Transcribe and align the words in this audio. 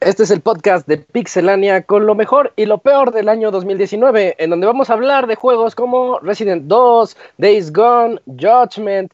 Este 0.00 0.22
es 0.22 0.30
el 0.30 0.40
podcast 0.40 0.88
de 0.88 0.96
Pixelania 0.96 1.82
con 1.82 2.06
lo 2.06 2.14
mejor 2.14 2.52
y 2.56 2.64
lo 2.64 2.78
peor 2.78 3.12
del 3.12 3.28
año 3.28 3.50
2019, 3.50 4.34
en 4.38 4.50
donde 4.50 4.66
vamos 4.66 4.88
a 4.88 4.94
hablar 4.94 5.26
de 5.26 5.36
juegos 5.36 5.74
como 5.74 6.18
Resident 6.20 6.64
2, 6.64 7.16
Days 7.36 7.72
Gone, 7.72 8.18
Judgment, 8.26 9.12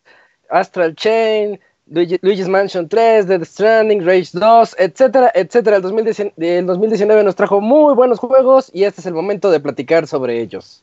Astral 0.49 0.95
Chain, 0.95 1.61
Luigi's 1.89 2.49
Mansion 2.49 2.89
3, 2.89 3.27
Dead 3.27 3.45
Stranding, 3.45 4.07
Rage 4.07 4.31
2, 4.33 4.77
etcétera, 4.79 5.33
etcétera. 5.35 5.77
El 5.77 5.83
2019 5.83 7.25
nos 7.25 7.35
trajo 7.35 7.61
muy 7.61 7.95
buenos 7.95 8.19
juegos 8.19 8.71
y 8.73 8.85
este 8.85 9.01
es 9.01 9.07
el 9.07 9.15
momento 9.15 9.51
de 9.51 9.61
platicar 9.61 10.07
sobre 10.07 10.41
ellos. 10.41 10.83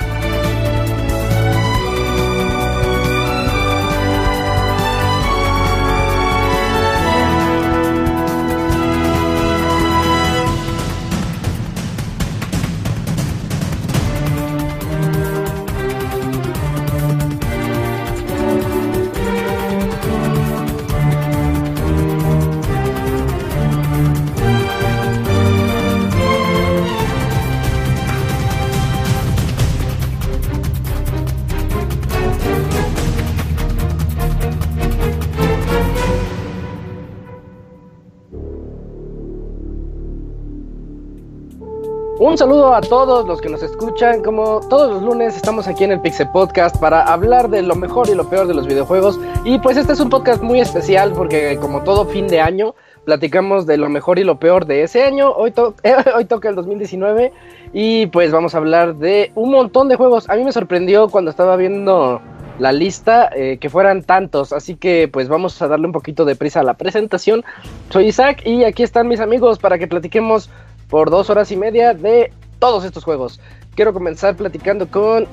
Un 42.31 42.37
saludo 42.37 42.73
a 42.73 42.79
todos 42.79 43.27
los 43.27 43.41
que 43.41 43.49
nos 43.49 43.61
escuchan. 43.61 44.23
Como 44.23 44.61
todos 44.69 44.89
los 44.89 45.03
lunes 45.03 45.35
estamos 45.35 45.67
aquí 45.67 45.83
en 45.83 45.91
el 45.91 45.99
Pixel 45.99 46.29
Podcast 46.29 46.77
para 46.77 47.03
hablar 47.03 47.49
de 47.49 47.61
lo 47.61 47.75
mejor 47.75 48.07
y 48.07 48.15
lo 48.15 48.29
peor 48.29 48.47
de 48.47 48.53
los 48.53 48.67
videojuegos. 48.67 49.19
Y 49.43 49.59
pues 49.59 49.75
este 49.75 49.91
es 49.91 49.99
un 49.99 50.09
podcast 50.09 50.41
muy 50.41 50.61
especial 50.61 51.11
porque 51.11 51.57
como 51.59 51.83
todo 51.83 52.05
fin 52.05 52.29
de 52.29 52.39
año 52.39 52.73
platicamos 53.03 53.65
de 53.65 53.75
lo 53.75 53.89
mejor 53.89 54.17
y 54.17 54.23
lo 54.23 54.39
peor 54.39 54.65
de 54.65 54.83
ese 54.83 55.03
año. 55.03 55.29
Hoy, 55.29 55.53
hoy 56.15 56.23
toca 56.23 56.47
el 56.47 56.55
2019 56.55 57.33
y 57.73 58.05
pues 58.05 58.31
vamos 58.31 58.55
a 58.55 58.59
hablar 58.59 58.95
de 58.95 59.33
un 59.35 59.51
montón 59.51 59.89
de 59.89 59.97
juegos. 59.97 60.29
A 60.29 60.35
mí 60.35 60.45
me 60.45 60.53
sorprendió 60.53 61.09
cuando 61.09 61.31
estaba 61.31 61.57
viendo 61.57 62.21
la 62.59 62.71
lista 62.71 63.29
eh, 63.35 63.57
que 63.59 63.69
fueran 63.69 64.03
tantos. 64.03 64.53
Así 64.53 64.75
que 64.75 65.09
pues 65.11 65.27
vamos 65.27 65.61
a 65.61 65.67
darle 65.67 65.87
un 65.87 65.91
poquito 65.91 66.23
de 66.23 66.37
prisa 66.37 66.61
a 66.61 66.63
la 66.63 66.75
presentación. 66.75 67.43
Soy 67.89 68.07
Isaac 68.07 68.45
y 68.45 68.63
aquí 68.63 68.83
están 68.83 69.09
mis 69.09 69.19
amigos 69.19 69.59
para 69.59 69.77
que 69.77 69.87
platiquemos 69.87 70.49
por 70.91 71.09
dos 71.09 71.29
horas 71.29 71.51
y 71.51 71.57
media 71.57 71.95
de 71.95 72.31
todos 72.59 72.83
estos 72.83 73.03
juegos. 73.03 73.39
Quiero 73.75 73.93
comenzar 73.93 74.35
platicando 74.35 74.87
con 74.87 75.25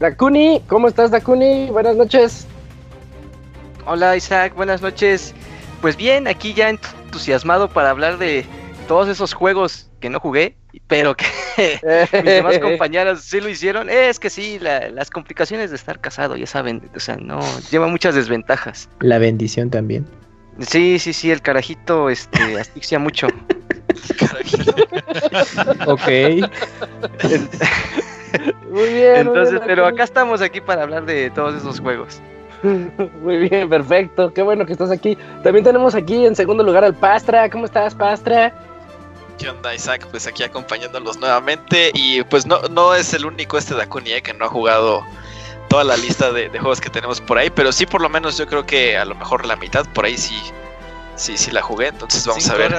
Dakuni. 0.00 0.62
¿Cómo 0.66 0.88
estás, 0.88 1.12
Dakuni? 1.12 1.68
Buenas 1.70 1.94
noches. 1.94 2.46
Hola, 3.84 4.16
Isaac. 4.16 4.54
Buenas 4.56 4.80
noches. 4.80 5.34
Pues 5.82 5.96
bien, 5.96 6.26
aquí 6.26 6.54
ya 6.54 6.70
entusiasmado 6.70 7.68
para 7.68 7.90
hablar 7.90 8.16
de 8.16 8.46
todos 8.88 9.06
esos 9.08 9.34
juegos 9.34 9.90
que 10.00 10.08
no 10.08 10.18
jugué, 10.18 10.56
pero 10.86 11.14
que 11.14 11.26
mis 12.14 12.24
demás 12.24 12.58
compañeras 12.60 13.20
sí 13.20 13.42
lo 13.42 13.50
hicieron. 13.50 13.90
Es 13.90 14.18
que 14.18 14.30
sí, 14.30 14.58
las 14.58 15.10
complicaciones 15.10 15.68
de 15.70 15.76
estar 15.76 16.00
casado, 16.00 16.36
ya 16.36 16.46
saben, 16.46 16.88
o 16.96 17.00
sea, 17.00 17.18
no, 17.18 17.40
lleva 17.70 17.86
muchas 17.86 18.14
desventajas. 18.14 18.88
La 19.00 19.18
bendición 19.18 19.68
también. 19.68 20.06
Sí, 20.60 20.98
sí, 20.98 21.12
sí, 21.12 21.30
el 21.30 21.42
carajito 21.42 22.08
este, 22.08 22.58
asfixia 22.60 22.98
mucho. 22.98 23.28
Ok. 25.86 26.08
Muy 28.70 28.88
bien. 28.88 29.16
Entonces, 29.16 29.60
pero 29.66 29.86
acá 29.86 30.04
estamos 30.04 30.40
aquí 30.40 30.60
para 30.60 30.82
hablar 30.82 31.04
de 31.04 31.30
todos 31.30 31.54
esos 31.54 31.80
juegos. 31.80 32.20
Muy 32.62 33.36
bien, 33.48 33.68
perfecto. 33.68 34.32
Qué 34.32 34.42
bueno 34.42 34.64
que 34.64 34.72
estás 34.72 34.90
aquí. 34.90 35.16
También 35.42 35.64
tenemos 35.64 35.94
aquí 35.94 36.24
en 36.24 36.34
segundo 36.34 36.62
lugar 36.62 36.84
al 36.84 36.94
Pastra. 36.94 37.50
¿Cómo 37.50 37.66
estás, 37.66 37.94
Pastra? 37.94 38.54
¿Qué 39.38 39.48
onda, 39.48 39.74
Isaac? 39.74 40.06
Pues 40.10 40.26
aquí 40.26 40.42
acompañándolos 40.42 41.18
nuevamente. 41.18 41.90
Y 41.94 42.22
pues 42.24 42.46
no, 42.46 42.60
no 42.70 42.94
es 42.94 43.12
el 43.14 43.26
único 43.26 43.58
este 43.58 43.74
de 43.74 43.82
Acunie 43.82 44.22
que 44.22 44.32
no 44.32 44.44
ha 44.46 44.48
jugado 44.48 45.02
toda 45.68 45.84
la 45.84 45.96
lista 45.96 46.32
de, 46.32 46.48
de, 46.48 46.58
juegos 46.58 46.80
que 46.80 46.90
tenemos 46.90 47.20
por 47.20 47.38
ahí. 47.38 47.50
Pero 47.50 47.72
sí, 47.72 47.84
por 47.84 48.00
lo 48.00 48.08
menos 48.08 48.38
yo 48.38 48.46
creo 48.46 48.64
que 48.64 48.96
a 48.96 49.04
lo 49.04 49.14
mejor 49.14 49.44
la 49.46 49.56
mitad 49.56 49.84
por 49.92 50.04
ahí 50.04 50.16
sí 50.16 50.40
Sí, 51.22 51.38
sí 51.38 51.52
la 51.52 51.62
jugué, 51.62 51.86
entonces 51.86 52.26
vamos 52.26 52.50
a 52.50 52.56
ver 52.56 52.74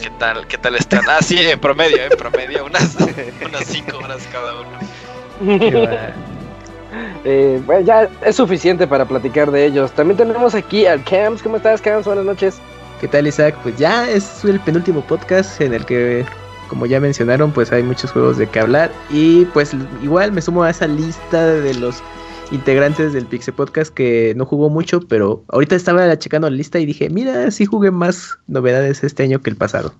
qué 0.00 0.10
tal, 0.16 0.46
qué 0.46 0.56
tal 0.56 0.76
están. 0.76 1.02
Ah, 1.08 1.18
sí, 1.20 1.36
en 1.40 1.58
promedio, 1.58 2.00
en 2.04 2.16
promedio, 2.16 2.64
unas, 2.64 2.94
unas 3.44 3.64
cinco 3.64 3.98
horas 3.98 4.22
cada 4.30 4.52
uno. 4.60 4.70
eh, 7.24 7.60
bueno, 7.66 7.84
ya 7.84 8.08
es 8.24 8.36
suficiente 8.36 8.86
para 8.86 9.04
platicar 9.04 9.50
de 9.50 9.66
ellos. 9.66 9.90
También 9.90 10.16
tenemos 10.16 10.54
aquí 10.54 10.86
al 10.86 11.02
Camps. 11.02 11.42
¿Cómo 11.42 11.56
estás, 11.56 11.80
Camps? 11.80 12.06
Buenas 12.06 12.24
noches. 12.24 12.60
¿Qué 13.00 13.08
tal, 13.08 13.26
Isaac? 13.26 13.56
Pues 13.64 13.76
ya 13.76 14.08
es 14.08 14.44
el 14.44 14.60
penúltimo 14.60 15.00
podcast 15.00 15.60
en 15.60 15.74
el 15.74 15.84
que, 15.84 16.24
como 16.68 16.86
ya 16.86 17.00
mencionaron, 17.00 17.50
pues 17.50 17.72
hay 17.72 17.82
muchos 17.82 18.12
juegos 18.12 18.38
de 18.38 18.48
que 18.48 18.60
hablar. 18.60 18.92
Y 19.10 19.44
pues 19.46 19.74
igual 20.04 20.30
me 20.30 20.40
sumo 20.40 20.62
a 20.62 20.70
esa 20.70 20.86
lista 20.86 21.46
de 21.46 21.74
los 21.74 22.00
integrantes 22.52 23.12
del 23.12 23.26
Pixel 23.26 23.54
Podcast 23.54 23.92
que 23.92 24.34
no 24.36 24.44
jugó 24.44 24.68
mucho, 24.68 25.00
pero 25.00 25.42
ahorita 25.48 25.74
estaba 25.74 26.16
checando 26.18 26.48
la 26.48 26.56
lista 26.56 26.78
y 26.78 26.86
dije, 26.86 27.08
mira, 27.08 27.50
sí 27.50 27.64
jugué 27.64 27.90
más 27.90 28.36
novedades 28.46 29.02
este 29.02 29.22
año 29.22 29.40
que 29.40 29.50
el 29.50 29.56
pasado. 29.56 29.94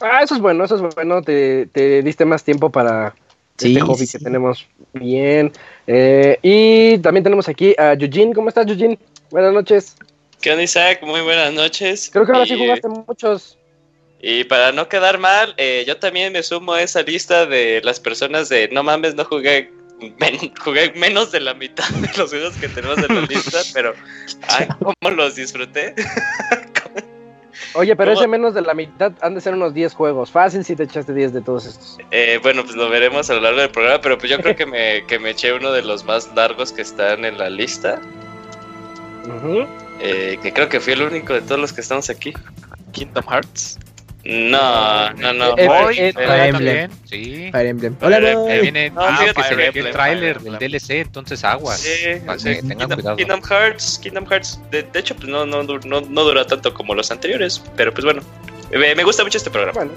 Ah, 0.00 0.22
eso 0.22 0.34
es 0.34 0.40
bueno, 0.40 0.64
eso 0.64 0.76
es 0.76 0.94
bueno, 0.94 1.22
te, 1.22 2.02
diste 2.02 2.24
más 2.24 2.44
tiempo 2.44 2.70
para 2.70 3.14
este 3.58 3.80
hobby 3.80 4.06
que 4.06 4.18
tenemos 4.18 4.66
bien. 4.92 5.52
Eh, 5.86 6.38
y 6.42 6.98
también 6.98 7.24
tenemos 7.24 7.48
aquí 7.48 7.74
a 7.78 7.94
Eugene, 7.94 8.34
¿cómo 8.34 8.48
estás 8.48 8.66
Eugene? 8.66 8.98
Buenas 9.30 9.52
noches. 9.52 9.96
¿Qué 10.40 10.50
onda 10.50 10.62
Isaac? 10.62 11.00
Muy 11.02 11.20
buenas 11.20 11.52
noches. 11.52 12.10
Creo 12.12 12.24
que 12.24 12.32
ahora 12.32 12.46
sí 12.46 12.56
jugaste 12.56 12.88
muchos. 12.88 13.58
Y 14.22 14.44
para 14.44 14.72
no 14.72 14.88
quedar 14.88 15.18
mal, 15.18 15.54
eh, 15.56 15.84
yo 15.86 15.96
también 15.96 16.32
me 16.32 16.42
sumo 16.42 16.74
a 16.74 16.82
esa 16.82 17.02
lista 17.02 17.46
de 17.46 17.80
las 17.82 17.98
personas 18.00 18.48
de 18.50 18.68
no 18.68 18.82
mames, 18.82 19.14
no 19.14 19.24
jugué 19.24 19.70
jugué 20.62 20.92
menos 20.92 21.32
de 21.32 21.40
la 21.40 21.54
mitad 21.54 21.88
de 21.88 22.10
los 22.16 22.30
juegos 22.30 22.54
que 22.56 22.68
tenemos 22.68 22.98
en 22.98 23.14
la 23.14 23.20
lista, 23.22 23.58
pero 23.74 23.94
ay, 24.48 24.68
cómo 24.78 25.16
los 25.16 25.36
disfruté. 25.36 25.94
Oye, 27.74 27.94
pero 27.94 28.12
ese 28.12 28.26
menos 28.26 28.54
de 28.54 28.62
la 28.62 28.74
mitad 28.74 29.12
han 29.20 29.34
de 29.34 29.40
ser 29.40 29.54
unos 29.54 29.74
10 29.74 29.94
juegos. 29.94 30.30
Fácil 30.30 30.64
si 30.64 30.74
te 30.74 30.84
echaste 30.84 31.14
10 31.14 31.32
de 31.32 31.40
todos 31.40 31.66
estos. 31.66 31.98
Eh, 32.10 32.38
bueno, 32.42 32.64
pues 32.64 32.74
lo 32.74 32.88
veremos 32.88 33.30
a 33.30 33.34
lo 33.34 33.42
largo 33.42 33.60
del 33.60 33.70
programa, 33.70 34.00
pero 34.00 34.18
pues 34.18 34.30
yo 34.30 34.38
creo 34.40 34.56
que 34.56 34.66
me, 34.66 35.04
que 35.06 35.18
me 35.18 35.30
eché 35.30 35.52
uno 35.52 35.70
de 35.70 35.82
los 35.82 36.04
más 36.04 36.32
largos 36.34 36.72
que 36.72 36.82
están 36.82 37.24
en 37.24 37.38
la 37.38 37.48
lista. 37.48 38.00
eh, 40.00 40.38
que 40.42 40.52
creo 40.52 40.68
que 40.68 40.80
fui 40.80 40.94
el 40.94 41.02
único 41.02 41.34
de 41.34 41.42
todos 41.42 41.60
los 41.60 41.72
que 41.72 41.80
estamos 41.82 42.10
aquí. 42.10 42.32
Kingdom 42.92 43.24
Hearts. 43.28 43.78
No, 44.24 45.10
no, 45.14 45.32
no. 45.32 45.54
Eh, 45.56 45.66
Voy, 45.66 45.98
eh, 45.98 46.12
pero 46.14 46.28
Fire 46.28 46.48
Emblem. 46.54 46.90
Sí. 47.04 47.48
Fire 47.52 47.66
Emblem. 47.66 47.96
Fire 47.96 48.06
Hola, 48.06 48.16
Emblem. 48.30 48.46
bye. 48.46 48.60
Viene, 48.60 48.90
No, 48.90 49.00
ah, 49.00 49.16
fíjate, 49.16 49.40
que 49.42 49.48
se 49.48 49.54
ve 49.54 49.62
Fire 49.62 49.62
el 49.62 49.76
Emblem, 49.76 49.92
tráiler 49.92 50.40
del. 50.40 50.58
DLC, 50.58 50.90
entonces 51.00 51.42
aguas. 51.44 51.80
Sí, 51.80 51.90
Así 52.26 52.48
sí. 52.48 52.54
que 52.56 52.60
tengan 52.60 52.78
Kingdom, 52.78 52.94
cuidado. 52.98 53.16
Kingdom 53.16 53.42
Hearts, 53.42 53.98
Kingdom 54.02 54.26
Hearts, 54.26 54.60
de, 54.70 54.82
de 54.82 54.98
hecho, 54.98 55.16
pues 55.16 55.28
no, 55.28 55.46
no, 55.46 55.62
no, 55.62 56.00
no 56.02 56.24
dura 56.24 56.46
tanto 56.46 56.74
como 56.74 56.94
los 56.94 57.10
anteriores, 57.10 57.62
pero 57.76 57.92
pues 57.94 58.04
bueno, 58.04 58.20
me, 58.70 58.94
me 58.94 59.04
gusta 59.04 59.24
mucho 59.24 59.38
este 59.38 59.50
programa. 59.50 59.72
Bueno, 59.74 59.92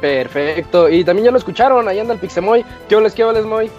perfecto. 0.00 0.88
Y 0.88 1.04
también 1.04 1.26
ya 1.26 1.30
lo 1.30 1.38
escucharon, 1.38 1.86
ahí 1.88 1.98
anda 1.98 2.14
el 2.14 2.20
Pixemoy. 2.20 2.64
¿Qué 2.88 2.96
oles, 2.96 3.12
qué 3.14 3.24
oles, 3.24 3.44
Moy? 3.44 3.70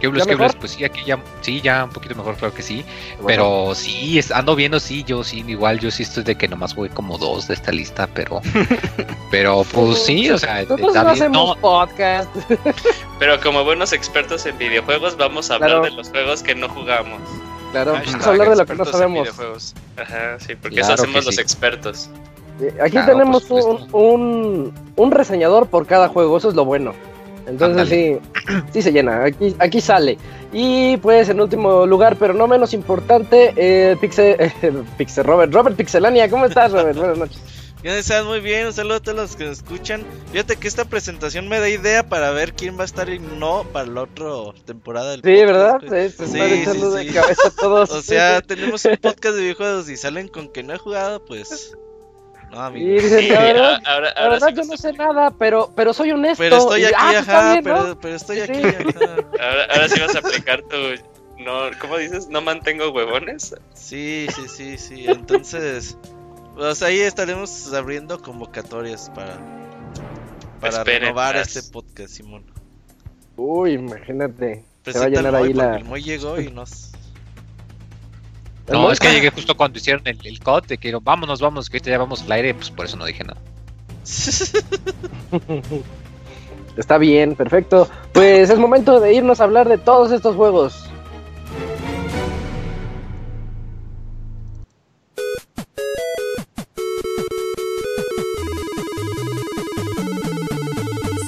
¿Qué 0.00 0.06
hables, 0.06 0.22
¿Ya 0.24 0.26
qué 0.28 0.32
hables? 0.34 0.46
mejor? 0.48 0.58
Pues 0.60 0.72
sí, 0.72 0.84
aquí 0.84 1.02
ya, 1.04 1.18
sí, 1.42 1.60
ya 1.60 1.84
un 1.84 1.90
poquito 1.90 2.14
mejor, 2.14 2.34
claro 2.36 2.54
que 2.54 2.62
sí. 2.62 2.84
Pero 3.26 3.74
sí, 3.74 4.18
es- 4.18 4.30
ando 4.32 4.56
viendo, 4.56 4.80
sí, 4.80 5.04
yo 5.04 5.22
sí, 5.22 5.44
igual, 5.46 5.78
yo 5.78 5.90
sí 5.90 6.02
estoy 6.04 6.22
de 6.24 6.36
que 6.36 6.48
nomás 6.48 6.74
jugué 6.74 6.88
como 6.88 7.18
dos 7.18 7.46
de 7.48 7.54
esta 7.54 7.70
lista, 7.70 8.08
pero, 8.14 8.40
pero 9.30 9.64
pues 9.72 10.02
sí, 10.04 10.30
o 10.30 10.38
sea, 10.38 10.62
Nosotros 10.62 10.80
no 10.80 10.92
bien. 10.92 11.06
hacemos 11.06 11.56
No, 11.56 11.60
podcast. 11.60 12.28
Pero 13.18 13.38
como 13.40 13.64
buenos 13.64 13.92
expertos 13.92 14.46
en 14.46 14.56
videojuegos, 14.56 15.16
vamos 15.18 15.50
a 15.50 15.54
hablar 15.56 15.68
Claro. 15.70 15.84
de 15.84 15.90
los 15.90 16.08
juegos 16.08 16.42
que 16.42 16.54
no 16.54 16.68
jugamos. 16.70 17.20
Claro, 17.72 17.92
Hashtag 17.92 18.12
vamos 18.12 18.26
a 18.26 18.30
hablar 18.30 18.48
de 18.50 18.56
lo 18.56 18.66
que 18.66 18.74
no 18.74 18.84
sabemos. 18.86 19.22
videojuegos. 19.22 19.74
Ajá, 19.98 20.38
sí, 20.40 20.54
porque 20.54 20.76
Claro 20.78 20.94
eso 20.94 21.02
hacemos 21.02 21.20
que 21.20 21.26
los 21.26 21.34
sí. 21.34 21.40
expertos. 21.42 22.10
Eh, 22.62 22.74
Aquí 22.80 22.92
Claro, 22.92 23.12
tenemos 23.12 23.50
un, 23.50 23.88
un, 23.92 24.74
un 24.96 25.10
reseñador 25.10 25.66
por 25.68 25.86
cada 25.86 26.08
juego, 26.08 26.38
eso 26.38 26.48
es 26.48 26.54
lo 26.54 26.64
bueno. 26.64 26.94
Entonces 27.46 27.88
sí, 27.88 28.18
sí 28.72 28.82
se 28.82 28.92
llena, 28.92 29.24
aquí, 29.24 29.54
aquí 29.58 29.80
sale. 29.80 30.18
Y 30.52 30.96
pues 30.98 31.28
en 31.28 31.40
último 31.40 31.86
lugar, 31.86 32.16
pero 32.16 32.34
no 32.34 32.46
menos 32.48 32.72
importante, 32.74 33.52
eh, 33.56 33.96
Pixel, 34.00 34.36
Pixel 34.98 35.24
Robert, 35.24 35.52
Robert 35.52 35.76
Pixelania, 35.76 36.28
¿cómo 36.28 36.46
estás 36.46 36.72
Robert? 36.72 36.96
Buenas 36.98 37.18
noches. 37.18 37.40
Ya 37.82 37.96
están 37.96 38.26
muy 38.26 38.40
bien, 38.40 38.66
un 38.66 38.74
saludo 38.74 38.96
a 38.96 39.00
todos 39.00 39.16
los 39.16 39.36
que 39.36 39.44
nos 39.46 39.56
escuchan. 39.60 40.04
Fíjate 40.32 40.56
que 40.56 40.68
esta 40.68 40.84
presentación 40.84 41.48
me 41.48 41.58
da 41.60 41.66
idea 41.70 42.06
para 42.06 42.30
ver 42.30 42.52
quién 42.52 42.76
va 42.76 42.82
a 42.82 42.84
estar 42.84 43.08
y 43.08 43.18
no 43.20 43.64
para 43.72 43.86
la 43.86 44.02
otra 44.02 44.26
temporada 44.66 45.12
del 45.12 45.22
Sí, 45.22 45.34
podcast, 45.46 45.46
¿verdad? 45.46 45.80
Sí, 46.10 46.14
se 46.14 46.26
Sí, 46.26 46.38
están 46.40 46.74
sí. 46.74 47.06
de 47.06 47.06
cabeza 47.14 47.48
a 47.48 47.50
todos. 47.58 47.90
O 47.92 48.02
sea, 48.02 48.42
tenemos 48.42 48.84
un 48.84 48.98
podcast 48.98 49.34
de 49.34 49.40
videojuegos 49.40 49.88
y 49.88 49.96
salen 49.96 50.28
con 50.28 50.52
que 50.52 50.62
no 50.62 50.74
he 50.74 50.76
jugado, 50.76 51.24
pues. 51.24 51.74
No, 52.50 52.56
y 52.76 52.98
amigo. 52.98 53.34
la 53.34 53.40
verdad, 53.40 53.82
ahora, 53.86 54.12
la 54.14 54.28
verdad 54.28 54.48
sí 54.48 54.54
yo 54.54 54.64
no 54.64 54.76
sé 54.76 54.92
nada, 54.94 55.30
pero, 55.38 55.72
pero 55.76 55.92
soy 55.92 56.10
honesto. 56.10 56.42
Pero 56.42 56.56
estoy 56.56 56.80
Y, 56.82 56.84
aquí, 56.86 56.94
ah, 56.98 57.06
pues, 57.12 57.28
ajá, 57.28 57.52
bien, 57.52 57.64
¿no? 57.64 57.80
pero, 57.82 58.00
pero 58.00 58.14
estoy 58.16 58.36
Sí. 58.36 58.42
aquí, 58.42 58.62
ajá. 58.62 59.14
Ahora, 59.40 59.64
ahora 59.72 59.88
sí 59.88 60.00
vas 60.00 60.14
a 60.16 60.18
aplicar 60.18 60.62
tu. 60.62 60.76
No, 61.42 61.70
¿Cómo 61.80 61.96
dices? 61.96 62.28
¿No 62.28 62.40
mantengo 62.42 62.90
huevones? 62.90 63.54
Sí, 63.74 64.26
sí, 64.34 64.48
sí, 64.48 64.76
sí. 64.78 65.04
Entonces, 65.08 65.96
pues 66.54 66.82
ahí 66.82 67.00
estaremos 67.00 67.72
abriendo 67.72 68.20
convocatorias 68.20 69.10
para 69.14 69.38
para 70.60 70.78
Esperen 70.78 71.02
renovar 71.04 71.36
este 71.36 71.62
podcast, 71.62 72.12
Simón. 72.14 72.44
Uy, 73.36 73.72
imagínate. 73.72 74.64
Se 74.84 74.98
va 74.98 75.06
a 75.06 75.06
Presenta 75.06 75.06
el 75.06 75.12
llenar 75.14 75.32
Moy 75.32 75.48
ahí 75.48 75.54
la. 75.54 75.76
el 75.76 75.84
Moy 75.84 76.02
llegó 76.02 76.38
y 76.40 76.50
nos 76.50 76.89
no, 78.68 78.90
es 78.92 79.00
que 79.00 79.10
llegué 79.10 79.30
justo 79.30 79.56
cuando 79.56 79.78
hicieron 79.78 80.02
el, 80.06 80.18
el 80.24 80.40
cut, 80.40 80.66
de 80.66 80.78
que 80.78 80.88
dijeron, 80.88 81.04
vámonos, 81.04 81.40
vámonos, 81.40 81.68
que 81.68 81.76
ahorita 81.76 81.90
ya 81.90 81.98
vamos 81.98 82.22
al 82.22 82.32
aire, 82.32 82.54
pues 82.54 82.70
por 82.70 82.86
eso 82.86 82.96
no 82.96 83.04
dije 83.04 83.24
nada. 83.24 83.40
Está 86.76 86.98
bien, 86.98 87.34
perfecto. 87.34 87.88
Pues 88.12 88.50
es 88.50 88.58
momento 88.58 89.00
de 89.00 89.12
irnos 89.12 89.40
a 89.40 89.44
hablar 89.44 89.68
de 89.68 89.78
todos 89.78 90.12
estos 90.12 90.36
juegos. 90.36 90.88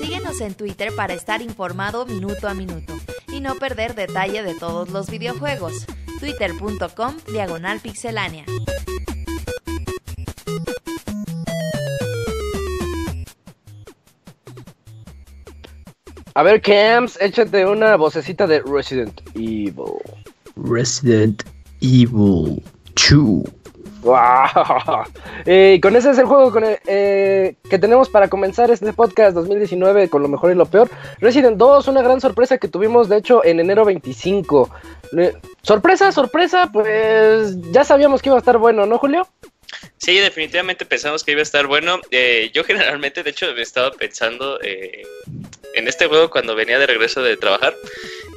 Síguenos 0.00 0.40
en 0.40 0.54
Twitter 0.54 0.94
para 0.94 1.12
estar 1.14 1.42
informado 1.42 2.06
minuto 2.06 2.48
a 2.48 2.54
minuto 2.54 2.94
y 3.32 3.40
no 3.40 3.56
perder 3.56 3.94
detalle 3.94 4.42
de 4.42 4.54
todos 4.54 4.90
los 4.90 5.10
videojuegos. 5.10 5.86
Twitter.com 6.22 7.16
Diagonal 7.32 7.80
Pixelánea. 7.80 8.44
A 16.34 16.42
ver, 16.44 16.62
Camps, 16.62 17.18
échate 17.20 17.66
una 17.66 17.96
vocecita 17.96 18.46
de 18.46 18.62
Resident 18.62 19.20
Evil. 19.34 19.98
Resident 20.54 21.42
Evil 21.80 22.62
2. 22.94 23.61
¡Wow! 24.02 25.04
Eh, 25.46 25.78
con 25.82 25.96
ese 25.96 26.10
es 26.10 26.18
el 26.18 26.26
juego 26.26 26.52
con 26.52 26.64
el, 26.64 26.78
eh, 26.86 27.54
que 27.70 27.78
tenemos 27.78 28.08
para 28.08 28.28
comenzar 28.28 28.70
este 28.70 28.92
podcast 28.92 29.34
2019 29.34 30.08
con 30.08 30.22
lo 30.22 30.28
mejor 30.28 30.50
y 30.50 30.54
lo 30.54 30.66
peor. 30.66 30.90
Resident 31.20 31.56
2, 31.56 31.88
una 31.88 32.02
gran 32.02 32.20
sorpresa 32.20 32.58
que 32.58 32.68
tuvimos 32.68 33.08
de 33.08 33.18
hecho 33.18 33.44
en 33.44 33.60
enero 33.60 33.84
25. 33.84 34.70
Eh, 35.18 35.34
sorpresa, 35.62 36.10
sorpresa, 36.12 36.70
pues 36.72 37.56
ya 37.70 37.84
sabíamos 37.84 38.22
que 38.22 38.28
iba 38.28 38.36
a 38.36 38.40
estar 38.40 38.58
bueno, 38.58 38.86
¿no, 38.86 38.98
Julio? 38.98 39.26
Sí, 39.98 40.18
definitivamente 40.18 40.84
pensamos 40.84 41.22
que 41.22 41.32
iba 41.32 41.40
a 41.40 41.44
estar 41.44 41.66
bueno. 41.66 42.00
Eh, 42.10 42.50
yo 42.52 42.64
generalmente, 42.66 43.22
de 43.22 43.30
hecho, 43.30 43.50
estaba 43.56 43.90
pensando 43.92 44.60
eh, 44.62 45.02
en 45.74 45.88
este 45.88 46.06
juego 46.06 46.30
cuando 46.30 46.54
venía 46.54 46.78
de 46.78 46.86
regreso 46.86 47.22
de 47.22 47.36
trabajar. 47.36 47.74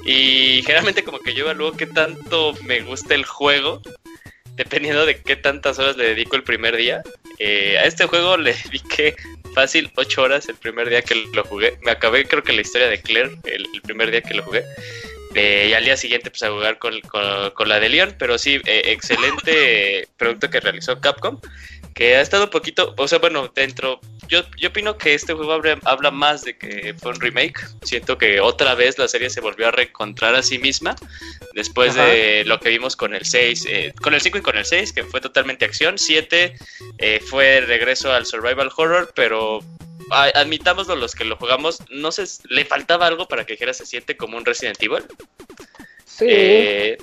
Y 0.05 0.61
generalmente 0.61 1.03
como 1.03 1.19
que 1.19 1.33
yo 1.33 1.45
evalúo 1.45 1.71
qué 1.71 1.87
tanto 1.87 2.53
me 2.63 2.81
gusta 2.81 3.15
el 3.15 3.25
juego, 3.25 3.81
dependiendo 4.55 5.05
de 5.05 5.21
qué 5.21 5.35
tantas 5.35 5.79
horas 5.79 5.97
le 5.97 6.05
dedico 6.05 6.35
el 6.35 6.43
primer 6.43 6.75
día. 6.77 7.03
Eh, 7.39 7.77
a 7.77 7.85
este 7.85 8.05
juego 8.05 8.37
le 8.37 8.53
dediqué 8.65 9.15
fácil 9.53 9.91
8 9.95 10.21
horas 10.21 10.49
el 10.49 10.55
primer 10.55 10.89
día 10.89 11.01
que 11.01 11.15
lo 11.15 11.43
jugué. 11.43 11.77
Me 11.83 11.91
acabé 11.91 12.25
creo 12.27 12.43
que 12.43 12.53
la 12.53 12.61
historia 12.61 12.87
de 12.87 13.01
Claire 13.01 13.37
el, 13.45 13.67
primer 13.83 14.11
día 14.11 14.21
que 14.21 14.33
lo 14.33 14.43
jugué. 14.43 14.63
Eh, 15.33 15.67
y 15.69 15.73
al 15.73 15.83
día 15.83 15.97
siguiente 15.97 16.29
pues 16.29 16.43
a 16.43 16.49
jugar 16.49 16.77
con, 16.79 16.99
con- 17.01 17.51
con 17.51 17.67
la 17.67 17.79
de 17.79 17.89
Leon, 17.89 18.15
pero 18.17 18.37
sí, 18.37 18.61
eh, 18.65 18.83
excelente 18.85 20.07
producto 20.17 20.49
que 20.49 20.61
realizó 20.61 21.01
Capcom, 21.01 21.41
que 21.93 22.15
ha 22.15 22.21
estado 22.21 22.45
un 22.45 22.49
poquito, 22.49 22.93
o 22.97 23.07
sea, 23.07 23.19
bueno, 23.19 23.51
dentro, 23.53 23.99
yo, 24.27 24.43
yo 24.57 24.69
opino 24.69 24.97
que 24.97 25.13
este 25.13 25.33
juego 25.33 25.53
habla, 25.53 25.79
habla 25.83 26.11
más 26.11 26.43
de 26.43 26.57
que 26.57 26.93
fue 26.93 27.11
un 27.11 27.19
remake, 27.19 27.59
siento 27.83 28.17
que 28.17 28.39
otra 28.39 28.75
vez 28.75 28.97
la 28.97 29.07
serie 29.07 29.29
se 29.29 29.41
volvió 29.41 29.67
a 29.67 29.71
reencontrar 29.71 30.35
a 30.35 30.43
sí 30.43 30.59
misma, 30.59 30.95
después 31.53 31.95
de 31.95 32.43
lo 32.45 32.59
que 32.59 32.69
vimos 32.69 32.95
con 32.95 33.13
el 33.13 33.25
6, 33.25 33.65
eh, 33.67 33.93
con 34.01 34.13
el 34.13 34.21
5 34.21 34.37
y 34.37 34.41
con 34.41 34.57
el 34.57 34.65
6, 34.65 34.93
que 34.93 35.03
fue 35.03 35.21
totalmente 35.21 35.65
acción, 35.65 35.97
7 35.97 36.55
eh, 36.97 37.19
fue 37.25 37.61
regreso 37.61 38.11
al 38.11 38.25
survival 38.25 38.71
horror, 38.75 39.11
pero 39.15 39.59
admitámoslo 40.09 40.95
los 40.95 41.15
que 41.15 41.25
lo 41.25 41.35
jugamos, 41.37 41.79
no 41.89 42.11
sé, 42.11 42.25
le 42.49 42.65
faltaba 42.65 43.07
algo 43.07 43.27
para 43.27 43.45
que 43.45 43.53
dijera 43.53 43.73
se 43.73 43.85
siente 43.85 44.17
como 44.17 44.37
un 44.37 44.45
Resident 44.45 44.81
Evil. 44.81 45.03
Sí. 46.05 46.25
Eh, 46.29 46.97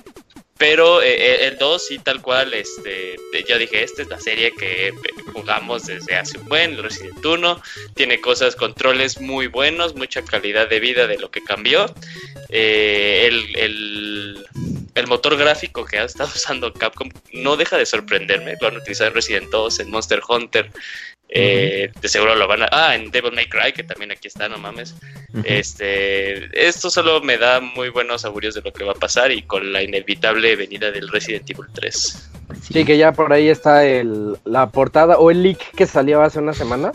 pero 0.62 1.02
eh, 1.02 1.49
el 1.49 1.59
2 1.59 1.85
sí, 1.85 1.99
tal 1.99 2.23
cual, 2.23 2.54
este, 2.54 3.16
yo 3.49 3.59
dije, 3.59 3.83
esta 3.83 4.02
es 4.02 4.09
la 4.09 4.21
serie 4.21 4.52
que 4.52 4.90
eh, 4.90 4.95
jugamos 5.33 5.87
desde 5.87 6.14
hace 6.14 6.38
un 6.38 6.45
buen, 6.45 6.81
Resident 6.81 7.26
1, 7.26 7.61
tiene 7.95 8.21
cosas, 8.21 8.54
controles 8.54 9.21
muy 9.21 9.49
buenos, 9.49 9.97
mucha 9.97 10.23
calidad 10.23 10.69
de 10.69 10.78
vida 10.78 11.09
de 11.09 11.19
lo 11.19 11.33
que 11.33 11.42
cambió. 11.42 11.92
Eh, 12.49 13.25
el, 13.26 13.57
el, 13.57 14.47
el 14.95 15.07
motor 15.09 15.37
gráfico 15.37 15.85
que 15.85 15.99
ha 15.99 16.04
estado 16.04 16.31
usando 16.37 16.73
Capcom 16.73 17.11
no 17.33 17.57
deja 17.57 17.76
de 17.76 17.85
sorprenderme, 17.85 18.54
lo 18.61 18.69
han 18.69 18.76
utilizado 18.76 19.09
en 19.09 19.14
Resident 19.16 19.50
2, 19.50 19.81
en 19.81 19.90
Monster 19.90 20.21
Hunter, 20.28 20.71
eh, 21.35 21.91
de 22.01 22.09
seguro 22.09 22.35
lo 22.35 22.47
van 22.47 22.62
a... 22.62 22.69
Ah, 22.71 22.95
en 22.95 23.11
Devil 23.11 23.33
May 23.33 23.49
Cry, 23.49 23.73
que 23.73 23.83
también 23.83 24.12
aquí 24.12 24.29
está, 24.29 24.49
no 24.49 24.59
mames. 24.59 24.95
Este, 25.45 26.69
esto 26.69 26.91
solo 26.91 27.23
me 27.23 27.39
da 27.39 27.61
muy 27.61 27.89
buenos 27.89 28.25
augurios 28.25 28.55
de 28.55 28.61
lo 28.61 28.73
que 28.73 28.85
va 28.85 28.93
a 28.93 28.97
pasar 28.97 29.33
y 29.33 29.43
con 29.43 29.73
la 29.73 29.83
inevitable 29.83 30.55
venida 30.57 30.91
del 30.91 31.09
Resident 31.09 31.49
Evil 31.49 31.67
3. 31.73 32.31
Sí, 32.71 32.85
que 32.85 32.99
ya 32.99 33.12
por 33.12 33.33
ahí 33.33 33.49
está 33.49 33.85
el, 33.85 34.37
la 34.45 34.69
portada 34.71 35.17
o 35.19 35.31
el 35.31 35.43
leak 35.43 35.73
que 35.75 35.87
salió 35.87 36.23
hace 36.23 36.39
una 36.39 36.53
semana. 36.53 36.93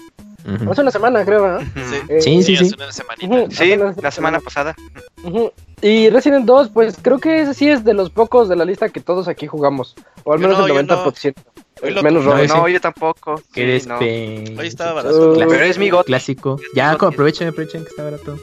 Hace 0.70 0.82
una 0.82 0.92
semana, 0.92 1.26
creo. 1.26 1.60
Sí. 1.60 1.66
Eh, 2.08 2.22
Sí, 2.22 2.44
sí, 2.44 2.56
hace 2.56 2.66
sí. 2.66 2.76
una 2.78 2.92
semanita. 2.92 3.56
Sí, 3.56 3.74
hace 3.74 4.02
la 4.02 4.12
semana 4.12 4.40
pasada. 4.40 4.76
Y 5.82 6.10
Resident 6.10 6.46
2, 6.46 6.70
pues 6.70 6.98
creo 7.02 7.20
que 7.20 7.42
ese 7.42 7.54
sí 7.54 7.70
es 7.70 7.84
de 7.84 7.94
los 7.94 8.10
pocos 8.10 8.48
de 8.48 8.56
la 8.56 8.64
lista 8.64 8.88
que 8.90 9.02
todos 9.02 9.28
aquí 9.28 9.46
jugamos. 9.46 9.96
O 10.24 10.34
al 10.34 10.40
menos 10.40 10.58
no, 10.58 10.68
el 10.68 10.74
yo 10.74 10.96
90%. 10.96 11.34
Hoy 11.82 11.92
lo 11.94 12.04
menos. 12.04 12.26
Robert. 12.26 12.46
ese. 12.46 12.54
No, 12.56 12.68
yo 12.68 12.80
tampoco. 12.82 13.36
Que 13.54 13.62
Sí, 13.62 13.62
eres 13.62 13.88
no. 13.88 13.98
Hoy 14.00 14.68
estaba 14.68 14.92
Uh, 14.94 14.96
barato. 14.96 15.34
Pero 15.50 15.64
es 15.66 15.78
mi 15.78 15.90
got. 15.90 16.06
Clásico. 16.06 16.60
Ya, 16.76 16.98
como 16.98 17.12
aprovechen, 17.12 17.48
aprovechen 17.48 17.84
que 17.84 17.90
está 17.90 18.04
barato. 18.04 18.38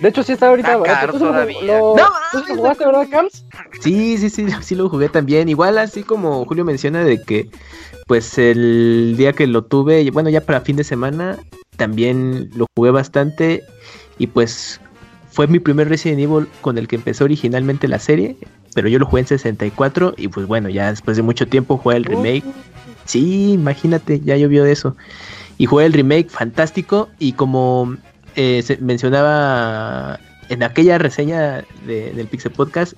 De 0.00 0.08
hecho, 0.08 0.22
sí 0.22 0.32
está 0.32 0.48
ahorita 0.48 0.68
Está 0.72 0.78
barato. 0.80 1.00
caro 1.00 1.12
¿Tú 1.12 1.18
todavía. 1.20 1.62
lo- 1.62 1.96
No, 1.96 2.08
¿tú 2.32 2.38
sí 2.40 2.44
lo 2.50 2.56
jugaste, 2.56 2.84
verdad, 2.84 3.06
Camps? 3.10 3.44
Sí, 3.80 4.18
sí, 4.18 4.28
sí, 4.28 4.46
sí 4.60 4.74
lo 4.74 4.88
jugué 4.88 5.08
también. 5.08 5.48
Igual 5.48 5.78
así 5.78 6.02
como 6.02 6.44
Julio 6.44 6.64
menciona 6.64 7.04
de 7.04 7.22
que 7.22 7.48
pues 8.06 8.36
el 8.38 9.14
día 9.16 9.32
que 9.32 9.46
lo 9.46 9.64
tuve, 9.64 10.10
bueno, 10.10 10.28
ya 10.28 10.42
para 10.42 10.60
fin 10.60 10.76
de 10.76 10.84
semana, 10.84 11.38
también 11.78 12.50
lo 12.54 12.66
jugué 12.76 12.90
bastante 12.90 13.62
y 14.18 14.26
pues 14.26 14.78
fue 15.30 15.46
mi 15.46 15.58
primer 15.58 15.88
Resident 15.88 16.20
Evil 16.20 16.48
con 16.60 16.76
el 16.76 16.86
que 16.86 16.96
empezó 16.96 17.24
originalmente 17.24 17.88
la 17.88 17.98
serie, 17.98 18.36
pero 18.74 18.88
yo 18.88 18.98
lo 18.98 19.06
jugué 19.06 19.20
en 19.20 19.28
64 19.28 20.14
y 20.16 20.28
pues 20.28 20.46
bueno, 20.46 20.68
ya 20.68 20.90
después 20.90 21.16
de 21.16 21.22
mucho 21.22 21.46
tiempo 21.46 21.78
jugué 21.78 21.96
el 21.96 22.04
remake. 22.04 22.44
Sí, 23.04 23.52
imagínate, 23.52 24.20
ya 24.20 24.36
llovió 24.36 24.64
de 24.64 24.72
eso. 24.72 24.96
Y 25.56 25.66
jugué 25.66 25.86
el 25.86 25.92
remake 25.92 26.28
fantástico 26.28 27.08
y 27.18 27.32
como 27.32 27.96
eh, 28.34 28.62
se 28.62 28.76
mencionaba 28.78 30.18
en 30.48 30.62
aquella 30.62 30.98
reseña 30.98 31.64
del 31.86 32.26
Pixel 32.26 32.52
Podcast, 32.52 32.94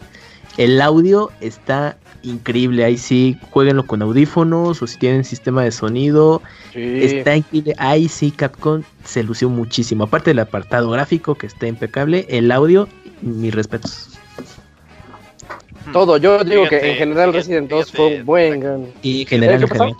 el 0.56 0.80
audio 0.80 1.30
está 1.40 1.99
increíble. 2.23 2.85
Ahí 2.85 2.97
sí, 2.97 3.38
jueguenlo 3.50 3.87
con 3.87 4.02
audífonos 4.02 4.83
o 4.83 4.87
si 4.87 4.99
tienen 4.99 5.25
sistema 5.25 5.62
de 5.62 5.71
sonido. 5.71 6.42
Está 6.75 7.37
increíble. 7.37 7.75
Ahí 7.78 8.09
sí, 8.09 8.30
Capcom 8.30 8.83
se 9.04 9.23
lució 9.23 9.49
muchísimo. 9.49 10.04
Aparte 10.04 10.30
del 10.30 10.38
apartado 10.40 10.90
gráfico 10.90 11.35
que 11.35 11.47
está 11.47 11.66
impecable, 11.66 12.26
el 12.30 12.50
audio, 12.50 12.88
mis 13.21 13.54
respetos. 13.54 14.15
Todo, 15.93 16.16
yo 16.16 16.43
digo 16.45 16.69
que 16.69 16.93
en 16.93 16.97
general 16.97 17.33
Resident 17.33 17.69
2 17.71 17.93
fue 17.93 18.07
un 18.19 18.26
buen. 18.26 18.93
Y 19.02 19.23
en 19.23 19.26
general, 19.26 19.62
en 19.62 19.69
general. 19.69 19.97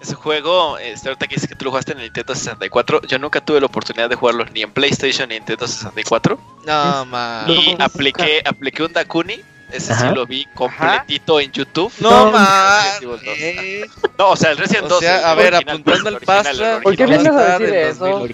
Ese 0.00 0.14
juego, 0.14 0.78
este, 0.78 1.10
ahorita 1.10 1.26
que 1.26 1.34
dices 1.34 1.46
que 1.46 1.54
tú 1.54 1.66
lo 1.66 1.72
jugaste 1.72 1.92
en 1.92 1.98
el 1.98 2.04
Nintendo 2.04 2.34
64, 2.34 3.02
yo 3.02 3.18
nunca 3.18 3.44
tuve 3.44 3.60
la 3.60 3.66
oportunidad 3.66 4.08
de 4.08 4.16
jugarlo 4.16 4.46
ni 4.46 4.62
en 4.62 4.72
PlayStation 4.72 5.28
ni 5.28 5.34
en 5.34 5.40
Nintendo 5.40 5.66
64. 5.68 6.38
No, 6.66 7.04
man. 7.04 7.50
Y 7.50 7.76
apliqué, 7.78 8.42
apliqué 8.46 8.82
un 8.82 8.94
Dakuni 8.94 9.40
ese 9.72 9.94
sí 9.94 10.04
lo 10.14 10.26
vi 10.26 10.46
completito 10.54 11.40
en 11.40 11.52
YouTube. 11.52 11.92
No, 11.98 12.30
man. 12.30 12.84
No, 14.18 14.30
o 14.30 14.36
sea, 14.36 14.50
el 14.50 14.58
Resident 14.58 14.88
2. 14.88 15.04
a 15.04 15.34
ver, 15.34 15.54
apuntando 15.54 16.08
el 16.10 16.20
pasta. 16.20 16.80
¿Por 16.82 16.96
qué 16.96 17.06
vienes 17.06 17.26
a 17.28 17.58
decir 17.58 17.74
eso? 17.74 18.26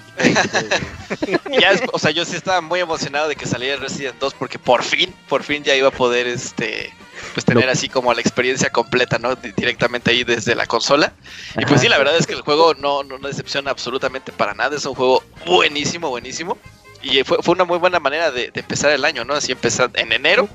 ya 1.60 1.72
o 1.92 1.98
sea, 1.98 2.10
yo 2.10 2.24
sí 2.24 2.36
estaba 2.36 2.60
muy 2.60 2.80
emocionado 2.80 3.28
de 3.28 3.36
que 3.36 3.46
saliera 3.46 3.74
el 3.74 3.80
Resident 3.80 4.16
2 4.18 4.34
porque 4.34 4.58
por 4.58 4.82
fin, 4.82 5.14
por 5.28 5.42
fin 5.42 5.62
ya 5.62 5.74
iba 5.74 5.88
a 5.88 5.92
poder 5.92 6.26
este 6.26 6.92
pues 7.34 7.44
tener 7.44 7.68
así 7.68 7.88
como 7.88 8.12
la 8.14 8.20
experiencia 8.20 8.70
completa, 8.70 9.18
¿no? 9.18 9.34
Directamente 9.36 10.10
ahí 10.10 10.24
desde 10.24 10.54
la 10.54 10.66
consola. 10.66 11.12
Y 11.58 11.64
pues 11.66 11.80
sí, 11.80 11.88
la 11.88 11.98
verdad 11.98 12.16
es 12.16 12.26
que 12.26 12.32
el 12.32 12.40
juego 12.40 12.74
no, 12.74 13.02
no, 13.02 13.18
decepciona 13.18 13.70
absolutamente 13.70 14.32
para 14.32 14.54
nada. 14.54 14.76
Es 14.76 14.84
un 14.86 14.94
juego 14.94 15.22
buenísimo, 15.44 16.08
buenísimo. 16.08 16.58
Y 17.02 17.22
fue, 17.24 17.38
fue 17.42 17.54
una 17.54 17.64
muy 17.64 17.78
buena 17.78 18.00
manera 18.00 18.30
de, 18.30 18.50
de 18.50 18.60
empezar 18.60 18.90
el 18.90 19.04
año, 19.04 19.24
¿no? 19.24 19.34
Así 19.34 19.52
empezar 19.52 19.90
en 19.94 20.12
enero 20.12 20.48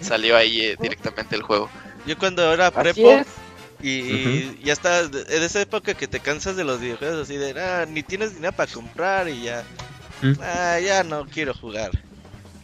salió 0.00 0.36
ahí 0.36 0.60
eh, 0.60 0.76
directamente 0.80 1.36
el 1.36 1.42
juego. 1.42 1.68
Yo 2.06 2.16
cuando 2.18 2.52
era 2.52 2.70
prepo 2.70 3.22
y, 3.82 4.62
ya 4.62 4.72
está, 4.72 5.00
en 5.00 5.42
esa 5.42 5.60
época 5.60 5.94
que 5.94 6.06
te 6.06 6.20
cansas 6.20 6.56
de 6.56 6.64
los 6.64 6.80
videojuegos 6.80 7.22
así 7.22 7.36
de, 7.36 7.58
ah, 7.60 7.86
ni 7.88 8.02
tienes 8.02 8.34
dinero 8.34 8.52
para 8.54 8.72
comprar 8.72 9.28
y 9.28 9.42
ya, 9.42 9.64
ah, 10.40 10.78
ya 10.80 11.04
no 11.04 11.26
quiero 11.26 11.54
jugar. 11.54 11.90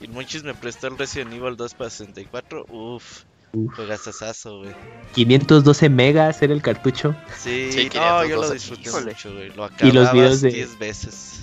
Y 0.01 0.09
Monchis 0.09 0.43
me 0.43 0.55
prestó 0.55 0.89
el 0.89 0.99
Resident 0.99 1.33
Evil 1.33 1.57
2 1.57 1.75
para 1.75 1.91
64, 1.91 2.67
uff. 2.69 3.25
Juegazazazo, 3.77 4.61
güey. 4.61 4.71
512 5.15 5.91
megas 5.91 6.41
era 6.41 6.55
el 6.55 6.63
cartucho. 6.63 7.15
Sí, 7.39 7.91
no, 7.95 8.25
yo 8.25 8.41
lo 8.41 8.51
disfruté 8.51 8.91
mucho, 8.91 9.33
güey. 9.33 9.51
Lo 9.51 9.65
acababa 9.65 9.89
y 9.89 9.93
los 9.93 10.13
videos 10.13 10.41
de 10.41 10.51
10 10.53 10.79
veces. 10.79 11.43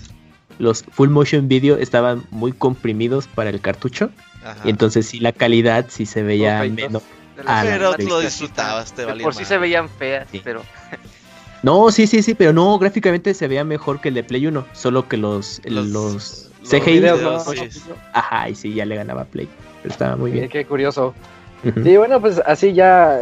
Los 0.57 0.83
full 0.83 1.09
motion 1.09 1.47
video 1.47 1.77
estaban 1.77 2.25
muy 2.31 2.51
comprimidos 2.51 3.27
para 3.27 3.51
el 3.51 3.61
cartucho. 3.61 4.09
Y 4.63 4.69
entonces 4.69 5.07
sí 5.07 5.19
la 5.19 5.31
calidad 5.31 5.85
sí 5.89 6.05
se 6.05 6.23
veía 6.23 6.63
menos. 6.63 7.03
pero 7.35 7.95
lo 7.97 8.19
disfrutabas, 8.19 8.93
te 8.93 9.05
valía 9.05 9.23
Por 9.23 9.35
sí 9.35 9.45
se 9.45 9.57
veían 9.57 9.89
feas, 9.89 10.27
pero... 10.43 10.63
No, 11.61 11.91
sí, 11.91 12.07
sí, 12.07 12.23
sí, 12.23 12.35
pero 12.35 12.53
no, 12.53 12.79
gráficamente 12.79 13.33
se 13.33 13.47
veía 13.49 13.65
mejor 13.65 13.99
que 13.99 14.07
el 14.07 14.13
de 14.13 14.23
Play 14.23 14.47
1, 14.47 14.65
solo 14.71 15.09
que 15.09 15.17
los, 15.17 15.61
los, 15.65 16.49
CGI... 16.63 17.03
Ajá, 18.13 18.49
y 18.49 18.55
sí, 18.55 18.73
ya 18.73 18.85
le 18.85 18.95
ganaba 18.95 19.25
Play, 19.25 19.49
pero 19.81 19.91
estaba 19.91 20.15
muy 20.15 20.31
bien. 20.31 20.47
Qué 20.47 20.63
curioso. 20.65 21.13
Sí, 21.83 21.97
bueno, 21.97 22.21
pues 22.21 22.41
así 22.45 22.71
ya 22.71 23.19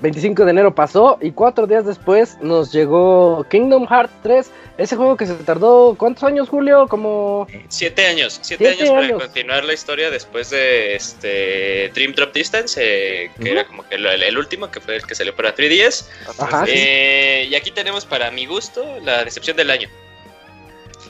25 0.00 0.42
eh, 0.42 0.44
de 0.44 0.50
enero 0.50 0.74
pasó 0.74 1.18
y 1.20 1.32
cuatro 1.32 1.66
días 1.66 1.86
después 1.86 2.38
nos 2.40 2.72
llegó 2.72 3.44
Kingdom 3.50 3.86
Hearts 3.86 4.12
3 4.22 4.50
ese 4.78 4.94
juego 4.94 5.16
que 5.16 5.26
se 5.26 5.34
tardó, 5.34 5.94
¿cuántos 5.98 6.24
años, 6.24 6.50
Julio? 6.50 6.86
Como... 6.86 7.46
Siete 7.68 8.06
años. 8.06 8.38
Siete, 8.42 8.68
años, 8.68 8.90
para 8.90 9.12
continuar 9.14 9.64
la 9.64 9.72
historia 9.72 10.10
después 10.10 10.50
de 10.50 10.94
este 10.94 11.90
Dream 11.94 12.12
Drop 12.12 12.34
Distance, 12.34 12.78
eh, 12.82 13.30
que 13.40 13.52
era 13.52 13.66
como 13.66 13.88
que 13.88 13.94
el, 13.94 14.36
último, 14.38 14.70
que 14.70 14.80
fue 14.80 14.96
el 14.96 15.06
que 15.06 15.14
salió 15.14 15.34
para 15.34 15.54
3DS. 15.54 16.08
Ajá, 16.38 16.64
eh, 16.68 17.46
Y 17.50 17.54
aquí 17.54 17.70
tenemos, 17.70 18.04
para 18.04 18.30
mi 18.30 18.44
gusto, 18.44 18.84
la 19.02 19.24
decepción 19.24 19.56
del 19.56 19.70
año. 19.70 19.88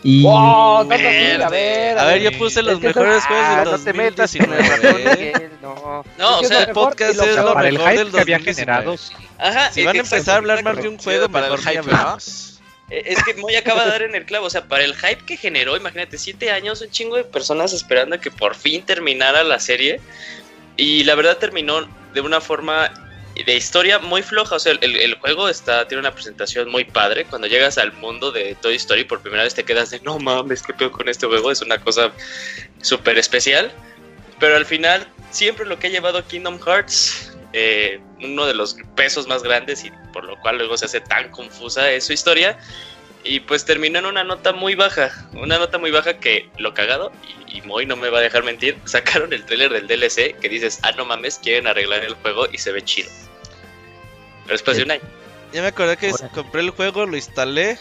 Y... 0.07 0.23
Wow, 0.23 0.83
a, 0.83 0.85
ver, 0.85 1.43
a 1.43 2.05
ver, 2.05 2.23
yo 2.23 2.31
puse 2.39 2.63
los 2.63 2.81
mejores 2.81 3.25
juegos 3.25 3.57
del 3.57 3.65
2019. 3.65 5.51
no, 5.61 6.05
no. 6.17 6.39
O 6.39 6.45
sea, 6.45 6.63
el 6.63 6.73
podcast 6.73 7.21
es 7.21 7.35
lo 7.35 7.55
para 7.55 7.73
mejor 7.73 7.91
el 7.91 7.97
del 7.97 8.13
que 8.13 8.21
había 8.21 8.39
generado. 8.39 8.95
Ajá, 9.37 9.73
si 9.73 9.85
van 9.85 9.97
a 9.97 9.99
empezar 9.99 10.37
a 10.37 10.39
hablar 10.39 10.63
más 10.63 10.77
de 10.77 10.89
un 10.89 10.99
juego, 10.99 11.29
para 11.29 11.49
el 11.49 11.59
hype, 11.59 11.81
eh, 12.89 13.03
es 13.05 13.21
que 13.25 13.35
Moy 13.35 13.57
acaba 13.57 13.85
de 13.85 13.91
dar 13.91 14.03
en 14.03 14.15
el 14.15 14.25
clavo, 14.27 14.47
o 14.47 14.51
sea, 14.51 14.69
para 14.69 14.85
el 14.85 14.95
hype 14.95 15.25
que 15.27 15.37
generó, 15.37 15.77
imagínate, 15.77 16.19
siete 16.19 16.53
años, 16.53 16.81
un 16.83 16.91
chingo 16.91 17.17
de 17.17 17.25
personas 17.25 17.73
esperando 17.73 18.15
a 18.15 18.21
que 18.21 18.31
por 18.31 18.55
fin 18.55 18.83
terminara 18.83 19.43
la 19.43 19.59
serie. 19.59 20.01
Y 20.77 21.03
la 21.03 21.17
verdad 21.17 21.39
terminó 21.39 21.89
de 22.15 22.21
una 22.21 22.41
forma 22.41 22.93
de 23.45 23.55
historia 23.55 23.99
muy 23.99 24.23
floja. 24.23 24.57
O 24.57 24.59
sea, 24.59 24.73
el, 24.81 25.15
juego 25.17 25.49
está, 25.49 25.87
tiene 25.89 26.01
una 26.01 26.13
presentación 26.13 26.71
muy 26.71 26.85
padre. 26.85 27.25
Cuando 27.25 27.47
llegas 27.47 27.79
al 27.79 27.93
mundo 27.95 28.33
de 28.33 28.55
Toy 28.57 28.77
Story 28.77 29.05
por 29.05 29.21
primera 29.21 29.43
vez 29.43 29.55
te 29.55 29.65
quedas 29.65 29.91
de 29.91 30.01
no 30.01 30.19
mames, 30.19 30.63
¿qué 30.63 30.73
pedo 30.73 30.93
con 30.93 31.09
este 31.09 31.27
juego? 31.27 31.51
Es 31.51 31.63
una 31.63 31.79
cosa 31.79 32.13
súper 32.83 33.19
especial. 33.19 33.71
Pero 34.39 34.57
al 34.57 34.67
final, 34.67 35.07
siempre 35.31 35.67
lo 35.67 35.79
que 35.79 35.87
ha 35.87 35.91
llevado 35.91 36.27
Kingdom 36.27 36.61
Hearts 36.61 37.33
eh, 37.59 38.01
uno 38.23 38.45
de 38.45 38.53
los 38.53 38.77
pesos 38.97 39.27
más 39.27 39.43
grandes 39.43 39.83
y 39.83 39.91
por 40.13 40.25
lo 40.25 40.39
cual 40.41 40.59
luego 40.59 40.77
se 40.77 40.85
hace 40.85 41.01
tan 41.01 41.31
confusa 41.31 41.91
es 41.91 42.05
su 42.05 42.13
historia. 42.13 42.59
Y 43.25 43.41
pues 43.41 43.65
terminó 43.65 43.99
en 43.99 44.07
una 44.07 44.23
nota 44.23 44.53
muy 44.53 44.75
baja, 44.75 45.11
una 45.33 45.59
nota 45.59 45.79
muy 45.79 45.91
baja 45.91 46.21
que 46.21 46.49
lo 46.59 46.75
cagado, 46.75 47.11
y, 47.49 47.59
y 47.59 47.87
no 47.87 47.97
me 47.97 48.09
va 48.11 48.19
a 48.19 48.21
dejar 48.23 48.45
mentir, 48.45 48.77
sacaron 48.85 49.33
el 49.33 49.45
trailer 49.45 49.73
del 49.73 49.89
DLC 49.89 50.39
que 50.39 50.49
dices, 50.49 50.79
ah, 50.83 50.93
no 50.93 51.07
mames, 51.07 51.41
quieren 51.43 51.67
arreglar 51.67 52.05
el 52.05 52.15
juego 52.15 52.47
y 52.53 52.59
se 52.59 52.73
ve 52.73 52.83
chido. 52.83 53.11
Pero 54.47 54.55
después 54.55 54.77
de 54.77 54.85
un 54.85 54.91
año. 54.93 55.03
Ya 55.53 55.63
me 55.63 55.69
acordé 55.69 55.97
que 55.97 56.13
compré 56.35 56.61
el 56.61 56.71
juego, 56.71 57.07
lo 57.07 57.17
instalé 57.17 57.79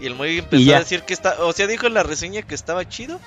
y 0.00 0.06
el 0.06 0.14
Moy 0.14 0.38
empezó 0.38 0.74
a 0.74 0.78
decir 0.80 1.02
que 1.02 1.14
está, 1.14 1.44
o 1.44 1.52
sea, 1.52 1.66
dijo 1.66 1.86
en 1.86 1.94
la 1.94 2.02
reseña 2.02 2.42
que 2.42 2.54
estaba 2.54 2.88
chido. 2.88 3.20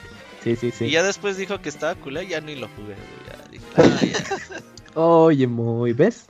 Sí, 0.43 0.55
sí, 0.55 0.71
sí. 0.71 0.85
Y 0.85 0.91
ya 0.91 1.03
después 1.03 1.37
dijo 1.37 1.59
que 1.61 1.69
estaba 1.69 1.95
cool, 1.95 2.19
ya 2.27 2.41
ni 2.41 2.55
lo 2.55 2.67
jugué, 2.69 2.95
ya 3.27 3.49
dije, 3.49 3.65
ah, 3.77 4.05
ya. 4.93 4.99
Oye, 5.01 5.47
muy, 5.47 5.93
¿ves? 5.93 6.27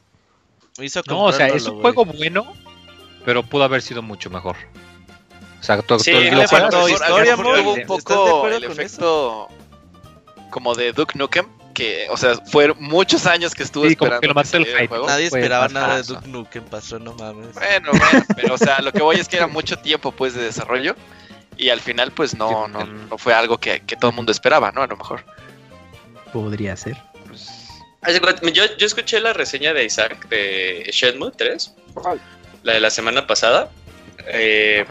no, 1.07 1.25
o 1.25 1.31
sea, 1.31 1.47
es 1.47 1.65
un 1.67 1.81
juego 1.81 2.05
bueno, 2.05 2.53
pero 3.25 3.43
pudo 3.43 3.63
haber 3.63 3.81
sido 3.81 4.01
mucho 4.01 4.29
mejor. 4.29 4.55
O 5.59 5.63
sea, 5.63 5.81
todo, 5.81 5.99
sí, 5.99 6.11
le 6.11 6.47
faltó 6.47 6.87
historia, 6.87 7.35
un 7.35 7.85
poco 7.87 8.47
el 8.47 8.63
efecto 8.63 9.47
como 10.51 10.75
de 10.75 10.93
Duke 10.93 11.17
Nukem, 11.17 11.47
que, 11.75 12.07
o 12.09 12.17
sea, 12.17 12.35
fueron 12.37 12.77
muchos 12.79 13.27
años 13.27 13.53
que 13.53 13.61
estuve 13.61 13.89
esperando. 13.89 14.21
Que 14.21 14.27
lo 14.27 14.33
que 14.33 14.81
el 14.81 14.87
juego. 14.87 15.05
Nadie 15.05 15.25
esperaba 15.25 15.67
nada 15.67 15.97
de 15.97 16.03
Duke 16.03 16.27
Nukem, 16.27 16.63
pasó, 16.65 16.97
no 16.97 17.13
mames. 17.13 17.53
Bueno, 17.53 17.91
bueno, 17.91 18.25
pero 18.35 18.55
o 18.55 18.57
sea, 18.57 18.81
lo 18.81 18.91
que 18.91 19.03
voy 19.03 19.17
es 19.17 19.27
que 19.27 19.37
era 19.37 19.45
mucho 19.45 19.77
tiempo 19.77 20.11
pues 20.11 20.33
de 20.33 20.41
desarrollo 20.41 20.95
y 21.57 21.69
al 21.69 21.81
final 21.81 22.11
pues 22.11 22.35
no, 22.35 22.67
no, 22.67 22.85
no 22.85 23.17
fue 23.17 23.33
algo 23.33 23.59
que, 23.59 23.81
que 23.81 23.95
todo 23.95 24.09
el 24.09 24.15
mundo 24.15 24.31
esperaba, 24.31 24.71
¿no? 24.71 24.81
A 24.81 24.87
lo 24.87 24.97
mejor. 24.97 25.23
Podría 26.33 26.75
ser. 26.75 26.97
Yo, 28.53 28.63
yo 28.77 28.85
escuché 28.85 29.19
la 29.19 29.33
reseña 29.33 29.73
de 29.73 29.85
Isaac 29.85 30.27
de 30.29 30.89
Shenmue 30.91 31.31
3, 31.31 31.73
la 32.63 32.73
de 32.73 32.79
la 32.79 32.89
semana 32.89 33.25
pasada. 33.27 33.69
Eh, 34.27 34.85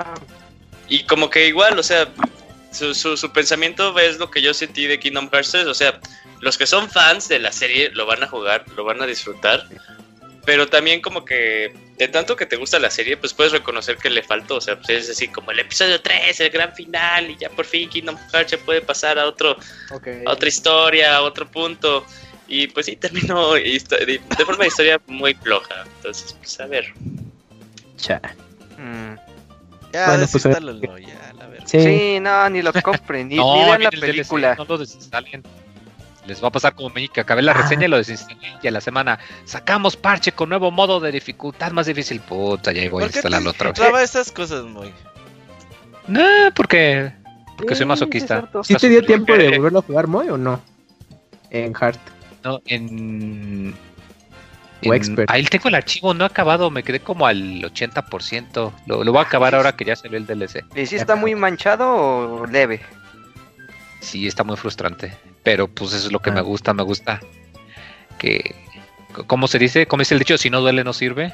y 0.88 1.04
como 1.04 1.30
que 1.30 1.46
igual, 1.46 1.78
o 1.78 1.82
sea, 1.82 2.08
su, 2.70 2.94
su, 2.94 3.32
pensamiento 3.32 3.96
es 3.98 4.18
lo 4.18 4.30
que 4.30 4.42
yo 4.42 4.52
sentí 4.52 4.86
de 4.86 4.98
Kingdom 4.98 5.30
Hearts 5.30 5.52
3. 5.52 5.66
O 5.66 5.74
sea, 5.74 6.00
los 6.40 6.58
que 6.58 6.66
son 6.66 6.90
fans 6.90 7.28
de 7.28 7.38
la 7.38 7.52
serie 7.52 7.90
lo 7.92 8.06
van 8.06 8.22
a 8.22 8.26
jugar, 8.26 8.64
lo 8.76 8.84
van 8.84 9.02
a 9.02 9.06
disfrutar. 9.06 9.66
Pero 10.44 10.68
también 10.68 11.00
como 11.00 11.24
que 11.24 11.74
de 11.96 12.08
tanto 12.08 12.36
que 12.36 12.44
te 12.44 12.56
gusta 12.56 12.78
la 12.78 12.90
serie, 12.90 13.16
pues 13.16 13.32
puedes 13.32 13.52
reconocer 13.52 13.96
que 13.96 14.10
le 14.10 14.22
faltó. 14.22 14.56
O 14.56 14.60
sea, 14.60 14.76
pues 14.76 14.90
es 14.90 15.10
así 15.10 15.28
como 15.28 15.50
el 15.52 15.60
episodio 15.60 16.00
3, 16.00 16.40
el 16.40 16.50
gran 16.50 16.74
final, 16.74 17.30
y 17.30 17.36
ya 17.36 17.48
por 17.50 17.64
fin 17.64 17.88
Kingdom 17.88 18.16
Hearts 18.32 18.50
se 18.50 18.58
puede 18.58 18.82
pasar 18.82 19.18
a 19.18 19.26
otro, 19.26 19.56
a 20.26 20.30
otra 20.30 20.48
historia, 20.48 21.16
a 21.16 21.22
otro 21.22 21.50
punto. 21.50 22.04
Y 22.46 22.66
pues 22.68 22.86
sí, 22.86 22.96
terminó 23.00 23.54
de, 23.54 24.20
forma 24.44 24.64
de 24.64 24.68
historia 24.68 25.00
muy 25.06 25.34
floja. 25.34 25.84
Entonces, 25.96 26.36
pues 26.38 26.60
a 26.60 26.66
ver. 26.66 26.92
Cha. 27.96 28.20
Mm. 28.76 29.14
Ya, 29.92 30.08
bueno, 30.08 30.26
pues, 30.30 30.42
ya, 30.42 30.60
la 30.60 31.46
verdad. 31.46 31.66
Sí. 31.66 32.18
no, 32.20 32.50
ni 32.50 32.62
lo 32.62 32.72
compren, 32.82 33.28
ni, 33.28 33.36
no, 33.36 33.66
vean 33.66 33.82
la 33.84 33.90
película. 33.90 34.54
no 34.56 34.64
lo 34.64 34.78
desinstalen. 34.78 35.42
Les 36.26 36.42
va 36.42 36.48
a 36.48 36.52
pasar 36.52 36.74
como 36.74 36.90
que 36.94 37.20
acabé 37.20 37.42
la 37.42 37.52
reseña 37.52 37.84
y 37.84 37.88
lo 37.88 37.98
desinstalé 37.98 38.38
y 38.62 38.66
a 38.66 38.70
la 38.70 38.80
semana 38.80 39.18
sacamos 39.44 39.96
parche 39.96 40.32
con 40.32 40.48
nuevo 40.48 40.70
modo 40.70 41.00
de 41.00 41.12
dificultad 41.12 41.72
más 41.72 41.86
difícil. 41.86 42.20
Puta, 42.20 42.72
ya 42.72 42.88
voy 42.88 43.02
a 43.02 43.06
instalarlo 43.06 43.50
otra 43.50 43.72
vez. 43.72 43.78
¿Por 43.78 44.00
esas 44.00 44.32
cosas, 44.32 44.64
muy? 44.64 44.92
No, 46.06 46.52
porque 46.54 47.12
porque 47.56 47.74
soy 47.74 47.86
masoquista. 47.86 48.48
¿Sí 48.62 48.74
te 48.74 48.88
dio 48.88 49.02
tiempo 49.02 49.36
de 49.36 49.56
volverlo 49.56 49.78
a 49.80 49.82
jugar, 49.82 50.06
Moy, 50.06 50.28
o 50.28 50.36
no? 50.36 50.60
En 51.50 51.74
Heart. 51.74 52.00
No, 52.42 52.60
en. 52.66 53.74
ahí 55.28 55.44
tengo 55.44 55.68
el 55.68 55.74
archivo 55.74 56.12
no 56.12 56.24
acabado, 56.24 56.70
me 56.70 56.82
quedé 56.82 57.00
como 57.00 57.26
al 57.26 57.62
80%. 57.62 58.72
Lo, 58.86 59.04
lo 59.04 59.12
voy 59.12 59.20
a 59.20 59.24
acabar 59.24 59.54
ahora 59.54 59.76
que 59.76 59.84
ya 59.84 59.96
salió 59.96 60.18
el 60.18 60.26
DLC. 60.26 60.64
¿Y 60.74 60.86
si 60.86 60.96
está 60.96 61.16
muy 61.16 61.34
manchado 61.34 61.94
o 61.94 62.46
leve? 62.46 62.80
Sí, 64.00 64.26
está 64.26 64.44
muy 64.44 64.56
frustrante. 64.56 65.16
Pero 65.44 65.68
pues 65.68 65.92
eso 65.92 66.06
es 66.06 66.12
lo 66.12 66.18
que 66.18 66.32
me 66.32 66.40
ah. 66.40 66.42
gusta, 66.42 66.74
me 66.74 66.82
gusta. 66.82 67.20
Que, 68.18 68.54
¿cómo 69.26 69.46
se 69.46 69.58
dice? 69.58 69.86
¿Cómo 69.86 70.00
dice 70.00 70.14
el 70.14 70.20
dicho? 70.20 70.36
Si 70.38 70.50
no 70.50 70.60
duele, 70.60 70.82
no 70.82 70.92
sirve. 70.92 71.32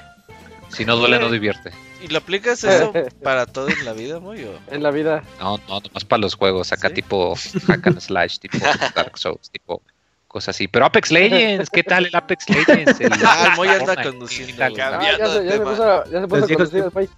Si 0.69 0.85
no 0.85 0.97
duele, 0.97 1.19
no 1.19 1.31
divierte. 1.31 1.71
¿Y 2.03 2.09
lo 2.09 2.19
aplicas 2.19 2.63
eso 2.65 2.93
para 3.23 3.47
todo 3.47 3.69
en 3.69 3.85
la 3.85 3.93
vida, 3.93 4.21
muy? 4.21 4.47
En 4.71 4.83
la 4.83 4.91
vida. 4.91 5.23
No, 5.39 5.59
no, 5.69 5.81
nomás 5.81 6.05
para 6.05 6.21
los 6.21 6.35
juegos. 6.35 6.73
Acá 6.73 6.91
tipo 6.91 7.35
hack 7.67 7.87
and 7.87 8.01
slash, 8.01 8.39
tipo 8.39 8.59
Dark 8.95 9.17
Souls, 9.19 9.51
tipo 9.51 9.83
cosas 10.29 10.57
así. 10.57 10.69
Pero 10.69 10.87
Apex 10.87 11.11
Legends, 11.11 11.71
¿qué 11.71 11.83
tal 11.83 12.07
el 12.07 12.15
Apex 12.15 12.49
Legends? 12.49 13.01
El, 13.01 13.13
ah, 13.25 13.57
el 13.63 13.69
anda 13.69 14.03
conduciendo. 14.03 14.65
Ah, 14.65 14.71
ya, 14.71 15.27
se, 15.27 15.61
puso, 15.61 16.05
ya 16.05 16.21
se 16.21 16.29
puso 16.29 16.49
conducido 16.49 16.85
después. 16.85 17.11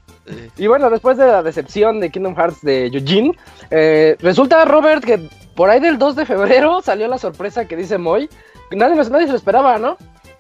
Y 0.57 0.67
bueno, 0.67 0.89
después 0.89 1.19
de 1.19 1.27
la 1.27 1.43
decepción 1.43 2.01
de 2.01 2.11
Kingdom 2.11 2.35
Hearts 2.35 2.63
de 2.63 2.87
Eugene, 2.87 3.37
eh, 3.71 4.17
resulta, 4.21 4.65
Robert, 4.65 5.05
que 5.05 5.29
por 5.55 5.71
ahí 5.71 5.81
del 5.81 5.99
2 5.99 6.17
de 6.17 6.27
febrero 6.27 6.83
salió 6.85 7.09
la 7.09 7.19
sorpresa 7.19 7.67
que 7.67 7.77
dice 7.77 7.99
Moy. 7.99 8.29
Nadie, 8.71 8.97
nadie 8.97 9.27
se 9.27 9.33
lo 9.33 9.39
esperaba, 9.39 9.79
¿no? 9.79 9.97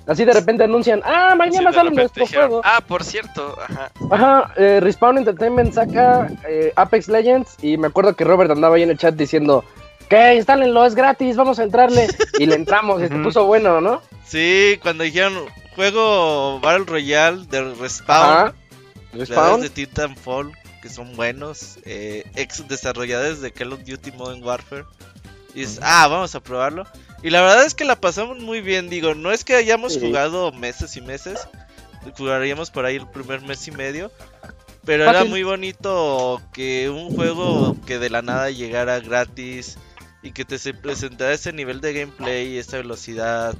Así 0.06 0.24
de 0.24 0.32
repente 0.32 0.64
anuncian, 0.64 1.00
ah, 1.04 1.34
mañana 1.36 1.72
sale 1.72 1.90
nuestro 1.90 2.26
juego. 2.26 2.60
Ah, 2.64 2.80
por 2.86 3.04
cierto, 3.04 3.56
ajá. 3.62 3.92
Ajá, 4.10 4.52
eh, 4.56 4.80
Respawn 4.80 5.18
Entertainment 5.18 5.72
saca 5.72 6.28
eh, 6.48 6.72
Apex 6.74 7.06
Legends 7.08 7.56
y 7.62 7.76
me 7.76 7.86
acuerdo 7.86 8.16
que 8.16 8.24
Robert 8.24 8.50
andaba 8.50 8.76
ahí 8.76 8.82
en 8.82 8.90
el 8.90 8.98
chat 8.98 9.14
diciendo, 9.14 9.64
que 10.08 10.34
instálenlo, 10.34 10.84
es 10.84 10.96
gratis, 10.96 11.36
vamos 11.36 11.58
a 11.60 11.62
entrarle. 11.62 12.08
y 12.38 12.46
le 12.46 12.56
entramos 12.56 13.00
y 13.00 13.08
se 13.08 13.14
puso 13.14 13.46
bueno, 13.46 13.80
¿no? 13.80 14.02
Sí, 14.26 14.78
cuando 14.82 15.04
dijeron 15.04 15.34
juego 15.76 16.58
Battle 16.60 16.84
Royale 16.84 17.46
de 17.46 17.74
Respawn, 17.74 18.52
Respawn. 19.12 19.60
de 19.60 19.70
Titanfall, 19.70 20.52
que 20.82 20.90
son 20.90 21.16
buenos, 21.16 21.78
eh, 21.84 22.24
ex 22.34 22.66
desarrolladores 22.68 23.40
de 23.40 23.52
Call 23.52 23.72
of 23.72 23.84
Duty 23.84 24.12
Modern 24.12 24.42
Warfare. 24.42 24.84
Y 25.54 25.60
dices, 25.60 25.78
ah, 25.82 26.08
vamos 26.08 26.34
a 26.34 26.40
probarlo. 26.40 26.86
Y 27.22 27.30
la 27.30 27.40
verdad 27.40 27.64
es 27.64 27.74
que 27.74 27.84
la 27.84 27.96
pasamos 27.96 28.38
muy 28.40 28.60
bien, 28.60 28.90
digo, 28.90 29.14
no 29.14 29.30
es 29.30 29.44
que 29.44 29.54
hayamos 29.54 29.96
jugado 29.96 30.50
meses 30.50 30.96
y 30.96 31.00
meses, 31.00 31.46
jugaríamos 32.18 32.70
por 32.70 32.84
ahí 32.84 32.96
el 32.96 33.08
primer 33.08 33.42
mes 33.42 33.66
y 33.68 33.70
medio, 33.70 34.10
pero 34.84 35.08
era 35.08 35.24
muy 35.24 35.44
bonito 35.44 36.42
que 36.52 36.90
un 36.90 37.14
juego 37.14 37.76
que 37.86 38.00
de 38.00 38.10
la 38.10 38.22
nada 38.22 38.50
llegara 38.50 38.98
gratis 38.98 39.78
y 40.20 40.32
que 40.32 40.44
te 40.44 40.58
se 40.58 40.74
presentara 40.74 41.32
ese 41.32 41.52
nivel 41.52 41.80
de 41.80 41.92
gameplay, 41.92 42.58
esa 42.58 42.78
velocidad, 42.78 43.54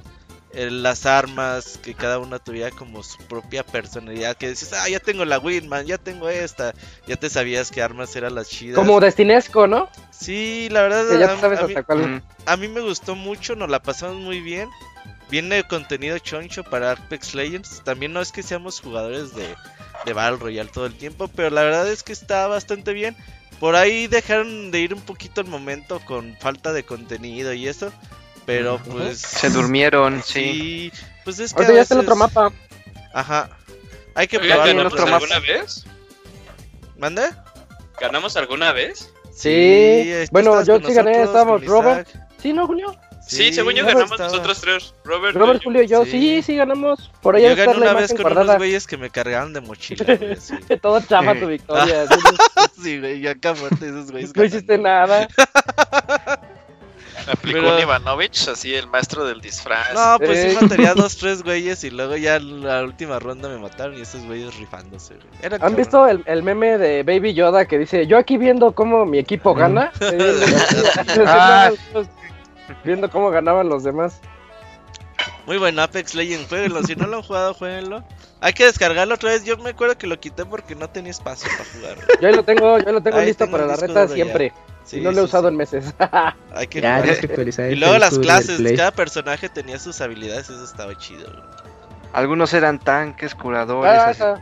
las 0.55 1.07
armas, 1.07 1.79
que 1.83 1.95
cada 1.95 2.19
una 2.19 2.39
tuviera 2.39 2.71
como 2.71 3.03
su 3.03 3.19
propia 3.25 3.65
personalidad, 3.65 4.37
que 4.37 4.51
dices, 4.51 4.73
ah, 4.73 4.89
ya 4.89 5.01
tengo 5.01 5.25
la 5.25 5.39
Winman, 5.39 5.87
ya 5.87 5.99
tengo 5.99 6.29
esta, 6.29 6.75
ya 7.07 7.17
te 7.17 7.31
sabías 7.31 7.71
qué 7.71 7.83
armas 7.83 8.15
eran 8.17 8.35
las 8.35 8.49
chidas. 8.49 8.77
Como 8.77 9.01
Destinesco, 9.01 9.67
¿no? 9.67 9.89
Sí, 10.11 10.69
la 10.71 10.83
verdad, 10.83 11.07
a, 12.47 12.57
mí, 12.57 12.69
me 12.69 12.81
gustó 12.81 13.15
mucho, 13.15 13.57
nos 13.57 13.71
la 13.71 13.83
pasamos 13.83 14.17
muy 14.17 14.41
bien. 14.41 14.69
Viene 15.31 15.65
contenido 15.65 16.19
choncho 16.19 16.63
para 16.63 16.93
Apex 16.93 17.35
Legends. 17.35 17.83
También 17.85 18.13
no 18.13 18.21
es 18.21 18.31
que 18.33 18.43
seamos 18.43 18.81
jugadores 18.81 19.35
de, 19.35 19.55
de 20.05 20.13
Battle 20.13 20.39
Royale 20.39 20.69
todo 20.71 20.85
el 20.85 20.95
tiempo, 20.95 21.29
pero 21.29 21.49
la 21.49 21.63
verdad 21.63 21.89
es 21.89 22.03
que 22.03 22.13
está 22.13 22.47
bastante 22.47 22.93
bien. 22.93 23.17
Por 23.59 23.75
ahí 23.75 24.09
dejaron 24.09 24.71
de 24.71 24.81
ir 24.81 24.93
un 24.93 25.01
poquito 25.01 25.41
el 25.41 25.47
momento 25.47 26.01
con 26.01 26.37
falta 26.39 26.75
de 26.75 26.83
contenido 26.83 27.55
y 27.55 27.69
eso. 27.69 27.91
Pero 28.47 28.79
pues. 28.91 29.19
Se 29.19 29.51
durmieron, 29.51 30.23
sí. 30.23 30.93
Pues 31.25 31.39
es 31.39 31.53
que. 31.53 31.61
Ahorita 31.63 31.75
ya 31.75 31.83
está 31.83 31.95
el 31.95 32.01
otro 32.01 32.17
mapa. 32.17 32.53
Ajá. 33.15 33.51
Hay 34.15 34.27
que 34.27 34.39
probar 34.39 34.69
el 34.69 34.87
otro 34.87 35.07
mapa. 35.07 35.17
¿Alguna 35.17 35.39
vez? 35.41 35.85
¿Mande? 36.99 37.31
¿Ganamos 38.01 38.37
alguna 38.37 38.73
vez? 38.73 39.13
Sí. 39.35 40.13
bueno, 40.31 40.63
yo 40.65 40.79
sí 40.81 40.93
gané, 40.93 41.23
estábamos 41.23 41.65
Robert. 41.65 42.09
Sí, 42.39 42.53
¿no, 42.53 42.67
Julio? 42.67 42.97
Sí, 43.27 43.53
según 43.53 43.75
yo 43.75 43.87
ganamos 43.87 44.19
nosotros 44.19 44.61
tres. 44.61 44.95
Robert, 45.05 45.37
Robert 45.37 45.63
Julio 45.63 45.83
y 45.83 45.87
yo. 45.87 46.05
Sí. 46.05 46.43
sí, 46.43 46.57
ganamos. 46.57 47.11
Por 47.23 47.37
allá 47.37 47.55
yo 47.55 47.57
gané 47.57 47.79
una 47.79 47.95
vez 47.95 48.13
con 48.13 48.31
unos 48.31 48.57
güeyes 48.57 48.87
que 48.87 48.97
me 48.97 49.11
cargaron 49.11 49.53
de 49.53 49.61
mochila. 49.61 50.05
Güey, 50.17 50.37
Todo 50.83 51.01
chafa 51.01 51.39
tu 51.39 51.47
victoria. 51.49 52.05
sí, 52.83 52.99
güey, 52.99 53.21
yo 53.21 53.31
acá 53.31 53.55
fuerte 53.55 53.87
esos 53.87 54.11
güeyes. 54.11 54.35
No 54.35 54.45
hiciste 54.45 54.77
nada. 54.77 55.29
Aplicó 57.31 57.61
Pero... 57.61 57.75
un 57.75 57.81
Ivanovich, 57.81 58.49
así 58.49 58.75
el 58.75 58.87
maestro 58.87 59.25
del 59.25 59.41
disfraz. 59.41 59.95
No, 59.95 60.19
pues 60.19 60.51
sí 60.51 60.59
mataría 60.61 60.91
a 60.91 60.95
dos, 60.95 61.17
tres 61.19 61.43
güeyes 61.43 61.85
y 61.85 61.91
luego 61.91 62.17
ya 62.17 62.39
la 62.39 62.83
última 62.83 63.19
ronda 63.19 63.49
me 63.49 63.59
mataron 63.59 63.97
y 63.99 64.03
esos 64.03 64.25
güeyes 64.25 64.57
rifándose. 64.57 65.15
¿Han 65.61 65.77
visto 65.77 66.07
el, 66.07 66.23
el, 66.27 66.43
meme 66.43 66.79
de 66.79 67.03
Baby 67.03 67.35
Yoda 67.35 67.67
que 67.67 67.79
dice, 67.79 68.07
yo 68.07 68.19
aquí 68.19 68.37
viendo 68.37 68.73
cómo 68.73 69.05
mi 69.05 69.19
equipo 69.19 69.55
gana? 69.55 69.93
ah. 71.27 71.71
viendo 72.85 73.11
cómo 73.11 73.31
ganaban 73.31 73.69
los 73.69 73.85
demás. 73.85 74.21
Muy 75.47 75.59
bueno, 75.59 75.83
Apex 75.83 76.15
Legends, 76.15 76.49
jueguenlo. 76.49 76.83
Si 76.83 76.97
no 76.97 77.07
lo 77.07 77.19
han 77.19 77.23
jugado, 77.23 77.55
jueguenlo. 77.55 78.03
Hay 78.41 78.53
que 78.53 78.65
descargarlo 78.65 79.15
otra 79.15 79.31
vez. 79.31 79.45
Yo 79.45 79.57
me 79.59 79.71
acuerdo 79.71 79.97
que 79.97 80.07
lo 80.07 80.19
quité 80.19 80.45
porque 80.45 80.75
no 80.75 80.91
tenía 80.91 81.11
espacio 81.11 81.49
para 81.57 81.71
jugar. 81.71 82.21
Yo 82.21 82.31
lo 82.33 82.43
tengo, 82.43 82.79
yo 82.79 82.93
lo 82.93 83.01
tengo 83.01 83.21
listo 83.21 83.51
para 83.51 83.67
la 83.67 83.77
reta 83.77 84.09
siempre. 84.09 84.53
no 84.95 85.13
lo 85.13 85.21
he 85.21 85.25
usado 85.25 85.49
en 85.49 85.57
meses. 85.57 85.95
Hay 86.55 86.67
que 86.67 86.81
Y 87.71 87.77
luego 87.77 87.99
las 87.99 88.19
clases, 88.19 88.61
cada 88.77 88.91
personaje 88.91 89.49
tenía 89.49 89.79
sus 89.79 90.01
habilidades, 90.01 90.51
eso 90.51 90.65
estaba 90.65 90.97
chido. 90.99 91.31
Algunos 92.13 92.53
eran 92.53 92.79
tanques, 92.79 93.35
curadores. 93.35 94.21
Ah, 94.21 94.41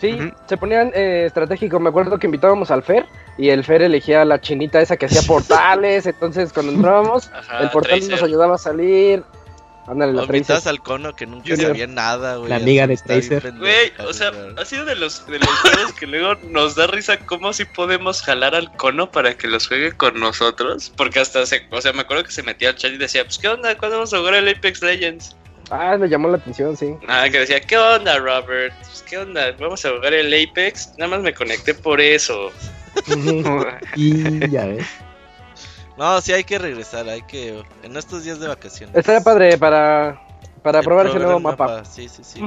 sí, 0.00 0.18
se 0.46 0.56
ponían 0.56 0.90
eh, 0.94 1.24
estratégico. 1.26 1.80
Me 1.80 1.88
acuerdo 1.88 2.18
que 2.18 2.26
invitábamos 2.26 2.70
al 2.70 2.82
Fer 2.82 3.06
y 3.38 3.50
el 3.50 3.64
Fer 3.64 3.82
elegía 3.82 4.22
a 4.22 4.24
la 4.24 4.40
chinita 4.40 4.80
esa 4.80 4.96
que 4.96 5.06
hacía 5.06 5.22
portales. 5.26 6.06
entonces, 6.06 6.52
cuando 6.52 6.72
entrábamos, 6.72 7.30
el 7.60 7.70
portal 7.70 8.00
nos 8.08 8.22
ayudaba 8.22 8.56
a 8.56 8.58
salir. 8.58 9.22
Ándale, 9.86 10.12
la 10.12 10.22
o 10.22 10.68
al 10.68 10.82
cono 10.82 11.14
que 11.14 11.26
nunca 11.26 11.56
sabía 11.56 11.86
nada, 11.86 12.36
güey. 12.36 12.50
La 12.50 12.56
amiga 12.56 12.86
de 12.88 12.96
Tracer. 12.96 13.52
Güey, 13.56 13.92
o 14.04 14.12
sea, 14.12 14.32
ha 14.56 14.64
sido 14.64 14.84
de 14.84 14.96
los, 14.96 15.24
de 15.28 15.38
los 15.38 15.48
juegos 15.48 15.92
que 15.92 16.06
luego 16.06 16.34
nos 16.50 16.74
da 16.74 16.88
risa 16.88 17.18
cómo 17.18 17.52
si 17.52 17.64
podemos 17.64 18.20
jalar 18.22 18.56
al 18.56 18.72
cono 18.76 19.10
para 19.10 19.36
que 19.36 19.46
los 19.46 19.68
juegue 19.68 19.92
con 19.92 20.18
nosotros. 20.18 20.92
Porque 20.96 21.20
hasta 21.20 21.46
se, 21.46 21.66
o 21.70 21.80
sea, 21.80 21.92
me 21.92 22.00
acuerdo 22.00 22.24
que 22.24 22.32
se 22.32 22.42
metía 22.42 22.70
al 22.70 22.74
chat 22.76 22.92
y 22.92 22.98
decía, 22.98 23.24
pues, 23.24 23.38
¿qué 23.38 23.48
onda? 23.48 23.76
¿Cuándo 23.76 23.98
vamos 23.98 24.12
a 24.12 24.18
jugar 24.18 24.34
el 24.34 24.48
Apex 24.48 24.82
Legends? 24.82 25.36
Ah, 25.70 25.96
me 25.98 26.08
llamó 26.08 26.28
la 26.28 26.38
atención, 26.38 26.76
sí. 26.76 26.94
Ah, 27.06 27.28
que 27.30 27.40
decía, 27.40 27.60
¿qué 27.60 27.78
onda, 27.78 28.18
Robert? 28.18 28.74
Pues, 28.80 29.04
¿qué 29.08 29.18
onda? 29.18 29.52
Vamos 29.60 29.84
a 29.84 29.90
jugar 29.90 30.14
el 30.14 30.34
Apex. 30.34 30.94
Nada 30.98 31.12
más 31.12 31.20
me 31.20 31.32
conecté 31.32 31.74
por 31.74 32.00
eso. 32.00 32.50
y 33.96 34.48
ya 34.50 34.66
ves. 34.66 34.86
No, 35.96 36.20
sí 36.20 36.32
hay 36.32 36.44
que 36.44 36.58
regresar, 36.58 37.08
hay 37.08 37.22
que 37.22 37.62
en 37.82 37.96
estos 37.96 38.24
días 38.24 38.38
de 38.38 38.48
vacaciones. 38.48 38.94
Estaría 38.94 39.22
padre 39.22 39.56
para 39.56 40.20
para 40.66 40.82
probar 40.82 41.06
ese 41.06 41.20
nuevo 41.20 41.38
mapa. 41.38 41.84
Sí, 41.84 42.08
sí, 42.08 42.24
sí. 42.24 42.40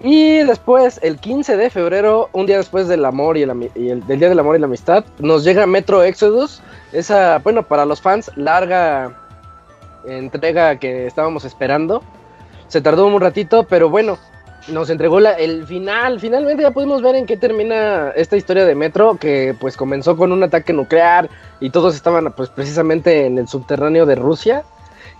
Y 0.00 0.38
después, 0.38 0.98
el 1.04 1.18
15 1.18 1.56
de 1.56 1.70
febrero, 1.70 2.30
un 2.32 2.46
día 2.46 2.56
después 2.56 2.88
del 2.88 3.04
amor 3.04 3.36
y, 3.36 3.42
el, 3.42 4.06
del 4.08 4.18
Día 4.18 4.28
del 4.28 4.40
Amor 4.40 4.56
y 4.56 4.58
la 4.58 4.66
Amistad, 4.66 5.04
nos 5.20 5.44
llega 5.44 5.66
Metro 5.66 6.02
Exodus. 6.02 6.60
Esa, 6.92 7.38
bueno, 7.38 7.62
para 7.62 7.84
los 7.84 8.00
fans, 8.00 8.28
larga 8.34 9.16
entrega 10.04 10.80
que 10.80 11.06
estábamos 11.06 11.44
esperando. 11.44 12.02
Se 12.66 12.80
tardó 12.80 13.06
un 13.06 13.20
ratito, 13.20 13.64
pero 13.68 13.88
bueno, 13.88 14.18
nos 14.72 14.90
entregó 14.90 15.18
el 15.18 15.66
final. 15.66 16.20
Finalmente 16.20 16.62
ya 16.62 16.70
pudimos 16.70 17.02
ver 17.02 17.14
en 17.14 17.26
qué 17.26 17.36
termina 17.36 18.10
esta 18.10 18.36
historia 18.36 18.64
de 18.64 18.74
Metro, 18.74 19.16
que 19.16 19.54
pues 19.58 19.76
comenzó 19.76 20.16
con 20.16 20.32
un 20.32 20.42
ataque 20.42 20.72
nuclear 20.72 21.28
y 21.60 21.70
todos 21.70 21.94
estaban 21.94 22.32
pues 22.32 22.48
precisamente 22.50 23.26
en 23.26 23.38
el 23.38 23.48
subterráneo 23.48 24.06
de 24.06 24.14
Rusia. 24.14 24.64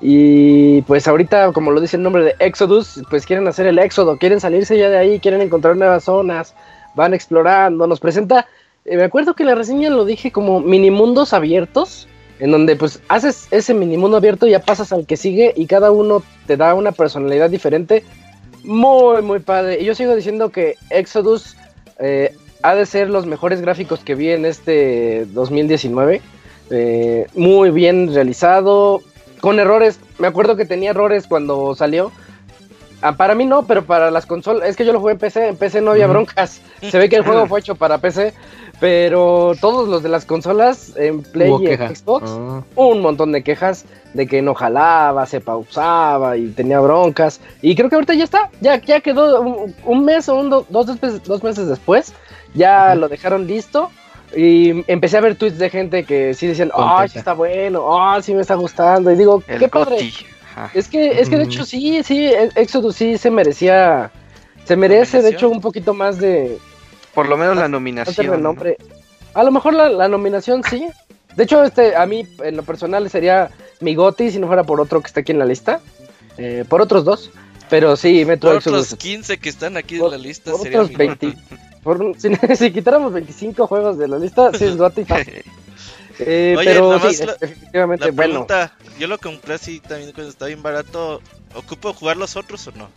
Y 0.01 0.83
pues 0.83 1.07
ahorita, 1.07 1.53
como 1.53 1.71
lo 1.71 1.81
dice 1.81 1.97
el 1.97 2.03
nombre 2.03 2.25
de 2.25 2.35
Exodus, 2.39 3.03
pues 3.11 3.27
quieren 3.27 3.47
hacer 3.49 3.67
el 3.67 3.79
éxodo, 3.79 4.17
quieren 4.17 4.41
salirse 4.41 4.79
ya 4.79 4.89
de 4.89 4.97
ahí, 4.97 5.21
quieren 5.21 5.43
encontrar 5.43 5.77
nuevas 5.77 6.05
zonas, 6.05 6.55
van 6.95 7.13
explorando, 7.13 7.87
nos 7.87 8.01
presenta, 8.01 8.47
eh, 8.87 8.97
me 8.97 9.05
acuerdo 9.05 9.35
que 9.35 9.45
la 9.45 9.55
reseña 9.55 9.91
lo 9.91 10.07
dije 10.07 10.33
como 10.33 10.61
mini 10.61 10.91
mundos 10.91 11.35
abiertos, 11.35 12.09
en 12.39 12.51
donde 12.51 12.77
pues 12.77 13.03
haces 13.09 13.47
ese 13.51 13.75
mini 13.75 13.99
mundo 13.99 14.17
abierto 14.17 14.47
y 14.47 14.53
ya 14.53 14.63
pasas 14.63 14.93
al 14.93 15.07
que 15.07 15.19
sigue 15.19 15.53
y 15.55 15.67
cada 15.67 15.91
uno 15.91 16.23
te 16.47 16.57
da 16.57 16.75
una 16.75 16.93
personalidad 16.93 17.51
diferente, 17.51 18.03
muy 18.65 19.23
muy 19.23 19.39
padre. 19.41 19.81
Y 19.81 19.85
yo 19.85 19.95
sigo 19.95 20.15
diciendo 20.15 20.51
que 20.51 20.77
Exodus 20.91 21.57
eh, 21.99 22.35
ha 22.63 22.75
de 22.75 22.87
ser 22.87 23.09
los 23.09 23.27
mejores 23.27 23.61
gráficos 23.61 24.01
que 24.01 24.15
vi 24.15 24.31
en 24.31 24.45
este 24.45 25.27
2019. 25.27 26.21
Eh, 26.71 27.27
muy 27.35 27.71
bien 27.71 28.15
realizado, 28.15 29.03
con 29.41 29.59
errores. 29.59 29.99
Me 30.19 30.27
acuerdo 30.27 30.57
que 30.57 30.65
tenía 30.65 30.91
errores 30.91 31.27
cuando 31.27 31.75
salió. 31.75 32.13
Ah, 33.03 33.13
para 33.13 33.35
mí 33.35 33.47
no, 33.47 33.67
pero 33.67 33.85
para 33.85 34.11
las 34.11 34.27
consolas, 34.27 34.69
es 34.69 34.77
que 34.77 34.85
yo 34.85 34.93
lo 34.93 35.01
jugué 35.01 35.13
en 35.13 35.19
PC, 35.19 35.49
en 35.49 35.57
PC 35.57 35.81
no 35.81 35.93
había 35.93 36.07
broncas. 36.07 36.61
Se 36.83 36.99
ve 36.99 37.09
que 37.09 37.17
el 37.17 37.25
juego 37.25 37.47
fue 37.47 37.61
hecho 37.61 37.75
para 37.75 37.99
PC, 37.99 38.35
pero 38.79 39.55
todos 39.61 39.89
los 39.89 40.03
de 40.03 40.11
las 40.11 40.27
consolas 40.27 40.95
en 40.97 41.23
Play 41.23 41.51
y 41.61 41.95
Xbox, 41.95 42.31
ah. 42.31 42.63
un 42.77 43.01
montón 43.01 43.33
de 43.33 43.43
quejas 43.43 43.87
de 44.13 44.27
que 44.27 44.43
no 44.43 44.55
jalaba, 44.55 45.25
se 45.27 45.41
pausaba 45.41 46.37
y 46.37 46.49
tenía 46.49 46.81
broncas. 46.81 47.41
Y 47.63 47.75
creo 47.75 47.89
que 47.89 47.95
ahorita 47.95 48.15
ya 48.15 48.25
está, 48.25 48.51
ya, 48.61 48.77
ya 48.81 49.01
quedó 49.01 49.41
un, 49.41 50.05
mes 50.05 50.29
o 50.29 50.37
un 50.37 50.51
dos, 50.51 50.67
dos, 50.69 51.43
meses 51.43 51.69
después, 51.69 52.13
ya 52.55 52.95
lo 52.95 53.09
dejaron 53.09 53.47
listo. 53.47 53.91
Y 54.37 54.85
empecé 54.91 55.17
a 55.17 55.23
ver 55.23 55.35
tweets 55.35 55.59
de 55.59 55.71
gente 55.71 56.05
que 56.05 56.35
sí 56.35 56.47
decían, 56.47 56.71
oh, 56.73 57.03
sí 57.09 57.19
está 57.19 57.33
bueno, 57.33 57.83
oh, 57.83 58.23
sí 58.23 58.33
me 58.35 58.43
está 58.43 58.55
gustando. 58.55 59.11
Y 59.11 59.17
digo, 59.17 59.41
qué 59.41 59.69
padre. 59.69 60.11
Es 60.75 60.89
que, 60.89 61.21
es 61.21 61.29
que 61.29 61.37
de 61.37 61.45
hecho 61.45 61.65
sí, 61.65 62.03
sí, 62.03 62.33
Exodus 62.55 62.97
sí 62.97 63.19
se 63.19 63.31
merecía, 63.31 64.11
se 64.65 64.77
merece 64.77 65.23
de 65.23 65.31
hecho 65.31 65.49
un 65.49 65.61
poquito 65.61 65.95
más 65.95 66.19
de... 66.19 66.59
Por 67.15 67.29
lo 67.29 67.37
menos 67.37 67.57
la 67.57 67.69
nominación. 67.69 68.43
Nombre. 68.43 68.77
A 69.35 69.43
lo 69.43 69.51
mejor 69.51 69.75
la, 69.75 70.09
nominación 70.09 70.63
sí. 70.63 70.89
De 71.37 71.45
hecho, 71.45 71.63
este, 71.63 71.97
a 71.97 72.07
mí 72.07 72.27
en 72.43 72.57
lo 72.57 72.63
personal 72.63 73.09
sería 73.11 73.51
mi 73.81 73.95
Goti 73.95 74.31
si 74.31 74.39
no 74.39 74.47
fuera 74.47 74.65
por 74.65 74.81
otro 74.81 75.01
que 75.01 75.07
está 75.07 75.21
aquí 75.21 75.33
en 75.33 75.39
la 75.39 75.45
lista. 75.45 75.81
Eh, 76.39 76.65
por 76.69 76.81
otros 76.81 77.05
dos. 77.05 77.31
Pero 77.69 77.97
sí, 77.97 78.25
Metro 78.25 78.51
por 78.51 78.59
otros 78.59 78.95
15 78.97 79.39
que 79.39 79.49
están 79.49 79.77
aquí 79.77 79.97
en 79.97 80.11
la 80.11 80.19
lista. 80.19 80.51
Por 80.53 80.67
otros 80.67 80.93
20. 80.93 81.37
si, 82.57 82.71
quitáramos 82.73 83.13
25 83.13 83.67
juegos 83.67 83.99
de 83.99 84.09
la 84.09 84.19
lista, 84.19 84.53
sí 84.53 84.65
es 84.65 84.77
Goti 84.77 85.05
Eh, 86.21 86.55
Oye, 86.59 86.67
pero 86.67 86.99
sí, 87.11 87.23
efectivamente, 87.41 88.11
bueno. 88.11 88.47
Yo 88.99 89.07
lo 89.07 89.19
compré 89.19 89.55
así 89.55 89.81
también 89.81 90.13
cuando 90.13 90.31
está 90.31 90.47
bien 90.47 90.63
barato. 90.63 91.21
¿Ocupo 91.55 91.93
jugar 91.93 92.17
los 92.17 92.37
otros 92.37 92.67
o 92.69 92.73
no? 92.73 92.89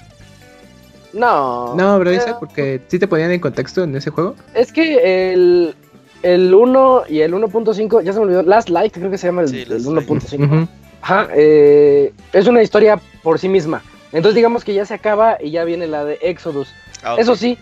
No. 1.13 1.75
No, 1.75 1.99
bro, 1.99 2.11
dice 2.11 2.33
porque 2.39 2.81
sí 2.87 2.99
te 2.99 3.07
ponían 3.07 3.31
en 3.31 3.39
contexto 3.39 3.83
en 3.83 3.95
ese 3.95 4.09
juego. 4.09 4.35
Es 4.53 4.71
que 4.71 5.33
el, 5.33 5.75
el 6.23 6.53
1 6.53 7.03
y 7.09 7.21
el 7.21 7.33
1.5, 7.33 8.03
ya 8.03 8.13
se 8.13 8.19
me 8.19 8.25
olvidó, 8.25 8.41
Last 8.41 8.69
Light 8.69 8.93
creo 8.93 9.11
que 9.11 9.17
se 9.17 9.27
llama 9.27 9.43
el, 9.43 9.67
1.5. 9.67 10.67
Ajá, 11.01 11.27
eh, 11.35 12.13
es 12.31 12.47
una 12.47 12.63
historia 12.63 12.99
por 13.21 13.37
sí 13.37 13.49
misma. 13.49 13.83
Entonces 14.11 14.35
digamos 14.35 14.63
que 14.63 14.73
ya 14.73 14.85
se 14.85 14.93
acaba 14.93 15.37
y 15.41 15.51
ya 15.51 15.63
viene 15.65 15.87
la 15.87 16.05
de 16.05 16.17
Exodus. 16.21 16.69
Ah, 17.03 17.15
Eso 17.17 17.35
sí, 17.35 17.57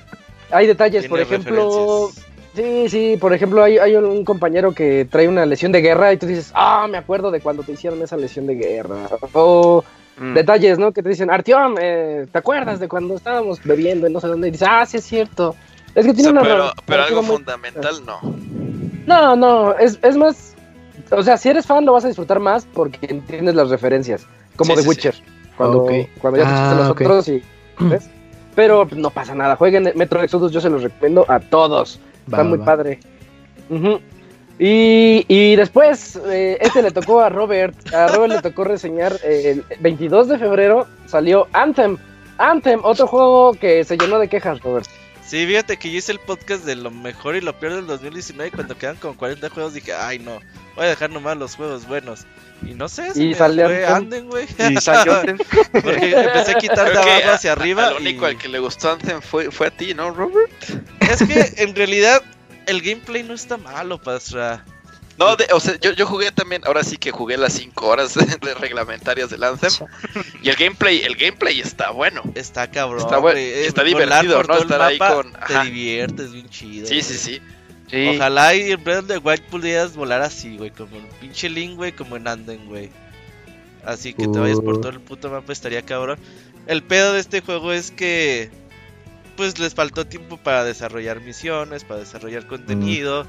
hay 0.52 0.68
detalles, 0.68 1.08
por 1.08 1.20
ejemplo, 1.20 2.12
Sí, 2.56 2.90
sí, 2.90 3.18
por 3.20 3.34
ejemplo, 3.34 3.64
hay, 3.64 3.78
hay 3.78 3.96
un 3.96 4.26
compañero 4.26 4.74
que 4.74 5.08
trae 5.10 5.28
una 5.28 5.46
lesión 5.46 5.72
de 5.72 5.82
guerra 5.82 6.12
y 6.12 6.18
tú 6.18 6.26
dices, 6.26 6.52
ah, 6.54 6.86
me 6.90 6.98
acuerdo 6.98 7.32
de 7.32 7.40
cuando 7.40 7.64
te 7.64 7.72
hicieron 7.72 8.02
esa 8.02 8.18
lesión 8.18 8.46
de 8.46 8.56
guerra. 8.56 9.08
O 9.34 9.84
mm. 10.18 10.34
detalles, 10.34 10.78
¿no? 10.78 10.92
Que 10.92 11.02
te 11.02 11.10
dicen, 11.10 11.32
Artiom, 11.32 11.76
eh, 11.80 12.28
¿te 12.30 12.38
acuerdas 12.38 12.82
de 12.82 12.90
cuando 12.90 13.16
estábamos 13.16 13.64
bebiendo 13.64 14.06
en 14.06 14.14
no 14.14 14.20
sé 14.20 14.28
dónde? 14.28 14.50
Y 14.50 14.52
dices, 14.52 14.68
ah, 14.70 14.86
sí 14.86 14.98
es 14.98 15.06
cierto. 15.06 15.56
Es 15.96 16.06
que 16.06 16.14
tiene 16.14 16.32
una... 16.32 16.42
Pero, 16.42 16.72
pero 16.86 17.04
algo 17.04 17.24
fundamental 17.24 18.06
no. 18.06 18.20
No, 19.06 19.36
no, 19.36 19.78
es, 19.78 19.98
es 20.02 20.18
más... 20.18 20.56
O 21.10 21.24
sea, 21.24 21.38
si 21.38 21.50
eres 21.50 21.66
fan 21.66 21.86
lo 21.86 21.94
vas 21.94 22.06
a 22.06 22.08
disfrutar 22.08 22.40
más 22.40 22.66
porque 22.74 23.00
entiendes 23.02 23.56
las 23.56 23.70
referencias, 23.70 24.26
como 24.56 24.76
de 24.76 24.82
Witcher. 24.82 25.16
Cuando, 25.58 25.88
cuando 26.20 26.40
ya 26.40 26.46
te 26.46 26.52
ah, 26.52 26.76
los 26.78 26.90
otros 26.90 27.28
y... 27.30 27.44
¿ves? 27.80 28.10
Pero 28.56 28.88
no 28.92 29.10
pasa 29.10 29.34
nada, 29.34 29.56
jueguen 29.56 29.92
Metro 29.96 30.22
Exodus, 30.22 30.52
yo 30.52 30.60
se 30.60 30.70
los 30.70 30.84
recomiendo 30.84 31.26
a 31.30 31.40
todos. 31.40 32.00
Está 32.26 32.44
muy 32.44 32.60
padre. 32.60 33.00
y, 34.60 35.26
y, 35.28 35.56
después, 35.56 36.20
eh, 36.28 36.58
este 36.62 36.82
le 36.82 36.92
tocó 36.92 37.22
a 37.22 37.30
Robert. 37.30 37.76
A 37.94 38.08
Robert 38.08 38.34
le 38.34 38.42
tocó 38.42 38.64
reseñar 38.64 39.14
el 39.24 39.64
22 39.80 40.28
de 40.28 40.38
febrero 40.38 40.88
salió 41.06 41.48
Anthem. 41.54 41.98
Anthem, 42.38 42.80
otro 42.84 43.08
juego 43.08 43.54
que 43.54 43.84
se 43.84 43.98
llenó 43.98 44.18
de 44.20 44.28
quejas, 44.28 44.62
Robert. 44.62 44.88
Sí, 45.24 45.46
fíjate 45.46 45.78
que 45.78 45.90
yo 45.90 46.00
hice 46.00 46.12
el 46.12 46.20
podcast 46.20 46.66
de 46.66 46.76
lo 46.76 46.92
mejor 46.92 47.36
y 47.36 47.42
lo 47.42 47.58
peor 47.58 47.76
del 47.76 47.88
2019 47.88 48.50
y 48.50 48.52
cuando 48.52 48.78
quedan 48.78 48.98
como 48.98 49.16
40 49.16 49.50
juegos 49.50 49.74
dije, 49.74 49.94
ay 49.94 50.20
no, 50.20 50.40
voy 50.76 50.86
a 50.86 50.90
dejar 50.90 51.10
nomás 51.10 51.38
los 51.38 51.56
juegos 51.56 51.88
buenos. 51.88 52.26
Y 52.64 52.74
no 52.74 52.88
sé, 52.88 53.12
y 53.16 53.34
salió 53.34 53.68
Anthem, 53.88 54.28
güey. 54.28 54.48
Y 54.70 54.78
salió 54.78 55.22
Porque 55.72 56.12
empecé 56.12 56.52
a 56.52 56.56
quitar 56.56 56.92
de 56.92 57.00
abajo 57.00 57.32
hacia 57.34 57.52
arriba. 57.54 57.92
Lo 57.92 57.98
único 57.98 58.26
al 58.26 58.38
que 58.38 58.48
le 58.48 58.60
gustó 58.60 58.92
Anthem 58.92 59.22
fue, 59.22 59.52
fue 59.52 59.68
a 59.68 59.72
ti, 59.72 59.94
¿no, 59.94 60.12
Robert? 60.12 60.52
Es 61.00 61.24
que 61.24 61.64
en 61.64 61.76
realidad 61.76 62.22
el 62.68 62.82
gameplay 62.82 63.24
no 63.24 63.34
está 63.34 63.58
malo, 63.58 64.00
Pastra. 64.00 64.64
No, 65.18 65.36
o 65.54 65.60
sea, 65.60 65.80
yo, 65.80 65.92
yo, 65.92 66.08
jugué 66.08 66.32
también, 66.32 66.64
ahora 66.66 66.84
sí 66.84 66.98
que 66.98 67.12
jugué 67.12 67.38
las 67.38 67.54
5 67.54 67.86
horas 67.86 68.16
de 68.42 68.54
reglamentarias 68.56 69.30
del 69.30 69.44
Anthem. 69.44 69.72
Y 70.42 70.50
el 70.50 70.56
gameplay, 70.56 71.02
el 71.02 71.16
gameplay 71.16 71.60
está 71.60 71.92
bueno. 71.92 72.24
Está 72.34 72.72
cabrón. 72.72 73.02
Está, 73.02 73.18
bueno, 73.18 73.38
está 73.40 73.84
divertido, 73.84 74.42
¿no? 74.44 74.58
Estar 74.58 74.82
ahí 74.82 74.98
con. 74.98 75.32
Te 75.48 75.62
diviertes, 75.64 76.32
bien 76.32 76.50
chido. 76.50 76.88
Sí, 76.88 77.02
sí, 77.02 77.14
sí. 77.16 77.42
Ojalá 77.94 78.56
y 78.56 78.72
en 78.72 78.84
Breath 78.84 79.00
of 79.00 79.08
the 79.08 79.18
Wild 79.18 79.42
pudieras 79.44 79.96
volar 79.96 80.22
así, 80.22 80.58
güey. 80.58 80.72
Como 80.72 80.96
en 80.98 81.06
pinche 81.20 81.50
Link, 81.50 81.76
güey, 81.76 81.92
como 81.92 82.16
en 82.16 82.28
Anden, 82.28 82.66
güey. 82.68 82.90
Así 83.86 84.14
que 84.14 84.28
te 84.28 84.40
vayas 84.40 84.60
por 84.60 84.76
uh. 84.76 84.82
todo 84.82 84.92
el 84.92 85.00
puto 85.00 85.30
mapa, 85.30 85.52
estaría 85.52 85.82
cabrón. 85.82 86.20
El 86.68 86.84
pedo 86.84 87.14
de 87.14 87.20
este 87.20 87.42
juego 87.42 87.72
es 87.72 87.92
que. 87.92 88.50
Pues 89.36 89.60
les 89.60 89.74
faltó 89.74 90.06
tiempo 90.06 90.38
para 90.38 90.64
desarrollar 90.64 91.22
misiones, 91.22 91.84
para 91.84 92.02
desarrollar 92.02 92.46
contenido, 92.48 93.26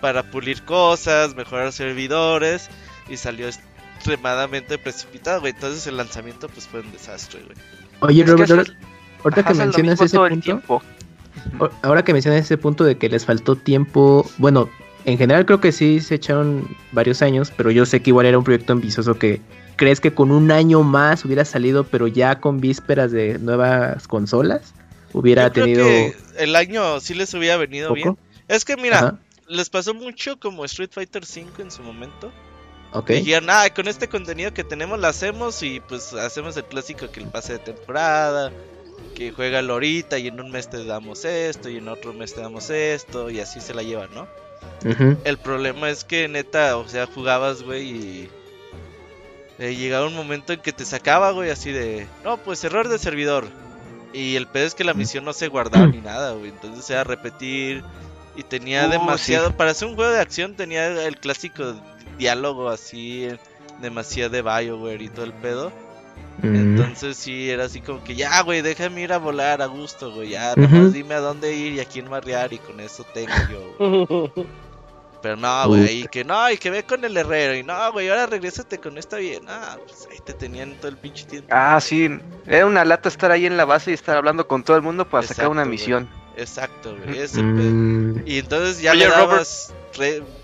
para 0.00 0.30
pulir 0.30 0.62
cosas, 0.64 1.34
mejorar 1.34 1.72
servidores. 1.72 2.68
Y 3.08 3.16
salió 3.16 3.48
extremadamente 3.48 4.78
precipitado, 4.78 5.40
güey. 5.40 5.52
Entonces 5.52 5.86
el 5.86 5.96
lanzamiento, 5.96 6.48
pues 6.48 6.66
fue 6.66 6.80
un 6.80 6.90
desastre, 6.90 7.42
güey. 7.44 7.56
Oye, 8.00 8.24
Robert, 8.24 8.70
ahorita 9.22 9.44
que 9.44 9.54
mencionas 9.54 10.00
ese 10.00 10.18
punto. 10.18 10.82
Ahora 11.82 12.04
que 12.04 12.12
mencionas 12.12 12.42
ese 12.42 12.58
punto 12.58 12.84
de 12.84 12.96
que 12.96 13.08
les 13.08 13.24
faltó 13.24 13.56
tiempo, 13.56 14.28
bueno, 14.38 14.68
en 15.04 15.18
general 15.18 15.46
creo 15.46 15.60
que 15.60 15.72
sí 15.72 16.00
se 16.00 16.14
echaron 16.14 16.68
varios 16.92 17.22
años, 17.22 17.52
pero 17.56 17.70
yo 17.70 17.86
sé 17.86 18.02
que 18.02 18.10
igual 18.10 18.26
era 18.26 18.38
un 18.38 18.44
proyecto 18.44 18.72
ambicioso 18.72 19.18
que 19.18 19.40
crees 19.76 20.00
que 20.00 20.14
con 20.14 20.30
un 20.30 20.50
año 20.50 20.82
más 20.82 21.24
hubiera 21.24 21.44
salido, 21.44 21.84
pero 21.84 22.06
ya 22.06 22.40
con 22.40 22.60
vísperas 22.60 23.10
de 23.10 23.38
nuevas 23.38 24.06
consolas, 24.06 24.74
hubiera 25.12 25.52
tenido... 25.52 25.86
el 26.38 26.56
año 26.56 27.00
sí 27.00 27.14
les 27.14 27.34
hubiera 27.34 27.56
venido 27.56 27.92
bien. 27.92 28.16
Es 28.48 28.64
que 28.64 28.76
mira, 28.76 29.18
les 29.48 29.70
pasó 29.70 29.94
mucho 29.94 30.38
como 30.38 30.64
Street 30.64 30.90
Fighter 30.92 31.22
V 31.22 31.62
en 31.62 31.70
su 31.70 31.82
momento. 31.82 32.32
Ok. 32.92 33.10
Y 33.10 33.32
nada, 33.42 33.70
con 33.70 33.88
este 33.88 34.08
contenido 34.08 34.52
que 34.52 34.64
tenemos 34.64 35.00
lo 35.00 35.06
hacemos 35.06 35.62
y 35.62 35.80
pues 35.80 36.12
hacemos 36.12 36.56
el 36.56 36.64
clásico 36.64 37.10
que 37.10 37.20
el 37.20 37.26
pase 37.26 37.54
de 37.54 37.58
temporada, 37.58 38.52
que 39.14 39.32
juega 39.32 39.60
ahorita 39.60 40.18
y 40.18 40.28
en 40.28 40.40
un 40.40 40.50
mes 40.50 40.68
te 40.68 40.84
damos 40.84 41.24
esto 41.24 41.68
y 41.68 41.78
en 41.78 41.88
otro 41.88 42.12
mes 42.12 42.34
te 42.34 42.40
damos 42.40 42.70
esto 42.70 43.30
y 43.30 43.40
así 43.40 43.60
se 43.60 43.74
la 43.74 43.82
llevan, 43.82 44.10
¿no? 44.14 44.26
El 45.24 45.38
problema 45.38 45.90
es 45.90 46.04
que 46.04 46.28
neta, 46.28 46.76
o 46.76 46.88
sea, 46.88 47.06
jugabas, 47.06 47.62
güey, 47.62 47.90
y 47.90 48.28
eh, 49.58 49.74
llegaba 49.76 50.06
un 50.06 50.14
momento 50.14 50.52
en 50.52 50.60
que 50.60 50.72
te 50.72 50.84
sacaba, 50.84 51.30
güey, 51.30 51.50
así 51.50 51.70
de, 51.70 52.06
no, 52.24 52.36
pues 52.38 52.64
error 52.64 52.88
de 52.88 52.98
servidor. 52.98 53.46
Y 54.12 54.36
el 54.36 54.46
pedo 54.46 54.66
es 54.66 54.74
que 54.74 54.84
la 54.84 54.94
misión 54.94 55.24
no 55.24 55.32
se 55.32 55.48
guardaba 55.48 55.86
ni 55.86 56.00
nada, 56.00 56.32
güey, 56.32 56.50
entonces 56.50 56.88
era 56.90 57.04
repetir 57.04 57.82
y 58.36 58.42
tenía 58.42 58.86
uh, 58.86 58.90
demasiado, 58.90 59.56
para 59.56 59.70
hacer 59.70 59.88
un 59.88 59.94
juego 59.94 60.10
de 60.10 60.20
acción 60.20 60.54
tenía 60.54 61.06
el 61.06 61.16
clásico 61.16 61.74
diálogo 62.18 62.68
así, 62.68 63.28
demasiado 63.80 64.30
de 64.30 64.42
Bioware 64.42 65.02
y 65.02 65.08
todo 65.08 65.24
el 65.24 65.32
pedo. 65.32 65.72
Entonces 66.42 67.16
sí, 67.16 67.50
era 67.50 67.64
así 67.64 67.80
como 67.80 68.02
que 68.02 68.14
ya, 68.14 68.42
güey, 68.42 68.62
déjame 68.62 69.02
ir 69.02 69.12
a 69.12 69.18
volar 69.18 69.62
a 69.62 69.66
gusto, 69.66 70.12
güey. 70.12 70.30
Ya, 70.30 70.54
nomás 70.56 70.92
dime 70.92 71.14
a 71.14 71.20
dónde 71.20 71.54
ir 71.54 71.74
y 71.74 71.80
a 71.80 71.84
quién 71.84 72.08
marrear 72.08 72.52
y 72.52 72.58
con 72.58 72.80
eso 72.80 73.04
tengo 73.12 73.32
yo. 73.50 74.32
Pero 75.22 75.36
no, 75.36 75.68
güey, 75.68 76.00
y 76.00 76.08
que 76.08 76.24
no, 76.24 76.50
y 76.50 76.56
que 76.56 76.68
ve 76.68 76.82
con 76.82 77.04
el 77.04 77.16
herrero. 77.16 77.54
Y 77.54 77.62
no, 77.62 77.92
güey, 77.92 78.08
ahora 78.08 78.26
regrésate 78.26 78.78
con 78.78 78.98
esta 78.98 79.18
bien. 79.18 79.44
Ah, 79.46 79.78
pues 79.86 80.08
ahí 80.10 80.18
te 80.24 80.34
tenían 80.34 80.74
todo 80.80 80.88
el 80.88 80.96
pinche 80.96 81.24
tiempo. 81.26 81.48
Ah, 81.52 81.80
sí, 81.80 82.10
era 82.44 82.66
una 82.66 82.84
lata 82.84 83.08
estar 83.08 83.30
ahí 83.30 83.46
en 83.46 83.56
la 83.56 83.64
base 83.64 83.92
y 83.92 83.94
estar 83.94 84.16
hablando 84.16 84.48
con 84.48 84.64
todo 84.64 84.76
el 84.76 84.82
mundo 84.82 85.08
para 85.08 85.24
sacar 85.24 85.46
una 85.46 85.64
misión. 85.64 86.08
Exacto, 86.36 86.96
güey, 86.96 87.20
es 87.20 87.36
el 87.36 87.44
mm. 87.44 88.22
Y 88.26 88.38
entonces 88.38 88.80
ya 88.82 88.94
le 88.94 89.06
dabas 89.06 89.72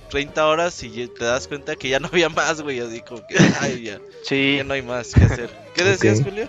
30 0.09 0.47
horas 0.47 0.83
y 0.83 1.07
te 1.09 1.25
das 1.25 1.49
cuenta 1.49 1.77
que 1.77 1.89
ya 1.89 2.01
no 2.01 2.09
había 2.09 2.29
más, 2.29 2.61
güey. 2.61 2.81
Así 2.81 3.01
como 3.03 3.27
que, 3.27 3.37
ay, 3.61 3.83
ya, 3.83 4.01
sí. 4.23 4.57
ya 4.59 4.65
no 4.65 4.75
hay 4.75 4.83
más 4.83 5.13
que 5.13 5.25
hacer. 5.25 5.51
¿Qué 5.75 5.85
decías, 5.85 6.23
Julio? 6.23 6.49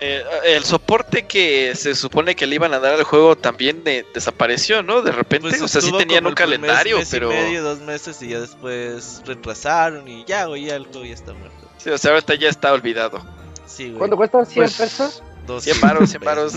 Eh, 0.00 0.24
el 0.44 0.62
soporte 0.62 1.26
que 1.26 1.74
se 1.74 1.96
supone 1.96 2.36
que 2.36 2.46
le 2.46 2.54
iban 2.54 2.72
a 2.72 2.78
dar 2.78 2.94
al 2.94 3.02
juego 3.02 3.36
también 3.36 3.82
desapareció, 4.14 4.84
¿no? 4.84 5.02
De 5.02 5.10
repente, 5.10 5.48
pues 5.48 5.60
o 5.60 5.66
sea, 5.66 5.80
sí 5.80 5.90
tenían 5.92 6.24
un 6.24 6.34
calendario, 6.34 6.98
pero. 7.10 7.30
medio, 7.30 7.64
dos 7.64 7.80
meses 7.80 8.22
y 8.22 8.28
ya 8.28 8.40
después 8.40 9.22
retrasaron 9.26 10.06
y 10.06 10.24
ya, 10.24 10.44
güey, 10.44 10.66
ya 10.66 10.76
el 10.76 10.86
juego 10.86 11.04
ya 11.04 11.14
está 11.14 11.32
muerto. 11.32 11.68
Sí, 11.78 11.90
o 11.90 11.98
sea, 11.98 12.12
ahorita 12.12 12.34
ya 12.36 12.48
está 12.48 12.72
olvidado. 12.72 13.20
Sí, 13.66 13.86
güey. 13.86 13.98
¿Cuánto 13.98 14.16
cuesta? 14.16 14.38
¿100 14.38 14.54
pues, 14.54 14.74
pesos? 14.76 15.22
100 15.58 15.80
baros, 15.80 16.10
100 16.10 16.22
baros. 16.22 16.54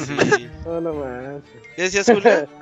no, 0.65 0.81
no 0.81 0.93
más. 0.93 1.41
¿Qué 1.75 1.81
decías, 1.83 2.05
Julio? 2.05 2.47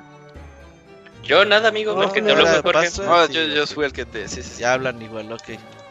Yo 1.29 1.45
nada, 1.45 1.69
amigo, 1.69 1.93
no, 1.93 2.11
que 2.11 2.23
te 2.23 2.31
habló 2.31 2.47
Jorge. 2.63 2.89
No, 3.03 3.27
yo, 3.27 3.43
yo 3.43 3.67
fui 3.67 3.85
el 3.85 3.93
que 3.93 4.03
te. 4.03 4.27
Sí, 4.27 4.41
sí, 4.41 4.61
Ya 4.61 4.73
hablan 4.73 4.99
igual, 4.99 5.31
ok. 5.31 5.43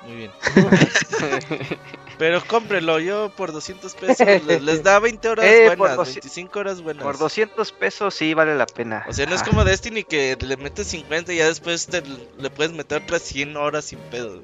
Muy 0.09 0.17
bien. 0.17 0.31
Pero 2.19 2.43
cómprelo, 2.45 2.99
yo 2.99 3.31
por 3.37 3.53
200 3.53 3.95
pesos 3.95 4.27
les, 4.61 4.83
da 4.83 4.99
20 4.99 5.29
horas 5.29 5.47
eh, 5.47 5.77
buenas, 5.77 5.97
25 5.97 6.59
horas 6.59 6.83
buenas. 6.83 7.05
Por 7.05 7.19
200 7.19 7.71
pesos 7.71 8.15
sí 8.15 8.35
vale 8.35 8.57
la 8.57 8.67
pena. 8.67 9.05
O 9.09 9.13
sea, 9.13 9.27
no 9.27 9.37
es 9.37 9.43
ah. 9.43 9.45
como 9.45 9.65
Destiny 9.65 10.03
que 10.03 10.37
le 10.41 10.57
metes 10.57 10.89
50 10.89 11.33
y 11.33 11.37
ya 11.37 11.47
después 11.47 11.87
te, 11.87 12.03
le 12.37 12.51
puedes 12.51 12.73
meter 12.73 13.03
otras 13.03 13.23
100 13.23 13.57
horas 13.57 13.85
sin 13.85 14.01
pedo. 14.11 14.43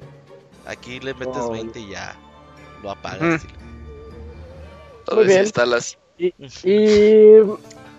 Aquí 0.65 1.01
le 1.01 1.13
metes 1.13 1.49
20 1.49 1.77
y 1.77 1.89
ya 1.89 2.15
lo 2.81 2.91
apagas. 2.91 3.43
Muy 5.13 5.25
bien. 5.25 5.45
Y, 6.63 7.41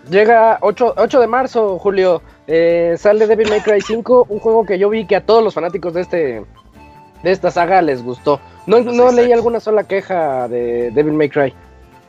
llega 0.09 0.57
8, 0.61 0.95
8 0.97 1.19
de 1.19 1.27
marzo, 1.27 1.77
Julio. 1.77 2.23
Eh, 2.47 2.95
sale 2.97 3.27
Devil 3.27 3.49
May 3.49 3.61
Cry 3.61 3.81
5, 3.81 4.27
un 4.29 4.39
juego 4.39 4.65
que 4.65 4.79
yo 4.79 4.89
vi 4.89 5.05
que 5.05 5.17
a 5.17 5.25
todos 5.25 5.43
los 5.43 5.53
fanáticos 5.53 5.93
de 5.93 6.01
este 6.01 6.43
de 7.23 7.31
esta 7.31 7.51
saga 7.51 7.81
les 7.81 8.01
gustó. 8.03 8.39
No, 8.65 8.79
no 8.79 9.11
leí 9.11 9.31
alguna 9.31 9.59
sola 9.59 9.85
queja 9.85 10.47
de 10.47 10.91
Devil 10.91 11.13
May 11.13 11.29
Cry. 11.29 11.53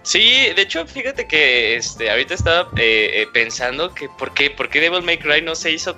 Sí, 0.03 0.47
de 0.55 0.63
hecho, 0.63 0.87
fíjate 0.87 1.27
que 1.27 1.77
este, 1.77 2.11
ahorita 2.11 2.35
estaba 2.35 2.71
eh, 2.77 3.11
eh, 3.15 3.27
pensando 3.33 3.93
que 3.95 4.09
por 4.19 4.33
qué, 4.33 4.51
por 4.51 4.69
qué 4.69 4.81
Devil 4.81 5.03
May 5.03 5.19
Cry 5.19 5.43
no 5.43 5.55
se 5.55 5.71
hizo. 5.71 5.97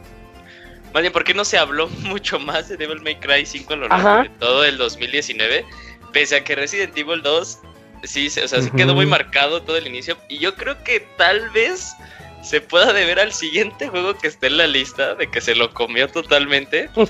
Más 0.93 1.03
bien, 1.03 1.13
¿por 1.13 1.23
qué 1.23 1.35
no 1.35 1.45
se 1.45 1.59
habló 1.59 1.89
mucho 2.03 2.39
más 2.39 2.69
de 2.69 2.77
Devil 2.77 3.03
May 3.03 3.17
Cry 3.21 3.47
5 3.47 3.73
a 3.73 3.77
lo 3.77 3.89
largo 3.89 4.23
de 4.23 4.29
todo 4.39 4.65
el 4.65 4.79
2019? 4.79 5.65
Pese 6.13 6.37
a 6.37 6.45
que 6.45 6.57
Resident 6.57 6.97
Evil 6.97 7.23
2 7.23 7.61
sí, 8.03 8.27
o 8.27 8.49
sea, 8.49 8.63
se 8.63 8.71
quedó 8.73 8.95
muy 8.95 9.07
marcado 9.07 9.63
todo 9.63 9.77
el 9.77 9.87
inicio. 9.87 10.17
Y 10.29 10.39
yo 10.39 10.55
creo 10.55 10.83
que 10.83 11.07
tal 11.17 11.51
vez 11.51 11.95
se 12.43 12.61
pueda 12.61 12.93
deber 12.93 13.21
al 13.21 13.33
siguiente 13.33 13.89
juego 13.89 14.15
que 14.15 14.29
esté 14.29 14.49
en 14.49 14.57
la 14.57 14.67
lista, 14.67 15.15
de 15.15 15.31
que 15.31 15.41
se 15.41 15.55
lo 15.55 15.73
comió 15.73 16.09
totalmente. 16.09 16.91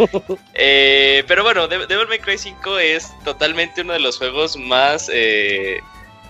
Eh, 0.54 1.24
pero 1.26 1.42
bueno, 1.42 1.68
Devil 1.68 2.06
May 2.08 2.18
Cry 2.18 2.36
5 2.36 2.78
es 2.78 3.08
totalmente 3.24 3.80
uno 3.80 3.94
de 3.94 4.00
los 4.00 4.18
juegos 4.18 4.56
más 4.56 5.10
eh, 5.12 5.80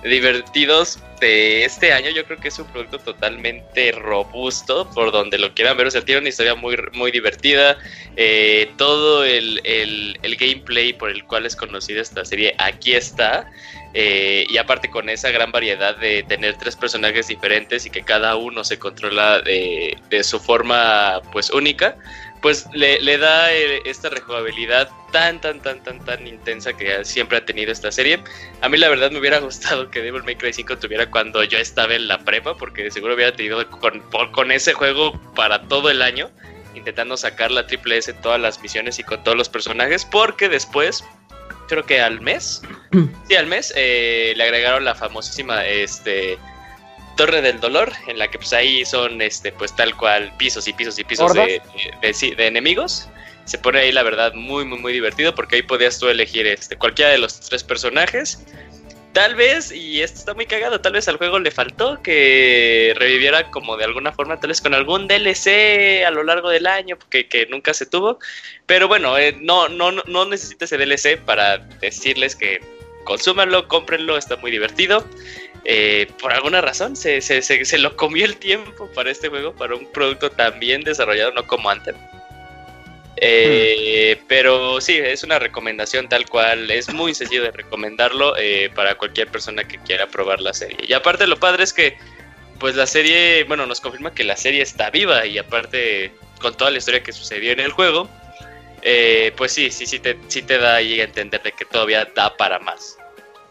divertidos 0.02 0.98
de 1.20 1.64
este 1.64 1.92
año. 1.92 2.10
Yo 2.10 2.24
creo 2.24 2.38
que 2.38 2.48
es 2.48 2.58
un 2.58 2.66
producto 2.66 2.98
totalmente 2.98 3.92
robusto, 3.92 4.88
por 4.94 5.12
donde 5.12 5.38
lo 5.38 5.54
quieran 5.54 5.76
ver. 5.76 5.86
O 5.86 5.90
sea, 5.90 6.04
tiene 6.04 6.20
una 6.20 6.28
historia 6.30 6.54
muy, 6.54 6.76
muy 6.92 7.10
divertida. 7.10 7.76
Eh, 8.16 8.70
todo 8.76 9.24
el, 9.24 9.60
el 9.64 10.36
gameplay 10.36 10.92
por 10.92 11.10
el 11.10 11.24
cual 11.24 11.46
es 11.46 11.56
conocida 11.56 12.00
esta 12.00 12.24
serie 12.24 12.54
aquí 12.58 12.94
está. 12.94 13.50
Eh, 13.92 14.46
y 14.48 14.56
aparte 14.56 14.88
con 14.88 15.08
esa 15.08 15.30
gran 15.30 15.50
variedad 15.50 15.96
de 15.96 16.22
tener 16.22 16.56
tres 16.56 16.76
personajes 16.76 17.26
diferentes 17.26 17.86
y 17.86 17.90
que 17.90 18.02
cada 18.02 18.36
uno 18.36 18.62
se 18.62 18.78
controla 18.78 19.40
de, 19.40 19.96
su 20.22 20.38
forma 20.38 21.20
pues 21.32 21.50
única, 21.50 21.96
pues 22.42 22.66
le, 22.72 23.18
da 23.18 23.52
eh, 23.52 23.82
esta 23.84 24.08
rejugabilidad 24.08 24.88
tan, 25.12 25.40
tan, 25.40 25.60
tan, 25.60 25.82
tan, 25.82 26.04
tan 26.04 26.26
intensa 26.26 26.72
que 26.72 27.04
siempre 27.04 27.38
ha 27.38 27.44
tenido 27.44 27.70
esta 27.72 27.92
serie. 27.92 28.22
A 28.62 28.68
mí 28.68 28.78
la 28.78 28.88
verdad 28.88 29.10
me 29.10 29.18
hubiera 29.18 29.38
gustado 29.40 29.90
que 29.90 30.00
Devil 30.00 30.22
May 30.24 30.36
Cry 30.36 30.52
5 30.52 30.78
tuviera 30.78 31.10
cuando 31.10 31.42
yo 31.44 31.58
estaba 31.58 31.94
en 31.94 32.08
la 32.08 32.18
prepa, 32.18 32.56
porque 32.56 32.90
seguro 32.90 33.14
hubiera 33.14 33.34
tenido 33.34 33.68
con, 33.70 34.00
con 34.32 34.52
ese 34.52 34.72
juego 34.72 35.12
para 35.34 35.62
todo 35.68 35.90
el 35.90 36.02
año, 36.02 36.30
intentando 36.74 37.16
sacar 37.16 37.50
la 37.50 37.66
triple 37.66 37.98
S 37.98 38.10
en 38.10 38.20
todas 38.20 38.40
las 38.40 38.60
misiones 38.62 38.98
y 38.98 39.04
con 39.04 39.22
todos 39.22 39.36
los 39.36 39.48
personajes, 39.48 40.04
porque 40.04 40.48
después 40.48 41.04
creo 41.68 41.84
que 41.84 42.00
al 42.00 42.20
mes, 42.20 42.62
sí, 43.28 43.36
al 43.36 43.46
mes, 43.46 43.72
eh, 43.76 44.32
le 44.36 44.42
agregaron 44.44 44.84
la 44.84 44.94
famosísima 44.94 45.64
este, 45.66 46.38
Torre 47.20 47.42
del 47.42 47.60
Dolor, 47.60 47.92
en 48.06 48.18
la 48.18 48.28
que 48.28 48.38
pues 48.38 48.54
ahí 48.54 48.82
son 48.86 49.20
este, 49.20 49.52
pues 49.52 49.76
tal 49.76 49.94
cual 49.94 50.32
pisos 50.38 50.66
y 50.66 50.72
pisos 50.72 50.98
y 50.98 51.04
pisos 51.04 51.34
de, 51.34 51.60
de, 52.00 52.46
enemigos. 52.46 53.10
Se 53.44 53.58
pone 53.58 53.80
ahí 53.80 53.92
la 53.92 54.02
verdad 54.02 54.32
muy, 54.32 54.64
muy, 54.64 54.78
muy 54.78 54.92
divertido 54.94 55.34
porque 55.34 55.56
ahí 55.56 55.62
podías 55.62 55.98
tú 55.98 56.08
elegir 56.08 56.46
este, 56.46 56.76
cualquiera 56.76 57.10
de 57.10 57.18
los 57.18 57.38
tres 57.40 57.62
personajes 57.62 58.38
Tal 59.12 59.34
vez, 59.34 59.70
y 59.70 60.02
esto 60.02 60.20
está 60.20 60.34
muy 60.34 60.46
cagado, 60.46 60.80
tal 60.80 60.92
vez 60.92 61.08
al 61.08 61.16
juego 61.16 61.40
le 61.40 61.50
faltó 61.50 62.00
que 62.00 62.94
reviviera 62.96 63.50
como 63.50 63.76
de 63.76 63.84
alguna 63.84 64.12
forma, 64.12 64.38
tal 64.38 64.48
vez 64.48 64.60
con 64.60 64.72
algún 64.72 65.08
DLC 65.08 66.04
a 66.06 66.10
lo 66.12 66.22
largo 66.22 66.48
del 66.48 66.66
año, 66.66 66.96
que, 67.10 67.26
que 67.26 67.44
nunca 67.46 67.74
se 67.74 67.86
tuvo. 67.86 68.20
Pero 68.66 68.86
bueno, 68.88 69.18
eh, 69.18 69.36
no, 69.38 69.68
no, 69.68 69.90
no 69.90 70.24
necesita 70.24 70.64
ese 70.64 70.78
DLC 70.78 71.18
para 71.18 71.58
decirles 71.58 72.36
que 72.36 72.60
consúmanlo, 73.02 73.66
cómprenlo, 73.66 74.16
está 74.16 74.36
muy 74.36 74.52
divertido. 74.52 75.04
Eh, 75.64 76.10
por 76.20 76.32
alguna 76.32 76.60
razón 76.60 76.96
se, 76.96 77.20
se, 77.20 77.42
se, 77.42 77.64
se, 77.64 77.78
lo 77.78 77.94
comió 77.96 78.24
el 78.24 78.36
tiempo 78.36 78.88
para 78.94 79.10
este 79.10 79.28
juego, 79.28 79.54
para 79.54 79.74
un 79.76 79.86
producto 79.92 80.30
tan 80.30 80.58
bien 80.58 80.82
desarrollado, 80.82 81.32
no 81.32 81.46
como 81.46 81.68
antes. 81.68 81.94
Eh, 83.22 84.18
pero 84.28 84.80
sí, 84.80 84.96
es 84.96 85.22
una 85.22 85.38
recomendación 85.38 86.08
tal 86.08 86.26
cual. 86.26 86.70
Es 86.70 86.92
muy 86.92 87.14
sencillo 87.14 87.42
de 87.42 87.50
recomendarlo 87.50 88.36
eh, 88.38 88.70
para 88.74 88.96
cualquier 88.96 89.28
persona 89.28 89.64
que 89.64 89.78
quiera 89.78 90.06
probar 90.06 90.40
la 90.40 90.54
serie. 90.54 90.78
Y 90.86 90.92
aparte 90.94 91.26
lo 91.26 91.38
padre 91.38 91.64
es 91.64 91.72
que, 91.72 91.98
pues 92.58 92.76
la 92.76 92.86
serie, 92.86 93.44
bueno, 93.44 93.66
nos 93.66 93.80
confirma 93.80 94.14
que 94.14 94.24
la 94.24 94.36
serie 94.36 94.62
está 94.62 94.90
viva 94.90 95.26
y 95.26 95.38
aparte 95.38 96.12
con 96.40 96.56
toda 96.56 96.70
la 96.70 96.78
historia 96.78 97.02
que 97.02 97.12
sucedió 97.12 97.52
en 97.52 97.60
el 97.60 97.72
juego, 97.72 98.08
eh, 98.82 99.32
pues 99.36 99.52
sí, 99.52 99.70
sí, 99.70 99.84
sí 99.84 99.98
te, 99.98 100.16
sí 100.28 100.40
te 100.40 100.56
da 100.56 100.76
ahí 100.76 101.00
a 101.00 101.04
entender 101.04 101.42
de 101.42 101.52
que 101.52 101.66
todavía 101.66 102.06
da 102.14 102.34
para 102.36 102.58
más. 102.58 102.96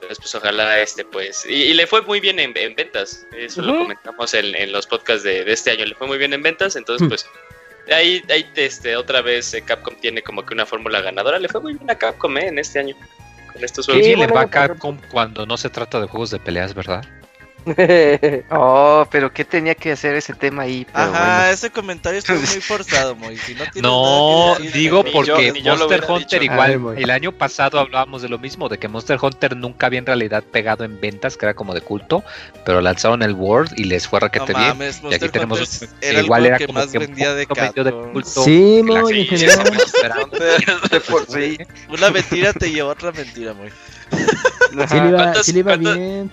Entonces, 0.10 0.32
pues 0.32 0.36
ojalá 0.44 0.80
este, 0.80 1.06
pues, 1.06 1.46
y, 1.46 1.72
le 1.72 1.86
fue 1.86 2.02
muy 2.02 2.20
bien 2.20 2.40
en, 2.40 2.52
ventas. 2.52 3.28
Eso 3.38 3.62
lo 3.62 3.78
comentamos 3.78 4.34
en, 4.34 4.72
los 4.72 4.88
podcasts 4.88 5.22
de, 5.22 5.46
de, 5.46 5.54
este 5.54 5.70
año. 5.70 5.86
Le 5.86 5.94
fue 5.94 6.08
muy 6.08 6.18
bien 6.18 6.34
en 6.34 6.42
ventas, 6.42 6.76
entonces, 6.76 7.06
mm. 7.06 7.10
pues 7.10 7.28
ahí, 7.94 8.24
ahí 8.32 8.50
este, 8.56 8.96
otra 8.96 9.22
vez 9.22 9.54
eh, 9.54 9.62
Capcom 9.62 9.94
tiene 10.02 10.24
como 10.24 10.44
que 10.44 10.56
una 10.56 10.66
fórmula 10.66 11.02
ganadora. 11.02 11.38
Le 11.38 11.48
fue 11.48 11.62
muy 11.62 11.76
bien 11.76 11.92
a 11.92 11.96
Capcom 11.96 12.36
eh, 12.40 12.48
en 12.48 12.58
este 12.58 12.80
año. 12.80 12.96
Con 13.54 13.64
estos 13.64 13.86
juegos. 13.86 14.04
Sí, 14.04 14.16
le 14.16 14.26
va 14.26 14.42
a 14.42 14.50
Capcom 14.50 14.98
cuando 15.12 15.46
no 15.46 15.58
se 15.58 15.70
trata 15.70 16.02
de 16.02 16.08
juegos 16.08 16.32
de 16.32 16.40
peleas, 16.40 16.74
¿verdad? 16.74 17.06
oh, 18.52 19.08
pero 19.12 19.32
¿qué 19.32 19.46
tenía 19.46 19.76
que 19.76 19.92
hacer 19.92 20.16
ese 20.16 20.34
tema 20.34 20.64
ahí? 20.64 20.86
Ajá, 20.94 21.52
ese 21.52 21.70
comentario 21.70 22.20
estuvo 22.20 22.38
muy 22.38 22.62
forzado, 22.62 23.16
Moy. 23.16 23.38
no, 23.82 24.56
digo 24.74 25.04
porque 25.04 25.54
Monster 25.64 26.04
Hunter 26.08 26.44
igual, 26.44 26.96
el 26.98 27.10
año 27.10 27.32
pasado 27.32 27.80
hablábamos 27.80 28.22
de 28.22 28.30
lo 28.30 28.38
mismo, 28.38 28.70
de 28.70 28.78
que 28.78 28.88
Monster 28.88 29.18
Hunter 29.22 29.56
nunca 29.56 29.88
había 29.88 30.00
en 30.00 30.06
realidad 30.06 30.44
pegado 30.44 30.84
en 30.84 31.00
ventas, 31.00 31.38
que 31.38 31.46
era 31.46 31.54
como 31.54 31.74
de 31.74 31.82
culto, 31.82 32.24
pero 32.66 32.82
lanzaron 32.82 33.24
el 33.24 33.34
World 33.34 33.74
y 33.78 33.86
les 33.86 34.08
fue 34.08 34.20
raquete 34.20 34.54
bien. 34.54 34.78
y 35.10 35.14
aquí 35.14 35.30
tenemos 35.30 35.84
igual 36.02 36.46
era 36.46 36.66
como 36.66 36.88
que 36.88 37.00
vendía 37.00 37.34
de, 37.34 37.46
de 37.46 37.92
culto. 38.12 38.44
Sí, 38.44 38.82
muy 38.84 39.30
Una 41.90 42.10
mentira 42.10 42.54
te 42.54 42.72
llevó 42.72 42.90
otra 42.90 43.12
mentira, 43.12 43.54
muy. 44.12 44.88
Sí 45.44 45.54
le 45.54 45.60
iba, 45.60 45.76
bien. 45.76 46.32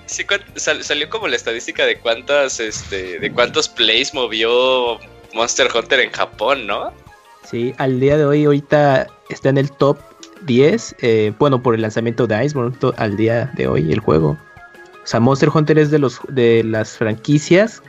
salió 0.57 1.09
como 1.11 1.29
la 1.29 1.37
estadística 1.37 1.87
de 1.87 1.99
cuántas, 1.99 2.61
este, 2.61 3.19
de 3.19 3.33
cuántos 3.33 3.69
plays 3.69 4.15
movió 4.15 4.99
Monster 5.35 5.69
Hunter 5.75 6.01
en 6.01 6.11
Japón, 6.13 6.67
¿no? 6.67 6.93
Sí, 7.51 7.75
al 7.79 8.01
día 8.01 8.17
de 8.17 8.25
hoy 8.25 8.45
ahorita 8.45 9.07
está 9.29 9.49
en 9.51 9.59
el 9.59 9.71
top 9.71 9.99
10, 10.43 10.97
eh, 11.01 11.33
bueno, 11.39 11.63
por 11.63 11.75
el 11.75 11.83
lanzamiento 11.83 12.27
de 12.27 12.45
Iceborne 12.45 12.77
al 12.97 13.17
día 13.17 13.51
de 13.57 13.69
hoy 13.69 13.93
el 13.93 14.01
juego. 14.01 14.37
O 15.03 15.07
sea, 15.07 15.21
Monster 15.21 15.51
Hunter 15.55 15.79
es 15.79 15.91
de 15.91 15.99
los 15.99 16.21
de 16.29 16.65
las 16.65 16.97
franquicias 16.97 17.83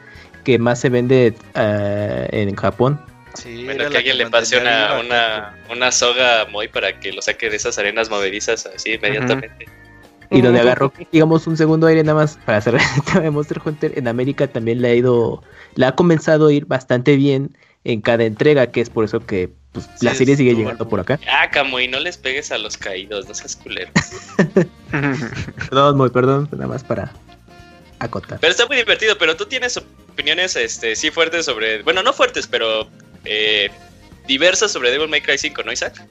que 0.43 0.59
más 0.59 0.79
se 0.79 0.89
vende 0.89 1.35
eh, 1.55 2.27
en 2.31 2.55
Japón. 2.55 3.01
Sí, 3.37 3.65
bueno, 3.65 3.89
que 3.89 3.97
alguien 3.97 4.17
le 4.17 4.29
pase 4.29 4.57
una, 4.57 5.53
una, 5.69 5.91
soga 5.91 6.45
muy 6.45 6.67
para 6.67 6.99
que 6.99 7.13
lo 7.13 7.21
saque 7.21 7.49
de 7.49 7.55
esas 7.55 7.77
arenas 7.77 8.09
movedizas 8.09 8.65
así 8.65 8.93
inmediatamente. 8.93 9.67
Y 10.29 10.41
donde 10.41 10.59
agarró, 10.59 10.91
digamos, 11.11 11.47
un 11.47 11.55
segundo 11.55 11.87
aire 11.87 12.03
nada 12.03 12.19
más 12.19 12.37
para 12.45 12.59
cerrar 12.59 12.81
el 12.95 13.03
tema 13.03 13.21
de 13.21 13.31
Monster 13.31 13.61
Hunter, 13.63 13.93
en 13.95 14.07
América 14.07 14.47
también 14.47 14.81
le 14.81 14.89
ha 14.89 14.95
ido, 14.95 15.43
le 15.75 15.85
ha 15.85 15.93
comenzado 15.93 16.47
a 16.47 16.53
ir 16.53 16.65
bastante 16.65 17.15
bien 17.15 17.55
en 17.83 18.01
cada 18.01 18.25
entrega, 18.25 18.67
que 18.71 18.81
es 18.81 18.89
por 18.89 19.05
eso 19.05 19.25
que 19.25 19.49
pues, 19.71 19.87
la 20.01 20.13
serie 20.13 20.35
sigue 20.35 20.55
llegando 20.55 20.89
por 20.89 20.99
acá. 20.99 21.19
Ah, 21.29 21.49
y 21.81 21.87
no 21.87 21.99
les 21.99 22.17
pegues 22.17 22.51
a 22.51 22.57
los 22.57 22.77
caídos, 22.77 23.27
no 23.27 23.33
seas 23.33 23.55
culero. 23.55 23.91
perdón, 25.69 25.97
muy 25.97 26.09
perdón, 26.09 26.49
nada 26.51 26.67
más 26.67 26.83
para 26.83 27.13
acotar. 27.99 28.39
Pero 28.39 28.51
está 28.51 28.65
muy 28.65 28.77
divertido, 28.77 29.17
pero 29.17 29.37
tú 29.37 29.45
tienes 29.45 29.77
opiniones, 29.77 30.55
este, 30.55 30.95
sí 30.95 31.11
fuertes 31.11 31.45
sobre, 31.45 31.83
bueno, 31.83 32.03
no 32.03 32.11
fuertes, 32.11 32.47
pero 32.47 32.89
eh, 33.27 33.69
diversas 34.27 34.71
sobre 34.71 34.91
Devil 34.91 35.09
May 35.09 35.21
Cry 35.21 35.37
5, 35.37 35.63
¿no, 35.63 35.71
Isaac? 35.71 36.03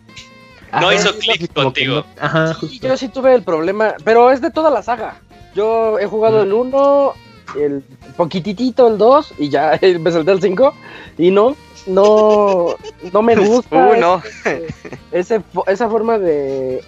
no 0.80 0.92
hizo 0.92 1.16
clic 1.18 1.52
contigo. 1.52 2.04
Ajá, 2.20 2.56
yo 2.80 2.96
sí 2.96 3.08
tuve 3.08 3.34
el 3.34 3.42
problema, 3.42 3.94
pero 4.04 4.30
es 4.30 4.40
de 4.40 4.50
toda 4.50 4.70
la 4.70 4.82
saga. 4.82 5.20
Yo 5.54 5.98
he 5.98 6.06
jugado 6.06 6.42
el 6.42 6.52
1, 6.52 7.14
el 7.58 7.82
poquititito 8.16 8.88
el 8.88 8.98
2 8.98 9.34
y 9.38 9.48
ya 9.48 9.78
me 10.00 10.10
salté 10.10 10.32
el 10.32 10.42
5 10.42 10.74
y 11.18 11.30
no, 11.30 11.56
no, 11.86 12.76
no 13.12 13.22
me 13.22 13.36
gusta. 13.36 13.96
no. 14.00 14.22
Ese, 15.12 15.42
esa 15.66 15.88
forma 15.88 16.18
de, 16.18 16.82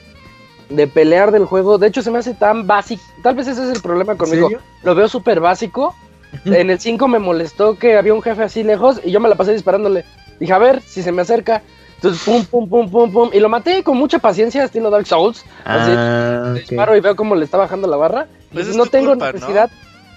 de 0.69 0.87
pelear 0.87 1.31
del 1.31 1.47
juego, 1.47 1.79
de 1.79 1.87
hecho 1.87 2.03
se 2.03 2.11
me 2.11 2.19
hace 2.19 2.35
tan 2.35 2.67
básico, 2.67 3.03
tal 3.23 3.37
vez 3.37 3.47
ese 3.47 3.63
es 3.63 3.77
el 3.77 3.83
problema 3.83 4.17
conmigo, 4.17 4.51
lo 4.83 4.95
veo 4.95 5.09
súper 5.09 5.41
básico. 5.41 5.95
En 6.45 6.71
el 6.71 6.79
5 6.79 7.09
me 7.09 7.19
molestó 7.19 7.79
que 7.79 7.97
había 7.97 8.15
un 8.15 8.23
jefe 8.23 8.43
así 8.43 8.63
lejos 8.63 9.01
y 9.05 9.11
yo 9.11 9.21
me 9.21 9.29
la 9.29 9.35
pasé 9.35 9.53
disparándole. 9.53 10.05
Dije, 10.39 10.53
a 10.53 10.59
ver 10.59 10.83
si 10.83 11.03
se 11.03 11.13
me 11.13 11.23
acerca. 11.23 11.63
Entonces, 11.97 12.23
pum, 12.23 12.45
pum, 12.45 12.69
pum, 12.69 12.91
pum, 12.91 13.13
pum. 13.13 13.31
Y 13.33 13.41
lo 13.41 13.49
maté 13.49 13.83
con 13.83 13.97
mucha 13.97 14.21
paciencia, 14.21 14.63
estilo 14.63 14.89
Dark 14.89 15.07
Souls. 15.07 15.45
Ah, 15.65 16.53
así, 16.53 16.61
disparo 16.61 16.97
y 16.97 17.01
veo 17.01 17.17
cómo 17.17 17.35
le 17.35 17.45
está 17.45 17.57
bajando 17.57 17.89
la 17.89 17.97
barra. 17.97 18.29
Pues 18.53 18.77
no 18.77 18.87
tengo 18.87 19.17
necesidad 19.17 19.69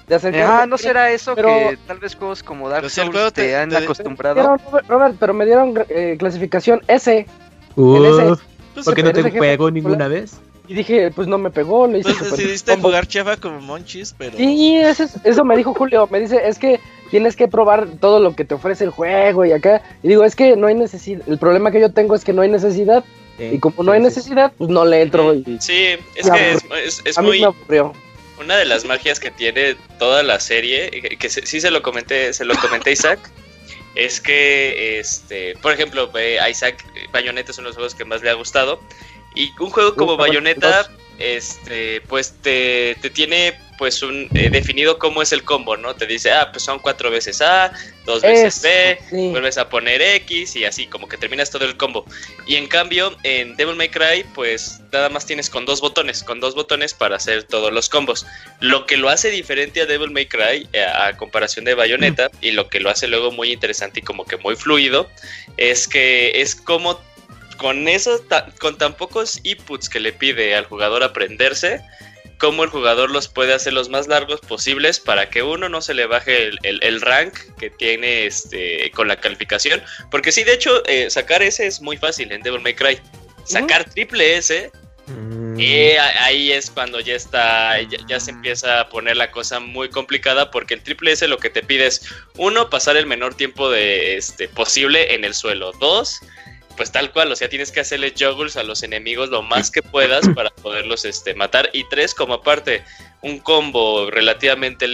de 0.07 0.15
acercarme. 0.15 0.61
Ah, 0.61 0.65
¿no 0.67 0.77
será 0.77 1.11
eso 1.11 1.35
que 1.35 1.77
tal 1.87 1.97
vez 1.97 2.15
juegos 2.15 2.43
como 2.43 2.69
Dark 2.69 2.81
pues 2.81 2.93
Souls 2.93 3.33
te, 3.33 3.55
han 3.55 3.75
acostumbrado? 3.75 4.57
Robert, 4.87 5.15
pero 5.19 5.33
me 5.33 5.45
dieron 5.45 5.73
eh, 5.89 6.17
clasificación 6.19 6.81
S. 6.87 7.25
Uh, 7.75 8.35
¿Por 8.83 8.93
qué 8.93 9.03
no 9.03 9.11
te 9.11 9.23
pegó 9.23 9.71
ninguna 9.71 10.07
vez? 10.07 10.39
Y 10.71 10.73
dije, 10.73 11.11
pues 11.11 11.27
no 11.27 11.37
me 11.37 11.51
pegó. 11.51 11.85
Le 11.85 11.99
hice 11.99 12.13
pues 12.13 12.31
decidiste 12.31 12.77
jugar 12.77 13.05
chafa 13.05 13.35
como 13.35 13.59
Monchis, 13.59 14.15
pero. 14.17 14.37
Sí, 14.37 14.77
eso, 14.77 15.03
eso 15.25 15.43
me 15.43 15.57
dijo 15.57 15.73
Julio. 15.73 16.07
Me 16.09 16.21
dice, 16.21 16.39
es 16.45 16.57
que 16.57 16.79
tienes 17.09 17.35
que 17.35 17.49
probar 17.49 17.89
todo 17.99 18.21
lo 18.21 18.37
que 18.37 18.45
te 18.45 18.53
ofrece 18.53 18.85
el 18.85 18.89
juego 18.89 19.43
y 19.43 19.51
acá. 19.51 19.81
Y 20.01 20.07
digo, 20.07 20.23
es 20.23 20.33
que 20.33 20.55
no 20.55 20.67
hay 20.67 20.75
necesidad. 20.75 21.27
El 21.27 21.37
problema 21.39 21.71
que 21.71 21.81
yo 21.81 21.91
tengo 21.91 22.15
es 22.15 22.23
que 22.23 22.31
no 22.31 22.41
hay 22.41 22.47
necesidad. 22.47 23.03
y 23.37 23.59
como 23.59 23.83
no 23.83 23.91
hay 23.91 23.99
necesidad, 23.99 24.53
pues 24.57 24.69
no 24.69 24.85
le 24.85 25.01
entro. 25.01 25.33
Y, 25.33 25.43
sí, 25.59 25.97
es 26.15 26.31
que 26.31 26.51
es, 26.85 27.01
es, 27.03 27.19
muy. 27.19 27.45
Una 28.39 28.55
de 28.55 28.63
las 28.63 28.85
magias 28.85 29.19
que 29.19 29.29
tiene 29.29 29.75
toda 29.99 30.23
la 30.23 30.39
serie, 30.39 30.89
que 31.19 31.29
sí 31.29 31.59
se 31.59 31.69
lo 31.69 31.81
comenté, 31.81 32.31
se 32.31 32.45
lo 32.45 32.55
comenté 32.55 32.93
Isaac, 32.93 33.19
es 33.95 34.21
que, 34.21 34.99
este, 34.99 35.55
por 35.61 35.73
ejemplo, 35.73 36.09
a 36.15 36.49
Isaac 36.49 36.85
Bayonetta 37.11 37.51
es 37.51 37.57
uno 37.57 37.65
de 37.65 37.69
los 37.71 37.75
juegos 37.75 37.95
que 37.95 38.05
más 38.05 38.21
le 38.21 38.29
ha 38.29 38.35
gustado. 38.35 38.79
Y 39.35 39.51
un 39.59 39.69
juego 39.69 39.95
como 39.95 40.17
Bayonetta, 40.17 40.89
este, 41.19 42.01
pues 42.01 42.33
te, 42.41 42.95
te 43.01 43.09
tiene 43.09 43.55
pues 43.81 44.03
un 44.03 44.29
eh, 44.35 44.51
definido 44.51 44.99
cómo 44.99 45.23
es 45.23 45.31
el 45.31 45.43
combo, 45.43 45.75
¿no? 45.75 45.95
Te 45.95 46.05
dice, 46.05 46.31
ah, 46.31 46.51
pues 46.51 46.63
son 46.63 46.77
cuatro 46.77 47.09
veces 47.09 47.41
A, 47.41 47.73
dos 48.05 48.21
veces 48.21 48.61
B, 48.61 48.99
vuelves 49.31 49.57
a 49.57 49.69
poner 49.69 50.03
X 50.03 50.55
y 50.55 50.65
así, 50.65 50.85
como 50.85 51.07
que 51.07 51.17
terminas 51.17 51.49
todo 51.49 51.65
el 51.65 51.75
combo. 51.77 52.05
Y 52.45 52.57
en 52.57 52.67
cambio, 52.67 53.17
en 53.23 53.55
Devil 53.55 53.75
May 53.75 53.89
Cry, 53.89 54.23
pues 54.35 54.81
nada 54.91 55.09
más 55.09 55.25
tienes 55.25 55.49
con 55.49 55.65
dos 55.65 55.81
botones, 55.81 56.21
con 56.21 56.39
dos 56.39 56.53
botones 56.53 56.93
para 56.93 57.15
hacer 57.15 57.45
todos 57.45 57.73
los 57.73 57.89
combos. 57.89 58.27
Lo 58.59 58.85
que 58.85 58.97
lo 58.97 59.09
hace 59.09 59.31
diferente 59.31 59.81
a 59.81 59.87
Devil 59.87 60.11
May 60.11 60.27
Cry, 60.27 60.69
eh, 60.73 60.85
a, 60.85 61.17
comparación 61.17 61.65
de 61.65 61.73
Bayonetta, 61.73 62.29
y 62.39 62.51
lo 62.51 62.67
que 62.67 62.81
lo 62.81 62.91
hace 62.91 63.07
luego 63.07 63.31
muy 63.31 63.51
interesante 63.51 64.01
y 64.01 64.03
como 64.03 64.25
que 64.25 64.37
muy 64.37 64.55
fluido, 64.55 65.09
es 65.57 65.87
que 65.87 66.39
es 66.39 66.53
como 66.53 67.01
con 67.61 67.87
eso, 67.87 68.19
con 68.59 68.75
tan 68.79 68.95
pocos 68.95 69.39
inputs 69.43 69.87
que 69.87 69.99
le 69.99 70.11
pide 70.11 70.55
al 70.55 70.65
jugador 70.65 71.03
aprenderse, 71.03 71.79
cómo 72.39 72.63
el 72.63 72.71
jugador 72.71 73.11
los 73.11 73.27
puede 73.27 73.53
hacer 73.53 73.73
los 73.73 73.87
más 73.87 74.07
largos 74.07 74.39
posibles 74.39 74.99
para 74.99 75.29
que 75.29 75.43
uno 75.43 75.69
no 75.69 75.79
se 75.79 75.93
le 75.93 76.07
baje 76.07 76.49
el, 76.63 77.01
rank 77.01 77.35
que 77.59 77.69
tiene 77.69 78.25
este 78.25 78.89
con 78.95 79.07
la 79.07 79.15
calificación. 79.17 79.79
Porque 80.09 80.31
sí, 80.31 80.43
de 80.43 80.53
hecho, 80.53 80.83
eh, 80.87 81.11
sacar 81.11 81.43
ese 81.43 81.67
es 81.67 81.81
muy 81.81 81.97
fácil 81.97 82.31
en 82.31 82.41
Devil 82.41 82.61
May 82.61 82.73
Cry. 82.73 82.99
Sacar 83.43 83.87
triple 83.87 84.37
S, 84.37 84.71
mm. 85.05 85.57
eh, 85.59 85.99
ahí 85.99 86.51
es 86.51 86.71
cuando 86.71 86.99
ya 86.99 87.13
está, 87.13 87.79
ya, 87.79 88.19
se 88.19 88.31
empieza 88.31 88.79
a 88.79 88.89
poner 88.89 89.17
la 89.17 89.29
cosa 89.29 89.59
muy 89.59 89.87
complicada 89.91 90.49
porque 90.49 90.73
el 90.73 90.81
triple 90.81 91.11
S 91.11 91.27
lo 91.27 91.37
que 91.37 91.51
te 91.51 91.61
pide 91.61 91.85
es, 91.85 92.07
uno, 92.37 92.71
pasar 92.71 92.97
el 92.97 93.05
menor 93.05 93.35
tiempo 93.35 93.69
de, 93.69 94.17
este, 94.17 94.47
posible 94.47 95.13
en 95.13 95.25
el 95.25 95.35
suelo. 95.35 95.73
Dos, 95.73 96.21
pues 96.77 96.91
tal 96.91 97.11
cual, 97.11 97.31
o 97.31 97.35
sea, 97.35 97.49
tienes 97.49 97.71
que 97.71 97.79
hacerle 97.79 98.13
juggles 98.17 98.57
a 98.57 98.63
los 98.63 98.83
enemigos 98.83 99.29
lo 99.29 99.41
más 99.41 99.71
que 99.71 99.81
puedas 99.81 100.27
para 100.29 100.49
poderlos 100.49 101.05
este, 101.05 101.33
matar. 101.33 101.69
Y 101.73 101.87
tres, 101.89 102.13
como 102.13 102.35
aparte, 102.35 102.83
un 103.21 103.39
combo 103.39 104.09
relativamente 104.09 104.87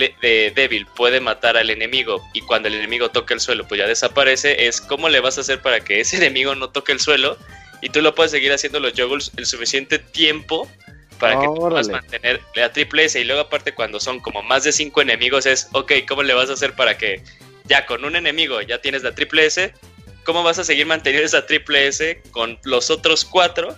débil 0.53 0.85
puede 0.95 1.19
matar 1.19 1.57
al 1.57 1.69
enemigo 1.69 2.21
y 2.33 2.41
cuando 2.41 2.67
el 2.67 2.75
enemigo 2.75 3.09
toca 3.09 3.33
el 3.33 3.39
suelo, 3.39 3.67
pues 3.67 3.79
ya 3.79 3.87
desaparece, 3.87 4.67
es 4.67 4.81
cómo 4.81 5.09
le 5.09 5.19
vas 5.19 5.37
a 5.37 5.41
hacer 5.41 5.61
para 5.61 5.79
que 5.79 5.99
ese 5.99 6.17
enemigo 6.17 6.55
no 6.55 6.69
toque 6.69 6.91
el 6.91 6.99
suelo 6.99 7.37
y 7.81 7.89
tú 7.89 8.01
lo 8.01 8.15
puedes 8.15 8.31
seguir 8.31 8.51
haciendo 8.51 8.79
los 8.79 8.93
juggles 8.93 9.31
el 9.37 9.45
suficiente 9.45 9.99
tiempo 9.99 10.69
para 11.19 11.39
que 11.39 11.47
puedas 11.47 11.87
mantener 11.89 12.41
la 12.55 12.71
triple 12.71 13.05
S. 13.05 13.19
Y 13.19 13.23
luego 13.23 13.41
aparte 13.41 13.73
cuando 13.73 13.99
son 13.99 14.19
como 14.19 14.43
más 14.43 14.63
de 14.63 14.71
cinco 14.71 15.01
enemigos 15.01 15.45
es, 15.45 15.67
ok, 15.71 15.93
¿cómo 16.07 16.23
le 16.23 16.33
vas 16.33 16.49
a 16.49 16.53
hacer 16.53 16.73
para 16.73 16.97
que 16.97 17.23
ya 17.65 17.85
con 17.85 18.05
un 18.05 18.15
enemigo 18.15 18.61
ya 18.61 18.81
tienes 18.81 19.03
la 19.03 19.13
triple 19.13 19.45
S? 19.45 19.73
¿Cómo 20.27 20.43
vas 20.43 20.59
a 20.59 20.65
seguir 20.65 20.85
manteniendo 20.85 21.25
esa 21.25 21.45
triple 21.45 21.87
S 21.87 22.21
con 22.31 22.59
los 22.65 22.89
otros 22.89 23.23
cuatro 23.23 23.73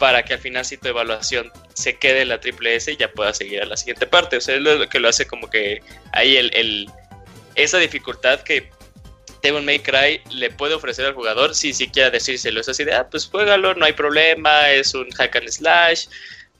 para 0.00 0.24
que 0.24 0.34
al 0.34 0.40
final 0.40 0.64
si 0.64 0.76
tu 0.76 0.88
evaluación 0.88 1.52
se 1.74 1.96
quede 1.96 2.22
en 2.22 2.30
la 2.30 2.40
triple 2.40 2.74
S 2.74 2.90
y 2.90 2.96
ya 2.96 3.12
puedas 3.12 3.36
seguir 3.36 3.62
a 3.62 3.66
la 3.66 3.76
siguiente 3.76 4.04
parte? 4.08 4.38
O 4.38 4.40
sea, 4.40 4.56
es 4.56 4.62
lo 4.62 4.88
que 4.88 4.98
lo 4.98 5.08
hace 5.08 5.28
como 5.28 5.48
que 5.48 5.80
ahí 6.12 6.36
el, 6.36 6.90
esa 7.54 7.78
dificultad 7.78 8.40
que 8.40 8.68
Devil 9.44 9.62
May 9.62 9.78
Cry 9.78 10.20
le 10.32 10.50
puede 10.50 10.74
ofrecer 10.74 11.06
al 11.06 11.14
jugador 11.14 11.54
si 11.54 11.72
siquiera 11.72 12.10
decírselo. 12.10 12.60
Es 12.60 12.68
así 12.68 12.82
de, 12.82 12.92
ah, 12.92 13.06
pues 13.08 13.28
juégalo, 13.28 13.72
no 13.74 13.84
hay 13.84 13.92
problema, 13.92 14.72
es 14.72 14.92
un 14.94 15.08
hack 15.12 15.36
and 15.36 15.50
slash. 15.50 16.06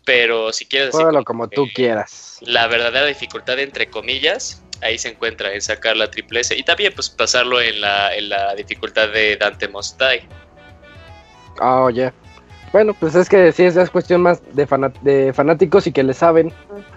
Pero 0.04 0.52
si 0.52 0.66
quieres 0.66 0.92
Juégalo 0.92 1.24
como 1.24 1.48
tú 1.48 1.66
quieras. 1.74 2.38
La 2.42 2.68
verdadera 2.68 3.06
dificultad, 3.06 3.58
entre 3.58 3.90
comillas, 3.90 4.62
ahí 4.82 4.98
se 4.98 5.08
encuentra 5.08 5.52
en 5.52 5.60
sacar 5.60 5.96
la 5.96 6.10
triple 6.10 6.40
S 6.40 6.56
y 6.56 6.62
también 6.62 6.92
pues 6.94 7.10
pasarlo 7.10 7.60
en 7.60 7.80
la, 7.80 8.14
en 8.14 8.28
la 8.28 8.54
dificultad 8.54 9.08
de 9.08 9.36
Dante 9.36 9.68
Mostai. 9.68 10.26
Oh, 11.60 11.90
ya. 11.90 12.12
Bueno, 12.72 12.94
pues 12.94 13.16
es 13.16 13.28
que 13.28 13.50
sí, 13.52 13.64
es 13.64 13.90
cuestión 13.90 14.22
más 14.22 14.40
de, 14.54 14.66
de 15.02 15.32
fanáticos 15.32 15.86
y 15.88 15.92
que 15.92 16.04
le 16.04 16.14
saben. 16.14 16.52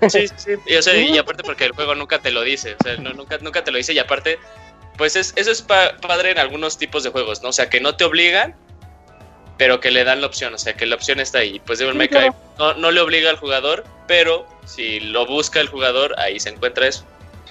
Sí, 0.07 0.27
sí, 0.35 0.51
y, 0.67 0.75
o 0.75 0.81
sea, 0.81 0.95
y 0.95 1.17
aparte 1.17 1.43
porque 1.43 1.65
el 1.65 1.71
juego 1.71 1.95
nunca 1.95 2.19
te 2.19 2.31
lo 2.31 2.43
dice, 2.43 2.75
o 2.79 2.83
sea, 2.83 2.95
nunca, 2.97 3.39
nunca 3.39 3.63
te 3.63 3.71
lo 3.71 3.77
dice 3.77 3.93
y 3.93 3.99
aparte, 3.99 4.37
pues 4.97 5.15
es, 5.15 5.33
eso 5.35 5.51
es 5.51 5.63
padre 5.63 6.31
en 6.31 6.37
algunos 6.37 6.77
tipos 6.77 7.03
de 7.03 7.09
juegos, 7.09 7.41
¿no? 7.41 7.49
O 7.49 7.53
sea, 7.53 7.69
que 7.69 7.81
no 7.81 7.95
te 7.95 8.03
obligan, 8.03 8.55
pero 9.57 9.79
que 9.79 9.89
le 9.89 10.03
dan 10.03 10.21
la 10.21 10.27
opción, 10.27 10.53
o 10.53 10.59
sea, 10.59 10.73
que 10.73 10.85
la 10.85 10.95
opción 10.95 11.19
está 11.19 11.39
ahí. 11.39 11.59
Pues 11.65 11.79
Devil 11.79 11.95
May 11.95 12.07
Cry 12.07 12.29
no, 12.59 12.75
no 12.75 12.91
le 12.91 13.01
obliga 13.01 13.31
al 13.31 13.37
jugador, 13.37 13.83
pero 14.07 14.45
si 14.65 14.99
lo 14.99 15.25
busca 15.25 15.59
el 15.59 15.69
jugador, 15.69 16.13
ahí 16.19 16.39
se 16.39 16.49
encuentra 16.49 16.87
eso. 16.87 17.03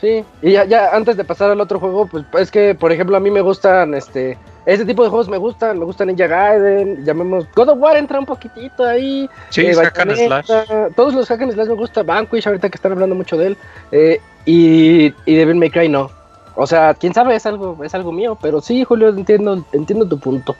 Sí, 0.02 0.24
y 0.42 0.50
ya, 0.50 0.64
ya 0.64 0.88
antes 0.96 1.16
de 1.16 1.22
pasar 1.22 1.52
al 1.52 1.60
otro 1.60 1.78
juego, 1.78 2.08
pues 2.08 2.24
es 2.34 2.50
que, 2.50 2.74
por 2.74 2.90
ejemplo, 2.90 3.16
a 3.16 3.20
mí 3.20 3.30
me 3.30 3.40
gustan, 3.40 3.94
este, 3.94 4.36
este 4.66 4.84
tipo 4.84 5.04
de 5.04 5.10
juegos 5.10 5.28
me 5.28 5.36
gustan, 5.36 5.78
me 5.78 5.84
gustan 5.84 6.08
Ninja 6.08 6.26
Gaiden, 6.26 7.04
llamemos, 7.04 7.46
God 7.54 7.68
of 7.68 7.78
War 7.78 7.96
entra 7.96 8.18
un 8.18 8.26
poquitito 8.26 8.84
ahí. 8.84 9.30
Sí, 9.50 9.64
eh, 9.64 9.76
hack 9.76 10.00
and 10.00 10.16
slash. 10.16 10.50
Todos 10.96 11.14
los 11.14 11.28
hack 11.28 11.42
and 11.42 11.52
slash 11.52 11.68
me 11.68 11.74
gusta, 11.74 12.02
Vanquish 12.02 12.48
ahorita 12.48 12.68
que 12.68 12.78
están 12.78 12.90
hablando 12.90 13.14
mucho 13.14 13.36
de 13.36 13.46
él, 13.46 13.56
eh, 13.92 14.20
y, 14.44 15.14
y 15.24 15.36
Devil 15.36 15.54
May 15.54 15.70
Cry 15.70 15.88
no. 15.88 16.10
O 16.56 16.66
sea, 16.66 16.94
quién 16.94 17.14
sabe, 17.14 17.36
es 17.36 17.46
algo, 17.46 17.78
es 17.84 17.94
algo 17.94 18.10
mío, 18.10 18.36
pero 18.42 18.60
sí, 18.60 18.82
Julio, 18.82 19.10
entiendo, 19.10 19.64
entiendo 19.70 20.08
tu 20.08 20.18
punto. 20.18 20.56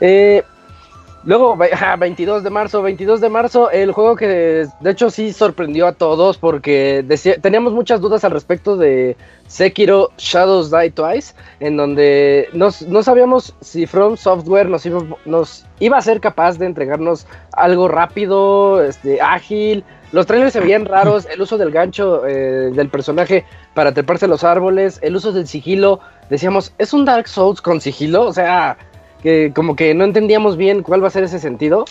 Eh, 0.00 0.42
Luego, 1.24 1.56
22 1.56 2.42
de 2.42 2.50
marzo, 2.50 2.82
22 2.82 3.20
de 3.20 3.28
marzo, 3.28 3.70
el 3.70 3.92
juego 3.92 4.16
que 4.16 4.66
de 4.80 4.90
hecho 4.90 5.08
sí 5.08 5.32
sorprendió 5.32 5.86
a 5.86 5.92
todos 5.92 6.36
porque 6.36 7.04
teníamos 7.40 7.72
muchas 7.72 8.00
dudas 8.00 8.24
al 8.24 8.32
respecto 8.32 8.76
de 8.76 9.16
Sekiro 9.46 10.10
Shadows 10.18 10.72
Die 10.72 10.90
Twice, 10.90 11.34
en 11.60 11.76
donde 11.76 12.48
no 12.54 13.02
sabíamos 13.02 13.54
si 13.60 13.86
From 13.86 14.16
Software 14.16 14.68
nos 14.68 14.84
iba, 14.84 15.00
nos 15.24 15.64
a 15.92 16.00
ser 16.00 16.20
capaz 16.20 16.58
de 16.58 16.66
entregarnos 16.66 17.26
algo 17.52 17.86
rápido, 17.86 18.82
este, 18.82 19.20
ágil. 19.20 19.84
Los 20.10 20.26
trailers 20.26 20.52
se 20.52 20.60
veían 20.60 20.84
raros, 20.84 21.26
el 21.26 21.40
uso 21.40 21.56
del 21.56 21.70
gancho 21.70 22.26
eh, 22.26 22.70
del 22.72 22.88
personaje 22.88 23.44
para 23.74 23.92
treparse 23.92 24.26
los 24.26 24.42
árboles, 24.44 24.98
el 25.02 25.16
uso 25.16 25.32
del 25.32 25.46
sigilo. 25.46 26.00
Decíamos, 26.28 26.74
¿es 26.78 26.92
un 26.92 27.04
Dark 27.04 27.28
Souls 27.28 27.62
con 27.62 27.80
sigilo? 27.80 28.26
O 28.26 28.32
sea, 28.32 28.76
que 29.22 29.52
como 29.54 29.76
que 29.76 29.94
no 29.94 30.04
entendíamos 30.04 30.56
bien 30.56 30.82
cuál 30.82 31.02
va 31.02 31.08
a 31.08 31.10
ser 31.10 31.24
ese 31.24 31.38
sentido. 31.38 31.84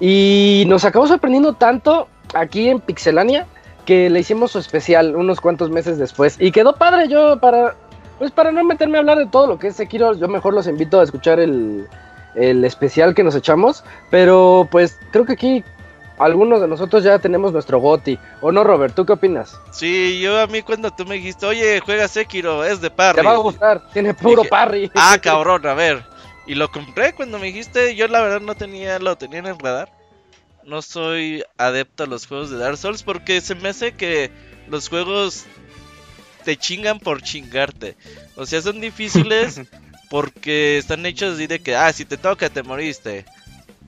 Y 0.00 0.64
nos 0.66 0.84
acabó 0.84 1.06
sorprendiendo 1.06 1.52
tanto 1.52 2.08
aquí 2.34 2.68
en 2.68 2.80
Pixelania 2.80 3.46
que 3.84 4.10
le 4.10 4.20
hicimos 4.20 4.52
su 4.52 4.58
especial 4.58 5.16
unos 5.16 5.40
cuantos 5.40 5.70
meses 5.70 5.98
después. 5.98 6.36
Y 6.40 6.52
quedó 6.52 6.76
padre 6.76 7.08
yo 7.08 7.38
para, 7.38 7.74
pues 8.18 8.30
para 8.30 8.52
no 8.52 8.64
meterme 8.64 8.98
a 8.98 9.00
hablar 9.00 9.18
de 9.18 9.26
todo 9.26 9.46
lo 9.46 9.58
que 9.58 9.68
es 9.68 9.76
Sekiro, 9.76 10.14
yo 10.14 10.28
mejor 10.28 10.54
los 10.54 10.66
invito 10.66 11.00
a 11.00 11.04
escuchar 11.04 11.40
el, 11.40 11.86
el 12.34 12.64
especial 12.64 13.14
que 13.14 13.24
nos 13.24 13.34
echamos. 13.34 13.84
Pero 14.10 14.68
pues 14.70 14.98
creo 15.10 15.24
que 15.24 15.32
aquí 15.32 15.64
algunos 16.18 16.60
de 16.60 16.68
nosotros 16.68 17.02
ya 17.04 17.18
tenemos 17.18 17.52
nuestro 17.52 17.80
goti. 17.80 18.18
¿O 18.40 18.52
no, 18.52 18.64
Robert? 18.64 18.94
¿Tú 18.94 19.04
qué 19.04 19.12
opinas? 19.14 19.58
Sí, 19.72 20.20
yo 20.20 20.40
a 20.40 20.46
mí 20.46 20.62
cuando 20.62 20.90
tú 20.90 21.04
me 21.04 21.16
dijiste, 21.16 21.46
oye, 21.46 21.80
juega 21.80 22.08
Sekiro, 22.08 22.64
es 22.64 22.80
de 22.80 22.90
parry. 22.90 23.20
Te 23.20 23.26
va 23.26 23.32
a 23.32 23.38
gustar, 23.38 23.82
tiene 23.92 24.14
puro 24.14 24.44
parry. 24.44 24.90
Ah, 24.94 25.18
cabrón, 25.20 25.66
a 25.66 25.74
ver. 25.74 26.11
Y 26.46 26.54
lo 26.54 26.70
compré 26.70 27.12
cuando 27.12 27.38
me 27.38 27.46
dijiste, 27.46 27.94
yo 27.94 28.08
la 28.08 28.20
verdad 28.20 28.40
no 28.40 28.54
tenía, 28.54 28.98
lo 28.98 29.16
tenía 29.16 29.38
en 29.38 29.46
el 29.46 29.58
radar. 29.58 29.92
No 30.64 30.82
soy 30.82 31.44
adepto 31.58 32.04
a 32.04 32.06
los 32.06 32.26
juegos 32.26 32.50
de 32.50 32.58
Dark 32.58 32.76
Souls 32.76 33.02
porque 33.02 33.40
se 33.40 33.54
me 33.54 33.68
hace 33.68 33.92
que 33.92 34.30
los 34.68 34.88
juegos 34.88 35.44
te 36.44 36.56
chingan 36.56 36.98
por 36.98 37.22
chingarte. 37.22 37.96
O 38.36 38.46
sea, 38.46 38.62
son 38.62 38.80
difíciles 38.80 39.60
porque 40.10 40.78
están 40.78 41.06
hechos 41.06 41.34
así 41.34 41.46
de 41.46 41.60
que, 41.60 41.74
ah, 41.76 41.92
si 41.92 42.04
te 42.04 42.16
toca 42.16 42.48
te 42.48 42.62
moriste. 42.62 43.24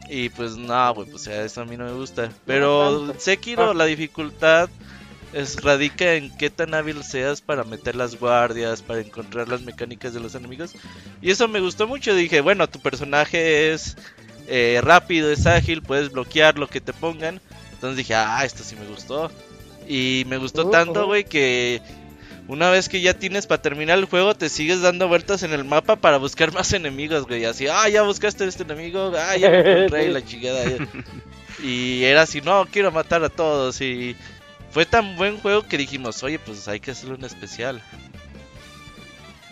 Y 0.09 0.29
pues 0.29 0.57
no, 0.57 0.95
güey, 0.95 1.09
pues 1.09 1.23
o 1.23 1.25
sea, 1.25 1.45
eso 1.45 1.63
a 1.63 1.65
mí 1.65 1.77
no 1.77 1.85
me 1.85 1.93
gusta. 1.93 2.31
Pero 2.47 3.15
Sekiro, 3.19 3.73
la 3.75 3.87
dificultad 3.87 4.69
es, 5.35 5.62
radica 5.62 6.14
en 6.14 6.35
qué 6.37 6.51
tan 6.51 6.74
hábil 6.74 7.03
seas 7.03 7.41
para 7.41 7.64
meter 7.64 7.97
las 7.97 8.18
guardias, 8.18 8.82
para 8.82 9.01
encontrar 9.01 9.49
las 9.49 9.62
mecánicas 9.62 10.14
de 10.14 10.20
los 10.20 10.35
enemigos. 10.35 10.74
Y 11.20 11.30
eso 11.30 11.49
me 11.49 11.61
gustó 11.61 11.87
mucho. 11.87 12.14
Dije, 12.14 12.41
bueno, 12.41 12.68
tu 12.68 12.80
personaje 12.80 13.72
es 13.72 13.97
eh, 14.47 14.80
rápido, 14.82 15.30
es 15.30 15.47
ágil, 15.47 15.82
puedes 15.82 16.12
bloquear 16.12 16.59
lo 16.59 16.68
que 16.68 16.80
te 16.80 16.93
pongan. 16.93 17.41
Entonces 17.72 17.97
dije, 17.97 18.14
ah, 18.14 18.45
esto 18.45 18.62
sí 18.62 18.76
me 18.76 18.87
gustó. 18.87 19.30
Y 19.89 20.24
me 20.28 20.39
gustó 20.39 20.70
tanto, 20.70 21.07
güey, 21.07 21.24
que 21.24 21.82
una 22.47 22.70
vez 22.70 22.89
que 22.89 23.01
ya 23.01 23.14
tienes 23.14 23.47
para 23.47 23.62
terminar 23.62 23.99
el 23.99 24.05
juego, 24.05 24.35
te 24.35 24.49
sigues 24.49 24.82
dando 24.82 25.09
vueltas 25.09 25.43
en 25.43 25.53
el 25.53 25.64
mapa 25.64 25.97
para 25.97 26.18
buscar 26.18 26.53
más 26.53 26.72
enemigos, 26.72 27.26
güey. 27.26 27.45
Así, 27.45 27.66
ah, 27.66 27.89
ya 27.89 28.03
buscaste 28.03 28.45
este 28.45 28.62
enemigo, 28.62 29.12
ah, 29.16 29.37
ya 29.37 29.51
me 29.51 29.61
encontré 29.61 30.09
la 30.09 30.24
chingada. 30.24 30.62
Y 31.62 32.05
era 32.05 32.22
así, 32.22 32.41
no, 32.41 32.66
quiero 32.70 32.93
matar 32.93 33.24
a 33.24 33.28
todos. 33.30 33.80
Y 33.80 34.16
fue 34.75 34.85
tan 34.85 35.16
buen 35.16 35.39
juego 35.39 35.62
que 35.62 35.79
dijimos, 35.79 36.25
oye, 36.25 36.41
pues 36.41 36.66
hay 36.66 36.81
que 36.81 36.91
hacerle 36.91 37.14
un 37.14 37.25
especial. 37.25 37.81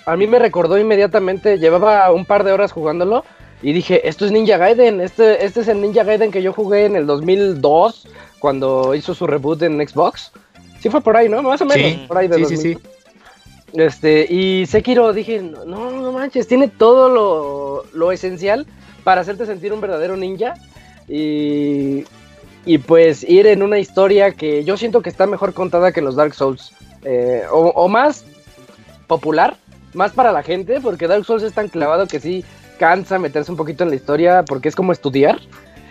A 0.05 0.17
mí 0.17 0.27
me 0.27 0.41
recordó 0.41 0.77
inmediatamente, 0.79 1.59
llevaba 1.59 2.11
un 2.11 2.27
par 2.27 2.43
de 2.43 2.51
horas 2.51 2.73
jugándolo 2.73 3.25
y 3.63 3.73
dije, 3.73 4.09
esto 4.09 4.27
es 4.27 4.33
Ninja 4.33 4.57
Gaiden, 4.57 5.01
este, 5.01 5.45
este 5.45 5.61
es 5.61 5.69
el 5.69 5.81
Ninja 5.81 6.03
Gaiden 6.03 6.33
que 6.33 6.43
yo 6.43 6.53
jugué 6.53 6.87
en 6.87 6.97
el 6.97 7.07
2002 7.07 8.09
cuando 8.41 8.97
hizo 8.97 9.15
su 9.15 9.29
reboot 9.29 9.63
en 9.63 9.87
Xbox. 9.87 10.33
Sí 10.81 10.91
fue 10.91 11.01
por 11.01 11.17
ahí, 11.17 11.29
¿no? 11.29 11.41
Más 11.41 11.61
o 11.61 11.67
menos, 11.67 12.09
por 12.09 12.19
ahí 12.19 12.27
de 12.27 12.45
sí, 12.45 12.57
sí, 12.57 12.57
sí. 12.57 12.79
Este, 13.75 14.27
y 14.29 14.67
Sekiro 14.67 15.13
dije, 15.13 15.41
no, 15.41 15.93
no 15.93 16.11
manches, 16.11 16.49
tiene 16.49 16.67
todo 16.67 17.09
lo, 17.09 17.85
lo 17.97 18.11
esencial 18.11 18.67
para 19.05 19.21
hacerte 19.21 19.47
sentir 19.47 19.73
un 19.73 19.81
verdadero 19.81 20.17
ninja. 20.17 20.55
Y, 21.09 22.05
y 22.65 22.79
pues 22.79 23.25
ir 23.29 23.47
en 23.47 23.63
una 23.63 23.79
historia 23.79 24.33
que 24.33 24.65
yo 24.65 24.77
siento 24.77 25.03
que 25.03 25.11
está 25.11 25.27
mejor 25.27 25.53
contada 25.53 25.93
que 25.93 26.01
los 26.01 26.17
Dark 26.17 26.35
Souls. 26.35 26.73
Eh, 27.05 27.43
o, 27.51 27.89
más 27.89 28.25
popular, 29.09 29.57
más 29.93 30.13
para 30.13 30.31
la 30.31 30.45
gente, 30.45 30.81
porque 30.81 31.09
Dark 31.09 31.25
Souls 31.25 31.43
es 31.43 31.53
tan 31.53 31.69
clavado 31.69 32.07
que 32.07 32.21
sí 32.21 32.45
cansa 32.79 33.19
meterse 33.19 33.51
un 33.51 33.57
poquito 33.57 33.83
en 33.83 33.91
la 33.91 33.97
historia 33.97 34.45
porque 34.45 34.69
es 34.69 34.77
como 34.77 34.93
estudiar. 34.93 35.41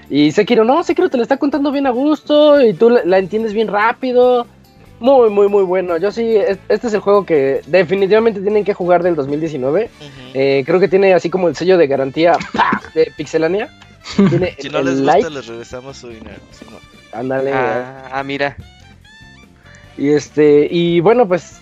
Y 0.09 0.32
Sekiro, 0.32 0.63
no, 0.63 0.84
Sekiro 0.84 1.09
te 1.09 1.17
lo 1.17 1.24
está 1.24 1.38
contando 1.38 1.72
bien 1.72 1.88
a 1.88 1.91
gusto 1.91 2.61
y 2.61 2.74
tú 2.74 2.89
la, 2.89 3.17
entiendes 3.17 3.53
bien 3.53 3.67
rápido. 3.67 4.47
Muy, 5.01 5.30
muy, 5.30 5.49
muy 5.49 5.63
bueno. 5.63 5.97
Yo 5.97 6.11
sí, 6.11 6.36
este 6.69 6.88
es 6.88 6.93
el 6.93 6.99
juego 6.99 7.26
que 7.26 7.61
definitivamente 7.67 8.39
tienen 8.39 8.63
que 8.63 8.74
jugar 8.74 9.03
del 9.03 9.15
2019. 9.15 9.89
Eh, 10.34 10.63
creo 10.65 10.80
que 10.80 10.88
tiene 10.88 11.13
así 11.13 11.30
como 11.30 11.49
el 11.49 11.55
sello 11.55 11.78
de 11.78 11.88
garantía 11.88 12.38
de 12.93 13.11
Pixelania 13.17 13.69
si 14.60 14.70
no 14.70 14.82
les 14.82 15.02
gusta, 15.02 15.30
les 15.30 15.47
regresamos 15.47 15.97
su 15.97 16.10
dinero. 16.10 16.39
Ándale. 17.14 17.52
Ah, 17.54 18.10
ah, 18.12 18.24
mira. 18.24 18.56
Y 19.97 20.10
este, 20.10 20.68
y 20.70 20.99
bueno, 20.99 21.28
pues, 21.28 21.60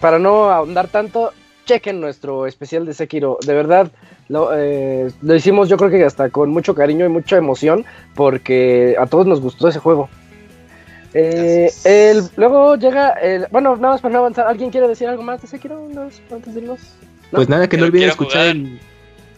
para 0.00 0.18
no 0.18 0.50
ahondar 0.50 0.88
tanto, 0.88 1.32
chequen 1.64 2.00
nuestro 2.00 2.46
especial 2.46 2.86
de 2.86 2.94
Sekiro. 2.94 3.38
De 3.44 3.54
verdad, 3.54 3.90
eh, 4.54 5.10
lo, 5.22 5.34
hicimos 5.34 5.68
yo 5.68 5.76
creo 5.76 5.90
que 5.90 6.04
hasta 6.04 6.30
con 6.30 6.50
mucho 6.50 6.74
cariño 6.74 7.04
y 7.04 7.08
mucha 7.08 7.36
emoción, 7.36 7.84
porque 8.14 8.96
a 8.98 9.06
todos 9.06 9.26
nos 9.26 9.40
gustó 9.40 9.68
ese 9.68 9.78
juego. 9.78 10.08
Eh, 11.14 11.70
el, 11.84 12.24
luego 12.36 12.76
llega 12.76 13.10
el. 13.10 13.46
Bueno, 13.50 13.76
nada 13.76 13.94
más 13.94 14.00
para 14.00 14.12
no 14.12 14.18
avanzar. 14.20 14.46
¿Alguien 14.46 14.70
quiere 14.70 14.88
decir 14.88 15.08
algo 15.08 15.22
más 15.22 15.40
de 15.40 15.48
Sekiro? 15.48 15.88
antes 16.30 16.54
de 16.54 16.60
irnos? 16.60 16.80
Pues 17.30 17.48
nada, 17.48 17.68
que 17.68 17.76
no 17.76 17.86
olviden 17.86 18.08
escuchar 18.08 18.46
el, 18.46 18.80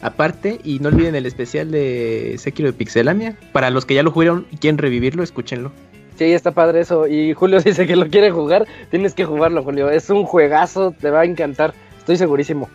aparte. 0.01 0.61
Y 0.65 0.79
no 0.81 0.89
olviden 0.89 1.15
el 1.15 1.27
especial 1.27 1.71
de 1.71 2.37
Sekiro 2.39 2.69
de 2.69 2.73
Pixelania. 2.73 3.37
Para 3.53 3.71
los 3.71 3.85
que 3.85 3.95
ya 3.95 4.03
lo 4.03 4.11
jugaron 4.11 4.47
y 4.51 4.57
quieren 4.57 4.79
revivirlo, 4.79 5.23
escúchenlo. 5.23 5.73
Sí, 6.19 6.33
está 6.33 6.51
padre 6.51 6.81
eso. 6.81 7.07
Y 7.07 7.33
Julio 7.33 7.61
dice 7.65 7.87
que 7.87 7.97
lo 7.97 8.09
quiere 8.09 8.31
jugar. 8.31 8.67
Tienes 8.91 9.15
que 9.15 9.25
jugarlo, 9.25 9.63
Julio. 9.63 9.91
Es 9.91 10.11
un 10.11 10.25
juegazo, 10.25 10.93
te 11.01 11.11
va 11.11 11.21
a 11.21 11.25
encantar. 11.25 11.75
Estoy 11.99 12.17
segurísimo. 12.17 12.69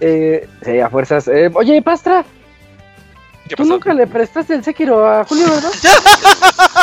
Eh, 0.00 0.48
sí, 0.64 0.80
a 0.80 0.88
fuerzas. 0.88 1.28
Eh, 1.28 1.50
oye, 1.54 1.80
Pastra. 1.82 2.24
Tú 3.56 3.64
nunca 3.64 3.92
le 3.92 4.06
prestaste 4.06 4.54
el 4.54 4.64
Sekiro 4.64 5.06
a 5.06 5.24
Julio, 5.24 5.44
¿verdad? 5.46 5.72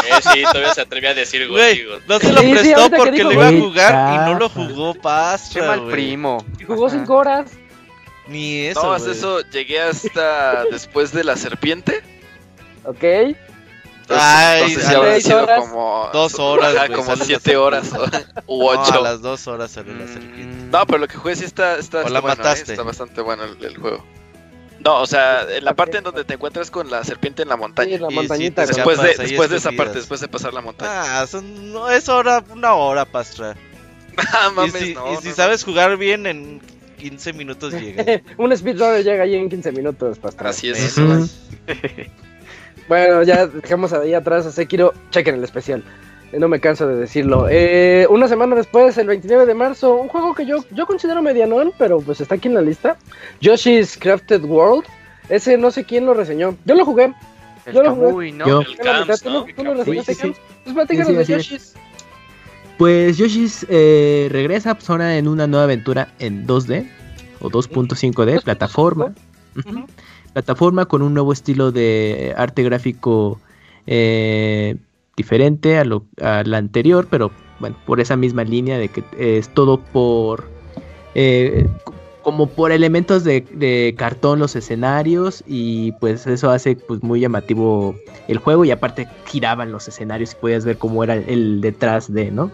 eh, 0.05 0.21
sí, 0.21 0.43
todavía 0.43 0.73
se 0.73 0.81
atrevía 0.81 1.11
a 1.11 1.13
decir 1.13 1.47
güey. 1.47 1.83
No 2.07 2.19
se 2.19 2.31
lo 2.31 2.41
prestó 2.41 2.91
porque 2.91 3.23
lo 3.23 3.31
iba 3.31 3.47
a 3.47 3.51
jugar 3.51 4.13
y 4.13 4.17
no 4.29 4.39
lo 4.39 4.49
jugó 4.49 4.93
Pastra. 4.93 5.61
Qué 5.61 5.67
mal 5.67 5.87
primo. 5.87 6.45
Y 6.59 6.65
jugó 6.65 6.89
cinco 6.89 7.15
horas. 7.15 7.51
Ni 8.29 8.67
eso. 8.67 8.83
No, 8.83 8.95
eso 8.95 9.41
llegué 9.49 9.81
hasta 9.81 10.63
después 10.71 11.11
de 11.11 11.23
la 11.23 11.35
serpiente. 11.35 12.01
Ok. 12.85 13.03
Ay, 14.11 14.61
no 14.61 14.69
sé 14.69 14.87
si 14.87 14.95
habrá 14.95 15.21
sido 15.21 15.47
como 15.59 16.09
dos 16.11 16.39
horas, 16.39 16.89
como 16.89 17.15
siete 17.17 17.55
horas 17.57 17.91
u 18.47 18.65
ocho. 18.65 18.91
No, 18.93 18.99
a 18.99 19.01
las 19.01 19.21
dos 19.21 19.47
horas 19.47 19.71
salió 19.71 19.93
la 19.93 20.07
serpiente. 20.07 20.67
No, 20.71 20.85
pero 20.85 20.99
lo 20.99 21.07
que 21.07 21.17
jugué 21.17 21.35
sí 21.35 21.45
está, 21.45 21.77
está, 21.77 22.03
o 22.03 22.09
la 22.09 22.19
bueno, 22.19 22.35
¿eh? 22.35 22.37
mataste. 22.37 22.71
está 22.71 22.83
bastante 22.83 23.21
bueno 23.21 23.43
el, 23.43 23.77
juego. 23.77 24.03
No, 24.79 25.01
o 25.01 25.05
sea, 25.05 25.45
en 25.49 25.63
la 25.63 25.73
parte 25.73 25.97
en 25.97 26.03
donde 26.03 26.23
te 26.23 26.35
encuentras 26.35 26.71
con 26.71 26.89
la 26.89 27.03
serpiente 27.03 27.43
en 27.43 27.49
la 27.49 27.57
montaña. 27.57 27.97
Sí, 27.97 28.01
la 28.01 28.09
montañita. 28.09 28.65
después 28.65 28.99
de, 28.99 29.15
después 29.15 29.49
de 29.49 29.57
esa 29.57 29.71
parte, 29.73 29.97
después 29.97 30.21
de 30.21 30.27
pasar 30.27 30.53
la 30.53 30.61
montaña. 30.61 31.21
Ah, 31.21 31.27
son, 31.27 31.71
no 31.71 31.89
es 31.89 32.09
hora, 32.09 32.43
una 32.49 32.73
hora, 32.73 33.05
Pastra. 33.05 33.55
ah, 34.33 34.49
mames, 34.55 34.81
y 34.81 34.85
si, 34.85 34.93
no, 34.95 35.13
y 35.13 35.17
si 35.17 35.31
sabes 35.33 35.63
jugar 35.63 35.97
bien 35.97 36.25
en 36.25 36.61
15 36.99 37.33
minutos 37.33 37.73
llega. 37.73 38.21
un 38.37 38.55
speedrunner 38.55 39.03
llega 39.03 39.23
ahí 39.23 39.35
en 39.35 39.49
15 39.49 39.71
minutos, 39.71 40.19
Pastra. 40.19 40.49
Así 40.49 40.69
es. 40.69 40.95
bueno, 42.87 43.23
ya 43.23 43.47
dejamos 43.47 43.93
ahí 43.93 44.13
atrás 44.13 44.45
a 44.45 44.51
Sekiro. 44.51 44.93
Chequen 45.09 45.35
el 45.35 45.43
especial. 45.43 45.83
No 46.31 46.47
me 46.47 46.59
canso 46.59 46.87
de 46.87 46.95
decirlo. 46.95 47.47
Eh, 47.49 48.05
una 48.09 48.27
semana 48.27 48.55
después, 48.55 48.95
el 48.99 49.07
29 49.07 49.47
de 49.47 49.55
marzo, 49.55 49.95
un 49.95 50.09
juego 50.09 50.35
que 50.35 50.45
yo, 50.45 50.63
yo 50.71 50.85
considero 50.85 51.23
medianón, 51.23 51.71
pero 51.79 51.99
pues 52.01 52.21
está 52.21 52.35
aquí 52.35 52.47
en 52.47 52.53
la 52.53 52.61
lista. 52.61 52.97
Yoshi's 53.41 53.97
Crafted 53.97 54.43
World. 54.43 54.85
Ese 55.29 55.57
no 55.57 55.71
sé 55.71 55.85
quién 55.85 56.05
lo 56.05 56.13
reseñó. 56.13 56.55
Yo 56.65 56.75
lo 56.75 56.85
jugué. 56.85 57.13
yo 57.73 57.81
lo 57.81 57.95
jugué. 57.95 58.31
¿no? 58.31 58.61
El 58.61 58.77
Camps, 58.77 59.25
¿no? 59.25 59.45
¿Tú, 59.45 59.63
lo 59.63 59.73
reseñaste, 59.73 60.13
sí, 60.13 60.35
Pues 60.71 60.87
de 60.87 61.25
Yoshi's. 61.25 61.73
Pues 62.79 63.17
Yoshi's 63.17 63.65
eh, 63.67 64.29
regresa 64.31 64.73
pues, 64.73 64.89
ahora 64.89 65.17
en 65.17 65.27
una 65.27 65.47
nueva 65.47 65.65
aventura 65.65 66.13
en 66.17 66.47
2D 66.47 66.87
o 67.41 67.49
2.5D, 67.49 68.41
plataforma. 68.41 69.13
Plataforma 70.31 70.85
con 70.85 71.01
un 71.01 71.13
nuevo 71.13 71.33
estilo 71.33 71.73
de 71.73 72.33
arte 72.37 72.63
gráfico 72.63 73.41
eh, 73.85 74.77
diferente 75.17 75.77
a 75.77 75.83
lo 75.83 76.05
a 76.21 76.43
la 76.45 76.57
anterior, 76.57 77.05
pero 77.09 77.31
bueno, 77.59 77.75
por 77.85 77.99
esa 77.99 78.15
misma 78.15 78.45
línea 78.45 78.77
de 78.77 78.87
que 78.87 79.03
es 79.17 79.49
todo 79.49 79.81
por 79.81 80.49
eh, 81.15 81.67
como 82.29 82.45
por 82.45 82.71
elementos 82.71 83.23
de, 83.23 83.95
cartón 83.97 84.37
los 84.37 84.55
escenarios 84.55 85.43
y 85.47 85.93
pues 85.93 86.27
eso 86.27 86.51
hace 86.51 86.75
pues 86.75 87.01
muy 87.01 87.21
llamativo 87.21 87.95
el 88.27 88.37
juego 88.37 88.65
y 88.65 88.69
aparte 88.69 89.07
giraban 89.25 89.71
los 89.71 89.87
escenarios 89.87 90.33
y 90.33 90.35
podías 90.35 90.63
ver 90.63 90.77
cómo 90.77 91.03
era 91.03 91.15
el 91.15 91.59
detrás 91.59 92.13
de, 92.13 92.29
¿no? 92.29 92.51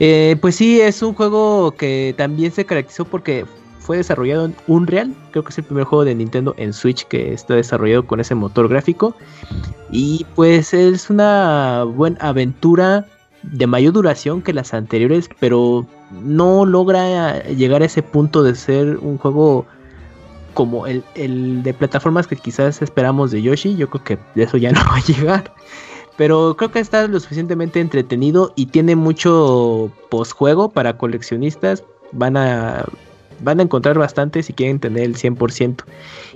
Eh, 0.00 0.34
pues 0.40 0.56
sí, 0.56 0.80
es 0.80 1.02
un 1.02 1.14
juego 1.14 1.70
que 1.70 2.14
también 2.16 2.50
se 2.50 2.64
caracterizó 2.64 3.04
porque 3.04 3.46
fue 3.78 3.98
desarrollado 3.98 4.46
en 4.46 4.56
Unreal, 4.66 5.14
creo 5.30 5.44
que 5.44 5.50
es 5.50 5.58
el 5.58 5.64
primer 5.64 5.84
juego 5.84 6.04
de 6.04 6.16
Nintendo 6.16 6.52
en 6.58 6.72
Switch 6.72 7.06
que 7.06 7.32
está 7.32 7.54
desarrollado 7.54 8.04
con 8.08 8.18
ese 8.18 8.34
motor 8.34 8.66
gráfico 8.66 9.14
y 9.92 10.26
pues 10.34 10.74
es 10.74 11.10
una 11.10 11.84
buena 11.84 12.18
aventura 12.18 13.06
de 13.44 13.68
mayor 13.68 13.92
duración 13.92 14.42
que 14.42 14.52
las 14.52 14.74
anteriores, 14.74 15.30
pero 15.38 15.86
no 16.10 16.64
logra 16.64 17.42
llegar 17.44 17.82
a 17.82 17.86
ese 17.86 18.02
punto 18.02 18.42
de 18.42 18.54
ser 18.54 18.98
un 18.98 19.18
juego 19.18 19.66
como 20.54 20.86
el, 20.86 21.04
de 21.62 21.74
plataformas 21.74 22.26
que 22.26 22.36
quizás 22.36 22.80
esperamos 22.80 23.30
de 23.30 23.42
Yoshi. 23.42 23.76
Yo 23.76 23.90
creo 23.90 24.04
que 24.04 24.18
de 24.34 24.44
eso 24.44 24.56
ya 24.56 24.72
no 24.72 24.80
va 24.80 24.96
a 24.96 25.04
llegar. 25.04 25.52
Pero 26.16 26.56
creo 26.56 26.72
que 26.72 26.80
está 26.80 27.06
lo 27.06 27.20
suficientemente 27.20 27.78
entretenido 27.78 28.52
y 28.56 28.66
tiene 28.66 28.96
mucho 28.96 29.92
postjuego 30.08 30.70
para 30.70 30.96
coleccionistas. 30.96 31.84
Van 32.12 32.38
a, 32.38 32.86
van 33.40 33.60
a 33.60 33.64
encontrar 33.64 33.98
bastante 33.98 34.42
si 34.42 34.54
quieren 34.54 34.80
tener 34.80 35.02
el 35.02 35.16
100%. 35.16 35.84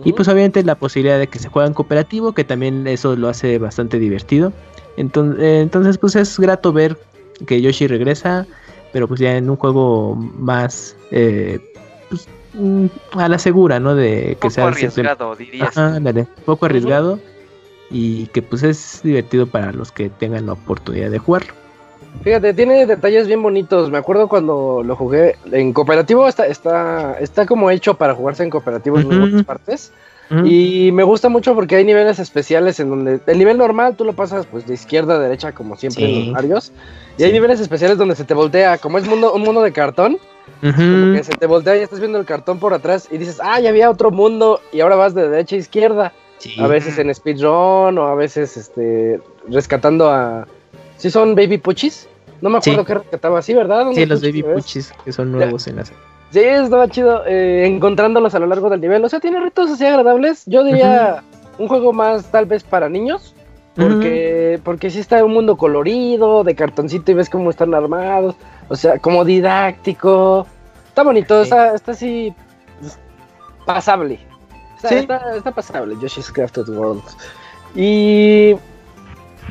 Y 0.04 0.12
pues 0.12 0.28
obviamente 0.28 0.62
la 0.64 0.74
posibilidad 0.74 1.18
de 1.18 1.28
que 1.28 1.38
se 1.38 1.48
juegue 1.48 1.68
en 1.68 1.74
cooperativo, 1.74 2.32
que 2.32 2.44
también 2.44 2.86
eso 2.86 3.16
lo 3.16 3.28
hace 3.28 3.58
bastante 3.58 3.98
divertido. 3.98 4.52
Entonces, 4.98 5.42
entonces 5.62 5.96
pues 5.96 6.14
es 6.14 6.38
grato 6.38 6.74
ver 6.74 6.98
que 7.46 7.62
Yoshi 7.62 7.86
regresa 7.86 8.46
pero 8.92 9.08
pues 9.08 9.20
ya 9.20 9.36
en 9.36 9.50
un 9.50 9.56
juego 9.56 10.14
más 10.16 10.96
eh, 11.10 11.58
pues, 12.08 12.28
mm, 12.54 12.86
a 13.12 13.28
la 13.28 13.38
segura, 13.38 13.80
¿no? 13.80 13.94
De 13.94 14.36
que 14.40 14.48
poco 14.48 14.66
arriesgado, 14.66 15.36
dirías. 15.36 15.74
poco 16.44 16.66
arriesgado 16.66 17.18
y 17.90 18.26
que 18.28 18.42
pues 18.42 18.62
es 18.62 19.00
divertido 19.02 19.46
para 19.46 19.72
los 19.72 19.92
que 19.92 20.10
tengan 20.10 20.46
la 20.46 20.52
oportunidad 20.52 21.10
de 21.10 21.18
jugarlo. 21.18 21.52
Fíjate, 22.22 22.54
tiene 22.54 22.86
detalles 22.86 23.26
bien 23.26 23.42
bonitos. 23.42 23.90
Me 23.90 23.98
acuerdo 23.98 24.28
cuando 24.28 24.82
lo 24.84 24.96
jugué 24.96 25.36
en 25.52 25.72
cooperativo, 25.72 26.28
está, 26.28 26.46
está, 26.46 27.16
está 27.20 27.46
como 27.46 27.70
hecho 27.70 27.94
para 27.94 28.14
jugarse 28.14 28.42
en 28.42 28.50
cooperativo 28.50 28.98
en 28.98 29.20
muchas 29.20 29.44
partes. 29.44 29.92
Y 30.44 30.92
me 30.92 31.02
gusta 31.02 31.28
mucho 31.28 31.54
porque 31.54 31.76
hay 31.76 31.84
niveles 31.84 32.20
especiales 32.20 32.78
en 32.78 32.88
donde 32.88 33.20
el 33.26 33.38
nivel 33.38 33.58
normal 33.58 33.96
tú 33.96 34.04
lo 34.04 34.12
pasas 34.12 34.46
pues 34.46 34.64
de 34.64 34.74
izquierda 34.74 35.16
a 35.16 35.18
derecha 35.18 35.52
como 35.52 35.76
siempre 35.76 36.04
en 36.04 36.18
los 36.18 36.28
Marios. 36.34 36.72
Y 37.18 37.24
hay 37.24 37.32
niveles 37.32 37.60
especiales 37.60 37.98
donde 37.98 38.14
se 38.14 38.24
te 38.24 38.34
voltea, 38.34 38.78
como 38.78 38.98
es 38.98 39.08
mundo, 39.08 39.32
un 39.32 39.42
mundo 39.42 39.60
de 39.60 39.72
cartón, 39.72 40.18
como 40.60 41.16
que 41.16 41.24
se 41.24 41.32
te 41.32 41.46
voltea 41.46 41.76
y 41.76 41.80
estás 41.80 41.98
viendo 41.98 42.18
el 42.18 42.24
cartón 42.24 42.60
por 42.60 42.72
atrás 42.74 43.08
y 43.10 43.18
dices, 43.18 43.40
ah, 43.42 43.58
ya 43.58 43.70
había 43.70 43.90
otro 43.90 44.12
mundo 44.12 44.60
y 44.72 44.80
ahora 44.80 44.94
vas 44.94 45.14
de 45.14 45.28
derecha 45.28 45.56
a 45.56 45.58
izquierda. 45.58 46.12
A 46.58 46.66
veces 46.68 46.96
en 46.98 47.12
speedrun 47.14 47.98
o 47.98 48.06
a 48.06 48.14
veces 48.14 48.56
este 48.56 49.20
rescatando 49.48 50.08
a... 50.08 50.46
¿Sí 50.96 51.10
son 51.10 51.34
baby 51.34 51.58
puchis? 51.58 52.08
No 52.40 52.50
me 52.50 52.58
acuerdo 52.58 52.84
qué 52.84 52.94
rescataba 52.94 53.40
así, 53.40 53.52
¿verdad? 53.52 53.86
Sí, 53.94 54.06
los 54.06 54.22
baby 54.22 54.42
puchis 54.42 54.92
que 55.04 55.12
son 55.12 55.32
nuevos 55.32 55.66
en 55.66 55.76
la 55.76 55.84
serie. 55.84 56.09
Sí, 56.30 56.40
estaba 56.40 56.88
chido 56.88 57.24
eh, 57.26 57.66
encontrándolos 57.66 58.34
a 58.34 58.38
lo 58.38 58.46
largo 58.46 58.70
del 58.70 58.80
nivel. 58.80 59.04
O 59.04 59.08
sea, 59.08 59.20
tiene 59.20 59.40
retos 59.40 59.70
así 59.70 59.84
agradables. 59.84 60.44
Yo 60.46 60.62
diría 60.62 61.22
un 61.58 61.68
juego 61.68 61.92
más 61.92 62.30
tal 62.30 62.46
vez 62.46 62.62
para 62.62 62.88
niños. 62.88 63.34
Porque, 63.74 64.60
porque 64.62 64.90
sí 64.90 64.98
está 64.98 65.24
un 65.24 65.32
mundo 65.32 65.56
colorido, 65.56 66.44
de 66.44 66.54
cartoncito 66.54 67.12
y 67.12 67.14
ves 67.14 67.30
cómo 67.30 67.50
están 67.50 67.74
armados. 67.74 68.34
O 68.68 68.76
sea, 68.76 68.98
como 68.98 69.24
didáctico. 69.24 70.46
Está 70.88 71.02
bonito, 71.02 71.42
está, 71.42 71.74
está 71.74 71.92
así 71.92 72.34
pasable. 73.64 74.18
sí. 74.86 74.96
está, 74.96 75.36
está 75.36 75.52
pasable, 75.52 75.96
Yoshi's 76.00 76.30
Crafted 76.30 76.68
World. 76.68 77.02
Y 77.74 78.56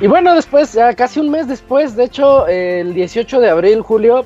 y 0.02 0.08
bueno, 0.08 0.34
después, 0.34 0.74
ya 0.74 0.94
casi 0.94 1.20
un 1.20 1.30
mes 1.30 1.48
después, 1.48 1.96
de 1.96 2.06
hecho, 2.06 2.48
el 2.48 2.94
18 2.94 3.42
de 3.42 3.50
abril, 3.50 3.82
Julio, 3.82 4.26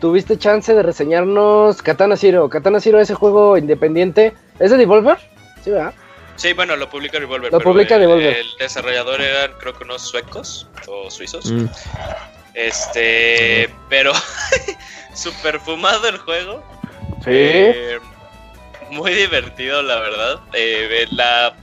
tuviste 0.00 0.38
chance 0.38 0.74
de 0.74 0.82
reseñarnos 0.82 1.82
Katana 1.82 2.16
Zero. 2.16 2.48
Katana 2.48 2.80
Zero, 2.80 3.00
ese 3.00 3.14
juego 3.14 3.56
independiente, 3.56 4.34
¿es 4.58 4.70
de 4.70 4.76
Devolver? 4.76 5.18
Sí, 5.62 5.70
¿verdad? 5.70 5.94
Sí, 6.36 6.52
bueno, 6.52 6.76
lo 6.76 6.88
publica 6.88 7.18
Devolver. 7.18 7.50
Lo 7.52 7.60
publica 7.60 7.98
Devolver. 7.98 8.36
El 8.36 8.46
desarrollador 8.58 9.20
eran, 9.20 9.52
creo 9.58 9.72
que 9.74 9.84
unos 9.84 10.02
suecos 10.02 10.68
o 10.86 11.10
suizos. 11.10 11.50
Mm. 11.50 11.66
Este, 12.54 13.70
pero 13.88 14.12
super 15.14 15.60
fumado 15.60 16.08
el 16.08 16.18
juego. 16.18 16.62
Sí. 17.24 17.30
Eh, 17.30 17.98
muy 18.90 19.12
divertido, 19.14 19.82
la 19.82 19.98
verdad. 19.98 20.40
Eh, 20.52 21.06
la 21.10 21.54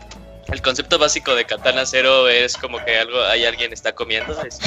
el 0.54 0.62
concepto 0.62 1.00
básico 1.00 1.34
de 1.34 1.46
Katana 1.46 1.86
Zero 1.86 2.30
es 2.30 2.56
como 2.58 2.78
que 2.86 2.98
algo, 2.98 3.20
hay 3.24 3.44
alguien 3.46 3.74
está 3.74 3.94
comiendo, 3.94 4.40
es 4.44 4.60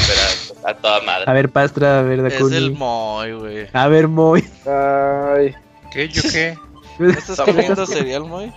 a, 0.64 0.74
toda 0.74 1.00
madre. 1.02 1.24
A 1.26 1.32
ver, 1.32 1.48
Pastra, 1.48 2.00
a 2.00 2.02
ver, 2.02 2.22
Dakuni. 2.22 2.56
Es 2.56 2.62
el 2.62 2.72
Moy, 2.72 3.32
güey. 3.32 3.68
A 3.72 3.86
ver, 3.86 4.08
Moy. 4.08 4.44
Ay. 4.66 5.54
¿Qué? 5.92 6.08
¿Yo 6.08 6.22
qué? 6.22 6.58
¿Estás 7.16 7.40
comiendo 7.40 7.86
cereal, 7.86 8.24
Moy? 8.24 8.52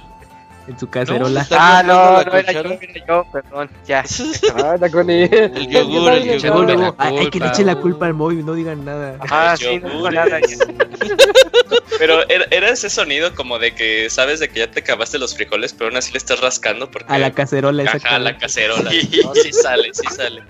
En 0.70 0.80
su 0.80 0.88
cacerola. 0.88 1.47
ah, 1.51 1.84
no, 1.86 2.24
no 2.24 2.38
era 2.38 2.51
yo, 2.51 2.59
era 2.59 3.05
yo, 3.07 3.26
perdón, 3.32 3.70
ya. 3.86 4.03
ah, 4.55 4.78
Dakuni. 4.80 5.24
El 5.24 5.67
yogur, 5.67 6.13
el 6.13 6.39
yogur. 6.39 6.95
Hay 6.97 7.30
que 7.30 7.39
le 7.39 7.47
eche 7.47 7.63
la 7.63 7.76
culpa 7.76 8.05
al 8.05 8.13
móvil, 8.13 8.45
no 8.45 8.53
digan 8.53 8.86
nada. 8.86 9.17
Ah, 9.30 9.55
sí, 9.57 9.80
no 9.80 9.89
digo 9.89 10.11
nada. 10.11 10.39
Pero 11.97 12.22
era 12.30 12.70
ese 12.70 12.89
sonido 12.89 13.34
como 13.36 13.57
de 13.59 13.74
que 13.74 14.09
sabes 14.09 14.39
de 14.39 14.49
que 14.49 14.59
ya 14.59 14.72
te 14.72 14.82
acabaste 14.82 15.20
los 15.20 15.36
frijoles, 15.36 15.74
pero 15.74 15.89
aún 15.89 15.97
así 15.97 16.13
le 16.13 16.17
estás 16.17 16.39
rascando 16.39 16.89
porque... 16.89 17.11
A 17.11 17.17
la 17.17 17.32
cacerola. 17.32 17.84
Ajá, 17.84 18.15
a 18.15 18.20
la 18.20 18.38
cacerola. 18.38 18.89
No, 19.24 19.36
sí 19.36 19.51
sale, 19.51 19.89
sí 19.93 20.07
sale. 20.15 20.41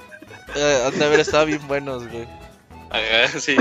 Eh, 0.55 0.83
han 0.85 0.99
de 0.99 1.05
haber 1.05 1.19
estado 1.21 1.47
bien 1.47 1.65
buenos, 1.67 2.07
güey. 2.07 2.27
Ajá, 2.91 3.39
sí. 3.39 3.55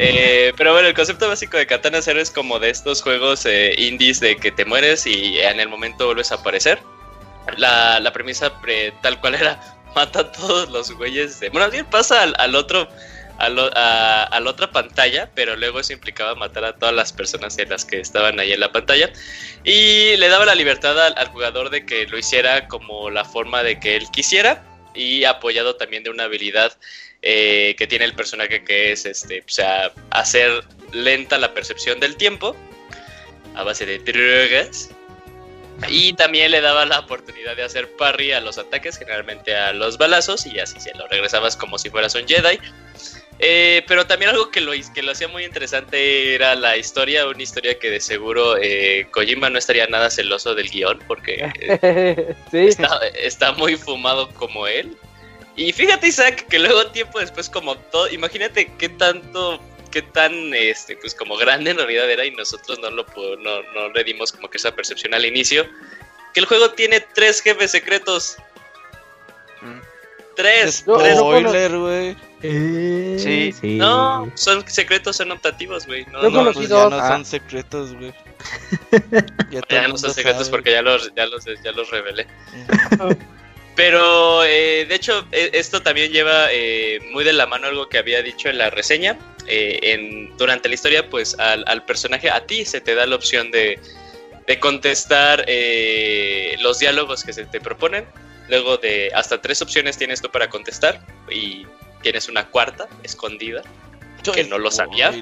Eh, 0.00 0.52
pero 0.56 0.72
bueno, 0.72 0.86
el 0.86 0.94
concepto 0.94 1.26
básico 1.26 1.56
de 1.56 1.66
Katana 1.66 2.00
Zero 2.00 2.20
es 2.20 2.30
como 2.30 2.60
de 2.60 2.70
estos 2.70 3.02
juegos 3.02 3.44
eh, 3.46 3.74
indies 3.76 4.20
de 4.20 4.36
que 4.36 4.52
te 4.52 4.64
mueres 4.64 5.06
y 5.06 5.40
en 5.40 5.58
el 5.58 5.68
momento 5.68 6.06
vuelves 6.06 6.30
a 6.30 6.36
aparecer. 6.36 6.78
La, 7.56 7.98
la 7.98 8.12
premisa 8.12 8.52
tal 9.02 9.20
cual 9.20 9.34
era 9.34 9.60
mata 9.96 10.20
a 10.20 10.32
todos 10.32 10.70
los 10.70 10.92
güeyes. 10.92 11.40
Bueno, 11.52 11.68
bien 11.70 11.84
pasa 11.86 12.22
al, 12.22 12.34
al 12.38 12.54
otro 12.54 12.88
a, 13.38 14.40
la 14.40 14.50
otra 14.50 14.70
pantalla, 14.70 15.30
pero 15.34 15.56
luego 15.56 15.80
eso 15.80 15.92
implicaba 15.92 16.34
matar 16.34 16.64
a 16.64 16.72
todas 16.74 16.94
las 16.94 17.12
personas 17.12 17.56
en 17.58 17.68
las 17.68 17.84
que 17.84 18.00
estaban 18.00 18.38
ahí 18.40 18.52
en 18.52 18.60
la 18.60 18.72
pantalla. 18.72 19.10
Y 19.64 20.16
le 20.16 20.28
daba 20.28 20.44
la 20.44 20.54
libertad 20.54 20.98
al, 21.00 21.28
jugador 21.28 21.70
de 21.70 21.86
que 21.86 22.06
lo 22.06 22.18
hiciera 22.18 22.68
como 22.68 23.10
la 23.10 23.24
forma 23.24 23.62
de 23.62 23.78
que 23.78 23.96
él 23.96 24.06
quisiera 24.10 24.64
y 24.94 25.24
apoyado 25.24 25.76
también 25.76 26.02
de 26.02 26.10
una 26.10 26.24
habilidad 26.24 26.72
eh, 27.22 27.74
que 27.76 27.86
tiene 27.86 28.04
el 28.04 28.14
personaje 28.14 28.62
que 28.64 28.92
es 28.92 29.06
este, 29.06 29.40
o 29.40 29.48
sea, 29.48 29.92
hacer 30.10 30.64
lenta 30.92 31.38
la 31.38 31.52
percepción 31.54 32.00
del 32.00 32.16
tiempo 32.16 32.56
a 33.54 33.64
base 33.64 33.86
de 33.86 33.98
drogas. 33.98 34.90
Y 35.88 36.12
también 36.14 36.50
le 36.50 36.60
daba 36.60 36.84
la 36.86 36.98
oportunidad 36.98 37.54
de 37.54 37.62
hacer 37.62 37.88
parry 37.96 38.32
a 38.32 38.40
los 38.40 38.58
ataques, 38.58 38.98
generalmente 38.98 39.54
a 39.54 39.72
los 39.72 39.96
balazos, 39.96 40.44
y 40.44 40.58
así 40.58 40.80
se 40.80 40.92
lo 40.94 41.06
regresabas 41.06 41.56
como 41.56 41.78
si 41.78 41.88
fueras 41.88 42.16
un 42.16 42.26
Jedi. 42.26 42.58
Eh, 43.40 43.84
pero 43.86 44.06
también 44.06 44.32
algo 44.32 44.50
que 44.50 44.60
lo, 44.60 44.72
que 44.92 45.02
lo 45.02 45.12
hacía 45.12 45.28
muy 45.28 45.44
interesante 45.44 46.34
era 46.34 46.56
la 46.56 46.76
historia, 46.76 47.28
una 47.28 47.42
historia 47.42 47.78
que 47.78 47.88
de 47.88 48.00
seguro 48.00 48.56
eh, 48.60 49.06
Kojima 49.12 49.48
no 49.48 49.58
estaría 49.58 49.86
nada 49.86 50.10
celoso 50.10 50.56
del 50.56 50.68
guion 50.68 50.98
porque 51.06 51.48
eh, 51.60 52.34
está, 53.22 53.52
muy 53.52 53.76
fumado 53.76 54.28
como 54.30 54.66
él. 54.66 54.96
Y 55.58 55.72
fíjate 55.72 56.06
Isaac 56.06 56.46
que 56.48 56.58
luego 56.60 56.86
tiempo 56.92 57.18
después 57.18 57.50
como 57.50 57.76
todo, 57.76 58.08
imagínate 58.10 58.72
qué 58.78 58.88
tanto, 58.88 59.60
qué 59.90 60.02
tan 60.02 60.54
este, 60.54 60.96
pues 60.96 61.16
como 61.16 61.36
grande 61.36 61.72
en 61.72 61.78
realidad 61.78 62.08
era 62.08 62.24
y 62.24 62.30
nosotros 62.30 62.78
no 62.78 62.88
lo 62.90 63.04
no, 63.40 63.62
no 63.74 63.88
le 63.92 64.04
dimos 64.04 64.30
como 64.30 64.48
que 64.48 64.56
esa 64.56 64.70
percepción 64.72 65.14
al 65.14 65.24
inicio, 65.24 65.66
que 66.32 66.38
el 66.38 66.46
juego 66.46 66.70
tiene 66.70 67.00
tres 67.00 67.40
jefes 67.40 67.72
secretos. 67.72 68.36
Mm. 69.60 69.80
Tres. 70.36 70.76
Spoiler, 70.76 71.76
güey. 71.76 72.16
Eh, 72.40 73.52
sí. 73.60 73.78
No, 73.78 74.30
son 74.36 74.64
secretos, 74.68 75.16
son 75.16 75.32
optativos, 75.32 75.88
güey. 75.88 76.06
No, 76.06 76.22
no, 76.22 76.44
no, 76.44 76.52
pues 76.52 76.68
ya 76.68 76.88
no 76.88 77.00
son 77.00 77.24
secretos, 77.24 77.94
güey. 77.94 78.14
ya, 79.68 79.88
no 79.88 79.98
son 79.98 80.14
secretos 80.14 80.48
porque 80.48 80.70
ya 80.70 80.82
los, 80.82 81.12
ya 81.16 81.26
los, 81.26 81.44
ya 81.44 81.72
los 81.72 81.90
revelé. 81.90 82.28
Pero, 83.78 84.44
eh, 84.44 84.86
de 84.88 84.94
hecho, 84.96 85.24
e, 85.30 85.50
esto 85.52 85.80
también 85.80 86.10
lleva 86.10 86.48
eh, 86.50 86.98
muy 87.12 87.22
de 87.22 87.32
la 87.32 87.46
mano 87.46 87.68
algo 87.68 87.88
que 87.88 87.98
había 87.98 88.24
dicho 88.24 88.48
en 88.48 88.58
la 88.58 88.70
reseña. 88.70 89.16
Eh, 89.46 89.78
en, 89.82 90.36
durante 90.36 90.68
la 90.68 90.74
historia, 90.74 91.08
pues 91.08 91.38
al, 91.38 91.62
al, 91.68 91.84
personaje, 91.84 92.28
a 92.28 92.44
ti 92.44 92.64
se 92.64 92.80
te 92.80 92.96
da 92.96 93.06
la 93.06 93.14
opción 93.14 93.52
de, 93.52 93.78
de 94.48 94.58
contestar 94.58 95.44
eh, 95.46 96.56
los 96.58 96.80
diálogos 96.80 97.22
que 97.22 97.32
se 97.32 97.44
te 97.46 97.60
proponen 97.60 98.04
Luego 98.48 98.78
de 98.78 99.12
hasta 99.14 99.40
tres 99.40 99.62
opciones 99.62 99.96
tienes 99.96 100.20
tú 100.20 100.28
para 100.28 100.50
contestar 100.50 101.00
y 101.30 101.64
tienes 102.02 102.28
una 102.28 102.46
cuarta 102.48 102.88
escondida 103.04 103.62
que 104.34 104.44
no 104.44 104.58
lo 104.58 104.70
sabía. 104.70 105.12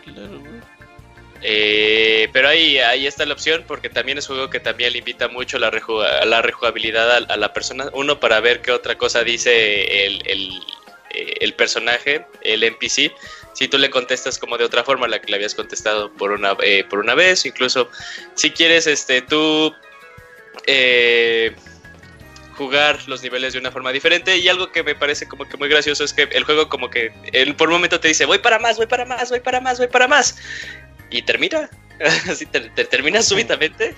Eh, 1.42 2.28
pero 2.32 2.48
ahí, 2.48 2.78
ahí 2.78 3.06
está 3.06 3.26
la 3.26 3.34
opción 3.34 3.64
porque 3.66 3.88
también 3.88 4.18
es 4.18 4.28
un 4.28 4.36
juego 4.36 4.50
que 4.50 4.60
también 4.60 4.92
le 4.92 4.98
invita 4.98 5.28
mucho 5.28 5.58
la, 5.58 5.70
rejugabilidad 5.70 7.24
a, 7.30 7.36
la 7.36 7.52
persona. 7.52 7.88
Uno 7.92 8.20
para 8.20 8.40
ver 8.40 8.62
qué 8.62 8.72
otra 8.72 8.96
cosa 8.96 9.22
dice 9.24 10.06
el, 10.06 10.22
el, 10.26 10.62
eh, 11.10 11.52
personaje, 11.52 12.26
el 12.42 12.62
NPC. 12.62 13.12
Si 13.52 13.68
tú 13.68 13.78
le 13.78 13.90
contestas 13.90 14.38
como 14.38 14.58
de 14.58 14.64
otra 14.64 14.84
forma 14.84 15.08
la 15.08 15.20
que 15.20 15.30
le 15.30 15.36
habías 15.36 15.54
contestado 15.54 16.12
por 16.12 16.32
una, 16.32 16.56
eh, 16.62 16.84
por 16.84 16.98
una 16.98 17.14
vez, 17.14 17.46
incluso 17.46 17.90
si 18.34 18.50
quieres 18.50 18.86
este, 18.86 19.22
tú... 19.22 19.74
Eh, 20.66 21.54
jugar 22.56 22.98
los 23.06 23.22
niveles 23.22 23.52
de 23.52 23.58
una 23.58 23.70
forma 23.70 23.92
diferente 23.92 24.38
y 24.38 24.48
algo 24.48 24.72
que 24.72 24.82
me 24.82 24.94
parece 24.94 25.28
como 25.28 25.46
que 25.46 25.58
muy 25.58 25.68
gracioso 25.68 26.02
es 26.02 26.14
que 26.14 26.22
el 26.22 26.44
juego 26.44 26.70
como 26.70 26.88
que 26.88 27.12
él 27.32 27.54
por 27.54 27.68
un 27.68 27.74
momento 27.74 28.00
te 28.00 28.08
dice 28.08 28.24
voy 28.24 28.38
para 28.38 28.58
más, 28.58 28.78
voy 28.78 28.86
para 28.86 29.04
más, 29.04 29.28
voy 29.28 29.40
para 29.40 29.60
más, 29.60 29.76
voy 29.76 29.88
para 29.88 30.08
más 30.08 30.36
y 31.10 31.22
termina, 31.22 31.70
así 32.30 32.46
te, 32.46 32.60
termina 32.60 33.22
súbitamente, 33.22 33.94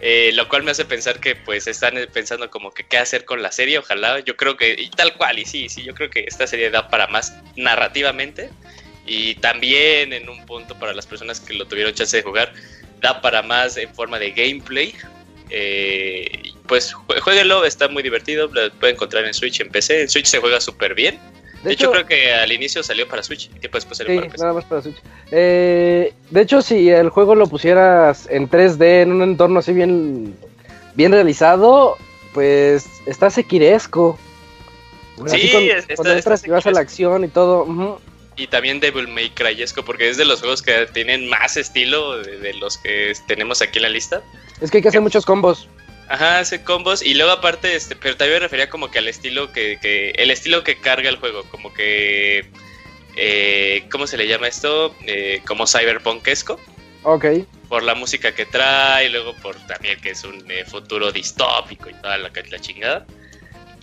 eh, 0.00 0.30
lo 0.34 0.48
cual 0.48 0.62
me 0.62 0.70
hace 0.70 0.84
pensar 0.84 1.20
que 1.20 1.36
pues 1.36 1.66
están 1.66 1.94
pensando 2.12 2.50
como 2.50 2.72
que 2.72 2.84
qué 2.84 2.98
hacer 2.98 3.24
con 3.24 3.42
la 3.42 3.52
serie, 3.52 3.78
ojalá, 3.78 4.20
yo 4.20 4.36
creo 4.36 4.56
que, 4.56 4.74
y 4.78 4.90
tal 4.90 5.14
cual, 5.16 5.38
y 5.38 5.44
sí, 5.44 5.68
sí, 5.68 5.82
yo 5.82 5.94
creo 5.94 6.10
que 6.10 6.24
esta 6.26 6.46
serie 6.46 6.70
da 6.70 6.88
para 6.88 7.06
más 7.06 7.34
narrativamente 7.56 8.50
y 9.06 9.34
también 9.36 10.12
en 10.12 10.28
un 10.28 10.44
punto 10.46 10.78
para 10.78 10.92
las 10.92 11.06
personas 11.06 11.40
que 11.40 11.54
lo 11.54 11.66
tuvieron 11.66 11.94
chance 11.94 12.16
de 12.16 12.22
jugar, 12.22 12.52
da 13.00 13.20
para 13.20 13.42
más 13.42 13.76
en 13.76 13.92
forma 13.94 14.18
de 14.18 14.30
gameplay, 14.30 14.94
eh, 15.50 16.52
pues 16.66 16.92
jueguenlo, 16.92 17.64
está 17.64 17.88
muy 17.88 18.02
divertido, 18.02 18.46
lo 18.46 18.70
pueden 18.74 18.94
encontrar 18.94 19.24
en 19.24 19.34
Switch, 19.34 19.60
en 19.60 19.70
PC. 19.70 20.02
En 20.02 20.08
Switch 20.08 20.26
se 20.26 20.38
juega 20.38 20.60
súper 20.60 20.94
bien. 20.94 21.18
De, 21.62 21.72
hecho, 21.72 21.90
creo 21.90 22.06
que 22.06 22.32
al 22.32 22.50
inicio 22.52 22.82
salió 22.82 23.06
para 23.06 23.22
Switch, 23.22 23.50
tiempo 23.50 23.76
después 23.76 23.98
salió 23.98 24.16
para 24.16 24.30
PC. 24.30 24.42
Nada 24.42 24.54
más 24.54 24.64
para 24.64 24.82
Switch. 24.82 24.96
Eh, 25.30 26.14
de 26.30 26.40
hecho, 26.40 26.62
si 26.62 26.88
el 26.88 27.10
juego 27.10 27.34
lo 27.34 27.46
pusieras 27.46 28.26
en 28.30 28.48
3D, 28.48 29.02
en 29.02 29.12
un 29.12 29.22
entorno 29.22 29.58
así 29.58 29.72
bien, 29.72 30.34
bien 30.94 31.12
realizado, 31.12 31.98
pues 32.32 32.86
está 33.06 33.28
sequiresco. 33.30 34.18
Sí, 35.26 35.52
cuando, 35.96 36.12
entras 36.14 36.46
y 36.46 36.50
vas 36.50 36.66
a 36.66 36.70
la 36.70 36.80
acción 36.80 37.24
y 37.24 37.28
todo. 37.28 38.00
Y 38.36 38.46
también 38.46 38.80
Devil 38.80 39.08
May 39.08 39.28
Cryesco, 39.28 39.84
porque 39.84 40.08
es 40.08 40.16
de 40.16 40.24
los 40.24 40.40
juegos 40.40 40.62
que 40.62 40.86
tienen 40.94 41.28
más 41.28 41.58
estilo 41.58 42.22
de, 42.22 42.38
de 42.38 42.54
los 42.54 42.78
que 42.78 43.12
tenemos 43.26 43.60
aquí 43.60 43.80
en 43.80 43.82
la 43.82 43.88
lista. 43.90 44.22
Es 44.62 44.70
que 44.70 44.78
hay 44.78 44.82
que 44.82 44.88
hacer 44.88 45.02
muchos 45.02 45.26
combos. 45.26 45.68
Ajá, 46.10 46.40
hace 46.40 46.64
combos 46.64 47.02
y 47.02 47.14
luego 47.14 47.30
aparte, 47.30 47.76
este, 47.76 47.94
pero 47.94 48.16
también 48.16 48.38
me 48.38 48.40
refería 48.40 48.68
como 48.68 48.90
que 48.90 48.98
al 48.98 49.06
estilo 49.06 49.52
que, 49.52 49.78
que 49.80 50.10
el 50.16 50.32
estilo 50.32 50.64
que 50.64 50.76
carga 50.76 51.08
el 51.08 51.18
juego, 51.18 51.44
como 51.44 51.72
que, 51.72 52.50
eh, 53.16 53.84
¿cómo 53.92 54.08
se 54.08 54.16
le 54.16 54.26
llama 54.26 54.48
esto? 54.48 54.92
Eh, 55.06 55.40
como 55.46 55.68
cyberpunkesco. 55.68 56.58
Ok. 57.04 57.26
Por 57.68 57.84
la 57.84 57.94
música 57.94 58.34
que 58.34 58.44
trae, 58.44 59.06
y 59.06 59.10
luego 59.10 59.36
por 59.36 59.54
también 59.68 60.00
que 60.00 60.10
es 60.10 60.24
un 60.24 60.50
eh, 60.50 60.64
futuro 60.64 61.12
distópico 61.12 61.88
y 61.88 61.94
toda 61.94 62.18
la, 62.18 62.32
la 62.34 62.58
chingada. 62.58 63.06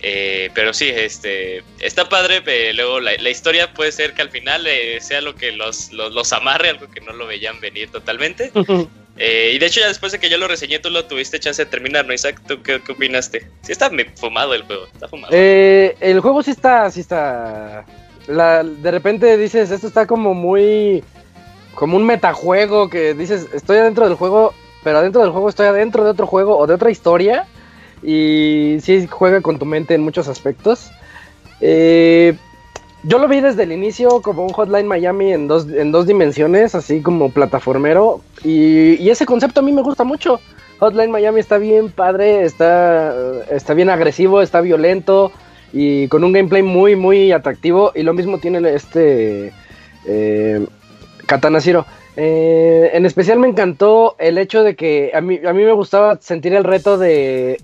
Eh, 0.00 0.50
pero 0.52 0.74
sí, 0.74 0.90
este 0.90 1.64
está 1.80 2.10
padre. 2.10 2.42
luego 2.74 3.00
la, 3.00 3.30
historia 3.30 3.72
puede 3.72 3.90
ser 3.90 4.12
que 4.12 4.20
al 4.20 4.30
final 4.30 4.68
sea 5.00 5.22
lo 5.22 5.34
que 5.34 5.52
los, 5.52 5.92
los, 5.92 6.32
amarre, 6.34 6.68
algo 6.68 6.90
que 6.90 7.00
no 7.00 7.14
lo 7.14 7.26
veían 7.26 7.58
venir 7.58 7.90
totalmente. 7.90 8.52
Eh, 9.18 9.52
y 9.54 9.58
de 9.58 9.66
hecho, 9.66 9.80
ya 9.80 9.88
después 9.88 10.12
de 10.12 10.18
que 10.18 10.30
yo 10.30 10.38
lo 10.38 10.46
reseñé, 10.46 10.78
tú 10.78 10.90
lo 10.90 11.04
tuviste 11.06 11.40
chance 11.40 11.64
de 11.64 11.70
terminar, 11.70 12.06
¿no, 12.06 12.14
Isaac? 12.14 12.40
¿Tú 12.46 12.62
qué, 12.62 12.80
opinaste? 12.88 13.48
Sí, 13.62 13.72
está 13.72 13.90
fumado 14.16 14.54
el 14.54 14.62
juego. 14.62 14.86
Está 14.86 15.08
fumado. 15.08 15.32
el 15.32 16.20
juego 16.20 16.42
sí 16.42 16.52
está. 16.52 16.90
Sí 16.90 17.00
está 17.00 17.84
de 18.28 18.90
repente 18.90 19.36
dices, 19.36 19.70
esto 19.70 19.86
está 19.86 20.06
como 20.06 20.34
muy. 20.34 21.02
Como 21.74 21.96
un 21.96 22.04
metajuego 22.04 22.90
que 22.90 23.14
dices, 23.14 23.46
estoy 23.54 23.78
adentro 23.78 24.08
del 24.08 24.16
juego, 24.16 24.52
pero 24.82 24.98
adentro 24.98 25.22
del 25.22 25.30
juego 25.30 25.48
estoy 25.48 25.66
adentro 25.66 26.04
de 26.04 26.10
otro 26.10 26.26
juego 26.26 26.58
o 26.58 26.66
de 26.66 26.74
otra 26.74 26.90
historia 26.90 27.46
y 28.02 28.78
sí 28.82 29.06
juega 29.08 29.40
con 29.40 29.60
tu 29.60 29.64
mente 29.64 29.94
en 29.94 30.02
muchos 30.02 30.26
aspectos. 30.26 30.90
Eh, 31.60 32.36
yo 33.08 33.18
lo 33.18 33.26
vi 33.26 33.40
desde 33.40 33.62
el 33.62 33.72
inicio 33.72 34.20
como 34.20 34.44
un 34.44 34.52
Hotline 34.52 34.86
Miami 34.86 35.32
en 35.32 35.48
dos, 35.48 35.66
en 35.66 35.92
dos 35.92 36.06
dimensiones, 36.06 36.74
así 36.74 37.00
como 37.00 37.30
plataformero. 37.30 38.20
Y, 38.44 39.08
ese 39.08 39.24
concepto 39.24 39.60
a 39.60 39.62
mí 39.62 39.72
me 39.72 39.80
gusta 39.80 40.04
mucho. 40.04 40.40
Hotline 40.78 41.10
Miami 41.10 41.40
está 41.40 41.56
bien 41.56 41.90
padre, 41.90 42.44
está, 42.44 43.14
está 43.50 43.72
bien 43.72 43.88
agresivo, 43.88 44.42
está 44.42 44.60
violento 44.60 45.32
y 45.72 46.06
con 46.08 46.22
un 46.22 46.32
gameplay 46.32 46.62
muy, 46.62 46.96
muy 46.96 47.32
atractivo. 47.32 47.92
Y 47.94 48.02
lo 48.02 48.12
mismo 48.12 48.38
tiene 48.38 48.74
este 48.74 49.54
eh, 50.06 50.66
Katana 51.26 51.60
Zero. 51.62 51.86
Eh, 52.16 52.90
en 52.92 53.06
especial 53.06 53.38
me 53.38 53.48
encantó 53.48 54.16
el 54.18 54.36
hecho 54.36 54.62
de 54.62 54.76
que 54.76 55.12
a 55.14 55.22
mí, 55.22 55.40
a 55.46 55.54
mí 55.54 55.64
me 55.64 55.72
gustaba 55.72 56.18
sentir 56.20 56.54
el 56.54 56.64
reto 56.64 56.98
de 56.98 57.58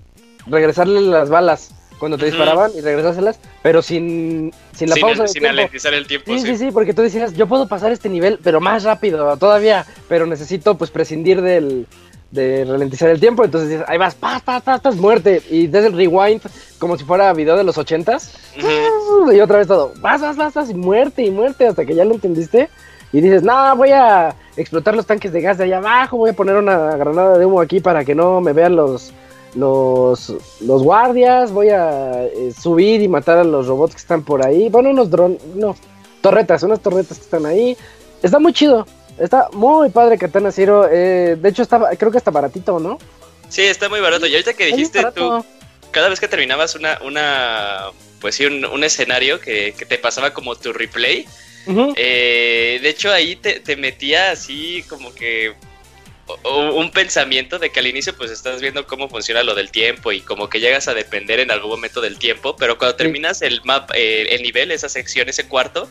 regresarle 0.47 1.01
las 1.01 1.29
balas 1.29 1.71
cuando 1.99 2.17
te 2.17 2.25
disparaban 2.25 2.71
y 2.75 2.81
regresárselas, 2.81 3.39
pero 3.61 3.81
sin, 3.81 4.53
sin 4.73 4.89
la 4.89 4.95
pausa. 4.95 5.27
sin 5.27 5.45
alentizar 5.45 5.93
el 5.93 6.07
tiempo. 6.07 6.31
Sí, 6.31 6.39
sí, 6.39 6.57
sí, 6.57 6.71
porque 6.71 6.93
tú 6.93 7.01
decías, 7.01 7.33
yo 7.33 7.47
puedo 7.47 7.67
pasar 7.67 7.91
este 7.91 8.09
nivel, 8.09 8.39
pero 8.43 8.59
más 8.59 8.83
rápido 8.83 9.37
todavía, 9.37 9.85
pero 10.07 10.25
necesito 10.25 10.77
pues 10.77 10.91
prescindir 10.91 11.41
del, 11.41 11.87
de 12.31 12.65
ralentizar 12.65 13.09
el 13.09 13.19
tiempo, 13.19 13.43
entonces 13.43 13.69
dices, 13.69 13.85
ahí 13.87 13.97
vas, 13.97 14.15
pas, 14.15 14.41
pas, 14.41 14.61
pas, 14.61 14.81
pas, 14.81 14.95
muerte, 14.95 15.41
y 15.49 15.67
desde 15.67 15.87
el 15.87 15.93
rewind 15.93 16.41
como 16.77 16.97
si 16.97 17.03
fuera 17.03 17.33
video 17.33 17.55
de 17.55 17.63
los 17.63 17.77
ochentas, 17.77 18.37
y 19.33 19.39
otra 19.39 19.57
vez 19.57 19.67
todo, 19.67 19.93
vas, 20.01 20.21
vas, 20.21 20.35
vas, 20.37 20.53
vas, 20.53 20.69
y 20.69 20.73
muerte, 20.73 21.23
y 21.23 21.31
muerte, 21.31 21.67
hasta 21.67 21.85
que 21.85 21.95
ya 21.95 22.05
lo 22.05 22.13
entendiste, 22.13 22.69
y 23.11 23.21
dices, 23.21 23.43
no, 23.43 23.75
voy 23.77 23.91
a 23.91 24.35
explotar 24.57 24.95
los 24.95 25.05
tanques 25.05 25.31
de 25.31 25.41
gas 25.41 25.57
de 25.57 25.63
allá 25.63 25.77
abajo, 25.77 26.17
voy 26.17 26.31
a 26.31 26.33
poner 26.33 26.57
una 26.57 26.97
granada 26.97 27.37
de 27.37 27.45
humo 27.45 27.61
aquí 27.61 27.79
para 27.79 28.03
que 28.03 28.13
no 28.13 28.41
me 28.41 28.51
vean 28.51 28.75
los 28.75 29.13
los, 29.55 30.33
los 30.61 30.83
guardias, 30.83 31.51
voy 31.51 31.69
a 31.69 32.23
eh, 32.25 32.53
subir 32.59 33.01
y 33.01 33.07
matar 33.07 33.37
a 33.37 33.43
los 33.43 33.67
robots 33.67 33.95
que 33.95 34.01
están 34.01 34.23
por 34.23 34.45
ahí. 34.45 34.69
Bueno, 34.69 34.89
unos 34.89 35.09
drones, 35.09 35.43
no, 35.55 35.75
torretas, 36.21 36.63
unas 36.63 36.81
torretas 36.81 37.17
que 37.17 37.23
están 37.23 37.45
ahí. 37.45 37.77
Está 38.21 38.39
muy 38.39 38.53
chido, 38.53 38.85
está 39.17 39.49
muy 39.53 39.89
padre 39.89 40.17
Katana 40.17 40.51
Zero. 40.51 40.87
Eh, 40.91 41.37
de 41.39 41.49
hecho, 41.49 41.61
está, 41.61 41.79
creo 41.97 42.11
que 42.11 42.17
está 42.17 42.31
baratito, 42.31 42.79
¿no? 42.79 42.97
Sí, 43.49 43.61
está 43.63 43.89
muy 43.89 44.01
barato. 44.01 44.27
Y 44.27 44.33
ahorita 44.33 44.53
que 44.53 44.65
dijiste 44.65 45.03
tú, 45.15 45.43
cada 45.91 46.09
vez 46.09 46.19
que 46.19 46.27
terminabas 46.27 46.75
una, 46.75 46.99
una 47.05 47.91
pues 48.19 48.35
sí, 48.35 48.45
un, 48.45 48.83
escenario 48.83 49.39
que, 49.39 49.73
te 49.87 49.97
pasaba 49.97 50.33
como 50.33 50.55
tu 50.55 50.73
replay, 50.73 51.25
eh, 51.95 52.79
de 52.81 52.89
hecho 52.89 53.11
ahí 53.11 53.35
te, 53.35 53.59
te 53.59 53.75
metía 53.75 54.31
así 54.31 54.83
como 54.89 55.13
que 55.13 55.53
un 56.43 56.89
pensamiento 56.91 57.59
de 57.59 57.71
que 57.71 57.79
al 57.79 57.87
inicio 57.87 58.15
pues 58.15 58.31
estás 58.31 58.59
viendo 58.59 58.87
cómo 58.87 59.09
funciona 59.09 59.43
lo 59.43 59.53
del 59.53 59.69
tiempo 59.69 60.11
y 60.11 60.21
como 60.21 60.49
que 60.49 60.59
llegas 60.59 60.87
a 60.87 60.93
depender 60.93 61.39
en 61.39 61.51
algún 61.51 61.69
momento 61.69 62.01
del 62.01 62.17
tiempo, 62.17 62.55
pero 62.55 62.77
cuando 62.77 62.95
terminas 62.95 63.41
el 63.41 63.61
map, 63.63 63.91
eh, 63.93 64.27
el 64.31 64.41
nivel, 64.41 64.71
esa 64.71 64.89
sección, 64.89 65.29
ese 65.29 65.47
cuarto, 65.47 65.87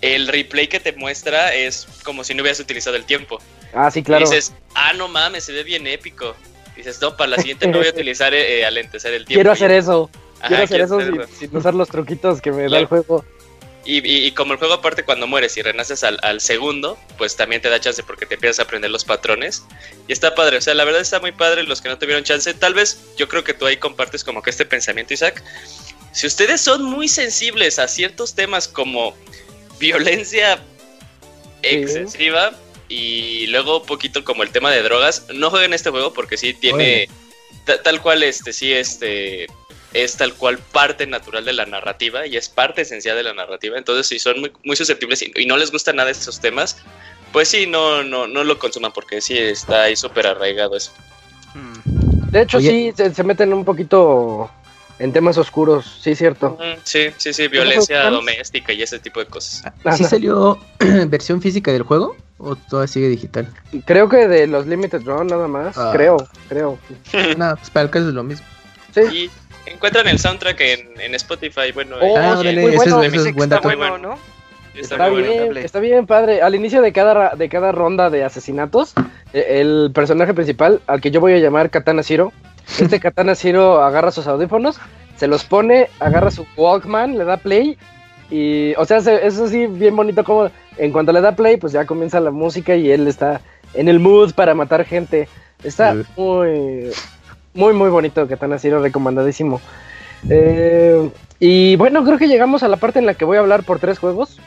el 0.00 0.26
replay 0.26 0.66
que 0.66 0.80
te 0.80 0.92
muestra 0.92 1.54
es 1.54 1.86
como 2.04 2.24
si 2.24 2.34
no 2.34 2.42
hubieras 2.42 2.58
utilizado 2.60 2.96
el 2.96 3.04
tiempo. 3.04 3.38
Ah, 3.72 3.90
sí, 3.90 4.02
claro. 4.02 4.26
Y 4.26 4.28
dices, 4.28 4.52
ah, 4.74 4.92
no 4.94 5.08
mames, 5.08 5.44
se 5.44 5.52
ve 5.52 5.62
bien 5.62 5.86
épico. 5.86 6.34
dices, 6.76 7.00
no, 7.00 7.16
para 7.16 7.30
la 7.30 7.36
siguiente 7.36 7.68
no 7.68 7.78
voy 7.78 7.86
a 7.86 7.90
utilizar 7.94 8.34
eh, 8.34 8.60
eh 8.60 8.66
alentecer 8.66 9.14
el 9.14 9.24
tiempo. 9.26 9.38
Quiero 9.38 9.52
hacer 9.52 9.70
eso. 9.70 10.10
quiero 10.46 10.64
hacer 10.64 10.80
eso, 10.80 10.98
sin, 11.38 11.56
usar 11.56 11.74
los 11.74 11.88
truquitos 11.88 12.40
que 12.40 12.50
me 12.50 12.68
da 12.68 12.78
el 12.78 12.86
juego. 12.86 13.24
Y, 13.88 14.32
como 14.32 14.52
el 14.52 14.58
juego 14.58 14.74
aparte 14.74 15.04
cuando 15.04 15.28
mueres 15.28 15.56
y 15.56 15.62
renaces 15.62 16.02
al, 16.02 16.40
segundo, 16.40 16.98
pues 17.18 17.36
también 17.36 17.62
te 17.62 17.68
da 17.68 17.78
chance 17.78 18.02
porque 18.02 18.26
te 18.26 18.34
empiezas 18.34 18.58
a 18.58 18.62
aprender 18.64 18.90
los 18.90 19.04
patrones. 19.04 19.64
Y 20.08 20.12
está 20.12 20.34
padre, 20.34 20.56
o 20.56 20.60
sea, 20.60 20.74
la 20.74 20.84
verdad 20.84 21.00
está 21.00 21.20
muy 21.20 21.30
padre 21.30 21.62
los 21.62 21.80
que 21.80 21.88
no 21.88 21.96
tuvieron 21.96 22.24
chance. 22.24 22.52
Tal 22.54 22.74
vez 22.74 22.98
yo 23.16 23.28
creo 23.28 23.44
que 23.44 23.54
tú 23.54 23.64
ahí 23.64 23.76
compartes 23.76 24.24
como 24.24 24.42
que 24.42 24.50
este 24.50 24.64
pensamiento, 24.66 25.14
Isaac. 25.14 25.40
Si 26.12 26.26
ustedes 26.26 26.60
son 26.60 26.82
muy 26.82 27.06
sensibles 27.06 27.78
a 27.78 27.86
ciertos 27.86 28.34
temas 28.34 28.66
como 28.66 29.14
violencia 29.78 30.58
excesiva 31.62 32.52
y 32.88 33.46
luego 33.48 33.80
un 33.80 33.86
poquito 33.86 34.24
como 34.24 34.42
el 34.42 34.50
tema 34.50 34.70
de 34.70 34.82
drogas, 34.82 35.26
no 35.32 35.50
jueguen 35.50 35.74
este 35.74 35.90
juego 35.90 36.12
porque 36.12 36.36
sí 36.36 36.54
tiene 36.54 37.08
tal 37.82 38.00
cual 38.00 38.22
este 38.22 38.52
sí 38.52 38.72
este 38.72 39.46
es 40.04 40.16
tal 40.16 40.34
cual 40.34 40.58
parte 40.58 41.06
natural 41.06 41.44
de 41.44 41.52
la 41.52 41.64
narrativa 41.66 42.26
y 42.26 42.36
es 42.36 42.48
parte 42.48 42.82
esencial 42.82 43.16
de 43.16 43.22
la 43.22 43.32
narrativa. 43.32 43.78
Entonces, 43.78 44.06
si 44.06 44.18
son 44.18 44.36
muy, 44.64 44.76
susceptibles 44.76 45.22
y, 45.22 45.46
no 45.46 45.56
les 45.56 45.70
gusta 45.70 45.92
nada 45.92 46.10
esos 46.10 46.40
temas, 46.40 46.78
pues 47.32 47.48
sí, 47.48 47.66
no, 47.66 48.02
no, 48.02 48.26
no 48.26 48.44
lo 48.44 48.58
consuman 48.58 48.92
porque 48.92 49.20
sí 49.20 49.38
está 49.38 49.84
ahí 49.84 49.96
súper 49.96 50.26
arraigado 50.26 50.76
eso. 50.76 50.92
Hmm. 51.54 52.30
De 52.30 52.42
hecho, 52.42 52.60
sí, 52.60 52.92
se, 52.94 53.24
meten 53.24 53.54
un 53.54 53.64
poquito 53.64 54.50
en 54.98 55.12
temas 55.12 55.38
oscuros, 55.38 55.98
sí, 56.02 56.14
cierto. 56.14 56.58
Sí, 56.84 57.08
sí, 57.16 57.32
sí, 57.32 57.48
violencia 57.48 58.10
doméstica 58.10 58.72
y 58.72 58.82
ese 58.82 58.98
tipo 58.98 59.20
de 59.20 59.26
cosas. 59.26 59.72
¿Sí 59.96 60.04
salió 60.04 60.58
versión 61.08 61.40
física 61.40 61.72
del 61.72 61.82
juego 61.82 62.16
o 62.36 62.56
todavía 62.56 62.92
sigue 62.92 63.08
digital? 63.08 63.48
Creo 63.86 64.08
que 64.10 64.28
de 64.28 64.46
los 64.46 64.66
Limited 64.66 65.02
Run 65.04 65.28
nada 65.28 65.48
más, 65.48 65.78
ah. 65.78 65.90
creo, 65.94 66.28
creo. 66.48 66.78
Nada, 67.38 67.56
pues 67.56 67.70
para 67.70 67.84
el 67.84 67.90
caso 67.90 68.08
es 68.08 68.14
lo 68.14 68.22
mismo. 68.22 68.44
Sí. 68.94 69.30
Encuentran 69.66 70.06
el 70.08 70.18
soundtrack 70.18 70.60
en, 70.60 71.14
Spotify, 71.14 71.72
bueno. 71.74 71.96
Oh, 72.00 72.16
ah, 72.16 72.40
es, 72.44 73.34
buen 73.34 73.48
dato. 73.48 73.70
¿no? 73.98 74.18
Está, 74.74 75.08
bien, 75.08 75.56
está 75.56 75.80
bien 75.80 76.06
padre. 76.06 76.42
Al 76.42 76.54
inicio 76.54 76.82
de 76.82 76.92
cada, 76.92 77.34
de 77.34 77.48
cada 77.48 77.72
ronda 77.72 78.10
de 78.10 78.24
asesinatos, 78.24 78.94
e, 79.32 79.60
el 79.60 79.90
personaje 79.94 80.34
principal, 80.34 80.80
al 80.86 81.00
que 81.00 81.10
yo 81.10 81.20
voy 81.20 81.32
a 81.32 81.38
llamar 81.38 81.70
Katana 81.70 82.02
Zero, 82.02 82.32
este 82.80 83.00
Katana 83.00 83.34
Zero 83.34 83.82
agarra 83.82 84.10
sus 84.10 84.26
audífonos, 84.26 84.78
se 85.16 85.26
los 85.26 85.44
pone, 85.44 85.88
agarra 85.98 86.30
su 86.30 86.46
Walkman, 86.56 87.16
le 87.16 87.24
da 87.24 87.38
play 87.38 87.78
y, 88.30 88.74
o 88.76 88.84
sea, 88.84 88.98
eso 88.98 89.48
sí, 89.48 89.66
bien 89.66 89.96
bonito 89.96 90.24
como 90.24 90.50
en 90.76 90.92
cuanto 90.92 91.12
le 91.12 91.20
da 91.20 91.36
play, 91.36 91.56
pues 91.56 91.72
ya 91.72 91.86
comienza 91.86 92.20
la 92.20 92.30
música 92.30 92.76
y 92.76 92.90
él 92.90 93.06
está 93.06 93.40
en 93.74 93.88
el 93.88 94.00
mood 94.00 94.34
para 94.34 94.54
matar 94.54 94.84
gente. 94.84 95.28
Está 95.62 95.96
muy, 96.16 96.90
muy, 97.56 97.72
muy 97.72 97.88
bonito 97.90 98.26
Katana 98.28 98.58
Zero, 98.58 98.80
recomendadísimo. 98.80 99.60
Eh, 100.28 101.10
y 101.40 101.76
bueno, 101.76 102.04
creo 102.04 102.18
que 102.18 102.28
llegamos 102.28 102.62
a 102.62 102.68
la 102.68 102.76
parte 102.76 102.98
en 102.98 103.06
la 103.06 103.14
que 103.14 103.24
voy 103.24 103.36
a 103.36 103.40
hablar 103.40 103.64
por 103.64 103.78
tres 103.78 103.98
juegos. 103.98 104.38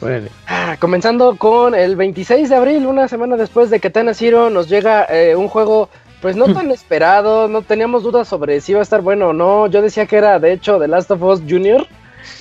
Bueno. 0.00 0.28
Ah, 0.46 0.76
comenzando 0.78 1.36
con 1.36 1.74
el 1.74 1.96
26 1.96 2.48
de 2.48 2.56
abril, 2.56 2.86
una 2.86 3.08
semana 3.08 3.36
después 3.36 3.70
de 3.70 3.80
Katana 3.80 4.14
Zero, 4.14 4.50
nos 4.50 4.68
llega 4.68 5.04
eh, 5.04 5.36
un 5.36 5.48
juego, 5.48 5.88
pues 6.22 6.36
no 6.36 6.46
tan 6.54 6.70
esperado, 6.70 7.48
no 7.48 7.62
teníamos 7.62 8.02
dudas 8.02 8.28
sobre 8.28 8.60
si 8.60 8.72
iba 8.72 8.80
a 8.80 8.84
estar 8.84 9.02
bueno 9.02 9.28
o 9.28 9.32
no. 9.32 9.66
Yo 9.66 9.82
decía 9.82 10.06
que 10.06 10.16
era, 10.16 10.38
de 10.38 10.52
hecho, 10.52 10.78
The 10.78 10.88
Last 10.88 11.10
of 11.10 11.22
Us 11.22 11.42
Junior. 11.48 11.86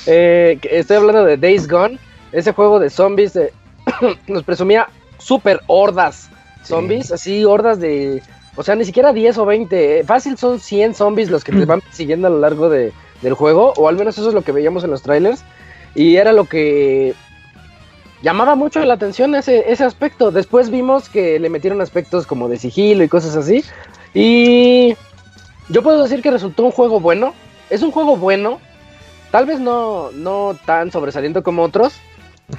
Eh, 0.06 0.60
estoy 0.64 0.98
hablando 0.98 1.26
de 1.26 1.38
Days 1.38 1.68
Gone, 1.68 2.00
ese 2.32 2.54
juego 2.54 2.80
de 2.80 2.90
zombies. 2.90 3.38
nos 4.28 4.44
presumía 4.44 4.88
super 5.18 5.62
hordas 5.68 6.30
zombies, 6.64 7.12
así 7.12 7.46
hordas 7.46 7.80
de 7.80 8.22
o 8.60 8.64
sea, 8.64 8.76
ni 8.76 8.84
siquiera 8.84 9.14
10 9.14 9.38
o 9.38 9.46
20. 9.46 10.04
Fácil 10.04 10.38
son 10.38 10.60
100 10.60 10.94
zombies 10.94 11.32
los 11.32 11.46
que 11.46 11.54
te 11.54 11.64
van 11.66 11.82
siguiendo 11.92 12.28
a 12.28 12.30
lo 12.30 12.40
largo 12.40 12.68
de, 12.68 12.92
del 13.22 13.34
juego. 13.34 13.72
O 13.78 13.88
al 13.88 13.96
menos 13.96 14.18
eso 14.18 14.28
es 14.28 14.34
lo 14.34 14.42
que 14.42 14.52
veíamos 14.52 14.84
en 14.84 14.92
los 14.92 15.02
trailers. 15.02 15.46
Y 15.96 16.18
era 16.18 16.34
lo 16.34 16.44
que 16.44 17.16
llamaba 18.22 18.56
mucho 18.56 18.84
la 18.84 18.96
atención 18.96 19.34
ese, 19.34 19.72
ese 19.72 19.86
aspecto. 19.86 20.32
Después 20.32 20.72
vimos 20.72 21.08
que 21.08 21.40
le 21.40 21.50
metieron 21.50 21.80
aspectos 21.80 22.28
como 22.28 22.50
de 22.50 22.58
sigilo 22.58 23.02
y 23.02 23.08
cosas 23.08 23.38
así. 23.38 23.64
Y 24.14 24.94
yo 25.70 25.82
puedo 25.82 26.04
decir 26.04 26.22
que 26.22 26.30
resultó 26.30 26.66
un 26.66 26.72
juego 26.72 27.00
bueno. 27.00 27.34
Es 27.70 27.82
un 27.82 27.92
juego 27.92 28.18
bueno. 28.18 28.60
Tal 29.32 29.46
vez 29.46 29.62
no, 29.62 30.12
no 30.12 30.54
tan 30.66 30.92
sobresaliente 30.92 31.42
como 31.44 31.64
otros. 31.64 31.94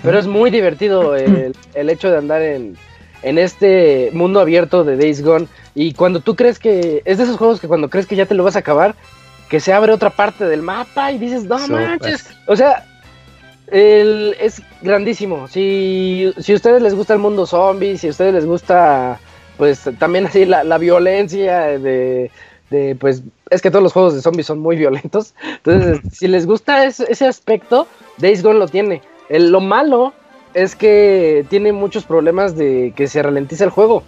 Pero 0.03 0.19
es 0.19 0.27
muy 0.27 0.51
divertido 0.51 1.15
el, 1.15 1.55
el 1.75 1.91
hecho 1.91 2.11
de 2.11 2.17
andar 2.17 2.41
en, 2.41 2.79
en 3.23 3.39
este 3.39 4.11
mundo 4.13 4.41
abierto 4.41 4.85
de 4.85 4.97
Days 4.97 5.23
Gone. 5.23 5.47
Y 5.75 5.95
cuando 5.95 6.21
tú 6.21 6.37
crees 6.37 6.59
que. 6.59 7.03
Es 7.05 7.19
de 7.19 7.25
esos 7.25 7.37
juegos 7.37 7.61
que 7.61 7.69
cuando 7.69 7.91
crees 7.91 8.07
que 8.07 8.17
ya 8.17 8.27
te 8.27 8.35
lo 8.35 8.45
vas 8.45 8.57
a 8.57 8.61
acabar, 8.61 8.95
que 9.49 9.61
se 9.61 9.73
abre 9.73 9.93
otra 9.93 10.11
parte 10.11 10.47
del 10.47 10.63
mapa 10.63 11.13
y 11.13 11.19
dices, 11.19 11.45
no 11.45 11.59
manches. 11.69 12.29
O 12.47 12.57
sea, 12.57 12.85
el, 13.69 14.37
es 14.41 14.63
grandísimo. 14.83 15.49
Si, 15.49 16.33
si 16.39 16.53
a 16.53 16.57
ustedes 16.57 16.83
les 16.83 16.95
gusta 16.95 17.15
el 17.15 17.21
mundo 17.21 17.47
zombie, 17.47 17.99
si 17.99 18.09
a 18.09 18.11
ustedes 18.11 18.35
les 18.35 18.47
gusta, 18.47 19.19
pues 19.57 19.89
también 19.99 20.27
así 20.27 20.45
la, 20.45 20.65
la 20.65 20.79
violencia 20.79 21.79
de, 21.79 22.31
de, 22.71 22.95
pues, 22.95 23.23
es 23.51 23.61
que 23.61 23.71
todos 23.71 23.83
los 23.83 23.93
juegos 23.93 24.15
de 24.15 24.23
zombies 24.23 24.47
son 24.47 24.61
muy 24.61 24.77
violentos. 24.77 25.35
Entonces, 25.65 26.01
si 26.13 26.29
les 26.29 26.47
gusta 26.47 26.85
ese, 26.85 27.27
aspecto, 27.27 27.87
Days 28.19 28.43
Gone 28.43 28.59
lo 28.59 28.69
tiene. 28.69 29.03
El, 29.29 29.51
lo 29.51 29.61
malo 29.61 30.15
es 30.55 30.77
que 30.77 31.45
tiene 31.49 31.73
muchos 31.73 32.05
problemas 32.05 32.57
de 32.57 32.93
que 32.97 33.07
se 33.07 33.23
ralentiza 33.23 33.65
el 33.65 33.71
juego. 33.71 34.03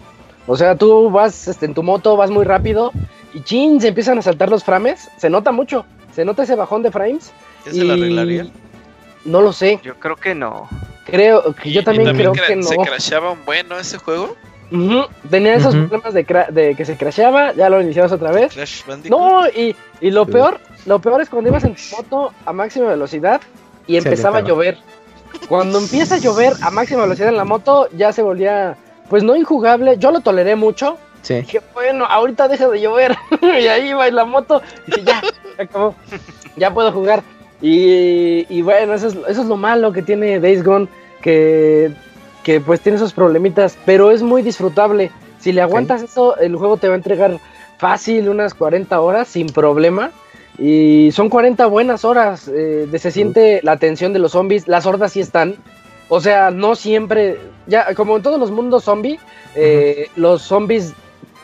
O 0.47 0.57
sea, 0.57 0.77
tú 0.77 1.11
vas 1.11 1.49
este, 1.49 1.67
en 1.67 1.75
tu 1.75 1.83
moto, 1.83 2.17
vas 2.17 2.31
muy 2.31 2.45
rápido 2.45 2.93
y 3.33 3.43
chin, 3.43 3.81
se 3.81 3.89
empiezan 3.89 4.19
a 4.19 4.23
saltar 4.23 4.51
los 4.51 4.65
frames. 4.65 5.09
Se 5.17 5.31
nota 5.31 5.53
mucho, 5.53 5.85
se 6.15 6.25
nota 6.25 6.43
ese 6.43 6.57
bajón 6.57 6.83
de 6.83 6.91
frames. 6.91 7.33
¿Qué 7.65 7.73
se 7.73 7.85
lo 7.85 7.95
arreglaría? 7.95 8.47
No 9.25 9.41
lo 9.41 9.53
sé. 9.53 9.79
Yo 9.83 9.95
creo 9.97 10.17
que 10.17 10.35
no. 10.35 10.69
Creo 11.07 11.55
que 11.55 11.71
yo 11.71 11.85
también, 11.85 12.17
creo 12.17 12.33
que 12.33 12.57
no. 12.57 12.63
¿Se 12.63 12.77
crashaba 12.77 13.31
un 13.31 13.45
bueno 13.45 13.79
ese 13.79 13.99
juego? 13.99 14.37
Tenía 15.31 15.55
esos 15.55 15.75
problemas 15.75 16.15
de, 16.15 16.75
que 16.75 16.85
se 16.85 16.97
crasheaba, 16.97 17.53
ya 17.53 17.69
lo 17.69 17.81
iniciabas 17.81 18.11
otra 18.13 18.33
vez. 18.33 18.57
no, 19.09 19.47
y, 19.49 19.77
y, 20.01 20.11
lo 20.11 20.25
peor, 20.25 20.61
lo 20.87 20.99
peor 20.99 21.21
es 21.21 21.29
cuando 21.29 21.51
ibas 21.51 21.65
en 21.65 21.75
tu 21.75 21.97
moto 21.97 22.33
a 22.47 22.53
máxima 22.55 22.89
velocidad 22.89 23.43
y 23.87 23.97
empezaba 23.97 24.39
a 24.39 24.41
llover. 24.41 24.79
Cuando 25.49 25.79
empieza 25.79 26.17
a 26.17 26.19
llover 26.19 26.55
a 26.61 26.71
máxima 26.71 27.03
velocidad 27.03 27.29
en 27.29 27.37
la 27.37 27.45
moto, 27.45 27.89
ya 27.97 28.13
se 28.13 28.23
volvía, 28.23 28.77
pues 29.09 29.23
no 29.23 29.37
injugable. 29.37 29.97
Yo 29.99 30.11
lo 30.11 30.21
toleré 30.21 30.57
mucho. 30.57 30.99
Sí. 31.23 31.35
Dije, 31.35 31.61
bueno, 31.75 32.05
ahorita 32.05 32.49
deja 32.49 32.69
de 32.69 32.81
llover. 32.81 33.17
y 33.43 33.67
ahí 33.67 33.91
en 33.91 34.15
la 34.15 34.25
moto. 34.25 34.63
Y 34.87 35.03
ya, 35.03 35.23
acabó. 35.59 35.95
ya 36.57 36.73
puedo 36.73 36.93
jugar. 36.93 37.23
Y, 37.61 38.61
bueno, 38.63 38.95
eso 38.95 39.07
es, 39.07 39.15
eso 39.15 39.43
es 39.43 39.47
lo 39.47 39.57
malo 39.57 39.93
que 39.93 40.03
tiene 40.03 40.41
Days 40.41 40.65
Gone, 40.65 40.89
que, 41.23 41.93
que 42.43 42.61
pues 42.61 42.81
tiene 42.81 42.97
esos 42.97 43.13
problemitas, 43.13 43.79
pero 43.87 44.11
es 44.11 44.23
muy 44.23 44.43
disfrutable. 44.43 45.13
Si 45.39 45.53
le 45.53 45.63
aguantas 45.63 46.03
eso, 46.03 46.37
el 46.39 46.57
juego 46.57 46.77
te 46.77 46.89
va 46.89 46.95
a 46.95 46.97
entregar 46.97 47.39
fácil 47.79 48.29
unas 48.29 48.55
40 48.55 49.01
horas 49.01 49.29
sin 49.29 49.47
problema. 49.47 50.11
Y 50.59 51.11
son 51.13 51.29
40 51.29 51.67
buenas 51.67 52.05
horas. 52.05 52.49
Eh, 52.49 52.87
de 52.91 52.99
se 52.99 53.11
siente 53.11 53.61
la 53.63 53.79
tensión 53.79 54.13
de 54.13 54.19
los 54.19 54.33
zombies. 54.33 54.69
Las 54.69 54.87
hordas 54.87 55.13
sí 55.13 55.21
están. 55.21 55.57
O 56.09 56.21
sea, 56.21 56.51
no 56.51 56.75
siempre. 56.75 57.39
Ya, 57.67 57.95
como 57.95 58.17
en 58.17 58.23
todos 58.23 58.39
los 58.39 58.51
mundos 58.51 58.85
zombie, 58.85 59.19
eh, 59.55 60.09
los 60.17 60.43
zombies 60.43 60.95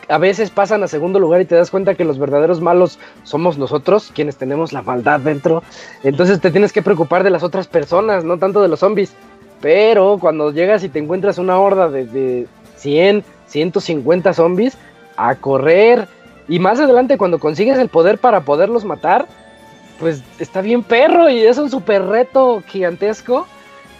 a 0.09 0.17
veces 0.17 0.49
pasan 0.49 0.83
a 0.83 0.87
segundo 0.87 1.19
lugar 1.19 1.39
y 1.41 1.45
te 1.45 1.55
das 1.55 1.69
cuenta 1.69 1.95
que 1.95 2.03
los 2.03 2.17
verdaderos 2.17 2.61
malos 2.61 2.97
somos 3.23 3.57
nosotros, 3.57 4.11
quienes 4.13 4.37
tenemos 4.37 4.73
la 4.73 4.81
maldad 4.81 5.19
dentro. 5.19 5.63
Entonces 6.03 6.41
te 6.41 6.51
tienes 6.51 6.73
que 6.73 6.81
preocupar 6.81 7.23
de 7.23 7.29
las 7.29 7.43
otras 7.43 7.67
personas, 7.67 8.23
no 8.23 8.37
tanto 8.37 8.61
de 8.61 8.67
los 8.67 8.79
zombies. 8.79 9.13
Pero 9.61 10.17
cuando 10.19 10.51
llegas 10.51 10.83
y 10.83 10.89
te 10.89 10.99
encuentras 10.99 11.37
una 11.37 11.59
horda 11.59 11.89
de, 11.89 12.05
de 12.05 12.47
100, 12.77 13.23
150 13.47 14.33
zombies, 14.33 14.77
a 15.17 15.35
correr. 15.35 16.07
Y 16.49 16.59
más 16.59 16.79
adelante, 16.79 17.17
cuando 17.17 17.39
consigues 17.39 17.77
el 17.77 17.89
poder 17.89 18.17
para 18.17 18.41
poderlos 18.41 18.83
matar, 18.83 19.27
pues 19.99 20.23
está 20.39 20.61
bien 20.61 20.83
perro 20.83 21.29
y 21.29 21.39
es 21.39 21.57
un 21.57 21.69
super 21.69 22.03
reto 22.05 22.63
gigantesco. 22.67 23.47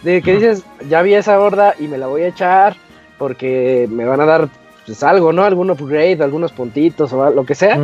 De 0.02 0.22
que 0.22 0.34
dices, 0.34 0.64
ya 0.88 1.02
vi 1.02 1.14
esa 1.14 1.38
horda 1.38 1.74
y 1.78 1.86
me 1.86 1.98
la 1.98 2.06
voy 2.06 2.22
a 2.22 2.28
echar 2.28 2.74
porque 3.18 3.86
me 3.90 4.06
van 4.06 4.20
a 4.20 4.24
dar 4.24 4.48
pues 4.86 5.02
algo, 5.02 5.32
¿no? 5.32 5.44
Algún 5.44 5.70
upgrade, 5.70 6.22
algunos 6.22 6.52
puntitos 6.52 7.12
o 7.12 7.30
lo 7.30 7.44
que 7.44 7.54
sea. 7.54 7.78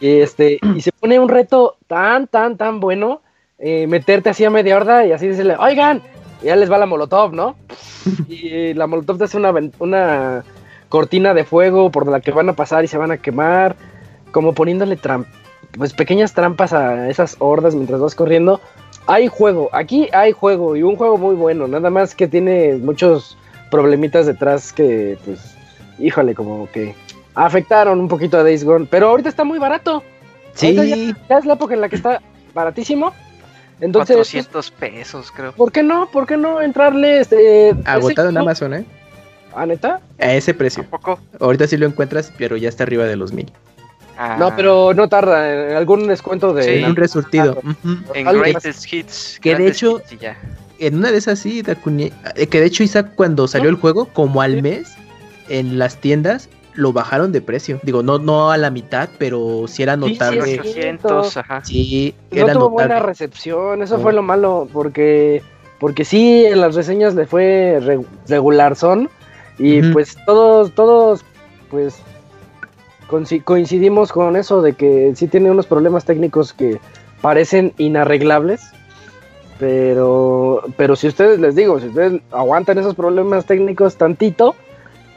y, 0.00 0.20
este, 0.20 0.58
y 0.74 0.80
se 0.80 0.92
pone 0.92 1.18
un 1.18 1.28
reto 1.28 1.76
tan, 1.86 2.28
tan, 2.28 2.56
tan 2.56 2.80
bueno, 2.80 3.20
eh, 3.58 3.86
meterte 3.86 4.30
así 4.30 4.44
a 4.44 4.50
media 4.50 4.76
horda 4.76 5.04
y 5.04 5.12
así 5.12 5.26
decirle, 5.26 5.56
oigan, 5.58 6.02
ya 6.42 6.56
les 6.56 6.70
va 6.70 6.78
la 6.78 6.86
molotov, 6.86 7.34
¿no? 7.34 7.56
y 8.28 8.72
la 8.74 8.86
molotov 8.86 9.18
te 9.18 9.24
hace 9.24 9.36
una, 9.36 9.52
una 9.80 10.44
cortina 10.88 11.34
de 11.34 11.44
fuego 11.44 11.90
por 11.90 12.06
la 12.06 12.20
que 12.20 12.30
van 12.30 12.48
a 12.48 12.52
pasar 12.54 12.84
y 12.84 12.88
se 12.88 12.96
van 12.96 13.10
a 13.10 13.18
quemar, 13.18 13.74
como 14.36 14.52
poniéndole 14.52 14.98
pues 15.78 15.94
pequeñas 15.94 16.34
trampas 16.34 16.74
a 16.74 17.08
esas 17.08 17.36
hordas 17.38 17.74
mientras 17.74 18.02
vas 18.02 18.14
corriendo. 18.14 18.60
Hay 19.06 19.28
juego, 19.28 19.70
aquí 19.72 20.10
hay 20.12 20.32
juego 20.32 20.76
y 20.76 20.82
un 20.82 20.94
juego 20.94 21.16
muy 21.16 21.34
bueno, 21.34 21.66
nada 21.66 21.88
más 21.88 22.14
que 22.14 22.28
tiene 22.28 22.74
muchos 22.74 23.38
problemitas 23.70 24.26
detrás 24.26 24.74
que 24.74 25.16
pues 25.24 25.56
híjole, 25.98 26.34
como 26.34 26.68
que 26.70 26.94
afectaron 27.34 27.98
un 27.98 28.08
poquito 28.08 28.36
a 28.36 28.42
Days 28.42 28.62
Gone. 28.62 28.86
Pero 28.90 29.08
ahorita 29.08 29.30
está 29.30 29.42
muy 29.42 29.58
barato. 29.58 30.02
Sí. 30.52 30.74
Ya, 31.30 31.38
es 31.38 31.46
la 31.46 31.54
época 31.54 31.72
en 31.72 31.80
la 31.80 31.88
que 31.88 31.96
está 31.96 32.20
baratísimo. 32.52 33.14
Entonces, 33.80 34.16
400 34.16 34.70
pesos, 34.72 35.30
creo. 35.30 35.52
¿Por 35.52 35.72
qué 35.72 35.82
no? 35.82 36.10
¿Por 36.10 36.26
qué 36.26 36.36
no 36.36 36.60
entrarle? 36.60 37.20
Este, 37.20 37.74
Agotado 37.86 38.28
en 38.28 38.36
Amazon, 38.36 38.74
¿eh? 38.74 38.84
¿Ah, 39.54 39.64
neta? 39.64 40.02
A 40.18 40.34
ese 40.34 40.52
precio. 40.52 40.84
poco? 40.90 41.18
Ahorita 41.40 41.66
sí 41.66 41.78
lo 41.78 41.86
encuentras, 41.86 42.30
pero 42.36 42.58
ya 42.58 42.68
está 42.68 42.82
arriba 42.82 43.04
de 43.04 43.16
los 43.16 43.32
mil. 43.32 43.50
Ah. 44.16 44.36
No, 44.38 44.54
pero 44.56 44.94
no 44.94 45.08
tarda. 45.08 45.70
En 45.70 45.76
algún 45.76 46.06
descuento 46.06 46.52
de. 46.54 46.62
Sí, 46.62 46.84
un 46.84 46.96
resurtido. 46.96 47.60
En 48.14 48.26
Greatest 48.26 48.92
Hits. 48.92 49.38
Que 49.40 49.56
de 49.56 49.68
hecho, 49.68 50.00
en 50.78 50.96
una 50.96 51.10
de 51.10 51.18
esas 51.18 51.38
sí, 51.38 51.62
eh, 51.66 52.46
que 52.46 52.60
de 52.60 52.66
hecho 52.66 52.82
Isaac 52.82 53.12
cuando 53.14 53.48
salió 53.48 53.68
el 53.68 53.76
juego, 53.76 54.06
como 54.06 54.42
al 54.42 54.62
mes, 54.62 54.94
en 55.48 55.78
las 55.78 56.00
tiendas 56.00 56.48
lo 56.74 56.92
bajaron 56.92 57.32
de 57.32 57.40
precio. 57.40 57.80
Digo, 57.82 58.02
no, 58.02 58.18
no 58.18 58.50
a 58.50 58.56
la 58.56 58.70
mitad, 58.70 59.08
pero 59.18 59.64
sí 59.66 59.82
era 59.82 59.96
notable. 59.96 60.60
Sí, 61.62 62.14
no 62.30 62.46
tuvo 62.52 62.70
buena 62.70 63.00
recepción, 63.00 63.82
eso 63.82 63.98
fue 63.98 64.12
lo 64.12 64.22
malo, 64.22 64.68
porque, 64.72 65.42
porque 65.80 66.04
sí, 66.04 66.44
en 66.44 66.60
las 66.60 66.74
reseñas 66.74 67.14
le 67.14 67.26
fue 67.26 68.04
regular 68.28 68.76
son, 68.76 69.08
y 69.58 69.82
pues 69.90 70.16
todos, 70.26 70.72
todos, 70.72 71.24
pues 71.70 71.96
coincidimos 73.44 74.12
con 74.12 74.36
eso 74.36 74.62
de 74.62 74.72
que 74.74 75.12
sí 75.14 75.28
tiene 75.28 75.50
unos 75.50 75.66
problemas 75.66 76.04
técnicos 76.04 76.52
que 76.52 76.78
parecen 77.20 77.72
inarreglables. 77.78 78.70
Pero, 79.58 80.62
pero 80.76 80.96
si 80.96 81.08
ustedes 81.08 81.40
les 81.40 81.54
digo, 81.54 81.80
si 81.80 81.88
ustedes 81.88 82.20
aguantan 82.30 82.78
esos 82.78 82.94
problemas 82.94 83.46
técnicos 83.46 83.96
tantito, 83.96 84.54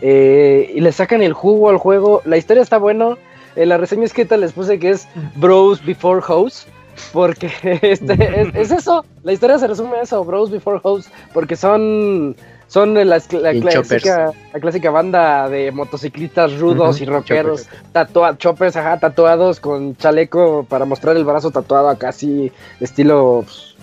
eh, 0.02 0.72
y 0.74 0.80
le 0.80 0.92
sacan 0.92 1.22
el 1.22 1.34
jugo 1.34 1.70
al 1.70 1.78
juego. 1.78 2.22
La 2.26 2.38
historia 2.38 2.64
está 2.64 2.78
bueno. 2.78 3.18
En 3.56 3.70
la 3.70 3.78
reseña 3.78 4.06
escrita 4.06 4.38
les 4.38 4.54
puse 4.54 4.80
que 4.80 4.92
es 4.92 5.08
Bros 5.36 5.84
Before 5.86 6.22
House. 6.22 6.68
Porque 7.14 7.52
este, 7.82 8.52
es, 8.60 8.72
eso. 8.72 9.06
La 9.24 9.34
historia 9.34 9.58
se 9.58 9.68
resume 9.68 9.98
a 9.98 10.02
eso: 10.02 10.24
Bros 10.24 10.52
Before 10.52 10.80
House. 10.82 11.10
Porque 11.34 11.56
son. 11.56 12.36
Son 12.70 12.93
la, 12.93 13.20
clásica, 13.20 14.32
la 14.53 14.59
clásica 14.59 14.91
banda 14.91 15.49
de 15.49 15.72
motociclistas 15.72 16.59
rudos 16.59 17.01
y 17.01 17.05
rockeros, 17.05 17.67
choppers. 17.93 18.38
choppers, 18.38 18.76
ajá, 18.76 18.99
tatuados 18.99 19.59
con 19.59 19.97
chaleco 19.97 20.67
para 20.70 20.86
mostrar 20.86 21.17
el 21.17 21.26
brazo 21.26 21.49
tatuado 21.49 21.89
acá 21.89 22.09
así, 22.09 22.51
estilo 22.80 23.43
pues, 23.43 23.76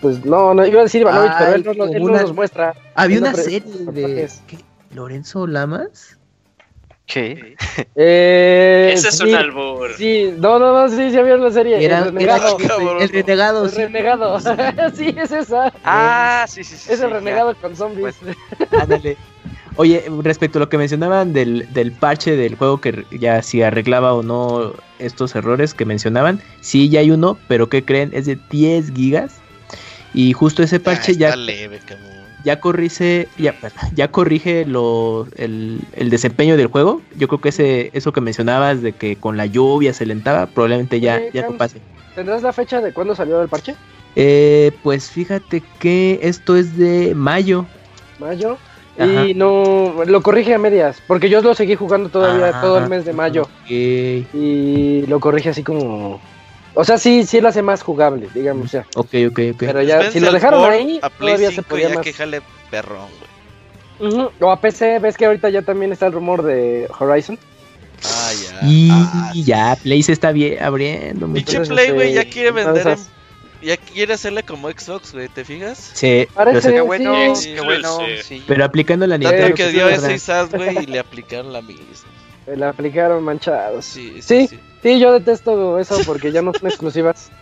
pues 0.00 0.24
no, 0.24 0.54
no 0.54 0.66
iba 0.66 0.80
a 0.80 0.84
decir 0.84 1.02
Ivanovich, 1.02 1.32
pero 1.38 1.54
él, 1.54 1.78
no, 1.78 1.84
él 1.84 2.02
nos 2.22 2.34
muestra. 2.34 2.74
Había 2.94 3.18
una 3.18 3.34
serie 3.34 3.62
de 3.92 4.28
¿Lorenzo 4.94 5.46
Lamas? 5.46 6.17
¿Qué? 7.08 7.56
Eh, 7.96 8.90
Ese 8.92 9.08
es 9.08 9.20
un 9.20 9.34
albur. 9.34 9.94
Sí, 9.96 10.30
no, 10.36 10.58
no, 10.58 10.74
no, 10.74 10.88
sí, 10.94 11.10
sí 11.10 11.16
había 11.16 11.38
la 11.38 11.50
serie. 11.50 11.82
Era, 11.82 12.00
el 12.00 12.04
renegado. 12.04 12.58
el 13.00 13.08
renegado, 13.08 13.64
el 13.64 13.72
renegado. 13.74 14.38
sí, 14.94 15.14
es 15.16 15.32
esa. 15.32 15.72
Ah, 15.84 16.44
sí, 16.46 16.62
sí, 16.62 16.76
sí. 16.76 16.92
Es 16.92 17.00
el 17.00 17.10
renegado 17.10 17.54
con 17.56 17.74
zombies. 17.74 18.14
Pues, 18.20 18.36
ándale. 18.82 19.16
Oye, 19.76 20.04
respecto 20.22 20.58
a 20.58 20.60
lo 20.60 20.68
que 20.68 20.76
mencionaban 20.76 21.32
del, 21.32 21.72
del 21.72 21.92
parche 21.92 22.36
del 22.36 22.56
juego 22.56 22.80
que 22.80 23.06
ya 23.18 23.40
si 23.42 23.62
arreglaba 23.62 24.12
o 24.12 24.22
no 24.22 24.74
estos 24.98 25.34
errores 25.34 25.72
que 25.72 25.86
mencionaban, 25.86 26.42
sí, 26.60 26.90
ya 26.90 27.00
hay 27.00 27.10
uno, 27.10 27.38
pero 27.48 27.70
¿qué 27.70 27.84
creen? 27.84 28.10
Es 28.12 28.26
de 28.26 28.38
10 28.50 28.92
gigas. 28.92 29.36
Y 30.12 30.32
justo 30.34 30.62
ese 30.62 30.78
parche 30.78 31.16
ya... 31.16 31.36
Leve, 31.36 31.80
ya 32.44 32.60
corrige, 32.60 33.28
ya, 33.38 33.54
ya 33.94 34.08
corrige 34.10 34.64
lo, 34.64 35.26
el, 35.36 35.80
desempeño 36.10 36.56
del 36.56 36.68
juego. 36.68 37.02
Yo 37.16 37.28
creo 37.28 37.40
que 37.40 37.48
ese, 37.50 37.90
eso 37.92 38.12
que 38.12 38.20
mencionabas 38.20 38.82
de 38.82 38.92
que 38.92 39.16
con 39.16 39.36
la 39.36 39.46
lluvia 39.46 39.92
se 39.92 40.06
lentaba, 40.06 40.46
probablemente 40.46 41.00
ya, 41.00 41.20
ya 41.32 41.42
no 41.42 41.56
pase. 41.56 41.80
¿Tendrás 42.14 42.42
la 42.42 42.52
fecha 42.52 42.80
de 42.80 42.92
cuándo 42.92 43.14
salió 43.14 43.40
el 43.42 43.48
parche? 43.48 43.74
Eh, 44.16 44.72
pues 44.82 45.10
fíjate 45.10 45.62
que 45.78 46.18
esto 46.22 46.56
es 46.56 46.76
de 46.76 47.14
mayo. 47.14 47.66
¿Mayo? 48.18 48.58
Y 48.98 49.34
no, 49.34 49.94
lo 50.06 50.22
corrige 50.22 50.54
a 50.54 50.58
medias, 50.58 51.00
porque 51.06 51.28
yo 51.28 51.40
lo 51.40 51.54
seguí 51.54 51.76
jugando 51.76 52.08
todavía 52.08 52.50
ah, 52.52 52.60
todo 52.60 52.78
el 52.78 52.88
mes 52.88 53.04
de 53.04 53.12
mayo. 53.12 53.46
Y 53.68 55.04
lo 55.06 55.20
corrige 55.20 55.50
así 55.50 55.62
como 55.62 56.20
o 56.80 56.84
sea, 56.84 56.96
sí, 56.96 57.26
sí 57.26 57.40
lo 57.40 57.48
hace 57.48 57.60
más 57.60 57.82
jugable, 57.82 58.28
digamos, 58.32 58.70
ya. 58.70 58.86
Ok, 58.94 59.12
ok, 59.30 59.40
ok. 59.52 59.58
Pero 59.58 59.82
ya, 59.82 60.12
si 60.12 60.20
lo 60.20 60.30
dejaron 60.30 60.64
ahí, 60.70 61.00
todavía 61.18 61.50
se 61.50 61.62
podía 61.64 61.88
ya 61.88 61.96
más. 61.96 62.04
que 62.04 62.12
jale 62.12 62.40
perrón, 62.70 63.08
güey. 63.98 64.28
O 64.38 64.48
a 64.48 64.60
PC, 64.60 65.00
ves 65.00 65.16
que 65.16 65.26
ahorita 65.26 65.48
ya 65.48 65.62
también 65.62 65.90
está 65.90 66.06
el 66.06 66.12
rumor 66.12 66.44
de 66.44 66.88
Horizon. 66.96 67.36
Ah, 68.04 68.30
ya. 68.32 68.68
Y 68.68 68.90
ah, 68.92 69.32
ya, 69.34 69.76
Play 69.82 70.04
se 70.04 70.12
está 70.12 70.30
bien, 70.30 70.62
abriendo. 70.62 71.26
Pinche 71.32 71.58
Play, 71.62 71.90
güey, 71.90 72.12
ya 72.12 72.24
quiere 72.24 72.52
vender 72.52 72.96
Ya 73.60 73.76
quiere 73.76 74.14
hacerle 74.14 74.44
como 74.44 74.70
Xbox, 74.70 75.14
güey, 75.14 75.26
¿te 75.26 75.44
fijas? 75.44 75.90
Sí. 75.94 76.28
Parece 76.32 76.74
que 76.74 76.80
bueno, 76.80 77.12
qué 77.42 77.60
bueno. 77.60 77.98
Pero 78.46 78.64
aplicando 78.64 79.04
la 79.04 79.18
Nintendo. 79.18 79.56
que 79.56 79.72
dio 79.72 79.88
ese 79.88 80.46
güey, 80.56 80.84
y 80.84 80.86
le 80.86 81.00
aplicaron 81.00 81.52
la 81.52 81.60
misma. 81.60 81.82
Le 82.46 82.64
aplicaron 82.64 83.24
manchados. 83.24 83.84
Sí 83.84 84.22
sí, 84.22 84.48
sí, 84.82 84.98
yo 84.98 85.12
detesto 85.12 85.78
eso 85.78 85.98
porque 86.06 86.32
ya 86.32 86.42
no 86.42 86.52
son 86.52 86.68
exclusivas. 86.68 87.30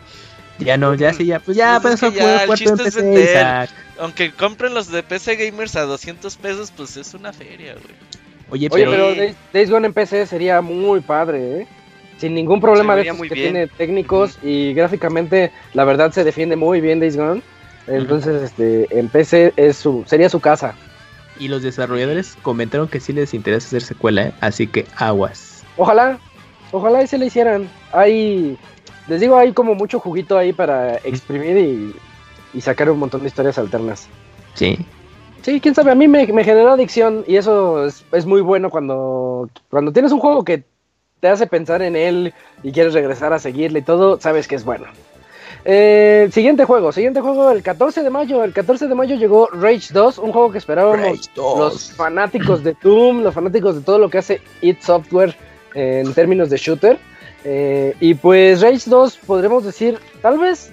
Ya 0.59 0.79
no, 0.79 0.95
ya 0.95 1.13
sí, 1.13 1.27
ya, 1.27 1.39
pues 1.39 1.57
ya, 1.57 1.79
pues, 1.83 1.95
eso 1.97 2.11
ya, 2.11 2.45
el 2.45 2.55
chiste 2.55 2.83
es 2.89 2.95
vender. 2.97 3.69
Aunque 3.99 4.33
compren 4.33 4.73
los 4.73 4.91
de 4.91 5.03
PC 5.03 5.37
Gamers 5.37 5.77
a 5.77 5.83
200 5.83 6.35
pesos, 6.37 6.73
pues 6.75 6.97
es 6.97 7.13
una 7.13 7.33
feria, 7.35 7.75
güey. 7.75 7.95
Oye, 8.49 8.71
pero, 8.71 8.91
Oye, 8.91 9.15
pero 9.17 9.35
Days 9.53 9.71
Gone 9.71 9.89
en 9.89 9.93
PC 9.93 10.27
sería 10.27 10.61
muy 10.61 11.01
padre, 11.01 11.61
¿eh? 11.61 11.67
Sin 12.19 12.35
ningún 12.35 12.61
problema 12.61 12.97
de 12.97 13.05
que 13.05 13.35
tiene 13.35 13.67
técnicos 13.67 14.39
y 14.43 14.73
gráficamente, 14.73 15.53
la 15.75 15.85
verdad, 15.85 16.13
se 16.13 16.25
defiende 16.25 16.57
muy 16.57 16.81
bien 16.81 17.01
Days 17.01 17.17
Gone. 17.17 17.43
Entonces, 17.87 18.43
este, 18.43 18.87
en 18.99 19.09
PC 19.09 19.53
es 19.57 19.77
su, 19.77 20.05
sería 20.07 20.29
su 20.29 20.41
casa. 20.41 20.75
Y 21.39 21.49
los 21.49 21.63
desarrolladores 21.63 22.37
comentaron 22.41 22.89
que 22.89 23.01
sí 23.01 23.13
les 23.13 23.35
interesa 23.35 23.67
hacer 23.67 23.83
secuela, 23.83 24.29
¿eh? 24.29 24.33
así 24.41 24.67
que 24.67 24.87
aguas. 24.97 25.63
Ojalá, 25.77 26.19
ojalá 26.73 27.03
y 27.03 27.07
se 27.07 27.19
le 27.19 27.27
hicieran. 27.27 27.69
Hay, 27.93 28.59
les 29.09 29.21
digo, 29.21 29.37
hay 29.37 29.53
como 29.53 29.75
mucho 29.75 30.01
juguito 30.01 30.39
ahí 30.39 30.53
para 30.53 30.97
exprimir 30.99 31.57
y, 31.57 31.95
y 32.55 32.61
sacar 32.61 32.91
un 32.91 32.99
montón 32.99 33.23
de 33.23 33.29
historias 33.29 33.59
alternas. 33.59 34.09
Sí. 34.55 34.79
Sí, 35.47 35.61
quién 35.61 35.77
sabe, 35.77 35.93
a 35.93 35.95
mí 35.95 36.09
me, 36.09 36.27
generó 36.27 36.73
adicción 36.73 37.23
y 37.29 37.37
eso 37.37 37.87
es, 37.87 38.27
muy 38.27 38.41
bueno 38.41 38.69
cuando, 38.69 39.49
cuando 39.71 39.93
tienes 39.93 40.11
un 40.11 40.19
juego 40.19 40.43
que 40.43 40.65
te 41.21 41.29
hace 41.29 41.47
pensar 41.47 41.83
en 41.83 41.95
él 41.95 42.35
y 42.65 42.73
quieres 42.73 42.95
regresar 42.95 43.33
a 43.33 43.39
seguirle 43.39 43.79
y 43.79 43.83
todo, 43.83 44.21
sabes 44.21 44.49
que 44.49 44.57
es 44.57 44.65
bueno. 44.65 44.87
Eh, 45.65 46.29
siguiente 46.33 46.65
juego, 46.65 46.91
siguiente 46.91 47.21
juego 47.21 47.53
el 47.53 47.63
14 47.63 48.03
de 48.03 48.11
mayo. 48.11 48.43
El 48.43 48.53
14 48.53 48.89
de 48.89 48.95
mayo 48.97 49.15
llegó 49.15 49.47
Rage 49.53 49.93
2, 49.93 50.19
un 50.19 50.33
juego 50.33 50.51
que 50.51 50.59
esperábamos 50.59 51.31
los 51.37 51.93
fanáticos 51.93 52.65
de 52.65 52.77
Doom, 52.83 53.23
los 53.23 53.33
fanáticos 53.33 53.77
de 53.77 53.83
todo 53.83 53.99
lo 53.99 54.11
que 54.11 54.19
hace 54.19 54.41
id 54.63 54.79
Software 54.81 55.37
en 55.77 56.13
términos 56.15 56.51
de 56.51 56.57
shooter. 56.57 56.99
Eh, 57.45 57.95
y 58.01 58.15
pues 58.15 58.61
Rage 58.61 58.91
2 58.91 59.19
podremos 59.27 59.65
decir, 59.65 59.99
tal 60.21 60.39
vez 60.39 60.73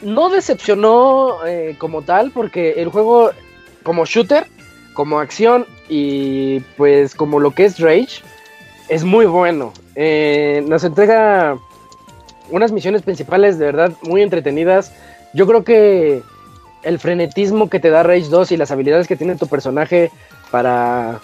no 0.00 0.30
decepcionó 0.30 1.44
eh, 1.46 1.74
como 1.78 2.02
tal, 2.02 2.30
porque 2.30 2.74
el 2.78 2.88
juego 2.88 3.32
como 3.82 4.06
shooter, 4.06 4.46
como 4.94 5.18
acción 5.18 5.66
y 5.88 6.60
pues 6.76 7.14
como 7.14 7.40
lo 7.40 7.50
que 7.50 7.66
es 7.66 7.78
Rage, 7.80 8.22
es 8.88 9.04
muy 9.04 9.26
bueno. 9.26 9.72
Eh, 9.94 10.64
nos 10.66 10.84
entrega 10.84 11.58
unas 12.50 12.72
misiones 12.72 13.02
principales 13.02 13.58
de 13.58 13.66
verdad 13.66 13.92
muy 14.02 14.22
entretenidas. 14.22 14.92
Yo 15.34 15.46
creo 15.46 15.64
que 15.64 16.22
el 16.82 16.98
frenetismo 16.98 17.68
que 17.68 17.80
te 17.80 17.90
da 17.90 18.02
Rage 18.02 18.28
2 18.30 18.52
y 18.52 18.56
las 18.56 18.70
habilidades 18.70 19.08
que 19.08 19.16
tiene 19.16 19.36
tu 19.36 19.48
personaje 19.48 20.10
para... 20.50 21.20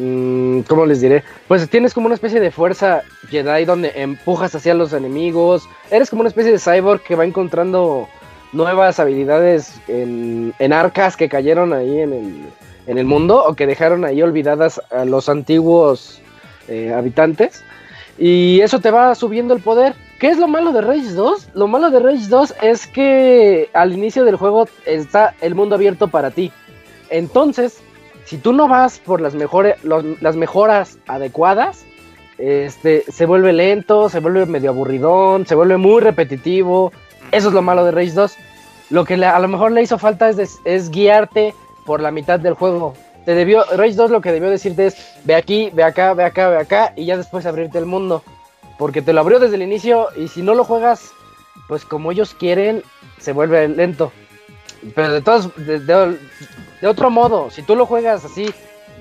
Mm, 0.00 0.60
¿Cómo 0.62 0.86
les 0.86 1.02
diré? 1.02 1.22
Pues 1.46 1.68
tienes 1.68 1.92
como 1.92 2.06
una 2.06 2.14
especie 2.14 2.40
de 2.40 2.50
fuerza 2.50 3.02
Jedi 3.28 3.66
donde 3.66 3.92
empujas 3.96 4.54
hacia 4.54 4.72
los 4.72 4.94
enemigos. 4.94 5.68
Eres 5.90 6.08
como 6.08 6.20
una 6.20 6.30
especie 6.30 6.52
de 6.52 6.58
cyborg 6.58 7.02
que 7.02 7.16
va 7.16 7.26
encontrando 7.26 8.08
nuevas 8.52 8.98
habilidades 8.98 9.78
en, 9.88 10.54
arcas 10.72 11.18
que 11.18 11.28
cayeron 11.28 11.74
ahí 11.74 12.00
en 12.00 12.14
el, 12.14 12.46
en 12.86 12.96
el, 12.96 13.04
mundo 13.04 13.44
o 13.44 13.54
que 13.54 13.66
dejaron 13.66 14.06
ahí 14.06 14.22
olvidadas 14.22 14.80
a 14.90 15.04
los 15.04 15.28
antiguos 15.28 16.22
eh, 16.68 16.94
habitantes. 16.94 17.62
Y 18.16 18.60
eso 18.62 18.80
te 18.80 18.90
va 18.90 19.14
subiendo 19.14 19.52
el 19.52 19.60
poder. 19.60 19.94
¿Qué 20.18 20.28
es 20.28 20.38
lo 20.38 20.48
malo 20.48 20.72
de 20.72 20.80
Rage 20.80 21.12
2? 21.12 21.50
Lo 21.52 21.68
malo 21.68 21.90
de 21.90 22.00
Rage 22.00 22.26
2 22.26 22.54
es 22.62 22.86
que 22.86 23.68
al 23.74 23.92
inicio 23.92 24.24
del 24.24 24.36
juego 24.36 24.66
está 24.86 25.34
el 25.42 25.54
mundo 25.54 25.74
abierto 25.74 26.08
para 26.08 26.30
ti. 26.30 26.52
Entonces, 27.10 27.82
si 28.24 28.38
tú 28.38 28.52
no 28.52 28.68
vas 28.68 28.98
por 28.98 29.20
las, 29.20 29.34
mejores, 29.34 29.76
las 29.84 30.36
mejoras 30.36 30.98
adecuadas, 31.06 31.84
este, 32.38 33.04
se 33.08 33.26
vuelve 33.26 33.52
lento, 33.52 34.08
se 34.08 34.20
vuelve 34.20 34.46
medio 34.46 34.70
aburridón, 34.70 35.46
se 35.46 35.54
vuelve 35.54 35.76
muy 35.76 36.00
repetitivo, 36.00 36.92
eso 37.32 37.48
es 37.48 37.54
lo 37.54 37.62
malo 37.62 37.84
de 37.84 37.90
Rage 37.90 38.12
2. 38.12 38.36
Lo 38.90 39.04
que 39.04 39.14
a 39.24 39.38
lo 39.38 39.48
mejor 39.48 39.72
le 39.72 39.82
hizo 39.82 39.98
falta 39.98 40.30
es, 40.30 40.58
es 40.64 40.90
guiarte 40.90 41.54
por 41.86 42.00
la 42.00 42.10
mitad 42.10 42.40
del 42.40 42.54
juego. 42.54 42.94
Te 43.24 43.34
debió, 43.34 43.64
Rage 43.76 43.94
2 43.94 44.10
lo 44.10 44.20
que 44.20 44.32
debió 44.32 44.50
decirte 44.50 44.86
es, 44.86 44.96
ve 45.24 45.34
aquí, 45.34 45.70
ve 45.72 45.84
acá, 45.84 46.14
ve 46.14 46.24
acá, 46.24 46.48
ve 46.48 46.56
acá, 46.58 46.92
y 46.96 47.04
ya 47.04 47.16
después 47.16 47.46
abrirte 47.46 47.78
el 47.78 47.86
mundo. 47.86 48.22
Porque 48.78 49.02
te 49.02 49.12
lo 49.12 49.20
abrió 49.20 49.38
desde 49.38 49.56
el 49.56 49.62
inicio 49.62 50.08
y 50.16 50.28
si 50.28 50.42
no 50.42 50.54
lo 50.54 50.64
juegas, 50.64 51.12
pues 51.68 51.84
como 51.84 52.10
ellos 52.10 52.34
quieren, 52.34 52.82
se 53.18 53.32
vuelve 53.32 53.68
lento. 53.68 54.10
Pero 54.94 55.12
de 55.12 55.20
todos, 55.20 55.50
de, 55.56 56.16
otro 56.86 57.10
modo, 57.10 57.50
si 57.50 57.62
tú 57.62 57.76
lo 57.76 57.86
juegas 57.86 58.24
así, 58.24 58.52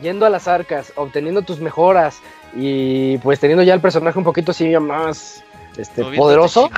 yendo 0.02 0.26
a 0.26 0.30
las 0.30 0.48
arcas, 0.48 0.92
obteniendo 0.96 1.42
tus 1.42 1.60
mejoras 1.60 2.20
y 2.56 3.18
pues 3.20 3.40
teniendo 3.40 3.64
ya 3.64 3.74
el 3.74 3.82
personaje 3.82 4.18
un 4.18 4.26
poquito 4.26 4.52
así 4.52 4.70
más 4.78 5.44
este, 5.78 6.04
poderoso, 6.16 6.70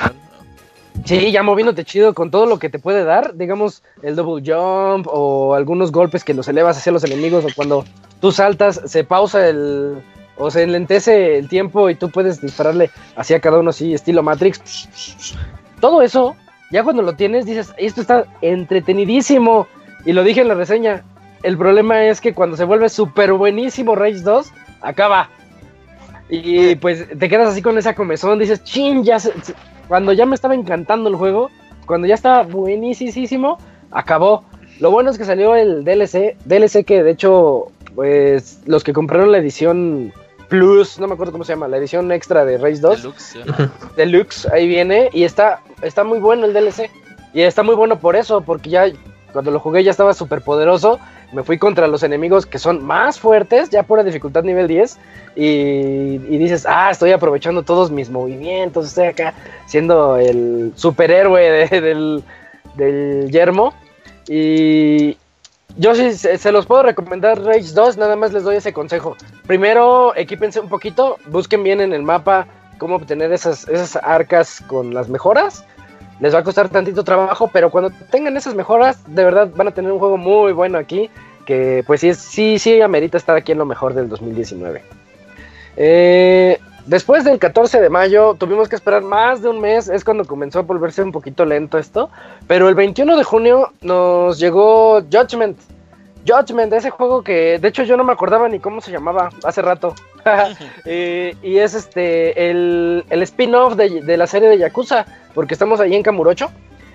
Sí, 1.06 1.32
ya 1.32 1.42
moviéndote 1.42 1.84
chido 1.84 2.14
con 2.14 2.30
todo 2.30 2.46
lo 2.46 2.60
que 2.60 2.70
te 2.70 2.78
puede 2.78 3.04
dar, 3.04 3.36
digamos 3.36 3.82
el 4.04 4.16
double 4.16 4.44
jump 4.46 5.08
o 5.10 5.56
algunos 5.56 5.92
golpes 5.92 6.24
que 6.24 6.34
los 6.34 6.48
elevas 6.48 6.78
hacia 6.78 6.92
los 6.92 7.04
enemigos 7.04 7.46
o 7.46 7.48
cuando 7.56 7.86
tú 8.20 8.32
saltas 8.32 8.82
se 8.86 9.04
pausa 9.04 9.48
el 9.48 10.04
o 10.38 10.52
se 10.52 10.64
enlentece 10.64 11.38
el 11.38 11.50
tiempo 11.50 11.90
y 11.90 11.96
tú 11.96 12.10
puedes 12.10 12.42
dispararle 12.42 12.92
hacia 13.16 13.40
cada 13.40 13.60
uno 13.60 13.72
así 13.72 13.94
estilo 13.94 14.22
Matrix. 14.22 14.88
Todo 15.80 16.02
eso, 16.02 16.36
ya 16.72 16.84
cuando 16.84 17.02
lo 17.02 17.14
tienes 17.14 17.46
dices, 17.46 17.74
esto 17.78 18.02
está 18.02 18.26
entretenidísimo 18.42 19.68
y 20.06 20.14
lo 20.14 20.24
dije 20.24 20.42
en 20.42 20.48
la 20.48 20.56
reseña. 20.56 21.04
El 21.44 21.58
problema 21.58 22.06
es 22.06 22.22
que 22.22 22.34
cuando 22.34 22.56
se 22.56 22.66
vuelve 22.66 22.90
súper 22.90 23.34
buenísimo 23.34 23.96
Rage 23.96 24.22
2, 24.22 24.52
acaba. 24.82 25.30
Y 26.30 26.76
pues 26.76 27.08
te 27.18 27.28
quedas 27.28 27.50
así 27.50 27.62
con 27.62 27.78
esa 27.78 27.96
comezón, 27.96 28.40
dices, 28.40 28.64
chin, 28.64 29.04
ya 29.04 29.20
se, 29.20 29.34
cuando 29.88 30.14
ya 30.14 30.26
me 30.26 30.36
estaba 30.36 30.56
encantando 30.56 31.10
el 31.10 31.16
juego, 31.16 31.50
cuando 31.86 32.08
ya 32.08 32.16
estaba 32.16 32.44
buenísimo, 32.44 33.58
acabó. 33.92 34.44
Lo 34.80 34.92
bueno 34.92 35.10
es 35.12 35.18
que 35.18 35.26
salió 35.26 35.56
el 35.56 35.84
DLC, 35.84 36.38
DLC 36.46 36.86
que 36.86 37.04
de 37.04 37.12
hecho, 37.12 37.72
pues 37.96 38.62
los 38.66 38.84
que 38.84 38.94
compraron 38.94 39.32
la 39.32 39.40
edición 39.40 40.14
Plus, 40.48 41.00
no 41.00 41.08
me 41.08 41.14
acuerdo 41.14 41.32
cómo 41.32 41.44
se 41.44 41.54
llama, 41.54 41.68
la 41.68 41.78
edición 41.78 42.12
extra 42.12 42.44
de 42.46 42.58
Race 42.58 42.82
2. 42.82 43.02
Deluxe, 43.02 43.40
Deluxe, 43.96 44.46
ahí 44.48 44.68
viene 44.68 45.10
y 45.14 45.24
está, 45.24 45.62
está 45.82 46.04
muy 46.04 46.20
bueno 46.20 46.46
el 46.46 46.54
DLC. 46.54 46.90
Y 47.34 47.42
está 47.42 47.64
muy 47.64 47.76
bueno 47.76 48.00
por 48.00 48.18
eso, 48.18 48.42
porque 48.42 48.70
ya 48.70 48.86
cuando 49.32 49.52
lo 49.52 49.60
jugué 49.60 49.84
ya 49.84 49.92
estaba 49.92 50.14
súper 50.14 50.42
poderoso 50.42 51.00
me 51.32 51.44
fui 51.44 51.58
contra 51.58 51.88
los 51.88 52.04
enemigos 52.04 52.46
que 52.46 52.60
son 52.60 52.84
más 52.84 53.20
fuertes, 53.20 53.70
ya 53.70 53.84
pura 53.84 54.04
dificultad 54.04 54.44
nivel 54.44 54.68
10, 54.68 54.98
y, 55.36 56.18
dices, 56.38 56.66
ah, 56.68 56.92
estoy 56.92 57.12
aprovechando 57.12 57.64
todos 57.64 57.90
mis 57.90 58.10
movimientos, 58.10 58.88
estoy 58.88 59.08
acá 59.08 59.34
siendo 59.66 60.18
el 60.18 60.74
superhéroe 60.76 61.68
del, 61.70 62.24
del 62.76 63.32
yermo. 63.32 63.74
Y 64.28 65.18
yo 65.78 65.96
sí 65.96 66.12
se, 66.14 66.52
los 66.52 66.66
puedo 66.66 66.84
recomendar 66.84 67.42
Rage 67.42 67.72
2, 67.74 67.98
nada 67.98 68.18
más 68.18 68.34
les 68.34 68.44
doy 68.44 68.58
ese 68.58 68.74
consejo. 68.74 69.16
Primero, 69.48 70.14
equípense 70.16 70.60
un 70.60 70.68
poquito, 70.68 71.18
busquen 71.28 71.64
bien 71.64 71.80
en 71.80 71.94
el 71.94 72.04
mapa 72.04 72.48
cómo 72.78 72.96
obtener 72.96 73.32
esas, 73.32 73.68
esas 73.70 73.96
arcas 73.96 74.62
con 74.68 74.94
las 74.94 75.08
mejoras 75.08 75.64
les 76.22 76.34
va 76.34 76.40
a 76.40 76.44
costar 76.44 76.70
tantito 76.70 77.04
trabajo, 77.04 77.50
pero 77.52 77.72
cuando 77.72 77.90
tengan 78.12 78.38
esas 78.38 78.54
mejoras, 78.54 79.00
de 79.08 79.24
verdad 79.24 79.50
van 79.56 79.68
a 79.68 79.72
tener 79.72 79.92
un 79.92 80.00
juego 80.00 80.18
muy 80.18 80.54
bueno 80.54 80.78
aquí, 80.78 81.10
que 81.46 81.84
pues 81.86 82.02
sí, 82.02 82.14
sí, 82.14 82.60
sí 82.60 82.80
amerita 82.80 83.18
estar 83.18 83.36
aquí 83.36 83.52
en 83.52 83.58
lo 83.58 83.66
mejor 83.66 83.96
del 83.96 84.08
2019. 84.08 84.84
Eh, 85.78 86.60
después 86.86 87.24
del 87.24 87.40
14 87.40 87.82
de 87.82 87.90
mayo 87.90 88.36
tuvimos 88.36 88.70
que 88.70 88.76
esperar 88.76 89.02
más 89.02 89.42
de 89.42 89.50
un 89.50 89.60
mes, 89.60 89.90
es 89.90 90.04
cuando 90.04 90.24
comenzó 90.26 90.60
a 90.60 90.62
volverse 90.62 91.02
un 91.02 91.12
poquito 91.12 91.44
lento 91.44 91.80
esto, 91.80 92.12
pero 92.48 92.70
el 92.70 92.76
21 92.76 93.18
de 93.18 93.24
junio 93.24 93.74
nos 93.82 94.40
llegó 94.40 95.02
Judgment. 95.02 95.58
Judgment, 96.28 96.72
ese 96.74 96.90
juego 96.90 97.24
que 97.24 97.60
de 97.60 97.68
hecho 97.68 97.84
yo 97.84 97.98
no 97.98 98.04
me 98.04 98.14
acordaba 98.14 98.48
ni 98.48 98.60
cómo 98.60 98.82
se 98.82 98.92
llamaba 98.92 99.30
hace 99.44 99.62
rato. 99.62 99.96
Y 100.86 101.58
es 101.58 101.74
este 101.74 102.50
el, 102.50 103.06
el 103.10 103.24
spin-off 103.24 103.76
de, 103.76 104.02
de, 104.02 104.18
la 104.18 104.28
serie 104.28 104.50
de 104.50 104.58
Yakuza 104.58 105.06
porque 105.34 105.54
estamos 105.54 105.80
ahí 105.80 105.96
en 105.96 106.04
Camurocho, 106.04 106.52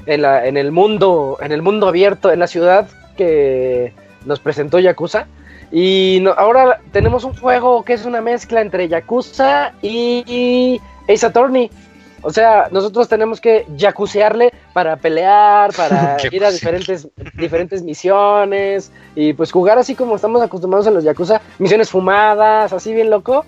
en, 0.07 0.23
la, 0.23 0.47
en 0.47 0.57
el 0.57 0.73
mundo, 0.73 1.39
en 1.41 1.53
el 1.53 1.63
mundo 1.63 1.89
abierto, 1.89 2.33
en 2.33 2.41
la 2.41 2.47
ciudad 2.47 2.89
que 3.17 3.93
nos 4.25 4.41
presentó 4.41 4.79
Yakuza. 4.79 5.27
Y 5.73 6.25
ahora 6.37 6.81
tenemos 6.93 7.25
un 7.25 7.35
juego 7.35 7.83
que 7.83 7.95
es 7.95 8.05
una 8.05 8.21
mezcla 8.21 8.61
entre 8.61 8.89
Yakuza 8.89 9.73
y, 9.83 10.81
Ace 11.09 11.27
Attorney. 11.27 11.71
O 12.23 12.33
sea, 12.33 12.69
nosotros 12.71 13.09
tenemos 13.09 13.41
que 13.41 13.67
yacucearle 13.77 14.53
para 14.73 14.97
pelear, 14.97 15.73
para 15.75 16.17
ir 16.33 16.45
a 16.45 16.51
diferentes, 16.51 17.09
diferentes 17.35 17.83
misiones 17.83 18.91
y 19.15 19.33
pues 19.33 19.53
jugar 19.53 19.79
así 19.79 19.95
como 19.95 20.17
estamos 20.17 20.43
acostumbrados 20.43 20.87
en 20.87 20.95
los 20.95 21.05
yakuza, 21.05 21.41
misiones 21.59 21.91
fumadas, 21.91 22.73
así 22.73 22.93
bien 22.93 23.11
loco. 23.11 23.45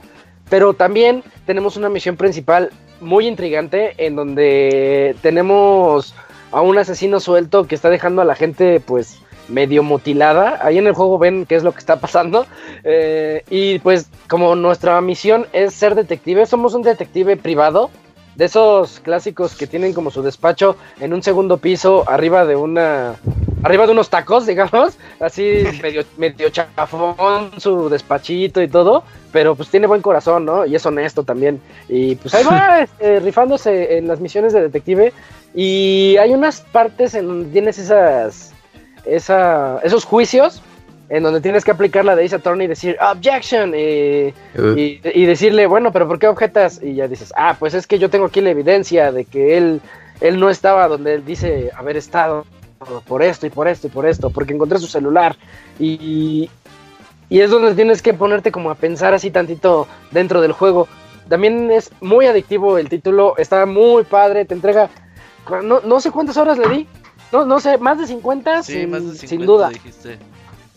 Pero 0.49 0.75
también 0.75 1.23
tenemos 1.47 1.77
una 1.77 1.89
misión 1.89 2.17
principal 2.17 2.71
muy 3.01 3.27
intrigante 3.27 3.95
en 3.99 4.17
donde 4.17 5.15
tenemos 5.23 6.15
a 6.53 6.63
un 6.63 6.79
asesino 6.79 7.21
suelto 7.21 7.67
que 7.67 7.75
está 7.75 7.91
dejando 7.91 8.23
a 8.23 8.25
la 8.25 8.35
gente 8.35 8.81
pues 8.81 9.21
medio 9.49 9.83
mutilada. 9.83 10.59
Ahí 10.63 10.79
en 10.79 10.87
el 10.87 10.95
juego 10.95 11.19
ven 11.19 11.47
qué 11.47 11.57
es 11.57 11.63
lo 11.63 11.73
que 11.73 11.79
está 11.79 12.01
pasando. 12.01 12.47
Eh, 12.85 13.43
y 13.51 13.79
pues 13.81 14.09
como 14.29 14.55
nuestra 14.55 15.01
misión 15.01 15.47
es 15.53 15.75
ser 15.75 15.95
detective, 15.95 16.47
somos 16.47 16.75
un 16.75 16.83
detective 16.83 17.37
privado. 17.37 17.91
De 18.39 18.45
esos 18.45 19.01
clásicos 19.01 19.57
que 19.57 19.67
tienen 19.67 19.93
como 19.93 20.13
su 20.13 20.23
despacho 20.23 20.77
en 21.01 21.13
un 21.13 21.25
segundo 21.25 21.57
piso, 21.57 22.09
arriba 22.09 22.47
de 22.47 22.55
una. 22.55 23.17
Arriba 23.65 23.85
de 23.85 23.91
unos 23.91 24.11
tacos, 24.11 24.47
digamos. 24.53 24.97
Así 25.19 25.65
medio, 25.83 26.05
medio 26.17 26.49
chafón 26.49 27.51
su 27.59 27.89
despachito 27.89 28.63
y 28.63 28.69
todo. 28.69 29.03
Pero 29.33 29.57
pues 29.57 29.71
tiene 29.71 29.89
buen 29.89 30.03
corazón, 30.03 30.45
¿no? 30.45 30.65
Y 30.65 30.77
es 30.77 30.87
honesto 30.87 31.25
también. 31.25 31.61
Y 31.89 32.15
pues 32.15 32.33
ahí 32.33 32.45
va 32.45 32.81
este, 32.83 33.19
rifándose 33.19 33.99
en 33.99 34.07
las 34.07 34.21
misiones 34.21 34.53
de 34.53 34.61
detective. 34.63 35.13
Y 35.53 36.17
hay 36.19 36.33
unas 36.33 36.61
partes 36.61 37.15
en 37.15 37.27
donde 37.27 37.51
tienes 37.51 37.77
esas 37.77 38.53
esa, 39.05 39.81
esos 39.83 40.05
juicios 40.05 40.63
en 41.09 41.23
donde 41.23 41.41
tienes 41.41 41.65
que 41.65 41.71
aplicar 41.71 42.05
la 42.05 42.15
de 42.15 42.25
Ace 42.25 42.37
Attorney 42.37 42.67
y 42.67 42.69
decir 42.69 42.97
objection 43.01 43.75
y, 43.75 44.35
y, 44.55 45.25
decirle, 45.25 45.67
bueno, 45.67 45.91
pero 45.93 46.07
¿por 46.07 46.19
qué 46.19 46.29
objetas? 46.29 46.81
Y 46.83 46.95
ya 46.95 47.09
dices, 47.09 47.33
ah, 47.37 47.57
pues 47.59 47.75
es 47.75 47.87
que 47.87 47.99
yo 47.99 48.11
tengo 48.11 48.27
aquí 48.27 48.41
la 48.41 48.51
evidencia 48.51 49.11
de 49.11 49.25
que 49.25 49.57
él, 49.57 49.81
él 50.21 50.39
no 50.39 50.51
estaba 50.51 50.87
donde 50.89 51.15
él 51.15 51.25
dice 51.25 51.71
haber 51.77 51.97
estado 51.97 52.45
por 53.07 53.23
esto 53.23 53.47
y 53.47 53.51
por 53.51 53.69
esto 53.69 53.87
y 53.87 53.91
por 53.91 54.07
esto, 54.07 54.31
porque 54.31 54.53
encontré 54.53 54.79
su 54.79 54.87
celular 54.87 55.37
y, 55.79 56.51
y 57.29 57.41
es 57.41 57.51
donde 57.51 57.75
tienes 57.75 58.03
que 58.03 58.15
ponerte 58.15 58.53
como 58.53 58.71
a 58.71 58.75
pensar 58.75 59.15
así 59.15 59.31
tantito 59.31 59.89
dentro 60.11 60.41
del 60.41 60.53
juego. 60.53 60.89
También 61.29 61.71
es 61.71 61.91
muy 62.01 62.27
adictivo 62.27 62.79
el 62.79 62.89
título, 62.89 63.37
está 63.37 63.67
muy 63.67 64.05
padre, 64.05 64.45
te 64.45 64.55
entrega, 64.55 64.91
no, 65.63 65.81
no 65.81 66.01
sé 66.01 66.11
cuántas 66.11 66.37
horas 66.37 66.59
le 66.59 66.69
di, 66.69 66.87
no, 67.33 67.45
no 67.45 67.61
sé, 67.61 67.79
más 67.79 67.99
de 67.99 68.07
50, 68.07 68.63
sí, 68.63 68.73
sin, 68.73 68.91
más 68.91 69.01
de 69.01 69.17
50 69.17 69.29
sin 69.29 69.47
duda. 69.47 69.69
Dijiste. 69.71 70.19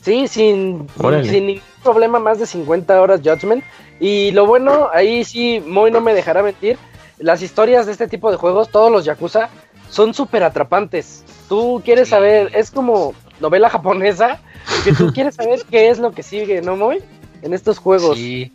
Sí, 0.01 0.27
sin, 0.27 0.87
sin 1.23 1.45
ningún 1.47 1.63
problema, 1.83 2.19
más 2.19 2.39
de 2.39 2.45
50 2.45 3.01
horas 3.01 3.21
Judgment. 3.23 3.63
Y 3.99 4.31
lo 4.31 4.47
bueno, 4.47 4.89
ahí 4.91 5.23
sí, 5.23 5.61
Moy 5.65 5.91
no 5.91 6.01
me 6.01 6.13
dejará 6.13 6.41
mentir. 6.41 6.77
Las 7.19 7.43
historias 7.43 7.85
de 7.85 7.91
este 7.91 8.07
tipo 8.07 8.31
de 8.31 8.37
juegos, 8.37 8.69
todos 8.69 8.91
los 8.91 9.05
Yakuza, 9.05 9.49
son 9.89 10.13
súper 10.13 10.43
atrapantes. 10.43 11.23
Tú 11.47 11.81
quieres 11.85 12.09
saber, 12.09 12.49
es 12.55 12.71
como 12.71 13.13
novela 13.39 13.69
japonesa, 13.69 14.39
que 14.83 14.93
tú 14.93 15.11
quieres 15.13 15.35
saber 15.35 15.59
qué 15.69 15.89
es 15.89 15.99
lo 15.99 16.11
que 16.13 16.23
sigue, 16.23 16.61
¿no, 16.61 16.75
Moy? 16.75 16.99
En 17.43 17.53
estos 17.53 17.77
juegos. 17.77 18.17
Sí. 18.17 18.51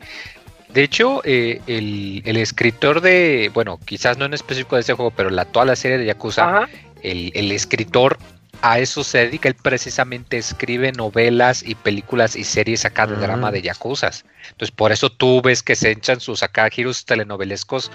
De 0.68 0.82
hecho, 0.82 1.22
eh, 1.24 1.62
el, 1.66 2.22
el, 2.26 2.36
escritor 2.36 3.01
de, 3.01 3.51
bueno, 3.55 3.78
quizás 3.84 4.18
no 4.18 4.24
en 4.24 4.34
específico 4.34 4.76
de 4.76 4.82
ese 4.82 4.94
juego, 4.94 5.11
pero 5.11 5.30
la, 5.30 5.44
toda 5.44 5.64
la 5.64 5.76
serie 5.76 5.97
de 5.97 6.07
Yakuza, 6.07 6.68
el, 7.03 7.53
escritor 7.53 8.18
a 8.62 8.78
eso 8.78 9.04
se 9.04 9.18
dedica, 9.18 9.48
él 9.48 9.54
precisamente 9.54 10.38
escribe 10.38 10.92
novelas 10.92 11.62
y 11.62 11.74
películas 11.74 12.36
y 12.36 12.44
series 12.44 12.84
acá 12.84 13.07
de 13.07 13.16
drama 13.16 13.50
de 13.50 13.62
yakuzas. 13.62 14.24
Entonces, 14.50 14.70
por 14.70 14.92
eso 14.92 15.11
tú 15.11 15.42
ves 15.42 15.62
que 15.62 15.76
se 15.76 15.90
echan 15.90 16.20
sus 16.20 16.42
acá 16.42 16.68
giros 16.70 17.04
telenovelescos, 17.04 17.90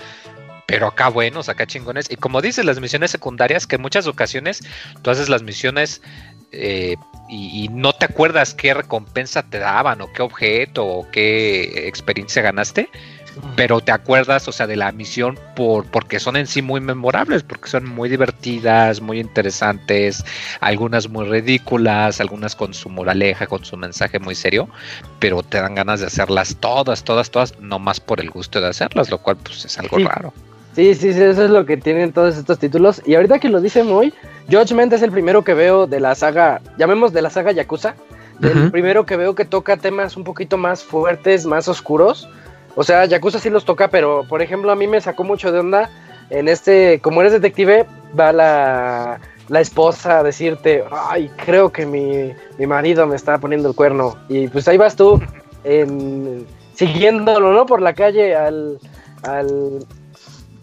pero 0.65 0.87
acá 0.87 1.09
buenos, 1.09 1.49
acá 1.49 1.67
chingones. 1.67 2.09
Y 2.09 2.15
como 2.15 2.41
dices, 2.41 2.65
las 2.65 2.79
misiones 2.79 3.11
secundarias, 3.11 3.67
que 3.67 3.75
en 3.75 3.81
muchas 3.81 4.07
ocasiones 4.07 4.61
tú 5.01 5.11
haces 5.11 5.27
las 5.27 5.43
misiones 5.43 6.01
eh, 6.51 6.95
y, 7.29 7.69
no 7.69 7.93
te 7.93 8.05
acuerdas 8.05 8.53
qué 8.53 8.73
recompensa 8.73 9.43
te 9.43 9.59
daban, 9.59 10.01
o 10.01 10.11
qué 10.11 10.21
objeto, 10.21 10.85
o 10.85 11.09
qué 11.09 11.87
experiencia 11.87 12.41
ganaste 12.41 12.89
pero 13.55 13.79
te 13.81 13.91
acuerdas, 13.91 14.47
o 14.47 14.51
sea, 14.51 14.67
de 14.67 14.75
la 14.75 14.91
misión 14.91 15.37
por, 15.55 15.85
porque 15.85 16.19
son 16.19 16.35
en 16.35 16.47
sí 16.47 16.61
muy 16.61 16.81
memorables, 16.81 17.43
porque 17.43 17.69
son 17.69 17.87
muy 17.87 18.09
divertidas, 18.09 19.01
muy 19.01 19.19
interesantes, 19.19 20.23
algunas 20.59 21.09
muy 21.09 21.25
ridículas, 21.25 22.19
algunas 22.19 22.55
con 22.55 22.73
su 22.73 22.89
moraleja, 22.89 23.47
con 23.47 23.63
su 23.63 23.77
mensaje 23.77 24.19
muy 24.19 24.35
serio, 24.35 24.69
pero 25.19 25.43
te 25.43 25.59
dan 25.59 25.75
ganas 25.75 25.99
de 25.99 26.07
hacerlas 26.07 26.57
todas, 26.59 27.03
todas, 27.03 27.31
todas, 27.31 27.59
no 27.59 27.79
más 27.79 27.99
por 27.99 28.19
el 28.19 28.29
gusto 28.29 28.61
de 28.61 28.67
hacerlas, 28.67 29.09
lo 29.09 29.17
cual 29.17 29.37
pues 29.37 29.65
es 29.65 29.79
algo 29.79 29.97
raro. 29.99 30.33
Sí, 30.75 30.95
sí, 30.95 31.13
sí, 31.13 31.21
eso 31.21 31.43
es 31.43 31.49
lo 31.49 31.65
que 31.65 31.75
tienen 31.75 32.13
todos 32.13 32.37
estos 32.37 32.57
títulos. 32.57 33.01
Y 33.05 33.15
ahorita 33.15 33.39
que 33.39 33.49
lo 33.49 33.59
dice 33.59 33.83
muy, 33.83 34.13
Judgment 34.49 34.93
es 34.93 35.01
el 35.01 35.11
primero 35.11 35.43
que 35.43 35.53
veo 35.53 35.85
de 35.85 35.99
la 35.99 36.15
saga, 36.15 36.61
llamemos 36.77 37.11
de 37.11 37.21
la 37.21 37.29
saga 37.29 37.51
Yakuza, 37.51 37.95
el 38.41 38.71
primero 38.71 39.05
que 39.05 39.17
veo 39.17 39.35
que 39.35 39.45
toca 39.45 39.77
temas 39.77 40.17
un 40.17 40.23
poquito 40.23 40.57
más 40.57 40.83
fuertes, 40.83 41.45
más 41.45 41.67
oscuros 41.67 42.27
o 42.75 42.83
sea, 42.83 43.05
Yakuza 43.05 43.39
sí 43.39 43.49
los 43.49 43.65
toca, 43.65 43.89
pero 43.89 44.25
por 44.27 44.41
ejemplo 44.41 44.71
a 44.71 44.75
mí 44.75 44.87
me 44.87 45.01
sacó 45.01 45.23
mucho 45.23 45.51
de 45.51 45.59
onda 45.59 45.89
en 46.31 46.47
este, 46.47 46.99
como 47.01 47.21
eres 47.21 47.33
detective, 47.33 47.85
va 48.17 48.31
la, 48.31 49.19
la 49.49 49.59
esposa 49.59 50.19
a 50.19 50.23
decirte, 50.23 50.83
ay, 50.89 51.29
creo 51.45 51.71
que 51.71 51.85
mi, 51.85 52.31
mi, 52.57 52.65
marido 52.65 53.05
me 53.05 53.17
está 53.17 53.37
poniendo 53.37 53.67
el 53.67 53.75
cuerno. 53.75 54.15
Y 54.29 54.47
pues 54.47 54.67
ahí 54.69 54.77
vas 54.77 54.95
tú 54.95 55.21
en, 55.65 56.47
siguiéndolo, 56.73 57.51
¿no? 57.51 57.65
Por 57.65 57.81
la 57.81 57.93
calle 57.93 58.33
al, 58.33 58.79
al, 59.23 59.85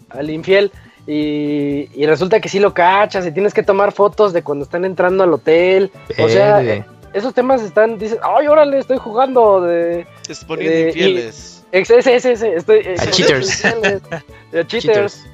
al 0.09 0.29
infiel. 0.31 0.71
Y, 1.05 1.89
y, 1.93 2.05
resulta 2.07 2.39
que 2.39 2.49
sí 2.49 2.59
lo 2.59 2.73
cachas 2.73 3.25
y 3.25 3.31
tienes 3.31 3.53
que 3.53 3.63
tomar 3.63 3.91
fotos 3.91 4.33
de 4.33 4.43
cuando 4.43 4.63
están 4.63 4.85
entrando 4.85 5.23
al 5.23 5.33
hotel. 5.33 5.91
O 6.19 6.27
sea, 6.29 6.83
esos 7.13 7.33
temas 7.33 7.61
están, 7.61 7.97
dices, 7.97 8.19
ay, 8.21 8.47
órale, 8.47 8.79
estoy 8.79 8.97
jugando 8.97 9.61
de... 9.61 10.05
Se 10.21 10.45
poniendo 10.45 10.87
infieles. 10.87 11.58
Ese, 11.71 11.99
ese, 11.99 12.15
ese, 12.15 12.55
estoy, 12.55 12.79
eh, 12.79 12.95
cheaters. 13.11 13.63
cheaters. 14.67 15.25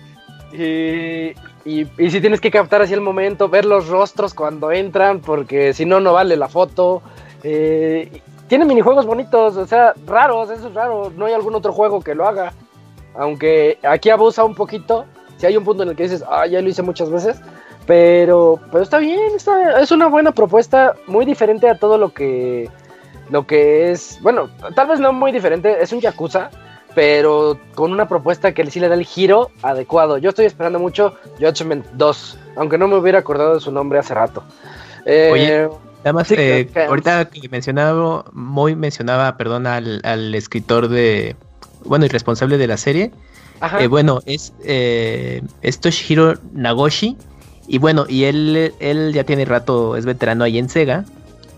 Y, 0.51 1.33
y, 1.65 2.11
si 2.11 2.21
tienes 2.21 2.39
que 2.41 2.51
captar 2.51 2.81
así 2.81 2.93
el 2.93 3.01
momento, 3.01 3.49
ver 3.49 3.65
los 3.65 3.87
rostros 3.87 4.33
cuando 4.33 4.71
entran, 4.71 5.19
porque 5.19 5.73
si 5.73 5.85
no, 5.85 5.99
no 5.99 6.13
vale 6.13 6.35
la 6.37 6.47
foto. 6.47 7.01
Eh, 7.43 8.21
tiene 8.47 8.65
minijuegos 8.65 9.05
bonitos, 9.05 9.57
o 9.57 9.65
sea, 9.65 9.93
raros, 10.05 10.49
eso 10.49 10.67
es 10.67 10.73
raro. 10.73 11.11
No 11.15 11.25
hay 11.25 11.33
algún 11.33 11.55
otro 11.55 11.73
juego 11.73 12.01
que 12.01 12.15
lo 12.15 12.27
haga. 12.27 12.53
Aunque 13.15 13.79
aquí 13.83 14.09
abusa 14.09 14.43
un 14.43 14.55
poquito. 14.55 15.05
Si 15.37 15.45
hay 15.45 15.57
un 15.57 15.63
punto 15.63 15.83
en 15.83 15.89
el 15.89 15.95
que 15.95 16.03
dices, 16.03 16.23
ah, 16.29 16.45
ya 16.45 16.61
lo 16.61 16.69
hice 16.69 16.81
muchas 16.81 17.09
veces. 17.09 17.37
Pero, 17.85 18.59
pero 18.71 18.83
está 18.83 18.97
bien, 18.97 19.35
está, 19.35 19.79
es 19.79 19.91
una 19.91 20.07
buena 20.07 20.31
propuesta, 20.31 20.95
muy 21.05 21.23
diferente 21.23 21.69
a 21.69 21.77
todo 21.77 21.99
lo 21.99 22.13
que 22.13 22.69
lo 23.29 23.47
que 23.47 23.91
es, 23.91 24.19
bueno, 24.21 24.49
tal 24.75 24.87
vez 24.87 24.99
no 24.99 25.13
muy 25.13 25.31
diferente, 25.31 25.81
es 25.81 25.91
un 25.91 26.01
Yakuza, 26.01 26.49
pero 26.95 27.59
con 27.75 27.91
una 27.91 28.07
propuesta 28.07 28.53
que 28.53 28.69
sí 28.71 28.79
le 28.79 28.87
da 28.87 28.95
el 28.95 29.05
giro 29.05 29.51
adecuado. 29.61 30.17
Yo 30.17 30.29
estoy 30.29 30.45
esperando 30.45 30.79
mucho 30.79 31.15
Judgment 31.39 31.85
2, 31.93 32.37
aunque 32.55 32.77
no 32.77 32.87
me 32.87 32.95
hubiera 32.95 33.19
acordado 33.19 33.55
de 33.55 33.59
su 33.59 33.71
nombre 33.71 33.99
hace 33.99 34.13
rato. 34.13 34.43
Eh, 35.05 35.29
Oye, 35.31 35.69
además, 36.03 36.31
eh, 36.31 36.69
ahorita 36.87 37.25
que 37.25 37.49
mencionaba, 37.49 38.25
muy 38.31 38.75
mencionaba, 38.75 39.35
perdón, 39.37 39.67
al, 39.67 40.33
escritor 40.33 40.87
de, 40.87 41.35
bueno, 41.83 42.05
y 42.05 42.07
responsable 42.07 42.57
de 42.57 42.67
la 42.67 42.77
serie. 42.77 43.11
Eh, 43.79 43.87
bueno, 43.87 44.21
es, 44.25 44.53
es 44.59 45.79
Toshihiro 45.79 46.35
Nagoshi. 46.53 47.17
Y 47.67 47.79
bueno, 47.79 48.05
y 48.07 48.25
él, 48.25 48.73
él 48.79 49.11
ya 49.11 49.23
tiene 49.23 49.43
rato, 49.43 49.97
es 49.97 50.05
veterano 50.05 50.43
ahí 50.43 50.59
en 50.59 50.69
Sega. 50.69 51.03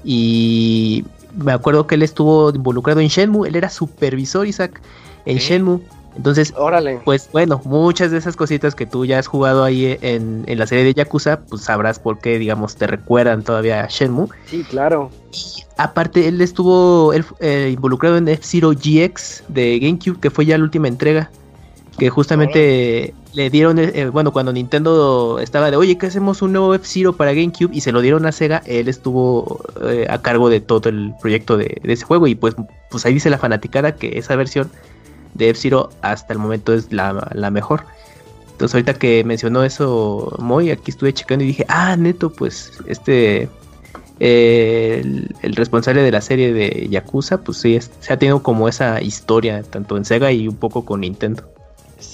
Y 0.04 1.04
me 1.38 1.52
acuerdo 1.52 1.88
que 1.88 1.96
él 1.96 2.04
estuvo 2.04 2.50
involucrado 2.50 3.00
en 3.00 3.08
Shenmue, 3.08 3.48
él 3.48 3.56
era 3.56 3.70
supervisor, 3.70 4.48
Isaac, 4.48 4.82
en 5.26 5.38
Shenmue. 5.38 5.82
Entonces, 6.16 6.52
Órale. 6.58 7.00
pues 7.06 7.30
bueno, 7.32 7.62
muchas 7.64 8.10
de 8.10 8.18
esas 8.18 8.36
cositas 8.36 8.74
que 8.74 8.88
tú 8.88 9.06
ya 9.06 9.20
has 9.20 9.28
jugado 9.28 9.64
ahí 9.64 9.98
en, 10.02 10.46
la 10.48 10.66
serie 10.66 10.84
de 10.84 10.96
Yakuza, 10.96 11.42
pues 11.42 11.62
sabrás 11.62 12.00
por 12.00 12.18
qué, 12.20 12.40
digamos, 12.40 12.76
te 12.76 12.88
recuerdan 12.88 13.44
todavía 13.44 13.84
a 13.84 13.88
Shenmue. 13.88 14.28
Sí, 14.48 14.64
claro. 14.68 15.12
Y 15.32 15.64
aparte, 15.78 16.28
él 16.28 16.42
estuvo 16.42 17.14
eh, 17.40 17.72
involucrado 17.72 18.18
en 18.18 18.28
F-Zero 18.28 18.72
GX 18.72 19.44
de 19.48 19.78
GameCube, 19.78 20.20
que 20.20 20.32
fue 20.32 20.48
ya 20.48 20.58
la 20.58 20.64
última 20.64 20.88
entrega 20.88 21.30
que 21.98 22.10
justamente 22.10 23.14
le 23.38 23.52
dieron, 23.52 23.78
eh, 23.78 24.10
bueno, 24.10 24.34
cuando 24.34 24.52
Nintendo 24.52 25.38
estaba 25.40 25.70
de, 25.70 25.78
oye, 25.78 25.96
¿qué 25.96 26.08
hacemos 26.08 26.42
un 26.42 26.54
nuevo 26.54 26.74
F-Zero 26.74 27.14
para 27.14 27.34
GameCube? 27.34 27.70
Y 27.72 27.82
se 27.82 27.92
lo 27.92 28.02
dieron 28.02 28.26
a 28.26 28.32
Sega, 28.32 28.64
él 28.66 28.88
estuvo 28.88 29.62
eh, 29.84 30.08
a 30.10 30.24
cargo 30.24 30.50
de 30.50 30.60
todo 30.60 30.90
el 30.90 31.14
proyecto 31.22 31.56
de, 31.56 31.80
ese 31.84 32.04
juego 32.04 32.26
y 32.26 32.34
pues, 32.34 32.56
pues 32.90 33.06
ahí 33.06 33.14
dice 33.14 33.30
la 33.30 33.38
fanaticada 33.38 33.92
que 33.94 34.18
esa 34.18 34.36
versión 34.36 34.72
de 35.36 35.50
F-Zero 35.50 35.92
hasta 36.02 36.34
el 36.34 36.40
momento 36.40 36.74
es 36.74 36.92
la, 36.92 37.52
mejor. 37.52 37.84
Entonces 38.54 38.74
ahorita 38.74 38.96
que 38.96 39.24
mencionó 39.24 39.64
eso 39.64 40.36
Moy, 40.40 40.72
aquí 40.72 40.90
estuve 40.90 41.14
checando 41.14 41.44
y 41.44 41.48
dije, 41.48 41.66
ah, 41.70 41.96
neto, 41.96 42.32
pues 42.32 42.74
este... 42.88 43.50
Eh, 44.20 45.28
el, 45.44 45.56
responsable 45.56 46.02
de 46.02 46.10
la 46.10 46.22
serie 46.22 46.52
de 46.52 46.88
Yakuza, 46.90 47.44
pues 47.44 47.60
sí, 47.60 47.78
se 48.00 48.14
ha 48.14 48.18
tenido 48.18 48.42
como 48.42 48.68
esa 48.68 49.00
historia, 49.00 49.62
tanto 49.62 49.96
en 49.96 50.06
Sega 50.06 50.32
y 50.32 50.48
un 50.48 50.56
poco 50.56 50.86
con 50.86 51.02
Nintendo. 51.02 51.44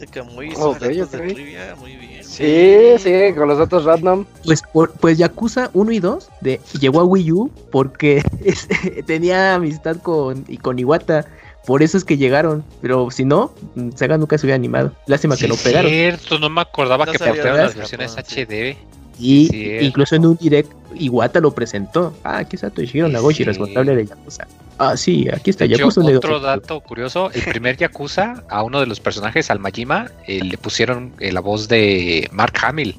Hizo 0.04 0.70
okay, 0.70 0.98
de 0.98 1.06
trivia, 1.06 1.76
muy 1.80 1.96
bien. 1.96 2.24
Sí, 2.24 2.96
sí, 2.98 3.34
con 3.36 3.48
los 3.48 3.58
datos 3.58 3.86
random. 3.86 4.26
Pues, 4.44 4.64
pues 5.00 5.18
Yakuza 5.18 5.70
1 5.74 5.92
y 5.92 6.00
2 6.00 6.30
de, 6.42 6.60
llegó 6.80 7.02
a 7.02 7.04
Wii 7.04 7.32
U 7.32 7.52
porque 7.72 8.24
tenía 9.06 9.56
amistad 9.56 9.98
con, 9.98 10.46
y 10.48 10.58
con 10.58 10.80
Iwata. 10.80 11.26
Por 11.66 11.82
eso 11.82 11.98
es 11.98 12.04
que 12.04 12.18
llegaron. 12.18 12.64
Pero 12.82 13.10
si 13.12 13.24
no, 13.24 13.54
Sega 13.96 14.18
nunca 14.18 14.38
se 14.38 14.46
hubiera 14.46 14.56
animado. 14.56 14.92
Lástima 15.08 15.38
que 15.38 15.48
lo 15.48 15.56
pegaron. 15.56 15.90
cierto, 15.90 16.40
no 16.40 16.50
me 16.50 16.62
acordaba 16.62 17.06
que 17.06 17.18
portaron 17.18 17.58
las 17.58 17.76
versiones 17.76 18.16
HD. 18.18 18.76
Y 19.20 19.86
incluso 19.86 20.16
en 20.16 20.26
un 20.26 20.36
direct, 20.38 20.72
Iwata 20.98 21.40
lo 21.40 21.52
presentó. 21.52 22.16
Ah, 22.24 22.38
aquí 22.38 22.56
está 22.56 22.70
Toshiro 22.70 23.08
Nagoshi, 23.08 23.44
responsable 23.44 23.96
de 23.96 24.06
Yakuza. 24.06 24.48
Ah, 24.78 24.98
sí, 24.98 25.28
aquí 25.32 25.50
está 25.50 25.66
Yakuza. 25.66 26.02
otro 26.02 26.40
dato 26.40 26.82
curioso, 26.82 27.32
el 27.32 27.42
primer 27.44 27.78
Yakuza, 27.78 28.44
a 28.50 28.64
uno 28.64 28.80
de 28.80 28.86
los 28.86 29.00
personajes, 29.00 29.52
al 29.52 29.60
Majima, 29.60 30.12
eh, 30.28 30.44
le 30.44 30.58
pusieron 30.58 31.14
eh, 31.20 31.32
la 31.32 31.42
voz 31.42 31.68
de 31.68 32.30
Mark 32.32 32.54
Hamill. 32.62 32.96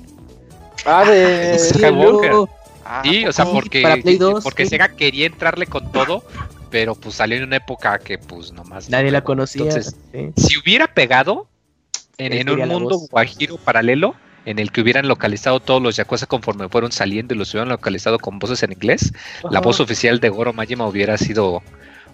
Ah, 0.86 1.04
de 1.04 1.58
Skywalker. 1.58 2.32
Ah, 2.84 3.02
sí, 3.02 3.26
o 3.26 3.32
sea, 3.32 3.46
porque, 3.46 4.02
porque 4.42 4.66
Sega 4.66 4.88
quería 4.90 5.26
entrarle 5.26 5.66
con 5.66 5.90
todo, 5.90 6.22
pero 6.70 6.94
pues 6.94 7.14
salió 7.14 7.38
en 7.38 7.44
una 7.44 7.56
época 7.56 7.98
que 7.98 8.18
pues 8.18 8.52
nomás... 8.52 8.90
Nadie 8.90 9.10
la 9.10 9.24
conocía. 9.24 9.62
Entonces, 9.62 9.96
si 10.36 10.58
hubiera 10.58 10.86
pegado 10.86 11.48
en, 12.18 12.48
un 12.48 12.68
mundo 12.68 12.98
guajiro 13.10 13.56
paralelo, 13.56 14.14
en 14.44 14.58
el 14.58 14.72
que 14.72 14.80
hubieran 14.80 15.08
localizado 15.08 15.60
todos 15.60 15.82
los 15.82 15.96
Yakuza 15.96 16.26
conforme 16.26 16.68
fueron 16.68 16.92
saliendo 16.92 17.34
y 17.34 17.38
los 17.38 17.52
hubieran 17.54 17.68
localizado 17.68 18.18
con 18.18 18.38
voces 18.38 18.62
en 18.62 18.72
inglés, 18.72 19.12
la 19.50 19.60
voz 19.60 19.80
oficial 19.80 20.20
de 20.20 20.28
Goro 20.28 20.52
Majima 20.52 20.86
hubiera 20.86 21.16
sido 21.16 21.62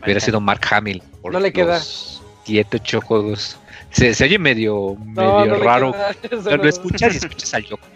hubiera 0.02 0.20
sido 0.20 0.40
Mark 0.40 0.62
Hamill. 0.70 1.02
Por 1.22 1.32
no 1.32 1.40
le 1.40 1.52
queda. 1.52 1.80
Siete, 2.44 2.78
ocho 2.78 3.00
juegos. 3.00 3.58
Se, 3.90 4.14
se 4.14 4.24
oye 4.24 4.38
medio, 4.38 4.96
medio 4.96 5.56
raro. 5.56 5.94
Lo, 6.44 6.68
escuchas 6.68 7.14
y 7.14 7.18
escuchas 7.18 7.54
al 7.54 7.64
Yoko. 7.64 7.86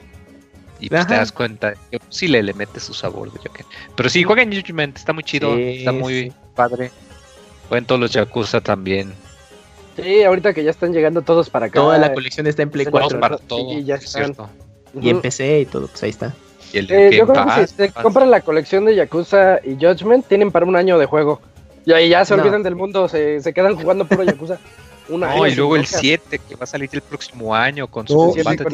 Y 0.80 0.88
pues 0.88 1.06
te 1.06 1.14
das 1.14 1.32
cuenta 1.32 1.74
que 1.90 1.98
sí 2.10 2.28
le, 2.28 2.42
le 2.42 2.52
mete 2.52 2.80
su 2.80 2.92
sabor 2.92 3.32
de 3.32 3.38
Yoko. 3.42 3.64
Pero 3.96 4.08
sí, 4.08 4.22
juega 4.22 4.42
en 4.42 4.52
Judgment, 4.52 4.96
está 4.96 5.12
muy 5.12 5.24
chido, 5.24 5.56
está 5.56 5.92
muy 5.92 6.32
padre. 6.54 6.90
Juegan 7.68 7.86
todos 7.86 8.00
los 8.00 8.10
Yakuza 8.10 8.60
también. 8.60 9.14
Sí, 9.96 10.22
ahorita 10.22 10.52
que 10.52 10.64
ya 10.64 10.70
están 10.70 10.92
llegando 10.92 11.22
todos 11.22 11.50
para 11.50 11.66
acá. 11.66 11.80
Toda 11.80 11.98
la 11.98 12.12
colección 12.12 12.46
está 12.46 12.62
en 12.62 12.70
Play 12.70 12.86
4. 12.86 13.20
para 13.20 13.38
todo, 13.38 13.72
y 13.72 13.84
ya 13.84 13.96
están. 13.96 14.34
Y 15.00 15.10
en 15.10 15.20
PC 15.20 15.60
y 15.60 15.66
todo, 15.66 15.88
pues 15.88 16.02
ahí 16.02 16.10
está. 16.10 16.34
Eh, 16.72 17.10
yo 17.16 17.26
creo 17.26 17.46
que 17.46 17.66
si 17.66 17.74
se 17.74 17.92
compran 17.92 18.30
la 18.30 18.40
colección 18.40 18.84
de 18.84 18.96
Yakuza 18.96 19.60
y 19.62 19.76
Judgment, 19.76 20.26
tienen 20.26 20.50
para 20.50 20.66
un 20.66 20.76
año 20.76 20.98
de 20.98 21.06
juego. 21.06 21.40
Y 21.86 21.92
ahí 21.92 22.08
ya 22.08 22.24
se 22.24 22.34
olvidan 22.34 22.62
del 22.62 22.74
mundo, 22.74 23.08
se, 23.08 23.40
se 23.40 23.52
quedan 23.52 23.76
jugando 23.76 24.06
puro 24.06 24.24
Yakuza. 24.24 24.58
Una 25.06 25.36
no, 25.36 25.46
y 25.46 25.54
luego 25.54 25.76
el 25.76 25.84
7 25.84 26.38
que 26.48 26.56
va 26.56 26.64
a 26.64 26.66
salir 26.66 26.88
el 26.92 27.02
próximo 27.02 27.54
año 27.54 27.88
con 27.88 28.08
su 28.08 28.14
combate. 28.14 28.64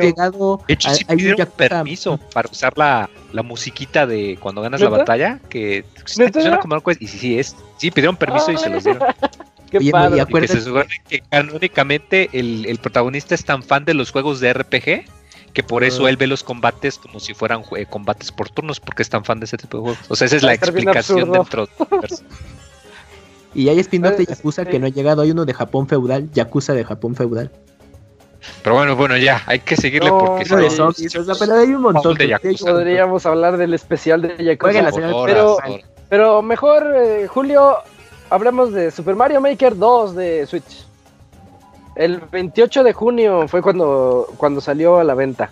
llegado 0.00 0.60
de 0.68 0.74
hecho, 0.74 0.94
sí 0.94 1.04
pidieron 1.04 1.44
permiso 1.56 2.20
para 2.32 2.48
usar 2.48 2.78
la, 2.78 3.10
la 3.32 3.42
musiquita 3.42 4.06
de 4.06 4.38
cuando 4.40 4.62
ganas 4.62 4.80
la 4.80 4.90
batalla. 4.90 5.40
Que 5.48 5.84
suena 6.04 6.60
como 6.60 6.74
algo. 6.74 6.92
Y 6.92 7.06
sí, 7.08 7.18
sí, 7.18 7.38
es. 7.38 7.56
Sí, 7.78 7.90
pidieron 7.90 8.16
permiso 8.16 8.52
y 8.52 8.58
se 8.58 8.70
los 8.70 8.84
dieron. 8.84 9.02
Qué 9.70 9.90
padre. 9.90 10.24
que 10.26 10.48
se 10.48 10.60
supone 10.60 10.88
que 11.08 11.20
canónicamente 11.20 12.28
el, 12.32 12.66
el, 12.66 12.78
protagonista 12.78 13.34
es 13.34 13.44
tan 13.44 13.62
fan 13.62 13.84
de 13.84 13.94
los 13.94 14.10
juegos 14.10 14.40
de 14.40 14.52
RPG 14.52 15.04
que 15.52 15.62
por 15.62 15.84
eso 15.84 16.06
ah. 16.06 16.10
él 16.10 16.16
ve 16.16 16.26
los 16.26 16.42
combates 16.42 16.98
como 16.98 17.20
si 17.20 17.34
fueran 17.34 17.62
eh, 17.76 17.86
combates 17.86 18.32
por 18.32 18.50
turnos, 18.50 18.80
porque 18.80 19.02
es 19.02 19.10
tan 19.10 19.24
fan 19.24 19.40
de 19.40 19.46
ese 19.46 19.56
tipo 19.56 19.78
de 19.78 19.82
juegos. 19.82 19.98
O 20.08 20.16
sea, 20.16 20.26
esa 20.26 20.36
es 20.36 20.42
la 20.42 20.54
explicación 20.54 21.30
dentro 21.32 21.66
de 21.66 21.72
Y 23.52 23.68
hay 23.68 23.80
spin-off 23.80 24.16
de 24.16 24.26
Yakuza 24.26 24.64
que 24.64 24.78
no 24.78 24.86
ha 24.86 24.90
llegado. 24.90 25.22
Hay 25.22 25.32
uno 25.32 25.44
de 25.44 25.52
Japón 25.52 25.88
feudal, 25.88 26.30
Yakuza 26.32 26.72
de 26.72 26.84
Japón 26.84 27.16
feudal. 27.16 27.50
Pero 28.62 28.76
bueno, 28.76 28.94
bueno, 28.94 29.16
ya, 29.16 29.42
hay 29.46 29.58
que 29.58 29.76
seguirle 29.76 30.08
porque 30.08 30.44
no, 30.48 31.36
pero 31.38 31.54
hay 31.56 31.68
un 31.74 31.82
montón 31.82 32.16
de 32.16 32.28
Yakuza. 32.28 32.70
Podríamos 32.70 33.26
hablar 33.26 33.56
del 33.56 33.74
especial 33.74 34.22
de 34.22 34.44
Yakuza. 34.44 34.90
pero, 35.26 35.58
pero 36.08 36.42
mejor, 36.42 36.94
eh, 36.94 37.26
Julio, 37.26 37.78
hablemos 38.30 38.72
de 38.72 38.90
Super 38.90 39.14
Mario 39.14 39.40
Maker 39.40 39.76
2 39.76 40.14
de 40.14 40.46
Switch. 40.46 40.86
El 41.96 42.18
28 42.18 42.84
de 42.84 42.92
junio 42.92 43.48
fue 43.48 43.60
cuando, 43.60 44.32
cuando 44.36 44.60
salió 44.60 44.98
a 44.98 45.04
la 45.04 45.14
venta. 45.14 45.50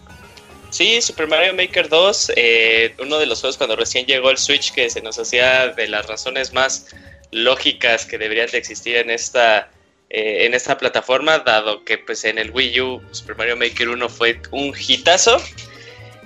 Sí, 0.71 1.01
Super 1.01 1.27
Mario 1.29 1.55
Maker 1.55 1.89
2, 1.89 2.33
eh, 2.37 2.95
uno 3.01 3.19
de 3.19 3.27
los 3.27 3.41
juegos 3.41 3.57
cuando 3.57 3.75
recién 3.75 4.07
llegó 4.07 4.31
el 4.31 4.39
Switch 4.39 4.73
que 4.73 4.89
se 4.91 5.01
nos 5.01 5.19
hacía 5.19 5.69
de 5.69 5.89
las 5.89 6.07
razones 6.07 6.53
más 6.53 6.87
lógicas 7.31 8.07
que 8.07 8.19
deberían 8.19 8.51
de 8.51 8.59
existir 8.59 8.97
en 8.97 9.11
esta, 9.11 9.71
eh, 10.11 10.45
en 10.45 10.55
esta 10.55 10.77
plataforma, 10.77 11.39
dado 11.39 11.85
que 11.85 11.99
pues 11.99 12.25
en 12.25 12.39
el 12.39 12.51
Wii 12.51 12.81
U 12.81 13.03
Super 13.13 13.37
Mario 13.37 13.57
Maker 13.57 13.89
1 13.89 14.09
fue 14.09 14.41
un 14.51 14.75
hitazo. 14.77 15.39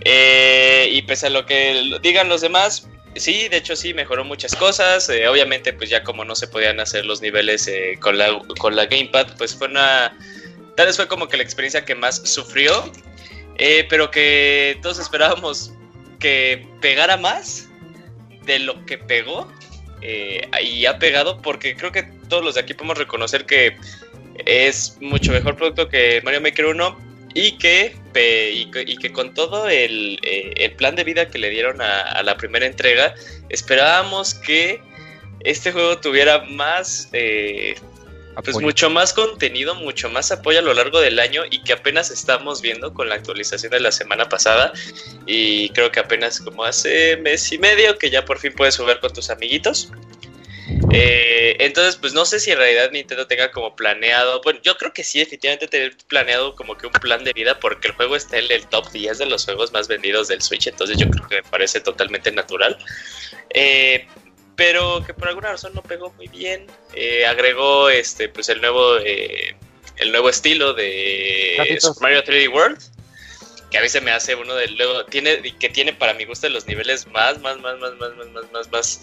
Eh, 0.05 0.88
y 0.90 1.03
pese 1.03 1.28
a 1.28 1.30
lo 1.30 1.46
que 1.46 1.98
digan 2.03 2.28
los 2.28 2.40
demás, 2.40 2.88
Sí, 3.15 3.49
de 3.49 3.59
hecho 3.59 3.77
sí, 3.77 3.93
mejoró 3.93 4.25
muchas 4.25 4.57
cosas. 4.57 5.09
Eh, 5.09 5.29
obviamente, 5.29 5.73
pues 5.73 5.91
ya 5.91 6.03
como 6.03 6.25
no 6.25 6.35
se 6.35 6.49
podían 6.49 6.81
hacer 6.81 7.05
los 7.05 7.21
niveles 7.21 7.67
eh, 7.69 7.99
con, 8.01 8.17
la, 8.17 8.41
con 8.59 8.75
la 8.77 8.87
Gamepad, 8.87 9.37
pues 9.37 9.55
fue 9.55 9.69
una... 9.69 10.17
Tal 10.77 10.87
vez 10.87 10.97
fue 10.97 11.07
como 11.07 11.29
que 11.29 11.37
la 11.37 11.43
experiencia 11.43 11.85
que 11.85 11.95
más 11.95 12.17
sufrió, 12.25 12.91
eh, 13.59 13.87
pero 13.91 14.11
que 14.11 14.79
todos 14.81 14.99
esperábamos 14.99 15.73
que 16.19 16.67
pegara 16.81 17.19
más 17.19 17.69
de 18.47 18.59
lo 18.61 18.85
que 18.87 18.97
pegó. 18.97 19.53
y 20.03 20.87
ha 20.87 20.99
pegado 20.99 21.41
porque 21.43 21.77
creo 21.77 21.93
que 21.93 22.05
todos 22.29 22.43
los 22.43 22.55
de 22.55 22.63
aquí 22.63 22.75
podemos 22.75 22.99
reconocer 22.99 23.45
que 23.45 23.77
es 24.47 24.97
mucho 25.01 25.33
mejor 25.33 25.57
producto 25.57 25.89
que 25.89 26.21
Mario 26.25 26.41
Maker 26.41 26.67
1 26.67 27.12
y 27.35 27.53
que, 27.53 27.97
y 28.14 28.97
que, 28.97 29.12
con 29.12 29.35
todo 29.35 29.68
el, 29.68 30.18
eh, 30.22 30.53
el, 30.57 30.72
plan 30.72 30.97
de 30.97 31.05
vida 31.05 31.28
que 31.28 31.39
le 31.39 31.51
dieron 31.51 31.80
a, 31.80 32.22
la 32.22 32.37
primera 32.37 32.66
entrega, 32.66 33.14
esperábamos 33.49 34.35
que 34.35 34.83
este 35.41 35.72
juego 35.72 35.99
tuviera 35.99 36.45
más, 36.45 37.09
eh, 37.12 37.74
pues 38.45 38.59
mucho 38.59 38.91
más 38.91 39.12
contenido, 39.12 39.74
mucho 39.74 40.11
más 40.11 40.30
apoyo 40.30 40.59
a 40.59 40.62
lo 40.62 40.74
largo 40.74 41.01
del 41.01 41.18
año 41.18 41.43
y 41.51 41.62
que 41.62 41.72
apenas 41.72 42.11
estamos 42.11 42.62
viendo 42.62 42.93
con 42.93 43.09
la 43.09 43.16
actualización 43.16 43.72
de 43.72 43.80
la 43.80 43.93
semana 43.93 44.28
pasada 44.28 44.72
y 45.26 45.68
creo 45.70 45.91
que 45.91 46.01
apenas 46.01 46.41
como 46.41 46.64
hace 46.64 47.16
mes 47.18 47.51
y 47.53 47.59
medio 47.59 47.99
que 47.99 48.11
ya 48.11 48.24
por 48.24 48.39
fin 48.39 48.53
puedes 48.55 48.76
jugar 48.76 49.01
con 49.01 49.12
tus 49.12 49.30
amiguitos. 49.30 49.91
Eh, 50.91 51.57
entonces, 51.61 51.97
pues 51.97 52.12
no 52.12 52.24
sé 52.24 52.41
si 52.41 52.51
en 52.51 52.59
realidad 52.59 52.91
Nintendo 52.91 53.26
tenga 53.26 53.51
como 53.51 53.74
planeado, 53.76 54.41
bueno, 54.43 54.61
yo 54.62 54.76
creo 54.76 54.93
que 54.93 55.05
sí, 55.05 55.20
definitivamente 55.20 55.68
tener 55.68 55.97
planeado 56.09 56.55
como 56.55 56.76
que 56.76 56.87
un 56.87 56.93
plan 56.93 57.24
de 57.24 57.33
vida, 57.33 57.59
porque 57.61 57.89
el 57.89 57.95
juego 57.95 58.16
está 58.16 58.39
en 58.39 58.51
el 58.51 58.66
top 58.66 58.91
10 58.91 59.18
de 59.18 59.26
los 59.26 59.45
juegos 59.45 59.72
más 59.72 59.89
vendidos 59.89 60.28
del 60.28 60.43
Switch, 60.43 60.66
entonces 60.66 60.99
yo 60.99 61.09
creo 61.11 61.28
que 61.28 61.37
me 61.37 61.43
parece 61.45 61.80
totalmente 61.80 62.30
natural. 62.33 62.76
Eh, 63.51 64.07
pero 64.57 65.03
que 65.05 65.14
por 65.14 65.28
alguna 65.28 65.53
razón 65.53 65.72
no 65.74 65.83
pegó 65.83 66.12
muy 66.12 66.28
bien. 66.28 66.66
Eh, 66.95 67.24
agregó 67.24 67.89
este, 67.89 68.28
pues 68.28 68.51
el 68.51 68.61
nuevo, 68.61 68.97
el 68.99 70.12
nuevo 70.12 70.28
estilo 70.28 70.74
de 70.74 71.78
Super 71.80 72.03
Mario 72.03 72.22
3D 72.22 72.53
World 72.53 72.78
que 73.72 73.78
a 73.78 73.80
veces 73.80 74.03
me 74.03 74.11
hace 74.11 74.35
uno 74.35 74.55
de 74.55 74.68
luego 74.68 75.07
tiene 75.07 75.41
que 75.59 75.70
tiene 75.70 75.95
para 75.95 76.12
mi 76.12 76.26
gusto 76.26 76.49
los 76.51 76.66
niveles 76.66 77.07
más 77.07 77.41
más 77.41 77.59
más 77.59 77.78
más 77.78 77.95
más 77.95 78.14
más 78.14 78.28
más 78.28 78.53
más 78.53 78.70
más 78.70 79.01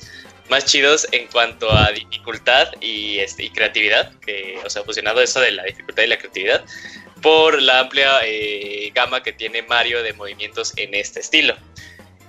más 0.50 0.66
chidos 0.66 1.08
en 1.12 1.28
cuanto 1.28 1.72
a 1.72 1.92
dificultad 1.92 2.70
y, 2.82 3.20
este, 3.20 3.44
y 3.44 3.50
creatividad, 3.50 4.12
que, 4.20 4.60
o 4.66 4.70
sea, 4.70 4.84
fusionado 4.84 5.22
eso 5.22 5.40
de 5.40 5.52
la 5.52 5.64
dificultad 5.64 6.04
y 6.04 6.08
la 6.08 6.18
creatividad, 6.18 6.66
por 7.22 7.62
la 7.62 7.80
amplia 7.80 8.20
eh, 8.24 8.92
gama 8.94 9.22
que 9.22 9.34
tiene 9.34 9.62
Mario 9.64 10.04
de 10.04 10.14
movimientos 10.14 10.74
en 10.78 10.94
este 10.94 11.20
estilo. 11.20 11.56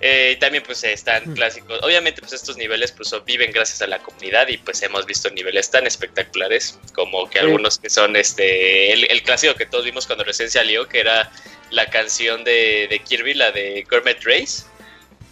Eh, 0.02 0.38
también 0.40 0.64
pues 0.64 0.82
están 0.82 1.30
mm. 1.30 1.34
clásicos. 1.34 1.78
Obviamente 1.82 2.22
pues 2.22 2.32
estos 2.32 2.56
niveles 2.56 2.90
pues 2.92 3.12
viven 3.26 3.52
gracias 3.52 3.82
a 3.82 3.86
la 3.86 3.98
comunidad 3.98 4.48
y 4.48 4.56
pues 4.56 4.82
hemos 4.82 5.05
visto 5.05 5.28
niveles 5.30 5.70
tan 5.70 5.86
espectaculares 5.86 6.78
como 6.94 7.28
que 7.28 7.38
algunos 7.38 7.78
que 7.78 7.90
son 7.90 8.16
este 8.16 8.92
el, 8.92 9.22
clásico 9.22 9.55
que 9.55 9.66
todos 9.66 9.84
vimos 9.84 10.06
cuando 10.06 10.24
recién 10.24 10.51
salió 10.51 10.88
que 10.88 11.01
era 11.01 11.30
la 11.70 11.84
canción 11.90 12.44
de, 12.44 12.86
de 12.88 12.98
Kirby, 13.01 13.34
la 13.34 13.52
de 13.52 13.84
Gourmet 13.90 14.18
Race 14.24 14.64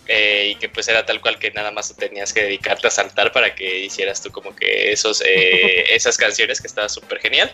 eh, 0.09 0.53
y 0.53 0.55
que 0.57 0.69
pues 0.69 0.89
era 0.89 1.05
tal 1.05 1.21
cual 1.21 1.39
que 1.39 1.51
nada 1.51 1.71
más 1.71 1.95
tenías 1.95 2.33
que 2.33 2.43
dedicarte 2.43 2.87
a 2.87 2.91
saltar 2.91 3.31
para 3.31 3.55
que 3.55 3.81
hicieras 3.81 4.23
tú 4.23 4.33
como 4.33 4.57
que 4.57 4.91
esos, 4.91 5.23
eh, 5.25 5.85
esas 5.95 6.17
canciones 6.17 6.61
que 6.61 6.67
estaba 6.67 6.89
súper 6.89 7.21
genial. 7.21 7.53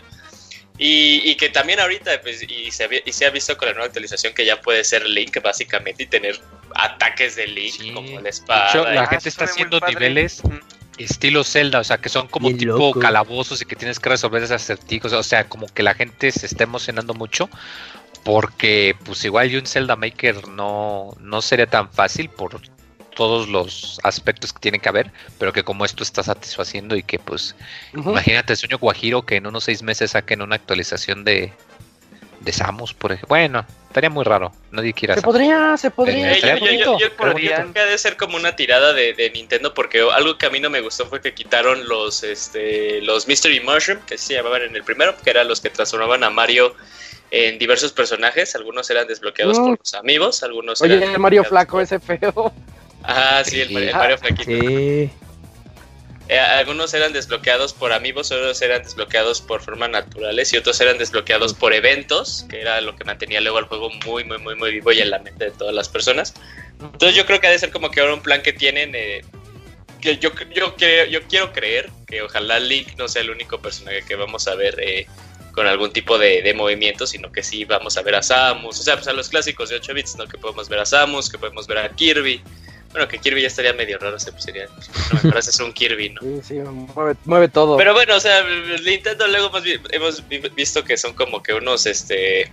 Y, 0.77 1.35
que 1.35 1.47
también 1.47 1.79
ahorita, 1.79 2.21
pues, 2.21 2.43
y 2.43 2.69
se, 2.69 3.01
y 3.05 3.13
se 3.13 3.25
ha 3.25 3.29
visto 3.29 3.55
con 3.55 3.69
la 3.69 3.73
nueva 3.73 3.85
actualización 3.85 4.33
que 4.33 4.45
ya 4.45 4.59
puede 4.59 4.83
ser 4.83 5.07
Link 5.07 5.41
básicamente 5.41 6.03
y 6.03 6.05
tener 6.05 6.37
ataques 6.73 7.37
de 7.37 7.47
Link 7.47 7.93
como 7.93 8.19
la 8.19 8.27
espada. 8.27 8.91
la 8.91 9.07
gente 9.07 9.29
está 9.29 9.45
haciendo 9.45 9.79
niveles 9.87 10.41
estilo 10.97 11.43
Zelda, 11.43 11.79
o 11.79 11.83
sea, 11.83 11.97
que 11.97 12.09
son 12.09 12.27
como 12.27 12.53
tipo 12.55 12.93
calabozos 12.93 13.61
y 13.61 13.65
que 13.65 13.75
tienes 13.75 13.99
que 13.99 14.09
resolver 14.09 14.43
esos 14.43 14.61
acertijos, 14.61 15.13
o 15.13 15.23
sea, 15.23 15.47
como 15.47 15.67
que 15.67 15.83
la 15.83 15.93
gente 15.93 16.31
se 16.31 16.45
está 16.45 16.63
emocionando 16.63 17.13
mucho 17.13 17.49
porque 18.25 18.97
pues 19.05 19.23
igual 19.23 19.51
y 19.51 19.55
un 19.55 19.67
Zelda 19.67 19.95
Maker 19.95 20.47
no, 20.47 21.15
no 21.19 21.41
sería 21.43 21.67
tan 21.67 21.93
fácil 21.93 22.27
por 22.27 22.59
todos 23.15 23.47
los 23.47 23.99
aspectos 24.03 24.51
que 24.51 24.59
tienen 24.59 24.81
que 24.81 24.89
haber, 24.89 25.11
pero 25.37 25.53
que 25.53 25.63
como 25.63 25.85
esto 25.85 26.01
está 26.01 26.23
satisfaciendo 26.23 26.95
y 26.95 27.03
que 27.03 27.19
pues 27.19 27.55
imagínate 27.93 28.55
sueño 28.55 28.79
guajiro 28.79 29.27
que 29.27 29.35
en 29.35 29.45
unos 29.45 29.65
seis 29.65 29.83
meses 29.83 30.11
saquen 30.11 30.41
una 30.41 30.55
actualización 30.55 31.23
de 31.23 31.53
de 32.39 32.51
Samus, 32.51 32.93
por 32.93 33.11
ejemplo. 33.11 33.29
Bueno, 33.29 33.65
estaría 33.87 34.09
muy 34.09 34.23
raro. 34.23 34.51
Nadie 34.71 34.93
quiere 34.93 35.15
Se 35.15 35.21
podría, 35.21 35.77
se 35.77 35.89
podría. 35.89 36.33
Eh, 36.33 36.41
yo, 36.41 36.57
yo, 36.57 36.99
yo, 36.99 37.15
podría 37.15 37.65
que 37.73 37.79
de 37.79 37.97
ser 37.97 38.17
como 38.17 38.37
una 38.37 38.55
tirada 38.55 38.93
de, 38.93 39.31
Nintendo 39.33 39.73
porque 39.73 40.01
algo 40.01 40.37
que 40.37 40.45
a 40.45 40.49
mí 40.49 40.59
no 40.59 40.69
me 40.69 40.81
gustó 40.81 41.05
fue 41.07 41.21
que 41.21 41.33
quitaron 41.33 41.87
los 41.87 42.23
este 42.23 43.01
los 43.01 43.27
Mystery 43.27 43.59
Mushroom, 43.61 44.01
que 44.01 44.17
se 44.17 44.33
llamaban 44.33 44.63
en 44.63 44.75
el 44.75 44.83
primero, 44.83 45.15
que 45.23 45.29
eran 45.29 45.47
los 45.47 45.61
que 45.61 45.69
transformaban 45.69 46.23
a 46.23 46.29
Mario 46.29 46.75
en 47.35 47.59
diversos 47.59 47.91
personajes. 47.91 48.55
Algunos 48.55 48.89
eran 48.89 49.07
desbloqueados 49.07 49.59
por 49.59 49.77
los 49.77 49.93
amigos, 49.93 50.41
algunos 50.43 50.81
Oye, 50.81 51.03
el 51.03 51.19
Mario 51.19 51.43
Flaco 51.43 51.81
ese 51.81 51.99
feo. 51.99 52.53
Ah, 53.03 53.43
sí, 53.45 53.61
el, 53.61 53.71
Mario 53.71 54.17
Flaquito. 54.17 54.51
Sí. 54.51 55.11
Eh, 56.27 56.39
algunos 56.39 56.91
eran 56.95 57.13
desbloqueados 57.13 57.73
por 57.73 57.93
amigos, 57.93 58.31
otros 58.31 58.59
eran 58.63 58.81
desbloqueados 58.81 59.41
por 59.41 59.61
formas 59.61 59.91
naturales 59.91 60.51
y 60.53 60.57
otros 60.57 60.81
eran 60.81 60.97
desbloqueados 60.97 61.53
por 61.53 61.71
eventos, 61.73 62.47
que 62.49 62.61
era 62.61 62.81
lo 62.81 62.95
que 62.95 63.03
mantenía 63.03 63.41
luego 63.41 63.59
el 63.59 63.65
juego 63.65 63.91
muy, 64.07 64.23
muy, 64.23 64.39
muy, 64.39 64.55
muy 64.55 64.71
vivo 64.71 64.91
y 64.91 65.01
en 65.01 65.11
la 65.11 65.19
mente 65.19 65.45
de 65.45 65.51
todas 65.51 65.75
las 65.75 65.87
personas. 65.87 66.33
Entonces 66.81 67.15
yo 67.15 67.27
creo 67.27 67.39
que 67.39 67.47
ha 67.47 67.51
de 67.51 67.59
ser 67.59 67.69
como 67.69 67.91
que 67.91 67.99
ahora 67.99 68.15
un 68.15 68.23
plan 68.23 68.41
que 68.41 68.53
tienen, 68.53 68.95
eh, 68.95 69.21
que 70.01 70.17
yo, 70.17 70.31
yo, 70.55 70.75
yo 70.77 71.21
quiero 71.27 71.53
creer 71.53 71.91
que 72.07 72.23
ojalá 72.23 72.59
Link 72.59 72.97
no 72.97 73.07
sea 73.07 73.21
el 73.21 73.29
único 73.29 73.59
personaje 73.59 74.01
que 74.01 74.15
vamos 74.15 74.47
a 74.47 74.55
ver 74.55 74.79
eh, 74.79 75.05
con 75.55 75.67
algún 75.67 75.91
tipo 75.91 76.17
de, 76.17 76.41
de, 76.41 76.53
movimiento, 76.53 77.07
sino 77.07 77.31
que 77.31 77.41
sí 77.41 77.63
vamos 77.63 77.97
a 77.97 78.01
ver 78.01 78.15
a 78.15 78.21
Samus, 78.21 78.79
o 78.79 78.83
sea, 78.83 78.95
pues 78.95 79.07
a 79.07 79.13
los 79.13 79.29
clásicos 79.29 79.69
de 79.69 79.77
8 79.77 79.93
bits, 79.93 80.15
¿no? 80.17 80.27
Que 80.27 80.37
podemos 80.37 80.67
ver 80.67 80.79
a 80.79 80.85
Samus, 80.85 81.29
que 81.29 81.37
podemos 81.37 81.65
ver 81.65 81.77
a 81.77 81.89
Kirby, 81.89 82.43
bueno, 82.95 83.09
que 83.09 83.19
Kirby 83.19 83.41
ya 83.41 83.47
estaría 83.47 83.73
medio 83.73 83.97
raro, 83.97 84.17
se 84.17 84.31
pues 84.31 84.45
sería. 84.45 84.67
No, 84.67 84.73
mejor 85.21 85.37
haces 85.37 85.59
un 85.59 85.73
Kirby, 85.73 86.11
¿no? 86.11 86.21
Sí, 86.21 86.39
sí, 86.47 86.59
mueve, 87.25 87.49
todo. 87.49 87.75
Pero 87.75 87.93
bueno, 87.93 88.15
o 88.15 88.19
sea, 88.21 88.41
Nintendo 88.85 89.27
luego 89.27 89.51
hemos, 89.91 90.23
visto 90.55 90.81
que 90.85 90.95
son 90.95 91.13
como 91.13 91.43
que 91.43 91.53
unos, 91.53 91.85
este. 91.85 92.49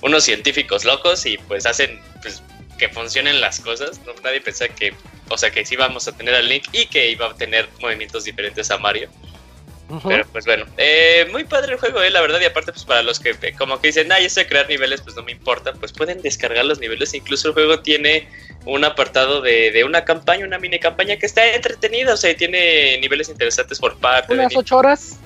Unos 0.00 0.22
científicos 0.22 0.84
locos 0.84 1.26
y 1.26 1.38
pues 1.38 1.66
hacen 1.66 1.98
pues, 2.22 2.40
que 2.78 2.88
funcionen 2.88 3.40
las 3.40 3.58
cosas. 3.58 4.00
¿no? 4.06 4.12
Nadie 4.22 4.40
pensaba 4.40 4.72
que. 4.72 4.94
O 5.28 5.36
sea, 5.36 5.50
que 5.50 5.66
sí 5.66 5.74
vamos 5.74 6.06
a 6.06 6.16
tener 6.16 6.36
a 6.36 6.42
Link 6.42 6.68
y 6.70 6.86
que 6.86 7.10
iba 7.10 7.26
a 7.26 7.34
tener 7.34 7.68
movimientos 7.80 8.22
diferentes 8.22 8.70
a 8.70 8.78
Mario. 8.78 9.10
Pero 10.02 10.26
pues 10.32 10.46
bueno, 10.46 10.64
eh, 10.78 11.28
muy 11.30 11.44
padre 11.44 11.72
el 11.72 11.78
juego, 11.78 12.00
eh, 12.00 12.10
la 12.10 12.22
verdad, 12.22 12.40
y 12.40 12.46
aparte 12.46 12.72
pues 12.72 12.84
para 12.84 13.02
los 13.02 13.20
que 13.20 13.34
como 13.56 13.80
que 13.80 13.88
dicen, 13.88 14.10
ay, 14.12 14.24
eso 14.24 14.40
de 14.40 14.46
crear 14.46 14.68
niveles 14.68 15.02
pues 15.02 15.14
no 15.14 15.22
me 15.22 15.32
importa, 15.32 15.74
pues 15.74 15.92
pueden 15.92 16.22
descargar 16.22 16.64
los 16.64 16.80
niveles, 16.80 17.12
incluso 17.12 17.48
el 17.48 17.54
juego 17.54 17.80
tiene 17.80 18.26
un 18.64 18.84
apartado 18.84 19.42
de, 19.42 19.84
una 19.86 20.04
campaña, 20.04 20.46
una 20.46 20.58
mini 20.58 20.78
campaña 20.78 21.16
que 21.16 21.26
está 21.26 21.46
entretenida, 21.54 22.14
o 22.14 22.16
sea, 22.16 22.34
tiene 22.34 22.98
niveles 22.98 23.28
interesantes 23.28 23.78
por 23.78 23.96
parte. 23.98 24.32
¿Unas 24.32 24.56
ocho 24.56 24.78
horas? 24.78 25.18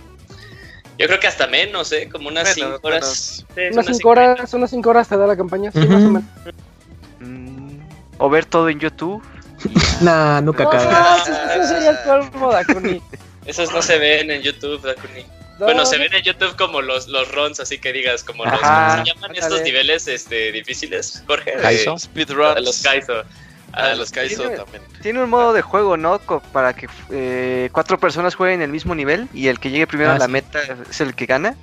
Yo 0.98 1.06
creo 1.06 1.20
que 1.20 1.28
hasta 1.28 1.46
menos, 1.46 1.92
¿eh? 1.92 2.08
Como 2.10 2.28
unas 2.28 2.52
cinco 2.54 2.80
horas. 2.82 3.46
unas 3.70 3.86
cinco 3.86 4.08
horas, 4.08 4.52
unas 4.54 4.70
cinco 4.70 4.90
horas 4.90 5.08
te 5.08 5.16
da 5.16 5.28
la 5.28 5.36
campaña, 5.36 5.70
sí, 5.70 5.78
más 5.78 6.02
o 6.02 6.10
menos. 6.10 6.24
Mm, 7.20 7.78
o 8.18 8.28
ver 8.28 8.44
todo 8.44 8.68
en 8.68 8.80
YouTube. 8.80 9.22
nah, 10.00 10.40
nunca 10.40 10.64
no, 10.64 10.72
eso, 10.72 11.68
sería 11.68 11.90
el 11.90 11.98
colmo, 12.04 12.50
Dakuni. 12.50 13.00
Esos 13.48 13.72
no 13.72 13.80
se 13.80 13.98
ven 13.98 14.30
en 14.30 14.42
YouTube, 14.42 14.82
Dakuni. 14.82 15.24
bueno, 15.58 15.86
se 15.86 15.96
ven 15.96 16.12
en 16.12 16.22
YouTube 16.22 16.54
como 16.56 16.82
los, 16.82 17.08
los 17.08 17.34
runs, 17.34 17.58
así 17.60 17.78
que 17.78 17.94
digas, 17.94 18.22
como 18.22 18.44
los. 18.44 18.60
¿Cómo 18.60 18.90
se 18.90 19.04
llaman 19.04 19.34
estos 19.34 19.62
niveles 19.62 20.06
este, 20.06 20.52
difíciles, 20.52 21.24
Jorge? 21.26 21.54
Kaizo. 21.54 21.98
Speedruns. 21.98 22.60
Los 22.60 22.82
Kaizo. 22.82 23.24
Ah, 23.72 23.94
los 23.94 24.10
Kaizo 24.10 24.50
también. 24.50 24.82
Tiene 25.00 25.22
un 25.22 25.30
modo 25.30 25.54
de 25.54 25.62
juego, 25.62 25.96
¿no? 25.96 26.18
Para 26.52 26.74
que 26.74 26.88
eh, 27.10 27.70
cuatro 27.72 27.98
personas 27.98 28.34
jueguen 28.34 28.60
el 28.60 28.70
mismo 28.70 28.94
nivel 28.94 29.28
y 29.32 29.48
el 29.48 29.58
que 29.58 29.70
llegue 29.70 29.86
primero 29.86 30.10
ah, 30.10 30.16
a 30.16 30.18
la 30.18 30.28
meta 30.28 30.60
es 30.88 31.00
el 31.00 31.14
que 31.14 31.24
gana. 31.24 31.56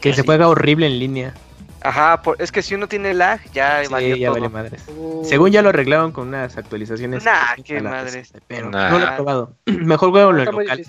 Que 0.00 0.12
se 0.12 0.22
juega 0.22 0.46
horrible 0.46 0.86
en 0.86 1.00
línea. 1.00 1.34
Ajá, 1.82 2.22
es 2.38 2.50
que 2.50 2.62
si 2.62 2.74
uno 2.74 2.88
tiene 2.88 3.12
lag, 3.12 3.40
ya 3.52 3.84
sí, 3.84 4.18
ya 4.18 4.30
vale 4.30 4.48
madres. 4.48 4.84
Uh. 4.88 5.22
Según 5.24 5.50
ya 5.50 5.60
lo 5.60 5.68
arreglaron 5.68 6.12
con 6.12 6.28
unas 6.28 6.56
actualizaciones. 6.56 7.24
Nah, 7.24 7.56
qué 7.62 7.80
madres. 7.80 8.32
Pero 8.46 8.70
no 8.70 8.98
lo 8.98 9.04
he 9.04 9.12
probado. 9.12 9.52
Mejor 9.66 10.10
juego 10.10 10.32
lo 10.32 10.44
local. 10.44 10.82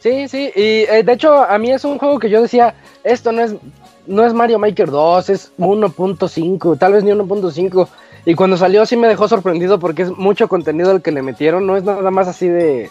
Sí, 0.00 0.28
sí, 0.28 0.50
y 0.56 0.84
eh, 0.88 1.02
de 1.04 1.12
hecho 1.12 1.44
a 1.44 1.58
mí 1.58 1.70
es 1.70 1.84
un 1.84 1.98
juego 1.98 2.18
que 2.18 2.30
yo 2.30 2.40
decía, 2.40 2.74
esto 3.04 3.32
no 3.32 3.42
es, 3.42 3.54
no 4.06 4.24
es 4.24 4.32
Mario 4.32 4.58
Maker 4.58 4.90
2, 4.90 5.28
es 5.28 5.52
1.5, 5.58 6.78
tal 6.78 6.94
vez 6.94 7.04
ni 7.04 7.10
1.5. 7.10 7.86
Y 8.24 8.34
cuando 8.34 8.56
salió 8.56 8.86
sí 8.86 8.96
me 8.96 9.08
dejó 9.08 9.28
sorprendido 9.28 9.78
porque 9.78 10.02
es 10.02 10.10
mucho 10.10 10.48
contenido 10.48 10.90
el 10.90 11.02
que 11.02 11.12
le 11.12 11.22
metieron, 11.22 11.66
no 11.66 11.76
es 11.76 11.84
nada 11.84 12.10
más 12.10 12.28
así 12.28 12.48
de 12.48 12.90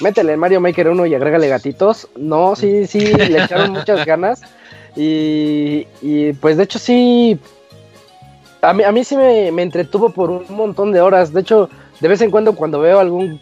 métele 0.00 0.36
Mario 0.36 0.60
Maker 0.60 0.88
1 0.88 1.06
y 1.06 1.14
agrégale 1.14 1.48
gatitos. 1.48 2.08
No, 2.16 2.54
sí, 2.56 2.86
sí, 2.86 3.00
le 3.00 3.42
echaron 3.42 3.72
muchas 3.72 4.04
ganas. 4.04 4.42
Y, 4.96 5.86
y, 6.02 6.32
pues 6.34 6.56
de 6.56 6.64
hecho 6.64 6.78
sí, 6.78 7.38
a 8.60 8.72
mí, 8.72 8.82
a 8.82 8.92
mí 8.92 9.04
sí 9.04 9.16
me, 9.16 9.50
me 9.52 9.62
entretuvo 9.62 10.10
por 10.10 10.30
un 10.30 10.44
montón 10.50 10.92
de 10.92 11.00
horas. 11.00 11.32
De 11.32 11.40
hecho, 11.40 11.70
de 12.00 12.08
vez 12.08 12.20
en 12.20 12.30
cuando 12.30 12.54
cuando 12.54 12.80
veo 12.80 12.98
algún 12.98 13.40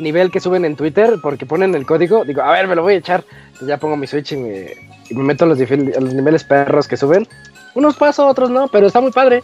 nivel 0.00 0.30
que 0.30 0.40
suben 0.40 0.64
en 0.64 0.76
Twitter, 0.76 1.18
porque 1.22 1.46
ponen 1.46 1.74
el 1.74 1.86
código, 1.86 2.24
digo, 2.24 2.42
a 2.42 2.52
ver, 2.52 2.66
me 2.66 2.74
lo 2.74 2.82
voy 2.82 2.94
a 2.94 2.98
echar. 2.98 3.24
ya 3.60 3.78
pongo 3.78 3.96
mi 3.96 4.06
Switch 4.06 4.32
y 4.32 4.36
me, 4.36 4.74
meto 5.10 5.44
a 5.44 5.48
los, 5.48 5.58
niveles 5.58 6.44
perros 6.44 6.88
que 6.88 6.96
suben. 6.96 7.28
Unos 7.74 7.96
paso, 7.96 8.26
otros 8.26 8.50
no, 8.50 8.68
pero 8.68 8.86
está 8.86 9.00
muy 9.00 9.12
padre. 9.12 9.42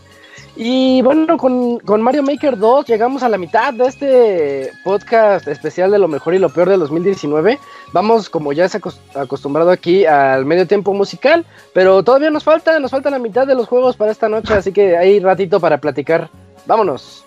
Y 0.59 1.03
bueno, 1.03 1.37
con, 1.37 1.79
con, 1.81 2.01
Mario 2.01 2.23
Maker 2.23 2.57
2 2.57 2.87
llegamos 2.87 3.23
a 3.23 3.29
la 3.29 3.37
mitad 3.37 3.75
de 3.75 3.87
este 3.87 4.71
podcast 4.85 5.47
especial 5.49 5.91
de 5.91 5.99
lo 5.99 6.09
mejor 6.09 6.35
y 6.35 6.39
lo 6.39 6.49
peor 6.49 6.71
de 6.71 6.79
2019. 6.79 7.59
Vamos, 7.93 8.31
como 8.31 8.53
ya 8.55 8.69
se 8.69 8.81
acostumbrado 9.15 9.71
aquí, 9.71 10.07
al 10.07 10.47
medio 10.47 10.67
tiempo 10.67 10.95
musical, 10.95 11.45
pero 11.75 12.03
todavía 12.03 12.31
nos 12.31 12.45
falta, 12.45 12.79
nos 12.81 12.91
falta 12.91 13.11
la 13.11 13.19
mitad 13.19 13.47
de 13.47 13.55
los 13.55 13.69
juegos 13.69 13.97
para 13.97 14.13
esta 14.13 14.31
noche, 14.31 14.55
así 14.55 14.73
que 14.73 14.97
hay 14.97 15.21
ratito 15.21 15.61
para 15.61 15.79
platicar. 15.79 16.31
Vámonos. 16.65 17.27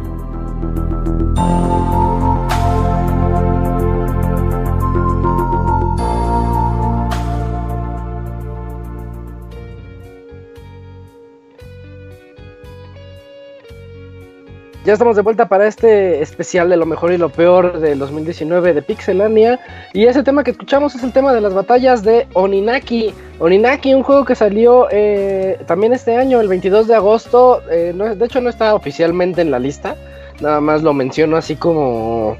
Ya 14.91 14.95
estamos 14.95 15.15
de 15.15 15.21
vuelta 15.21 15.47
para 15.47 15.67
este 15.67 16.21
especial 16.21 16.67
de 16.69 16.75
lo 16.75 16.85
mejor 16.85 17.13
y 17.13 17.17
lo 17.17 17.29
peor 17.29 17.79
del 17.79 17.97
2019 17.97 18.73
de 18.73 18.81
Pixelania. 18.81 19.57
Y 19.93 20.05
ese 20.05 20.21
tema 20.21 20.43
que 20.43 20.51
escuchamos 20.51 20.95
es 20.95 21.03
el 21.03 21.13
tema 21.13 21.31
de 21.31 21.39
las 21.39 21.53
batallas 21.53 22.03
de 22.03 22.27
Oninaki. 22.33 23.13
Oninaki, 23.39 23.93
un 23.93 24.03
juego 24.03 24.25
que 24.25 24.35
salió 24.35 24.89
eh, 24.91 25.57
también 25.65 25.93
este 25.93 26.17
año, 26.17 26.41
el 26.41 26.49
22 26.49 26.87
de 26.87 26.95
agosto. 26.95 27.63
Eh, 27.71 27.93
de 27.95 28.25
hecho, 28.25 28.41
no 28.41 28.49
está 28.49 28.75
oficialmente 28.75 29.39
en 29.39 29.51
la 29.51 29.59
lista. 29.59 29.95
Nada 30.41 30.59
más 30.59 30.83
lo 30.83 30.93
menciono 30.93 31.37
así 31.37 31.55
como. 31.55 32.35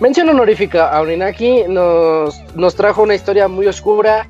Mención 0.00 0.30
honorífica 0.30 0.88
a 0.88 1.02
Oninaki. 1.02 1.64
Nos, 1.68 2.42
nos 2.54 2.74
trajo 2.74 3.02
una 3.02 3.16
historia 3.16 3.48
muy 3.48 3.66
oscura. 3.66 4.26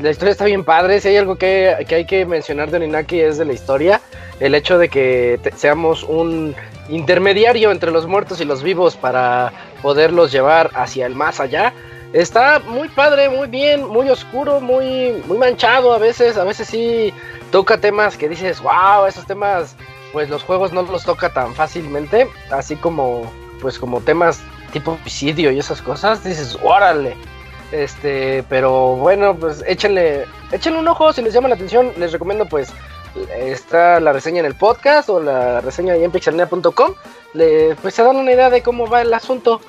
La 0.00 0.08
historia 0.08 0.32
está 0.32 0.46
bien 0.46 0.64
padre. 0.64 1.02
Si 1.02 1.08
hay 1.08 1.18
algo 1.18 1.36
que, 1.36 1.84
que 1.86 1.96
hay 1.96 2.06
que 2.06 2.24
mencionar 2.24 2.70
de 2.70 2.78
Oninaki 2.78 3.20
es 3.20 3.36
de 3.36 3.44
la 3.44 3.52
historia 3.52 4.00
el 4.40 4.54
hecho 4.54 4.78
de 4.78 4.88
que 4.88 5.38
seamos 5.56 6.04
un 6.04 6.54
intermediario 6.88 7.70
entre 7.70 7.90
los 7.90 8.06
muertos 8.06 8.40
y 8.40 8.44
los 8.44 8.62
vivos 8.62 8.96
para 8.96 9.52
poderlos 9.82 10.32
llevar 10.32 10.70
hacia 10.74 11.06
el 11.06 11.14
más 11.14 11.40
allá. 11.40 11.72
Está 12.12 12.60
muy 12.60 12.88
padre, 12.88 13.28
muy 13.28 13.48
bien, 13.48 13.86
muy 13.86 14.08
oscuro, 14.08 14.60
muy, 14.60 15.22
muy 15.26 15.36
manchado 15.36 15.92
a 15.92 15.98
veces. 15.98 16.38
A 16.38 16.44
veces 16.44 16.68
sí 16.68 17.12
toca 17.50 17.78
temas 17.78 18.16
que 18.16 18.28
dices, 18.28 18.60
wow, 18.60 19.06
esos 19.06 19.26
temas, 19.26 19.76
pues 20.12 20.30
los 20.30 20.42
juegos 20.42 20.72
no 20.72 20.82
los 20.82 21.04
toca 21.04 21.32
tan 21.32 21.54
fácilmente. 21.54 22.26
Así 22.50 22.76
como, 22.76 23.30
pues 23.60 23.78
como 23.78 24.00
temas 24.00 24.40
tipo 24.72 24.92
homicidio 24.92 25.50
y 25.50 25.58
esas 25.58 25.82
cosas. 25.82 26.24
Dices, 26.24 26.58
órale. 26.62 27.14
Este, 27.72 28.42
pero 28.48 28.96
bueno, 28.96 29.36
pues 29.36 29.62
échenle, 29.66 30.24
échenle 30.50 30.78
un 30.78 30.88
ojo 30.88 31.12
si 31.12 31.20
les 31.20 31.34
llama 31.34 31.48
la 31.48 31.56
atención. 31.56 31.92
Les 31.98 32.12
recomiendo 32.12 32.46
pues 32.46 32.72
está 33.36 34.00
la 34.00 34.12
reseña 34.12 34.40
en 34.40 34.46
el 34.46 34.54
podcast 34.54 35.08
o 35.08 35.20
la 35.20 35.60
reseña 35.60 35.94
en 35.96 36.10
pixelania.com. 36.10 36.94
Pues 37.82 37.94
se 37.94 38.02
dan 38.02 38.16
una 38.16 38.32
idea 38.32 38.50
de 38.50 38.62
cómo 38.62 38.88
va 38.88 39.02
el 39.02 39.12
asunto. 39.12 39.60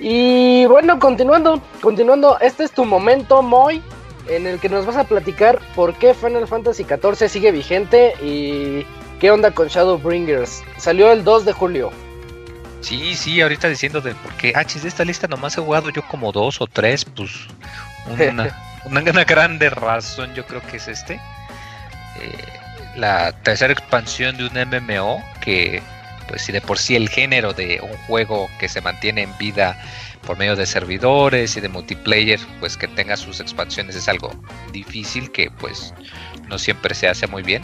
Y 0.00 0.64
bueno, 0.66 0.98
continuando, 0.98 1.60
continuando, 1.80 2.38
este 2.40 2.64
es 2.64 2.70
tu 2.70 2.84
momento, 2.84 3.42
Moy, 3.42 3.82
en 4.28 4.46
el 4.46 4.60
que 4.60 4.68
nos 4.68 4.86
vas 4.86 4.96
a 4.96 5.04
platicar 5.04 5.58
por 5.74 5.94
qué 5.94 6.14
Final 6.14 6.46
Fantasy 6.46 6.84
XIV 6.84 7.28
sigue 7.28 7.50
vigente 7.50 8.14
y 8.22 8.86
qué 9.18 9.30
onda 9.30 9.50
con 9.50 9.68
Shadowbringers. 9.68 10.62
Salió 10.76 11.10
el 11.10 11.24
2 11.24 11.46
de 11.46 11.52
julio. 11.52 11.90
Sí, 12.80 13.16
sí, 13.16 13.40
ahorita 13.40 13.68
diciendo 13.68 14.00
de 14.00 14.14
por 14.14 14.32
qué, 14.34 14.52
ah, 14.54 14.62
de 14.62 14.88
esta 14.88 15.04
lista 15.04 15.26
nomás 15.26 15.58
he 15.58 15.60
jugado 15.60 15.90
yo 15.90 16.02
como 16.06 16.30
dos 16.30 16.60
o 16.60 16.66
tres, 16.68 17.04
pues 17.04 17.32
una, 18.06 18.56
una, 18.84 19.24
grande 19.24 19.68
razón 19.68 20.32
yo 20.34 20.46
creo 20.46 20.62
que 20.62 20.76
es 20.76 20.86
este. 20.86 21.14
Eh, 21.14 22.57
la 22.98 23.32
tercera 23.42 23.72
expansión 23.72 24.36
de 24.36 24.46
un 24.46 24.52
MMO 24.54 25.22
que 25.40 25.80
pues 26.26 26.42
si 26.42 26.52
de 26.52 26.60
por 26.60 26.78
sí 26.78 26.94
el 26.94 27.08
género 27.08 27.54
de 27.54 27.80
un 27.80 27.96
juego 28.06 28.50
que 28.58 28.68
se 28.68 28.82
mantiene 28.82 29.22
en 29.22 29.38
vida 29.38 29.80
por 30.26 30.36
medio 30.36 30.56
de 30.56 30.66
servidores 30.66 31.56
y 31.56 31.60
de 31.60 31.70
multiplayer, 31.70 32.38
pues 32.60 32.76
que 32.76 32.86
tenga 32.88 33.16
sus 33.16 33.40
expansiones 33.40 33.96
es 33.96 34.08
algo 34.08 34.30
difícil 34.72 35.32
que 35.32 35.50
pues 35.50 35.94
no 36.48 36.58
siempre 36.58 36.94
se 36.94 37.08
hace 37.08 37.26
muy 37.26 37.42
bien. 37.42 37.62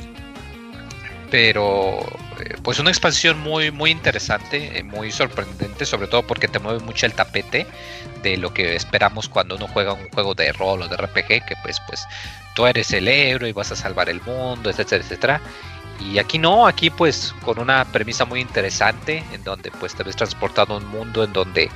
Pero 1.35 1.99
eh, 2.39 2.57
pues 2.63 2.79
una 2.79 2.91
expansión 2.91 3.41
muy 3.41 3.73
muy 3.73 3.91
interesante, 3.91 4.79
eh, 4.79 4.85
muy 4.85 5.11
sorprendente, 5.11 5.85
sobre 5.85 6.07
todo 6.07 6.23
porque 6.25 6.47
te 6.47 6.61
mueve 6.61 6.79
mucho 6.79 7.07
el 7.07 7.13
tapete 7.13 7.67
de 8.23 8.37
lo 8.37 8.55
que 8.55 8.77
esperamos 8.77 9.29
cuando 9.29 9.57
uno 9.57 9.67
juega 9.67 9.95
un 9.95 10.09
juego 10.11 10.37
de 10.37 10.53
rol 10.53 10.83
o 10.83 10.87
de 10.87 10.97
RPG, 10.97 11.45
que 11.45 11.57
pues 11.65 11.79
pues 11.89 12.07
tú 12.55 12.67
eres 12.67 12.93
el 12.93 13.09
héroe 13.09 13.49
y 13.49 13.53
vas 13.53 13.73
a 13.73 13.75
salvar 13.75 14.09
el 14.11 14.21
mundo, 14.23 14.71
etcétera, 14.71 15.03
etcétera. 15.03 15.41
Y 15.99 16.19
aquí 16.19 16.39
no, 16.39 16.69
aquí 16.69 16.89
pues 16.89 17.35
con 17.45 17.59
una 17.59 17.85
premisa 17.85 18.25
muy 18.25 18.39
interesante, 18.41 19.25
en 19.33 19.43
donde 19.43 19.73
pues 19.73 19.93
te 19.97 20.05
ves 20.05 20.15
transportado 20.15 20.75
a 20.75 20.77
un 20.77 20.87
mundo 20.87 21.25
en 21.25 21.33
donde 21.33 21.69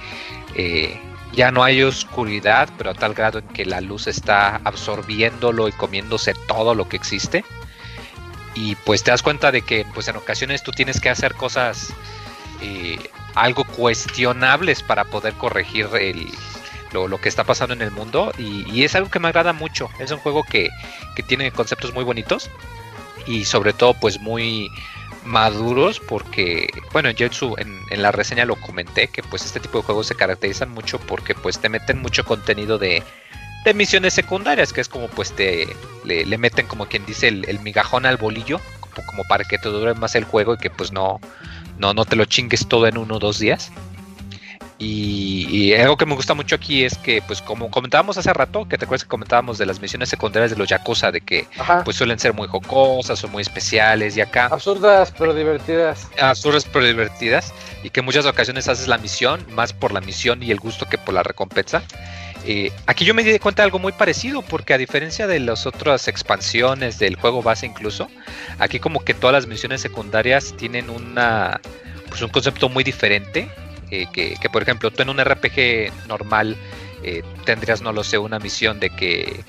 eh, 0.55 1.01
ya 1.33 1.51
no 1.51 1.65
hay 1.65 1.83
oscuridad, 1.83 2.69
pero 2.79 2.91
a 2.91 2.95
tal 2.95 3.13
grado 3.13 3.41
en 3.41 3.49
que 3.49 3.65
la 3.65 3.81
luz 3.81 4.07
está 4.07 4.61
absorbiéndolo 4.63 5.67
y 5.67 5.73
comiéndose 5.73 6.35
todo 6.47 6.77
lo 6.77 6.89
que 6.89 6.95
existe. 6.95 7.45
Y 8.55 8.75
pues 8.77 9.03
te 9.05 9.11
das 9.11 9.23
cuenta 9.23 9.53
de 9.53 9.63
que 9.63 9.87
pues 9.95 10.09
en 10.09 10.17
ocasiones 10.17 10.63
tú 10.63 10.73
tienes 10.73 11.01
que 11.01 11.11
hacer 11.11 11.35
cosas 11.35 11.93
eh, 12.61 12.99
algo 13.35 13.65
cuestionables 13.65 14.83
para 14.83 15.05
poder 15.05 15.35
corregir 15.35 15.89
el, 16.01 16.29
lo, 16.93 17.21
que 17.21 17.29
está 17.29 17.45
pasando 17.45 17.75
en 17.75 17.83
el 17.83 17.91
mundo 17.91 18.33
y, 18.39 18.83
es 18.83 18.95
algo 18.95 19.11
que 19.11 19.21
me 19.21 19.29
agrada 19.29 19.53
mucho. 19.53 19.89
Es 19.99 20.11
un 20.11 20.19
juego 20.19 20.43
que, 20.43 20.71
tiene 21.27 21.51
conceptos 21.51 21.93
muy 21.93 22.05
bonitos 22.05 22.51
y 23.27 23.45
sobre 23.45 23.73
todo 23.73 23.95
pues 23.95 24.21
muy 24.21 24.71
maduros 25.25 25.99
porque 26.01 26.69
bueno 26.93 27.11
yo 27.11 27.27
en, 27.59 27.83
en, 27.91 28.03
la 28.03 28.13
reseña 28.13 28.45
lo 28.45 28.57
comenté 28.57 29.09
que 29.09 29.23
pues 29.23 29.45
este 29.45 29.61
tipo 29.61 29.79
de 29.79 29.85
juegos 29.85 30.07
se 30.07 30.15
caracterizan 30.15 30.71
mucho 30.71 30.99
porque 31.01 31.35
pues 31.35 31.59
te 31.59 31.69
meten 31.69 32.01
mucho 32.01 32.25
contenido 32.25 32.79
de, 32.79 33.03
de 33.65 33.75
misiones 33.75 34.15
secundarias 34.15 34.73
que 34.73 34.81
es 34.81 34.89
como 34.89 35.09
pues 35.09 35.33
te 35.35 35.69
le, 36.05 36.39
meten 36.39 36.67
como 36.67 36.87
quien 36.87 37.05
dice 37.07 37.29
el, 37.29 37.61
migajón 37.61 38.07
al 38.07 38.17
bolillo 38.17 38.61
como, 38.81 39.07
como, 39.07 39.25
para 39.25 39.45
que 39.45 39.59
te 39.59 39.69
dure 39.69 39.95
más 39.95 40.15
el 40.15 40.25
juego 40.25 40.55
y 40.55 40.59
que 40.59 40.71
pues 40.71 40.93
no 40.93 41.21
no 41.79 41.95
no 41.95 42.05
te 42.05 42.17
lo 42.17 42.25
chingues 42.25 42.67
todo 42.69 42.87
en 42.87 42.99
uno 42.99 43.17
o 43.17 43.19
dos 43.19 43.39
días 43.39 43.71
y, 44.81 45.75
algo 45.75 45.97
que 45.97 46.07
me 46.07 46.15
gusta 46.15 46.35
mucho 46.35 46.55
aquí 46.55 46.85
es 46.85 46.97
que, 46.99 47.21
pues 47.23 47.43
como 47.43 47.69
comentábamos 47.69 48.17
hace 48.17 48.33
rato, 48.33 48.69
que 48.69 48.79
te 48.79 48.85
acuerdas 48.85 49.03
que 49.03 49.09
comentábamos 49.09 49.59
de 49.59 49.67
las 49.67 49.81
misiones 49.81 50.09
secundarias 50.09 50.53
de 50.53 50.57
los 50.57 50.69
Yakuza, 50.69 51.11
de 51.11 51.21
que 51.21 51.49
pues 51.85 51.97
suelen 51.97 52.21
ser 52.21 52.33
muy 52.33 52.47
jocosas 52.47 53.23
o 53.25 53.29
muy 53.29 53.43
especiales 53.43 54.17
y 54.17 54.21
acá... 54.21 54.47
Absurdas 54.47 55.13
pero 55.19 55.35
divertidas. 55.35 56.09
Absurdas 56.21 56.65
pero 56.65 56.85
divertidas 56.85 57.53
y 57.83 57.91
que 57.91 58.01
en 58.01 58.07
muchas 58.07 58.25
ocasiones 58.25 58.69
haces 58.69 58.87
la 58.87 58.99
misión 58.99 59.45
más 59.51 59.73
por 59.73 59.93
la 59.93 60.01
misión 60.01 60.45
y 60.45 60.53
el 60.53 60.61
gusto 60.61 60.87
que 60.87 60.97
por 60.97 61.13
la 61.13 61.25
recompensa. 61.25 61.83
Eh, 62.45 62.73
aquí 62.87 63.05
yo 63.05 63.15
me 63.15 63.25
di 63.25 63.39
cuenta 63.39 63.63
de 63.63 63.65
algo 63.65 63.79
muy 63.79 63.93
parecido, 63.93 64.43
porque 64.43 64.75
a 64.75 64.79
diferencia 64.79 65.27
de 65.27 65.41
las 65.41 65.67
otras 65.67 66.09
expansiones 66.09 66.99
del 66.99 67.17
juego 67.17 67.43
base 67.43 67.67
incluso, 67.67 68.09
aquí 68.59 68.79
como 68.79 69.01
que 69.01 69.15
todas 69.15 69.35
las 69.35 69.47
misiones 69.47 69.81
secundarias 69.81 70.55
tienen 70.57 70.87
pues 72.09 72.23
un 72.23 72.31
concepto 72.31 72.69
muy 72.69 72.85
diferente 72.85 73.51
eh, 73.91 74.07
que, 74.13 74.51
por 74.51 74.63
ejemplo 74.63 74.91
tú 74.91 75.03
en 75.03 75.11
un 75.11 75.19
RPG 75.23 76.07
normal 76.07 76.57
eh, 77.03 77.23
tendrías, 77.45 77.83
no 77.83 77.93
lo 77.93 78.03
sé, 78.03 78.19
una 78.19 78.39
misión 78.39 78.81
de 78.81 78.91
que 78.91 79.45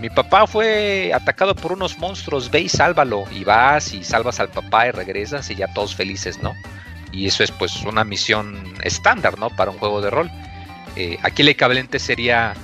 mi 0.00 0.10
papá 0.10 0.46
fue 0.46 1.12
atacado 1.12 1.54
por 1.54 1.72
unos 1.72 1.98
monstruos, 1.98 2.50
ve 2.50 2.60
y 2.60 2.68
sálvalo, 2.68 3.24
y 3.32 3.42
vas 3.42 3.92
y 3.92 4.04
salvas 4.04 4.38
al 4.38 4.48
papá 4.48 4.86
y 4.86 4.90
regresas 4.92 5.50
y 5.50 5.56
ya 5.56 5.66
todos 5.74 5.94
felices, 5.94 6.40
¿no? 6.40 6.54
Y 7.10 7.26
eso 7.26 7.42
es 7.42 7.50
pues 7.50 7.82
una 7.82 8.04
misión 8.04 8.74
estándar, 8.82 9.38
¿no? 9.38 9.50
Para 9.50 9.70
un 9.70 9.78
juego 9.78 10.00
de 10.00 10.10
rol. 10.10 10.30
Aquí 11.22 11.42
el 11.42 11.48
equivalente 11.48 11.98
sería, 11.98 12.54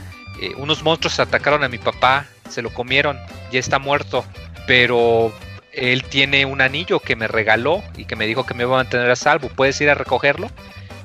unos 0.56 0.82
monstruos 0.82 1.20
atacaron 1.20 1.64
a 1.64 1.68
mi 1.68 1.78
papá, 1.78 2.26
se 2.48 2.62
lo 2.62 2.72
comieron, 2.72 3.18
ya 3.50 3.60
está 3.60 3.78
muerto, 3.78 4.24
pero 4.66 5.32
él 5.72 6.04
tiene 6.04 6.46
un 6.46 6.60
anillo 6.60 7.00
que 7.00 7.16
me 7.16 7.28
regaló 7.28 7.82
y 7.96 8.04
que 8.04 8.16
me 8.16 8.26
dijo 8.26 8.44
que 8.44 8.54
me 8.54 8.64
iba 8.64 8.74
a 8.74 8.78
mantener 8.82 9.10
a 9.10 9.16
salvo. 9.16 9.48
¿Puedes 9.48 9.80
ir 9.80 9.90
a 9.90 9.94
recogerlo? 9.94 10.50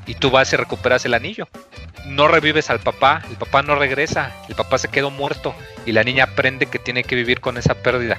y 0.07 0.15
tú 0.15 0.31
vas 0.31 0.51
y 0.53 0.55
recuperas 0.55 1.05
el 1.05 1.13
anillo. 1.13 1.47
No 2.05 2.27
revives 2.27 2.69
al 2.69 2.79
papá, 2.79 3.21
el 3.29 3.35
papá 3.35 3.61
no 3.61 3.75
regresa, 3.75 4.31
el 4.47 4.55
papá 4.55 4.77
se 4.77 4.87
quedó 4.87 5.11
muerto 5.11 5.53
y 5.85 5.91
la 5.91 6.03
niña 6.03 6.23
aprende 6.23 6.65
que 6.65 6.79
tiene 6.79 7.03
que 7.03 7.15
vivir 7.15 7.41
con 7.41 7.57
esa 7.57 7.75
pérdida. 7.75 8.17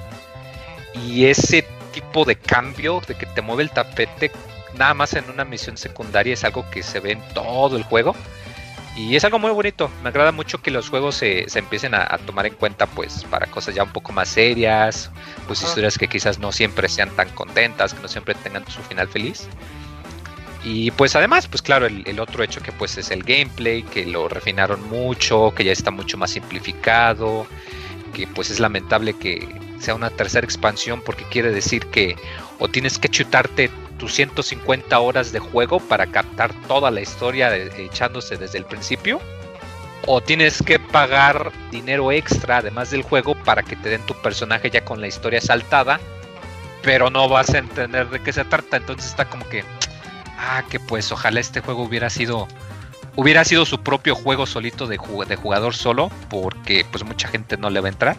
Y 1.06 1.24
ese 1.26 1.64
tipo 1.93 2.24
de 2.24 2.36
cambio, 2.36 3.01
de 3.09 3.14
que 3.14 3.24
te 3.26 3.40
mueve 3.40 3.62
el 3.62 3.70
tapete, 3.70 4.30
nada 4.76 4.93
más 4.93 5.14
en 5.14 5.28
una 5.30 5.44
misión 5.44 5.78
secundaria, 5.78 6.35
es 6.35 6.44
algo 6.44 6.68
que 6.70 6.82
se 6.82 7.01
ve 7.01 7.12
en 7.12 7.22
todo 7.32 7.76
el 7.76 7.82
juego. 7.82 8.14
Y 8.98 9.14
es 9.14 9.24
algo 9.24 9.38
muy 9.38 9.52
bonito. 9.52 9.88
Me 10.02 10.08
agrada 10.08 10.32
mucho 10.32 10.60
que 10.60 10.72
los 10.72 10.88
juegos 10.88 11.14
se, 11.14 11.46
empiecen 11.56 11.94
a, 11.94 12.18
tomar 12.26 12.46
en 12.46 12.54
cuenta 12.54 12.86
pues 12.86 13.24
para 13.30 13.46
cosas 13.46 13.76
ya 13.76 13.84
un 13.84 13.92
poco 13.92 14.10
más 14.10 14.28
serias, 14.28 15.12
pues 15.46 15.62
historias 15.62 15.96
que 15.96 16.08
quizás 16.08 16.40
no 16.40 16.50
siempre 16.50 16.88
sean 16.88 17.10
tan 17.10 17.28
contentas, 17.28 17.94
que 17.94 18.02
no 18.02 18.08
siempre 18.08 18.34
tengan 18.34 18.68
su 18.68 18.82
final 18.82 19.06
feliz. 19.06 19.46
Y 20.64 20.90
pues 20.90 21.14
además, 21.14 21.46
pues 21.46 21.62
claro, 21.62 21.86
el, 21.86 22.18
otro 22.18 22.42
hecho 22.42 22.60
que 22.60 22.72
pues 22.72 22.98
es 22.98 23.12
el 23.12 23.22
gameplay, 23.22 23.84
que 23.84 24.04
lo 24.04 24.28
refinaron 24.28 24.88
mucho, 24.88 25.54
que 25.54 25.62
ya 25.62 25.70
está 25.70 25.92
mucho 25.92 26.18
más 26.18 26.32
simplificado, 26.32 27.46
que 28.12 28.26
pues 28.26 28.50
es 28.50 28.58
lamentable 28.58 29.12
que 29.14 29.46
sea 29.78 29.94
una 29.94 30.10
tercera 30.10 30.44
expansión 30.44 31.02
porque 31.06 31.22
quiere 31.30 31.52
decir 31.52 31.86
que 31.86 32.16
o 32.59 32.68
tienes 32.68 32.98
que 32.98 33.09
chutarte 33.09 33.70
tus 33.98 34.14
150 34.14 34.98
horas 34.98 35.32
de 35.32 35.39
juego 35.39 35.80
para 35.80 36.06
captar 36.06 36.52
toda 36.66 36.90
la 36.90 37.01
historia 37.01 37.55
echándose 37.56 38.36
desde 38.36 38.59
el 38.59 38.64
principio. 38.64 39.20
O 40.06 40.20
tienes 40.20 40.62
que 40.62 40.78
pagar 40.78 41.52
dinero 41.70 42.12
extra 42.12 42.59
además 42.59 42.90
del 42.90 43.02
juego 43.02 43.35
para 43.35 43.62
que 43.62 43.76
te 43.76 43.90
den 43.90 44.06
tu 44.06 44.14
personaje 44.14 44.70
ya 44.70 44.85
con 44.85 45.01
la 45.01 45.09
historia 45.09 45.40
saltada. 45.40 46.01
Pero 46.82 47.10
no 47.10 47.28
vas 47.28 47.51
a 47.51 47.59
entender 47.59 48.09
de 48.09 48.22
qué 48.22 48.32
se 48.32 48.44
trata. 48.44 48.76
Entonces 48.76 49.10
está 49.10 49.24
como 49.24 49.47
que. 49.48 49.64
Ah, 50.39 50.62
que 50.70 50.78
pues 50.78 51.10
ojalá 51.10 51.40
este 51.40 51.60
juego 51.60 51.82
hubiera 51.82 52.09
sido 52.09 52.47
hubiera 53.18 53.44
sido 53.44 53.66
su 53.66 53.80
propio 53.80 54.14
juego 54.14 54.47
solito 54.47 54.86
de, 54.86 54.97
jugador 54.97 55.74
solo, 55.74 56.09
porque 56.30 56.86
pues 56.89 57.02
mucha 57.02 57.26
gente 57.26 57.56
no 57.56 57.68
le 57.68 57.80
va 57.80 57.89
a 57.89 57.90
entrar. 57.90 58.16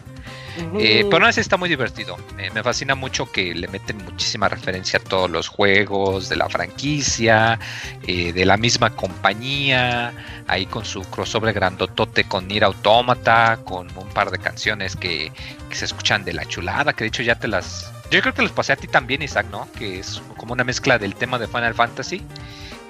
Eh, 0.78 1.04
pero 1.04 1.24
aún 1.24 1.30
así 1.30 1.40
está 1.40 1.56
muy 1.56 1.68
divertido. 1.68 2.16
me 2.54 2.62
fascina 2.62 2.94
mucho 2.94 3.30
que 3.30 3.54
le 3.54 3.68
meten 3.68 3.98
muchísima 4.04 4.48
referencia 4.48 4.98
a 4.98 5.02
todos 5.02 5.30
los 5.30 5.48
juegos 5.48 6.28
de 6.28 6.36
la 6.36 6.48
franquicia, 6.48 7.58
eh, 8.06 8.32
de 8.32 8.44
la 8.44 8.56
misma 8.56 8.90
compañía, 8.90 10.12
ahí 10.46 10.66
con 10.66 10.84
su 10.84 11.02
crossover 11.02 11.54
grandotote 11.54 12.24
con 12.24 12.48
Nier 12.48 12.64
Automata, 12.64 13.60
con 13.64 13.88
un 13.96 14.08
par 14.08 14.30
de 14.30 14.38
canciones 14.38 14.96
que, 14.96 15.32
que 15.68 15.74
se 15.74 15.84
escuchan 15.84 16.24
de 16.24 16.32
la 16.32 16.44
chulada, 16.44 16.92
que 16.92 17.04
de 17.04 17.08
hecho 17.08 17.22
ya 17.22 17.36
te 17.36 17.48
las... 17.48 17.92
Yo 18.10 18.20
creo 18.20 18.34
que 18.34 18.42
los 18.42 18.50
pasé 18.52 18.72
a 18.72 18.76
ti 18.76 18.88
también, 18.88 19.22
Isaac, 19.22 19.46
¿no? 19.52 19.68
Que 19.78 20.00
es 20.00 20.20
como 20.36 20.52
una 20.52 20.64
mezcla 20.64 20.98
del 20.98 21.14
tema 21.14 21.38
de 21.38 21.46
Final 21.46 21.74
Fantasy 21.74 22.24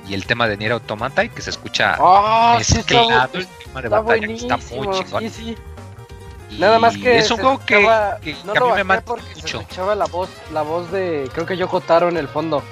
y 0.09 0.15
el 0.15 0.27
tema 0.27 0.49
de 0.49 0.57
Nier 0.57 0.73
Automata 0.73 1.25
y 1.25 1.29
que 1.29 1.41
se 1.43 1.51
escucha 1.51 1.97
oh, 2.01 2.57
mezclado 2.59 3.31
el 3.35 3.47
tema 3.47 3.83
de 3.83 3.89
batalla 3.89 4.27
que 4.27 4.35
está 4.35 4.57
muy 4.57 4.89
chingón. 4.91 5.23
Sí, 5.23 5.31
sí. 5.31 5.57
Nada 6.59 6.79
más 6.79 6.97
que 6.97 7.19
es 7.19 7.31
un 7.31 7.39
juego 7.39 7.59
que, 7.65 7.77
que, 8.23 8.37
no 8.45 8.53
a 8.53 8.69
mí 8.69 8.73
me 8.77 8.85
mata 8.85 9.13
mucho. 9.13 9.23
Se 9.45 9.57
escuchaba 9.59 9.95
la 9.95 10.07
voz, 10.07 10.29
la 10.53 10.63
voz 10.63 10.91
de 10.91 11.29
creo 11.33 11.47
que 11.47 11.57
yo 11.57 11.69
Taro 11.81 12.09
en 12.09 12.17
el 12.17 12.29
fondo. 12.29 12.63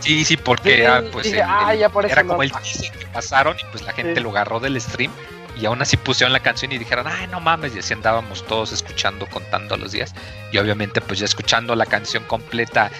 Sí, 0.00 0.24
sí, 0.24 0.36
porque 0.36 0.86
ah, 0.86 1.02
pues 1.12 1.32
el, 1.32 1.42
ah, 1.42 1.74
ya 1.74 1.88
por 1.88 2.04
eso 2.04 2.12
era 2.12 2.24
como 2.24 2.42
el 2.42 2.50
que 2.50 3.06
pasaron 3.12 3.56
y 3.56 3.64
pues 3.70 3.84
la 3.84 3.92
gente 3.92 4.20
lo 4.20 4.30
agarró 4.30 4.58
del 4.58 4.80
stream 4.80 5.12
y 5.60 5.66
aún 5.66 5.82
así 5.82 5.96
pusieron 5.96 6.32
la 6.32 6.40
canción 6.40 6.72
y 6.72 6.78
dijeron, 6.78 7.06
ay, 7.06 7.26
no 7.28 7.40
mames, 7.40 7.76
y 7.76 7.80
así 7.80 7.92
andábamos 7.92 8.44
todos 8.46 8.72
escuchando, 8.72 9.26
contando 9.26 9.76
los 9.76 9.92
días. 9.92 10.14
Y 10.50 10.58
obviamente, 10.58 11.00
pues 11.00 11.18
ya 11.18 11.26
escuchando 11.26 11.76
la 11.76 11.86
canción 11.86 12.24
completa 12.24 12.90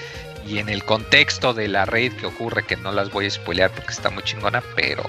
y 0.47 0.59
en 0.59 0.69
el 0.69 0.85
contexto 0.85 1.55
de 1.55 1.69
la 1.69 1.87
raid 1.87 2.13
que 2.15 2.27
ocurre, 2.27 2.65
que 2.65 2.77
no 2.77 2.93
las 2.93 3.11
voy 3.11 3.27
a 3.27 3.31
spoilear 3.31 3.71
porque 3.71 3.93
está 3.93 4.11
muy 4.11 4.23
chingona, 4.23 4.63
pero 4.75 5.05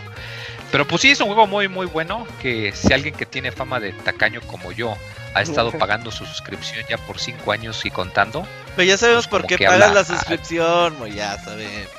pero 0.74 0.88
pues 0.88 1.04
sí 1.04 1.12
es 1.12 1.20
un 1.20 1.28
juego 1.28 1.46
muy 1.46 1.68
muy 1.68 1.86
bueno 1.86 2.26
que 2.42 2.72
si 2.74 2.92
alguien 2.94 3.14
que 3.14 3.28
tiene 3.28 3.52
fama 3.52 3.80
de 3.80 3.94
tacaño 3.94 4.42
como 4.42 4.72
yo 4.72 4.98
ha 5.36 5.44
estado 5.44 5.72
pagando 5.72 6.10
su 6.10 6.26
suscripción 6.26 6.84
ya 6.90 6.98
por 6.98 7.20
cinco 7.20 7.52
años 7.52 7.86
y 7.86 7.92
contando. 7.92 8.48
Pero 8.76 8.88
ya 8.88 8.98
sabemos 8.98 9.28
pues 9.28 9.44
por 9.44 9.48
qué 9.48 9.64
pagas 9.64 9.94
la 9.94 10.04
suscripción, 10.04 10.96
ya 11.14 11.38
sabemos. 11.38 11.92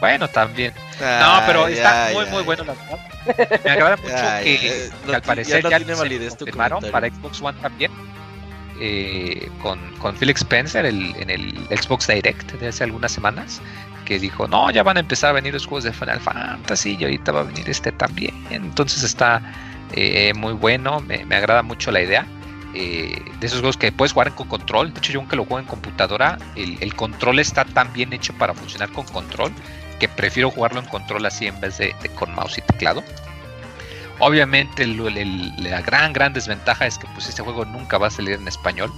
Bueno, 0.00 0.28
también. 0.28 0.72
no, 0.98 1.42
pero 1.46 1.68
está 1.68 2.08
muy 2.14 2.24
muy 2.24 2.42
bueno 2.42 2.64
la 2.64 2.72
verdad. 2.72 3.60
Me 3.62 3.70
agrada 3.70 3.96
mucho 4.02 4.14
que, 4.42 4.90
al 5.12 5.20
parecer 5.20 5.62
ya, 5.62 5.78
ya 5.78 6.30
se 6.30 6.52
para 6.90 7.10
Xbox 7.10 7.42
One 7.42 7.58
también 7.60 7.92
eh, 8.80 9.50
con, 9.60 9.78
con 9.98 10.16
Phil 10.16 10.30
Spencer 10.30 10.86
en 10.86 11.30
el 11.30 11.66
Xbox 11.68 12.06
Direct 12.06 12.52
de 12.52 12.68
hace 12.68 12.82
algunas 12.84 13.12
semanas, 13.12 13.60
que 14.04 14.18
dijo, 14.18 14.46
no, 14.48 14.70
ya 14.70 14.82
van 14.82 14.96
a 14.96 15.00
empezar 15.00 15.30
a 15.30 15.32
venir 15.32 15.54
los 15.54 15.66
juegos 15.66 15.84
de 15.84 15.92
Final 15.92 16.20
Fantasy 16.20 16.96
y 16.98 17.04
ahorita 17.04 17.32
va 17.32 17.40
a 17.40 17.44
venir 17.44 17.68
este 17.68 17.92
también. 17.92 18.34
Entonces 18.50 19.02
está 19.02 19.42
eh, 19.92 20.32
muy 20.34 20.52
bueno, 20.52 21.00
me, 21.00 21.22
agrada 21.34 21.62
mucho 21.62 21.90
la 21.90 22.02
idea. 22.02 22.26
Eh, 22.74 23.22
de 23.38 23.46
esos 23.46 23.60
juegos 23.60 23.76
que 23.76 23.92
puedes 23.92 24.12
jugar 24.12 24.34
con 24.34 24.48
control. 24.48 24.92
De 24.92 24.98
hecho, 24.98 25.12
yo 25.12 25.20
aunque 25.20 25.36
lo 25.36 25.44
juego 25.44 25.58
en 25.58 25.66
computadora, 25.66 26.38
el, 26.56 26.94
control 26.94 27.38
está 27.38 27.64
tan 27.66 27.92
bien 27.92 28.12
hecho 28.14 28.32
para 28.34 28.54
funcionar 28.54 28.90
con 28.92 29.04
control 29.06 29.52
que 30.00 30.08
prefiero 30.08 30.50
jugarlo 30.50 30.80
en 30.80 30.86
control 30.86 31.26
así 31.26 31.46
en 31.46 31.60
vez 31.60 31.78
de 31.78 31.94
con 32.14 32.34
mouse 32.34 32.58
y 32.58 32.62
teclado. 32.62 33.04
Obviamente 34.24 34.86
la 34.86 35.80
gran, 35.80 36.12
gran 36.12 36.32
desventaja 36.32 36.86
es 36.86 36.96
que 36.96 37.08
pues 37.08 37.28
este 37.28 37.42
juego 37.42 37.64
nunca 37.64 37.98
va 37.98 38.06
a 38.06 38.10
salir 38.10 38.34
en 38.34 38.46
español. 38.46 38.92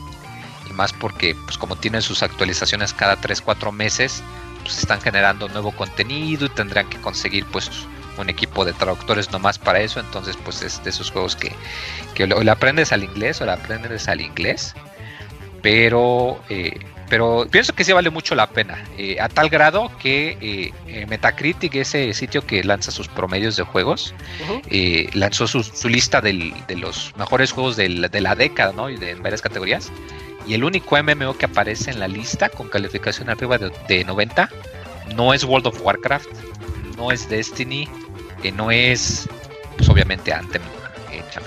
Y 0.69 0.73
más 0.75 0.93
porque 0.93 1.35
pues 1.47 1.57
como 1.57 1.77
tienen 1.77 2.03
sus 2.03 2.23
actualizaciones 2.23 2.93
cada 2.93 3.17
3-4 3.17 3.73
meses, 3.73 4.23
pues 4.65 4.79
están 4.79 5.01
generando 5.01 5.49
nuevo 5.49 5.71
contenido 5.73 6.47
y 6.47 6.49
tendrán 6.49 6.89
que 6.89 6.99
conseguir 6.99 7.45
pues 7.47 7.71
un 8.19 8.29
equipo 8.29 8.65
de 8.65 8.73
traductores 8.73 9.31
nomás 9.31 9.59
para 9.59 9.81
eso. 9.81 10.01
Entonces 10.01 10.37
pues 10.45 10.63
es 10.63 10.83
de 10.83 10.91
esos 10.91 11.11
juegos 11.11 11.37
que, 11.37 11.53
que 12.15 12.25
o 12.25 12.43
le 12.43 12.51
aprendes 12.51 12.93
al 12.93 13.05
inglés 13.05 13.41
o 13.41 13.47
le 13.47 13.53
aprendes 13.53 14.09
al 14.09 14.21
inglés. 14.21 14.75
Pero 15.63 16.41
eh, 16.49 16.79
pero 17.09 17.47
pienso 17.51 17.75
que 17.75 17.85
sí 17.85 17.93
vale 17.93 18.11
mucho 18.11 18.35
la 18.35 18.49
pena, 18.49 18.83
eh, 18.97 19.19
a 19.21 19.29
tal 19.29 19.49
grado 19.49 19.91
que 19.99 20.39
eh, 20.41 20.73
eh, 20.89 21.07
Metacritic, 21.07 21.75
ese 21.75 22.13
sitio 22.15 22.47
que 22.47 22.65
lanza 22.65 22.91
sus 22.91 23.09
promedios 23.09 23.57
de 23.57 23.63
juegos, 23.63 24.15
lanzó 25.13 25.47
su, 25.47 25.89
lista 25.89 26.21
de 26.21 26.33
los 26.77 27.15
mejores 27.17 27.53
juegos 27.53 27.77
de 27.77 27.89
la 27.89 28.35
década, 28.35 28.73
¿no? 28.73 28.89
Y 28.91 28.97
de 28.97 29.11
en 29.11 29.23
varias 29.23 29.43
categorías. 29.43 29.93
Y 30.47 30.55
el 30.55 30.65
único 30.65 31.03
MMO 31.03 31.37
que 31.37 31.47
aparece 31.47 31.91
en 31.91 32.01
la 32.01 32.09
lista 32.09 32.49
con 32.49 32.69
calificación 32.69 33.31
arriba 33.31 33.59
de, 33.59 33.73
de 33.89 34.05
90 34.05 34.49
no 35.15 35.33
es 35.33 35.45
World 35.45 35.69
of 35.69 35.81
Warcraft, 35.83 36.29
no 36.97 37.11
es 37.11 37.29
Destiny, 37.29 37.89
no 38.53 38.71
es, 38.71 39.29
pues 39.77 39.89
obviamente 39.89 40.33
Anthem, 40.33 40.63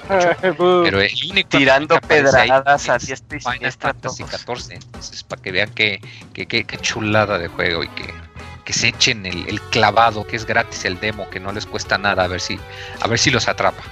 pero 0.48 1.02
el 1.02 1.12
único 1.30 1.50
tirando 1.50 2.00
pedradas 2.02 2.90
así 2.90 3.14
estoy 3.14 3.40
Final 3.40 3.72
Fantasy 3.72 4.24
14 4.24 4.76
entonces 4.76 5.24
para 5.24 5.42
que 5.42 5.52
vean 5.52 5.70
que, 5.72 6.02
que, 6.34 6.66
chulada 6.82 7.38
de 7.38 7.48
juego 7.48 7.84
y 7.84 7.88
que, 7.90 8.14
que 8.66 8.74
se 8.74 8.90
echen 8.90 9.26
el, 9.26 9.62
clavado 9.70 10.26
que 10.26 10.36
es 10.36 10.46
gratis 10.46 10.86
el 10.86 11.00
demo 11.00 11.30
que 11.30 11.40
no 11.40 11.52
les 11.52 11.66
cuesta 11.66 11.98
nada 11.98 12.24
a 12.24 12.28
ver 12.28 12.42
si 12.42 12.60
a 13.02 13.08
ver 13.08 13.20
si 13.20 13.32
los 13.32 13.48
atrapa 13.48 13.84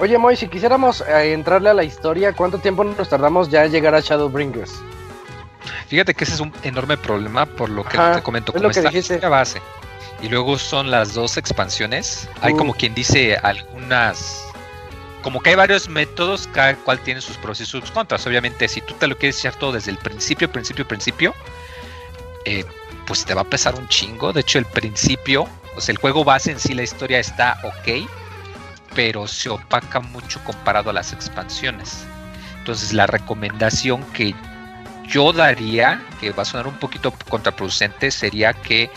Oye 0.00 0.16
Moy, 0.16 0.36
si 0.36 0.48
quisiéramos 0.48 1.00
eh, 1.00 1.32
entrarle 1.32 1.70
a 1.70 1.74
la 1.74 1.82
historia, 1.82 2.32
¿cuánto 2.32 2.58
tiempo 2.58 2.84
nos 2.84 3.08
tardamos 3.08 3.50
ya 3.50 3.64
en 3.64 3.72
llegar 3.72 3.94
a 3.94 4.00
Shadowbringers? 4.00 4.72
Fíjate 5.88 6.14
que 6.14 6.24
ese 6.24 6.34
es 6.34 6.40
un 6.40 6.52
enorme 6.62 6.96
problema 6.96 7.46
por 7.46 7.68
lo 7.68 7.84
que 7.84 7.98
te 7.98 8.22
comento, 8.22 8.52
como 8.52 8.70
está 8.70 8.90
la 8.90 9.28
base. 9.28 9.60
Y 10.22 10.28
luego 10.28 10.58
son 10.58 10.90
las 10.90 11.14
dos 11.14 11.36
expansiones. 11.36 12.28
Hay 12.40 12.54
como 12.54 12.74
quien 12.74 12.94
dice 12.94 13.36
algunas 13.36 14.44
como 15.22 15.40
que 15.40 15.50
hay 15.50 15.56
varios 15.56 15.88
métodos, 15.88 16.48
cada 16.52 16.76
cual 16.76 17.00
tiene 17.00 17.20
sus 17.20 17.36
pros 17.36 17.60
y 17.60 17.66
sus 17.66 17.90
contras. 17.90 18.26
Obviamente, 18.26 18.68
si 18.68 18.80
tú 18.80 18.94
te 18.94 19.06
lo 19.06 19.16
quieres 19.16 19.38
echar 19.38 19.54
todo 19.56 19.72
desde 19.72 19.90
el 19.90 19.98
principio, 19.98 20.50
principio, 20.50 20.86
principio, 20.86 21.34
eh, 22.44 22.64
pues 23.06 23.24
te 23.24 23.34
va 23.34 23.42
a 23.42 23.44
pesar 23.44 23.74
un 23.74 23.88
chingo. 23.88 24.32
De 24.32 24.40
hecho, 24.40 24.58
el 24.58 24.64
principio, 24.64 25.48
o 25.76 25.80
sea, 25.80 25.92
el 25.92 25.98
juego 25.98 26.24
base 26.24 26.52
en 26.52 26.60
sí, 26.60 26.72
la 26.72 26.82
historia 26.82 27.18
está 27.18 27.58
ok, 27.64 28.08
pero 28.94 29.26
se 29.26 29.48
opaca 29.48 30.00
mucho 30.00 30.42
comparado 30.44 30.90
a 30.90 30.92
las 30.92 31.12
expansiones. 31.12 32.06
Entonces, 32.58 32.92
la 32.92 33.06
recomendación 33.06 34.02
que 34.12 34.34
yo 35.06 35.32
daría, 35.32 36.02
que 36.20 36.32
va 36.32 36.42
a 36.42 36.46
sonar 36.46 36.66
un 36.66 36.78
poquito 36.78 37.12
contraproducente, 37.28 38.10
sería 38.10 38.52
que 38.52 38.90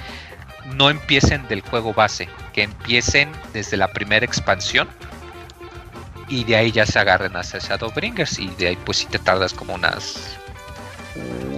no 0.66 0.90
empiecen 0.90 1.48
del 1.48 1.62
juego 1.62 1.94
base, 1.94 2.28
que 2.54 2.64
empiecen 2.64 3.32
desde 3.54 3.78
la 3.78 3.88
primera 3.88 4.26
expansión 4.26 4.88
y 6.28 6.44
de 6.46 6.56
ahí 6.56 6.72
ya 6.72 6.86
se 6.86 6.98
agarren 6.98 7.36
hacia 7.36 7.60
Shadowbringers 7.60 8.40
y 8.40 8.48
de 8.52 8.70
ahí 8.70 8.78
pues 8.86 9.00
si 9.00 9.06
te 9.08 9.20
tardas 9.20 9.54
como 9.54 9.74
unas 9.74 10.38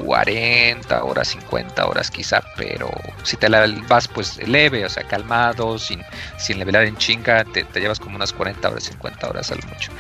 40 0.04 1.04
horas, 1.04 1.30
50 1.30 1.86
horas 1.86 2.12
quizá, 2.12 2.44
pero 2.56 2.90
si 3.24 3.38
te 3.38 3.50
la 3.50 3.68
vas 3.88 4.08
pues 4.08 4.38
leve, 4.48 4.86
o 4.86 4.90
sea, 4.90 5.04
calmado, 5.04 5.78
sin, 5.78 6.04
sin 6.38 6.60
levelar 6.60 6.84
en 6.86 6.98
chinga, 6.98 7.44
te, 7.46 7.66
llevas 7.80 8.00
como 8.00 8.16
unas 8.16 8.34
40 8.34 8.70
horas, 8.70 8.84
50 8.84 9.30
horas 9.30 9.52
a 9.52 9.56
lo 9.56 9.62
mucho. 9.68 9.92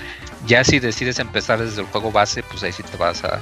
Ya 0.45 0.63
si 0.63 0.79
decides 0.79 1.19
empezar 1.19 1.59
desde 1.59 1.81
el 1.81 1.87
juego 1.87 2.11
base, 2.11 2.43
pues 2.43 2.63
ahí 2.63 2.71
sí 2.71 2.83
te 2.83 2.97
vas 2.97 3.23
a, 3.23 3.39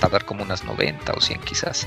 tardar 0.00 0.24
como 0.24 0.42
unas 0.42 0.64
90 0.64 1.12
o 1.12 1.20
100 1.20 1.40
quizás. 1.40 1.86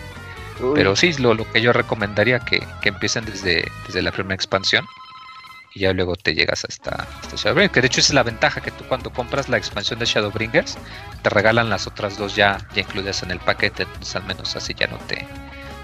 Pero 0.73 0.95
sí, 0.95 1.13
lo, 1.13 1.33
lo 1.33 1.49
que 1.51 1.61
yo 1.61 1.71
recomendaría 1.71 2.39
que, 2.39 2.61
que 2.81 2.89
empiecen 2.89 3.23
desde, 3.25 3.69
desde 3.87 4.01
la 4.01 4.11
primera 4.11 4.35
expansión 4.35 4.85
y 5.73 5.81
ya 5.81 5.93
luego 5.93 6.15
te 6.15 6.33
llegas 6.33 6.65
hasta, 6.65 7.07
hasta 7.21 7.35
Shadowbringers. 7.35 7.73
Que 7.73 7.81
de 7.81 7.87
hecho 7.87 8.01
es 8.01 8.13
la 8.13 8.23
ventaja 8.23 8.61
que 8.61 8.71
tú 8.71 8.83
cuando 8.87 9.11
compras 9.11 9.49
la 9.49 9.57
expansión 9.57 9.99
de 9.99 10.05
Shadowbringers 10.05 10.77
te 11.21 11.29
regalan 11.29 11.69
las 11.69 11.87
otras 11.87 12.17
dos 12.17 12.35
ya, 12.35 12.57
ya 12.73 12.81
incluidas 12.81 13.23
en 13.23 13.31
el 13.31 13.39
paquete, 13.39 13.83
entonces 13.83 14.15
al 14.15 14.25
menos 14.25 14.55
así 14.55 14.73
ya 14.73 14.87
no 14.87 14.97
te, 15.07 15.27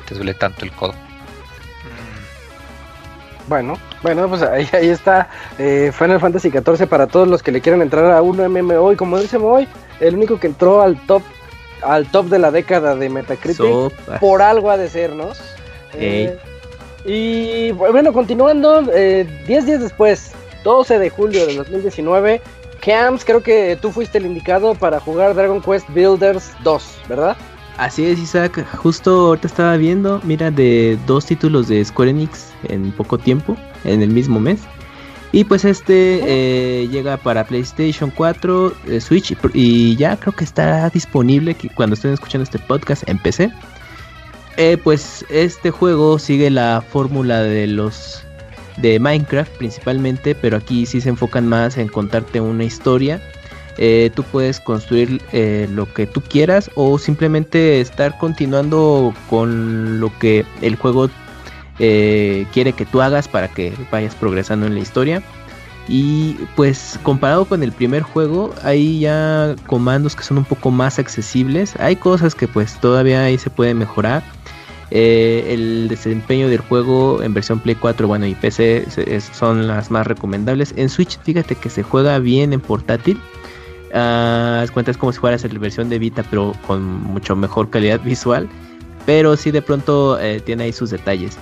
te 0.07 0.15
duele 0.15 0.33
tanto 0.33 0.65
el 0.65 0.71
codo. 0.71 0.93
Mm. 0.93 3.49
Bueno, 3.49 3.77
bueno, 4.01 4.27
pues 4.27 4.41
ahí, 4.41 4.67
ahí 4.73 4.89
está 4.89 5.29
eh, 5.59 5.91
Final 5.93 6.19
Fantasy 6.19 6.49
XIV 6.49 6.87
para 6.87 7.07
todos 7.07 7.27
los 7.27 7.43
que 7.43 7.51
le 7.51 7.61
quieran 7.61 7.81
entrar 7.81 8.11
a 8.11 8.21
un 8.21 8.37
MMO 8.37 8.93
y 8.93 8.95
como 8.95 9.19
dice 9.19 9.37
hoy, 9.37 9.67
el 9.99 10.15
único 10.15 10.39
que 10.39 10.47
entró 10.47 10.81
al 10.81 10.97
top 11.05 11.21
al 11.81 12.07
top 12.07 12.27
de 12.27 12.39
la 12.39 12.51
década 12.51 12.95
de 12.95 13.09
Metacritic 13.09 13.93
por 14.19 14.41
algo 14.41 14.71
ha 14.71 14.77
de 14.77 14.89
sernos. 14.89 15.39
Eh, 15.93 16.37
y 17.05 17.71
bueno, 17.71 18.11
continuando, 18.11 18.81
10 18.81 18.89
eh, 18.93 19.27
días 19.47 19.65
después, 19.79 20.31
12 20.63 20.99
de 20.99 21.09
julio 21.09 21.45
de 21.45 21.55
2019, 21.55 22.41
Camps, 22.81 23.23
creo 23.25 23.41
que 23.41 23.77
tú 23.81 23.91
fuiste 23.91 24.17
el 24.17 24.25
indicado 24.25 24.75
para 24.75 24.99
jugar 24.99 25.35
Dragon 25.35 25.61
Quest 25.61 25.87
Builders 25.89 26.51
2, 26.63 26.97
¿verdad? 27.09 27.37
Así 27.77 28.05
es, 28.05 28.19
Isaac. 28.19 28.65
Justo 28.77 29.27
ahorita 29.27 29.47
estaba 29.47 29.77
viendo, 29.77 30.21
mira, 30.23 30.49
de 30.49 30.97
dos 31.05 31.25
títulos 31.25 31.67
de 31.67 31.83
Square 31.83 32.11
Enix 32.11 32.53
en 32.69 32.91
poco 32.91 33.17
tiempo, 33.17 33.57
en 33.83 34.01
el 34.01 34.09
mismo 34.09 34.39
mes. 34.39 34.61
Y 35.31 35.43
pues 35.43 35.65
este 35.65 36.21
eh, 36.23 36.87
llega 36.87 37.17
para 37.17 37.43
PlayStation 37.43 38.09
4, 38.09 38.73
eh, 38.87 39.01
Switch 39.01 39.35
y 39.53 39.95
ya 39.97 40.15
creo 40.15 40.33
que 40.33 40.45
está 40.45 40.89
disponible 40.89 41.55
cuando 41.75 41.95
estén 41.95 42.13
escuchando 42.13 42.43
este 42.43 42.59
podcast 42.59 43.07
en 43.09 43.17
PC. 43.17 43.51
Eh, 44.57 44.77
pues 44.81 45.25
este 45.29 45.71
juego 45.71 46.17
sigue 46.17 46.49
la 46.49 46.81
fórmula 46.81 47.41
de 47.41 47.67
los 47.67 48.23
de 48.77 48.99
Minecraft 48.99 49.51
principalmente, 49.57 50.35
pero 50.35 50.57
aquí 50.57 50.85
sí 50.85 51.01
se 51.01 51.09
enfocan 51.09 51.47
más 51.47 51.77
en 51.77 51.87
contarte 51.87 52.41
una 52.41 52.63
historia. 52.63 53.21
tú 54.15 54.23
puedes 54.23 54.59
construir 54.61 55.21
lo 55.71 55.93
que 55.93 56.07
tú 56.07 56.21
quieras 56.21 56.71
o 56.75 56.97
simplemente 56.97 57.81
estar 57.81 58.17
continuando 58.17 59.13
con 59.29 59.99
lo 59.99 60.17
que 60.19 60.45
el 60.61 60.75
juego 60.75 61.09
eh, 61.77 62.45
quiere 62.53 62.73
que 62.73 62.85
tú 62.85 63.01
hagas 63.01 63.27
para 63.27 63.49
que 63.49 63.73
vayas 63.91 64.15
progresando 64.15 64.65
en 64.65 64.75
la 64.75 64.79
historia. 64.79 65.21
Y 65.87 66.33
pues 66.55 66.99
comparado 67.03 67.45
con 67.45 67.61
el 67.61 67.71
primer 67.71 68.01
juego, 68.01 68.55
hay 68.63 69.01
ya 69.01 69.55
comandos 69.67 70.15
que 70.15 70.23
son 70.23 70.39
un 70.39 70.45
poco 70.45 70.71
más 70.71 70.97
accesibles. 70.97 71.75
Hay 71.79 71.95
cosas 71.95 72.33
que 72.33 72.47
pues 72.47 72.79
todavía 72.79 73.23
ahí 73.23 73.37
se 73.37 73.49
pueden 73.49 73.77
mejorar. 73.77 74.23
Eh, 74.91 75.45
el 75.49 75.87
desempeño 75.87 76.47
del 76.47 76.59
juego 76.59 77.21
en 77.23 77.33
versión 77.33 77.59
Play 77.59 77.75
4, 77.75 78.07
bueno 78.07 78.27
y 78.27 78.35
PC 78.35 78.85
son 79.33 79.67
las 79.67 79.91
más 79.91 80.05
recomendables. 80.05 80.73
En 80.77 80.89
Switch, 80.89 81.19
fíjate 81.19 81.55
que 81.55 81.69
se 81.69 81.83
juega 81.83 82.19
bien 82.19 82.53
en 82.53 82.61
portátil. 82.61 83.19
Uh, 83.89 84.69
cuentas 84.73 84.97
como 84.97 85.13
si 85.13 85.19
fueras 85.19 85.43
la 85.43 85.59
versión 85.59 85.89
de 85.89 85.99
Vita, 85.99 86.23
pero 86.29 86.53
con 86.67 86.83
mucho 86.83 87.35
mejor 87.35 87.69
calidad 87.69 88.01
visual. 88.03 88.47
Pero 89.05 89.37
sí 89.37 89.51
de 89.51 89.61
pronto 89.61 90.19
eh, 90.19 90.39
tiene 90.39 90.65
ahí 90.65 90.73
sus 90.73 90.89
detalles 90.89 91.37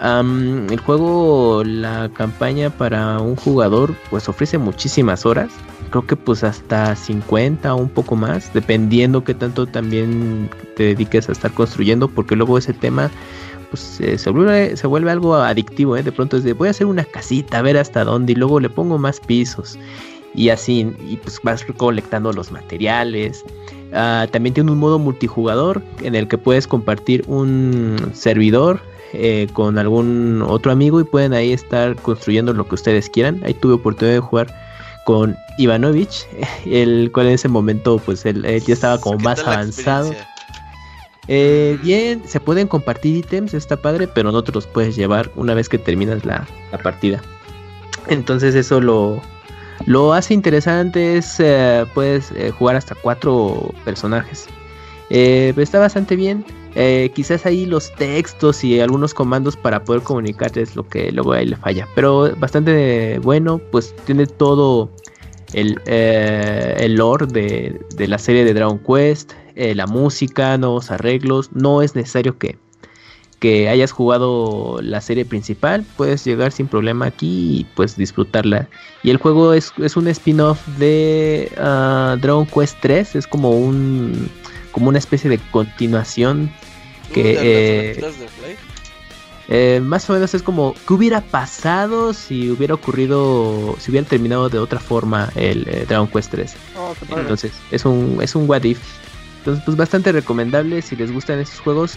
el 0.00 0.80
juego, 0.80 1.62
la 1.64 2.10
campaña 2.14 2.70
para 2.70 3.18
un 3.20 3.36
jugador, 3.36 3.94
pues 4.10 4.28
ofrece 4.28 4.58
muchísimas 4.58 5.26
horas. 5.26 5.50
Creo 5.90 6.06
que 6.06 6.16
pues 6.16 6.44
hasta 6.44 6.94
50 6.94 7.74
o 7.74 7.78
un 7.78 7.88
poco 7.88 8.14
más, 8.14 8.52
dependiendo 8.52 9.24
que 9.24 9.34
tanto 9.34 9.66
también 9.66 10.50
te 10.76 10.84
dediques 10.84 11.28
a 11.28 11.32
estar 11.32 11.50
construyendo, 11.52 12.08
porque 12.08 12.36
luego 12.36 12.58
ese 12.58 12.74
tema 12.74 13.10
pues 13.70 13.82
se, 13.82 14.30
vuelve, 14.30 14.76
se 14.76 14.86
vuelve 14.86 15.10
algo 15.10 15.34
adictivo, 15.34 15.96
¿eh? 15.96 16.02
De 16.02 16.12
pronto 16.12 16.36
es 16.36 16.44
de 16.44 16.52
voy 16.52 16.68
a 16.68 16.70
hacer 16.70 16.86
una 16.86 17.04
casita, 17.04 17.58
a 17.58 17.62
ver 17.62 17.76
hasta 17.76 18.04
dónde, 18.04 18.32
y 18.32 18.34
luego 18.36 18.60
le 18.60 18.68
pongo 18.68 18.98
más 18.98 19.20
pisos. 19.20 19.78
Y 20.34 20.50
así, 20.50 20.92
y 21.08 21.16
pues 21.16 21.40
vas 21.42 21.66
recolectando 21.66 22.32
los 22.32 22.52
materiales. 22.52 23.44
Ah, 23.92 24.26
también 24.30 24.54
tiene 24.54 24.70
un 24.70 24.78
modo 24.78 24.98
multijugador 24.98 25.82
en 26.02 26.14
el 26.14 26.28
que 26.28 26.38
puedes 26.38 26.66
compartir 26.66 27.24
un 27.26 27.96
servidor 28.12 28.80
eh, 29.12 29.48
con 29.54 29.78
algún 29.78 30.42
otro 30.46 30.70
amigo 30.70 31.00
y 31.00 31.04
pueden 31.04 31.32
ahí 31.32 31.52
estar 31.52 31.96
construyendo 31.96 32.52
lo 32.52 32.68
que 32.68 32.74
ustedes 32.74 33.08
quieran. 33.08 33.40
Ahí 33.44 33.54
tuve 33.54 33.74
oportunidad 33.74 34.16
de 34.16 34.20
jugar 34.20 34.54
con 35.04 35.36
Ivanovich, 35.56 36.26
el 36.66 37.10
cual 37.12 37.28
en 37.28 37.32
ese 37.32 37.48
momento 37.48 37.98
pues 38.04 38.26
él, 38.26 38.42
ya 38.42 38.74
estaba 38.74 39.00
como 39.00 39.18
más 39.18 39.40
avanzado. 39.40 40.12
Eh, 41.26 41.78
bien, 41.82 42.22
se 42.26 42.40
pueden 42.40 42.68
compartir 42.68 43.16
ítems, 43.16 43.54
está 43.54 43.76
padre, 43.76 44.08
pero 44.08 44.32
no 44.32 44.42
te 44.42 44.52
los 44.52 44.66
puedes 44.66 44.96
llevar 44.96 45.30
una 45.36 45.54
vez 45.54 45.68
que 45.68 45.78
terminas 45.78 46.24
la, 46.24 46.46
partida. 46.82 47.22
Entonces 48.08 48.54
eso 48.54 48.80
lo, 48.80 49.22
lo 49.86 50.12
hace 50.12 50.34
interesante, 50.34 51.16
es, 51.16 51.38
eh, 51.38 51.86
puedes 51.94 52.32
jugar 52.58 52.76
hasta 52.76 52.94
cuatro 52.94 53.74
personajes. 53.84 54.48
está 55.10 55.78
bastante 55.78 56.16
bien. 56.16 56.44
Eh, 56.74 57.10
quizás 57.14 57.46
ahí 57.46 57.66
los 57.66 57.92
textos 57.94 58.62
y 58.62 58.80
algunos 58.80 59.14
comandos 59.14 59.56
para 59.56 59.82
poder 59.84 60.02
comunicar 60.02 60.56
es 60.58 60.76
lo 60.76 60.86
que 60.86 61.10
luego 61.12 61.32
ahí 61.32 61.46
le 61.46 61.56
falla. 61.56 61.88
Pero 61.94 62.34
bastante 62.36 63.18
bueno, 63.20 63.60
pues 63.70 63.94
tiene 64.04 64.26
todo 64.26 64.90
el, 65.52 65.80
eh, 65.86 66.76
el 66.78 66.94
lore 66.94 67.26
de, 67.26 67.80
de, 67.96 68.08
la 68.08 68.18
serie 68.18 68.44
de 68.44 68.54
Dragon 68.54 68.78
Quest, 68.78 69.32
eh, 69.54 69.74
la 69.74 69.86
música, 69.86 70.56
nuevos 70.58 70.90
arreglos. 70.90 71.50
No 71.52 71.82
es 71.82 71.94
necesario 71.94 72.38
que, 72.38 72.58
que 73.38 73.68
hayas 73.68 73.92
jugado 73.92 74.80
la 74.82 75.00
serie 75.00 75.24
principal, 75.24 75.84
puedes 75.96 76.24
llegar 76.24 76.52
sin 76.52 76.66
problema 76.66 77.06
aquí 77.06 77.60
y 77.60 77.66
pues 77.74 77.96
disfrutarla. 77.96 78.68
Y 79.02 79.10
el 79.10 79.16
juego 79.16 79.52
es, 79.52 79.72
es 79.78 79.96
un 79.96 80.08
spin-off 80.08 80.66
de 80.78 81.50
ah, 81.58 82.16
Dragon 82.20 82.46
Quest 82.46 82.78
3, 82.80 83.16
es 83.16 83.26
como 83.26 83.50
un 83.50 84.28
como 84.72 84.88
una 84.88 84.98
especie 84.98 85.30
de 85.30 85.38
continuación 85.38 86.50
que 87.12 87.36
eh, 87.40 88.00
eh, 89.48 89.80
más 89.82 90.08
o 90.10 90.12
menos 90.12 90.34
es 90.34 90.42
como 90.42 90.74
qué 90.86 90.94
hubiera 90.94 91.20
pasado 91.22 92.12
si 92.12 92.50
hubiera 92.50 92.74
ocurrido 92.74 93.76
si 93.78 93.90
hubiera 93.90 94.06
terminado 94.06 94.48
de 94.48 94.58
otra 94.58 94.78
forma 94.78 95.30
el 95.34 95.66
eh, 95.68 95.86
Dragon 95.88 96.08
Quest 96.08 96.30
3 96.32 96.54
entonces 97.16 97.52
es 97.70 97.84
un 97.84 98.18
es 98.20 98.34
un 98.34 98.48
what 98.48 98.64
if. 98.64 98.80
Entonces 99.38 99.64
pues 99.64 99.76
bastante 99.76 100.12
recomendable 100.12 100.82
si 100.82 100.96
les 100.96 101.12
gustan 101.12 101.38
estos 101.38 101.60
juegos 101.60 101.96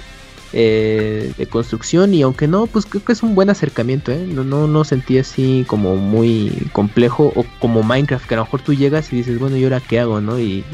de 0.53 1.47
construcción 1.49 2.13
y 2.13 2.23
aunque 2.23 2.45
no 2.45 2.67
pues 2.67 2.85
creo 2.85 3.03
que 3.03 3.13
es 3.13 3.23
un 3.23 3.35
buen 3.35 3.49
acercamiento 3.49 4.13
no, 4.13 4.43
no 4.43 4.67
no 4.67 4.83
sentí 4.83 5.17
así 5.17 5.63
como 5.65 5.95
muy 5.95 6.67
complejo 6.73 7.31
o 7.35 7.45
como 7.59 7.83
Minecraft 7.83 8.27
que 8.27 8.33
a 8.33 8.37
lo 8.37 8.43
mejor 8.43 8.61
tú 8.61 8.73
llegas 8.73 9.11
y 9.13 9.17
dices 9.17 9.39
bueno 9.39 9.55
y 9.55 9.63
ahora 9.63 9.79
qué 9.79 10.01
hago 10.01 10.19
no 10.19 10.39
y 10.39 10.65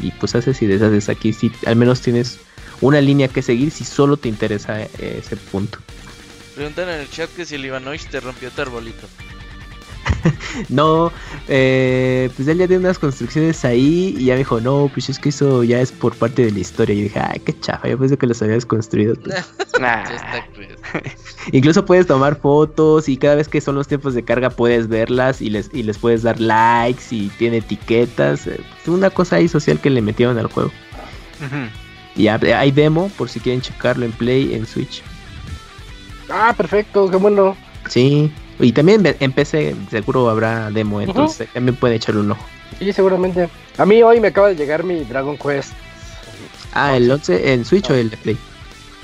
y 0.00 0.10
pues 0.12 0.34
haces 0.34 0.60
y 0.62 0.66
deshaces 0.66 1.08
aquí 1.08 1.32
si 1.32 1.50
al 1.66 1.76
menos 1.76 2.00
tienes 2.00 2.38
una 2.80 3.00
línea 3.00 3.28
que 3.28 3.42
seguir 3.42 3.70
si 3.70 3.84
solo 3.84 4.16
te 4.16 4.28
interesa 4.28 4.82
eh, 4.82 4.88
ese 4.98 5.36
punto. 5.36 5.78
Preguntan 6.54 6.88
en 6.88 7.00
el 7.00 7.10
chat 7.10 7.30
que 7.30 7.44
si 7.44 7.54
el 7.54 7.64
Ivanovich 7.64 8.08
te 8.08 8.20
rompió 8.20 8.50
tu 8.50 8.62
arbolito. 8.62 9.06
no, 10.68 11.12
eh, 11.48 12.30
pues 12.36 12.48
él 12.48 12.58
ya 12.58 12.66
tiene 12.66 12.80
unas 12.80 12.98
construcciones 12.98 13.64
ahí 13.64 14.14
y 14.18 14.26
ya 14.26 14.34
me 14.34 14.38
dijo, 14.38 14.60
no, 14.60 14.90
pues 14.92 15.08
es 15.08 15.18
que 15.18 15.30
eso 15.30 15.64
ya 15.64 15.80
es 15.80 15.92
por 15.92 16.14
parte 16.16 16.44
de 16.44 16.52
la 16.52 16.58
historia. 16.58 16.94
Y 16.94 17.02
dije, 17.04 17.20
ay, 17.20 17.40
qué 17.40 17.58
chafa, 17.60 17.88
yo 17.88 17.98
pensé 17.98 18.16
que 18.16 18.26
los 18.26 18.40
habías 18.42 18.66
construido 18.66 19.14
tú. 19.16 19.30
Incluso 21.52 21.84
puedes 21.84 22.06
tomar 22.06 22.40
fotos 22.40 23.08
y 23.08 23.16
cada 23.16 23.36
vez 23.36 23.48
que 23.48 23.60
son 23.60 23.74
los 23.74 23.88
tiempos 23.88 24.14
de 24.14 24.24
carga 24.24 24.50
puedes 24.50 24.88
verlas 24.88 25.40
y 25.40 25.50
les, 25.50 25.70
y 25.72 25.82
les 25.82 25.98
puedes 25.98 26.22
dar 26.22 26.40
likes 26.40 27.04
y 27.10 27.28
tiene 27.38 27.58
etiquetas. 27.58 28.46
Es 28.46 28.88
una 28.88 29.10
cosa 29.10 29.36
ahí 29.36 29.48
social 29.48 29.80
que 29.80 29.90
le 29.90 30.02
metieron 30.02 30.38
al 30.38 30.46
juego. 30.46 30.70
Y 32.16 32.28
hay 32.28 32.70
demo 32.70 33.10
por 33.18 33.28
si 33.28 33.40
quieren 33.40 33.60
checarlo 33.60 34.06
en 34.06 34.12
Play, 34.12 34.54
en 34.54 34.66
Switch. 34.66 35.02
Ah, 36.30 36.54
perfecto, 36.56 37.10
qué 37.10 37.16
bueno. 37.16 37.56
Sí, 37.88 38.32
y 38.58 38.72
también 38.72 39.16
en 39.20 39.32
PC 39.32 39.74
seguro 39.90 40.30
habrá 40.30 40.70
demo, 40.70 41.00
entonces 41.00 41.48
también 41.52 41.76
puede 41.76 41.96
echarle 41.96 42.20
un 42.20 42.32
ojo. 42.32 42.44
Sí, 42.78 42.92
seguramente. 42.92 43.48
A 43.78 43.86
mí 43.86 44.02
hoy 44.02 44.20
me 44.20 44.28
acaba 44.28 44.48
de 44.48 44.56
llegar 44.56 44.84
mi 44.84 45.04
Dragon 45.04 45.36
Quest. 45.36 45.72
Ah, 46.72 46.96
el 46.96 47.10
11 47.10 47.52
en 47.52 47.64
Switch 47.64 47.90
o 47.90 47.94
el 47.94 48.10
de 48.10 48.16
Play. 48.16 48.38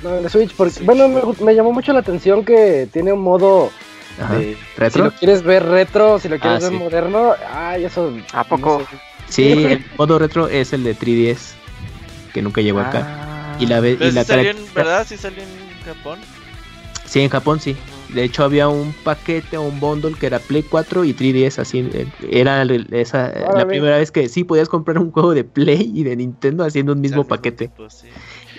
No, 0.03 0.17
el 0.17 0.23
de 0.25 0.29
Switch, 0.29 0.55
porque 0.55 0.83
bueno, 0.83 1.09
me, 1.41 1.55
llamó 1.55 1.73
mucho 1.73 1.93
la 1.93 2.01
atención 2.01 2.45
que 2.45 2.89
tiene 2.93 3.13
un 3.13 3.21
modo 3.21 3.71
de, 4.31 4.57
¿Retro? 4.77 5.05
Si 5.05 5.11
lo 5.11 5.19
quieres 5.19 5.43
ver 5.43 5.65
retro, 5.65 6.19
si 6.19 6.29
lo 6.29 6.39
quieres 6.39 6.65
ah, 6.65 6.69
ver 6.69 6.79
moderno, 6.79 7.35
ay, 7.51 7.85
eso. 7.85 8.13
¿A 8.33 8.45
poco? 8.45 8.83
Sí, 9.29 9.53
el 9.53 9.85
modo 9.97 10.19
retro 10.19 10.49
es 10.49 10.73
el 10.73 10.85
de 10.85 10.97
3DS, 10.97 11.55
que 12.35 12.43
nunca 12.43 12.61
llegó 12.61 12.81
acá. 12.81 13.07
Ah. 13.07 13.57
Y 13.59 13.67
la, 13.67 13.87
y 13.87 14.11
la 14.13 14.25
salió 14.25 14.51
en, 14.51 14.75
¿Verdad? 14.75 15.07
¿Sí 15.09 15.17
salió 15.17 15.43
en 15.43 15.85
Japón? 15.85 16.19
Sí, 17.07 17.21
en 17.21 17.31
Japón 17.31 17.61
sí. 17.61 17.77
De 18.15 18.25
hecho 18.25 18.45
había 18.45 18.69
un 18.69 18.93
paquete 19.05 19.57
o 19.57 19.63
un 19.63 19.81
bundle 19.81 20.15
que 20.19 20.27
era 20.27 20.39
Play 20.39 20.63
4 20.63 21.05
y 21.05 21.15
3DS, 21.15 21.59
así 21.59 21.89
eh, 21.93 22.07
era 22.31 22.63
esa, 22.93 23.33
la 23.55 23.67
primera 23.67 23.97
vez 23.97 24.11
que 24.11 24.29
sí 24.29 24.45
podías 24.45 24.69
comprar 24.69 24.99
un 24.99 25.11
juego 25.11 25.35
de 25.35 25.45
Play 25.45 25.91
y 25.95 26.05
de 26.05 26.17
Nintendo 26.17 26.65
haciendo 26.65 26.93
un 26.93 27.01
mismo 27.01 27.25
paquete. 27.25 27.71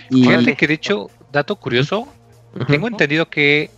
Y 0.09 0.23
Fíjate 0.23 0.55
que 0.55 0.67
de 0.67 0.73
hecho, 0.73 1.09
dato 1.31 1.55
curioso, 1.55 2.07
tengo 2.67 2.87
entendido 2.87 3.29
que 3.29 3.69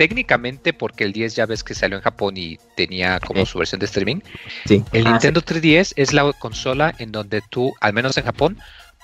técnicamente 0.00 0.72
porque 0.72 1.04
el 1.04 1.12
10 1.12 1.36
ya 1.36 1.44
ves 1.44 1.62
que 1.62 1.74
salió 1.74 1.98
en 1.98 2.02
Japón 2.02 2.34
y 2.38 2.58
tenía 2.74 3.20
como 3.20 3.44
su 3.44 3.58
versión 3.58 3.80
de 3.80 3.84
streaming. 3.84 4.20
Sí. 4.64 4.82
El 4.92 5.06
ah, 5.06 5.10
Nintendo 5.10 5.42
3DS 5.42 5.92
es 5.96 6.14
la 6.14 6.32
consola 6.32 6.94
en 6.98 7.12
donde 7.12 7.42
tú, 7.50 7.74
al 7.82 7.92
menos 7.92 8.16
en 8.16 8.24
Japón, 8.24 8.56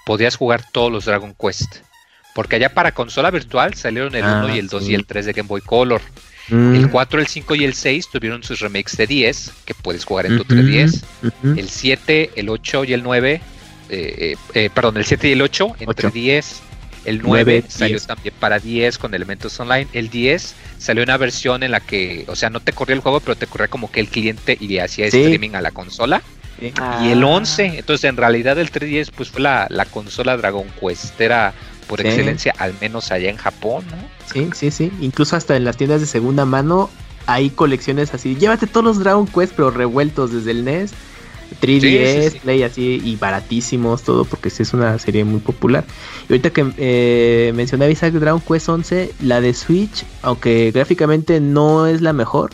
podías 0.06 0.36
jugar 0.36 0.62
todos 0.72 0.90
los 0.90 1.04
Dragon 1.04 1.34
Quest. 1.38 1.85
Porque 2.36 2.56
allá 2.56 2.68
para 2.68 2.92
consola 2.92 3.30
virtual 3.30 3.72
salieron 3.72 4.14
el 4.14 4.22
1 4.22 4.46
ah, 4.46 4.54
y 4.54 4.58
el 4.58 4.68
2 4.68 4.90
y 4.90 4.94
el 4.94 5.06
3 5.06 5.24
de 5.24 5.32
Game 5.32 5.48
Boy 5.48 5.62
Color. 5.62 6.02
Mm. 6.50 6.74
El 6.74 6.90
4, 6.90 7.20
el 7.20 7.26
5 7.26 7.54
y 7.54 7.64
el 7.64 7.72
6 7.72 8.10
tuvieron 8.12 8.42
sus 8.42 8.60
remakes 8.60 8.94
de 8.98 9.06
10 9.06 9.52
que 9.64 9.72
puedes 9.72 10.04
jugar 10.04 10.26
en 10.26 10.36
tu 10.36 10.44
3DS. 10.44 11.02
El 11.56 11.70
7, 11.70 12.32
el 12.36 12.50
8 12.50 12.84
y 12.84 12.92
el 12.92 13.02
9, 13.02 13.32
eh, 13.32 13.40
eh, 13.88 14.36
eh, 14.52 14.68
perdón, 14.68 14.98
el 14.98 15.06
7 15.06 15.28
y 15.30 15.32
el 15.32 15.40
8 15.40 15.76
entre 15.80 16.10
10. 16.10 16.62
El 17.06 17.22
9, 17.22 17.64
salió 17.68 17.98
también 18.00 18.34
para 18.38 18.58
10 18.58 18.98
con 18.98 19.14
elementos 19.14 19.58
online. 19.58 19.88
El 19.94 20.10
10 20.10 20.54
salió 20.76 21.04
una 21.04 21.16
versión 21.16 21.62
en 21.62 21.70
la 21.70 21.80
que, 21.80 22.26
o 22.28 22.36
sea, 22.36 22.50
no 22.50 22.60
te 22.60 22.74
corría 22.74 22.96
el 22.96 23.00
juego, 23.00 23.20
pero 23.20 23.34
te 23.36 23.46
corría 23.46 23.68
como 23.68 23.90
que 23.90 24.00
el 24.00 24.08
cliente 24.08 24.58
y 24.60 24.76
hacía 24.76 25.06
streaming 25.06 25.54
a 25.54 25.62
la 25.62 25.70
consola. 25.70 26.20
Y 26.60 27.10
el 27.10 27.22
11, 27.22 27.78
entonces 27.78 28.08
en 28.08 28.16
realidad 28.16 28.58
el 28.58 28.70
3DS 28.70 29.10
pues 29.14 29.28
fue 29.28 29.42
la, 29.42 29.68
consola 29.90 30.36
Dragon 30.36 30.66
Quest, 30.80 31.20
era 31.20 31.52
por 31.86 32.00
excelencia, 32.00 32.54
al 32.58 32.74
menos 32.80 33.10
allá 33.10 33.30
en 33.30 33.36
Japón, 33.36 33.84
¿no? 33.90 33.96
Sí, 34.32 34.48
sí, 34.54 34.70
sí. 34.70 34.92
Incluso 35.00 35.36
hasta 35.36 35.56
en 35.56 35.64
las 35.64 35.76
tiendas 35.76 36.00
de 36.00 36.06
segunda 36.06 36.44
mano 36.44 36.90
hay 37.26 37.50
colecciones 37.50 38.14
así. 38.14 38.36
Llévate 38.36 38.66
todos 38.66 38.84
los 38.84 38.98
Dragon 38.98 39.26
Quest, 39.26 39.52
pero 39.54 39.70
revueltos 39.70 40.32
desde 40.32 40.50
el 40.52 40.64
NES 40.64 40.92
3DS, 41.60 42.40
Play 42.40 42.62
así 42.62 43.00
y 43.04 43.16
baratísimos, 43.16 44.02
todo 44.02 44.24
porque 44.24 44.50
sí 44.50 44.62
es 44.62 44.74
una 44.74 44.98
serie 44.98 45.24
muy 45.24 45.40
popular. 45.40 45.84
Y 46.28 46.32
ahorita 46.32 46.50
que 46.50 46.66
eh, 46.76 47.52
mencionaba 47.54 47.90
Isaac 47.90 48.14
Dragon 48.14 48.40
Quest 48.40 48.68
11, 48.68 49.12
la 49.22 49.40
de 49.40 49.54
Switch, 49.54 50.04
aunque 50.22 50.70
gráficamente 50.72 51.40
no 51.40 51.86
es 51.86 52.00
la 52.00 52.12
mejor, 52.12 52.50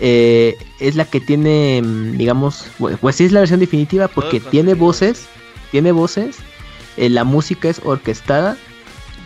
eh, 0.00 0.56
es 0.78 0.96
la 0.96 1.04
que 1.04 1.20
tiene, 1.20 1.82
mm, 1.82 2.16
digamos, 2.16 2.66
pues 3.00 3.16
sí 3.16 3.24
es 3.24 3.32
la 3.32 3.40
versión 3.40 3.60
definitiva 3.60 4.08
porque 4.08 4.40
tiene 4.40 4.74
voces, 4.74 5.26
tiene 5.70 5.92
voces, 5.92 6.36
eh, 6.96 7.08
la 7.08 7.24
música 7.24 7.68
es 7.68 7.80
orquestada 7.84 8.56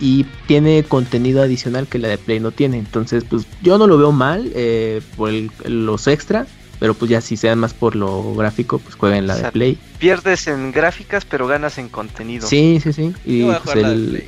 y 0.01 0.25
tiene 0.47 0.85
contenido 0.85 1.43
adicional 1.43 1.87
que 1.87 1.99
la 1.99 2.09
de 2.09 2.19
Play 2.19 2.41
no 2.41 2.51
tiene. 2.51 2.79
Entonces, 2.79 3.25
pues 3.25 3.47
yo 3.63 3.79
no 3.79 3.87
lo 3.87 3.99
veo 3.99 4.13
mal 4.13 4.51
eh, 4.55 5.01
por 5.17 5.31
los 5.69 6.07
extra 6.07 6.47
pero 6.81 6.93
pues 6.93 7.11
ya 7.11 7.21
si 7.21 7.37
se 7.39 7.47
dan 7.47 7.61
más 7.61 7.73
por 7.73 7.97
lo 7.97 8.35
gráfico, 8.35 8.79
pues 8.79 8.97
jueguen 8.97 9.27
la 9.27 9.37
de 9.37 9.51
Play. 9.53 9.79
Pierdes 9.99 10.49
en 10.49 10.71
gráficas, 10.71 11.25
pero 11.25 11.47
ganas 11.47 11.79
en 11.79 11.89
contenido. 11.89 12.47
Sí, 12.47 12.79
sí, 12.83 12.93
sí. 12.93 13.15
Y 13.25 13.45
pues 13.45 13.77
el, 13.77 14.25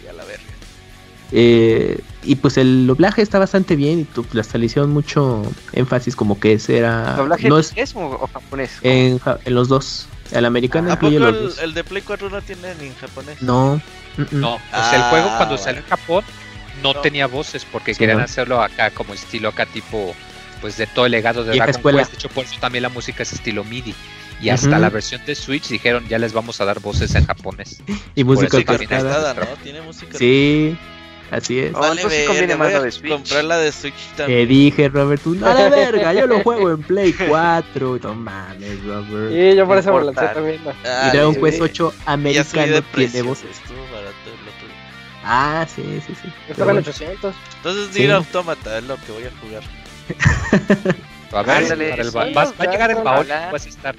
eh, 1.32 2.00
y 2.22 2.36
pues 2.36 2.56
el 2.56 2.86
doblaje 2.86 3.22
está 3.22 3.38
bastante 3.38 3.74
bien 3.76 4.00
y 4.00 4.04
tu, 4.04 4.24
pues, 4.24 4.46
hasta 4.46 4.58
le 4.58 4.66
hicieron 4.66 4.90
mucho 4.90 5.42
énfasis 5.72 6.14
como 6.14 6.38
que 6.38 6.54
ese 6.54 6.78
era... 6.78 7.16
¿Doblaje 7.16 7.48
no 7.48 7.58
es, 7.58 7.74
o 7.94 8.28
japonés? 8.32 8.78
En, 8.82 9.20
en, 9.44 9.54
los 9.54 9.68
dos. 9.68 10.08
El 10.32 10.44
americano 10.44 10.92
¿A 10.92 10.98
poco 10.98 11.16
el, 11.16 11.52
el, 11.62 11.74
de 11.74 11.84
Play 11.84 12.02
4 12.02 12.30
no 12.30 12.42
tiene 12.42 12.74
ni 12.80 12.86
en 12.86 12.94
japonés? 12.96 13.42
No. 13.42 13.80
No, 14.30 14.54
o 14.54 14.60
sea, 14.70 14.94
el 14.94 15.02
juego 15.10 15.36
cuando 15.36 15.56
ah, 15.56 15.58
salió 15.58 15.80
en 15.80 15.86
Japón 15.88 16.24
no, 16.82 16.94
tenía 17.00 17.26
voces 17.26 17.66
porque 17.70 17.94
querían 17.94 18.20
hacerlo 18.20 18.62
acá 18.62 18.90
como 18.90 19.14
estilo 19.14 19.48
acá 19.48 19.66
tipo 19.66 20.14
pues 20.60 20.76
de 20.78 20.86
todo 20.86 21.06
el 21.06 21.12
legado 21.12 21.44
de 21.44 21.54
Dragon 21.54 21.82
Quest. 21.82 22.10
De 22.10 22.16
hecho, 22.16 22.28
por 22.30 22.44
eso 22.44 22.56
también 22.60 22.82
la 22.82 22.88
música 22.88 23.22
es 23.22 23.32
estilo 23.32 23.62
MIDI. 23.64 23.94
Y 24.40 24.50
hasta 24.50 24.78
la 24.78 24.90
versión 24.90 25.24
de 25.24 25.34
Switch 25.34 25.68
dijeron 25.68 26.06
ya 26.08 26.18
les 26.18 26.32
vamos 26.32 26.60
a 26.60 26.64
dar 26.64 26.80
voces 26.80 27.14
en 27.14 27.26
japonés. 27.26 27.82
Y 28.14 28.24
música 28.24 28.56
orquestada, 28.56 29.34
¿no? 29.34 29.46
Tiene 29.62 29.82
música. 29.82 30.16
Sí. 30.18 30.76
Así 31.36 31.60
es. 31.60 31.72
Vale, 31.72 32.02
oh, 32.02 32.26
conviene 32.26 32.56
más 32.56 32.72
la 32.72 32.80
de 32.80 32.90
Switch. 32.90 33.12
Comprar 33.12 33.44
la 33.44 33.58
de 33.58 33.70
Switch 33.70 33.94
también. 34.16 34.40
Te 34.40 34.46
dije, 34.46 34.88
Robert, 34.88 35.22
tú 35.22 35.34
no 35.34 35.52
la 35.52 35.68
verga, 35.70 36.14
yo 36.14 36.26
lo 36.26 36.40
juego 36.40 36.70
en 36.70 36.82
Play 36.82 37.12
4. 37.12 37.98
No 38.02 38.14
mames, 38.14 38.82
Robert. 38.84 39.32
Sí, 39.32 39.54
yo 39.54 39.66
por 39.66 39.76
eso 39.76 39.92
me 39.92 40.04
lancé 40.04 40.34
también. 40.34 40.60
y 40.64 41.10
Dragon 41.10 41.34
Quest 41.34 41.60
8 41.60 41.94
americano 42.06 42.82
tiene 42.94 43.22
voces. 43.22 43.50
Ah, 45.22 45.66
sí, 45.68 45.82
sí, 46.06 46.14
sí. 46.22 46.32
Estaba 46.48 46.70
en 46.70 46.78
800. 46.78 47.34
Entonces, 47.56 47.94
Nier 47.94 48.12
Automata 48.12 48.78
es 48.78 48.84
lo 48.84 48.96
que 48.96 49.12
voy 49.12 49.24
a 49.24 49.30
jugar. 49.40 49.62
a 51.32 51.42
ver, 51.42 52.16
va, 52.16 52.42
a 52.58 52.70
llegar 52.70 52.90
el 52.92 53.02
baúl, 53.02 53.26
vas 53.26 53.66
a 53.66 53.68
estar. 53.68 53.94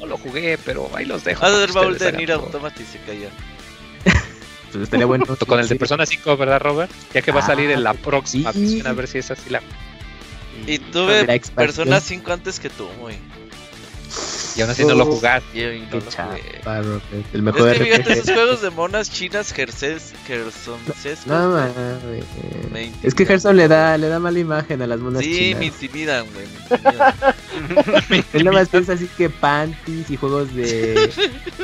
No 0.00 0.06
lo 0.06 0.18
jugué, 0.18 0.58
pero 0.64 0.90
ahí 0.96 1.04
los 1.04 1.22
dejo. 1.22 1.44
Haz 1.44 1.68
el 1.68 1.72
baúl 1.72 1.96
de 1.96 2.12
Nier 2.12 2.32
Automata 2.32 2.74
y 2.82 2.86
se 2.86 2.98
cayó. 3.02 3.28
Pues 4.72 4.84
estaría 4.84 5.06
bueno. 5.06 5.24
Con 5.46 5.60
el 5.60 5.68
de 5.68 5.76
Persona 5.76 6.06
5, 6.06 6.36
¿verdad, 6.36 6.60
Robert? 6.60 6.90
Ya 7.12 7.22
que 7.22 7.30
va 7.30 7.40
a 7.40 7.46
salir 7.46 7.70
en 7.70 7.82
la 7.82 7.90
ah, 7.90 7.94
próxima 7.94 8.50
a 8.50 8.92
ver 8.92 9.06
si 9.06 9.18
es 9.18 9.30
así 9.30 9.50
la. 9.50 9.62
Y 10.66 10.78
tuve 10.78 11.40
Persona 11.54 12.00
5 12.00 12.32
antes 12.32 12.58
que 12.58 12.70
tú, 12.70 12.88
muy. 13.00 13.18
Y 14.56 14.60
aún 14.60 14.70
así 14.70 14.84
no 14.84 14.94
lo 14.94 15.06
jugaste. 15.06 15.46
Qué 15.52 15.86
el 17.32 17.42
mejor 17.42 17.68
es 17.70 17.78
que 17.78 17.84
fíjate, 17.84 18.12
esos 18.12 18.30
juegos 18.30 18.62
de 18.62 18.70
monas 18.70 19.10
chinas 19.10 19.52
Gerses, 19.52 20.12
No, 21.26 21.58
Es 23.02 23.14
que 23.14 23.26
Gerson 23.26 23.56
le 23.56 23.68
da, 23.68 23.96
le 23.98 24.08
da 24.08 24.18
mala 24.18 24.38
imagen 24.38 24.82
a 24.82 24.86
las 24.86 25.00
monas 25.00 25.22
chinas. 25.22 25.38
Sí, 25.38 25.54
me 25.54 25.66
intimidan, 25.66 26.26
güey. 26.32 26.46
Él 28.32 28.44
nada 28.44 28.58
más 28.58 28.68
piensa 28.68 28.94
así 28.94 29.08
que 29.16 29.30
panties 29.30 30.10
y 30.10 30.16
juegos 30.16 30.54
de, 30.54 31.10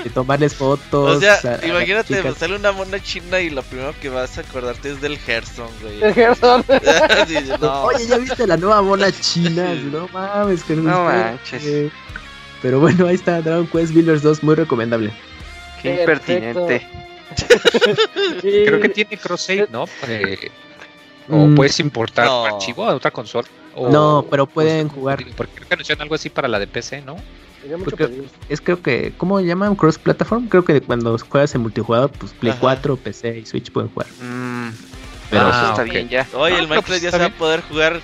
de 0.04 0.10
tomarles 0.10 0.54
fotos. 0.54 1.16
O 1.16 1.20
sea, 1.20 1.60
imagínate, 1.64 2.34
sale 2.34 2.56
una 2.56 2.72
mona 2.72 3.02
china 3.02 3.40
y 3.40 3.50
lo 3.50 3.62
primero 3.62 3.94
que 4.00 4.08
vas 4.08 4.38
a 4.38 4.42
acordarte 4.42 4.90
es 4.90 5.00
del 5.00 5.18
Gerson, 5.18 5.68
güey. 5.80 6.02
El 6.02 6.14
Gerson. 6.14 6.64
Oye, 7.84 8.06
¿ya 8.06 8.18
viste 8.18 8.46
la 8.46 8.56
nueva 8.56 8.82
mona 8.82 9.12
china? 9.12 9.74
No 9.74 10.08
mames, 10.08 10.62
que 10.64 10.76
no, 10.76 10.82
no 10.82 11.04
manches. 11.04 11.90
Pero 12.62 12.80
bueno, 12.80 13.06
ahí 13.06 13.14
está 13.14 13.40
Dragon 13.40 13.66
Quest 13.66 13.92
Builders 13.94 14.22
2, 14.22 14.42
muy 14.42 14.54
recomendable. 14.54 15.12
Qué 15.82 16.00
impertinente. 16.00 16.86
Creo 18.40 18.80
que 18.80 18.88
tiene 18.88 19.16
cross 19.16 19.48
¿no? 19.70 19.84
Eh, 20.08 20.50
o 21.28 21.36
mm, 21.46 21.54
puedes 21.54 21.78
importar 21.78 22.26
un 22.28 22.54
archivo 22.54 22.84
a 22.84 22.94
otra 22.94 23.10
consola. 23.10 23.46
no, 23.76 24.26
pero 24.30 24.46
pueden 24.46 24.88
jugar. 24.88 25.24
Porque 25.36 25.54
creo 25.54 25.68
que 25.68 25.74
anunciaron 25.74 26.02
algo 26.02 26.14
así 26.14 26.30
para 26.30 26.48
la 26.48 26.58
de 26.58 26.66
PC, 26.66 27.02
¿no? 27.02 27.16
Es 28.48 28.60
creo 28.60 28.80
que, 28.80 29.12
¿cómo 29.16 29.40
llaman? 29.40 29.74
Cross 29.74 29.98
platform. 29.98 30.48
Creo 30.48 30.64
que 30.64 30.80
cuando 30.80 31.18
juegas 31.18 31.54
en 31.54 31.62
multijugador, 31.62 32.10
pues 32.10 32.32
Play 32.32 32.54
4, 32.58 32.96
PC 32.96 33.38
y 33.40 33.46
Switch 33.46 33.70
pueden 33.70 33.90
jugar. 33.90 34.08
Mm, 34.20 34.70
pero 35.30 35.50
eso 35.50 35.68
está 35.70 35.82
bien 35.82 36.08
ya. 36.08 36.26
Oye, 36.34 36.54
el 36.54 36.62
Minecraft 36.62 36.86
pues 36.88 37.02
ya 37.02 37.10
se 37.10 37.18
va 37.18 37.26
a 37.26 37.30
poder 37.30 37.62
jugar 37.62 38.00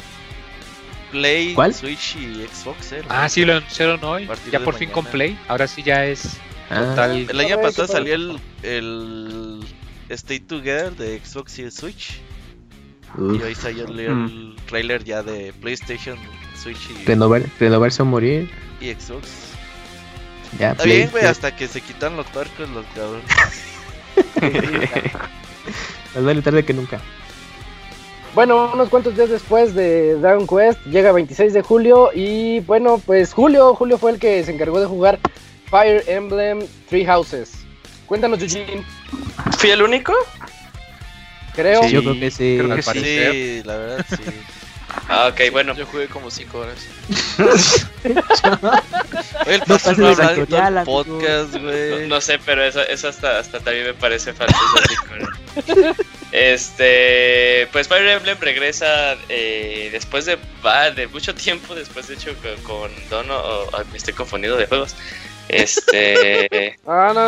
Play, 1.14 1.54
Switch 1.72 2.16
y 2.16 2.44
Xbox. 2.44 2.92
¿eh? 2.92 3.02
Ah, 3.08 3.28
sí, 3.28 3.44
lo 3.44 3.56
anunciaron 3.56 4.02
hoy. 4.02 4.28
Ya 4.50 4.58
por 4.58 4.74
fin 4.74 4.90
con 4.90 5.04
Play. 5.06 5.38
Ahora 5.46 5.68
sí 5.68 5.82
ya 5.82 6.04
es 6.04 6.38
ah. 6.70 6.80
total. 6.80 7.26
El 7.30 7.40
año 7.40 7.60
pasado 7.60 7.86
salió 7.86 8.16
el, 8.16 8.40
el 8.62 9.60
Stay 10.08 10.40
Together 10.40 10.94
de 10.96 11.20
Xbox 11.24 11.58
y 11.60 11.70
Switch. 11.70 12.20
Y 13.16 13.40
hoy 13.40 13.54
salió 13.54 13.86
el, 13.86 14.10
mm. 14.10 14.56
trailer 14.66 15.04
ya 15.04 15.22
de 15.22 15.52
PlayStation, 15.60 16.18
Switch 16.60 16.90
y. 16.90 17.04
Renovar, 17.04 17.44
renovarse 17.60 18.02
o 18.02 18.04
morir. 18.04 18.50
Y 18.80 18.92
Xbox. 18.92 19.28
Ya, 20.58 20.72
Está 20.72 20.82
bien, 20.82 21.08
güey, 21.10 21.24
hasta 21.24 21.54
que 21.54 21.68
se 21.68 21.80
quitan 21.80 22.16
los 22.16 22.26
puercos 22.26 22.68
los 22.70 22.84
cabrones. 22.86 23.24
Más 26.14 26.24
vale 26.24 26.42
tarde 26.42 26.64
que 26.64 26.74
nunca. 26.74 27.00
Bueno, 28.34 28.72
unos 28.74 28.88
cuantos 28.88 29.14
días 29.14 29.30
después 29.30 29.76
de 29.76 30.16
Dragon 30.16 30.44
Quest, 30.44 30.84
llega 30.86 31.12
26 31.12 31.52
de 31.52 31.62
julio 31.62 32.10
y 32.12 32.58
bueno, 32.60 33.00
pues 33.06 33.32
Julio, 33.32 33.76
Julio 33.76 33.96
fue 33.96 34.10
el 34.10 34.18
que 34.18 34.42
se 34.42 34.52
encargó 34.52 34.80
de 34.80 34.86
jugar 34.86 35.20
Fire 35.66 36.02
Emblem 36.08 36.66
Three 36.88 37.06
Houses. 37.06 37.52
Cuéntanos, 38.06 38.42
Eugene. 38.42 38.84
¿Fui 39.56 39.70
el 39.70 39.82
único? 39.82 40.12
Creo. 41.54 41.84
Sí, 41.84 41.90
yo 41.90 42.00
creo 42.00 42.18
que 42.18 42.30
sí. 42.32 42.56
Creo 42.58 42.74
que 42.74 42.82
sí, 42.82 43.62
la 43.64 43.76
verdad 43.76 44.06
sí. 44.08 44.16
Ah, 45.08 45.28
ok, 45.32 45.50
bueno. 45.52 45.74
Yo 45.74 45.86
jugué 45.86 46.08
como 46.08 46.30
5 46.30 46.58
horas. 46.58 46.86
el 48.04 49.62
no 49.66 49.76
el 49.76 50.84
podcast, 50.84 51.56
güey. 51.56 52.08
No, 52.08 52.20
sé, 52.20 52.38
pero 52.44 52.64
eso, 52.64 52.82
eso 52.82 53.08
hasta, 53.08 53.38
hasta 53.38 53.60
también 53.60 53.86
me 53.86 53.94
parece 53.94 54.32
falso. 54.32 54.56
este, 56.32 57.68
pues 57.72 57.88
Fire 57.88 58.08
Emblem 58.08 58.38
regresa 58.40 59.16
eh, 59.28 59.88
después 59.92 60.24
de, 60.26 60.38
de 60.96 61.06
mucho 61.08 61.34
tiempo, 61.34 61.74
después 61.74 62.08
de 62.08 62.14
hecho 62.14 62.34
con, 62.42 62.56
con 62.62 62.90
Dono, 63.10 63.42
me 63.90 63.98
estoy 63.98 64.14
confundido 64.14 64.56
de 64.56 64.66
juegos. 64.66 64.96
Este. 65.48 66.76
ah, 66.86 67.12
no, 67.14 67.20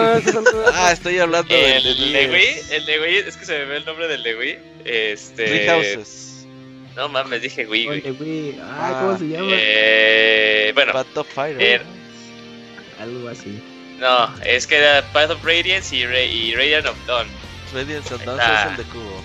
ah, 0.73 0.93
estoy 0.93 1.19
hablando 1.19 1.55
el, 1.55 1.83
del 1.83 2.13
de 2.13 2.31
Wii. 2.31 2.75
El 2.75 2.87
de 2.87 3.01
Wii, 3.01 3.17
es 3.19 3.37
que 3.37 3.45
se 3.45 3.59
me 3.59 3.65
ve 3.67 3.77
el 3.79 3.85
nombre 3.85 4.09
del 4.09 4.23
de 4.23 4.37
Wii. 4.37 4.59
Este. 4.85 5.45
Three 5.45 5.69
Houses. 5.69 6.26
No 6.97 7.11
mames, 7.11 7.43
dije 7.43 7.67
Wii. 7.67 7.89
Wii. 8.19 8.59
Ah, 8.63 8.99
¿cómo 9.01 9.19
se 9.19 9.29
llama? 9.29 9.49
Eh, 9.53 10.73
bueno. 10.75 10.93
Path 10.93 11.17
of 11.19 11.29
Fire. 11.29 11.63
Er... 11.63 11.83
Algo 12.99 13.29
así. 13.29 13.63
No, 13.99 14.35
es 14.43 14.67
que 14.67 14.79
era 14.79 15.03
Path 15.13 15.31
of 15.31 15.45
Radiance 15.45 15.95
y, 15.95 16.03
y 16.05 16.55
Radiant 16.55 16.87
of 16.87 16.97
Dawn. 17.07 17.29
Radiance 17.75 18.15
of 18.15 18.25
Dawn 18.25 18.41
es 18.41 18.71
el 18.71 18.77
de 18.79 18.83
cubo. 18.85 19.23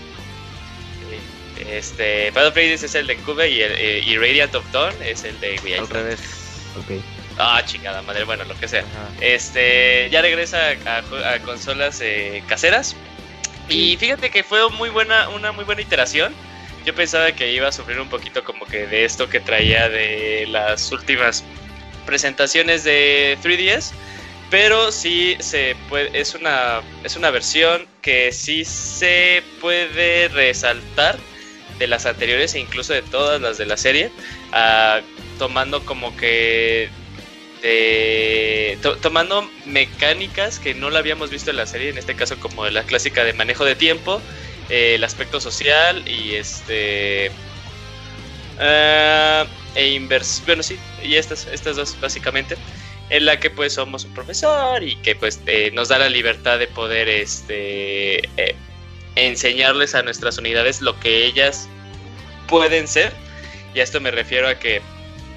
Este, 1.70 2.32
Path 2.34 2.48
of 2.48 2.56
Radiance 2.56 2.86
es 2.86 2.96
el 2.96 3.08
de 3.08 3.16
cubo 3.18 3.46
y, 3.46 3.62
el, 3.62 3.72
eh, 3.72 4.04
y 4.06 4.18
Radiant 4.18 4.54
of 4.54 4.70
Dawn 4.74 4.94
es 5.02 5.24
el 5.24 5.40
de 5.40 5.58
Wii. 5.64 5.76
Al 5.76 5.88
revés. 5.88 6.20
Ok. 6.78 7.02
Ah, 7.38 7.64
chingada 7.66 8.02
madre, 8.02 8.26
bueno, 8.26 8.44
lo 8.44 8.60
que 8.60 8.68
sea. 8.68 8.84
Este, 9.22 10.10
ya 10.12 10.22
regresa 10.22 10.76
a, 10.86 11.34
a 11.34 11.40
consolas 11.40 12.02
eh, 12.02 12.44
caseras. 12.48 12.98
Y 13.70 13.96
fíjate 13.96 14.30
que 14.30 14.44
fue 14.44 14.70
muy 14.72 14.90
buena, 14.90 15.30
una 15.30 15.54
muy 15.54 15.64
buena 15.64 15.82
iteración 15.82 16.34
yo 16.86 16.96
pensaba 16.96 17.32
que 17.32 17.52
iba 17.52 17.68
a 17.68 17.72
sufrir 17.72 18.00
un 18.00 18.10
poquito 18.10 18.44
como 18.44 18.66
que 18.66 18.88
de 18.88 19.06
esto 19.06 19.30
que 19.30 19.40
traía 19.40 19.90
de 19.90 20.48
las 20.50 20.92
últimas 20.92 21.44
presentaciones 22.06 22.84
de 22.84 23.38
3DS, 23.44 23.92
pero 24.50 24.92
sí 24.92 25.38
se 25.40 25.76
puede, 25.90 26.20
es 26.20 26.36
una 26.36 26.82
es 27.04 27.16
una 27.16 27.32
versión 27.32 27.88
que 28.02 28.32
sí 28.32 28.66
se 28.66 29.44
puede 29.60 30.28
resaltar 30.28 31.18
de 31.80 31.88
las 31.88 32.06
anteriores 32.06 32.54
e 32.56 32.60
incluso 32.60 32.94
de 32.94 33.02
todas 33.02 33.42
las 33.42 33.58
de 33.58 33.66
la 33.66 33.78
serie, 33.78 34.12
ah, 34.52 35.02
tomando 35.40 35.86
como 35.86 36.16
que 36.18 36.90
eh, 37.64 38.78
tomando 39.02 39.50
mecánicas 39.66 40.60
que 40.60 40.74
no 40.74 40.90
la 40.90 41.00
habíamos 41.00 41.30
visto 41.30 41.52
en 41.52 41.58
la 41.58 41.66
serie, 41.66 41.90
en 41.90 41.98
este 41.98 42.16
caso 42.16 42.40
como 42.40 42.66
la 42.68 42.84
clásica 42.84 43.24
de 43.24 43.34
manejo 43.34 43.66
de 43.66 43.76
tiempo, 43.76 44.22
eh, 44.70 44.96
el 44.96 45.04
aspecto 45.04 45.40
social 45.40 46.08
y 46.08 46.36
este... 46.36 47.32
Uh, 48.58 49.48
e 49.74 50.00
bueno 50.46 50.62
sí, 50.62 50.78
y 51.02 51.16
estas, 51.16 51.48
estas 51.48 51.78
dos 51.78 51.98
básicamente, 52.00 52.58
en 53.10 53.26
la 53.26 53.40
que 53.40 53.50
pues 53.50 53.74
somos 53.74 54.06
un 54.06 54.14
profesor 54.14 54.84
y 54.84 54.98
que 54.98 55.16
pues 55.16 55.40
nos 55.74 55.88
da 55.88 55.98
la 55.98 56.10
libertad 56.10 56.60
de 56.60 56.68
poder 56.68 57.10
este, 57.10 58.30
enseñarles 59.16 59.96
a 59.96 60.04
nuestras 60.04 60.38
unidades 60.38 60.82
lo 60.82 61.00
que 61.00 61.26
ellas 61.26 61.68
pueden 62.48 62.88
ser. 62.88 63.14
Y 63.74 63.80
a 63.80 63.84
esto 63.84 64.00
me 64.00 64.12
refiero 64.12 64.48
a 64.48 64.56
que 64.56 64.82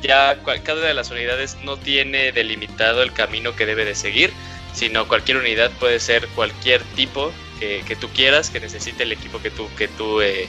ya 0.02 0.38
cada 0.64 0.78
una 0.78 0.88
de 0.88 0.94
las 0.94 1.10
unidades 1.10 1.56
no 1.64 1.76
tiene 1.76 2.32
delimitado 2.32 3.02
el 3.02 3.12
camino 3.12 3.56
que 3.56 3.64
debe 3.64 3.84
de 3.84 3.94
seguir, 3.94 4.32
sino 4.74 5.08
cualquier 5.08 5.38
unidad 5.38 5.70
puede 5.78 5.98
ser 5.98 6.28
cualquier 6.28 6.82
tipo 6.94 7.32
que, 7.58 7.96
tú 8.00 8.08
quieras, 8.10 8.50
que 8.50 8.60
necesite 8.60 9.02
el 9.04 9.12
equipo 9.12 9.40
que 9.40 9.50
tú, 9.50 9.68
que 9.76 9.88
tú, 9.88 10.20
eh, 10.20 10.48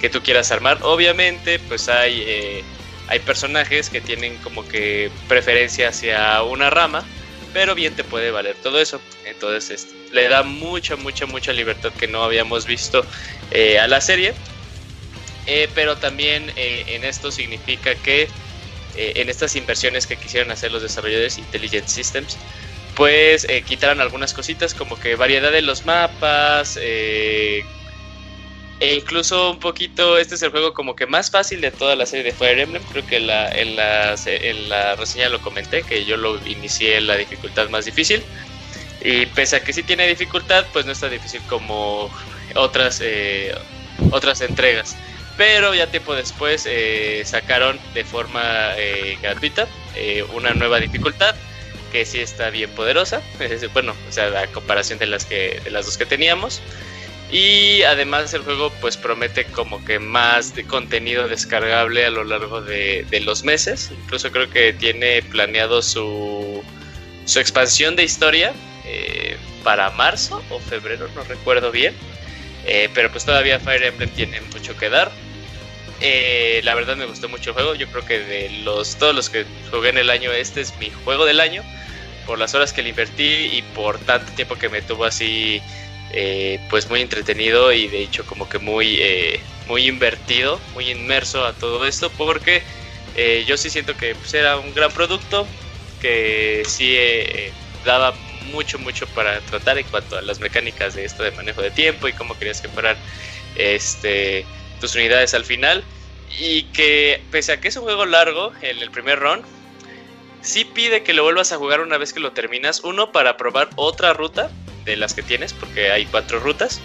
que 0.00 0.08
tú 0.08 0.22
quieras 0.22 0.50
armar. 0.50 0.78
Obviamente, 0.82 1.58
pues 1.58 1.88
hay, 1.88 2.22
eh, 2.26 2.64
hay 3.08 3.18
personajes 3.20 3.88
que 3.90 4.00
tienen 4.00 4.36
como 4.38 4.66
que 4.66 5.10
preferencia 5.28 5.88
hacia 5.88 6.42
una 6.42 6.70
rama, 6.70 7.04
pero 7.52 7.74
bien 7.74 7.94
te 7.94 8.04
puede 8.04 8.30
valer 8.30 8.56
todo 8.62 8.80
eso. 8.80 9.00
Entonces 9.24 9.70
este, 9.70 10.14
le 10.14 10.28
da 10.28 10.42
mucha, 10.42 10.96
mucha, 10.96 11.26
mucha 11.26 11.52
libertad 11.52 11.92
que 11.98 12.08
no 12.08 12.22
habíamos 12.22 12.66
visto 12.66 13.04
eh, 13.50 13.78
a 13.78 13.86
la 13.88 14.00
serie. 14.00 14.34
pero 15.74 15.96
también 15.96 16.52
en 16.56 17.04
esto 17.04 17.32
significa 17.32 17.94
que 17.96 18.28
eh, 18.94 19.14
en 19.16 19.30
estas 19.30 19.56
inversiones 19.56 20.06
que 20.06 20.16
quisieron 20.16 20.50
hacer 20.50 20.70
los 20.70 20.82
desarrolladores 20.82 21.38
Intelligent 21.38 21.86
Systems, 21.88 22.36
pues 22.94 23.46
eh, 23.48 23.62
quitaron 23.62 24.00
algunas 24.00 24.34
cositas 24.34 24.74
como 24.74 24.98
que 24.98 25.16
variedad 25.16 25.52
de 25.52 25.62
los 25.62 25.84
mapas, 25.86 26.78
eh, 26.80 27.64
e 28.80 28.94
incluso 28.94 29.52
un 29.52 29.60
poquito, 29.60 30.18
este 30.18 30.34
es 30.34 30.42
el 30.42 30.50
juego 30.50 30.74
como 30.74 30.96
que 30.96 31.06
más 31.06 31.30
fácil 31.30 31.60
de 31.60 31.70
toda 31.70 31.94
la 31.94 32.06
serie 32.06 32.24
de 32.24 32.32
Fire 32.32 32.58
Emblem, 32.58 32.82
creo 32.90 33.06
que 33.06 33.20
la, 33.20 33.48
en, 33.50 33.76
la, 33.76 34.14
en 34.26 34.68
la 34.68 34.96
reseña 34.96 35.28
lo 35.28 35.40
comenté, 35.40 35.82
que 35.82 36.04
yo 36.04 36.16
lo 36.16 36.44
inicié 36.46 36.96
en 36.96 37.06
la 37.06 37.16
dificultad 37.16 37.68
más 37.68 37.84
difícil, 37.84 38.22
y 39.00 39.26
pese 39.26 39.56
a 39.56 39.64
que 39.64 39.72
sí 39.72 39.82
tiene 39.82 40.06
dificultad, 40.06 40.66
pues 40.72 40.84
no 40.84 40.92
es 40.92 41.00
tan 41.00 41.10
difícil 41.10 41.40
como 41.48 42.10
otras, 42.54 43.02
otras 44.10 44.40
entregas. 44.40 44.96
Pero 45.36 45.74
ya 45.74 45.90
tiempo 45.90 46.14
después 46.14 46.66
eh, 46.66 47.22
sacaron 47.24 47.80
de 47.94 48.04
forma 48.04 48.74
eh, 48.76 49.16
gratuita 49.22 49.66
eh, 49.96 50.22
una 50.34 50.52
nueva 50.52 50.78
dificultad 50.78 51.34
que 51.92 52.04
sí 52.04 52.18
está 52.18 52.50
bien 52.50 52.70
poderosa. 52.70 53.22
bueno, 53.72 53.94
o 54.08 54.12
sea, 54.12 54.40
a 54.40 54.46
comparación 54.48 54.98
de 54.98 55.06
las 55.06 55.24
que 55.24 55.60
de 55.62 55.70
las 55.70 55.86
dos 55.86 55.96
que 55.96 56.06
teníamos. 56.06 56.60
Y 57.30 57.82
además 57.84 58.34
el 58.34 58.42
juego 58.42 58.70
pues 58.80 58.96
promete 58.96 59.44
como 59.44 59.82
que 59.84 59.98
más 59.98 60.52
contenido 60.66 61.28
descargable 61.28 62.04
a 62.04 62.10
lo 62.10 62.24
largo 62.24 62.60
de, 62.60 63.06
los 63.24 63.44
meses. 63.44 63.90
Incluso 64.04 64.30
creo 64.32 64.50
que 64.50 64.72
tiene 64.72 65.22
planeado 65.22 65.80
su, 65.80 66.62
su 67.24 67.38
expansión 67.38 67.96
de 67.96 68.04
historia 68.04 68.52
para 69.62 69.90
marzo 69.90 70.42
o 70.50 70.58
febrero, 70.58 71.08
no 71.14 71.24
recuerdo 71.24 71.70
bien. 71.70 71.94
Eh, 72.66 72.88
pero 72.94 73.10
pues 73.10 73.24
todavía 73.24 73.58
Fire 73.58 73.82
Emblem 73.82 74.10
tiene 74.10 74.40
mucho 74.52 74.76
que 74.76 74.88
dar. 74.88 75.10
Eh, 76.00 76.60
la 76.64 76.74
verdad 76.74 76.96
me 76.96 77.06
gustó 77.06 77.28
mucho 77.28 77.50
el 77.50 77.54
juego. 77.54 77.74
Yo 77.74 77.86
creo 77.88 78.04
que 78.04 78.20
de 78.20 78.50
los 78.64 78.96
todos 78.96 79.14
los 79.14 79.30
que 79.30 79.44
jugué 79.70 79.90
en 79.90 79.98
el 79.98 80.10
año, 80.10 80.32
este 80.32 80.60
es 80.60 80.76
mi 80.78 80.90
juego 80.90 81.24
del 81.24 81.40
año. 81.40 81.62
Por 82.26 82.38
las 82.38 82.54
horas 82.54 82.72
que 82.72 82.82
le 82.82 82.90
invertí 82.90 83.50
y 83.52 83.62
por 83.74 83.98
tanto 83.98 84.32
tiempo 84.32 84.56
que 84.56 84.68
me 84.68 84.82
tuvo 84.82 85.04
así, 85.04 85.60
eh, 86.12 86.60
pues 86.70 86.88
muy 86.88 87.00
entretenido 87.00 87.72
y 87.72 87.88
de 87.88 88.02
hecho 88.02 88.24
como 88.24 88.48
que 88.48 88.58
muy, 88.58 89.00
muy 89.66 89.86
invertido, 89.86 90.60
muy 90.74 90.90
inmerso 90.90 91.44
a 91.44 91.52
todo 91.52 91.86
esto. 91.86 92.10
Porque 92.10 92.62
yo 93.46 93.56
sí 93.56 93.70
siento 93.70 93.96
que 93.96 94.14
pues, 94.14 94.32
era 94.34 94.56
un 94.56 94.74
gran 94.74 94.90
producto 94.92 95.46
que 96.00 96.62
sí 96.66 96.96
daba 97.84 98.14
mucho, 98.52 98.78
mucho 98.78 99.06
para 99.08 99.40
tratar 99.40 99.78
en 99.78 99.86
cuanto 99.86 100.16
a 100.16 100.22
las 100.22 100.40
mecánicas 100.40 100.94
de 100.94 101.04
esto 101.04 101.22
de 101.22 101.30
manejo 101.32 101.62
de 101.62 101.70
tiempo 101.70 102.08
y 102.08 102.12
cómo 102.12 102.38
querías 102.38 102.60
que 102.60 102.68
fueran 102.68 102.96
este, 103.56 104.44
tus 104.80 104.94
unidades 104.94 105.34
al 105.34 105.44
final. 105.44 105.84
Y 106.38 106.64
que 106.64 107.22
pese 107.30 107.52
a 107.52 107.60
que 107.60 107.68
es 107.68 107.76
un 107.76 107.82
juego 107.82 108.06
largo 108.06 108.52
en 108.62 108.78
el 108.78 108.90
primer 108.90 109.18
run, 109.18 109.42
sí 110.42 110.64
pide 110.64 111.02
que 111.02 111.12
lo 111.12 111.22
vuelvas 111.22 111.52
a 111.52 111.56
jugar 111.56 111.80
una 111.80 111.98
vez 111.98 112.12
que 112.12 112.20
lo 112.20 112.32
terminas. 112.32 112.80
Uno, 112.84 113.12
para 113.12 113.36
probar 113.36 113.70
otra 113.76 114.12
ruta 114.12 114.50
de 114.84 114.96
las 114.96 115.14
que 115.14 115.22
tienes, 115.22 115.52
porque 115.52 115.90
hay 115.90 116.06
cuatro 116.06 116.40
rutas. 116.40 116.80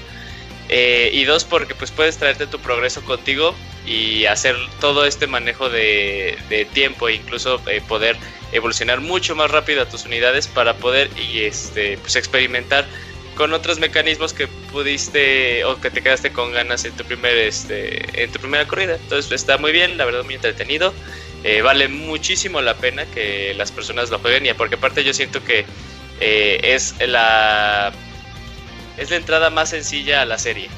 Eh, 0.70 1.12
y 1.14 1.24
dos, 1.24 1.46
porque 1.46 1.76
pues 1.76 1.92
puedes 1.92 2.18
traerte 2.18 2.46
tu 2.46 2.60
progreso 2.60 3.02
contigo 3.04 3.56
y 3.86 4.26
hacer 4.26 4.56
todo 4.82 5.06
este 5.06 5.26
manejo 5.26 5.70
de, 5.70 6.68
tiempo 6.74 7.08
e 7.08 7.16
incluso 7.16 7.62
eh, 7.70 7.82
poder 7.88 8.18
evolucionar 8.52 9.00
mucho 9.00 9.34
más 9.36 9.50
rápido 9.50 9.82
a 9.82 9.86
tus 9.86 10.06
unidades 10.06 10.48
para 10.48 10.76
poder 10.76 11.10
y 11.18 11.44
este 11.44 11.98
pues 11.98 12.16
experimentar 12.18 12.86
con 13.36 13.54
otros 13.54 13.80
mecanismos 13.80 14.34
que 14.34 14.48
pudiste 14.48 15.64
o 15.64 15.80
que 15.80 15.90
te 15.90 16.02
quedaste 16.02 16.32
con 16.32 16.52
ganas 16.52 16.84
en 16.86 16.94
tu 16.94 17.04
este 17.26 18.24
en 18.24 18.32
tu 18.32 18.40
primera 18.40 18.68
corrida 18.68 18.96
entonces 18.96 19.32
está 19.32 19.58
muy 19.58 19.72
bien 19.72 19.98
la 19.98 20.06
verdad 20.06 20.24
muy 20.24 20.36
entretenido 20.36 20.94
eh, 21.44 21.62
vale 21.62 21.88
muchísimo 21.88 22.62
la 22.62 22.76
pena 22.76 23.06
que 23.06 23.54
las 23.56 23.72
personas 23.72 24.10
lo 24.10 24.20
jueguen 24.20 24.46
y 24.46 24.54
porque 24.54 24.76
aparte 24.76 25.04
yo 25.04 25.14
siento 25.14 25.44
que 25.44 25.66
eh, 26.20 26.60
es 26.64 26.96
la 27.08 27.92
es 28.98 29.10
la 29.12 29.18
entrada 29.18 29.50
más 29.50 29.70
sencilla 29.70 30.22
a 30.22 30.26
la 30.26 30.38
serie 30.38 30.70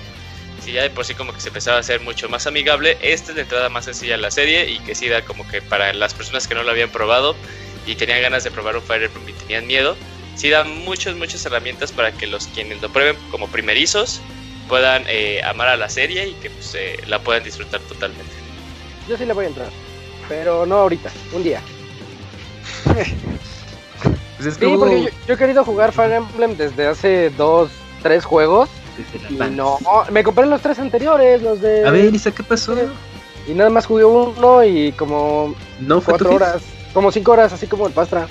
si 0.61 0.73
ya 0.73 0.83
de 0.83 0.89
por 0.89 1.05
sí 1.05 1.13
como 1.13 1.33
que 1.33 1.39
se 1.39 1.47
empezaba 1.47 1.77
a 1.77 1.79
hacer 1.79 2.01
mucho 2.01 2.29
más 2.29 2.47
amigable, 2.47 2.97
esta 3.01 3.31
es 3.31 3.35
la 3.35 3.43
entrada 3.43 3.69
más 3.69 3.85
sencilla 3.85 4.15
a 4.15 4.17
la 4.17 4.31
serie 4.31 4.69
y 4.69 4.79
que 4.79 4.95
sí 4.95 5.07
da 5.07 5.23
como 5.23 5.47
que 5.47 5.61
para 5.61 5.93
las 5.93 6.13
personas 6.13 6.47
que 6.47 6.55
no 6.55 6.63
lo 6.63 6.71
habían 6.71 6.89
probado 6.89 7.35
y 7.85 7.95
tenían 7.95 8.21
ganas 8.21 8.43
de 8.43 8.51
probar 8.51 8.75
un 8.75 8.83
Fire 8.83 9.03
Emblem 9.03 9.29
y 9.29 9.33
tenían 9.33 9.67
miedo, 9.67 9.95
sí 10.35 10.49
da 10.49 10.63
muchas, 10.63 11.15
muchas 11.15 11.45
herramientas 11.45 11.91
para 11.91 12.11
que 12.11 12.27
los 12.27 12.47
quienes 12.47 12.81
lo 12.81 12.89
prueben 12.89 13.15
como 13.31 13.47
primerizos 13.47 14.21
puedan 14.67 15.03
eh, 15.07 15.41
amar 15.43 15.69
a 15.69 15.77
la 15.77 15.89
serie 15.89 16.27
y 16.27 16.33
que 16.33 16.49
pues, 16.49 16.75
eh, 16.75 16.97
la 17.07 17.19
puedan 17.23 17.43
disfrutar 17.43 17.81
totalmente. 17.81 18.31
Yo 19.07 19.17
sí 19.17 19.25
le 19.25 19.33
voy 19.33 19.45
a 19.45 19.47
entrar, 19.47 19.69
pero 20.29 20.65
no 20.65 20.75
ahorita, 20.77 21.09
un 21.33 21.43
día. 21.43 21.61
Pues 22.85 24.55
sí, 24.55 24.65
porque 24.77 25.03
yo, 25.03 25.09
yo, 25.27 25.33
he 25.33 25.37
querido 25.37 25.65
jugar 25.65 25.91
Fire 25.91 26.13
Emblem 26.13 26.55
desde 26.55 26.87
hace 26.87 27.29
dos, 27.31 27.69
tres 28.01 28.23
juegos 28.23 28.69
no, 29.51 29.77
me 30.11 30.23
compré 30.23 30.45
los 30.45 30.61
tres 30.61 30.79
anteriores, 30.79 31.41
los 31.41 31.61
de. 31.61 31.85
A 31.85 31.91
ver, 31.91 32.13
Isa, 32.13 32.31
¿qué 32.31 32.43
pasó? 32.43 32.75
Y 33.47 33.53
nada 33.53 33.69
más 33.69 33.85
jugué 33.85 34.05
uno 34.05 34.63
y 34.63 34.91
como. 34.93 35.55
No 35.79 36.01
cuatro 36.01 36.33
horas. 36.33 36.61
Como 36.93 37.11
cinco 37.11 37.31
horas, 37.31 37.53
así 37.53 37.67
como 37.67 37.87
el 37.87 37.93
Pastra. 37.93 38.27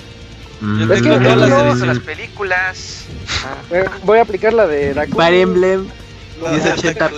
Mm. 0.61 0.91
Es 0.91 1.01
que 1.01 1.09
todas 1.09 1.49
las, 1.49 1.79
las 1.79 1.99
películas. 1.99 3.05
Ah, 3.45 3.55
eh, 3.71 3.85
voy 4.03 4.19
a 4.19 4.23
aplicar 4.23 4.53
la 4.53 4.67
de 4.67 4.93
Dakuni. 4.93 5.15
Fire 5.15 5.41
Emblem. 5.41 5.87
1080 6.41 7.11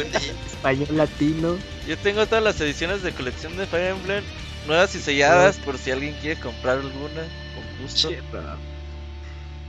español 0.47 0.87
latino. 0.91 1.55
Yo 1.87 1.97
tengo 1.97 2.25
todas 2.25 2.43
las 2.43 2.59
ediciones 2.61 3.03
de 3.03 3.11
colección 3.11 3.57
de 3.57 3.65
Fire 3.65 3.95
Emblem 3.95 4.23
nuevas 4.67 4.93
y 4.95 4.99
selladas 4.99 5.57
por 5.57 5.77
si 5.77 5.91
alguien 5.91 6.15
quiere 6.21 6.39
comprar 6.39 6.77
alguna 6.77 7.21
con 7.55 7.81
gusto. 7.81 8.09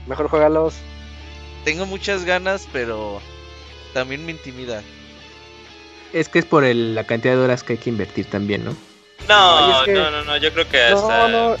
Mejor 0.07 0.27
juegalos. 0.27 0.75
Tengo 1.63 1.85
muchas 1.85 2.25
ganas, 2.25 2.67
pero 2.73 3.21
también 3.93 4.25
me 4.25 4.31
intimida. 4.31 4.81
Es 6.11 6.29
que 6.29 6.39
es 6.39 6.45
por 6.45 6.63
la 6.63 7.03
cantidad 7.05 7.33
de 7.33 7.39
horas 7.39 7.63
que 7.63 7.73
hay 7.73 7.79
que 7.79 7.89
invertir 7.89 8.25
también, 8.25 8.65
¿no? 8.65 8.75
No, 9.27 9.85
no, 9.85 10.11
no, 10.11 10.23
no, 10.23 10.37
yo 10.37 10.51
creo 10.51 10.67
que 10.67 10.81
hasta... 10.81 11.27
No, 11.27 11.55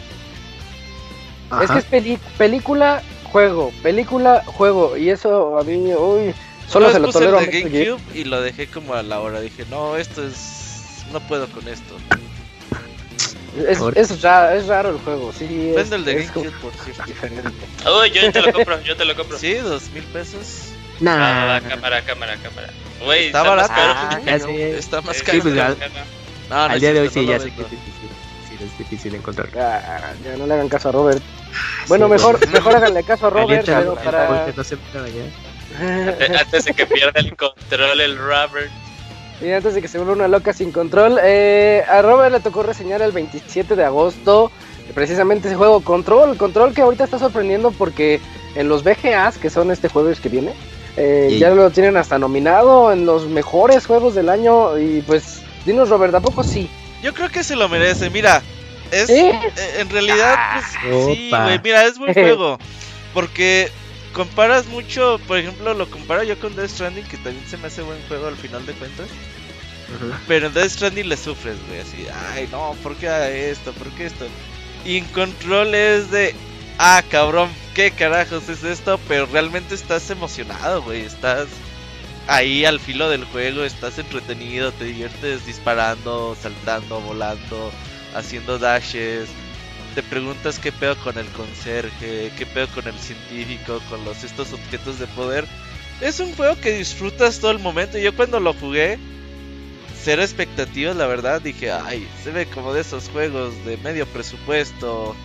Es 1.61 1.71
que 1.71 1.79
es 1.79 2.19
película, 2.37 3.01
juego, 3.31 3.71
película, 3.81 4.43
juego, 4.45 4.97
y 4.97 5.09
eso 5.09 5.57
a 5.57 5.63
mí, 5.63 5.93
uy, 5.93 6.33
solo 6.67 6.91
se 6.91 6.99
lo 6.99 7.11
tolero 7.11 7.37
a 7.39 7.45
GameCube 7.45 7.99
y 8.13 8.25
lo 8.25 8.41
dejé 8.41 8.67
como 8.67 8.93
a 8.93 9.03
la 9.03 9.19
hora, 9.19 9.39
dije, 9.39 9.65
no, 9.69 9.97
esto 9.97 10.25
es, 10.25 11.05
no 11.11 11.19
puedo 11.21 11.47
con 11.47 11.67
esto. 11.67 11.95
Es, 13.55 13.79
es, 13.79 14.21
raro, 14.21 14.55
es 14.55 14.67
raro 14.67 14.89
el 14.89 14.97
juego, 14.97 15.31
sí. 15.31 15.73
Vende 15.75 15.95
el 15.95 16.05
de 16.05 16.15
GameCube, 16.15 16.51
por 16.61 16.73
cierto. 16.73 17.03
Uy, 18.01 18.09
yo 18.11 18.31
te 18.31 18.41
lo 18.41 18.51
compro, 18.51 18.81
yo 18.81 18.97
te 18.97 19.05
lo 19.05 19.15
compro. 19.15 19.37
Sí, 19.37 19.53
dos 19.55 19.89
mil 19.91 20.03
pesos. 20.05 20.69
Nah. 20.99 21.59
cámara, 21.61 22.01
cámara, 22.03 22.37
cámara. 22.37 22.69
Wey, 23.05 23.27
está, 23.27 23.41
está, 23.41 23.55
más 23.55 23.67
caro. 23.67 23.93
Ah, 23.93 24.19
está 24.25 25.01
más 25.01 25.23
caro. 25.23 25.39
pues, 25.41 25.57
al, 25.59 25.77
no, 26.49 26.55
al 26.55 26.79
día 26.79 26.93
de 26.93 27.01
hoy 27.01 27.09
sí, 27.09 27.25
ya 27.25 27.39
sé 27.39 27.51
que 27.51 27.61
es 27.61 27.69
difícil. 27.69 28.09
Sí, 28.47 28.63
es 28.63 28.77
difícil 28.77 29.15
encontrar. 29.15 29.49
Ah, 29.55 30.13
ya 30.23 30.35
no 30.37 30.47
le 30.47 30.53
hagan 30.53 30.69
caso 30.69 30.89
a 30.89 30.91
Robert. 30.91 31.21
Bueno, 31.87 32.07
mejor, 32.07 32.47
mejor 32.49 32.75
háganle 32.75 33.03
caso 33.03 33.27
a 33.27 33.29
Robert, 33.29 33.65
pero 33.65 33.95
para... 33.95 34.47
No 34.55 34.63
se 34.63 34.77
antes 36.39 36.65
de 36.65 36.73
que 36.73 36.85
pierda 36.85 37.19
el 37.19 37.35
control 37.35 37.99
el 37.99 38.17
Robert. 38.17 38.71
Y 39.41 39.51
antes 39.51 39.75
de 39.75 39.81
que 39.81 39.87
se 39.87 39.97
vuelva 39.97 40.13
una 40.13 40.27
loca 40.27 40.53
sin 40.53 40.71
control, 40.71 41.19
eh, 41.21 41.83
a 41.89 42.01
Robert 42.01 42.31
le 42.31 42.39
tocó 42.39 42.63
reseñar 42.63 43.01
el 43.01 43.11
27 43.11 43.75
de 43.75 43.83
agosto 43.83 44.51
precisamente 44.93 45.47
ese 45.47 45.57
juego 45.57 45.81
Control, 45.81 46.37
Control 46.37 46.73
que 46.73 46.81
ahorita 46.81 47.03
está 47.03 47.19
sorprendiendo 47.19 47.71
porque 47.71 48.19
en 48.55 48.69
los 48.69 48.83
VGAs, 48.83 49.37
que 49.37 49.49
son 49.49 49.71
este 49.71 49.89
jueves 49.89 50.19
que 50.19 50.29
viene, 50.29 50.53
eh, 50.97 51.37
ya 51.39 51.49
lo 51.49 51.71
tienen 51.71 51.97
hasta 51.97 52.19
nominado 52.19 52.91
en 52.91 53.05
los 53.05 53.27
mejores 53.27 53.85
juegos 53.85 54.15
del 54.15 54.29
año. 54.29 54.77
Y 54.77 55.01
pues 55.01 55.41
dinos 55.65 55.89
Robert, 55.89 56.13
¿a 56.15 56.19
poco 56.19 56.43
sí? 56.43 56.69
Yo 57.01 57.13
creo 57.13 57.29
que 57.29 57.43
se 57.43 57.55
lo 57.55 57.67
merece, 57.67 58.09
mira, 58.09 58.41
es 58.91 59.09
eh, 59.09 59.33
en 59.79 59.89
realidad 59.89 60.37
pues, 60.53 61.05
sí, 61.05 61.31
güey, 61.31 61.59
mira, 61.63 61.85
es 61.85 61.97
buen 61.97 62.13
juego. 62.13 62.59
Porque 63.13 63.71
comparas 64.13 64.67
mucho, 64.67 65.19
por 65.27 65.37
ejemplo, 65.37 65.73
lo 65.73 65.89
comparo 65.89 66.23
yo 66.23 66.39
con 66.39 66.55
Death 66.55 66.69
Stranding 66.69 67.05
que 67.05 67.17
también 67.17 67.45
se 67.47 67.57
me 67.57 67.67
hace 67.67 67.81
buen 67.81 68.01
juego 68.07 68.27
al 68.27 68.37
final 68.37 68.65
de 68.65 68.73
cuentas. 68.73 69.07
Pero 70.27 70.47
en 70.47 70.53
Death 70.53 70.71
Stranding 70.71 71.09
le 71.09 71.17
sufres, 71.17 71.57
güey, 71.67 71.81
así, 71.81 72.07
ay, 72.31 72.47
no, 72.51 72.75
¿por 72.81 72.95
qué 72.95 73.51
esto? 73.51 73.73
¿Por 73.73 73.89
qué 73.91 74.05
esto? 74.05 74.25
Y 74.85 74.97
en 74.97 75.05
Control 75.05 75.75
es 75.75 76.09
de, 76.09 76.33
ah, 76.79 77.03
cabrón, 77.09 77.49
¿qué 77.75 77.91
carajos 77.91 78.49
es 78.49 78.63
esto? 78.63 78.99
Pero 79.07 79.25
realmente 79.27 79.75
estás 79.75 80.09
emocionado, 80.09 80.81
güey, 80.81 81.01
estás 81.01 81.47
ahí 82.27 82.65
al 82.65 82.79
filo 82.79 83.09
del 83.09 83.25
juego, 83.25 83.63
estás 83.63 83.99
entretenido, 83.99 84.71
te 84.71 84.85
diviertes 84.85 85.45
disparando, 85.45 86.35
saltando, 86.41 86.99
volando, 87.01 87.71
haciendo 88.15 88.57
dashes. 88.57 89.29
Te 89.95 90.01
preguntas 90.01 90.59
qué 90.59 90.71
pedo 90.71 90.95
con 90.97 91.17
el 91.17 91.27
conserje, 91.27 92.31
qué 92.37 92.45
pedo 92.45 92.67
con 92.69 92.87
el 92.87 92.97
científico, 92.99 93.79
con 93.89 94.03
los 94.05 94.23
estos 94.23 94.51
objetos 94.53 94.97
de 94.97 95.07
poder. 95.07 95.45
Es 96.01 96.19
un 96.19 96.33
juego 96.35 96.59
que 96.59 96.71
disfrutas 96.71 97.39
todo 97.39 97.51
el 97.51 97.59
momento. 97.59 97.97
Yo 97.99 98.15
cuando 98.15 98.39
lo 98.39 98.53
jugué, 98.53 98.97
cero 100.03 100.23
expectativas, 100.23 100.95
la 100.95 101.05
verdad, 101.05 101.41
dije, 101.41 101.71
ay, 101.71 102.07
se 102.23 102.31
ve 102.31 102.47
como 102.47 102.73
de 102.73 102.81
esos 102.81 103.09
juegos 103.09 103.53
de 103.65 103.77
medio 103.77 104.07
presupuesto, 104.07 105.15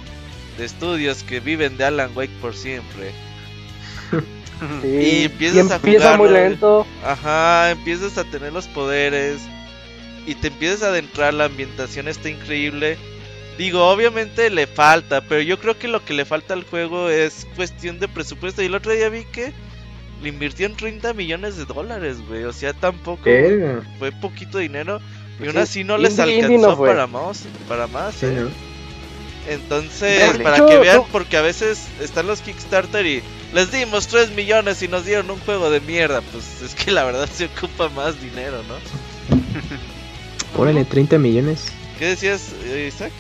de 0.59 0.67
estudios 0.67 1.23
que 1.23 1.41
viven 1.41 1.79
de 1.79 1.85
Alan 1.85 2.11
Wake 2.15 2.33
por 2.41 2.55
siempre. 2.55 3.13
y 4.85 5.25
empiezas 5.25 5.71
a 5.71 5.79
jugar. 5.79 6.19
muy 6.19 6.29
lento. 6.29 6.87
Ajá, 7.05 7.71
empiezas 7.71 8.19
a 8.19 8.25
tener 8.25 8.53
los 8.53 8.67
poderes 8.69 9.41
y 10.27 10.35
te 10.35 10.49
empiezas 10.49 10.83
a 10.83 10.89
adentrar, 10.89 11.33
la 11.33 11.47
ambientación 11.47 12.07
está 12.07 12.29
increíble. 12.29 12.99
Digo, 13.59 13.85
obviamente 13.91 14.51
le 14.51 14.69
falta, 14.69 15.21
pero 15.21 15.43
yo 15.43 15.59
creo 15.59 15.77
que 15.77 15.89
lo 15.89 16.05
que 16.05 16.15
le 16.15 16.25
falta 16.25 16.55
al 16.55 16.63
juego 16.63 17.11
es 17.11 17.45
cuestión 17.57 17.99
de 17.99 18.07
presupuesto. 18.07 18.63
Y 18.63 18.67
el 18.67 18.75
otro 18.77 18.93
día 18.93 19.09
vi 19.09 19.25
que 19.25 19.53
le 20.23 20.29
invirtió 20.29 20.65
en 20.67 20.77
30 20.77 21.13
millones 21.13 21.57
de 21.57 21.65
dólares, 21.65 22.19
güey. 22.29 22.45
O 22.45 22.53
sea, 22.53 22.73
tampoco 22.73 23.25
fue 23.99 24.13
poquito 24.13 24.59
dinero. 24.59 25.01
Y 25.35 25.39
pues 25.39 25.49
aún 25.51 25.59
así 25.59 25.83
no 25.83 25.99
les 25.99 26.21
alcanzó 26.21 26.79
para 26.79 27.09
más. 27.09 27.47
Para 27.69 27.89
más, 27.89 28.23
¿eh? 28.23 28.47
Entonces, 29.49 30.39
para 30.39 30.65
que 30.65 30.79
vean, 30.79 31.03
porque 31.11 31.37
a 31.37 31.43
veces 31.43 31.89
están 32.01 32.29
los 32.29 32.43
Kickstarter 32.43 33.05
y 33.07 33.23
les 33.55 33.73
dimos 33.73 34.07
3 34.07 34.33
millones 34.33 34.83
y 34.83 34.89
nos 34.89 35.05
dieron 35.05 35.33
un 35.33 35.39
juego 35.41 35.69
de 35.69 35.81
mierda. 35.81 36.21
Pues 36.21 36.63
es 36.63 36.77
que 36.77 36.93
la 36.93 37.03
verdad 37.03 37.29
se 37.33 37.47
ocupa 37.47 37.89
más 37.89 38.21
dinero, 38.21 38.63
¿no? 38.69 38.77
Órale, 40.61 40.85
30 40.85 41.19
millones. 41.19 41.73
¿Qué 41.99 42.07
decías, 42.07 42.53
Isaac? 42.87 43.11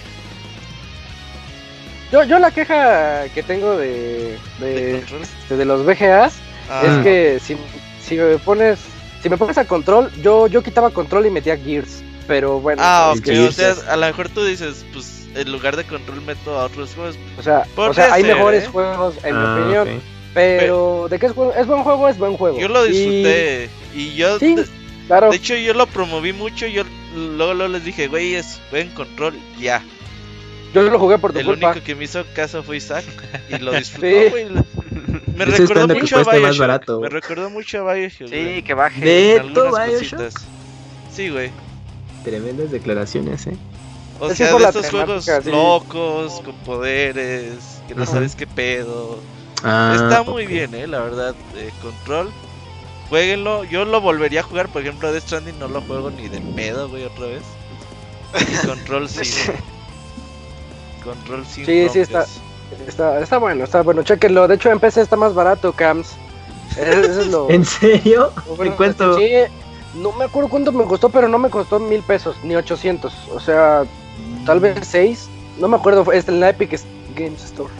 Yo, 2.10 2.24
yo 2.24 2.38
la 2.38 2.50
queja 2.50 3.28
que 3.34 3.42
tengo 3.42 3.76
de, 3.76 4.38
de, 4.60 5.04
de 5.50 5.64
los 5.64 5.84
VGAs 5.84 6.34
Ah. 6.68 6.82
Es 6.84 7.04
que 7.04 7.40
si, 7.40 7.56
si 8.02 8.16
me 8.16 8.38
pones 8.38 8.78
si 9.22 9.28
me 9.28 9.36
pones 9.36 9.58
a 9.58 9.64
control, 9.64 10.10
yo 10.22 10.46
yo 10.46 10.62
quitaba 10.62 10.90
control 10.90 11.26
y 11.26 11.30
metía 11.30 11.56
gears, 11.56 12.02
pero 12.26 12.60
bueno. 12.60 12.82
Ah, 12.84 13.14
ok, 13.16 13.28
o 13.48 13.52
sea, 13.52 13.74
a 13.88 13.96
lo 13.96 14.06
mejor 14.06 14.28
tú 14.28 14.44
dices, 14.44 14.84
pues 14.92 15.26
en 15.34 15.50
lugar 15.50 15.76
de 15.76 15.84
control 15.84 16.20
meto 16.22 16.58
a 16.58 16.66
otros 16.66 16.94
juegos. 16.94 17.16
O 17.38 17.42
sea, 17.42 17.66
o 17.74 17.94
sea 17.94 18.12
hay 18.12 18.22
mejores 18.22 18.64
¿eh? 18.64 18.68
juegos 18.68 19.14
en 19.24 19.34
mi 19.34 19.44
ah, 19.44 19.54
opinión. 19.54 20.02
Pero, 20.34 21.08
de 21.10 21.18
qué 21.18 21.26
es, 21.26 21.32
es 21.32 21.66
buen 21.66 21.82
juego, 21.82 22.08
es 22.08 22.18
buen 22.18 22.36
juego. 22.36 22.58
Yo 22.60 22.68
lo 22.68 22.84
disfruté 22.84 23.70
y, 23.94 24.14
yo 24.14 24.38
sí, 24.38 24.54
claro. 25.08 25.30
de 25.30 25.36
hecho 25.36 25.56
yo 25.56 25.74
lo 25.74 25.86
promoví 25.86 26.32
mucho, 26.32 26.66
yo 26.66 26.84
luego, 27.16 27.54
luego 27.54 27.72
les 27.72 27.84
dije, 27.84 28.06
güey, 28.06 28.34
es 28.34 28.60
buen 28.70 28.88
control, 28.90 29.34
ya. 29.58 29.82
Yo 30.74 30.82
lo 30.82 30.98
jugué 30.98 31.18
por 31.18 31.32
tu 31.32 31.38
El 31.38 31.48
único 31.48 31.74
que 31.84 31.94
me 31.94 32.04
hizo 32.04 32.24
caso 32.34 32.62
fue 32.62 32.76
Isaac 32.76 33.04
y 33.48 33.58
lo 33.58 33.72
disfrutó, 33.78 34.30
güey. 34.30 34.46
Me 35.34 35.44
recordó 35.44 35.88
mucho 35.88 36.16
a 36.18 36.36
Bioshock. 36.36 37.00
Me 37.00 37.08
recordó 37.08 37.50
mucho 37.50 37.88
a 37.88 37.94
Bioshock. 37.94 38.28
Sí, 38.28 38.62
que 38.62 38.74
baje. 38.74 39.00
¿Neto 39.42 39.70
Bioshock? 39.72 40.32
Sí, 41.12 41.30
güey. 41.30 41.50
Tremendas 42.24 42.70
declaraciones, 42.70 43.46
eh. 43.46 43.56
O 44.20 44.34
sea, 44.34 44.52
de 44.52 44.64
estos 44.64 44.90
juegos 44.90 45.26
locos, 45.46 46.40
con 46.44 46.54
poderes, 46.56 47.80
que 47.86 47.94
no 47.94 48.04
sabes 48.04 48.34
qué 48.34 48.46
pedo. 48.46 49.20
Ah, 49.62 49.92
Está 49.94 50.22
muy 50.22 50.46
bien, 50.46 50.74
eh, 50.74 50.86
la 50.86 51.00
verdad. 51.00 51.34
Eh, 51.56 51.70
Control. 51.80 52.30
Jueguenlo. 53.08 53.64
Yo 53.64 53.84
lo 53.84 54.00
volvería 54.00 54.40
a 54.40 54.42
jugar. 54.42 54.68
Por 54.68 54.82
ejemplo, 54.82 55.12
Death 55.12 55.24
Stranding 55.24 55.58
no 55.58 55.68
lo 55.68 55.80
juego 55.82 56.10
ni 56.10 56.28
de 56.28 56.40
pedo, 56.54 56.88
güey, 56.88 57.04
otra 57.04 57.26
vez. 57.26 57.42
Y 58.40 58.66
Control 58.66 59.08
sí. 59.08 59.50
Control 61.08 61.46
sin 61.46 61.66
Sí, 61.66 61.88
sí, 61.88 62.00
está. 62.00 62.26
Está, 62.86 63.20
está 63.20 63.38
bueno, 63.38 63.64
está 63.64 63.82
bueno, 63.82 64.02
chequenlo. 64.02 64.46
De 64.46 64.56
hecho, 64.56 64.70
en 64.70 64.78
PC 64.78 65.00
está 65.00 65.16
más 65.16 65.34
barato, 65.34 65.72
Cams. 65.72 66.16
¿En 67.48 67.64
serio? 67.64 68.30
¿En 68.60 68.72
cuánto? 68.72 69.16
Sí, 69.16 69.30
no 69.94 70.12
me 70.12 70.24
acuerdo 70.26 70.48
cuánto 70.48 70.72
me 70.72 70.84
costó, 70.84 71.08
pero 71.08 71.28
no 71.28 71.38
me 71.38 71.50
costó 71.50 71.78
mil 71.78 72.02
pesos, 72.02 72.36
ni 72.42 72.54
ochocientos. 72.56 73.14
O 73.32 73.40
sea, 73.40 73.84
tal 74.44 74.60
vez 74.60 74.86
seis. 74.86 75.28
No 75.58 75.66
me 75.66 75.76
acuerdo, 75.76 76.12
es 76.12 76.28
en 76.28 76.40
la 76.40 76.50
Epic 76.50 76.78
Games 77.16 77.42
Store. 77.42 77.72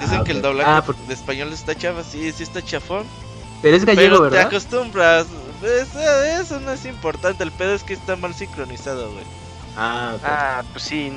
Dicen 0.00 0.20
ah, 0.20 0.24
que 0.24 0.32
el 0.32 0.42
doblaje 0.42 0.70
ah, 0.70 0.84
de 1.08 1.14
español 1.14 1.52
está 1.52 1.74
chafa, 1.74 2.04
sí, 2.04 2.30
sí 2.30 2.44
está 2.44 2.62
chafón. 2.62 3.04
Pero 3.62 3.76
es 3.76 3.84
gallego, 3.84 4.18
pero 4.18 4.30
te 4.30 4.38
acostumbras. 4.38 5.26
Eso, 5.62 6.60
no 6.60 6.72
es 6.72 6.84
importante, 6.84 7.42
el 7.42 7.50
pedo 7.50 7.74
es 7.74 7.82
que 7.82 7.94
está 7.94 8.14
mal 8.14 8.32
sincronizado, 8.34 9.10
güey. 9.10 9.24
Ah, 9.76 10.14
ah, 10.24 10.62
pues 10.72 10.84
sí. 10.84 11.12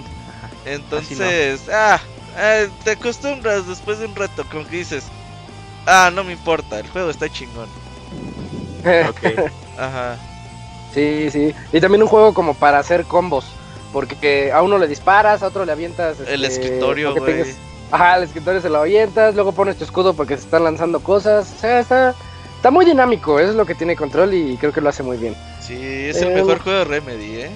Entonces, 0.65 1.67
ah, 1.69 1.99
eh, 2.37 2.69
te 2.83 2.91
acostumbras 2.91 3.67
después 3.67 3.99
de 3.99 4.05
un 4.05 4.15
rato 4.15 4.45
con 4.51 4.65
que 4.65 4.77
dices, 4.77 5.05
ah, 5.85 6.11
no 6.13 6.23
me 6.23 6.33
importa, 6.33 6.79
el 6.79 6.87
juego 6.89 7.09
está 7.09 7.29
chingón. 7.29 7.69
ok. 9.09 9.49
Ajá. 9.77 10.17
Sí, 10.93 11.29
sí. 11.31 11.53
Y 11.71 11.79
también 11.79 12.03
un 12.03 12.07
juego 12.07 12.33
como 12.33 12.53
para 12.53 12.79
hacer 12.79 13.05
combos. 13.05 13.45
Porque 13.93 14.51
a 14.51 14.61
uno 14.61 14.77
le 14.77 14.87
disparas, 14.87 15.43
a 15.43 15.47
otro 15.47 15.65
le 15.65 15.71
avientas. 15.71 16.19
el 16.21 16.45
este, 16.45 16.65
escritorio, 16.65 17.13
güey. 17.13 17.55
Ajá, 17.91 18.17
el 18.17 18.23
escritorio 18.23 18.61
se 18.61 18.69
lo 18.69 18.79
avientas, 18.79 19.35
luego 19.35 19.51
pones 19.51 19.77
tu 19.77 19.83
escudo 19.83 20.13
porque 20.13 20.37
se 20.37 20.43
están 20.43 20.63
lanzando 20.63 21.01
cosas. 21.01 21.53
O 21.57 21.59
sea, 21.59 21.79
está, 21.79 22.15
está 22.55 22.71
muy 22.71 22.85
dinámico, 22.85 23.37
eso 23.37 23.49
es 23.49 23.55
lo 23.55 23.65
que 23.65 23.75
tiene 23.75 23.97
control 23.97 24.33
y 24.33 24.55
creo 24.55 24.71
que 24.71 24.79
lo 24.79 24.87
hace 24.87 25.03
muy 25.03 25.17
bien. 25.17 25.35
Sí, 25.59 25.75
es 25.75 26.21
el 26.21 26.31
eh, 26.31 26.35
mejor 26.35 26.59
juego 26.59 26.79
de 26.79 26.85
Remedy, 26.85 27.41
¿eh? 27.41 27.51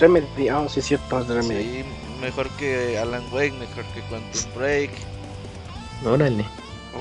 Remedy, 0.00 0.48
ah, 0.48 0.66
sí, 0.68 0.80
cierto, 0.80 1.20
es 1.20 1.28
de 1.28 1.34
Remedy. 1.34 1.62
Sí, 1.62 1.84
mejor 2.20 2.48
que 2.50 2.98
Alan 2.98 3.22
Wake, 3.32 3.52
mejor 3.52 3.84
que 3.94 4.00
Quantum 4.08 4.54
Break. 4.56 4.90
Órale. 6.04 6.44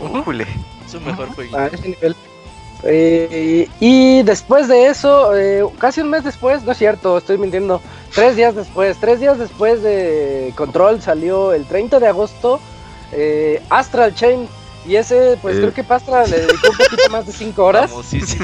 Ujule. 0.01 0.45
Es 0.85 0.93
un 0.93 1.05
mejor 1.05 1.29
juego. 1.29 1.57
A 1.57 1.67
ese 1.67 1.89
nivel. 1.89 2.15
Eh, 2.83 3.67
y 3.79 4.23
después 4.23 4.67
de 4.67 4.87
eso, 4.87 5.35
eh, 5.35 5.65
casi 5.79 6.01
un 6.01 6.09
mes 6.09 6.23
después, 6.23 6.63
no 6.63 6.71
es 6.71 6.77
cierto, 6.77 7.17
estoy 7.17 7.37
mintiendo, 7.37 7.81
tres 8.15 8.37
días 8.37 8.55
después, 8.55 8.97
tres 8.97 9.19
días 9.19 9.37
después 9.37 9.83
de 9.83 10.53
Control 10.55 11.01
salió 11.01 11.51
el 11.51 11.65
30 11.65 11.99
de 11.99 12.07
agosto 12.07 12.61
eh, 13.11 13.61
Astral 13.69 14.13
Chain 14.15 14.47
y 14.85 14.95
ese, 14.95 15.37
pues 15.41 15.57
creo 15.57 15.73
que 15.73 15.83
Pastra 15.83 16.25
le 16.25 16.39
dedicó 16.39 16.69
un 16.69 16.77
poquito 16.77 17.09
más 17.11 17.25
de 17.25 17.33
5 17.33 17.63
horas. 17.63 17.91
sí, 18.09 18.21
sí, 18.21 18.39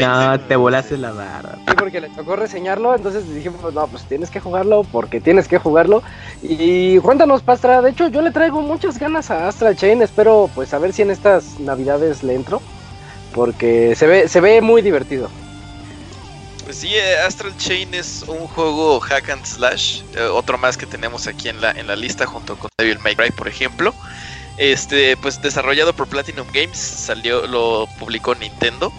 no, 0.00 0.40
te 0.40 0.56
volaste 0.56 0.96
la 0.96 1.12
barra. 1.12 1.56
Sí, 1.66 1.74
porque 1.76 2.00
le 2.00 2.08
tocó 2.10 2.36
reseñarlo, 2.36 2.94
entonces 2.94 3.32
dijimos, 3.34 3.60
pues, 3.60 3.74
no, 3.74 3.86
pues 3.88 4.04
tienes 4.04 4.30
que 4.30 4.40
jugarlo 4.40 4.84
porque 4.84 5.20
tienes 5.20 5.48
que 5.48 5.58
jugarlo. 5.58 6.02
Y 6.42 6.98
cuéntanos, 6.98 7.42
Pastra, 7.42 7.82
de 7.82 7.90
hecho 7.90 8.08
yo 8.08 8.22
le 8.22 8.30
traigo 8.30 8.60
muchas 8.60 8.98
ganas 8.98 9.30
a 9.30 9.48
Astral 9.48 9.76
Chain, 9.76 10.02
espero 10.02 10.48
pues 10.54 10.72
a 10.72 10.78
ver 10.78 10.92
si 10.92 11.02
en 11.02 11.10
estas 11.10 11.58
navidades 11.58 12.22
le 12.22 12.34
entro, 12.34 12.62
porque 13.34 13.94
se 13.96 14.06
ve, 14.06 14.28
se 14.28 14.40
ve 14.40 14.60
muy 14.60 14.82
divertido. 14.82 15.28
Pues 16.64 16.76
sí, 16.76 16.94
eh, 16.94 17.18
Astral 17.18 17.56
Chain 17.56 17.92
es 17.92 18.24
un 18.28 18.46
juego 18.46 19.00
hack 19.00 19.30
and 19.30 19.44
slash, 19.44 20.02
eh, 20.14 20.22
otro 20.22 20.58
más 20.58 20.76
que 20.76 20.86
tenemos 20.86 21.26
aquí 21.26 21.48
en 21.48 21.60
la, 21.60 21.72
en 21.72 21.88
la 21.88 21.96
lista 21.96 22.24
junto 22.24 22.56
con 22.56 22.70
Devil 22.78 23.00
May 23.00 23.16
Cry, 23.16 23.32
por 23.32 23.48
ejemplo. 23.48 23.92
Este, 24.56 25.16
pues 25.16 25.40
desarrollado 25.40 25.94
por 25.94 26.08
Platinum 26.08 26.46
Games, 26.52 26.76
salió, 26.76 27.46
lo 27.46 27.88
publicó 27.98 28.34
Nintendo. 28.34 28.92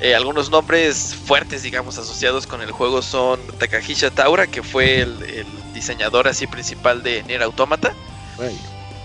Eh, 0.00 0.14
algunos 0.14 0.50
nombres 0.50 1.14
fuertes, 1.14 1.62
digamos, 1.62 1.96
asociados 1.96 2.46
con 2.46 2.60
el 2.60 2.72
juego 2.72 3.02
son 3.02 3.40
Takahisha 3.58 4.10
Taura, 4.10 4.46
que 4.46 4.62
fue 4.62 5.00
el, 5.00 5.46
diseñador 5.72 6.28
así 6.28 6.46
principal 6.46 7.02
de 7.02 7.22
Nier 7.22 7.42
Automata. 7.42 7.94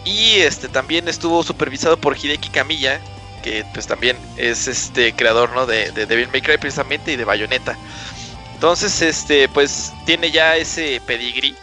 Y 0.04 0.38
este 0.38 0.68
también 0.68 1.08
estuvo 1.08 1.44
supervisado 1.44 1.98
por 1.98 2.18
Hideki 2.18 2.50
Kamiya, 2.50 3.00
que 3.44 3.66
pues 3.74 3.88
también 3.88 4.18
es 4.38 4.68
este 4.68 5.14
creador 5.14 5.52
¿no? 5.52 5.66
de, 5.66 5.92
de 5.92 6.06
Devil 6.06 6.30
May 6.32 6.42
Cry 6.42 6.58
precisamente 6.58 7.12
y 7.12 7.16
de 7.16 7.26
Bayonetta. 7.26 7.78
Entonces, 8.54 9.04
este, 9.04 9.48
pues 9.50 9.94
tiene 10.06 10.32
ya 10.32 10.58
ese 10.58 11.00
pedigrí 11.06 11.56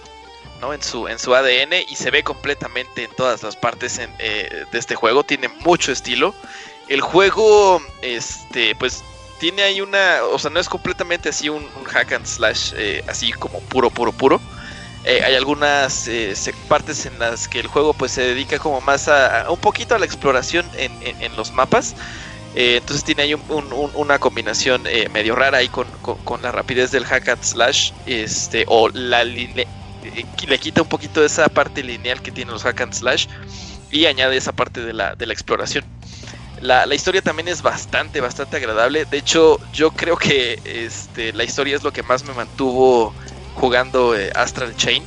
En 0.72 0.82
su, 0.82 1.08
en 1.08 1.18
su 1.18 1.34
ADN 1.34 1.74
y 1.88 1.96
se 1.96 2.10
ve 2.10 2.22
completamente 2.22 3.04
en 3.04 3.10
todas 3.14 3.42
las 3.42 3.56
partes 3.56 3.98
eh, 3.98 4.64
de 4.70 4.78
este 4.78 4.94
juego. 4.94 5.24
Tiene 5.24 5.48
mucho 5.48 5.92
estilo. 5.92 6.34
El 6.88 7.00
juego, 7.00 7.82
este, 8.02 8.74
pues 8.76 9.02
tiene 9.38 9.62
ahí 9.62 9.80
una, 9.80 10.20
o 10.30 10.38
sea, 10.38 10.50
no 10.50 10.60
es 10.60 10.68
completamente 10.68 11.28
así 11.28 11.48
un, 11.48 11.68
hack 11.84 12.12
and 12.12 12.26
slash, 12.26 12.72
eh, 12.76 13.04
así 13.08 13.32
como 13.32 13.60
puro, 13.60 13.90
puro, 13.90 14.12
puro. 14.12 14.40
Eh, 15.04 15.22
hay 15.22 15.34
algunas 15.34 16.08
partes 16.66 17.04
en 17.04 17.18
las 17.18 17.46
que 17.46 17.60
el 17.60 17.66
juego 17.66 17.92
pues 17.92 18.12
se 18.12 18.22
dedica 18.22 18.58
como 18.58 18.80
más 18.80 19.08
a, 19.08 19.50
un 19.50 19.58
poquito 19.58 19.94
a 19.94 19.98
la 19.98 20.06
exploración 20.06 20.64
en, 20.76 21.36
los 21.36 21.52
mapas. 21.52 21.94
entonces 22.54 23.04
tiene 23.04 23.22
ahí 23.24 23.34
una 23.34 24.18
combinación 24.18 24.84
medio 25.12 25.34
rara 25.34 25.58
ahí 25.58 25.68
con, 25.68 25.86
la 26.40 26.52
rapidez 26.52 26.90
del 26.90 27.04
hack 27.04 27.28
and 27.28 27.42
slash, 27.42 27.92
este, 28.06 28.64
o 28.66 28.88
la, 28.88 29.24
le 30.46 30.58
quita 30.58 30.82
un 30.82 30.88
poquito 30.88 31.20
de 31.20 31.26
esa 31.26 31.48
parte 31.48 31.82
lineal 31.82 32.22
que 32.22 32.30
tiene 32.30 32.52
los 32.52 32.62
hack 32.62 32.80
and 32.80 32.92
slash 32.92 33.26
y 33.90 34.06
añade 34.06 34.36
esa 34.36 34.52
parte 34.52 34.80
de 34.80 34.92
la, 34.92 35.14
de 35.14 35.26
la 35.26 35.32
exploración. 35.32 35.84
La, 36.60 36.94
historia 36.94 37.20
también 37.20 37.48
es 37.48 37.62
bastante, 37.62 38.20
bastante 38.20 38.56
agradable. 38.56 39.04
De 39.04 39.18
hecho, 39.18 39.60
yo 39.72 39.90
creo 39.90 40.16
que 40.16 40.58
este, 40.64 41.32
la 41.34 41.44
historia 41.44 41.76
es 41.76 41.82
lo 41.82 41.92
que 41.92 42.02
más 42.02 42.24
me 42.24 42.32
mantuvo 42.32 43.12
jugando 43.54 44.16
eh, 44.16 44.32
Astral 44.34 44.74
Chain. 44.76 45.02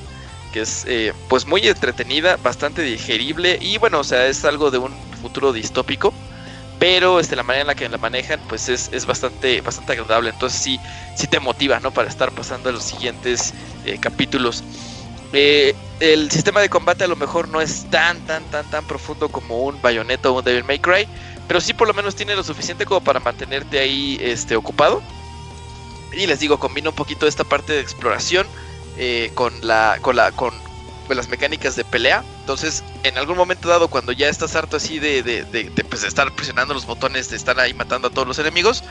Que 0.54 0.62
es 0.62 0.86
eh, 0.88 1.14
pues 1.28 1.48
muy 1.48 1.68
entretenida, 1.68 2.38
bastante 2.38 2.84
digerible. 2.84 3.58
Y 3.60 3.80
bueno, 3.80 4.02
o 4.02 4.04
sea, 4.04 4.28
es 4.28 4.46
algo 4.46 4.70
de 4.70 4.78
un 4.78 4.94
futuro 5.22 5.52
distópico. 5.52 6.14
Pero 6.80 7.20
este, 7.20 7.36
la 7.36 7.44
manera 7.44 7.62
en 7.62 7.68
la 7.68 7.76
que 7.76 7.90
la 7.90 7.98
manejan, 7.98 8.40
pues 8.48 8.70
es, 8.70 8.90
es 8.94 9.08
bastante, 9.08 9.62
bastante 9.62 9.94
agradable. 9.94 10.30
Entonces 10.30 10.62
sí, 10.62 10.80
sí 11.16 11.26
te 11.26 11.40
motiva, 11.40 11.80
¿no? 11.80 11.92
Para 11.92 12.08
estar 12.08 12.32
pasando 12.34 12.70
a 12.70 12.72
los 12.72 12.84
siguientes 12.84 13.54
eh, 13.84 13.98
capítulos. 14.00 14.64
Eh, 15.34 15.76
el 16.00 16.32
sistema 16.32 16.62
de 16.62 16.70
combate 16.70 17.04
a 17.04 17.08
lo 17.08 17.16
mejor 17.16 17.50
no 17.50 17.60
es 17.60 17.90
tan, 17.90 18.20
tan, 18.26 18.44
tan, 18.46 18.70
tan 18.70 18.86
profundo 18.86 19.30
como 19.30 19.64
un 19.64 19.82
Bayonetta 19.82 20.30
o 20.30 20.38
un 20.38 20.44
Devil 20.44 20.64
May 20.64 20.80
Cry, 20.80 21.08
pero 21.48 21.60
sí 21.60 21.74
por 21.74 21.88
lo 21.88 21.94
menos 21.94 22.16
tiene 22.16 22.36
lo 22.36 22.44
suficiente 22.44 22.86
como 22.86 23.02
para 23.02 23.20
mantenerte 23.20 23.80
ahí 23.80 24.18
este, 24.22 24.56
ocupado. 24.56 25.02
Y 26.14 26.28
les 26.28 26.40
digo, 26.40 26.60
combina 26.60 26.90
un 26.90 26.96
poquito 26.96 27.28
esta 27.28 27.44
parte 27.44 27.74
de 27.74 27.82
exploración 27.82 28.48
eh, 28.98 29.32
con, 29.36 29.54
la, 29.62 30.00
con, 30.02 30.16
la, 30.16 30.32
con, 30.32 30.54
las 31.10 31.30
mecánicas 31.30 31.76
de 31.76 31.84
pelea. 31.84 32.24
Entonces, 32.42 32.84
en 33.04 33.18
algún 33.18 33.38
momento 33.38 33.70
dado, 33.70 33.88
cuando 33.88 34.12
ya 34.12 34.30
estás 34.30 34.56
harto 34.56 34.78
así 34.78 35.00
de, 35.00 35.24
de, 35.24 35.44
de, 35.44 35.70
pues, 35.84 36.04
estar 36.04 36.34
presionando 36.34 36.74
los 36.74 36.86
botones, 36.86 37.30
de 37.30 37.38
estar 37.38 37.60
ahí 37.60 37.74
matando 37.74 38.08
a 38.08 38.12
todos 38.12 38.28
los 38.28 38.40
enemigos, 38.40 38.84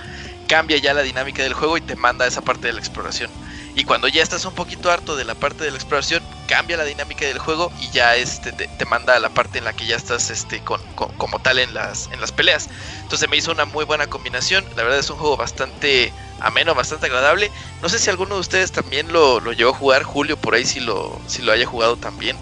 cambia 0.48 0.78
ya 0.78 0.94
la 0.94 1.02
dinámica 1.02 1.42
del 1.42 1.54
juego 1.54 1.76
y 1.76 1.80
te 1.80 1.96
manda 1.96 2.24
a 2.24 2.28
esa 2.28 2.42
parte 2.42 2.68
de 2.68 2.74
la 2.74 2.80
exploración. 2.80 3.30
Y 3.76 3.84
cuando 3.84 4.08
ya 4.08 4.22
estás 4.22 4.46
un 4.46 4.54
poquito 4.54 4.90
harto 4.90 5.16
de 5.16 5.26
la 5.26 5.34
parte 5.34 5.62
de 5.62 5.70
la 5.70 5.76
exploración, 5.76 6.22
cambia 6.48 6.78
la 6.78 6.84
dinámica 6.84 7.26
del 7.26 7.38
juego 7.38 7.70
y 7.78 7.90
ya 7.90 8.16
este, 8.16 8.50
te, 8.50 8.84
manda 8.86 9.14
a 9.14 9.20
la 9.20 9.28
parte 9.28 9.58
en 9.58 9.64
la 9.64 9.74
que 9.74 9.84
ya 9.84 9.96
estás 9.96 10.30
este, 10.30 10.60
con, 10.60 10.80
como 10.94 11.38
tal 11.40 11.58
en 11.58 11.74
las, 11.74 12.08
en 12.10 12.22
las 12.22 12.32
peleas. 12.32 12.70
Entonces 13.02 13.28
me 13.28 13.36
hizo 13.36 13.52
una 13.52 13.66
muy 13.66 13.84
buena 13.84 14.06
combinación. 14.06 14.64
La 14.76 14.82
verdad 14.82 14.98
es 14.98 15.10
un 15.10 15.18
juego 15.18 15.36
bastante 15.36 16.10
ameno, 16.40 16.74
bastante 16.74 17.04
agradable. 17.04 17.50
No 17.82 17.90
sé 17.90 17.98
si 17.98 18.08
alguno 18.08 18.36
de 18.36 18.40
ustedes 18.40 18.72
también 18.72 19.12
lo, 19.12 19.40
lo 19.40 19.52
llegó 19.52 19.72
a 19.72 19.74
jugar, 19.74 20.04
Julio, 20.04 20.38
por 20.38 20.54
ahí 20.54 20.64
si 20.64 20.80
lo, 20.80 21.20
si 21.26 21.42
lo 21.42 21.52
haya 21.52 21.66
jugado 21.66 21.96
también. 21.96 22.38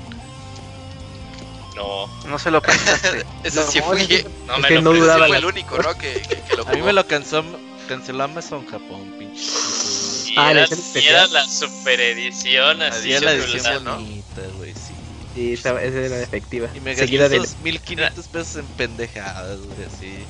No, 1.74 2.06
no 2.28 2.39
se 2.39 2.52
lo 2.52 2.62
pensaste. 2.62 3.27
Eso 3.43 3.69
sí 3.69 3.81
fue, 3.81 4.24
no, 4.47 4.62
que 4.69 4.81
no 4.81 4.93
duraba 4.93 5.27
fue 5.27 5.39
el 5.39 5.44
único, 5.47 5.78
¿no? 5.78 5.98
Que, 5.98 6.23
que, 6.23 6.56
lo 6.56 6.62
jugó. 6.62 6.74
A 6.74 6.77
mí 6.77 6.82
me 6.82 6.93
lo 6.93 7.05
cansó, 7.09 7.43
canceló 7.89 8.23
Amazon 8.23 8.65
Japón, 8.66 9.12
pinche. 9.19 10.03
Y 10.35 10.36
ah, 10.36 10.51
era, 10.51 10.66
era, 10.94 11.27
la 11.28 11.48
super 11.48 12.01
edición 12.01 12.82
así. 12.82 13.12
Era 13.12 13.20
la 13.20 13.32
edición 13.35 13.85
bonita, 13.85 14.43
güey, 14.56 14.73
sí. 14.73 14.93
Sí, 15.32 15.52
esa, 15.52 15.81
esa 15.81 15.98
era 16.01 16.23
efectiva. 16.23 16.69
Y 16.74 16.81
me 16.81 16.97
Seguida 16.97 17.28
de 17.28 17.40
1500 17.62 18.27
pesos 18.27 18.56
en 18.56 18.66
pendejadas, 18.66 19.61
güey, 19.61 19.86
así. 19.86 20.24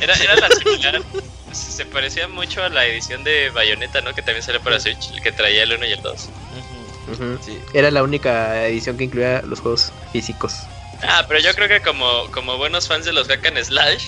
era, 0.00 0.14
era 0.14 0.36
la 0.36 0.48
similar. 0.50 1.02
se 1.52 1.84
parecía 1.84 2.26
mucho 2.26 2.62
a 2.62 2.70
la 2.70 2.86
edición 2.86 3.22
de 3.22 3.50
Bayonetta, 3.50 4.00
¿no? 4.00 4.14
Que 4.14 4.22
también 4.22 4.42
salió 4.42 4.62
para 4.62 4.80
Switch, 4.80 5.10
el 5.12 5.20
que 5.20 5.32
traía 5.32 5.64
el 5.64 5.74
1 5.74 5.84
y 5.84 5.92
el 5.92 6.00
2. 6.00 6.28
sí. 7.44 7.58
Era 7.74 7.90
la 7.90 8.02
única 8.02 8.66
edición 8.66 8.96
que 8.96 9.04
incluía 9.04 9.42
los 9.42 9.60
juegos 9.60 9.92
físicos. 10.10 10.54
Ah, 11.02 11.26
pero 11.28 11.40
yo 11.40 11.52
creo 11.54 11.68
que 11.68 11.82
como, 11.82 12.30
como 12.30 12.56
buenos 12.56 12.88
fans 12.88 13.04
de 13.04 13.12
los 13.12 13.28
Hack 13.28 13.44
and 13.46 13.62
Slash, 13.62 14.06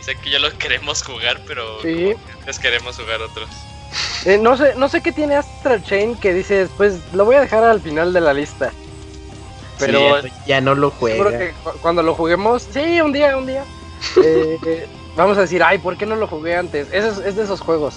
sé 0.00 0.14
que 0.16 0.30
ya 0.30 0.38
lo 0.38 0.56
queremos 0.58 1.02
jugar, 1.02 1.40
pero 1.46 1.82
sí. 1.82 2.14
queremos 2.60 2.96
jugar 2.96 3.20
otros. 3.22 3.48
Eh, 4.24 4.38
no 4.38 4.56
sé, 4.56 4.74
no 4.76 4.88
sé 4.88 5.00
qué 5.00 5.12
tiene 5.12 5.36
Astral 5.36 5.82
Chain 5.82 6.14
que 6.16 6.32
dices, 6.32 6.70
pues 6.76 7.00
lo 7.12 7.24
voy 7.24 7.36
a 7.36 7.40
dejar 7.40 7.64
al 7.64 7.80
final 7.80 8.12
de 8.12 8.20
la 8.20 8.34
lista. 8.34 8.72
Pero 9.78 10.20
ya, 10.46 10.60
no 10.60 10.74
lo 10.74 10.90
juega. 10.90 11.30
Que 11.30 11.54
cuando 11.80 12.02
lo 12.02 12.14
juguemos, 12.14 12.66
sí, 12.70 13.00
un 13.00 13.12
día, 13.12 13.36
un 13.36 13.46
día. 13.46 13.64
Eh, 14.24 14.88
vamos 15.14 15.36
a 15.36 15.42
decir, 15.42 15.62
ay, 15.62 15.76
¿por 15.76 15.96
qué 15.98 16.06
no 16.06 16.16
lo 16.16 16.26
jugué 16.26 16.56
antes? 16.56 16.88
Es, 16.90 17.18
es 17.18 17.36
de 17.36 17.42
esos 17.42 17.60
juegos. 17.60 17.96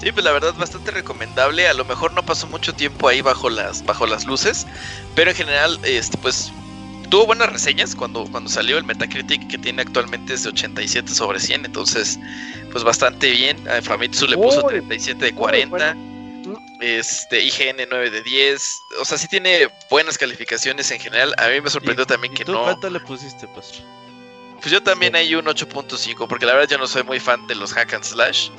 Sí, 0.00 0.12
pues 0.12 0.24
la 0.24 0.32
verdad 0.32 0.54
bastante 0.56 0.90
recomendable. 0.90 1.68
A 1.68 1.74
lo 1.74 1.84
mejor 1.84 2.12
no 2.12 2.24
pasó 2.24 2.46
mucho 2.46 2.72
tiempo 2.72 3.08
ahí 3.08 3.20
bajo 3.20 3.50
las 3.50 3.84
bajo 3.84 4.06
las 4.06 4.26
luces, 4.26 4.66
pero 5.14 5.30
en 5.30 5.36
general, 5.36 5.78
este, 5.82 6.16
pues 6.18 6.52
tuvo 7.08 7.26
buenas 7.26 7.52
reseñas 7.52 7.94
cuando, 7.94 8.24
cuando 8.26 8.50
salió 8.50 8.78
el 8.78 8.84
Metacritic 8.84 9.48
que 9.48 9.58
tiene 9.58 9.82
actualmente 9.82 10.34
es 10.34 10.44
de 10.44 10.50
87 10.50 11.12
sobre 11.14 11.40
100, 11.40 11.64
entonces 11.64 12.18
pues 12.70 12.84
bastante 12.84 13.30
bien. 13.30 13.68
A 13.68 13.82
Famitsu 13.82 14.26
le 14.26 14.36
puso 14.36 14.62
37 14.62 15.24
de 15.24 15.34
40. 15.34 15.96
Este, 16.80 17.42
IGN 17.42 17.88
9 17.90 18.10
de 18.10 18.22
10. 18.22 18.80
O 19.00 19.04
sea, 19.04 19.18
sí 19.18 19.26
tiene 19.26 19.68
buenas 19.90 20.16
calificaciones 20.16 20.90
en 20.90 21.00
general. 21.00 21.34
A 21.38 21.48
mí 21.48 21.60
me 21.60 21.70
sorprendió 21.70 22.06
también 22.06 22.32
que 22.34 22.44
no. 22.44 22.62
¿Cuánto 22.62 22.88
le 22.88 23.00
pusiste, 23.00 23.48
Pastor? 23.48 23.84
Pues 24.60 24.70
yo 24.70 24.82
también 24.82 25.14
hay 25.14 25.34
un 25.34 25.44
8.5, 25.44 26.26
porque 26.28 26.46
la 26.46 26.54
verdad 26.54 26.68
yo 26.68 26.78
no 26.78 26.86
soy 26.86 27.02
muy 27.02 27.20
fan 27.20 27.46
de 27.46 27.54
los 27.54 27.72
hack 27.72 27.94
and 27.94 28.04
slash. 28.04 28.50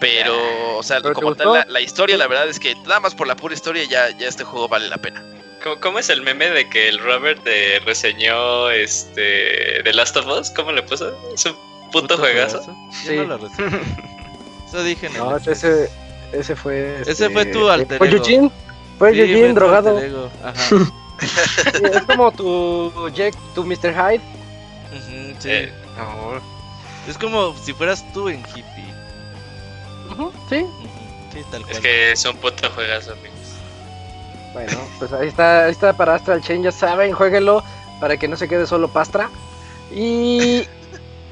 Pero, 0.00 0.78
o 0.78 0.82
sea, 0.82 1.02
como 1.02 1.34
tal, 1.34 1.66
la, 1.68 1.80
historia, 1.80 2.16
la 2.16 2.26
verdad 2.26 2.48
es 2.48 2.58
que 2.58 2.74
nada 2.74 3.00
más 3.00 3.14
por 3.14 3.26
la 3.26 3.36
pura 3.36 3.54
historia 3.54 3.84
ya, 3.84 4.10
ya 4.16 4.28
este 4.28 4.44
juego 4.44 4.66
vale 4.66 4.88
la 4.88 4.96
pena. 4.96 5.22
¿Cómo, 5.80 5.98
es 5.98 6.08
el 6.08 6.22
meme 6.22 6.50
de 6.50 6.68
que 6.68 6.88
el 6.88 6.98
Robert 6.98 7.42
de 7.44 7.80
reseñó 7.84 8.70
este 8.70 9.82
The 9.84 9.92
Last 9.92 10.16
of 10.16 10.26
Us? 10.26 10.50
¿Cómo 10.50 10.72
le 10.72 10.82
puso? 10.82 11.12
Es 11.34 11.44
un 11.44 11.56
puto, 11.92 12.16
juegazo. 12.16 12.62
Sí. 12.90 13.16
no 13.16 13.36
lo 13.36 13.46
Eso 14.66 14.82
dije 14.84 15.10
No, 15.10 15.36
ese, 15.36 15.90
ese 16.32 16.56
fue. 16.56 17.02
Ese 17.06 17.28
fue 17.30 17.42
este, 17.42 17.52
tu 17.52 17.68
alter 17.68 17.98
¿Fue 17.98 18.08
Eugene? 18.08 18.50
Fue 18.98 19.12
sí, 19.12 19.20
Eugene 19.20 19.52
drogado. 19.52 20.30
Ajá. 20.42 20.76
es 21.92 22.02
como 22.04 22.32
tu 22.32 23.10
Jack, 23.14 23.34
tu 23.54 23.64
Mr. 23.64 23.92
Hyde. 23.92 24.20
sí. 25.40 25.50
Eh. 25.50 25.72
Es 27.08 27.18
como 27.18 27.56
si 27.58 27.72
fueras 27.72 28.04
tú 28.12 28.28
en 28.28 28.40
hippie. 28.40 28.94
sí. 30.48 30.66
Sí, 31.32 31.44
tal 31.50 31.62
cual. 31.62 31.76
Es 31.76 31.80
que 31.80 32.12
es 32.12 32.24
un 32.24 32.36
puto 32.36 32.70
juegazo, 32.70 33.12
amigo. 33.12 33.39
Bueno, 34.52 34.78
pues 34.98 35.12
ahí 35.12 35.28
está, 35.28 35.66
ahí 35.66 35.70
está 35.70 35.92
para 35.92 36.14
Astral 36.14 36.42
Chain, 36.42 36.62
ya 36.62 36.72
saben, 36.72 37.12
jueguenlo 37.12 37.62
para 38.00 38.16
que 38.16 38.26
no 38.26 38.36
se 38.36 38.48
quede 38.48 38.66
solo 38.66 38.88
pastra. 38.88 39.30
Y 39.94 40.62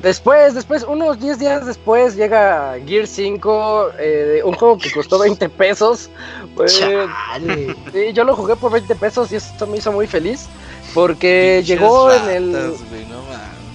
después, 0.02 0.54
después, 0.54 0.84
unos 0.84 1.18
10 1.18 1.38
días 1.38 1.66
después 1.66 2.14
llega 2.14 2.76
Gear 2.86 3.06
5, 3.06 3.90
eh, 3.98 4.42
un 4.44 4.54
juego 4.54 4.78
que 4.78 4.90
costó 4.90 5.18
20 5.18 5.48
pesos. 5.48 6.10
Pues, 6.54 6.78
yo 8.14 8.24
lo 8.24 8.36
jugué 8.36 8.54
por 8.56 8.72
20 8.72 8.94
pesos 8.94 9.32
y 9.32 9.36
eso 9.36 9.66
me 9.66 9.78
hizo 9.78 9.90
muy 9.90 10.06
feliz. 10.06 10.48
Porque 10.94 11.62
llegó 11.64 12.12
en 12.12 12.28
el... 12.30 12.74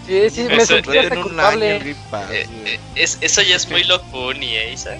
Sí, 0.05 0.29
sí, 0.29 0.43
me 0.43 0.65
sentí 0.65 0.91
culpable. 1.21 1.77
Eh, 1.77 1.95
eh, 2.31 2.79
es, 2.95 3.17
eso 3.21 3.41
ya 3.41 3.55
es 3.55 3.69
muy 3.69 3.83
locuni, 3.85 4.55
¿eh, 4.55 4.73
Isaac? 4.73 4.99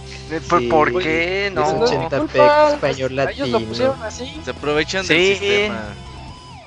¿Por, 0.69 1.01
qué? 1.01 1.51
No. 1.53 1.81
80 1.81 2.23
pesos, 2.25 2.73
español 2.73 3.15
latino. 3.15 3.45
Ellos 3.45 3.61
lo 3.61 3.67
pusieron 3.67 4.03
así. 4.03 4.41
Se 4.43 4.51
aprovechan 4.51 5.05
del 5.05 5.37
sistema. 5.37 5.93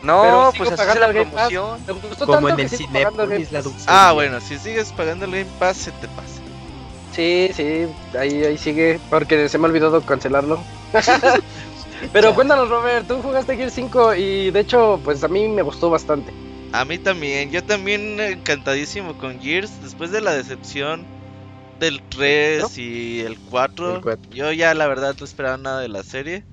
No, 0.02 0.52
pues 0.56 0.70
así 0.72 0.98
la 0.98 1.08
promoción. 1.08 1.80
Como 2.24 2.48
en 2.50 2.60
el 2.60 2.68
cine 2.68 3.06
Ah, 3.86 4.12
bueno, 4.12 4.40
si 4.40 4.58
sigues 4.58 4.92
pagando 4.92 5.24
el 5.24 5.32
Game 5.32 5.46
Pass, 5.58 5.78
se 5.78 5.92
te 5.92 6.06
pasa. 6.08 6.40
Sí, 7.12 7.50
sí, 7.54 7.86
ahí, 8.18 8.44
ahí 8.44 8.58
sigue, 8.58 9.00
porque 9.08 9.48
se 9.48 9.56
me 9.56 9.66
ha 9.66 9.68
olvidado 9.70 10.02
cancelarlo. 10.02 10.62
Pero 12.12 12.34
cuéntanos, 12.34 12.68
Robert, 12.68 13.08
tú 13.08 13.22
jugaste 13.22 13.56
Gear 13.56 13.70
5 13.70 14.14
y 14.16 14.50
de 14.50 14.60
hecho, 14.60 15.00
pues 15.02 15.24
a 15.24 15.28
mí 15.28 15.48
me 15.48 15.62
gustó 15.62 15.88
bastante. 15.88 16.30
A 16.72 16.84
mí 16.84 16.98
también, 16.98 17.50
yo 17.50 17.62
también 17.64 18.20
encantadísimo 18.20 19.16
con 19.18 19.40
Gears, 19.40 19.82
después 19.82 20.10
de 20.10 20.20
la 20.20 20.32
decepción 20.32 21.04
del 21.78 22.02
3 22.02 22.78
y 22.78 23.20
el 23.20 23.38
4, 23.38 24.02
yo 24.30 24.52
ya 24.52 24.74
la 24.74 24.86
verdad 24.86 25.14
no 25.18 25.24
esperaba 25.24 25.56
nada 25.56 25.80
de 25.80 25.88
la 25.88 26.02
serie. 26.02 26.44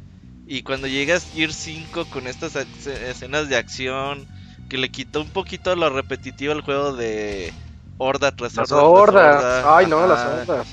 Y 0.45 0.63
cuando 0.63 0.87
llegas 0.87 1.25
Gears 1.33 1.55
5 1.55 2.05
con 2.05 2.27
estas 2.27 2.55
escenas 2.55 3.49
de 3.49 3.55
acción, 3.55 4.27
que 4.69 4.77
le 4.77 4.89
quitó 4.89 5.21
un 5.21 5.29
poquito 5.29 5.75
lo 5.75 5.89
repetitivo 5.89 6.51
al 6.51 6.61
juego 6.61 6.93
de 6.93 7.53
horda 7.97 8.31
tras 8.31 8.57
horda. 8.57 8.75
Las 8.75 8.83
hordas, 8.83 9.65
ay 9.67 9.87
no, 9.87 10.05
las 10.07 10.25
hordas. 10.25 10.67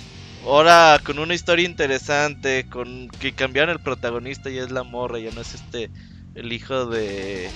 ahora 0.44 1.00
con 1.04 1.18
una 1.18 1.34
historia 1.34 1.66
interesante, 1.66 2.66
con 2.68 3.08
que 3.08 3.32
cambiaron 3.32 3.70
el 3.70 3.80
protagonista 3.80 4.50
y 4.50 4.58
es 4.58 4.70
la 4.70 4.82
morra, 4.82 5.18
ya 5.18 5.30
no 5.32 5.40
es 5.40 5.54
este 5.54 5.90
el 6.34 6.52
hijo 6.52 6.86
de 6.86 7.50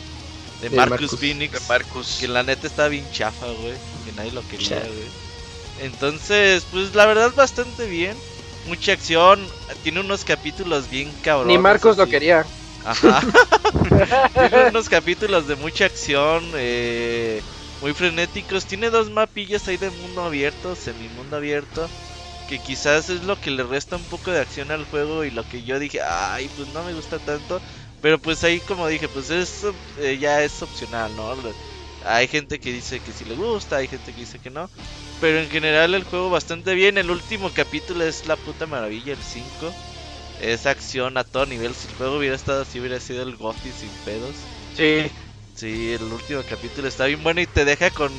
de 0.61 0.71
Marcus, 0.71 1.19
Phoenix, 1.19 1.69
Marcus. 1.69 2.19
que 2.21 2.29
la 2.29 2.43
neta 2.43 2.67
está 2.67 2.89
bien 2.89 3.05
chafa, 3.13 3.47
güey, 3.47 3.75
que 4.05 4.13
nadie 4.17 4.33
lo 4.33 4.47
quería, 4.49 4.81
güey. 4.81 5.25
Entonces, 5.81 6.65
pues 6.71 6.95
la 6.95 7.07
verdad 7.07 7.33
bastante 7.35 7.87
bien. 7.87 8.17
Mucha 8.67 8.93
acción, 8.93 9.47
tiene 9.83 10.01
unos 10.01 10.25
capítulos 10.25 10.89
bien 10.89 11.13
cabrones. 11.23 11.55
Ni 11.55 11.59
Marcos 11.59 11.99
lo 11.99 12.07
quería. 12.07 12.47
Ajá. 12.85 13.21
tiene 14.35 14.69
unos 14.71 14.89
capítulos 14.89 15.47
de 15.47 15.57
mucha 15.57 15.85
acción, 15.85 16.43
eh, 16.55 17.43
muy 17.83 17.93
frenéticos. 17.93 18.65
Tiene 18.65 18.89
dos 18.89 19.11
mapillas 19.11 19.69
ahí 19.69 19.77
de 19.77 19.91
mundo 19.91 20.23
abierto, 20.23 20.75
semi-mundo 20.77 21.37
abierto. 21.37 21.89
Que 22.49 22.59
quizás 22.59 23.11
es 23.11 23.25
lo 23.25 23.41
que 23.41 23.51
le 23.51 23.65
resta 23.65 23.97
un 23.97 24.05
poco 24.05 24.31
de 24.31 24.41
acción 24.41 24.71
al 24.71 24.85
juego 24.87 25.25
y 25.25 25.31
lo 25.31 25.47
que 25.49 25.63
yo 25.63 25.79
dije, 25.79 26.01
ay, 26.03 26.51
pues 26.57 26.69
no 26.69 26.83
me 26.85 26.95
gusta 26.95 27.19
tanto. 27.19 27.61
Pero 28.05 28.19
pues 28.19 28.45
ahí 28.45 28.61
como 28.61 28.87
dije, 28.87 29.09
pues 29.09 29.31
es 29.31 29.65
eh, 29.99 30.19
ya 30.21 30.43
es 30.43 30.61
opcional, 30.61 31.11
¿no? 31.17 31.35
Hay 32.05 32.29
gente 32.29 32.59
que 32.59 32.71
dice 32.71 33.01
que 33.01 33.13
sí 33.13 33.25
le 33.25 33.35
gusta, 33.35 33.77
hay 33.77 33.89
gente 33.89 34.13
que 34.13 34.21
dice 34.21 34.39
que 34.39 34.51
no. 34.51 34.69
Pero 35.23 35.39
en 35.39 35.49
general 35.49 35.95
el 35.95 36.05
juego 36.05 36.29
bastante 36.29 36.75
bien. 36.75 36.99
El 36.99 37.11
último 37.11 37.51
capítulo 37.55 38.05
es 38.05 38.27
la 38.27 38.37
puta 38.37 38.67
maravilla, 38.67 39.15
el 39.15 39.19
5. 39.19 39.73
Es 40.43 40.67
acción 40.67 41.17
a 41.17 41.25
todo 41.25 41.47
nivel. 41.47 41.73
Si 41.73 41.89
el 41.89 41.95
juego 41.95 42.19
hubiera 42.19 42.37
estado 42.37 42.61
así, 42.61 42.79
hubiera 42.79 43.01
sido 43.01 43.23
el 43.23 43.37
Gotti 43.37 43.71
sin 43.73 43.89
pedos. 44.05 44.37
Sí. 44.77 45.11
Sí, 45.57 45.93
el 45.95 46.03
último 46.03 46.43
capítulo 46.47 46.89
está 46.89 47.07
bien 47.07 47.23
bueno 47.23 47.41
y 47.41 47.47
te 47.47 47.65
deja 47.65 47.89
con. 47.89 48.13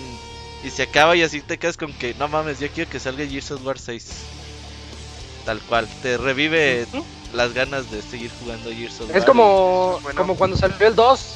Y 0.63 0.71
se 0.71 0.81
acaba 0.81 1.15
y 1.15 1.21
así 1.21 1.41
te 1.41 1.59
quedas 1.59 1.77
con 1.77 1.93
que 1.93 2.15
no 2.15 2.27
mames, 2.27 2.59
yo 2.59 2.69
quiero 2.69 2.89
que 2.89 2.99
salga 2.99 3.23
Gears 3.23 3.51
of 3.51 3.63
War 3.63 3.77
6. 3.77 4.03
Tal 5.45 5.61
cual, 5.61 5.87
te 6.01 6.17
revive 6.17 6.87
las 7.35 7.53
ganas 7.53 7.91
de 7.91 8.01
seguir 8.01 8.31
jugando 8.39 8.71
Gears 8.71 9.01
of 9.01 9.09
War. 9.09 9.17
Es 9.17 9.25
como, 9.25 9.99
como 10.15 10.35
cuando 10.35 10.57
salió 10.57 10.87
el 10.87 10.95
2. 10.95 11.35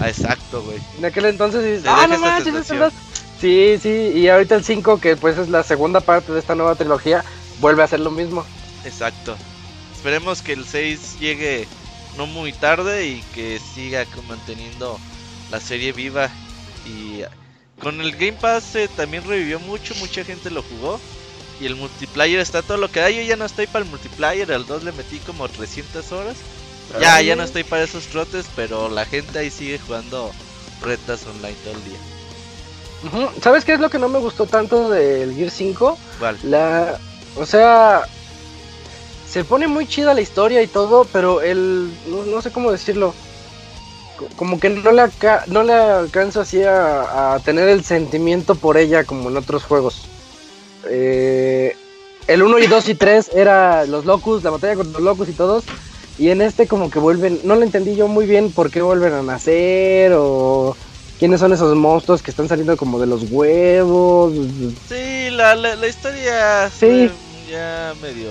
Ah, 0.00 0.08
exacto, 0.08 0.62
güey. 0.62 0.78
En 0.98 1.04
aquel 1.04 1.26
entonces 1.26 1.82
ah, 1.86 2.06
no 2.08 2.18
manches, 2.18 2.54
es 2.54 2.70
el 2.70 2.78
2. 2.78 2.92
Sí, 3.40 3.78
sí, 3.80 4.12
y 4.14 4.28
ahorita 4.28 4.54
el 4.54 4.64
5, 4.64 4.98
que 4.98 5.16
pues 5.16 5.36
es 5.36 5.48
la 5.48 5.62
segunda 5.62 6.00
parte 6.00 6.32
de 6.32 6.38
esta 6.38 6.54
nueva 6.54 6.74
trilogía, 6.74 7.24
vuelve 7.60 7.82
a 7.82 7.84
hacer 7.84 8.00
lo 8.00 8.10
mismo. 8.10 8.44
Exacto. 8.84 9.36
Esperemos 9.94 10.40
que 10.40 10.54
el 10.54 10.64
6 10.64 11.18
llegue 11.20 11.68
no 12.16 12.26
muy 12.26 12.52
tarde 12.52 13.06
y 13.06 13.20
que 13.34 13.60
siga 13.74 14.06
manteniendo 14.28 14.98
la 15.50 15.60
serie 15.60 15.92
viva. 15.92 16.30
Y 16.86 17.22
con 17.82 18.00
el 18.00 18.12
Game 18.12 18.32
Pass 18.34 18.74
eh, 18.76 18.88
también 18.96 19.24
revivió 19.24 19.60
mucho, 19.60 19.94
mucha 19.96 20.24
gente 20.24 20.50
lo 20.50 20.62
jugó. 20.62 21.00
Y 21.60 21.66
el 21.66 21.76
multiplayer 21.76 22.40
está 22.40 22.62
todo 22.62 22.76
lo 22.76 22.90
que 22.90 23.00
da. 23.00 23.10
Yo 23.10 23.22
ya 23.22 23.36
no 23.36 23.44
estoy 23.44 23.66
para 23.66 23.84
el 23.84 23.90
multiplayer, 23.90 24.52
al 24.52 24.66
2 24.66 24.84
le 24.84 24.92
metí 24.92 25.18
como 25.20 25.48
300 25.48 26.12
horas. 26.12 26.36
Ya, 27.00 27.20
ya 27.20 27.34
no 27.34 27.42
estoy 27.42 27.64
para 27.64 27.82
esos 27.82 28.06
trotes, 28.06 28.46
pero 28.54 28.88
la 28.88 29.04
gente 29.04 29.38
ahí 29.38 29.50
sigue 29.50 29.78
jugando 29.78 30.30
retas 30.82 31.26
online 31.26 31.56
todo 31.64 31.74
el 31.74 31.84
día. 31.84 31.98
¿Sabes 33.42 33.64
qué 33.64 33.74
es 33.74 33.80
lo 33.80 33.90
que 33.90 33.98
no 33.98 34.08
me 34.08 34.18
gustó 34.18 34.46
tanto 34.46 34.88
del 34.90 35.34
Gear 35.34 35.50
5? 35.50 35.98
La, 36.44 36.98
o 37.36 37.44
sea, 37.44 38.02
se 39.28 39.44
pone 39.44 39.68
muy 39.68 39.86
chida 39.86 40.14
la 40.14 40.20
historia 40.20 40.62
y 40.62 40.66
todo, 40.66 41.06
pero 41.12 41.42
el, 41.42 41.92
no, 42.06 42.40
sé 42.40 42.50
cómo 42.50 42.72
decirlo, 42.72 43.14
como 44.36 44.58
que 44.58 44.70
no 44.70 44.92
le, 44.92 45.02
no 45.48 45.62
le 45.62 45.74
alcanzo 45.74 46.40
así 46.40 46.62
a, 46.62 47.38
tener 47.44 47.68
el 47.68 47.84
sentimiento 47.84 48.54
por 48.54 48.76
ella 48.78 49.04
como 49.04 49.28
en 49.28 49.36
otros 49.36 49.64
juegos. 49.64 50.06
Eh, 50.88 51.76
el 52.26 52.42
1 52.42 52.58
y 52.58 52.66
2 52.66 52.88
y 52.88 52.94
3 52.94 53.30
era 53.34 53.86
los 53.86 54.04
locus, 54.04 54.42
la 54.42 54.50
batalla 54.50 54.76
con 54.76 54.92
los 54.92 55.02
locus 55.02 55.28
y 55.28 55.32
todos. 55.32 55.64
Y 56.18 56.30
en 56.30 56.40
este 56.40 56.66
como 56.66 56.90
que 56.90 56.98
vuelven, 56.98 57.40
no 57.44 57.56
lo 57.56 57.62
entendí 57.62 57.94
yo 57.94 58.08
muy 58.08 58.26
bien 58.26 58.50
por 58.50 58.70
qué 58.70 58.80
vuelven 58.82 59.12
a 59.12 59.22
nacer 59.22 60.12
o 60.16 60.76
quiénes 61.18 61.40
son 61.40 61.52
esos 61.52 61.74
monstruos 61.76 62.22
que 62.22 62.30
están 62.30 62.48
saliendo 62.48 62.76
como 62.76 62.98
de 62.98 63.06
los 63.06 63.30
huevos. 63.30 64.32
Sí, 64.88 65.30
la, 65.30 65.54
la, 65.54 65.86
historia 65.86 66.70
sí. 66.70 67.10
ya 67.50 67.94
medio... 68.00 68.30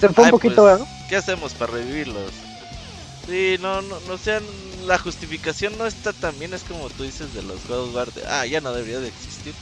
Se 0.00 0.08
fue 0.08 0.24
un 0.24 0.30
poquito, 0.30 0.62
pues, 0.62 0.88
¿Qué 1.08 1.16
hacemos 1.16 1.54
para 1.54 1.72
revivirlos? 1.72 2.32
Sí, 3.28 3.56
no, 3.60 3.82
no, 3.82 3.96
no 4.08 4.18
sean... 4.18 4.42
La 4.86 4.98
justificación 4.98 5.78
no 5.78 5.86
está 5.86 6.12
tan 6.12 6.38
bien, 6.38 6.52
es 6.52 6.62
como 6.62 6.90
tú 6.90 7.04
dices 7.04 7.32
de 7.32 7.42
los 7.42 7.66
God 7.66 7.88
of 7.88 7.94
War. 7.94 8.08
ah, 8.28 8.44
ya 8.44 8.60
no 8.60 8.72
debería 8.74 9.00
de 9.00 9.08
existir. 9.08 9.54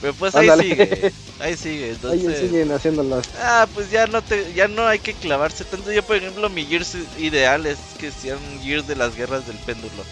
Pero 0.00 0.14
pues 0.14 0.34
ahí 0.34 0.48
sigue, 0.60 1.12
ahí 1.40 1.56
sigue, 1.56 1.90
entonces... 1.90 2.28
Ahí 2.28 2.48
siguen 2.48 2.72
haciéndolas. 2.72 3.24
Ah, 3.40 3.66
pues 3.74 3.90
ya 3.90 4.06
no 4.06 4.22
te, 4.22 4.52
ya 4.54 4.68
no 4.68 4.86
hay 4.86 4.98
que 4.98 5.14
clavarse 5.14 5.64
tanto. 5.64 5.92
Yo 5.92 6.02
por 6.02 6.16
ejemplo 6.16 6.48
mi 6.50 6.64
Gears 6.64 6.96
ideal 7.18 7.66
es 7.66 7.78
que 7.98 8.10
sean 8.10 8.38
Gears 8.62 8.86
de 8.86 8.96
las 8.96 9.16
guerras 9.16 9.46
del 9.46 9.56
péndulo. 9.58 10.04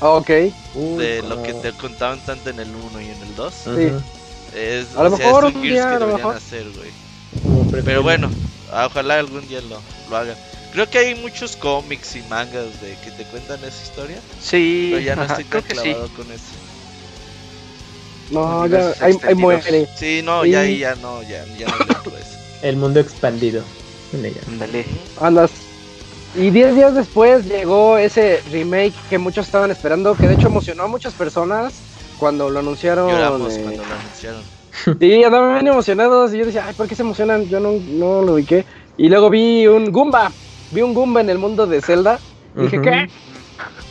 Ok. 0.00 0.28
de 0.28 1.22
lo 1.28 1.42
que 1.44 1.54
te 1.54 1.72
contaban 1.72 2.18
tanto 2.26 2.50
en 2.50 2.58
el 2.58 2.68
1 2.68 3.00
y 3.00 3.04
en 3.04 3.22
el 3.22 3.36
2. 3.36 3.54
Sí. 3.54 3.92
Es, 4.56 4.96
a 4.96 5.04
lo 5.04 5.16
mejor 5.16 5.44
un 5.44 5.62
día, 5.62 5.94
a 5.94 5.98
lo 5.98 6.08
mejor. 6.08 6.36
Hacer, 6.36 6.66
Pero 7.84 8.02
bueno, 8.02 8.28
ojalá 8.72 9.20
algún 9.20 9.46
día 9.48 9.60
lo, 9.60 9.80
lo 10.10 10.16
hagan. 10.16 10.36
Creo 10.72 10.88
que 10.90 10.98
hay 10.98 11.14
muchos 11.14 11.56
cómics 11.56 12.16
y 12.16 12.22
mangas 12.22 12.80
de 12.80 12.96
que 13.04 13.10
te 13.12 13.24
cuentan 13.24 13.58
esa 13.62 13.82
historia. 13.82 14.18
Sí, 14.40 14.88
pero 14.92 15.04
ya 15.04 15.16
no 15.16 15.22
estoy 15.28 15.44
tan 15.44 15.62
clavado 15.62 16.08
con 16.16 16.32
eso. 16.32 16.61
No, 18.30 18.66
ya 18.66 18.92
hay, 19.00 19.14
hay 19.22 19.34
muere. 19.34 19.88
Sí, 19.96 20.22
no, 20.24 20.44
ya 20.44 20.64
ya 20.64 20.94
no, 20.96 21.22
ya, 21.22 21.44
ya 21.58 21.66
no 21.68 21.74
eso. 22.16 22.38
El 22.62 22.76
mundo 22.76 23.00
expandido. 23.00 23.62
Dale. 24.58 24.84
Andas 25.20 25.50
y 26.34 26.50
10 26.50 26.76
días 26.76 26.94
después 26.94 27.44
llegó 27.44 27.98
ese 27.98 28.42
remake 28.50 28.94
que 29.10 29.18
muchos 29.18 29.46
estaban 29.46 29.70
esperando, 29.70 30.14
que 30.14 30.28
de 30.28 30.34
hecho 30.34 30.46
emocionó 30.46 30.84
a 30.84 30.86
muchas 30.86 31.12
personas 31.12 31.74
cuando 32.18 32.48
lo 32.48 32.60
anunciaron. 32.60 33.10
Lloramos 33.10 33.54
eh, 33.56 33.60
cuando 33.62 33.84
lo 33.84 33.94
anunciaron. 33.94 34.42
Sí, 34.98 35.22
andaban 35.22 35.52
bien 35.52 35.68
emocionados 35.68 36.32
y 36.32 36.38
yo 36.38 36.46
decía, 36.46 36.64
ay, 36.66 36.72
¿por 36.72 36.88
qué 36.88 36.94
se 36.94 37.02
emocionan? 37.02 37.46
Yo 37.46 37.60
no, 37.60 37.72
no 37.72 38.22
lo 38.22 38.32
ubiqué. 38.32 38.64
Y 38.96 39.10
luego 39.10 39.28
vi 39.28 39.66
un 39.66 39.92
Goomba, 39.92 40.32
vi 40.70 40.80
un 40.80 40.94
Goomba 40.94 41.20
en 41.20 41.28
el 41.28 41.36
mundo 41.36 41.66
de 41.66 41.82
Zelda. 41.82 42.18
Y 42.56 42.62
dije, 42.62 42.80
¿qué? 42.80 43.10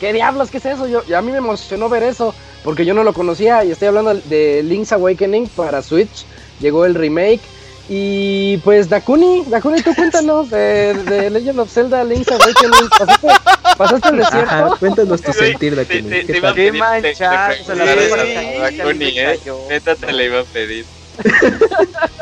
¿Qué 0.00 0.12
diablos? 0.12 0.50
¿Qué 0.50 0.58
es 0.58 0.66
eso? 0.66 0.88
Yo, 0.88 1.02
y 1.06 1.12
a 1.14 1.22
mí 1.22 1.30
me 1.30 1.38
emocionó 1.38 1.88
ver 1.88 2.02
eso, 2.02 2.34
porque 2.64 2.84
yo 2.84 2.94
no 2.94 3.04
lo 3.04 3.12
conocía 3.12 3.64
y 3.64 3.70
estoy 3.70 3.88
hablando 3.88 4.14
de 4.14 4.62
Link's 4.62 4.92
Awakening 4.92 5.48
para 5.48 5.82
Switch. 5.82 6.24
Llegó 6.60 6.84
el 6.84 6.94
remake 6.94 7.40
y 7.88 8.58
pues 8.58 8.88
Dakuni, 8.88 9.44
Dakuni, 9.48 9.82
tú 9.82 9.94
cuéntanos 9.94 10.48
de, 10.50 10.94
de 10.94 11.30
Legend 11.30 11.60
of 11.60 11.70
Zelda 11.70 12.04
Link's 12.04 12.30
Awakening. 12.30 12.88
¿Pasaste, 12.90 13.28
pasaste 13.76 14.08
el 14.08 14.16
desierto? 14.18 14.54
Ajá, 14.54 14.76
cuéntanos 14.78 15.22
tu 15.22 15.32
sentir, 15.32 15.74
Dakuni. 15.74 16.02
Te, 16.02 16.24
te, 16.24 16.40
te 16.40 16.54
Qué 16.54 16.72
manchado, 16.72 17.54
se 17.64 17.74
la 17.74 17.84
Dakuni, 17.84 19.18
eh. 19.18 19.40
Neta 19.68 19.96
te 19.96 20.12
la 20.12 20.22
iba 20.22 20.40
a 20.40 20.44
pedir. 20.44 20.84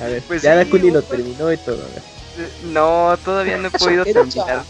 A 0.00 0.06
ver, 0.06 0.22
pues 0.26 0.42
ya 0.42 0.54
Dakuni 0.56 0.90
lo 0.90 1.02
terminó 1.02 1.52
y 1.52 1.56
todo. 1.56 1.78
No, 2.64 3.16
todavía 3.24 3.56
no 3.58 3.68
he 3.68 3.70
podido 3.78 4.04
terminar. 4.04 4.62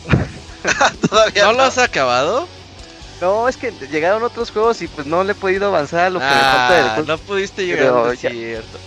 ¿Todavía 1.10 1.44
¿No, 1.44 1.52
lo 1.52 1.62
has 1.62 1.78
acabado? 1.78 2.46
No, 3.20 3.48
es 3.48 3.56
que 3.56 3.72
llegaron 3.90 4.22
otros 4.22 4.50
juegos 4.50 4.82
y 4.82 4.88
pues 4.88 5.06
no 5.06 5.24
le 5.24 5.32
he 5.32 5.34
podido 5.34 5.66
avanzar 5.66 6.00
a 6.00 6.10
lo 6.10 6.18
que 6.18 6.26
me 6.26 6.30
falta 6.32 6.96
del 6.96 7.06
No 7.06 7.18
pudiste 7.18 7.66
llegar 7.66 7.94
al 7.94 8.10
desierto. 8.10 8.78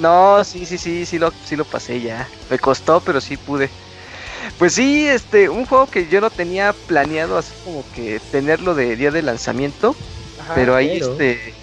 No, 0.00 0.42
sí, 0.44 0.66
sí, 0.66 0.78
sí, 0.78 1.06
sí 1.06 1.18
lo, 1.18 1.32
sí 1.44 1.56
lo 1.56 1.64
pasé 1.64 2.00
ya. 2.00 2.28
Me 2.50 2.58
costó, 2.58 3.00
pero 3.00 3.20
sí 3.20 3.36
pude. 3.36 3.70
Pues 4.58 4.74
sí, 4.74 5.08
este, 5.08 5.48
un 5.48 5.66
juego 5.66 5.86
que 5.86 6.08
yo 6.08 6.20
no 6.20 6.30
tenía 6.30 6.72
planeado 6.72 7.38
así 7.38 7.52
como 7.64 7.84
que 7.94 8.20
tenerlo 8.30 8.74
de 8.74 8.96
día 8.96 9.10
de 9.10 9.22
lanzamiento, 9.22 9.96
pero 10.54 10.76
ahí 10.76 10.98
este 10.98 11.54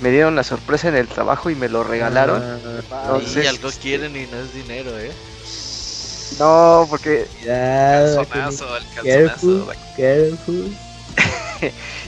me 0.00 0.10
dieron 0.10 0.36
la 0.36 0.44
sorpresa 0.44 0.88
en 0.88 0.96
el 0.96 1.08
trabajo 1.08 1.50
y 1.50 1.54
me 1.54 1.68
lo 1.68 1.84
regalaron. 1.84 2.42
Ah, 2.90 3.18
y 3.20 3.46
algo 3.46 3.70
quieren 3.80 4.16
y 4.16 4.26
no 4.26 4.38
es 4.38 4.54
dinero, 4.54 4.98
¿eh? 4.98 5.12
No, 6.38 6.86
porque 6.88 7.26
ya, 7.44 8.04
calzonazo, 8.28 8.76
el 8.76 8.84
calzonazo. 8.94 9.72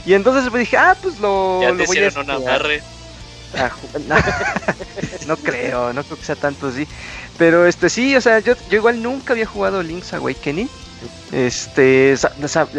Y 0.05 0.13
entonces 0.13 0.51
me 0.51 0.59
dije, 0.59 0.77
ah, 0.77 0.95
pues 1.01 1.19
lo, 1.19 1.61
ya 1.61 1.75
te 1.75 1.85
voy 1.85 1.97
a 1.99 2.19
un 2.19 2.29
amarre. 2.29 2.81
No, 5.27 5.37
creo, 5.37 5.93
no 5.93 6.03
creo 6.03 6.17
que 6.17 6.25
sea 6.25 6.35
tanto 6.35 6.67
así. 6.67 6.87
Pero 7.37 7.65
este 7.65 7.89
sí, 7.89 8.15
o 8.15 8.21
sea, 8.21 8.39
yo, 8.39 8.55
yo 8.69 8.77
igual 8.77 9.01
nunca 9.01 9.33
había 9.33 9.45
jugado 9.45 9.83
Link's 9.83 10.13
Awakening. 10.13 10.69
Este, 11.31 12.15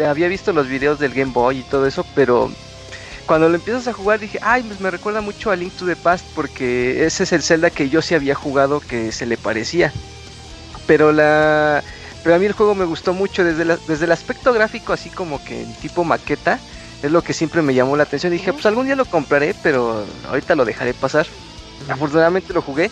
había 0.07 0.27
visto 0.27 0.51
los 0.51 0.67
videos 0.67 0.99
del 0.99 1.13
Game 1.13 1.31
Boy 1.31 1.59
y 1.59 1.63
todo 1.63 1.85
eso, 1.87 2.05
pero 2.15 2.51
cuando 3.25 3.47
lo 3.47 3.55
empiezas 3.55 3.87
a 3.87 3.93
jugar 3.93 4.19
dije, 4.19 4.39
ay, 4.41 4.63
pues 4.63 4.79
me 4.79 4.89
recuerda 4.89 5.21
mucho 5.21 5.51
a 5.51 5.55
Link 5.55 5.73
to 5.75 5.85
the 5.85 5.95
Past 5.95 6.25
porque 6.33 7.05
ese 7.05 7.23
es 7.23 7.31
el 7.31 7.43
Zelda 7.43 7.69
que 7.69 7.89
yo 7.89 8.01
sí 8.01 8.15
había 8.15 8.35
jugado 8.35 8.79
que 8.79 9.11
se 9.11 9.25
le 9.25 9.37
parecía. 9.37 9.93
Pero 10.87 11.11
la 11.11 11.83
pero 12.23 12.35
a 12.35 12.39
mí 12.39 12.45
el 12.45 12.53
juego 12.53 12.75
me 12.75 12.85
gustó 12.85 13.13
mucho 13.13 13.43
desde, 13.43 13.77
desde 13.87 14.05
el 14.05 14.11
aspecto 14.11 14.53
gráfico 14.53 14.93
así 14.93 15.09
como 15.09 15.43
que 15.43 15.61
en 15.61 15.73
tipo 15.75 16.03
maqueta 16.03 16.59
es 17.01 17.11
lo 17.11 17.21
que 17.21 17.33
siempre 17.33 17.61
me 17.61 17.73
llamó 17.73 17.95
la 17.95 18.03
atención. 18.03 18.31
Dije, 18.31 18.53
pues 18.53 18.65
algún 18.65 18.85
día 18.85 18.95
lo 18.95 19.05
compraré, 19.05 19.55
pero 19.63 20.05
ahorita 20.27 20.55
lo 20.55 20.65
dejaré 20.65 20.93
pasar. 20.93 21.25
afortunadamente 21.87 22.53
lo 22.53 22.61
jugué. 22.61 22.91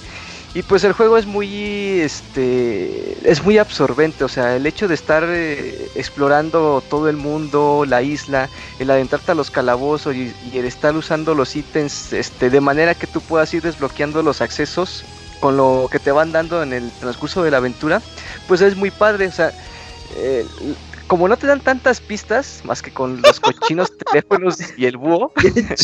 Y 0.54 0.64
pues 0.64 0.84
el 0.86 0.94
juego 0.94 1.18
es 1.18 1.26
muy, 1.26 2.00
este, 2.00 3.18
es 3.30 3.44
muy 3.44 3.58
absorbente, 3.58 4.24
o 4.24 4.30
sea, 4.30 4.56
el 4.56 4.66
hecho 4.66 4.88
de 4.88 4.96
estar 4.96 5.24
eh, 5.28 5.90
explorando 5.94 6.82
todo 6.90 7.10
el 7.10 7.18
mundo, 7.18 7.84
la 7.86 8.02
isla, 8.02 8.50
el 8.80 8.90
adentrarte 8.90 9.34
a 9.34 9.36
los 9.36 9.52
calabozos 9.52 10.16
y, 10.16 10.34
el 10.54 10.66
estar 10.66 10.96
usando 10.96 11.36
los 11.36 11.56
ítems, 11.56 12.14
este, 12.14 12.50
de 12.50 12.62
manera 12.62 12.96
que 12.96 13.06
tú 13.06 13.22
puedas 13.22 13.54
ir 13.54 13.62
desbloqueando 13.62 14.24
los 14.24 14.42
accesos 14.42 15.04
con 15.40 15.58
lo 15.58 15.88
que 15.92 16.00
te 16.00 16.12
van 16.12 16.32
dando 16.32 16.64
en 16.64 16.74
el 16.74 16.92
transcurso 16.92 17.44
de 17.44 17.52
la 17.52 17.58
aventura, 17.58 18.02
pues 18.48 18.62
es 18.62 18.76
muy 18.76 18.92
padre, 18.92 19.28
o 19.28 19.32
sea, 19.32 19.52
eh, 20.16 20.46
como 21.08 21.28
no 21.28 21.38
te 21.38 21.48
dan 21.48 21.62
tantas 21.62 22.02
pistas, 22.02 22.62
más 22.64 22.82
que 22.82 22.92
con 22.92 23.22
los 23.22 23.40
cochinos 23.40 23.92
teléfonos 24.12 24.58
y 24.78 24.86
el 24.86 24.98
búho, 24.98 25.32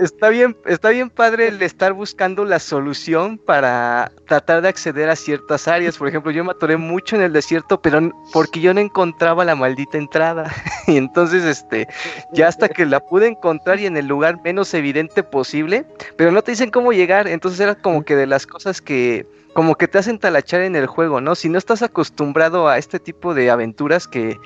está 0.00 0.28
bien, 0.28 0.56
está 0.66 0.90
bien 0.90 1.10
padre 1.10 1.48
el 1.48 1.60
estar 1.62 1.92
buscando 1.92 2.44
la 2.44 2.58
solución 2.58 3.38
para 3.38 4.12
tratar 4.26 4.62
de 4.62 4.68
acceder 4.68 5.08
a 5.08 5.16
ciertas 5.16 5.68
áreas. 5.68 5.96
Por 5.96 6.08
ejemplo, 6.08 6.30
yo 6.30 6.44
me 6.44 6.52
atoré 6.52 6.76
mucho 6.76 7.16
en 7.16 7.22
el 7.22 7.32
desierto, 7.32 7.80
pero 7.80 8.12
porque 8.32 8.60
yo 8.60 8.74
no 8.74 8.80
encontraba 8.80 9.44
la 9.44 9.54
maldita 9.54 9.98
entrada. 9.98 10.52
y 10.86 10.96
entonces, 10.96 11.44
este, 11.44 11.86
ya 12.32 12.48
hasta 12.48 12.68
que 12.68 12.86
la 12.86 13.00
pude 13.00 13.28
encontrar 13.28 13.80
y 13.80 13.86
en 13.86 13.96
el 13.96 14.06
lugar 14.06 14.40
menos 14.42 14.72
evidente 14.74 15.22
posible, 15.22 15.86
pero 16.16 16.32
no 16.32 16.42
te 16.42 16.52
dicen 16.52 16.70
cómo 16.70 16.92
llegar. 16.92 17.28
Entonces 17.28 17.60
era 17.60 17.74
como 17.74 18.04
que 18.04 18.16
de 18.16 18.26
las 18.26 18.46
cosas 18.46 18.80
que 18.80 19.26
como 19.54 19.76
que 19.76 19.88
te 19.88 19.96
hacen 19.96 20.18
talachar 20.18 20.60
en 20.60 20.76
el 20.76 20.86
juego, 20.86 21.22
¿no? 21.22 21.34
Si 21.34 21.48
no 21.48 21.56
estás 21.56 21.80
acostumbrado 21.80 22.68
a 22.68 22.76
este 22.76 23.00
tipo 23.00 23.32
de 23.32 23.50
aventuras 23.50 24.06
que 24.06 24.38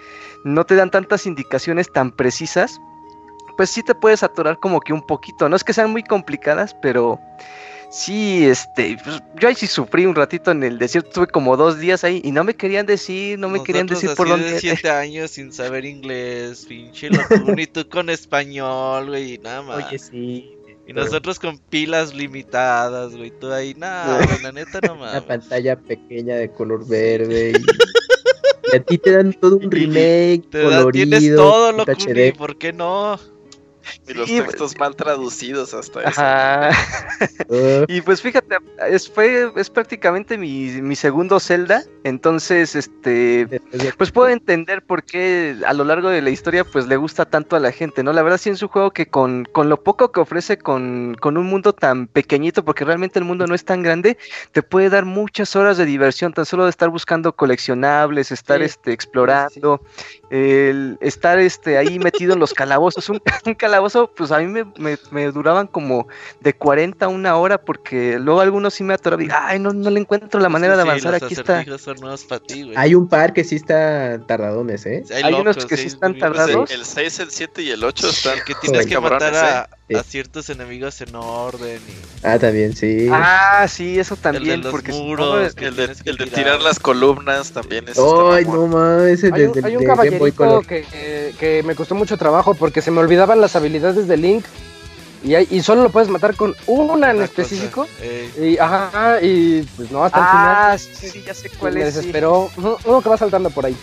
no 0.45 0.65
te 0.65 0.77
dan 0.77 0.93
tantas 0.93 1.27
indicaciones 1.27 1.91
tan 1.93 2.13
precisas, 2.13 2.81
pues 3.61 3.69
sí 3.69 3.83
te 3.83 3.95
puedes 3.95 4.23
atorar 4.23 4.59
como 4.59 4.81
que 4.81 4.95
un 4.95 5.03
poquito. 5.03 5.47
No 5.47 5.55
es 5.55 5.63
que 5.63 5.75
sean 5.75 5.91
muy 5.91 6.03
complicadas, 6.03 6.75
pero 6.81 7.21
sí, 7.91 8.47
este, 8.47 8.97
pues, 9.05 9.23
yo 9.39 9.49
ahí 9.49 9.55
sí 9.55 9.67
sufrí 9.67 10.07
un 10.07 10.15
ratito 10.15 10.51
en 10.51 10.63
el 10.63 10.79
desierto, 10.79 11.11
estuve 11.11 11.27
como 11.27 11.59
dos 11.59 11.79
días 11.79 12.03
ahí 12.03 12.23
y 12.25 12.33
no 12.33 12.43
me 12.43 12.55
querían 12.55 12.87
decir, 12.87 13.39
no 13.39 13.51
me 13.51 13.63
querían 13.63 13.87
decir 13.87 14.13
por 14.17 14.31
dónde. 14.31 14.53
De 14.53 14.61
siete 14.61 14.89
años 14.89 15.33
sin 15.33 15.53
saber 15.53 15.85
inglés, 15.85 16.65
pinche 16.67 17.11
ni 17.55 17.67
tú 17.67 17.87
con 17.87 18.09
español, 18.09 19.09
güey, 19.09 19.37
nada 19.37 19.61
más. 19.61 19.87
Oye, 19.87 19.99
sí. 19.99 20.57
Y 20.87 20.95
nosotros 20.95 21.39
con 21.39 21.59
pilas 21.59 22.15
limitadas, 22.15 23.15
güey. 23.15 23.31
Tú 23.31 23.53
ahí, 23.53 23.75
nada, 23.75 24.27
la 24.43 24.53
neta 24.53 24.81
no 24.89 24.95
mames. 24.97 25.17
Una 25.17 25.27
pantalla 25.27 25.77
pequeña 25.77 26.37
de 26.37 26.51
color 26.51 26.89
verde. 26.89 27.53
Y, 28.73 28.77
a 28.77 28.83
ti 28.85 28.99
te 28.99 29.11
dan 29.11 29.33
todo 29.33 29.57
un 29.57 29.69
remake. 29.69 30.49
Te 30.49 30.63
colorido, 30.63 30.93
tienes 30.93 31.35
todo, 31.35 31.73
lo 31.73 31.85
que 31.85 32.35
¿por 32.39 32.57
qué 32.57 32.73
no? 32.73 33.19
Y 34.09 34.15
los 34.15 34.27
textos 34.29 34.79
mal 34.79 34.97
traducidos 34.97 35.75
hasta 35.75 36.03
eso. 36.03 37.87
y 37.89 38.01
pues 38.01 38.23
fíjate, 38.23 38.57
es, 38.89 39.09
fue, 39.09 39.53
es 39.57 39.71
prácticamente 39.71 40.39
mi, 40.39 40.97
segundo 40.97 41.41
Zelda. 41.41 41.83
Entonces, 42.05 42.75
este, 42.75 43.61
pues 43.97 44.11
puedo 44.11 44.29
entender 44.29 44.83
por 44.83 45.05
qué 45.05 45.57
a 45.67 45.73
lo 45.73 45.85
largo 45.85 46.09
de 46.09 46.23
la 46.23 46.31
historia, 46.31 46.65
pues 46.65 46.87
le 46.87 46.97
gusta 46.97 47.25
tanto 47.25 47.57
a 47.57 47.61
la 47.61 47.73
gente, 47.73 48.03
¿no? 48.03 48.13
La 48.13 48.23
verdad, 48.23 48.39
sí 48.39 48.51
es 48.51 48.63
un 48.63 48.69
juego 48.69 48.91
que 48.91 49.07
con, 49.07 49.45
con 49.45 49.69
lo 49.69 49.83
poco 49.83 50.13
que 50.13 50.21
ofrece, 50.21 50.59
con, 50.59 51.17
con 51.21 51.37
un 51.37 51.47
mundo 51.47 51.73
tan 51.73 52.07
pequeñito, 52.07 52.65
porque 52.65 52.85
realmente 52.85 53.19
el 53.19 53.25
mundo 53.25 53.47
no 53.47 53.55
es 53.55 53.65
tan 53.65 53.83
grande, 53.83 54.17
te 54.53 54.63
puede 54.63 54.91
dar 54.91 55.05
muchas 55.05 55.55
horas 55.57 55.77
de 55.77 55.85
diversión, 55.85 56.33
tan 56.33 56.47
solo 56.47 56.65
de 56.65 56.71
estar 56.71 56.89
buscando 56.89 57.35
coleccionables, 57.35 58.33
estar 58.33 58.63
este, 58.63 58.93
explorando, 58.93 59.83
el 60.31 60.97
estar 61.01 61.41
este, 61.41 61.77
ahí 61.77 61.99
metido 61.99 62.33
en 62.35 62.39
los 62.39 62.55
calabozos. 62.55 63.09
Un, 63.09 63.21
un 63.47 63.55
calabozo, 63.55 64.11
pues 64.17 64.31
a 64.31 64.39
mí 64.39 64.47
me, 64.47 64.97
me, 65.11 65.27
duraban 65.27 65.67
como 65.67 66.07
de 66.41 66.55
40 66.55 67.05
a 67.05 67.09
una 67.09 67.37
hora, 67.37 67.61
porque 67.61 68.19
luego 68.19 68.41
algunos 68.41 68.75
sí 68.75 68.85
me 68.85 68.95
atoraban 68.95 69.27
y, 69.27 69.29
ay, 69.33 69.59
no, 69.59 69.73
no 69.73 69.91
le 69.91 70.01
encuentro 70.01 70.41
la 70.41 70.49
manera 70.49 70.77
de 70.77 70.83
avanzar. 70.83 71.15
Aquí 71.15 71.35
está. 71.35 71.65
Hay 72.77 72.95
un 72.95 73.09
par 73.09 73.33
que 73.33 73.45
sí 73.45 73.57
están 73.57 74.27
tardadones, 74.27 74.87
¿eh? 74.87 75.05
hay, 75.23 75.35
unos 75.35 75.67
que 75.67 75.77
sí, 75.77 75.89
están 75.89 76.17
tardados. 76.19 76.71
El, 76.71 76.85
6, 76.85 77.21
el 77.21 77.31
7 77.31 77.63
y 77.63 77.71
el 77.71 77.83
8 77.83 78.09
están. 78.09 78.39
que 78.47 78.55
tienes 78.61 78.87
que 78.87 78.99
matar 78.99 79.35
a, 79.35 79.71
¿eh? 79.91 79.99
a, 79.99 80.03
ciertos 80.03 80.49
enemigos 80.51 81.01
en 81.01 81.15
orden. 81.15 81.79
Y... 81.79 82.27
Ah, 82.27 82.39
también, 82.39 82.75
sí. 82.75 83.09
Ah, 83.11 83.67
sí, 83.69 83.99
eso 83.99 84.17
también. 84.17 84.55
El 84.55 84.63
de 84.63 84.71
porque 84.71 84.93
muros, 84.93 85.55
el, 85.57 85.77
de, 85.77 85.95
el 86.05 86.17
de 86.17 86.27
tirar 86.27 86.61
las 86.61 86.79
columnas 86.79 87.53
también 87.53 87.89
es. 87.89 87.99
Ay, 87.99 88.45
no 88.45 88.67
mames, 88.67 89.23
ese 89.23 89.35
hay 89.35 89.45
un, 89.45 89.65
hay 89.65 89.77
un 89.77 89.85
caballerito 89.85 90.63
que, 90.63 91.35
que 91.39 91.63
me 91.65 91.75
costó 91.75 91.95
mucho 91.95 92.17
trabajo 92.17 92.55
porque 92.55 92.83
se 92.83 92.91
me 92.91 93.01
olvidaban 93.01 93.41
las 93.41 93.57
habilidades 93.57 94.09
de 94.09 94.17
Link 94.17 94.45
y, 95.23 95.37
y 95.37 95.63
solo 95.63 95.83
lo 95.83 95.91
puedes 95.91 96.09
matar 96.09 96.35
con 96.35 96.55
una 96.67 97.11
en 97.11 97.23
específico. 97.23 97.87
Y, 98.41 98.57
ajá, 98.59 99.21
y 99.21 99.63
pues 99.77 99.91
no, 99.91 100.05
hasta 100.05 100.19
el 100.19 100.25
ah, 100.27 100.77
final. 100.79 100.97
sí, 100.97 101.23
ya 101.27 101.35
sé 101.35 101.51
cuál 101.51 101.75
me 101.75 101.81
es. 101.81 101.87
Me 101.87 101.93
desesperó. 101.93 102.51
Uno 102.57 103.03
que 103.03 103.09
va 103.09 103.17
saltando 103.19 103.51
por 103.51 103.67
ahí. 103.67 103.77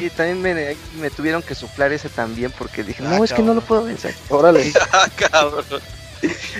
Y 0.00 0.10
también 0.10 0.42
me, 0.42 0.76
me, 1.00 1.10
tuvieron 1.10 1.42
que 1.42 1.54
suflar 1.54 1.92
ese 1.92 2.08
también 2.08 2.52
porque 2.56 2.84
dije, 2.84 3.02
no, 3.02 3.24
es 3.24 3.32
que 3.32 3.42
no 3.42 3.52
lo 3.54 3.60
puedo 3.60 3.84
vencer. 3.84 4.14
Órale. 4.28 4.72
Ah, 4.92 5.08
cabrón. 5.16 5.64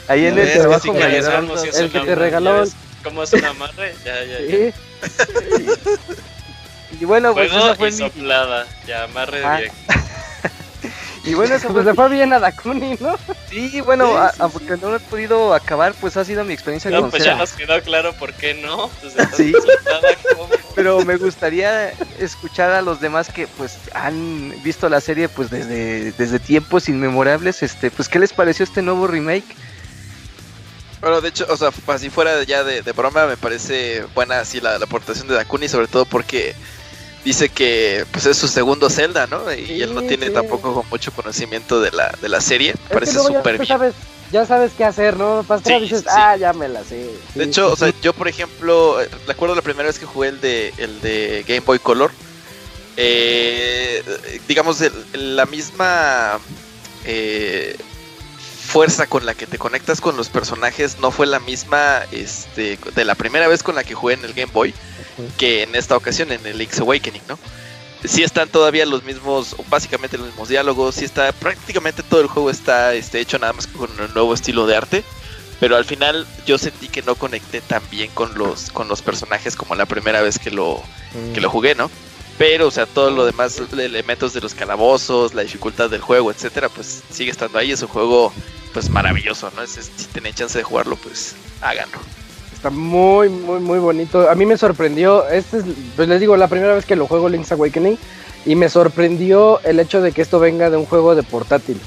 Ahí 0.08 0.26
en 0.26 0.38
el 0.38 0.52
trabajo 0.52 0.92
me 0.92 1.02
ayudaron. 1.02 1.50
El 1.74 1.90
que 1.90 2.00
te 2.00 2.14
regaló. 2.14 2.64
¿Cómo 3.02 3.22
es 3.22 3.32
un 3.34 3.44
amarre? 3.44 3.94
Ya, 4.04 4.24
ya, 4.24 4.40
ya. 4.40 4.72
y, 7.00 7.04
bueno, 7.04 7.32
pues 7.32 7.52
esa 7.52 7.74
fue 7.76 7.90
mi... 7.90 7.96
soplada. 7.96 8.66
Ya, 8.86 9.04
amarre 9.04 9.44
ah. 9.44 9.56
directo. 9.56 9.76
Y 11.26 11.34
bueno, 11.34 11.54
eso 11.56 11.68
pues 11.68 11.84
le 11.84 11.94
fue 11.94 12.08
bien 12.08 12.32
a 12.32 12.38
Dakuni, 12.38 12.96
¿no? 13.00 13.16
Sí, 13.50 13.80
bueno, 13.80 14.16
aunque 14.38 14.76
no 14.76 14.90
lo 14.90 14.96
he 14.96 15.00
podido 15.00 15.52
acabar, 15.52 15.94
pues 16.00 16.16
ha 16.16 16.24
sido 16.24 16.44
mi 16.44 16.54
experiencia 16.54 16.90
no, 16.90 17.10
pues 17.10 17.24
ya 17.24 17.34
nos 17.34 17.52
quedó 17.52 17.80
claro 17.82 18.12
por 18.14 18.32
qué 18.32 18.54
no. 18.54 18.88
Pues 19.00 19.14
sí. 19.36 19.52
Pero 20.74 21.04
me 21.04 21.16
gustaría 21.16 21.90
escuchar 22.18 22.70
a 22.70 22.82
los 22.82 23.00
demás 23.00 23.30
que 23.30 23.46
pues 23.46 23.76
han 23.94 24.54
visto 24.62 24.88
la 24.88 25.00
serie 25.00 25.28
pues 25.28 25.50
desde, 25.50 26.12
desde 26.12 26.38
tiempos 26.38 26.88
inmemorables, 26.88 27.62
este, 27.62 27.90
pues 27.90 28.08
¿qué 28.08 28.18
les 28.18 28.32
pareció 28.32 28.64
este 28.64 28.82
nuevo 28.82 29.06
remake? 29.06 29.56
Bueno, 31.00 31.20
de 31.20 31.28
hecho, 31.28 31.46
o 31.48 31.56
sea, 31.56 31.70
así 31.88 32.08
fuera 32.08 32.42
ya 32.44 32.64
de, 32.64 32.80
broma, 32.92 33.26
me 33.26 33.36
parece 33.36 34.04
buena 34.14 34.40
así 34.40 34.60
la, 34.60 34.78
la 34.78 34.86
aportación 34.86 35.28
de 35.28 35.34
Dakuni, 35.34 35.68
sobre 35.68 35.88
todo 35.88 36.04
porque 36.04 36.54
dice 37.26 37.48
que 37.48 38.06
pues 38.12 38.24
es 38.26 38.36
su 38.38 38.46
segundo 38.46 38.88
Zelda, 38.88 39.26
¿no? 39.26 39.52
Y 39.52 39.82
él 39.82 39.92
no 39.96 40.02
tiene 40.02 40.30
tampoco 40.30 40.86
mucho 40.88 41.10
conocimiento 41.10 41.80
de 41.80 41.90
la, 41.90 42.14
de 42.22 42.28
la 42.28 42.40
serie. 42.40 42.72
Parece 42.88 43.18
súper 43.18 43.58
bien. 43.58 43.66
Sabes, 43.66 43.94
ya 44.30 44.46
sabes 44.46 44.70
qué 44.78 44.84
hacer, 44.84 45.16
¿no? 45.16 45.44
Pastora 45.46 45.80
dices, 45.80 46.04
ah, 46.08 46.36
ya 46.36 46.52
me 46.52 46.68
la 46.68 46.84
sé. 46.84 47.10
de 47.34 47.44
hecho, 47.44 47.72
o 47.72 47.74
sea, 47.74 47.92
yo 48.00 48.12
por 48.12 48.28
ejemplo, 48.28 48.98
recuerdo 49.26 49.56
la 49.56 49.62
primera 49.62 49.88
vez 49.88 49.98
que 49.98 50.06
jugué 50.06 50.28
el 50.28 50.40
de, 50.40 50.72
el 50.78 51.00
de 51.00 51.44
Game 51.48 51.60
Boy 51.66 51.80
Color. 51.80 52.12
Eh, 52.96 54.04
digamos, 54.46 54.80
la 55.12 55.46
misma 55.46 56.38
eh, 57.04 57.76
fuerza 58.66 59.08
con 59.08 59.26
la 59.26 59.34
que 59.34 59.48
te 59.48 59.58
conectas 59.58 60.00
con 60.00 60.16
los 60.16 60.28
personajes 60.28 61.00
no 61.00 61.10
fue 61.10 61.26
la 61.26 61.40
misma 61.40 62.02
este, 62.12 62.78
de 62.94 63.04
la 63.04 63.16
primera 63.16 63.48
vez 63.48 63.64
con 63.64 63.74
la 63.74 63.82
que 63.82 63.94
jugué 63.94 64.14
en 64.14 64.24
el 64.24 64.32
Game 64.32 64.52
Boy 64.52 64.72
que 65.38 65.62
en 65.62 65.74
esta 65.74 65.96
ocasión 65.96 66.32
en 66.32 66.44
el 66.46 66.60
X 66.60 66.80
Awakening, 66.80 67.22
¿no? 67.28 67.38
Sí 68.04 68.22
están 68.22 68.48
todavía 68.48 68.86
los 68.86 69.02
mismos, 69.04 69.56
básicamente 69.68 70.18
los 70.18 70.28
mismos 70.28 70.48
diálogos, 70.48 70.96
sí 70.96 71.04
está, 71.04 71.32
prácticamente 71.32 72.02
todo 72.02 72.20
el 72.20 72.26
juego 72.26 72.50
está 72.50 72.94
este, 72.94 73.20
hecho 73.20 73.38
nada 73.38 73.52
más 73.52 73.66
con 73.66 73.90
un 73.90 74.14
nuevo 74.14 74.34
estilo 74.34 74.66
de 74.66 74.76
arte, 74.76 75.04
pero 75.58 75.76
al 75.76 75.84
final 75.84 76.26
yo 76.46 76.58
sentí 76.58 76.88
que 76.88 77.02
no 77.02 77.14
conecté 77.14 77.60
tan 77.60 77.82
bien 77.90 78.10
con 78.12 78.36
los, 78.36 78.70
con 78.70 78.88
los 78.88 79.02
personajes 79.02 79.56
como 79.56 79.74
la 79.74 79.86
primera 79.86 80.20
vez 80.20 80.38
que 80.38 80.50
lo, 80.50 80.82
que 81.34 81.40
lo 81.40 81.48
mm. 81.48 81.52
jugué, 81.52 81.74
¿no? 81.74 81.90
Pero, 82.38 82.68
o 82.68 82.70
sea, 82.70 82.84
todo 82.84 83.10
lo 83.10 83.24
demás, 83.24 83.60
elementos 83.72 84.34
de 84.34 84.42
los 84.42 84.54
calabozos, 84.54 85.32
la 85.32 85.42
dificultad 85.42 85.88
del 85.88 86.02
juego, 86.02 86.30
etcétera, 86.30 86.68
pues 86.68 87.02
sigue 87.10 87.30
estando 87.30 87.58
ahí. 87.58 87.72
Es 87.72 87.80
un 87.80 87.88
juego, 87.88 88.32
pues 88.74 88.90
maravilloso, 88.90 89.50
¿no? 89.56 89.66
si 89.66 89.80
tienen 90.12 90.34
chance 90.34 90.58
de 90.58 90.64
jugarlo, 90.64 90.96
pues 90.96 91.34
háganlo. 91.62 91.98
Está 92.56 92.70
muy, 92.70 93.28
muy, 93.28 93.60
muy 93.60 93.78
bonito. 93.78 94.30
A 94.30 94.34
mí 94.34 94.46
me 94.46 94.56
sorprendió. 94.56 95.28
Este 95.28 95.58
es, 95.58 95.64
pues 95.94 96.08
les 96.08 96.20
digo, 96.20 96.36
la 96.38 96.48
primera 96.48 96.74
vez 96.74 96.86
que 96.86 96.96
lo 96.96 97.06
juego 97.06 97.28
Link's 97.28 97.52
Awakening. 97.52 97.98
Y 98.46 98.54
me 98.54 98.70
sorprendió 98.70 99.60
el 99.60 99.78
hecho 99.78 100.00
de 100.00 100.12
que 100.12 100.22
esto 100.22 100.40
venga 100.40 100.70
de 100.70 100.76
un 100.76 100.86
juego 100.86 101.14
de 101.14 101.22
portátil. 101.22 101.78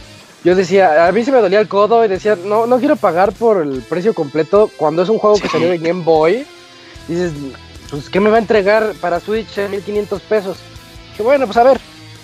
Yo 0.44 0.56
decía, 0.56 1.08
a 1.08 1.12
mí 1.12 1.24
se 1.24 1.32
me 1.32 1.42
dolía 1.42 1.60
el 1.60 1.68
codo 1.68 2.06
y 2.06 2.08
decía, 2.08 2.38
no, 2.46 2.68
no 2.68 2.78
quiero 2.80 2.96
pagar 2.96 3.34
por 3.34 3.62
el 3.62 3.82
precio 3.82 4.14
completo 4.14 4.70
cuando 4.78 5.02
es 5.02 5.10
un 5.10 5.18
juego 5.18 5.38
que 5.38 5.50
salió 5.50 5.70
de 5.70 5.80
Game 5.80 6.04
Boy. 6.04 6.46
dices, 7.08 7.32
pues, 7.90 8.10
¿qué 8.10 8.20
me 8.20 8.30
va 8.30 8.38
a 8.38 8.40
entregar 8.40 8.94
para 9.02 9.20
Switch 9.20 9.58
1500 9.58 10.22
pesos? 10.22 10.58
Que 11.18 11.24
bueno, 11.24 11.46
pues 11.46 11.58
a 11.58 11.64
ver. 11.64 11.80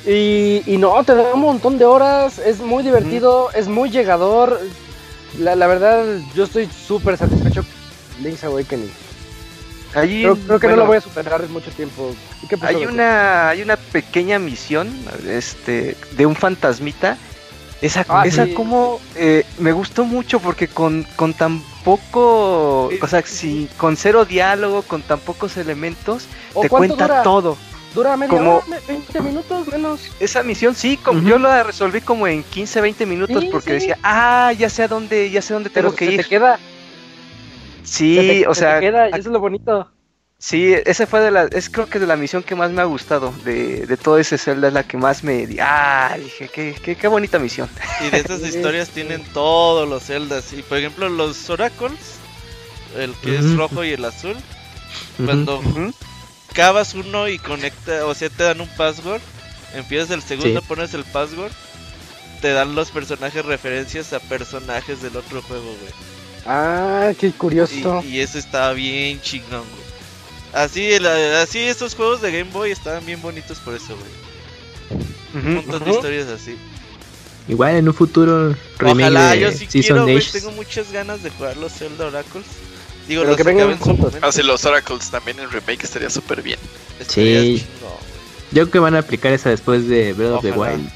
Y, 0.06 0.62
y, 0.68 0.78
no, 0.78 1.04
te 1.04 1.16
da 1.16 1.34
un 1.34 1.42
montón 1.42 1.80
de 1.80 1.86
horas, 1.86 2.38
es 2.38 2.60
muy 2.60 2.84
divertido, 2.84 3.50
es 3.54 3.68
muy 3.68 3.90
llegador. 3.90 4.60
La, 5.40 5.56
la 5.56 5.66
verdad, 5.66 6.06
yo 6.36 6.44
estoy 6.44 6.68
súper 6.68 7.18
satisfecho 7.18 7.66
Link's 8.22 8.44
Awakening. 8.44 8.92
creo, 9.94 10.60
que 10.60 10.68
no 10.68 10.76
lo 10.76 10.86
voy 10.86 10.98
a 10.98 11.02
superar 11.02 11.42
en 11.42 11.52
mucho 11.52 11.72
tiempo. 11.72 12.16
hay 12.62 12.86
una, 12.86 13.50
hay 13.50 13.62
una 13.62 13.78
pequeña 13.78 14.40
misión 14.40 14.90
este, 15.28 15.96
de 16.12 16.26
un 16.26 16.36
fantasmita 16.36 17.18
Esa, 17.82 18.06
ah, 18.10 18.24
esa 18.26 18.48
como 18.54 19.00
eh, 19.16 19.46
me 19.60 19.72
gustó 19.72 20.06
mucho 20.06 20.40
porque 20.40 20.68
con, 20.68 21.06
con 21.16 21.34
tan 21.34 21.62
poco, 21.84 22.88
o 22.88 23.08
sea, 23.08 23.22
si, 23.22 23.70
con 23.78 23.96
cero 23.96 24.26
diálogo, 24.26 24.82
con 24.82 25.02
tan 25.02 25.20
pocos 25.20 25.56
elementos, 25.58 26.28
te 26.60 26.70
cuenta 26.70 27.22
todo. 27.24 27.58
Dura 27.94 28.18
media 28.18 28.38
como, 28.38 28.62
20 28.88 29.22
minutos 29.22 29.68
menos. 29.70 30.12
Esa 30.20 30.44
misión 30.44 30.76
sí, 30.76 30.98
como 30.98 31.22
yo 31.22 31.40
la 31.40 31.64
resolví 31.64 32.02
como 32.02 32.28
en 32.28 32.44
15, 32.44 32.82
20 32.82 33.06
minutos 33.06 33.46
porque 33.50 33.74
decía, 33.74 33.98
ah, 34.04 34.52
ya 34.52 34.70
sé 34.70 34.84
a 34.84 34.90
dónde, 34.90 35.32
ya 35.32 35.42
sé 35.42 35.54
dónde 35.54 35.70
tengo 35.70 35.96
que 35.96 36.06
ir. 36.06 36.22
Te 36.22 36.28
queda. 36.28 36.60
Sí, 37.86 38.44
o 38.48 38.54
sea. 38.54 38.80
Te 38.80 38.88
queda, 38.88 39.08
eso 39.08 39.18
es 39.18 39.26
lo 39.28 39.40
bonito. 39.40 39.90
Sí, 40.38 40.76
esa 40.86 41.08
fue 41.08 41.22
de 41.22 41.32
la, 41.32 41.46
es 41.46 41.70
creo 41.70 41.88
que 41.88 41.98
de 41.98 42.06
la 42.06 42.18
misión 42.18 42.44
que 42.44 42.56
más 42.56 42.70
me 42.70 42.82
ha 42.82 42.86
gustado, 42.86 43.34
de, 43.46 43.86
de 43.88 43.98
todo 43.98 44.20
ese 44.20 44.38
Zelda 44.38 44.68
es 44.68 44.74
la 44.74 44.84
que 44.84 44.98
más 44.98 45.24
me, 45.24 45.48
ah, 45.62 46.16
dije, 46.22 46.50
qué, 46.54 46.76
qué, 46.84 46.96
qué 46.96 47.08
bonita 47.08 47.40
misión. 47.40 47.70
Y 48.06 48.10
de 48.10 48.18
estas 48.18 48.42
historias 48.44 48.90
tienen 48.90 49.24
todos 49.34 49.88
los 49.88 50.04
Zeldas, 50.04 50.52
y 50.52 50.62
por 50.62 50.78
ejemplo 50.78 51.08
los 51.08 51.50
Oracles, 51.50 52.18
el 52.98 53.14
que 53.16 53.38
es 53.38 53.56
rojo 53.56 53.84
y 53.86 53.92
el 53.92 54.04
azul, 54.04 54.36
cuando 55.24 55.62
cavas 56.54 56.94
uno 56.94 57.28
y 57.30 57.40
conecta, 57.40 58.06
o 58.06 58.14
sea, 58.14 58.30
te 58.30 58.44
dan 58.44 58.60
un 58.62 58.70
password, 58.76 59.22
empiezas 59.74 60.12
el 60.12 60.22
segundo, 60.22 60.62
pones 60.64 60.94
el 60.94 61.06
password, 61.06 61.52
te 62.42 62.52
dan 62.52 62.76
los 62.76 62.92
personajes 62.92 63.44
referencias 63.46 64.12
a 64.14 64.20
personajes 64.20 65.02
del 65.02 65.16
otro 65.16 65.42
juego, 65.42 65.64
güey. 65.64 66.15
Ah, 66.46 67.12
qué 67.20 67.32
curioso. 67.32 68.04
Y, 68.06 68.08
y 68.08 68.20
eso 68.20 68.38
estaba 68.38 68.74
bien 68.74 69.20
chingón, 69.22 69.64
güey. 69.64 69.86
Así, 70.54 70.94
así 70.94 71.60
estos 71.60 71.96
juegos 71.96 72.22
de 72.22 72.32
Game 72.32 72.52
Boy 72.52 72.72
estaban 72.72 73.06
bien 73.06 73.22
bonitos 73.22 73.58
por 73.60 73.76
eso, 73.76 73.98
güey. 73.98 75.44
Un 75.44 75.56
montón 75.56 75.84
de 75.84 75.92
historias 75.92 76.28
así. 76.30 76.56
Igual 77.48 77.76
en 77.76 77.88
un 77.90 77.94
futuro 77.94 78.56
Ojalá, 78.82 79.36
yo 79.36 79.52
sí 79.52 79.68
quiero, 79.68 80.04
güey, 80.04 80.22
tengo 80.32 80.52
muchas 80.52 80.92
ganas 80.92 81.22
de 81.22 81.30
jugar 81.30 81.58
los 81.58 81.74
Zelda 81.74 82.08
Oracles. 82.08 82.46
Digo, 83.08 83.24
los 83.24 83.36
que 83.38 83.44
vengan 83.44 83.78
juntos. 83.78 84.14
Ah, 84.22 84.32
sí, 84.32 84.42
los 84.42 84.66
Oracles 84.66 85.12
también 85.12 85.40
en 85.40 85.52
remake 85.52 85.84
estaría 85.84 86.10
súper 86.10 86.42
bien. 86.42 86.58
sí. 87.08 87.64
yo 88.52 88.64
creo 88.64 88.72
que 88.72 88.80
van 88.80 88.96
a 88.96 89.00
aplicar 89.00 89.34
esa 89.34 89.50
después 89.50 89.88
de 89.88 90.14
Breath 90.14 90.32
of 90.32 90.42
the 90.42 90.52
Wild. 90.52 90.90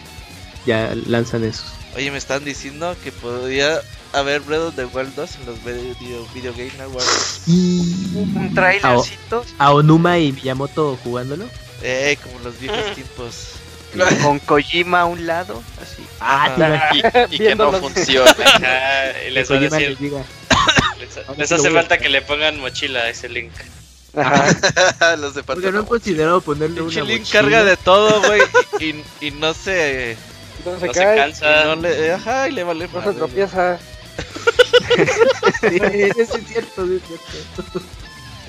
Ya 0.65 0.95
lanzan 1.07 1.43
esos. 1.43 1.65
Oye, 1.95 2.09
me 2.11 2.17
están 2.17 2.45
diciendo 2.45 2.95
que 3.03 3.11
podría 3.11 3.81
a 4.13 4.21
ver 4.21 4.41
Breath 4.41 4.61
of 4.61 4.75
the 4.75 4.85
Wild 4.85 5.13
2 5.15 5.35
en 5.35 5.45
los 5.45 5.63
video, 5.63 6.25
video 6.33 6.53
Game 6.53 6.71
Awards. 6.81 7.41
Un 7.47 8.51
trailercito. 8.53 9.45
A, 9.57 9.73
Onuma 9.73 10.17
y 10.17 10.31
Miyamoto 10.31 10.97
jugándolo. 11.03 11.45
Eh, 11.81 12.17
como 12.21 12.39
los 12.39 12.59
viejos 12.59 12.79
mm. 12.91 12.95
tiempos. 12.95 13.49
Con 14.23 14.39
Kojima 14.39 15.01
a 15.01 15.05
un 15.05 15.25
lado, 15.25 15.63
así. 15.81 16.03
Ah, 16.19 16.91
y, 17.31 17.37
que 17.37 17.55
no 17.55 17.71
funcione. 17.73 18.29
y 19.27 19.31
les, 19.31 19.51
va 19.51 19.55
a 19.55 19.59
decir, 19.59 19.97
les, 21.37 21.51
hace 21.51 21.71
falta 21.71 21.97
que 21.97 22.09
le 22.09 22.21
pongan 22.21 22.59
mochila 22.59 23.01
a 23.01 23.09
ese 23.09 23.29
link. 23.29 23.51
Ajá. 24.15 25.15
los 25.17 25.35
de 25.35 25.43
Porque 25.43 25.71
no 25.71 25.81
he 25.81 25.85
considerado 25.85 26.41
ponerle 26.41 26.81
una 26.81 27.01
link 27.01 27.27
carga 27.31 27.63
de 27.63 27.77
todo, 27.77 28.21
güey, 28.21 28.41
y, 28.79 29.25
y, 29.25 29.31
no 29.31 29.53
se... 29.53 30.17
No 30.65 30.79
se, 30.79 30.89
cae, 30.89 30.93
se 30.93 31.15
cansa. 31.15 31.61
Y 31.61 31.67
no 31.67 31.75
le, 31.77 32.11
ajá, 32.13 32.49
y 32.49 32.51
le 32.51 32.63
vale 32.63 32.89
No 32.91 33.03
se 33.03 33.13
tropieza 33.13 33.79
sí, 35.61 35.79
es 36.17 36.29
cierto, 36.47 36.83
es 36.85 37.01
cierto. 37.03 37.81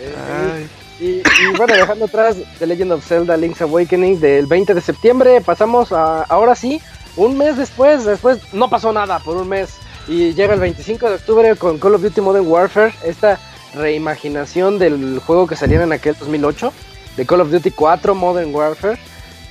y, 1.00 1.22
bueno, 1.56 1.74
dejando 1.74 2.06
atrás 2.06 2.36
The 2.58 2.66
Legend 2.66 2.92
of 2.92 3.06
Zelda 3.06 3.36
Link's 3.36 3.60
Awakening 3.62 4.20
del 4.20 4.46
20 4.46 4.74
de 4.74 4.80
septiembre, 4.80 5.40
pasamos 5.40 5.92
a, 5.92 6.22
ahora 6.22 6.54
sí, 6.54 6.80
un 7.16 7.36
mes 7.36 7.56
después, 7.56 8.04
después 8.04 8.38
no 8.52 8.68
pasó 8.68 8.92
nada 8.92 9.18
por 9.18 9.36
un 9.36 9.48
mes. 9.48 9.70
Y 10.08 10.32
llega 10.34 10.54
el 10.54 10.60
25 10.60 11.08
de 11.08 11.14
octubre 11.16 11.56
con 11.56 11.78
Call 11.78 11.94
of 11.94 12.02
Duty 12.02 12.20
Modern 12.20 12.46
Warfare, 12.46 12.92
esta 13.04 13.38
reimaginación 13.74 14.78
del 14.78 15.20
juego 15.20 15.46
que 15.46 15.56
saliera 15.56 15.84
en 15.84 15.92
aquel 15.92 16.16
2008, 16.18 16.72
de 17.16 17.26
Call 17.26 17.42
of 17.42 17.50
Duty 17.50 17.70
4 17.70 18.14
Modern 18.14 18.54
Warfare. 18.54 18.98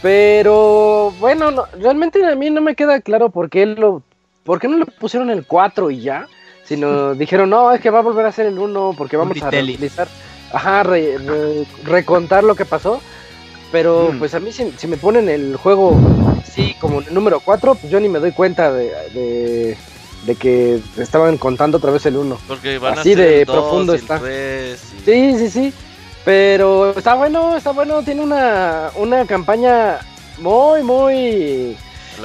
Pero 0.01 1.13
bueno, 1.19 1.65
realmente 1.79 2.25
a 2.25 2.35
mí 2.35 2.49
no 2.49 2.61
me 2.61 2.75
queda 2.75 3.01
claro 3.01 3.29
por 3.29 3.49
qué 3.49 3.65
lo 3.65 4.01
¿por 4.43 4.59
qué 4.59 4.67
no 4.67 4.77
le 4.77 4.85
pusieron 4.85 5.29
el 5.29 5.45
4 5.45 5.91
y 5.91 6.01
ya? 6.01 6.27
Sino 6.69 7.15
dijeron, 7.15 7.49
no, 7.49 7.71
es 7.71 7.81
que 7.81 7.89
va 7.89 7.97
a 7.97 8.03
volver 8.03 8.27
a 8.27 8.31
ser 8.31 8.45
el 8.45 8.59
1 8.59 8.93
porque 8.95 9.17
vamos 9.17 9.41
a 9.41 9.49
realizar, 9.49 10.07
ajá, 10.53 10.83
recontar 11.83 12.43
lo 12.43 12.53
que 12.53 12.63
pasó. 12.63 13.01
Pero 13.71 14.11
mm. 14.13 14.19
pues 14.19 14.35
a 14.35 14.39
mí 14.39 14.51
si, 14.51 14.87
me 14.87 14.97
ponen 14.97 15.29
el 15.29 15.55
juego 15.55 15.99
sí 16.43 16.75
como 16.79 17.01
número 17.09 17.39
4, 17.39 17.73
pues 17.73 17.91
yo 17.91 17.99
ni 17.99 18.07
me 18.07 18.19
doy 18.19 18.33
cuenta 18.33 18.71
de, 18.71 19.75
de, 20.25 20.35
que 20.35 20.79
estaban 20.97 21.39
contando 21.39 21.79
otra 21.79 21.89
vez 21.89 22.05
el 22.05 22.17
1. 22.17 22.37
Porque 22.47 22.77
van 22.77 22.99
Así 22.99 23.15
de 23.15 23.47
profundo 23.47 23.95
está. 23.95 24.19
Sí, 24.19 25.39
sí, 25.39 25.49
sí. 25.49 25.73
Pero 26.23 26.91
está 26.95 27.15
bueno, 27.15 27.57
está 27.57 27.71
bueno, 27.71 28.03
tiene 28.03 28.21
una, 28.21 28.91
una 28.95 29.25
campaña 29.25 30.01
muy, 30.37 30.83
muy 30.83 31.75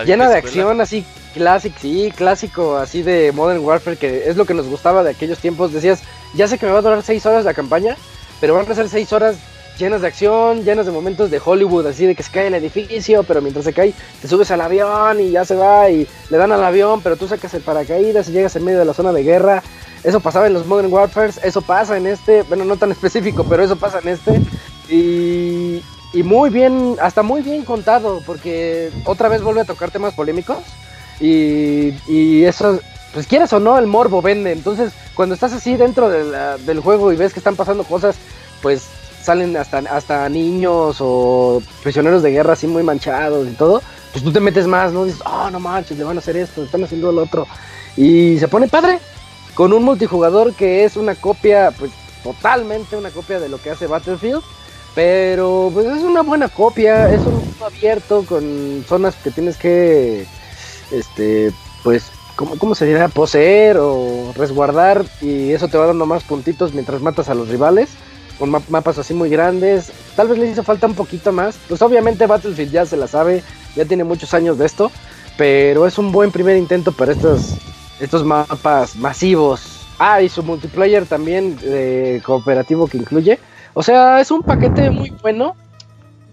llena 0.05 0.29
de 0.29 0.37
acción, 0.37 0.83
así 0.83 1.03
clásico, 1.35 1.77
sí, 1.81 2.13
clásico, 2.17 2.77
así 2.77 3.03
de 3.03 3.33
Modern 3.33 3.65
Warfare, 3.65 3.97
que 3.97 4.29
es 4.29 4.37
lo 4.37 4.47
que 4.47 4.55
nos 4.55 4.67
gustaba 4.69 5.03
de 5.03 5.11
aquellos 5.11 5.39
tiempos. 5.39 5.73
Decías, 5.73 6.03
ya 6.35 6.49
sé 6.49 6.57
que 6.57 6.67
me 6.67 6.73
va 6.73 6.79
a 6.79 6.83
durar 6.83 7.03
6 7.03 7.27
horas 7.27 7.45
la 7.45 7.53
campaña, 7.53 7.97
pero 8.41 8.55
van 8.55 8.71
a 8.71 8.75
ser 8.75 8.89
6 8.89 9.13
horas 9.13 9.37
llenas 9.79 10.03
de 10.03 10.07
acción, 10.07 10.65
llenas 10.65 10.87
de 10.87 10.93
momentos 10.93 11.31
de 11.31 11.41
Hollywood, 11.45 11.87
así 11.87 12.07
de 12.07 12.15
que 12.15 12.23
se 12.23 12.31
cae 12.31 12.47
el 12.47 12.55
edificio, 12.55 13.25
pero 13.25 13.43
mientras 13.43 13.65
se 13.65 13.73
cae, 13.73 13.93
te 14.23 14.29
subes 14.29 14.51
al 14.53 14.61
avión 14.61 15.21
y 15.21 15.33
ya 15.33 15.45
se 15.45 15.57
va 15.57 15.91
y 15.91 16.07
le 16.31 16.39
dan 16.39 16.53
al 16.53 16.63
avión, 16.63 17.01
pero 17.03 17.17
tú 17.17 17.27
sacas 17.27 17.53
el 17.55 17.63
paracaídas 17.63 18.29
y 18.29 18.33
llegas 18.33 18.55
en 18.57 18.65
medio 18.65 18.79
de 18.79 18.85
la 18.85 18.95
zona 18.95 19.13
de 19.13 19.25
guerra. 19.25 19.63
Eso 20.05 20.21
pasaba 20.21 20.47
en 20.47 20.53
los 20.53 20.67
Modern 20.67 20.93
Warfare, 20.93 21.33
eso 21.43 21.63
pasa 21.63 21.97
en 21.97 22.07
este, 22.07 22.43
bueno, 22.43 22.65
no 22.65 22.77
tan 22.77 22.93
específico, 22.93 23.45
pero 23.49 23.65
eso 23.65 23.77
pasa 23.77 23.99
en 23.99 24.09
este. 24.09 24.41
Y, 24.89 25.83
y 26.13 26.23
muy 26.23 26.51
bien, 26.51 26.97
hasta 27.01 27.23
muy 27.23 27.43
bien 27.43 27.65
contado, 27.65 28.23
porque 28.25 28.91
otra 29.05 29.29
vez 29.29 29.43
vuelve 29.43 29.63
a 29.63 29.65
tocar 29.65 29.91
temas 29.91 30.15
polémicos 30.15 30.59
y, 31.21 32.45
eso, 32.45 32.81
pues 33.13 33.27
quieres 33.27 33.53
o 33.53 33.61
no, 33.61 33.79
el 33.79 33.87
morbo 33.87 34.23
vende. 34.23 34.53
Entonces, 34.53 34.93
cuando 35.15 35.35
estás 35.35 35.53
así 35.53 35.77
dentro 35.77 36.09
del 36.09 36.81
juego 36.81 37.13
y 37.13 37.17
ves 37.17 37.33
que 37.33 37.41
están 37.41 37.57
pasando 37.57 37.85
cosas, 37.85 38.17
pues 38.63 38.87
salen 39.23 39.57
hasta, 39.57 39.79
hasta 39.79 40.29
niños 40.29 40.99
o 41.01 41.63
prisioneros 41.83 42.23
de 42.23 42.31
guerra 42.31 42.53
así 42.53 42.67
muy 42.67 42.83
manchados 42.83 43.49
y 43.49 43.53
todo, 43.53 43.83
pues 44.13 44.23
tú 44.23 44.33
te 44.33 44.41
metes 44.41 44.67
más, 44.67 44.93
¿no? 44.93 45.05
Dices, 45.07 45.23
oh, 45.25 45.51
no 45.51 45.61
manches, 45.61 45.97
le 45.97 46.05
van 46.05 46.17
a 46.17 46.21
hacer 46.21 46.37
esto, 46.37 46.63
están 46.63 46.85
haciendo 46.85 47.11
lo 47.11 47.23
otro. 47.23 47.47
Y 47.97 48.39
se 48.39 48.49
pone 48.49 48.69
padre, 48.69 48.99
con 49.55 49.73
un 49.73 49.83
multijugador 49.83 50.55
que 50.55 50.85
es 50.85 50.97
una 50.97 51.15
copia, 51.15 51.71
pues 51.79 51.91
totalmente 52.23 52.97
una 52.97 53.11
copia 53.11 53.41
de 53.41 53.49
lo 53.49 53.61
que 53.61 53.71
hace 53.71 53.87
Battlefield. 53.87 54.43
Pero 54.95 55.71
pues 55.73 55.87
es 55.87 56.03
una 56.03 56.23
buena 56.23 56.49
copia, 56.49 57.13
es 57.13 57.21
un 57.21 57.35
mundo 57.35 57.67
abierto 57.67 58.25
con 58.29 58.85
zonas 58.87 59.17
que 59.17 59.31
tienes 59.31 59.57
que 59.57 60.25
este, 60.99 61.53
pues, 61.83 62.11
¿cómo, 62.37 62.57
¿cómo, 62.59 62.75
se 62.75 62.87
dirá? 62.87 63.09
Poseer 63.09 63.77
o 63.79 64.33
resguardar 64.37 65.05
y 65.21 65.53
eso 65.53 65.69
te 65.69 65.79
va 65.79 65.87
dando 65.87 66.07
más 66.07 66.25
puntitos 66.25 66.75
mientras 66.75 67.03
matas 67.03 67.29
a 67.29 67.35
los 67.35 67.49
rivales, 67.49 67.91
con 68.39 68.51
mapas 68.51 68.99
así 68.99 69.15
muy 69.15 69.31
grandes. 69.31 69.93
Tal 70.17 70.29
vez 70.29 70.39
le 70.39 70.51
hizo 70.51 70.63
falta 70.63 70.87
un 70.87 70.95
poquito 70.95 71.33
más. 71.33 71.57
Pues 71.69 71.83
obviamente 71.83 72.27
Battlefield 72.27 72.73
ya 72.73 72.87
se 72.87 72.97
la 72.97 73.07
sabe, 73.07 73.43
ya 73.77 73.85
tiene 73.85 74.05
muchos 74.05 74.35
años 74.35 74.59
de 74.59 74.67
esto, 74.67 74.91
pero 75.37 75.87
es 75.87 75.99
un 75.99 76.13
buen 76.13 76.31
primer 76.31 76.57
intento 76.57 76.93
para 76.93 77.13
estos, 77.13 77.57
estos 78.01 78.25
mapas 78.25 78.97
masivos. 78.97 79.87
Ah, 79.99 80.21
y 80.21 80.29
su 80.29 80.43
multiplayer 80.43 81.07
también 81.07 81.57
de 81.57 82.21
cooperativo 82.25 82.89
que 82.89 82.99
incluye. 82.99 83.39
O 83.75 83.83
sea, 83.83 84.21
es 84.21 84.31
un 84.31 84.43
paquete 84.43 84.91
muy 84.91 85.11
bueno 85.23 85.55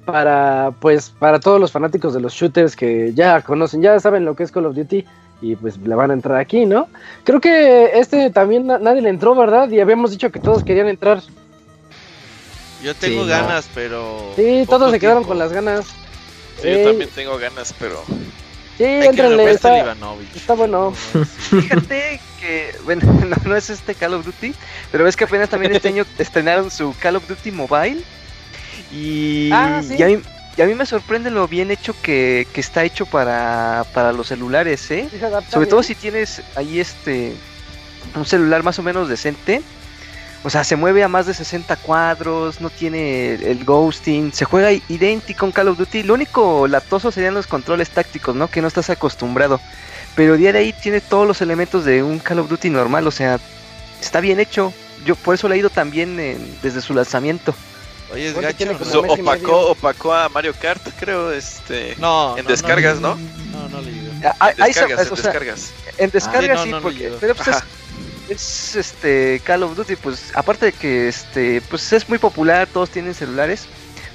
para 0.05 0.71
pues 0.79 1.09
para 1.09 1.39
todos 1.39 1.59
los 1.59 1.71
fanáticos 1.71 2.13
de 2.13 2.21
los 2.21 2.33
shooters 2.33 2.75
que 2.75 3.13
ya 3.13 3.41
conocen, 3.41 3.81
ya 3.81 3.99
saben 3.99 4.25
lo 4.25 4.35
que 4.35 4.43
es 4.43 4.51
Call 4.51 4.65
of 4.65 4.75
Duty 4.75 5.05
y 5.41 5.55
pues 5.55 5.77
le 5.77 5.95
van 5.95 6.11
a 6.11 6.13
entrar 6.13 6.37
aquí, 6.37 6.65
¿no? 6.65 6.87
Creo 7.23 7.39
que 7.41 7.91
este 7.99 8.29
también 8.29 8.67
nadie 8.67 9.01
le 9.01 9.09
entró, 9.09 9.35
¿verdad? 9.35 9.69
Y 9.69 9.79
habíamos 9.79 10.11
dicho 10.11 10.31
que 10.31 10.39
todos 10.39 10.63
querían 10.63 10.87
entrar. 10.87 11.21
Yo 12.83 12.95
tengo 12.95 13.25
ganas, 13.25 13.69
pero 13.73 14.33
Sí, 14.35 14.65
todos 14.67 14.91
se 14.91 14.99
quedaron 14.99 15.23
con 15.23 15.37
las 15.37 15.51
ganas. 15.51 15.87
yo 16.63 16.83
también 16.83 17.09
tengo 17.13 17.37
ganas, 17.37 17.73
pero 17.79 18.03
Sí, 18.77 18.85
entrenle, 18.85 19.51
está, 19.51 19.95
está 20.35 20.53
bueno. 20.55 20.91
Fíjate 20.91 22.19
que, 22.39 22.73
bueno, 22.83 23.01
no, 23.45 23.55
es 23.55 23.69
este 23.69 23.93
Call 23.93 24.15
of 24.15 24.25
Duty, 24.25 24.55
pero 24.91 25.03
ves 25.03 25.15
que 25.15 25.25
apenas 25.25 25.49
también 25.49 25.75
este 25.75 25.87
año 25.89 26.03
estrenaron 26.17 26.71
su 26.71 26.95
Call 26.99 27.17
of 27.17 27.27
Duty 27.27 27.51
Mobile 27.51 28.01
y, 28.91 29.49
ah, 29.51 29.81
a 29.81 30.65
mí, 30.65 30.75
me 30.75 30.85
sorprende 30.85 31.31
lo 31.31 31.47
bien 31.47 31.71
hecho 31.71 31.95
que, 32.01 32.47
está 32.55 32.83
hecho 32.83 33.05
para, 33.05 33.85
los 34.13 34.27
celulares, 34.27 34.89
¿eh? 34.91 35.07
Sobre 35.49 35.67
todo 35.67 35.81
si 35.83 35.95
tienes 35.95 36.41
ahí 36.55 36.79
este 36.79 37.33
un 38.15 38.25
celular 38.25 38.63
más 38.63 38.77
o 38.79 38.83
menos 38.83 39.07
decente. 39.07 39.61
O 40.43 40.49
sea, 40.49 40.63
se 40.63 40.75
mueve 40.75 41.03
a 41.03 41.07
más 41.07 41.27
de 41.27 41.35
60 41.35 41.75
cuadros, 41.77 42.61
no 42.61 42.71
tiene 42.71 43.35
el 43.35 43.63
ghosting, 43.63 44.33
se 44.33 44.43
juega 44.43 44.71
idéntico 44.71 45.45
en 45.45 45.51
Call 45.51 45.67
of 45.67 45.77
Duty. 45.77 46.01
Lo 46.01 46.15
único 46.15 46.67
latoso 46.67 47.11
serían 47.11 47.35
los 47.35 47.45
controles 47.45 47.91
tácticos, 47.91 48.35
¿no? 48.35 48.47
Que 48.49 48.61
no 48.61 48.67
estás 48.67 48.89
acostumbrado. 48.89 49.61
Pero 50.15 50.37
día 50.37 50.51
de 50.51 50.59
ahí 50.59 50.73
tiene 50.73 50.99
todos 50.99 51.27
los 51.27 51.41
elementos 51.41 51.85
de 51.85 52.01
un 52.01 52.17
Call 52.17 52.39
of 52.39 52.49
Duty 52.49 52.71
normal, 52.71 53.05
o 53.05 53.11
sea, 53.11 53.39
está 54.01 54.19
bien 54.19 54.39
hecho. 54.39 54.73
Yo 55.05 55.15
por 55.15 55.35
eso 55.35 55.47
lo 55.47 55.53
he 55.53 55.59
ido 55.59 55.69
también 55.69 56.17
desde 56.61 56.81
su 56.81 56.93
lanzamiento. 56.95 57.53
Oye, 58.13 58.27
es 58.29 58.35
gacho. 58.35 58.65
opacó, 59.07 59.71
opacó 59.71 60.13
a 60.13 60.29
Mario 60.29 60.53
Kart, 60.59 60.81
creo, 60.99 61.31
este. 61.31 61.95
No. 61.99 62.37
En 62.37 62.45
descargas, 62.45 62.99
¿no? 62.99 63.15
No, 63.51 63.69
no, 63.69 63.81
le 63.81 63.91
digo. 63.91 64.11
Ah, 64.39 64.53
descargas, 64.55 65.07
en 65.07 65.15
descargas. 65.15 65.71
En 65.97 66.09
descargas 66.11 66.63
sí, 66.63 66.71
porque. 66.81 67.13
Pero 67.19 67.35
pues 67.35 67.49
es, 68.29 68.75
este 68.75 69.41
Call 69.43 69.63
of 69.63 69.75
Duty, 69.75 69.95
pues 69.95 70.31
aparte 70.35 70.67
de 70.67 70.71
que 70.71 71.07
este 71.07 71.61
pues 71.61 71.91
es 71.93 72.07
muy 72.07 72.17
popular, 72.17 72.67
todos 72.67 72.89
tienen 72.89 73.13
celulares, 73.13 73.65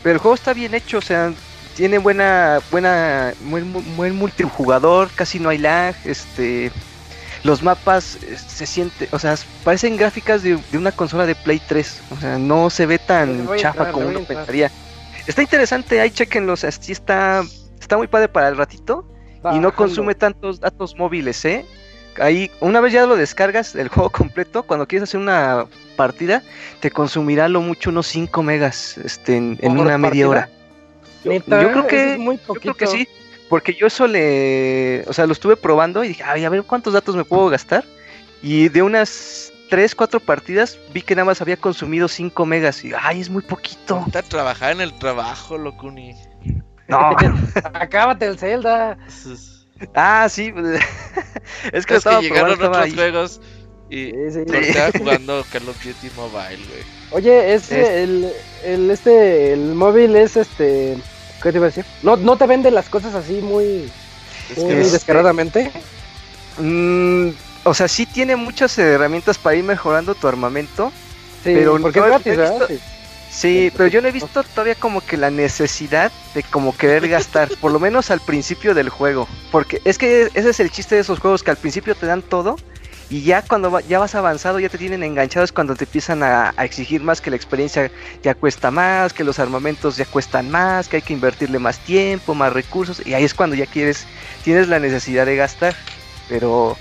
pero 0.02 0.14
el 0.14 0.18
juego 0.18 0.35
está 0.35 0.52
bien 0.52 0.74
hecho, 0.74 0.98
o 0.98 1.02
sea, 1.02 1.32
tiene 1.77 1.98
buena 1.98 2.60
buena 2.70 3.35
buen, 3.40 3.73
buen 3.97 4.16
multijugador, 4.16 5.10
casi 5.14 5.39
no 5.39 5.51
hay 5.51 5.59
lag, 5.59 5.94
este 6.05 6.70
los 7.47 7.62
mapas 7.62 8.18
eh, 8.23 8.36
se 8.36 8.66
siente, 8.66 9.09
o 9.12 9.18
sea, 9.18 9.36
parecen 9.64 9.97
gráficas 9.97 10.43
de, 10.43 10.59
una 10.74 10.93
consola 10.93 11.24
de 11.24 11.35
Play 11.35 11.60
3, 11.66 12.02
o 12.10 12.20
sea, 12.20 12.39
no 12.39 12.68
se 12.68 12.86
ve 12.86 12.98
tan 12.98 13.48
chafa 13.56 13.93
como 13.93 14.09
uno 14.09 14.20
pensaría. 14.20 14.70
Está 15.27 15.43
interesante, 15.43 16.01
ahí 16.01 16.10
chequenlos, 16.10 16.64
así 16.64 16.93
está 16.93 17.43
está 17.81 17.97
muy 17.97 18.09
padre 18.09 18.28
para 18.28 18.48
el 18.48 18.56
ratito 18.56 19.06
y 19.52 19.59
no 19.59 19.73
consume 19.73 20.16
tantos 20.16 20.59
datos 20.59 20.97
móviles, 20.97 21.44
¿eh? 21.44 21.64
ahí, 22.18 22.51
una 22.60 22.81
vez 22.81 22.93
ya 22.93 23.06
lo 23.06 23.16
descargas, 23.16 23.74
el 23.74 23.89
juego 23.94 24.10
completo, 24.10 24.62
cuando 24.62 24.86
quieres 24.86 25.09
hacer 25.09 25.20
una 25.20 25.66
partida, 25.97 26.43
te 26.81 26.90
consumirá 26.90 27.48
lo 27.48 27.60
mucho 27.60 27.90
unos 27.90 28.06
5 28.09 28.43
megas 28.43 28.98
este, 28.98 29.36
en, 29.36 29.59
una 29.78 29.98
media 29.98 30.28
hora. 30.28 30.48
Yo, 31.24 31.40
creo 31.43 31.86
que, 31.86 32.16
muy 32.18 32.39
yo 32.47 32.55
creo 32.55 32.74
que 32.74 32.86
sí, 32.86 33.09
porque 33.48 33.74
yo 33.74 33.86
eso 33.86 34.06
le, 34.06 35.05
o 35.06 35.12
sea, 35.12 35.27
lo 35.27 35.32
estuve 35.32 35.56
probando 35.56 36.02
y 36.05 36.09
dije, 36.09 36.23
ay, 36.24 36.44
a 36.44 36.48
ver 36.48 36.62
cuántos 36.64 36.93
datos 36.93 37.16
me 37.16 37.24
puedo 37.24 37.48
gastar. 37.48 37.85
Y 38.43 38.68
de 38.68 38.82
unas 38.82 39.52
3, 39.70 39.94
4 39.94 40.20
partidas 40.20 40.78
vi 40.93 41.02
que 41.02 41.14
nada 41.14 41.27
más 41.27 41.40
había 41.40 41.56
consumido 41.56 42.09
5 42.09 42.47
megas. 42.47 42.85
Y, 42.85 42.93
ay, 43.01 43.20
es 43.20 43.31
muy 43.31 43.43
poquito. 43.43 44.02
Está 44.06 44.23
trabajar 44.23 44.73
en 44.73 44.81
el 44.81 44.97
trabajo, 44.98 45.59
Locuni. 45.59 46.14
No, 46.89 47.10
acábate 47.74 48.27
el 48.27 48.39
Zelda. 48.39 48.97
Ah, 49.94 50.27
sí. 50.31 50.55
Es 51.73 51.85
que, 51.85 51.97
estaba 51.97 52.23
llegaron 52.23 52.52
otros 52.52 52.94
juegos 52.94 53.40
y 53.90 54.10
estaba 54.27 54.90
jugando 54.98 55.44
Call 55.52 55.68
of 55.68 55.85
Duty 55.85 56.09
Mobile, 56.16 56.64
güey. 56.66 56.82
Oye, 57.12 57.55
es, 57.55 57.70
el, 57.70 58.32
el, 58.64 58.90
este, 58.90 59.52
el 59.52 59.74
móvil 59.74 60.16
es 60.16 60.36
este, 60.36 60.97
¿qué 61.47 61.52
te 61.52 61.59
iba 61.59 61.66
a 61.66 61.70
decir? 61.70 61.85
No, 62.02 62.16
no 62.16 62.36
te 62.36 62.47
vende 62.47 62.70
las 62.73 62.89
cosas 62.89 63.14
así 63.14 63.35
muy, 63.35 63.89
muy 64.56 64.74
descaradamente. 64.74 65.70
Mm, 66.59 67.28
o 67.62 67.73
sea, 67.73 67.86
sí 67.86 68.05
tiene 68.05 68.35
muchas 68.35 68.77
herramientas 68.78 69.39
para 69.39 69.55
ir 69.55 69.62
mejorando 69.62 70.16
tu 70.16 70.27
armamento. 70.27 70.90
Sí, 71.44 71.52
pero 71.55 71.81
porque 71.81 72.01
es 72.01 72.06
gratis, 72.06 72.36
¿verdad? 72.36 72.68
Sí, 73.31 73.70
pero 73.77 73.89
yo 73.89 74.01
no 74.01 74.09
he 74.09 74.12
visto 74.12 74.43
todavía 74.43 74.74
como 74.74 75.02
que 75.02 75.16
la 75.16 75.31
necesidad 75.31 76.10
de 76.35 76.43
como 76.43 76.77
querer 76.77 77.06
gastar, 77.06 77.51
por 77.60 77.70
lo 77.70 77.78
menos 77.78 78.10
al 78.10 78.20
principio 78.20 78.74
del 78.74 78.89
juego. 78.89 79.28
Porque 79.52 79.81
es 79.85 79.98
que 79.98 80.31
ese 80.35 80.51
es 80.51 80.59
el 80.59 80.70
chiste 80.70 80.97
de 80.97 81.02
esos 81.02 81.20
juegos, 81.20 81.43
que 81.43 81.51
al 81.51 81.59
principio 81.59 81.94
te 81.94 82.06
dan 82.06 82.23
todo 82.23 82.56
y 83.09 83.23
ya 83.23 83.43
cuando 83.43 83.78
ya 83.81 83.99
vas 83.99 84.15
avanzado 84.15 84.59
ya 84.59 84.69
te 84.69 84.78
tienen 84.78 85.03
enganchados 85.05 85.53
cuando 85.53 85.77
te 85.77 85.85
empiezan 85.85 86.23
a, 86.23 86.53
exigir 86.59 87.03
más 87.03 87.20
que 87.20 87.31
la 87.31 87.37
experiencia 87.37 87.91
ya 88.23 88.35
cuesta 88.35 88.70
más, 88.70 89.12
que 89.12 89.23
los 89.23 89.39
armamentos 89.39 89.97
ya 89.97 90.05
cuestan 90.07 90.51
más, 90.51 90.89
que 90.89 90.97
hay 90.97 91.03
que 91.03 91.12
invertirle 91.12 91.59
más 91.59 91.78
tiempo, 91.78 92.35
más 92.35 92.53
recursos 92.53 93.01
y 93.07 93.15
ahí 93.15 93.24
es 93.24 93.35
cuando 93.35 93.55
ya 93.55 93.66
quieres, 93.66 94.07
tienes 94.43 94.69
la 94.69 94.81
necesidad 94.81 95.27
de 95.27 95.37
gastar. 95.37 95.77
Pero 96.28 96.77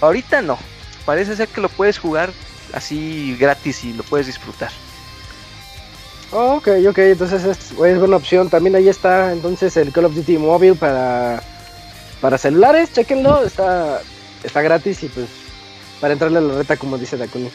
ahorita 0.00 0.42
no, 0.42 0.58
parece 1.04 1.36
ser 1.36 1.48
que 1.48 1.60
lo 1.60 1.68
puedes 1.68 1.98
jugar 1.98 2.30
así 2.72 3.36
gratis 3.38 3.84
y 3.84 3.92
lo 3.92 4.02
puedes 4.02 4.26
disfrutar. 4.26 4.70
Oh, 6.32 6.56
ok, 6.56 6.68
ok, 6.88 6.98
entonces 6.98 7.44
es, 7.44 7.74
buena 7.74 8.16
opción. 8.16 8.50
También 8.50 8.76
ahí 8.76 8.88
está 8.88 9.32
entonces 9.32 9.76
el 9.76 9.92
Call 9.92 10.06
of 10.06 10.14
Duty 10.14 10.38
Mobile 10.38 10.74
para, 10.74 11.42
para 12.20 12.38
celulares, 12.38 12.92
chequenlo, 12.92 13.44
está, 13.44 14.00
está 14.44 14.62
gratis 14.62 15.02
y 15.02 15.08
pues 15.08 15.28
para 16.00 16.12
entrarle 16.12 16.38
a 16.38 16.42
la 16.42 16.54
reta 16.54 16.76
como 16.76 16.98
dice 16.98 17.16
Dakuni. 17.16 17.50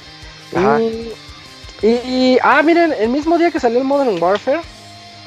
Y, 1.81 1.87
y, 1.87 2.37
ah, 2.41 2.61
miren, 2.63 2.93
el 2.93 3.09
mismo 3.09 3.37
día 3.37 3.51
que 3.51 3.59
salió 3.59 3.79
el 3.79 3.83
Modern 3.83 4.21
Warfare, 4.21 4.61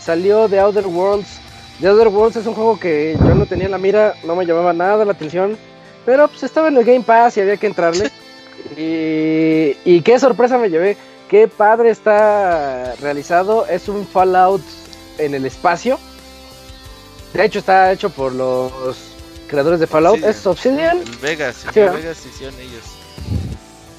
salió 0.01 0.49
The 0.49 0.61
Outer 0.61 0.87
Worlds. 0.87 1.41
The 1.81 1.89
Outer 1.89 2.09
Worlds 2.09 2.37
es 2.37 2.47
un 2.47 2.55
juego 2.55 2.79
que 2.79 3.17
yo 3.19 3.35
no 3.35 3.47
tenía 3.47 3.67
en 3.67 3.73
la 3.73 3.79
mira, 3.79 4.15
no 4.25 4.35
me 4.35 4.47
llamaba 4.47 4.73
nada 4.73 5.05
la 5.05 5.13
atención, 5.13 5.59
pero 6.07 6.27
pues 6.29 6.43
estaba 6.43 6.69
en 6.69 6.77
el 6.77 6.85
Game 6.85 7.03
Pass 7.03 7.37
y 7.37 7.41
había 7.41 7.57
que 7.57 7.67
entrarle. 7.67 8.11
y, 8.77 9.77
y 9.85 10.01
qué 10.03 10.19
sorpresa 10.19 10.59
me 10.59 10.71
llevé 10.71 10.97
Qué 11.29 11.47
padre 11.47 11.91
está 11.91 12.95
realizado. 13.01 13.67
Es 13.67 13.89
un 13.89 14.07
Fallout 14.07 14.63
en 15.19 15.35
el 15.35 15.45
espacio. 15.45 15.99
De 17.35 17.45
hecho, 17.45 17.59
está 17.59 17.93
hecho 17.93 18.09
por 18.09 18.33
los 18.33 18.73
creadores 19.49 19.81
de 19.81 19.87
Fallout. 19.87 20.23
es 20.23 20.47
Obsidian. 20.47 21.03
Vegas, 21.21 21.65
sí, 21.73 21.81
Vegas 21.81 22.25
hicieron 22.25 22.55
ellos. 22.61 22.85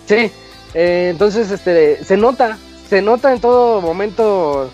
Sí, 0.07 0.31
eh, 0.73 1.09
entonces 1.11 1.51
este, 1.51 2.03
se 2.03 2.17
nota, 2.17 2.57
se 2.89 3.01
nota 3.01 3.33
en 3.33 3.41
todo 3.41 3.81
momento. 3.81 4.71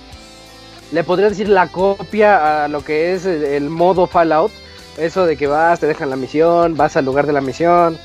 Le 0.91 1.03
podría 1.03 1.29
decir 1.29 1.49
la 1.49 1.67
copia 1.67 2.65
a 2.65 2.67
lo 2.67 2.83
que 2.83 3.13
es 3.13 3.25
el, 3.25 3.69
modo 3.69 4.05
Fallout. 4.07 4.51
Eso 4.97 5.25
de 5.25 5.35
que 5.35 5.47
vas, 5.47 5.79
te 5.79 5.87
dejan 5.87 6.09
la 6.09 6.15
misión, 6.15 6.77
vas 6.77 6.95
al 6.95 7.05
lugar 7.05 7.25
de 7.25 7.33
la 7.33 7.41
misión. 7.41 7.97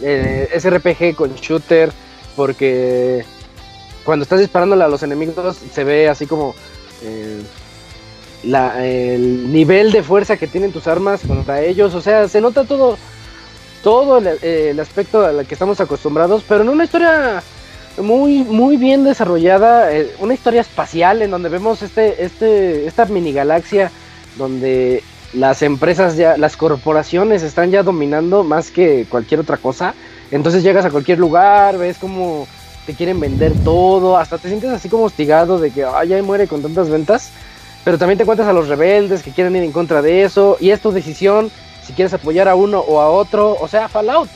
Eh, 0.00 0.48
es 0.52 0.68
RPG 0.68 1.16
con 1.16 1.34
shooter. 1.34 1.92
Porque 2.36 3.24
cuando 4.04 4.22
estás 4.22 4.40
disparándole 4.40 4.84
a 4.84 4.88
los 4.88 5.02
enemigos 5.02 5.56
se 5.56 5.84
ve 5.84 6.08
así 6.08 6.26
como 6.26 6.54
eh, 7.02 7.42
el 8.42 9.52
nivel 9.52 9.92
de 9.92 10.02
fuerza 10.02 10.36
que 10.36 10.46
tienen 10.46 10.72
tus 10.72 10.86
armas 10.86 11.20
contra 11.26 11.62
ellos. 11.62 11.94
O 11.94 12.00
sea, 12.00 12.28
se 12.28 12.40
nota 12.40 12.64
todo, 12.64 12.98
todo 13.82 14.18
el, 14.18 14.80
aspecto 14.80 15.24
al 15.24 15.46
que 15.46 15.54
estamos 15.54 15.80
acostumbrados, 15.80 16.44
pero 16.48 16.62
en 16.62 16.68
una 16.68 16.84
historia 16.84 17.42
muy, 17.98 18.44
muy 18.44 18.76
bien 18.76 19.04
desarrollada, 19.04 19.92
eh, 19.92 20.10
una 20.20 20.34
historia 20.34 20.60
espacial 20.60 21.22
en 21.22 21.30
donde 21.30 21.48
vemos 21.48 21.82
este, 21.82 22.24
este, 22.24 22.86
esta 22.86 23.04
mini 23.06 23.32
galaxia 23.32 23.90
donde 24.38 25.02
las 25.32 25.62
empresas 25.62 26.16
ya, 26.16 26.36
las 26.36 26.56
corporaciones 26.56 27.42
están 27.42 27.70
ya 27.70 27.82
dominando 27.82 28.42
más 28.42 28.70
que 28.70 29.06
cualquier 29.08 29.40
otra 29.40 29.56
cosa. 29.56 29.94
Entonces 30.30 30.62
llegas 30.62 30.84
a 30.84 30.90
cualquier 30.90 31.18
lugar, 31.18 31.78
ves 31.78 31.98
como 31.98 32.46
te 32.86 32.94
quieren 32.94 33.20
vender 33.20 33.52
todo, 33.64 34.16
hasta 34.16 34.38
te 34.38 34.48
sientes 34.48 34.70
así 34.70 34.88
como 34.88 35.04
hostigado 35.04 35.58
de 35.58 35.70
que 35.70 35.84
ay, 35.84 36.08
ya 36.08 36.22
muere 36.22 36.46
con 36.46 36.62
tantas 36.62 36.88
ventas, 36.88 37.30
pero 37.84 37.98
también 37.98 38.18
te 38.18 38.22
encuentras 38.22 38.48
a 38.48 38.52
los 38.52 38.68
rebeldes 38.68 39.22
que 39.22 39.30
quieren 39.30 39.56
ir 39.56 39.62
en 39.62 39.72
contra 39.72 40.02
de 40.02 40.24
eso, 40.24 40.56
y 40.60 40.70
es 40.70 40.80
tu 40.80 40.92
decisión 40.92 41.50
si 41.84 41.92
quieres 41.92 42.12
apoyar 42.14 42.48
a 42.48 42.54
uno 42.54 42.80
o 42.80 43.00
a 43.00 43.10
otro, 43.10 43.56
o 43.60 43.68
sea, 43.68 43.88
Fallout. 43.88 44.28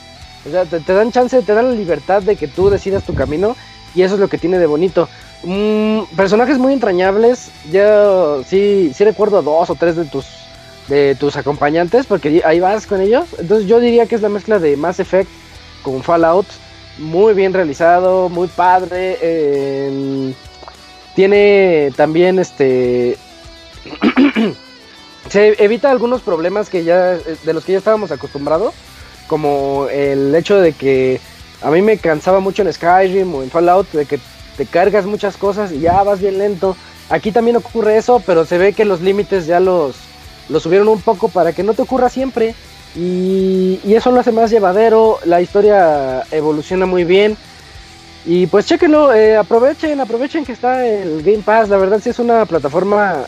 O 0.47 0.51
sea, 0.51 0.65
te, 0.65 0.81
dan 0.81 1.12
chance, 1.12 1.41
te 1.43 1.55
dan 1.55 1.69
la 1.69 1.75
libertad 1.75 2.23
de 2.23 2.37
que 2.37 2.49
tú 2.49 2.69
decidas 2.69 3.05
tu 3.05 3.15
camino, 3.15 3.57
y 3.95 4.03
eso 4.03 4.15
es 4.15 4.21
lo 4.21 4.29
que 4.29 4.39
tiene 4.39 4.59
de 4.59 4.66
bonito. 4.66 5.09
Mm, 5.45 6.01
personajes 6.16 6.59
muy 6.59 6.73
entrañables, 6.73 7.51
yo 7.71 8.43
sí, 8.45 8.93
sí 8.95 9.05
recuerdo 9.05 9.43
dos 9.43 9.71
o 9.71 9.75
tres 9.75 9.97
de 9.97 10.05
tus 10.05 10.27
de 10.89 11.15
tus 11.15 11.37
acompañantes, 11.37 12.05
porque 12.05 12.43
ahí 12.45 12.61
vas 12.61 12.87
con 12.87 13.01
ellos. 13.01 13.25
Entonces 13.39 13.66
yo 13.66 13.81
diría 13.81 14.05
que 14.05 14.16
es 14.16 14.21
la 14.21 14.29
mezcla 14.29 14.59
de 14.59 14.77
Mass 14.77 15.01
Effect 15.01 15.31
con 15.83 16.03
Fallout 16.03 16.47
muy 16.99 17.35
bien 17.35 17.53
realizado, 17.53 18.29
muy 18.29 18.49
padre. 18.49 19.19
tiene 21.15 21.93
también 21.97 22.39
este. 22.39 23.16
se 25.28 25.62
evita 25.62 25.90
algunos 25.90 26.23
problemas 26.23 26.69
que 26.69 26.85
ya 26.85 27.12
de 27.15 27.52
los 27.52 27.65
que 27.65 27.73
ya 27.73 27.78
estábamos 27.78 28.11
acostumbrados, 28.11 28.74
como 29.27 29.89
el 29.90 30.35
hecho 30.35 30.61
de 30.61 30.73
que 30.73 31.20
a 31.62 31.70
mí 31.70 31.82
me 31.82 31.98
cansaba 31.98 32.40
mucho 32.40 32.62
en 32.62 32.73
Skyrim 32.73 33.35
o 33.35 33.43
en 33.43 33.51
Fallout 33.51 33.90
de 33.93 34.06
que 34.06 34.19
te 34.56 34.66
cargas 34.66 35.06
muchas 35.06 35.36
cosas 35.36 35.73
y 35.73 35.81
ya 35.81 36.02
vas 36.02 36.20
bien 36.20 36.39
lento. 36.39 36.77
Aquí 37.11 37.32
también 37.32 37.56
ocurre 37.56 37.97
eso, 37.97 38.23
pero 38.24 38.44
se 38.44 38.59
ve 38.59 38.73
que 38.73 38.85
los 38.85 39.01
límites 39.01 39.47
ya 39.47 39.61
los, 39.61 39.97
los 40.48 40.62
subieron 40.62 40.89
un 40.89 41.01
poco 41.01 41.28
para 41.28 41.52
que 41.52 41.62
no 41.62 41.74
te 41.74 41.82
ocurra 41.82 42.09
siempre. 42.09 42.55
Y, 42.97 43.81
eso 43.93 44.11
lo 44.11 44.20
hace 44.20 44.32
más 44.32 44.51
llevadero, 44.51 45.19
la 45.24 45.40
historia 45.40 46.23
evoluciona 46.31 46.86
muy 46.86 47.05
bien. 47.05 47.36
Y 48.27 48.47
pues 48.47 48.66
chequenlo, 48.66 49.12
eh, 49.12 49.36
aprovechen, 49.36 50.01
aprovechen 50.01 50.44
que 50.44 50.52
está 50.52 50.86
el 50.86 51.23
Game 51.23 51.43
Pass, 51.44 51.69
la 51.69 51.77
verdad 51.77 52.01
sí 52.02 52.11
es 52.11 52.19
una 52.19 52.47
plataforma 52.47 53.27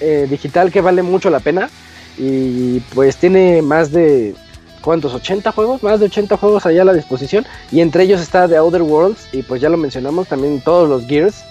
eh, 0.00 0.26
digital 0.28 0.70
que 0.70 0.80
vale 0.80 1.02
mucho 1.02 1.30
la 1.30 1.40
pena. 1.40 1.70
Y 2.16 2.80
pues 2.94 3.16
tiene 3.16 3.62
más 3.62 3.92
de 3.92 4.34
¿cuántos? 4.80 5.14
80 5.14 5.52
juegos, 5.52 5.82
más 5.82 6.00
de 6.00 6.06
80 6.06 6.36
juegos 6.36 6.66
allá 6.66 6.82
a 6.82 6.84
la 6.86 6.94
disposición. 6.94 7.46
Y 7.70 7.80
entre 7.80 8.04
ellos 8.04 8.20
está 8.20 8.48
The 8.48 8.56
Outer 8.56 8.82
Worlds. 8.82 9.28
Y 9.32 9.42
pues 9.42 9.60
ya 9.60 9.68
lo 9.68 9.76
mencionamos, 9.76 10.28
también 10.28 10.60
todos 10.60 10.88
los 10.88 11.06
Gears 11.06 11.44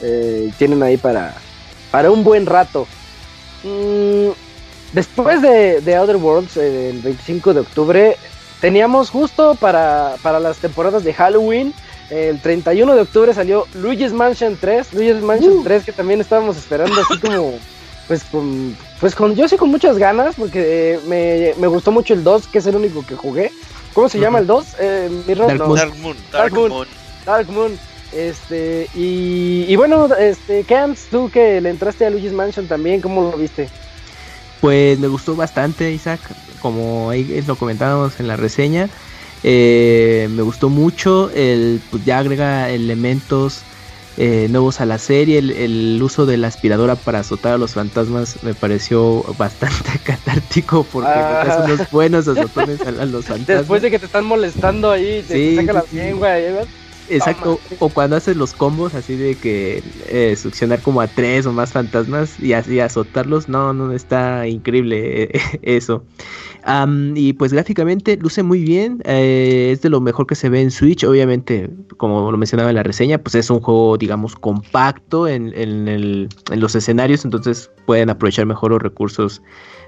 eh, 0.00 0.52
tienen 0.58 0.82
ahí 0.82 0.96
para, 0.96 1.34
para 1.90 2.10
un 2.10 2.24
buen 2.24 2.46
rato. 2.46 2.86
Mm, 3.64 4.30
después 4.92 5.42
de, 5.42 5.80
The 5.84 5.96
Outer 5.96 6.16
Worlds, 6.16 6.56
eh, 6.56 6.90
el 6.90 7.00
25 7.00 7.54
de 7.54 7.60
octubre, 7.60 8.16
teníamos 8.60 9.10
justo 9.10 9.54
para, 9.54 10.16
para 10.22 10.40
las 10.40 10.58
temporadas 10.58 11.04
de 11.04 11.14
Halloween. 11.14 11.74
El 12.10 12.40
31 12.40 12.94
de 12.94 13.00
octubre 13.00 13.32
salió 13.32 13.66
Luigi's 13.74 14.12
Mansion 14.12 14.58
3. 14.60 14.92
Luigi's 14.92 15.22
Mansion 15.22 15.64
3 15.64 15.84
que 15.84 15.92
también 15.92 16.20
estábamos 16.20 16.58
esperando 16.58 17.00
así 17.00 17.18
como 17.18 17.54
pues 18.08 18.24
con, 18.24 18.76
pues 19.00 19.14
con, 19.14 19.34
yo 19.34 19.48
sí 19.48 19.56
con 19.56 19.70
muchas 19.70 19.98
ganas, 19.98 20.34
porque 20.36 20.98
eh, 21.10 21.54
me, 21.58 21.66
gustó 21.66 21.90
mucho 21.92 22.14
el 22.14 22.24
2, 22.24 22.46
que 22.48 22.58
es 22.58 22.66
el 22.66 22.76
único 22.76 23.04
que 23.04 23.16
jugué. 23.16 23.52
¿Cómo 23.94 24.08
se 24.08 24.18
llama 24.18 24.38
el 24.38 24.46
2? 24.46 24.66
Eh, 24.80 25.24
Dark, 25.36 25.66
Moon. 25.98 26.16
Dark, 26.32 26.54
Moon. 26.54 26.86
Dark 27.26 27.50
Moon. 27.50 27.78
Este, 28.12 28.88
y, 28.94 29.64
y 29.68 29.76
bueno, 29.76 30.06
este, 30.14 30.64
Camps, 30.64 31.06
tú 31.10 31.30
que 31.30 31.60
le 31.60 31.70
entraste 31.70 32.04
a 32.04 32.10
Luigi's 32.10 32.32
Mansion 32.32 32.66
también, 32.66 33.00
¿cómo 33.00 33.22
lo 33.22 33.36
viste? 33.36 33.68
Pues 34.60 34.98
me 34.98 35.08
gustó 35.08 35.34
bastante, 35.34 35.90
Isaac, 35.90 36.20
como 36.60 37.10
ahí 37.10 37.42
lo 37.46 37.56
comentábamos 37.56 38.20
en 38.20 38.28
la 38.28 38.36
reseña. 38.36 38.88
Eh, 39.42 40.28
me 40.30 40.42
gustó 40.42 40.68
mucho, 40.68 41.30
el, 41.34 41.80
pues 41.90 42.04
ya 42.04 42.18
agrega 42.18 42.70
elementos 42.70 43.62
eh, 44.16 44.46
nuevos 44.50 44.80
a 44.80 44.86
la 44.86 44.98
serie. 44.98 45.38
El, 45.38 46.00
uso 46.02 46.26
de 46.26 46.36
la 46.36 46.48
aspiradora 46.48 46.96
para 46.96 47.20
azotar 47.20 47.54
a 47.54 47.58
los 47.58 47.74
fantasmas 47.74 48.42
me 48.42 48.54
pareció 48.54 49.22
bastante 49.38 49.98
catártico 50.04 50.84
porque 50.84 51.10
ah. 51.10 51.62
unos 51.64 51.90
buenos 51.90 52.28
azotones 52.28 52.80
a, 52.82 52.90
los 52.90 53.26
fantasmas. 53.26 53.58
Después 53.58 53.82
de 53.82 53.90
que 53.90 53.98
te 53.98 54.06
están 54.06 54.24
molestando 54.24 54.90
ahí, 54.90 55.24
te, 55.26 55.56
saca 55.56 55.72
la 55.72 55.84
lengua. 55.92 56.30
Exacto, 57.08 57.60
o 57.78 57.88
cuando 57.90 58.16
haces 58.16 58.36
los 58.36 58.52
combos 58.52 58.94
así 58.94 59.16
de 59.16 59.34
que 59.34 59.82
eh, 60.06 60.36
succionar 60.36 60.82
como 60.82 61.00
a 61.00 61.08
tres 61.08 61.46
o 61.46 61.52
más 61.52 61.72
fantasmas 61.72 62.38
y 62.38 62.52
así 62.52 62.80
azotarlos, 62.80 63.48
no, 63.48 63.72
no, 63.72 63.92
está 63.92 64.46
increíble 64.46 65.24
eh, 65.24 65.40
eso. 65.62 66.04
Y 67.16 67.32
pues 67.32 67.52
gráficamente 67.52 68.16
luce 68.16 68.42
muy 68.44 68.62
bien, 68.62 69.02
eh, 69.04 69.70
es 69.72 69.82
de 69.82 69.90
lo 69.90 70.00
mejor 70.00 70.26
que 70.26 70.36
se 70.36 70.48
ve 70.48 70.62
en 70.62 70.70
Switch, 70.70 71.02
obviamente, 71.02 71.70
como 71.96 72.30
lo 72.30 72.38
mencionaba 72.38 72.70
en 72.70 72.76
la 72.76 72.84
reseña, 72.84 73.18
pues 73.18 73.34
es 73.34 73.50
un 73.50 73.60
juego, 73.60 73.98
digamos, 73.98 74.36
compacto 74.36 75.26
en, 75.26 75.52
en, 75.56 76.28
los 76.54 76.74
escenarios, 76.76 77.24
entonces 77.24 77.68
pueden 77.84 78.10
aprovechar 78.10 78.46
mejor 78.46 78.70
los 78.70 78.80
recursos 78.80 79.42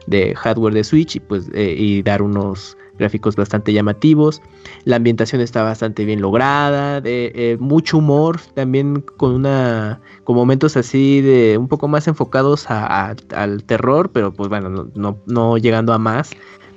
de 0.09 0.35
hardware 0.35 0.75
de 0.75 0.85
Switch 0.85 1.17
y 1.17 1.21
pues 1.21 1.49
y 1.55 2.03
dar 2.03 2.23
unos 2.23 2.77
gráficos 2.99 3.37
bastante 3.37 3.73
llamativos. 3.73 4.43
La 4.85 4.97
ambientación 4.97 5.41
está 5.41 5.63
bastante 5.63 6.05
bien 6.05 6.21
lograda, 6.21 7.01
de 7.01 7.33
eh, 7.35 7.57
mucho 7.59 7.99
humor, 7.99 8.41
también 8.55 9.01
con 9.17 9.33
una 9.33 10.01
con 10.25 10.37
momentos 10.37 10.77
así 10.77 11.21
de 11.21 11.59
un 11.59 11.69
poco 11.69 11.89
más 11.89 12.09
enfocados 12.09 12.67
al 12.69 13.65
terror, 13.65 14.11
pero 14.13 14.33
pues 14.33 14.49
bueno, 14.49 14.91
no, 14.95 15.19
no 15.27 15.59
llegando 15.59 15.93
a 15.93 15.99
más 15.99 16.31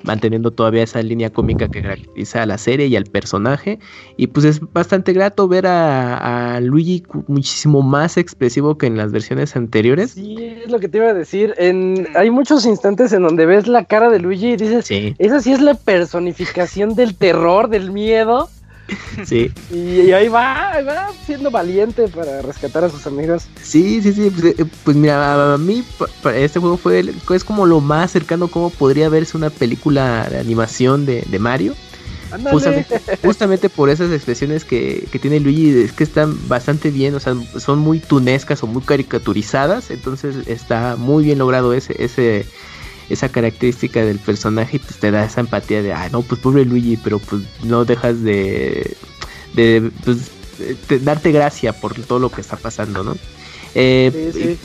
manteniendo 0.03 0.51
todavía 0.51 0.83
esa 0.83 1.01
línea 1.01 1.29
cómica 1.29 1.67
que 1.67 1.81
caracteriza 1.81 2.43
a 2.43 2.45
la 2.45 2.57
serie 2.57 2.87
y 2.87 2.95
al 2.95 3.05
personaje. 3.05 3.79
Y 4.17 4.27
pues 4.27 4.45
es 4.45 4.61
bastante 4.73 5.13
grato 5.13 5.47
ver 5.47 5.65
a, 5.67 6.59
Luigi 6.61 7.03
muchísimo 7.27 7.81
más 7.81 8.17
expresivo 8.17 8.77
que 8.77 8.87
en 8.87 8.97
las 8.97 9.11
versiones 9.11 9.55
anteriores. 9.55 10.11
Sí, 10.11 10.35
es 10.63 10.71
lo 10.71 10.79
que 10.79 10.89
te 10.89 10.97
iba 10.97 11.07
a 11.07 11.13
decir. 11.13 11.53
En, 11.57 12.07
hay 12.15 12.29
muchos 12.31 12.65
instantes 12.65 13.13
en 13.13 13.23
donde 13.23 13.45
ves 13.45 13.67
la 13.67 13.85
cara 13.85 14.09
de 14.09 14.19
Luigi 14.19 14.53
y 14.53 14.57
dices, 14.57 14.89
esa 15.17 15.41
sí 15.41 15.51
es 15.51 15.61
la 15.61 15.75
personificación 15.75 16.95
del 16.95 17.15
terror, 17.15 17.69
del 17.69 17.91
miedo. 17.91 18.49
Sí. 19.25 19.51
Y, 19.71 20.11
ahí 20.11 20.27
va, 20.27 20.81
va 20.81 21.09
siendo 21.25 21.51
valiente 21.51 22.07
para 22.07 22.41
rescatar 22.41 22.83
a 22.83 22.89
sus 22.89 23.05
amigos. 23.07 23.47
Sí, 23.61 24.01
sí, 24.01 24.13
sí. 24.13 24.29
Pues, 24.29 24.55
eh, 24.57 24.65
pues 24.83 24.95
mira, 24.95 25.53
a 25.53 25.57
mí 25.57 25.83
este 26.35 26.59
juego 26.59 26.77
fue 26.77 27.03
es 27.33 27.43
como 27.43 27.65
lo 27.65 27.81
más 27.81 28.11
cercano 28.11 28.47
como 28.47 28.69
podría 28.69 29.09
verse 29.09 29.37
una 29.37 29.49
película 29.49 30.27
de 30.29 30.39
animación 30.39 31.05
de, 31.05 31.25
Mario. 31.39 31.75
Justamente, 33.23 33.69
por 33.69 33.89
esas 33.89 34.11
expresiones 34.11 34.65
que, 34.65 35.07
que, 35.11 35.19
tiene 35.19 35.39
Luigi, 35.39 35.79
es 35.79 35.93
que 35.93 36.03
están 36.03 36.37
bastante 36.47 36.91
bien, 36.91 37.15
o 37.15 37.19
sea, 37.19 37.35
son 37.57 37.79
muy 37.79 37.99
tunescas 37.99 38.61
o 38.63 38.67
muy 38.67 38.81
caricaturizadas, 38.81 39.91
entonces 39.91 40.47
está 40.47 40.97
muy 40.97 41.23
bien 41.23 41.37
logrado 41.37 41.73
ese, 41.73 41.95
ese, 42.03 42.45
esa 43.09 43.29
característica 43.29 44.03
del 44.03 44.19
personaje 44.19 44.79
pues 44.79 44.97
te 44.99 45.11
da 45.11 45.25
esa 45.25 45.41
empatía 45.41 45.81
de, 45.81 45.93
ah, 45.93 46.09
no, 46.11 46.21
pues 46.21 46.41
pobre 46.41 46.65
Luigi, 46.65 46.97
pero 46.97 47.19
pues 47.19 47.43
no 47.63 47.85
dejas 47.85 48.23
de, 48.23 48.97
de, 49.53 49.91
pues, 50.03 50.31
darte 51.03 51.31
gracia 51.31 51.73
por 51.73 51.93
todo 51.93 52.19
lo 52.19 52.31
que 52.31 52.41
está 52.41 52.57
pasando, 52.57 53.03
¿no? 53.03 53.15
Eh, 53.75 54.57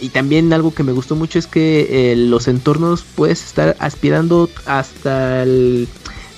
y, 0.00 0.08
también 0.10 0.52
algo 0.52 0.72
que 0.72 0.82
me 0.82 0.92
gustó 0.92 1.14
mucho 1.14 1.38
es 1.38 1.46
que 1.46 2.12
eh, 2.12 2.16
los 2.16 2.48
entornos 2.48 3.04
puedes 3.14 3.44
estar 3.44 3.76
aspirando 3.80 4.48
hasta 4.64 5.42
el 5.42 5.88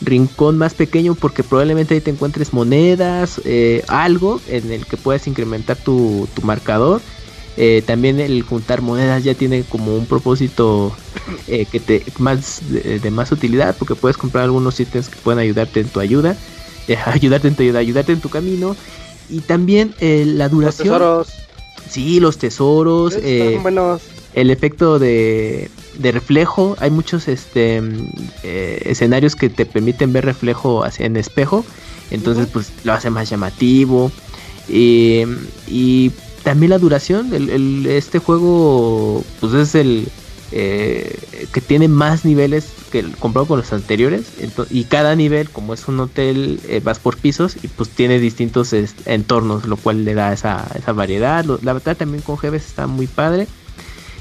rincón 0.00 0.58
más 0.58 0.74
pequeño 0.74 1.14
porque 1.14 1.44
probablemente 1.44 1.94
ahí 1.94 2.00
te 2.00 2.10
encuentres 2.10 2.52
monedas, 2.52 3.40
eh, 3.44 3.84
algo 3.86 4.40
en 4.48 4.72
el 4.72 4.84
que 4.86 4.96
puedas 4.96 5.28
incrementar 5.28 5.76
tu, 5.76 6.28
tu 6.34 6.42
marcador 6.42 7.00
eh, 7.56 7.82
también 7.86 8.18
el 8.18 8.42
juntar 8.42 8.80
monedas 8.80 9.24
ya 9.24 9.34
tiene 9.34 9.62
como 9.64 9.94
un 9.94 10.06
propósito 10.06 10.96
eh, 11.48 11.66
que 11.70 11.80
te 11.80 12.02
más 12.18 12.62
de, 12.70 13.10
más 13.10 13.30
utilidad 13.30 13.76
porque 13.78 13.94
puedes 13.94 14.16
comprar 14.16 14.44
algunos 14.44 14.80
ítems 14.80 15.10
que 15.10 15.16
pueden 15.16 15.38
ayudarte 15.38 15.80
en 15.80 15.88
tu 15.88 16.00
ayuda, 16.00 16.34
eh, 16.88 16.96
ayudarte 17.06 17.48
en 17.48 17.54
tu 17.54 17.62
ayuda, 17.62 17.78
ayudarte 17.80 18.12
en 18.12 18.20
tu 18.20 18.30
camino 18.30 18.74
y 19.28 19.40
también 19.40 19.94
la 20.00 20.48
duración. 20.48 20.88
Los 20.88 21.26
tesoros. 21.26 21.28
Sí, 21.90 22.20
los 22.20 22.38
tesoros. 22.38 23.16
El 24.34 24.50
efecto 24.50 24.98
de, 24.98 25.70
de, 25.98 26.12
reflejo. 26.12 26.74
Hay 26.80 26.90
muchos 26.90 27.28
este 27.28 27.82
escenarios 28.42 29.36
que 29.36 29.50
te 29.50 29.66
permiten 29.66 30.12
ver 30.12 30.24
reflejo 30.24 30.84
en 30.98 31.18
espejo. 31.18 31.66
Entonces, 32.10 32.46
pues 32.50 32.72
lo 32.84 32.94
hace 32.94 33.10
más 33.10 33.28
llamativo. 33.28 34.10
y 34.68 36.12
también 36.42 36.70
la 36.70 36.78
duración, 36.78 37.32
el, 37.34 37.86
este 37.86 38.18
juego 38.18 39.24
pues 39.40 39.54
es 39.54 39.74
el 39.74 40.08
eh, 40.54 41.18
que 41.52 41.60
tiene 41.62 41.88
más 41.88 42.24
niveles 42.26 42.68
que 42.90 42.98
el 42.98 43.16
comprado 43.16 43.48
con 43.48 43.58
los 43.58 43.72
anteriores 43.72 44.26
y 44.68 44.84
cada 44.84 45.16
nivel 45.16 45.48
como 45.48 45.72
es 45.72 45.88
un 45.88 45.98
hotel 45.98 46.60
eh, 46.68 46.82
vas 46.84 46.98
por 46.98 47.16
pisos 47.16 47.56
y 47.62 47.68
pues 47.68 47.88
tiene 47.88 48.18
distintos 48.18 48.74
entornos 49.06 49.66
lo 49.66 49.78
cual 49.78 50.04
le 50.04 50.12
da 50.12 50.32
esa, 50.32 50.68
esa 50.74 50.92
variedad. 50.92 51.44
La 51.62 51.72
verdad 51.72 51.96
también 51.96 52.22
con 52.22 52.36
Jeves 52.36 52.66
está 52.66 52.86
muy 52.86 53.06
padre 53.06 53.46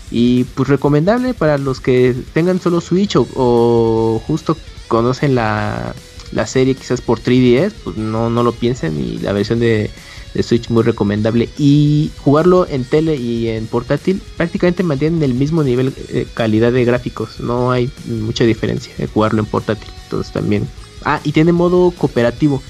y 0.10 0.45
pues 0.56 0.69
recomendable 0.69 1.34
para 1.34 1.57
los 1.57 1.81
que 1.81 2.15
tengan 2.34 2.61
solo 2.61 2.80
Switch 2.80 3.15
o, 3.18 4.22
justo 4.26 4.57
conocen 4.88 5.35
la, 5.35 5.93
la 6.31 6.48
serie 6.48 6.76
quizás 6.76 7.02
por 7.02 7.19
3DS 7.19 7.73
pues 7.84 7.98
no, 7.98 8.30
no 8.30 8.43
lo 8.43 8.53
piensen 8.53 8.98
y 8.98 9.18
la 9.18 9.34
versión 9.34 9.60
de 9.60 9.89
de 10.34 10.44
Switch 10.44 10.70
muy 10.70 10.84
recomendable. 10.84 11.49
Y 11.58 12.12
jugarlo 12.20 12.68
en 12.68 12.84
tele 12.84 13.16
y 13.16 13.49
en 13.49 13.68
portátil 13.68 14.22
prácticamente 14.38 14.84
mantienen 14.84 15.22
el 15.24 15.34
mismo 15.34 15.64
nivel 15.64 15.94
de 15.94 16.26
calidad 16.34 16.72
de 16.72 16.86
gráficos. 16.86 17.40
No 17.40 17.72
hay 17.72 17.90
mucha 18.06 18.44
diferencia 18.44 18.94
de 18.98 19.08
jugarlo 19.08 19.41
en 19.41 19.45
portátil. 19.45 19.90
Entonces 20.03 20.32
también. 20.32 20.68
Ah 21.03 21.20
y 21.24 21.32
tiene 21.32 21.52
modo 21.52 21.91
cooperativo. 21.91 22.62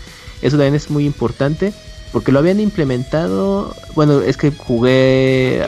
Eso 0.41 0.57
también 0.57 0.75
es 0.75 0.89
muy 0.89 1.05
importante 1.05 1.73
porque 2.11 2.31
lo 2.31 2.39
habían 2.39 2.59
implementado. 2.59 3.75
Bueno 3.95 4.21
es 4.21 4.37
que 4.37 4.51
jugué 4.51 5.63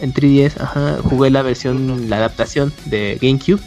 en 0.00 0.12
3DS 0.12 0.60
ajá, 0.60 0.98
jugué 1.04 1.30
la 1.30 1.42
versión 1.42 2.08
la 2.08 2.16
adaptación 2.16 2.72
de 2.86 3.18
GameCube 3.20 3.60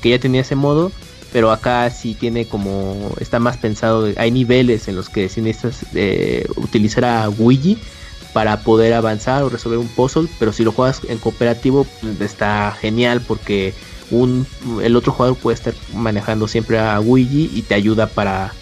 que 0.00 0.10
ya 0.10 0.18
tenía 0.18 0.40
ese 0.40 0.56
modo 0.56 0.90
pero 1.36 1.50
acá 1.50 1.90
sí 1.90 2.14
tiene 2.14 2.46
como, 2.46 3.12
está 3.20 3.38
más 3.38 3.58
pensado, 3.58 4.08
hay 4.16 4.30
niveles 4.30 4.88
en 4.88 4.96
los 4.96 5.10
que 5.10 5.28
si 5.28 5.42
necesitas 5.42 5.84
eh, 5.94 6.46
utilizar 6.56 7.04
a 7.04 7.28
Ouija 7.28 7.78
para 8.32 8.60
poder 8.60 8.94
avanzar 8.94 9.42
o 9.42 9.50
resolver 9.50 9.78
un 9.78 9.88
puzzle, 9.88 10.28
pero 10.38 10.54
si 10.54 10.64
lo 10.64 10.72
juegas 10.72 11.02
en 11.06 11.18
cooperativo 11.18 11.86
pues, 12.00 12.22
está 12.22 12.74
genial 12.80 13.20
porque 13.20 13.74
un, 14.10 14.46
el 14.82 14.96
otro 14.96 15.12
jugador 15.12 15.36
puede 15.36 15.56
estar 15.56 15.74
manejando 15.92 16.48
siempre 16.48 16.78
a 16.78 16.98
Ouija 17.00 17.54
y 17.54 17.60
te 17.60 17.74
ayuda 17.74 18.06
para, 18.06 18.54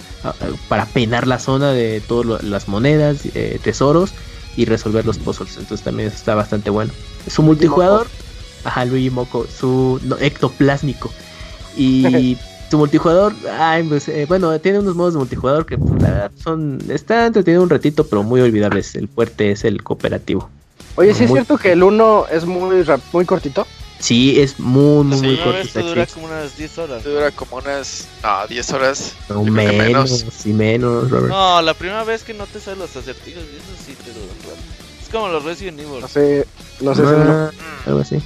para 0.67 0.87
peinar 0.87 1.29
la 1.29 1.39
zona 1.39 1.71
de 1.71 2.01
todas 2.01 2.43
las 2.43 2.67
monedas, 2.67 3.19
eh, 3.37 3.61
tesoros 3.63 4.15
y 4.57 4.65
resolver 4.65 5.07
los 5.07 5.19
puzzles, 5.19 5.59
entonces 5.59 5.85
también 5.85 6.09
está 6.09 6.35
bastante 6.35 6.71
bueno. 6.71 6.93
Su 7.29 7.45
multijugador, 7.45 8.09
ajá, 8.65 8.85
Luigi 8.85 9.11
Moco, 9.11 9.47
su 9.47 10.01
ectoplásmico. 10.19 11.13
Y 11.77 12.37
su 12.71 12.79
multijugador, 12.79 13.35
ay, 13.59 13.83
pues, 13.85 14.09
eh, 14.09 14.27
bueno, 14.29 14.59
tiene 14.61 14.79
unos 14.81 14.95
modos 14.95 15.15
de 15.15 15.19
multijugador 15.19 15.67
que 15.67 15.79
pues, 15.79 16.03
son, 16.43 16.79
está 16.89 17.27
entretenido 17.27 17.63
un 17.63 17.71
ratito, 17.71 18.07
pero 18.07 18.23
muy 18.23 18.41
olvidables. 18.41 18.95
El 18.95 19.09
fuerte 19.09 19.53
es 19.53 19.65
el 19.65 19.83
cooperativo. 19.83 20.49
Oye, 20.97 21.15
¿sí 21.15 21.25
es 21.25 21.33
cierto 21.33 21.59
que 21.59 21.73
el 21.73 21.83
1 21.83 22.27
es 22.31 22.45
muy, 22.45 22.85
muy 23.13 23.25
cortito? 23.25 23.67
Sí, 23.99 24.41
es 24.41 24.61
muy, 24.61 25.05
muy, 25.05 25.21
muy 25.21 25.37
corto. 25.39 25.61
Esto 25.61 25.83
dura 25.83 26.07
como 26.07 26.27
unas 26.27 26.57
10 26.57 26.79
horas. 26.79 27.05
Dura 27.05 27.31
como 27.31 27.57
unas. 27.57 28.07
No, 28.23 28.47
10 28.47 28.73
horas. 28.73 29.15
No, 29.29 29.45
menos, 29.45 29.75
menos. 29.77 30.27
Sí, 30.37 30.53
menos, 30.53 31.11
Robert. 31.11 31.29
No, 31.29 31.63
la 31.63 31.75
primera 31.75 32.05
vez 32.05 32.23
que 32.23 32.35
no 32.35 32.47
te 32.47 32.61
salen 32.61 32.81
los 32.81 32.95
acertijos, 32.95 33.43
eso 33.43 33.85
sí 33.85 33.95
te 34.05 34.11
dura. 34.13 34.57
Es 35.03 35.09
como 35.09 35.29
los 35.29 35.45
Resident 35.45 35.81
Evil. 35.81 36.01
No 36.01 36.09
sé, 36.09 36.47
no 36.81 36.95
sé 36.95 37.03
si 37.03 37.11
no. 37.11 37.51
Algo 37.87 38.01
así. 38.01 38.23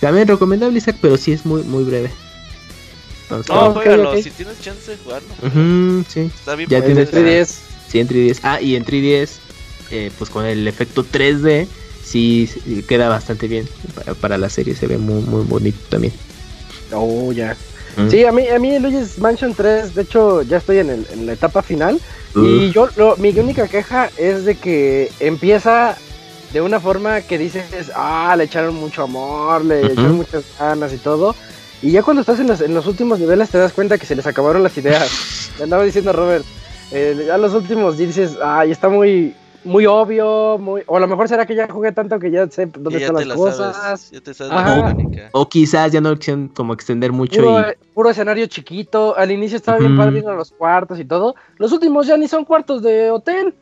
También 0.00 0.26
recomendable, 0.26 0.78
Isaac, 0.78 0.96
pero 1.00 1.16
sí 1.16 1.32
es 1.32 1.46
muy, 1.46 1.62
muy 1.62 1.84
breve. 1.84 2.10
Entonces, 3.24 3.54
no, 3.54 3.72
juégalo, 3.72 4.10
okay. 4.10 4.22
si 4.22 4.30
tienes 4.30 4.60
chance 4.60 4.90
de 4.90 4.96
jugarlo. 4.98 5.28
Uh 5.42 5.46
-huh, 5.46 6.04
sí. 6.08 6.20
Está 6.20 6.54
bien 6.54 6.68
ya 6.68 6.84
tienes 6.84 7.12
3DS. 7.12 7.58
Sí, 7.88 8.00
en 8.00 8.08
3DS. 8.08 8.40
Ah, 8.42 8.60
y 8.60 8.76
en 8.76 8.84
3DS, 8.84 9.38
eh, 9.90 10.10
pues 10.18 10.30
con 10.30 10.44
el 10.44 10.66
efecto 10.68 11.04
3D 11.04 11.66
sí 12.02 12.48
queda 12.86 13.08
bastante 13.08 13.48
bien 13.48 13.68
para, 13.94 14.14
para, 14.14 14.38
la 14.38 14.50
serie, 14.50 14.74
se 14.74 14.86
ve 14.86 14.98
muy 14.98 15.22
muy 15.22 15.44
bonito 15.44 15.78
también. 15.88 16.12
Oh, 16.92 17.32
ya. 17.32 17.56
Mm. 17.96 18.10
Sí, 18.10 18.24
a 18.24 18.32
mí, 18.32 18.48
a 18.48 18.58
mí 18.58 18.78
Luigi's 18.78 19.18
Mansion 19.18 19.54
3, 19.54 19.94
de 19.94 20.02
hecho 20.02 20.42
ya 20.42 20.58
estoy 20.58 20.78
en, 20.78 20.90
el, 20.90 21.06
en 21.12 21.26
la 21.26 21.32
etapa 21.32 21.62
final 21.62 22.00
uh. 22.34 22.44
y 22.44 22.72
yo, 22.72 22.88
lo, 22.96 23.16
mi 23.16 23.30
única 23.38 23.68
queja 23.68 24.10
es 24.16 24.44
de 24.44 24.56
que 24.56 25.10
empieza 25.20 25.96
de 26.52 26.60
una 26.60 26.80
forma 26.80 27.20
que 27.22 27.38
dices, 27.38 27.64
ah, 27.94 28.34
le 28.36 28.44
echaron 28.44 28.74
mucho 28.74 29.02
amor, 29.02 29.64
le 29.64 29.80
uh 29.80 29.86
-huh. 29.86 29.92
echaron 29.92 30.16
muchas 30.16 30.44
ganas 30.58 30.92
y 30.92 30.98
todo. 30.98 31.34
Y 31.84 31.90
ya 31.90 32.02
cuando 32.02 32.22
estás 32.22 32.40
en 32.40 32.46
los, 32.46 32.62
en 32.62 32.72
los 32.72 32.86
últimos 32.86 33.18
niveles 33.18 33.50
te 33.50 33.58
das 33.58 33.74
cuenta 33.74 33.98
que 33.98 34.06
se 34.06 34.16
les 34.16 34.26
acabaron 34.26 34.62
las 34.62 34.74
ideas. 34.78 35.52
Le 35.58 35.64
andaba 35.64 35.84
diciendo 35.84 36.10
a 36.10 36.12
Robert, 36.14 36.42
eh, 36.90 37.24
ya 37.26 37.36
los 37.36 37.52
últimos 37.52 37.98
dices, 37.98 38.38
ay, 38.42 38.70
está 38.70 38.88
muy, 38.88 39.34
muy 39.64 39.84
obvio, 39.84 40.56
muy... 40.56 40.80
o 40.86 40.96
a 40.96 41.00
lo 41.00 41.06
mejor 41.06 41.28
será 41.28 41.44
que 41.44 41.54
ya 41.54 41.68
jugué 41.68 41.92
tanto 41.92 42.18
que 42.18 42.30
ya 42.30 42.48
sé 42.48 42.64
dónde 42.64 43.00
ya 43.00 43.08
están 43.08 43.16
las 43.16 43.26
la 43.26 43.34
cosas. 43.34 43.76
Sabes, 43.76 44.10
ya 44.12 44.20
te 44.22 44.32
sabes 44.32 44.52
la 44.54 44.96
o, 45.34 45.42
o, 45.42 45.48
quizás 45.50 45.92
ya 45.92 46.00
no 46.00 46.16
quisieron 46.16 46.48
como 46.48 46.72
extender 46.72 47.12
mucho 47.12 47.42
puro, 47.42 47.60
y... 47.60 47.64
puro 47.92 48.08
escenario 48.08 48.46
chiquito, 48.46 49.14
al 49.14 49.30
inicio 49.30 49.58
estaba 49.58 49.76
bien 49.76 49.94
padre 49.94 50.12
viendo 50.12 50.32
los 50.32 50.52
cuartos 50.52 50.98
y 50.98 51.04
todo. 51.04 51.34
Los 51.58 51.70
últimos 51.70 52.06
ya 52.06 52.16
ni 52.16 52.28
son 52.28 52.46
cuartos 52.46 52.80
de 52.80 53.10
hotel. 53.10 53.54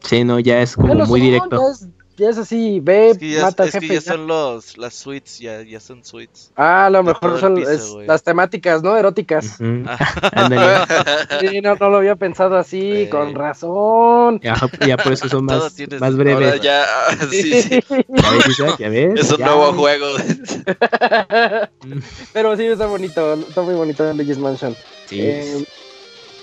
Sí, 0.00 0.24
no, 0.24 0.40
ya 0.40 0.60
es 0.60 0.74
como 0.74 0.88
ya 0.88 1.04
muy 1.04 1.20
son, 1.20 1.20
directo. 1.20 1.56
Ya 1.56 1.70
es, 1.70 1.88
ya 2.16 2.30
es 2.30 2.38
así, 2.38 2.80
ve, 2.80 3.10
es 3.10 3.18
que 3.18 3.30
ya, 3.30 3.42
mata 3.42 3.64
es 3.64 3.72
jefe. 3.72 3.88
que 3.88 3.94
ya, 3.94 4.00
ya, 4.00 4.12
son 4.12 4.26
los, 4.26 4.78
las 4.78 4.94
suites, 4.94 5.38
ya, 5.38 5.62
ya 5.62 5.80
son 5.80 6.04
suites. 6.04 6.52
Ah, 6.54 6.86
a 6.86 6.90
lo 6.90 7.02
mejor 7.02 7.40
son 7.40 7.56
piso, 7.56 8.00
es, 8.00 8.06
las 8.06 8.22
temáticas, 8.22 8.82
¿no? 8.82 8.96
Eróticas. 8.96 9.60
Uh 9.60 9.64
-huh. 9.64 11.40
sí, 11.40 11.60
no, 11.60 11.74
no, 11.74 11.90
lo 11.90 11.96
había 11.98 12.16
pensado 12.16 12.56
así, 12.56 13.04
sí. 13.04 13.10
con 13.10 13.34
razón. 13.34 14.40
Ya, 14.42 14.54
ya, 14.86 14.96
por 14.96 15.12
eso 15.12 15.28
son 15.28 15.46
más, 15.46 15.74
más 15.98 16.16
breves. 16.16 16.52
Ahora 16.52 16.62
ya, 16.62 16.84
sí, 17.30 17.62
sí. 17.62 17.80
¿Ya 18.08 18.30
ves, 18.30 18.78
¿Ya 18.78 18.88
ves? 18.88 19.20
Es 19.20 19.32
un 19.32 19.38
ya. 19.38 19.46
nuevo 19.46 19.72
juego. 19.72 20.06
Pero 22.32 22.56
sí, 22.56 22.66
está 22.66 22.86
bonito, 22.86 23.34
está 23.34 23.62
muy 23.62 23.74
bonito 23.74 24.08
en 24.08 24.16
Luigi's 24.16 24.38
Mansion. 24.38 24.76
Sí. 25.06 25.20
Eh, 25.20 25.64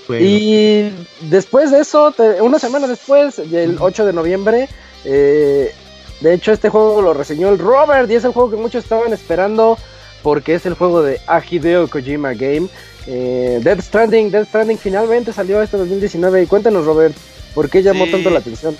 bueno. 0.08 0.26
Y 0.26 0.92
después 1.30 1.72
de 1.72 1.80
eso, 1.80 2.12
te, 2.12 2.42
una 2.42 2.60
semana 2.60 2.88
después, 2.88 3.40
el 3.40 3.78
8 3.80 4.06
de 4.06 4.14
noviembre, 4.14 4.68
eh, 5.06 5.74
de 6.20 6.34
hecho, 6.34 6.52
este 6.52 6.70
juego 6.70 7.02
lo 7.02 7.14
reseñó 7.14 7.50
el 7.50 7.58
Robert 7.58 8.10
y 8.10 8.16
es 8.16 8.24
el 8.24 8.32
juego 8.32 8.52
que 8.52 8.58
muchos 8.58 8.84
estaban 8.84 9.12
esperando 9.12 9.78
porque 10.22 10.54
es 10.54 10.66
el 10.68 10.76
juego 10.76 11.02
de 11.02 11.20
Hideo 11.50 11.88
Kojima 11.90 12.34
Game. 12.34 12.68
Eh, 13.08 13.60
Death 13.64 13.82
Stranding, 13.82 14.30
Death 14.30 14.50
Stranding 14.50 14.78
finalmente 14.78 15.34
salió 15.34 15.62
este 15.62 15.78
2019 15.78 16.44
y 16.44 16.46
cuéntanos 16.46 16.86
Robert, 16.86 17.16
¿por 17.56 17.70
qué 17.70 17.82
llamó 17.82 18.06
Sí. 18.06 18.12
tanto 18.12 18.30
la 18.30 18.40
atención? 18.40 18.78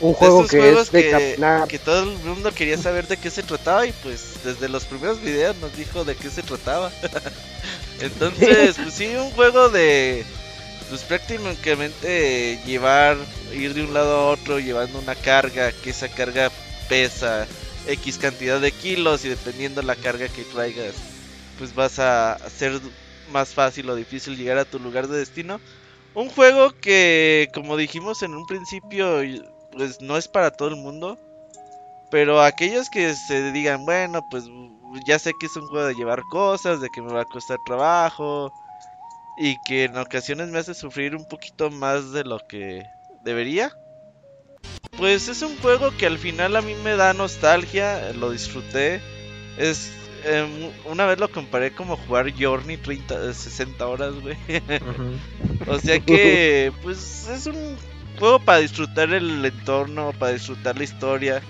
Un 0.00 0.12
juego 0.12 0.46
que 0.46 0.70
es 0.70 0.92
de 0.92 1.02
que, 1.02 1.36
que 1.68 1.78
todo 1.78 2.02
el 2.02 2.18
mundo 2.18 2.52
quería 2.52 2.76
saber 2.76 3.06
de 3.06 3.16
qué 3.16 3.30
se 3.30 3.42
trataba 3.42 3.86
y 3.86 3.92
pues 3.92 4.34
desde 4.44 4.68
los 4.68 4.84
primeros 4.84 5.20
videos 5.22 5.56
nos 5.56 5.74
dijo 5.76 6.04
de 6.04 6.14
qué 6.14 6.30
se 6.30 6.42
trataba. 6.42 6.90
Entonces, 8.00 8.76
pues 8.82 8.94
sí, 8.94 9.06
un 9.16 9.30
juego 9.30 9.68
de 9.68 10.24
pues 10.94 11.02
prácticamente 11.02 12.60
llevar, 12.64 13.16
ir 13.52 13.74
de 13.74 13.82
un 13.82 13.92
lado 13.92 14.16
a 14.16 14.26
otro 14.30 14.60
llevando 14.60 15.00
una 15.00 15.16
carga, 15.16 15.72
que 15.72 15.90
esa 15.90 16.08
carga 16.08 16.52
pesa 16.88 17.48
X 17.88 18.16
cantidad 18.16 18.60
de 18.60 18.70
kilos 18.70 19.24
y 19.24 19.28
dependiendo 19.28 19.82
la 19.82 19.96
carga 19.96 20.28
que 20.28 20.44
traigas, 20.44 20.94
pues 21.58 21.74
vas 21.74 21.98
a 21.98 22.34
hacer 22.34 22.80
más 23.32 23.54
fácil 23.54 23.90
o 23.90 23.96
difícil 23.96 24.36
llegar 24.36 24.56
a 24.56 24.64
tu 24.64 24.78
lugar 24.78 25.08
de 25.08 25.18
destino. 25.18 25.60
Un 26.14 26.28
juego 26.28 26.70
que, 26.80 27.48
como 27.52 27.76
dijimos 27.76 28.22
en 28.22 28.32
un 28.32 28.46
principio, 28.46 29.20
pues 29.72 30.00
no 30.00 30.16
es 30.16 30.28
para 30.28 30.52
todo 30.52 30.68
el 30.68 30.76
mundo. 30.76 31.18
Pero 32.12 32.40
aquellos 32.40 32.88
que 32.88 33.14
se 33.14 33.50
digan, 33.50 33.84
bueno, 33.84 34.24
pues 34.30 34.44
ya 35.04 35.18
sé 35.18 35.32
que 35.40 35.46
es 35.46 35.56
un 35.56 35.66
juego 35.66 35.88
de 35.88 35.94
llevar 35.96 36.22
cosas, 36.30 36.80
de 36.80 36.88
que 36.88 37.02
me 37.02 37.12
va 37.12 37.22
a 37.22 37.24
costar 37.24 37.58
trabajo 37.66 38.52
y 39.38 39.56
que 39.64 39.84
en 39.84 39.96
ocasiones 39.96 40.48
me 40.48 40.58
hace 40.58 40.74
sufrir 40.74 41.16
un 41.16 41.26
poquito 41.26 41.70
más 41.70 42.12
de 42.12 42.24
lo 42.24 42.38
que 42.46 42.84
debería. 43.24 43.76
Pues 44.96 45.28
es 45.28 45.42
un 45.42 45.56
juego 45.58 45.90
que 45.96 46.06
al 46.06 46.18
final 46.18 46.56
a 46.56 46.62
mí 46.62 46.74
me 46.84 46.96
da 46.96 47.12
nostalgia, 47.12 48.12
lo 48.12 48.30
disfruté. 48.30 49.00
Es 49.58 49.90
eh, 50.24 50.72
una 50.84 51.04
vez 51.06 51.18
lo 51.18 51.30
comparé 51.30 51.72
como 51.72 51.96
jugar 51.96 52.32
Journey 52.38 52.76
30 52.78 53.34
60 53.34 53.86
horas, 53.86 54.14
güey. 54.20 54.36
Uh 54.48 54.48
-huh. 54.48 55.68
o 55.68 55.78
sea 55.78 56.00
que 56.00 56.72
pues 56.82 57.28
es 57.28 57.46
un 57.46 57.76
juego 58.18 58.38
para 58.38 58.58
disfrutar 58.58 59.12
el 59.12 59.44
entorno, 59.44 60.12
para 60.18 60.32
disfrutar 60.32 60.78
la 60.78 60.84
historia, 60.84 61.42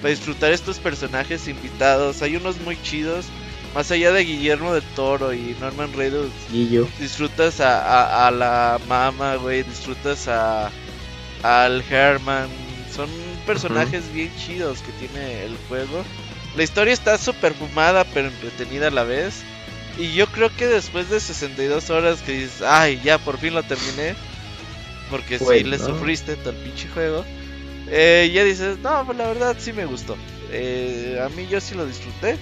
para 0.00 0.10
disfrutar 0.10 0.52
estos 0.52 0.78
personajes 0.78 1.48
invitados. 1.48 2.22
Hay 2.22 2.36
unos 2.36 2.60
muy 2.60 2.80
chidos. 2.82 3.26
Más 3.74 3.90
allá 3.90 4.12
de 4.12 4.24
Guillermo 4.24 4.74
del 4.74 4.82
Toro 4.94 5.32
y 5.32 5.56
Norman 5.60 5.92
Reedus, 5.94 6.30
disfrutas 6.98 7.60
a, 7.60 7.80
a, 7.80 8.28
a 8.28 8.30
la 8.30 8.78
mama, 8.86 9.36
güey, 9.36 9.62
disfrutas 9.62 10.28
a 10.28 10.70
al 11.42 11.82
Herman. 11.88 12.48
Son 12.94 13.08
personajes 13.46 14.04
uh 14.04 14.08
-huh. 14.08 14.12
bien 14.12 14.36
chidos 14.36 14.80
que 14.80 14.92
tiene 14.92 15.44
el 15.44 15.56
juego. 15.68 16.04
La 16.56 16.62
historia 16.62 16.92
está 16.92 17.16
súper 17.16 17.54
fumada, 17.54 18.04
pero 18.04 18.28
entretenida 18.28 18.88
a 18.88 18.90
la 18.90 19.04
vez. 19.04 19.42
Y 19.98 20.12
yo 20.14 20.26
creo 20.26 20.54
que 20.54 20.66
después 20.66 21.08
de 21.10 21.20
62 21.20 21.90
horas 21.90 22.20
que 22.22 22.32
dices, 22.32 22.62
ay, 22.62 23.00
ya 23.02 23.18
por 23.18 23.38
fin 23.38 23.54
lo 23.54 23.62
terminé. 23.62 24.14
Porque 25.10 25.38
si 25.38 25.44
sí, 25.44 25.64
le 25.64 25.78
sufriste 25.78 26.36
todo 26.36 26.50
el 26.50 26.56
pinche 26.56 26.88
juego. 26.88 27.24
Eh, 27.88 28.30
ya 28.32 28.44
dices, 28.44 28.78
no, 28.78 29.04
pues 29.04 29.18
la 29.18 29.28
verdad 29.28 29.56
sí 29.58 29.72
me 29.72 29.84
gustó. 29.84 30.16
Eh, 30.50 31.20
a 31.22 31.28
mí 31.30 31.46
yo 31.50 31.60
sí 31.60 31.74
lo 31.74 31.86
disfruté. 31.86 32.38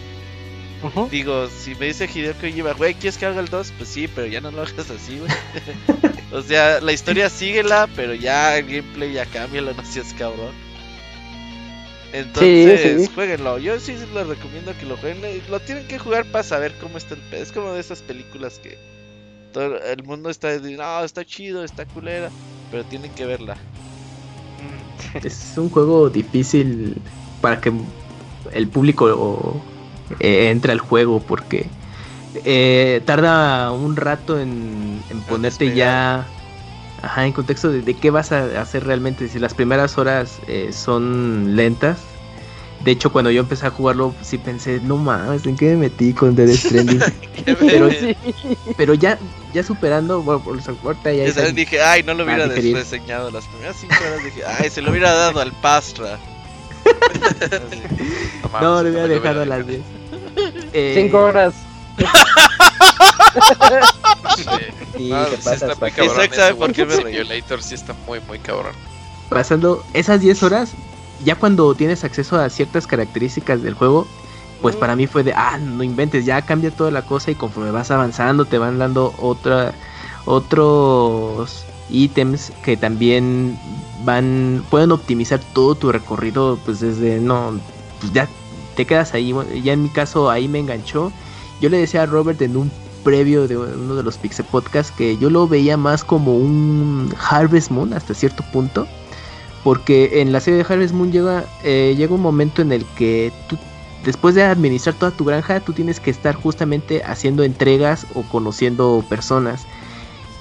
Uh 0.82 0.86
-huh. 0.86 1.10
Digo, 1.10 1.48
si 1.48 1.74
me 1.74 1.86
dice 1.86 2.08
Hideo 2.12 2.34
Kojima, 2.34 2.72
güey, 2.72 2.94
¿quieres 2.94 3.18
que 3.18 3.26
haga 3.26 3.40
el 3.40 3.48
2? 3.48 3.72
Pues 3.76 3.88
sí, 3.88 4.08
pero 4.08 4.26
ya 4.26 4.40
no 4.40 4.50
lo 4.50 4.62
hagas 4.62 4.90
así, 4.90 5.18
güey. 5.18 5.30
o 6.32 6.42
sea, 6.42 6.80
la 6.80 6.92
historia 6.92 7.28
síguela, 7.28 7.88
pero 7.94 8.14
ya 8.14 8.56
el 8.56 8.66
gameplay 8.66 9.12
ya 9.12 9.26
cambia, 9.26 9.60
no 9.60 9.84
seas 9.84 10.14
cabrón. 10.14 10.54
Entonces, 12.12 12.80
sí, 12.80 13.06
sí. 13.06 13.12
jueguenlo. 13.14 13.58
Yo 13.58 13.78
sí 13.78 13.94
les 14.14 14.26
recomiendo 14.26 14.72
que 14.78 14.86
lo 14.86 14.96
jueguen. 14.96 15.42
Lo 15.48 15.60
tienen 15.60 15.86
que 15.86 15.98
jugar 15.98 16.24
para 16.26 16.42
saber 16.42 16.74
cómo 16.80 16.98
está 16.98 17.14
el 17.14 17.22
Es 17.34 17.52
como 17.52 17.72
de 17.72 17.80
esas 17.80 18.02
películas 18.02 18.58
que 18.58 18.78
todo 19.52 19.76
el 19.78 20.02
mundo 20.04 20.30
está 20.30 20.52
diciendo, 20.52 20.82
no, 20.82 21.04
está 21.04 21.24
chido, 21.24 21.64
está 21.64 21.84
culera, 21.84 22.30
pero 22.70 22.84
tienen 22.84 23.12
que 23.12 23.26
verla. 23.26 23.56
Es 25.22 25.54
un 25.56 25.70
juego 25.70 26.10
difícil 26.10 26.96
para 27.40 27.60
que 27.60 27.72
el 28.52 28.68
público 28.68 29.60
eh, 30.18 30.50
entre 30.50 30.72
al 30.72 30.80
juego 30.80 31.20
porque 31.20 31.66
eh, 32.44 33.02
tarda 33.04 33.72
un 33.72 33.96
rato 33.96 34.38
en, 34.38 35.00
en 35.10 35.20
ponerte 35.22 35.74
ya 35.74 36.26
ajá, 37.02 37.26
en 37.26 37.32
contexto 37.32 37.70
de, 37.70 37.82
de, 37.82 37.94
qué 37.94 38.10
vas 38.10 38.32
a 38.32 38.60
hacer 38.60 38.84
realmente. 38.84 39.28
Si 39.28 39.38
las 39.38 39.54
primeras 39.54 39.98
horas 39.98 40.38
eh, 40.46 40.70
son 40.72 41.56
lentas. 41.56 41.98
De 42.84 42.92
hecho, 42.92 43.12
cuando 43.12 43.30
yo 43.30 43.40
empecé 43.40 43.66
a 43.66 43.70
jugarlo, 43.70 44.14
sí 44.22 44.38
pensé, 44.38 44.80
no 44.82 44.96
mames, 44.96 45.44
¿en 45.44 45.54
qué 45.54 45.66
me 45.72 45.76
metí 45.76 46.14
con 46.14 46.34
Dead 46.34 46.48
Stranding? 46.48 47.00
pero, 48.76 48.94
ya, 48.94 49.18
ya 49.52 49.62
superando, 49.62 50.22
bueno, 50.22 50.42
por 50.42 50.58
ahorita 50.58 51.12
ya. 51.12 51.52
dije, 51.52 51.82
ay, 51.82 52.02
no 52.04 52.14
lo 52.14 52.24
hubiera 52.24 52.46
reseñado. 52.46 53.30
Las 53.30 53.44
primeras 53.48 53.76
5 53.80 53.94
horas 53.94 54.24
dije, 54.24 54.42
ay, 54.46 54.70
se 54.70 54.80
lo 54.80 54.92
hubiera 54.92 55.12
dado 55.12 55.40
al 55.40 55.52
Pastra. 55.60 56.18
no, 58.60 58.60
no, 58.60 58.82
le 58.82 58.90
hubiera 58.92 59.08
dejado 59.08 59.42
a 59.42 59.46
las 59.46 59.66
10. 59.66 59.80
5 60.72 60.74
eh... 60.74 61.10
horas. 61.14 61.54
sí, 64.96 65.10
no, 65.10 65.26
sí 65.26 65.50
está 65.50 65.74
muy 65.80 65.90
cabrón. 65.90 66.16
Isaac 66.16 66.34
sabe 66.34 66.54
por 66.54 66.72
qué 66.72 66.86
me 66.86 66.96
Simulator 66.96 67.62
sí 67.62 67.74
está 67.74 67.94
muy, 68.06 68.20
muy 68.20 68.38
cabrón. 68.38 68.74
Pasando 69.28 69.84
esas 69.92 70.20
10 70.20 70.42
horas, 70.42 70.72
ya 71.24 71.36
cuando 71.36 71.74
tienes 71.74 72.04
acceso 72.04 72.38
a 72.38 72.48
ciertas 72.48 72.86
características 72.86 73.62
del 73.62 73.74
juego, 73.74 74.06
pues 74.60 74.76
para 74.76 74.96
mí 74.96 75.06
fue 75.06 75.22
de, 75.22 75.32
ah, 75.34 75.58
no 75.58 75.82
inventes, 75.82 76.24
ya 76.24 76.42
cambia 76.42 76.70
toda 76.70 76.90
la 76.90 77.02
cosa 77.02 77.30
y 77.30 77.34
conforme 77.34 77.70
vas 77.70 77.90
avanzando 77.90 78.44
te 78.44 78.58
van 78.58 78.78
dando 78.78 79.14
otra, 79.18 79.72
otros 80.26 81.64
ítems 81.88 82.52
que 82.62 82.76
también 82.76 83.58
van, 84.04 84.64
pueden 84.70 84.92
optimizar 84.92 85.40
todo 85.52 85.74
tu 85.74 85.92
recorrido, 85.92 86.58
pues 86.64 86.80
desde, 86.80 87.20
no, 87.20 87.58
pues 88.00 88.12
ya 88.12 88.28
te 88.80 88.86
quedas 88.86 89.12
ahí. 89.12 89.34
ya 89.62 89.74
en 89.74 89.82
mi 89.82 89.90
caso 89.90 90.30
ahí 90.30 90.48
me 90.48 90.58
enganchó. 90.58 91.12
Yo 91.60 91.68
le 91.68 91.76
decía 91.76 92.04
a 92.04 92.06
Robert 92.06 92.40
en 92.40 92.56
un 92.56 92.70
previo 93.04 93.46
de 93.46 93.58
uno 93.58 93.94
de 93.94 94.02
los 94.02 94.16
Pixel 94.16 94.46
Podcasts 94.46 94.90
que 94.96 95.18
yo 95.18 95.28
lo 95.28 95.46
veía 95.46 95.76
más 95.76 96.02
como 96.02 96.34
un 96.34 97.14
Harvest 97.28 97.70
Moon 97.70 97.92
hasta 97.92 98.14
cierto 98.14 98.42
punto. 98.54 98.86
Porque 99.62 100.22
en 100.22 100.32
la 100.32 100.40
serie 100.40 100.64
de 100.64 100.72
Harvest 100.72 100.94
Moon 100.94 101.12
llega, 101.12 101.44
eh, 101.62 101.94
llega 101.94 102.14
un 102.14 102.22
momento 102.22 102.62
en 102.62 102.72
el 102.72 102.86
que 102.96 103.30
tú, 103.50 103.58
después 104.02 104.34
de 104.34 104.44
administrar 104.44 104.94
toda 104.94 105.10
tu 105.10 105.26
granja, 105.26 105.60
tú 105.60 105.74
tienes 105.74 106.00
que 106.00 106.10
estar 106.10 106.34
justamente 106.34 107.02
haciendo 107.04 107.42
entregas 107.42 108.06
o 108.14 108.22
conociendo 108.22 109.04
personas. 109.10 109.66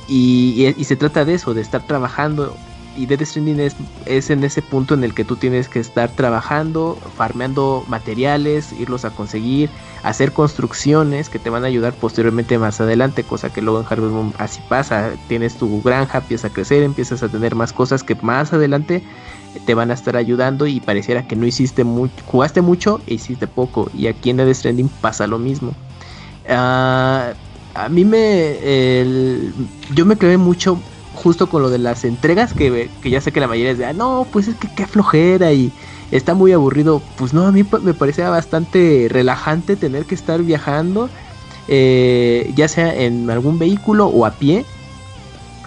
Y, 0.08 0.74
y, 0.77 0.84
se 0.85 0.95
trata 0.95 1.26
de 1.26 1.34
eso, 1.34 1.53
de 1.53 1.61
estar 1.61 1.85
trabajando. 1.85 2.56
Y 3.00 3.06
Dead 3.06 3.24
Stranding 3.24 3.61
es, 3.61 4.30
en 4.30 4.44
ese 4.44 4.61
punto 4.61 4.94
en 4.94 5.06
el 5.06 5.14
que 5.14 5.24
tú 5.24 5.38
tienes 5.38 5.69
que 5.69 5.80
estar 5.80 6.11
trabajando, 6.11 6.98
farmeando 7.16 7.86
materiales, 7.88 8.74
irlos 8.74 9.06
a 9.06 9.11
conseguir, 9.11 9.69
hacer 10.03 10.34
construcciones 10.34 11.30
que 11.30 11.40
te 11.40 11.50
van 11.50 11.64
a 11.64 11.68
ayudar 11.68 11.94
posteriormente 11.94 12.60
más 12.60 12.82
adelante, 12.82 13.24
cosa 13.24 13.53
que 13.53 13.61
luego 13.61 13.80
en 13.80 13.86
Harvest 13.90 14.11
Moon 14.11 14.34
así 14.38 14.60
pasa. 14.68 15.11
Tienes 15.30 15.56
tu 15.56 15.82
granja, 15.82 16.18
empieza 16.18 16.48
a 16.48 16.50
crecer, 16.50 16.84
empiezas 16.84 17.24
a 17.24 17.30
tener 17.30 17.56
más 17.56 17.72
cosas 17.72 18.03
que 18.03 18.16
más 18.16 18.52
adelante 18.52 19.02
te 19.66 19.74
van 19.76 19.92
a 19.92 19.94
estar 19.94 20.18
ayudando 20.18 20.68
y 20.68 20.82
pareciera 20.82 21.26
que 21.26 21.38
no 21.38 21.45
hiciste 21.45 21.86
mucho, 21.86 22.14
jugaste 22.26 22.61
mucho 22.61 23.00
e 23.08 23.14
hiciste 23.14 23.48
poco. 23.48 23.90
Y 23.94 24.08
aquí 24.08 24.30
en 24.30 24.38
Dead 24.38 24.53
Stranding 24.53 24.90
pasa 25.00 25.26
lo 25.26 25.40
mismo. 25.40 25.74
Uh, 26.50 27.34
a 27.76 27.88
mí 27.90 28.03
me. 28.03 28.58
yo 29.95 30.06
me 30.06 30.18
clavé 30.18 30.38
mucho 30.38 30.82
justo 31.20 31.50
con 31.50 31.62
lo 31.62 31.70
de 31.70 31.80
las 31.80 32.06
entregas, 32.06 32.54
que, 32.54 32.90
ya 33.04 33.20
sé 33.20 33.32
que 33.32 33.42
la 33.42 33.48
mayoría 33.48 33.72
es 33.72 33.78
de, 33.78 33.86
ah, 33.86 33.94
no, 33.94 34.26
pues 34.32 34.48
es 34.48 34.56
que 34.56 34.70
qué 34.74 34.88
flojera 34.88 35.52
y 35.52 35.72
está 36.12 36.34
muy 36.34 36.54
aburrido. 36.54 37.02
Pues 37.18 37.34
no, 37.34 37.46
a 37.46 37.52
mí 37.52 37.66
me 37.82 37.94
parecía 37.94 38.30
bastante 38.30 39.08
relajante 39.10 39.76
tener 39.76 40.06
que 40.06 40.16
estar 40.16 40.42
viajando, 40.42 41.10
eh, 41.68 42.52
ya 42.56 42.68
sea 42.68 42.96
en 42.96 43.30
algún 43.30 43.60
vehículo 43.60 44.08
o 44.08 44.26
a 44.26 44.32
pie. 44.32 44.66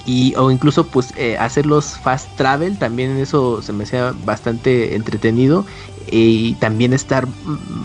Y, 0.05 0.35
o 0.35 0.51
incluso 0.51 0.85
pues 0.89 1.15
eh, 1.17 1.37
hacer 1.39 1.65
los 1.65 1.97
fast 1.97 2.35
travel, 2.37 2.77
también 2.77 3.19
eso 3.19 3.63
se 3.63 3.73
me 3.73 3.85
hacía 3.85 4.15
bastante 4.25 4.97
entretenido. 4.97 5.67
Y 6.11 6.55
también 6.55 6.93
estar 6.93 7.29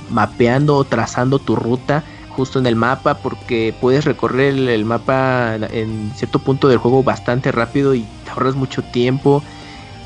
mapeando 0.09 0.77
o 0.77 0.83
trazando 0.85 1.37
tu 1.37 1.55
ruta 1.55 2.03
justo 2.37 2.59
en 2.59 2.67
el 2.67 2.75
mapa 2.75 3.15
porque 3.15 3.73
puedes 3.81 4.05
recorrer 4.05 4.53
el, 4.53 4.85
mapa 4.85 5.55
en 5.55 6.11
cierto 6.15 6.37
punto 6.37 6.67
del 6.67 6.77
juego 6.77 7.01
bastante 7.01 7.51
rápido 7.51 7.95
y 7.95 8.05
te 8.23 8.29
ahorras 8.29 8.55
mucho 8.55 8.83
tiempo. 8.83 9.43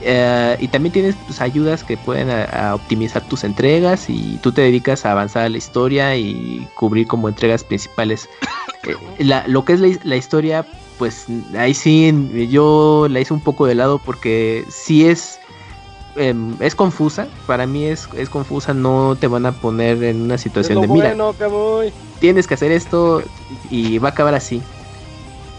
Eh, 0.04 0.58
y 0.60 0.68
también 0.70 0.94
tienes 0.94 1.16
pues, 1.28 1.42
ayudas 1.42 1.84
que 1.84 1.98
pueden 1.98 2.30
optimizar 2.74 3.22
tus 3.22 3.44
entregas 3.44 4.10
y 4.10 4.40
tú 4.42 4.52
te 4.52 4.62
dedicas 4.62 5.06
a 5.06 5.12
avanzar 5.12 5.52
la 5.52 5.58
historia 5.58 6.16
y 6.16 6.68
cubrir 6.74 7.06
como 7.06 7.28
entregas 7.28 7.64
principales. 7.64 8.28
Eh, 8.84 8.96
lo 9.46 9.64
que 9.64 9.74
es 9.74 10.04
la, 10.04 10.16
historia, 10.16 10.66
pues 10.98 11.28
ahí 11.56 11.76
sí 11.76 12.12
yo 12.50 13.06
la 13.12 13.20
hice 13.20 13.32
un 13.32 13.40
poco 13.40 13.68
de 13.68 13.76
lado 13.76 14.00
porque 14.00 14.66
sí 14.70 15.06
es 15.06 15.40
Em, 16.16 16.56
es 16.60 16.76
confusa, 16.76 17.28
para 17.48 17.66
mí 17.66 17.86
es, 17.86 18.10
es 18.18 18.30
confusa, 18.30 18.74
no 18.74 19.16
te 19.18 19.28
van 19.28 19.46
a 19.46 19.54
poner 19.54 20.04
en 20.04 20.22
una 20.22 20.38
situación 20.38 20.82
de 20.82 20.88
mira, 20.88 21.16
tienes 22.20 22.48
que 22.48 22.56
hacer 22.56 22.72
esto 22.72 23.24
y 23.70 23.98
va 23.98 24.10
a 24.10 24.12
acabar 24.12 24.34
así. 24.34 24.62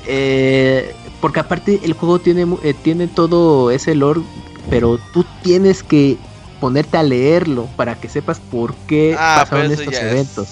Eh, 0.07 0.95
porque 1.21 1.41
aparte 1.41 1.81
el 1.83 1.95
juego 1.95 2.19
tiene, 2.19 2.47
eh, 2.63 2.75
tiene 2.75 3.09
todo 3.09 3.71
ese 3.71 3.95
lore, 3.95 4.21
pero 4.69 4.99
tú 5.15 5.25
tienes 5.43 5.83
que 5.83 6.19
ponerte 6.61 6.99
a 6.99 7.03
leerlo 7.03 7.67
para 7.77 7.95
que 7.95 8.09
sepas 8.09 8.39
por 8.39 8.75
qué 8.87 9.17
ah, 9.19 9.39
pasaron 9.41 9.73
estos 9.73 9.95
eventos. 9.95 10.49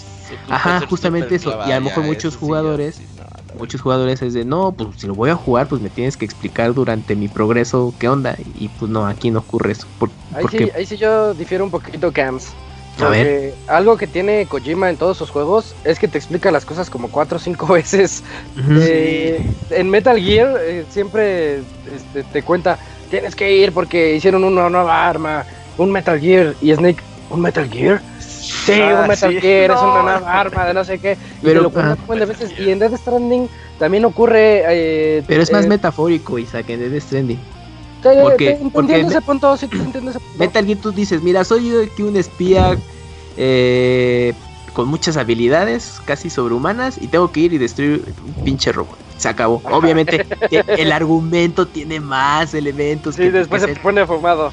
Ajá, 0.49 0.87
justamente 0.89 1.35
eso. 1.35 1.59
Y 1.67 1.73
a 1.73 1.79
lo 1.79 1.87
mejor 1.87 2.05
muchos 2.05 2.37
jugadores 2.37 3.01
muchos 3.59 3.81
jugadores 3.81 4.23
es 4.23 4.35
de, 4.35 4.45
no, 4.45 4.73
pues 4.73 4.89
si 4.97 5.07
lo 5.07 5.15
voy 5.15 5.31
a 5.31 5.37
jugar, 5.37 5.69
pues 5.69 5.81
me 5.81 5.91
tienes 5.91 6.17
que 6.17 6.25
explicar 6.25 6.75
durante 6.75 7.17
mi 7.17 7.29
progreso 7.29 7.95
qué 7.99 8.09
onda. 8.09 8.37
Y 8.59 8.69
pues 8.69 8.91
no, 8.91 9.07
aquí 9.07 9.31
no 9.31 9.41
ocurre 9.41 9.73
eso. 9.73 9.87
ahí, 10.35 10.45
sí, 10.51 10.70
ahí 10.75 10.87
sí 10.87 10.97
yo 10.97 11.35
difiero 11.35 11.65
un 11.65 11.70
poquito, 11.70 12.12
Cams. 12.12 12.53
A 12.99 13.09
ver. 13.09 13.55
Algo 13.67 13.97
que 13.97 14.07
tiene 14.07 14.47
Kojima 14.47 14.91
en 14.91 14.97
todos 14.97 15.17
sus 15.17 15.31
juegos 15.31 15.75
es 15.85 15.99
que 15.99 16.09
te 16.09 16.19
explica 16.19 16.51
las 16.51 16.65
cosas 16.65 16.91
como 16.91 17.11
cuatro 17.11 17.37
o 17.37 17.41
cinco 17.41 17.67
veces. 17.73 18.23
Eh, 18.59 19.43
en 19.70 19.91
Metal 19.91 20.19
Gear 20.20 20.57
eh, 20.61 20.85
siempre 20.91 21.59
este, 21.59 22.25
te 22.33 22.43
cuenta, 22.43 22.79
tienes 23.11 23.35
que 23.35 23.57
ir 23.57 23.73
porque 23.73 24.17
hicieron 24.17 24.45
una 24.45 24.69
nueva 24.69 25.09
arma, 25.09 25.45
un 25.79 25.91
Metal 25.91 26.19
Gear. 26.20 26.55
Y 26.61 26.75
Snake, 26.75 27.03
¿un 27.31 27.41
Metal 27.41 27.69
Gear? 27.69 28.03
Sí, 28.41 28.73
un 28.73 28.81
ah, 28.81 29.07
Metal 29.07 29.41
Gear, 29.41 29.70
es 29.70 29.81
una 29.81 30.02
nueva 30.02 30.41
arma 30.41 30.67
de 30.67 30.75
no 30.75 30.85
sé 30.85 30.99
qué. 30.99 31.12
Y 31.12 31.44
pero, 31.44 31.62
lo 31.62 31.73
ah, 31.77 31.97
de 32.15 32.27
veces. 32.27 32.52
Y 32.59 32.70
en 32.70 32.78
Death 32.78 32.97
Stranding 32.97 33.49
también 33.78 34.05
ocurre. 34.05 34.62
Eh, 34.69 35.23
pero 35.27 35.43
es 35.43 35.52
más 35.52 35.67
eh, 35.67 35.69
metafórico, 35.69 36.39
Isaac, 36.39 36.70
en 36.70 36.91
Death 36.91 37.02
Stranding. 37.02 37.39
porque, 38.23 38.59
porque 38.73 39.01
ese 39.01 39.20
punto, 39.20 39.57
sí, 39.57 39.69
entiendo 39.70 40.10
ese 40.10 40.20
punto. 40.20 40.39
Metal 40.39 40.65
Gear 40.65 40.78
tú 40.78 40.93
dices, 40.93 41.23
mira, 41.23 41.44
soy 41.44 41.73
aquí 41.85 42.02
un 42.02 42.17
espía 42.17 42.78
eh, 43.36 44.33
con 44.73 44.89
muchas 44.89 45.17
habilidades, 45.17 46.01
casi 46.05 46.31
sobrehumanas, 46.31 46.97
y 47.01 47.09
tengo 47.09 47.31
que 47.31 47.41
ir 47.41 47.52
y 47.52 47.59
destruir 47.59 48.05
un 48.27 48.44
pinche 48.44 48.73
robot 48.73 49.09
se 49.20 49.28
acabó. 49.28 49.60
Obviamente 49.70 50.26
el 50.50 50.92
argumento 50.92 51.66
tiene 51.66 52.00
más 52.00 52.55
elementos. 52.55 53.16
Sí, 53.16 53.28
después 53.28 53.62
se 53.62 53.76
pone 53.76 54.07
fumado. 54.07 54.50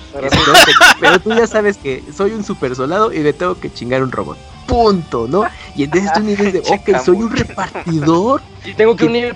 Pero... 0.99 1.19
tú 1.21 1.33
ya 1.33 1.47
sabes 1.47 1.77
que 1.77 2.03
soy 2.15 2.31
un 2.31 2.43
super 2.43 2.75
soldado 2.75 3.13
y 3.13 3.19
le 3.19 3.31
tengo 3.31 3.55
que 3.55 3.71
chingar 3.71 4.03
un 4.03 4.11
robot. 4.11 4.37
Punto, 4.67 5.27
¿no? 5.29 5.45
Y 5.75 5.83
entonces 5.83 6.11
tú 6.13 6.21
dices 6.21 6.51
de, 6.51 6.59
ok, 6.67 7.01
soy 7.03 7.17
un 7.17 7.31
repartidor. 7.31 8.41
Y 8.65 8.73
tengo 8.73 8.95
que 8.97 9.05
unir 9.05 9.35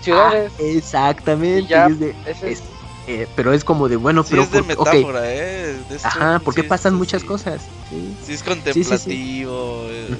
ciudades. 0.00 0.52
Ah, 0.58 0.62
exactamente. 0.62 2.14
Eh, 3.06 3.28
pero 3.36 3.52
es 3.52 3.64
como 3.64 3.88
de, 3.88 3.96
bueno, 3.96 4.24
pero... 4.24 4.42
Es 4.42 4.50
de 4.50 4.62
metáfora, 4.62 5.20
¿eh? 5.24 5.76
Ajá, 6.02 6.40
porque 6.42 6.64
pasan 6.64 6.94
muchas 6.94 7.22
cosas. 7.22 7.60
Sí, 7.90 8.32
es 8.32 8.42
contemplativo. 8.42 9.84
Eh. 9.88 10.16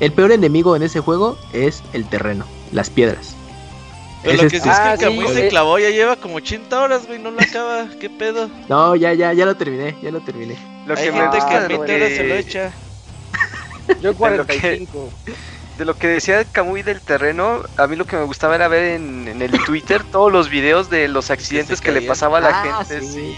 El 0.00 0.12
peor 0.12 0.32
enemigo 0.32 0.76
en 0.76 0.82
ese 0.82 1.00
juego 1.00 1.38
es 1.52 1.82
el 1.92 2.06
terreno, 2.06 2.44
las 2.72 2.90
piedras. 2.90 3.34
Pero 4.22 4.42
lo 4.42 4.50
que 4.50 4.60
sí 4.60 4.68
es 4.68 4.98
que 4.98 5.06
el 5.06 5.20
ah, 5.20 5.32
se 5.32 5.48
clavó, 5.48 5.78
ya 5.78 5.90
lleva 5.90 6.16
como 6.16 6.36
80 6.36 6.80
horas, 6.80 7.06
güey, 7.06 7.18
no 7.18 7.30
lo 7.30 7.40
acaba, 7.40 7.88
qué 8.00 8.10
pedo. 8.10 8.50
No, 8.68 8.96
ya, 8.96 9.14
ya, 9.14 9.32
ya 9.32 9.46
lo 9.46 9.56
terminé, 9.56 9.96
ya 10.02 10.10
lo 10.10 10.20
terminé. 10.20 10.56
Lo 10.86 10.96
Hay 10.96 11.04
que 11.04 11.12
gente 11.12 11.38
que 11.38 11.54
a 11.54 11.68
20 11.68 11.96
horas 11.96 12.08
se 12.10 12.24
lo 12.24 12.34
echa. 12.34 12.72
Yo 14.02 14.14
45. 14.14 15.10
De 15.78 15.84
lo 15.84 15.96
que 15.96 16.08
decía 16.08 16.44
Camuy 16.44 16.82
del 16.82 17.00
terreno, 17.00 17.62
a 17.76 17.86
mí 17.86 17.96
lo 17.96 18.06
que 18.06 18.16
me 18.16 18.24
gustaba 18.24 18.54
era 18.54 18.66
ver 18.66 18.94
en, 18.94 19.28
en 19.28 19.42
el 19.42 19.52
Twitter 19.64 20.02
todos 20.04 20.32
los 20.32 20.48
videos 20.48 20.88
de 20.88 21.06
los 21.06 21.30
accidentes 21.30 21.80
que, 21.80 21.92
le 21.92 22.02
pasaba 22.02 22.38
a 22.38 22.40
la 22.40 22.48
ah, 22.48 22.84
gente. 22.84 23.06
Sí. 23.06 23.36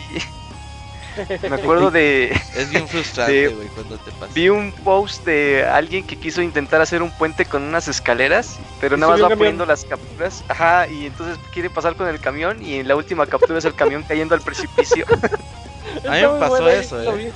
Me 1.48 1.56
acuerdo 1.56 1.90
de. 1.90 2.30
Es 2.56 2.70
bien 2.70 2.88
frustrante, 2.88 3.48
güey, 3.48 3.68
cuando 3.68 3.97
te 3.98 4.10
pasa. 4.12 4.32
Vi 4.34 4.48
un 4.48 4.72
post 4.72 5.24
de 5.24 5.66
alguien 5.66 6.06
que 6.06 6.16
quiso 6.16 6.42
intentar 6.42 6.80
hacer 6.80 7.02
un 7.02 7.10
puente 7.10 7.44
con 7.44 7.62
unas 7.62 7.88
escaleras, 7.88 8.58
pero 8.80 8.97
nada 8.97 9.12
más 9.12 9.22
va 9.22 9.28
poniendo 9.30 9.66
las 9.66 9.84
capturas. 9.84 10.44
Ajá, 10.48 10.88
y 10.88 11.06
entonces 11.06 11.38
quiere 11.52 11.70
pasar 11.70 11.97
con 11.97 12.08
el 12.08 12.20
camión 12.20 12.62
y 12.62 12.74
en 12.76 12.88
la 12.88 12.97
última 12.97 13.26
captura 13.26 13.58
es 13.58 13.64
el 13.64 13.74
camión 13.74 14.05
cayendo 14.06 14.34
al 14.34 14.40
precipicio. 14.40 15.05
a 16.08 16.10
mí 16.10 16.20
me 16.20 16.40
pasó 16.40 16.68
eso, 16.68 17.00
eh. 17.16 17.32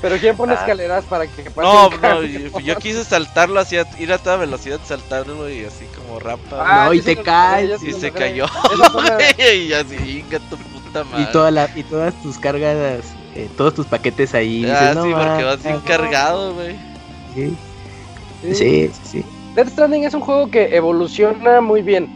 Pero 0.00 0.16
¿quién 0.18 0.36
pone 0.36 0.52
ah. 0.52 0.56
escaleras 0.56 1.04
para 1.04 1.26
que 1.26 1.50
pase 1.50 1.60
No, 1.60 1.90
no, 1.90 2.22
yo, 2.22 2.76
quise 2.76 3.04
saltarlo, 3.04 3.58
así, 3.58 3.76
ir 3.98 4.12
a 4.12 4.18
toda 4.18 4.36
velocidad, 4.36 4.78
saltarlo 4.84 5.50
y 5.50 5.64
así 5.64 5.86
como 5.96 6.20
rampa. 6.20 6.56
Ah, 6.60 6.86
no, 6.86 6.94
y 6.94 7.00
te 7.00 7.16
caes. 7.16 7.82
Y 7.82 7.92
se 7.92 8.12
cayó. 8.12 8.46
y 9.38 9.72
así, 9.72 10.24
gato 10.30 10.56
y, 11.18 11.24
toda 11.32 11.50
la, 11.50 11.68
y 11.74 11.82
todas 11.82 12.14
tus 12.22 12.38
cargas, 12.38 12.76
eh, 13.34 13.48
todos 13.56 13.74
tus 13.74 13.86
paquetes 13.86 14.34
ahí. 14.34 14.64
Ah, 14.68 14.92
sí, 14.92 15.10
porque 15.12 15.44
vas 15.44 15.62
bien 15.62 15.80
cargado, 15.80 16.54
güey. 16.54 16.76
Sí. 17.34 17.56
Sí, 18.54 18.90
sí, 19.02 19.24
Death 19.54 19.70
Stranding 19.70 20.04
es 20.04 20.14
un 20.14 20.20
juego 20.20 20.48
que 20.50 20.76
evoluciona 20.76 21.60
muy 21.60 21.82
bien. 21.82 22.08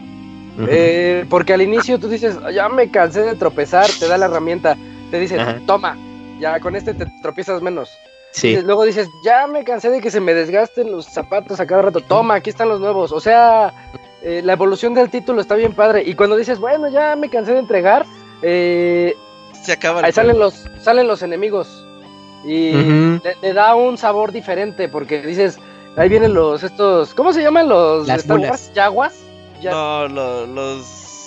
eh, 0.68 1.25
porque 1.28 1.55
al 1.55 1.62
inicio 1.62 1.99
tú 1.99 2.09
dices, 2.09 2.39
ya 2.55 2.68
me 2.68 2.91
cansé 2.91 3.23
de 3.23 3.34
tropezar, 3.34 3.91
te 3.99 4.07
da 4.07 4.18
la 4.18 4.26
herramienta, 4.26 4.76
te 5.10 5.18
dice, 5.18 5.39
toma, 5.67 5.97
ya 6.39 6.60
con 6.60 6.76
este 6.76 6.94
te 6.94 7.07
tropiezas 7.23 7.62
menos. 7.62 7.91
Sí. 8.33 8.57
Luego 8.62 8.84
dices, 8.84 9.09
ya 9.25 9.47
me 9.47 9.65
cansé 9.65 9.91
de 9.91 10.01
que 10.01 10.10
se 10.10 10.20
me 10.20 10.34
desgasten 10.34 10.91
los 10.91 11.07
zapatos 11.07 11.60
a 11.60 11.67
cada 11.67 11.83
rato, 11.83 12.01
toma, 12.01 12.34
aquí 12.34 12.51
están 12.51 12.68
los 12.68 12.81
nuevos. 12.81 13.12
O 13.12 13.20
sea, 13.20 13.73
eh, 14.23 14.41
la 14.42 14.55
evolución 14.55 14.94
del 14.94 15.10
título 15.10 15.41
está 15.41 15.55
bien 15.55 15.75
padre. 15.75 16.02
Y 16.05 16.15
cuando 16.15 16.36
dices, 16.36 16.59
bueno, 16.59 16.89
ya 16.89 17.15
me 17.17 17.28
cansé 17.28 17.52
de 17.52 17.59
entregar, 17.59 18.07
eh, 18.43 19.17
se 19.62 19.73
acaba 19.73 20.01
ahí 20.03 20.12
salen 20.12 20.39
los 20.39 20.65
salen 20.81 21.07
los 21.07 21.23
enemigos 21.23 21.85
y 22.45 22.73
le, 22.73 23.53
da 23.53 23.75
un 23.75 23.97
sabor 23.97 24.33
diferente 24.33 24.89
porque 24.89 25.23
dices 25.23 25.59
ahí 25.97 26.09
vienen 26.09 26.35
los 26.35 26.62
estos 26.62 27.15
cómo 27.15 27.33
se 27.33 27.43
llaman 27.43 27.69
los 27.69 28.07
Las 28.07 28.21
Star 28.21 28.39
Wars 28.39 28.73
Yaguas 28.75 29.15
no 29.62 30.09
los 30.09 30.47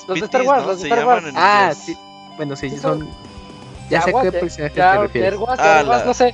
los 0.08 0.19
de 0.19 0.26
Star 0.26 0.42
Wars 0.44 0.66
los 0.66 0.82
de 0.82 0.90
Star 0.90 1.06
Wars. 1.06 1.26
ah 1.35 1.74
sí. 1.74 1.95
Bueno 2.38 2.56
sí, 2.56 2.69
son 2.77 3.08
ya 3.90 4.02
sé 4.02 4.14
qué 4.22 4.32
personaje 4.32 4.76
te 4.76 4.98
refieres. 4.98 5.40
Ah, 5.58 6.03
no 6.06 6.14
sé. 6.14 6.34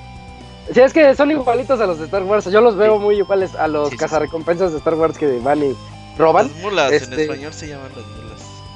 Sí, 0.73 0.79
es 0.79 0.93
que 0.93 1.15
son 1.15 1.31
igualitos 1.31 1.79
a 1.81 1.87
los 1.87 1.99
de 1.99 2.05
Star 2.05 2.23
Wars. 2.23 2.45
Yo 2.45 2.61
los 2.61 2.75
veo 2.75 2.99
muy 2.99 3.17
iguales 3.17 3.55
a 3.55 3.67
los 3.67 3.89
cazarrecompensas 3.95 4.71
de 4.71 4.77
Star 4.77 4.95
Wars 4.95 5.17
que 5.17 5.39
van 5.39 5.63
y 5.63 5.75
roban. 6.17 6.47
Las 6.47 6.57
mulas, 6.57 6.91
en 6.91 7.03
este, 7.03 7.23
español 7.23 7.53
se 7.53 7.67
llaman 7.67 7.91
las 7.95 8.05
mulas. 8.05 8.30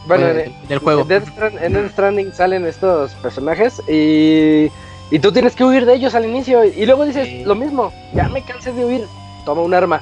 Bueno, 0.07 0.27
en, 0.27 0.53
el 0.69 0.79
juego. 0.79 1.01
En 1.01 1.07
Death, 1.07 1.91
Stranding 1.91 2.33
salen 2.33 2.65
estos 2.65 3.13
personajes 3.15 3.81
y, 3.87 4.69
y 5.11 5.19
tú 5.19 5.31
tienes 5.31 5.55
que 5.55 5.63
huir 5.63 5.85
de 5.85 5.95
ellos 5.95 6.15
al 6.15 6.25
inicio. 6.25 6.63
Y 6.63 6.85
luego 6.85 7.05
dices 7.05 7.45
lo 7.45 7.55
mismo, 7.55 7.91
ya 8.13 8.29
me 8.29 8.43
cansé 8.43 8.71
de 8.71 8.85
huir, 8.85 9.05
toma 9.45 9.61
un 9.61 9.73
arma. 9.73 10.01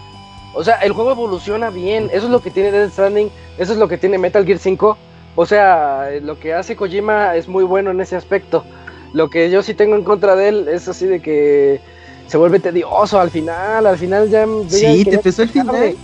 O 0.54 0.64
sea, 0.64 0.76
el 0.76 0.92
juego 0.92 1.12
evoluciona 1.12 1.70
bien. 1.70 2.10
Eso 2.14 2.26
es 2.26 2.32
lo 2.32 2.42
que 2.42 2.52
tiene 2.52 2.72
Death 2.72 2.92
Stranding, 2.92 3.32
eso 3.58 3.74
es 3.74 3.80
lo 3.80 3.88
que 3.88 3.98
tiene 3.98 4.18
Metal 4.18 4.46
Gear 4.46 4.60
5. 4.60 4.98
O 5.36 5.46
sea, 5.46 6.10
lo 6.22 6.40
que 6.40 6.54
hace 6.54 6.76
Kojima 6.76 7.36
es 7.36 7.48
muy 7.48 7.64
bueno 7.64 7.92
en 7.92 8.02
ese 8.02 8.16
aspecto. 8.16 8.64
Lo 9.14 9.30
que 9.30 9.50
yo 9.50 9.64
sí 9.64 9.74
tengo 9.74 9.96
en 9.96 10.04
contra 10.04 10.36
de 10.36 10.50
él 10.50 10.68
es 10.68 10.88
así 10.88 11.06
de 11.06 11.22
que 11.22 11.80
se 12.28 12.38
vuelve 12.38 12.60
tedioso 12.60 13.20
al 13.20 13.30
final, 13.30 13.86
al 13.86 13.98
final 13.98 14.30
ya... 14.30 14.48
Sí, 14.68 15.06
te 15.06 15.16
empezó 15.16 15.44
el 15.44 15.50
final. 15.50 15.96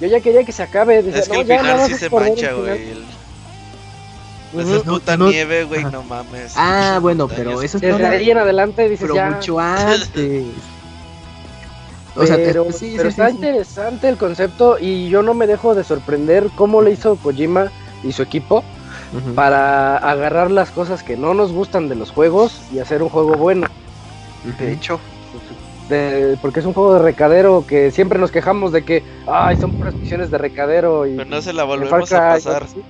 Yo 0.00 0.08
ya 0.08 0.20
quería 0.20 0.44
que 0.44 0.52
se 0.52 0.62
acabe. 0.62 0.98
es 0.98 1.28
que 1.28 1.40
el 1.40 1.46
final 1.46 1.80
sí 1.86 1.94
se 1.94 2.10
mancha, 2.10 2.52
güey. 2.52 3.15
Pues 4.56 4.68
es 4.68 4.82
puta 4.82 5.16
nieve, 5.16 5.64
güey, 5.64 5.84
no 5.84 6.02
mames. 6.02 6.54
Ah, 6.56 6.98
bueno, 7.00 7.28
pero 7.28 7.60
eso 7.62 7.76
es 7.76 7.82
Desde 7.82 8.06
ahí 8.06 8.30
en 8.30 8.38
adelante 8.38 8.88
dices 8.88 9.08
pero 9.10 9.30
mucho 9.30 9.60
antes. 9.60 10.44
o 12.14 12.26
sea, 12.26 12.36
pero, 12.36 12.72
sí, 12.72 12.94
pero 12.96 13.08
está 13.08 13.30
interesante 13.30 14.08
el 14.08 14.16
concepto 14.16 14.78
y 14.80 15.08
yo 15.08 15.22
no 15.22 15.34
me 15.34 15.46
dejo 15.46 15.74
de 15.74 15.84
sorprender 15.84 16.48
cómo 16.54 16.80
le 16.80 16.92
hizo 16.92 17.16
Kojima 17.16 17.70
y 18.02 18.12
su 18.12 18.22
equipo 18.22 18.64
para 19.34 19.96
agarrar 19.98 20.50
las 20.50 20.70
cosas 20.70 21.02
que 21.02 21.16
no 21.16 21.34
nos 21.34 21.52
gustan 21.52 21.88
de 21.88 21.94
los 21.94 22.10
juegos 22.10 22.60
y 22.72 22.78
hacer 22.78 23.02
un 23.02 23.08
juego 23.08 23.34
bueno. 23.34 23.66
De 24.58 24.72
hecho, 24.72 25.00
porque 26.40 26.60
es 26.60 26.66
un 26.66 26.72
juego 26.72 26.94
de 26.94 27.00
recadero 27.00 27.64
que 27.66 27.90
siempre 27.90 28.18
nos 28.18 28.30
quejamos 28.30 28.72
de 28.72 28.84
que, 28.84 29.02
ay, 29.26 29.56
son 29.56 29.72
puras 29.72 29.94
misiones 29.94 30.30
de 30.30 30.38
recadero. 30.38 31.06
Y, 31.06 31.16
Pero 31.16 31.28
no 31.28 31.42
se 31.42 31.52
la 31.52 31.64
volvemos 31.64 32.12
a 32.12 32.18
pasar. 32.18 32.66
Y, 32.74 32.82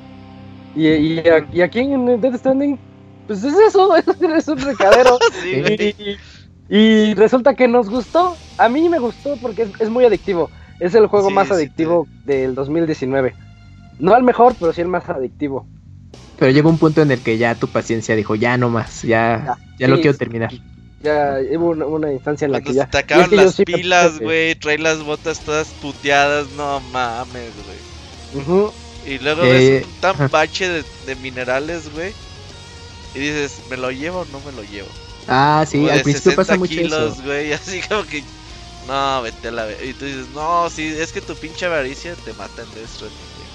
y, 0.77 1.61
aquí 1.61 1.81
en 1.81 2.21
Dead 2.21 2.37
Stranding, 2.37 2.79
pues 3.27 3.43
es 3.43 3.55
eso, 3.55 3.97
es 4.37 4.49
un 4.49 4.59
recadero. 4.59 5.19
y, 6.69 7.15
resulta 7.15 7.55
que 7.55 7.67
nos 7.67 7.89
gustó. 7.89 8.37
A 8.59 8.69
mí 8.69 8.89
me 8.89 8.99
gustó 8.99 9.37
porque 9.41 9.69
es, 9.79 9.89
muy 9.89 10.05
adictivo. 10.05 10.51
Es 10.79 10.95
el 10.95 11.07
juego 11.07 11.31
más 11.31 11.51
adictivo 11.51 12.07
del 12.25 12.55
2019. 12.55 13.35
No 13.99 14.15
al 14.15 14.23
mejor, 14.23 14.55
pero 14.61 14.73
sí 14.73 14.83
el 14.83 14.89
más 14.89 15.09
adictivo. 15.09 15.67
Pero 16.39 16.53
llegó 16.53 16.69
un 16.69 16.79
punto 16.79 17.01
en 17.01 17.11
el 17.11 17.21
que 17.21 17.39
ya 17.39 17.55
tu 17.55 17.69
paciencia 17.69 18.15
dijo, 18.15 18.35
ya 18.35 18.59
no 18.59 18.69
más, 18.69 19.03
ya, 19.03 19.57
ya, 19.79 19.89
lo 19.89 19.97
quiero 20.01 20.19
terminar. 20.19 20.53
Ya 21.03 21.39
hubo 21.57 21.71
una, 21.71 22.13
instancia 22.13 22.45
en 22.45 22.53
la 22.53 22.61
que 22.61 22.75
ya... 22.75 22.91
te 22.91 22.99
acaban 22.99 23.35
las 23.35 23.57
pilas, 23.57 24.21
güey, 24.21 24.55
trae 24.57 24.77
las 24.77 25.03
botas 25.03 25.41
todas 25.41 25.69
puteadas, 25.81 26.49
no 26.59 26.81
mames, 26.93 27.53
güey. 27.65 28.71
Y 29.07 29.18
luego 29.20 29.43
ves 29.43 29.85
un 29.85 29.93
tan 30.01 30.28
bache 30.31 30.85
de, 31.07 31.17
minerales, 31.17 31.93
güey. 31.93 32.12
Y 33.15 33.20
dices, 33.20 33.60
¿me 33.70 33.76
lo 33.76 33.91
llevo 33.91 34.20
o 34.20 34.25
no 34.26 34.41
me 34.41 34.52
lo 34.52 34.62
llevo? 34.65 34.89
Ah, 35.28 35.65
sí, 35.68 35.89
al 35.89 36.02
principio 36.02 36.36
pasa 36.36 36.57
mucho 36.57 36.75
kilos, 36.75 37.23
güey, 37.23 37.52
así 37.55 37.81
como 37.89 38.05
que... 38.05 38.23
No, 38.86 39.23
vete 39.23 39.49
a 39.49 39.51
la... 39.51 39.73
Y 39.83 39.94
tú 39.94 40.05
dices, 40.05 40.28
no, 40.35 40.70
sí, 40.70 40.94
es 40.97 41.12
que 41.12 41.20
tu 41.20 41.35
pinche 41.35 41.67
avaricia 41.67 42.15
te 42.15 42.33
mata 42.35 42.62
en 42.62 42.75
destro. 42.75 43.09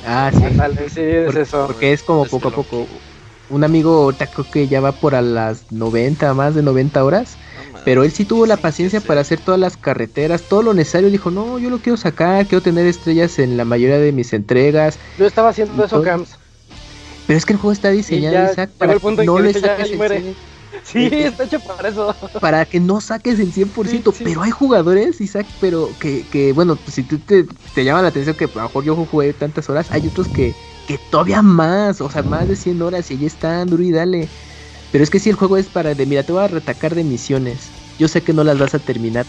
Ah, 0.05 0.31
sí. 0.33 0.43
es 0.43 1.35
eso. 1.35 1.67
Porque 1.67 1.93
es 1.93 2.03
como 2.03 2.25
poco 2.25 2.47
a 2.49 2.51
poco. 2.51 2.88
Un 3.51 3.63
amigo 3.63 4.03
ahorita 4.03 4.27
creo 4.27 4.49
que 4.49 4.67
ya 4.67 4.80
va 4.81 4.93
por 4.93 5.13
a 5.13 5.21
las 5.21 5.71
90, 5.71 6.33
más 6.33 6.55
de 6.55 6.63
90 6.63 7.03
horas. 7.03 7.38
pero 7.83 8.03
él 8.03 8.11
sí 8.11 8.25
tuvo 8.25 8.45
la 8.45 8.57
paciencia 8.57 9.01
para 9.01 9.21
hacer 9.21 9.39
todas 9.39 9.59
las 9.59 9.75
carreteras, 9.77 10.43
todo 10.43 10.61
lo 10.61 10.73
necesario. 10.73 11.09
Dijo, 11.09 11.31
no, 11.31 11.59
yo 11.59 11.69
lo 11.69 11.80
quiero 11.80 11.97
sacar, 11.97 12.45
quiero 12.47 12.61
tener 12.61 12.85
estrellas 12.85 13.39
en 13.39 13.57
la 13.57 13.65
mayoría 13.65 13.97
de 13.97 14.11
mis 14.11 14.33
entregas. 14.33 14.97
Yo 15.17 15.25
estaba 15.25 15.49
haciendo 15.49 15.83
eso, 15.83 16.01
Camps. 16.01 16.38
Pero 17.27 17.38
es 17.38 17.45
que 17.45 17.53
el 17.53 17.59
juego 17.59 17.71
está 17.71 17.89
diseñado, 17.89 18.51
Isaac, 18.51 18.71
para 18.77 18.97
que 18.99 19.25
no 19.25 19.39
le 19.39 19.53
saques 19.53 19.91
Sí, 20.83 21.09
está 21.11 21.43
hecho 21.43 21.59
para 21.59 21.89
eso. 21.89 22.15
Para 22.39 22.65
que 22.65 22.80
no 22.80 23.01
saques 23.01 23.39
el 23.39 23.53
100%. 23.53 24.15
Pero 24.23 24.41
hay 24.41 24.51
jugadores, 24.51 25.21
Isaac, 25.21 25.45
pero 25.59 25.89
que, 25.99 26.25
que 26.27 26.53
bueno, 26.53 26.75
pues 26.75 26.95
si 26.95 27.03
tú 27.03 27.19
te, 27.19 27.45
te 27.73 27.83
llama 27.83 28.01
la 28.01 28.07
atención 28.07 28.35
que 28.35 28.45
a 28.45 28.49
lo 28.53 28.63
mejor 28.63 28.83
yo 28.83 28.95
jugué 28.95 29.33
tantas 29.33 29.69
horas, 29.69 29.91
hay 29.91 30.07
otros 30.07 30.27
que, 30.27 30.53
que 30.88 30.98
todavía 30.98 31.42
más, 31.42 32.01
o 32.01 32.10
sea, 32.10 32.24
más 32.24 32.48
de 32.48 32.56
100 32.56 32.82
horas 32.82 33.11
y 33.11 33.18
ya 33.18 33.27
están, 33.27 33.69
duro 33.69 33.84
y 33.84 33.92
dale. 33.92 34.27
Pero 34.92 35.03
es 35.03 35.10
que 35.10 35.19
si 35.19 35.30
el 35.30 35.35
juego 35.35 35.58
es 35.58 35.68
para 35.68 35.95
de, 35.95 36.06
mira, 36.06 36.24
te 36.24 36.32
voy 36.32 36.43
a 36.43 36.48
retacar 36.48 36.95
de 36.95 37.03
misiones. 37.03 37.69
Yo 37.98 38.08
sé 38.08 38.22
que 38.22 38.34
no 38.34 38.43
las 38.43 38.58
vas 38.60 38.74
a 38.74 38.80
terminar. 38.80 39.26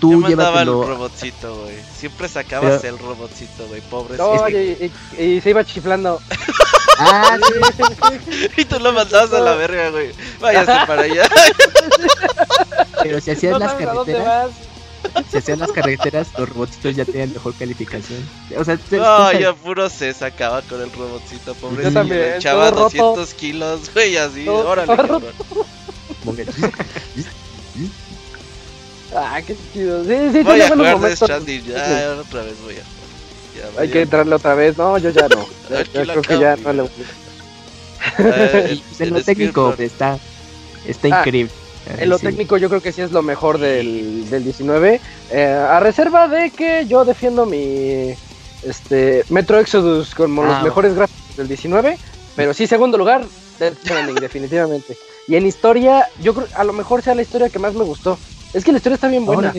Tú 0.00 0.12
Yo 0.12 0.18
mandaba 0.18 0.62
el 0.62 0.68
robotcito, 0.68 1.62
güey. 1.62 1.74
Siempre 1.94 2.28
sacabas 2.28 2.82
el 2.84 2.98
robotcito, 2.98 3.66
güey. 3.68 3.80
Pobre. 3.82 4.16
No, 4.16 4.48
y, 4.48 4.90
y, 5.18 5.40
se 5.40 5.50
iba 5.50 5.64
chiflando. 5.64 6.20
Ah, 7.02 7.38
y 8.58 8.64
tú 8.66 8.78
lo 8.78 8.92
mandabas 8.92 9.32
a 9.32 9.40
la 9.40 9.54
verga, 9.54 9.88
güey. 9.88 10.10
Váyase 10.38 10.86
para 10.86 11.02
allá. 11.04 11.22
Pero 13.02 13.22
si 13.22 13.30
hacías 13.30 13.58
las 13.58 13.72
carreteras. 13.72 14.50
Si 15.30 15.38
hacían 15.38 15.58
las 15.58 15.72
carreteras, 15.72 16.28
los 16.38 16.48
robotitos 16.48 16.96
ya 16.96 17.04
tenían 17.04 17.32
mejor 17.32 17.54
calificación. 17.54 18.18
O 18.56 18.64
sea, 18.64 18.78
no, 18.90 19.32
yo 19.32 19.56
puro 19.56 19.88
se 19.88 20.12
sacaba 20.12 20.62
con 20.62 20.80
el 20.80 20.92
robotcito, 20.92 21.54
pobre. 21.54 21.84
Yo 21.84 21.92
también. 21.92 22.34
Echaba 22.36 22.70
200 22.70 23.34
kilos, 23.34 23.90
güey, 23.94 24.16
así. 24.16 24.48
Órale, 24.48 24.96
cabrón. 24.96 25.24
ah, 29.14 29.40
qué 29.46 29.56
chido. 29.72 30.04
Sí, 30.04 30.32
sí, 30.32 30.42
voy 30.42 30.60
a 30.60 30.68
jugar 30.68 31.00
de 31.00 31.16
Stranding, 31.16 31.64
ya 31.64 32.16
otra 32.20 32.42
vez 32.42 32.60
voy 32.62 32.76
a 32.76 33.00
hay 33.78 33.88
que 33.88 34.02
entrarle 34.02 34.34
otra 34.34 34.54
vez. 34.54 34.76
No, 34.76 34.98
yo 34.98 35.10
ya 35.10 35.28
no. 35.28 35.46
yo, 35.94 36.02
creo 36.02 36.22
que 36.22 36.38
ya 36.38 36.56
no 36.56 36.72
le 36.72 36.84
eh, 38.18 38.80
en 38.98 39.10
lo 39.10 39.22
técnico 39.22 39.74
está, 39.78 40.18
está 40.86 41.08
ah, 41.08 41.20
increíble. 41.20 41.52
En 41.98 42.08
lo 42.08 42.18
técnico 42.18 42.56
yo 42.56 42.68
creo 42.68 42.82
que 42.82 42.92
sí 42.92 43.00
es 43.00 43.12
lo 43.12 43.22
mejor 43.22 43.58
del, 43.58 44.28
del 44.28 44.44
19. 44.44 45.00
Eh, 45.30 45.44
a 45.44 45.80
reserva 45.80 46.28
de 46.28 46.50
que 46.50 46.86
yo 46.86 47.04
defiendo 47.04 47.46
mi 47.46 48.14
este 48.62 49.24
Metro 49.30 49.58
Exodus 49.58 50.14
como 50.14 50.44
los 50.44 50.56
ah, 50.56 50.62
mejores 50.62 50.94
gráficos 50.94 51.36
del 51.36 51.48
19. 51.48 51.98
Pero 52.36 52.54
sí, 52.54 52.66
segundo 52.66 52.98
lugar, 52.98 53.24
Death 53.58 53.78
Stranding, 53.82 54.14
definitivamente. 54.20 54.96
Y 55.26 55.36
en 55.36 55.46
historia, 55.46 56.06
yo 56.20 56.34
creo 56.34 56.48
a 56.54 56.64
lo 56.64 56.72
mejor 56.72 57.02
sea 57.02 57.14
la 57.14 57.22
historia 57.22 57.48
que 57.48 57.58
más 57.58 57.74
me 57.74 57.84
gustó. 57.84 58.18
Es 58.52 58.64
que 58.64 58.72
la 58.72 58.78
historia 58.78 58.94
está 58.94 59.08
bien 59.08 59.24
buena. 59.24 59.52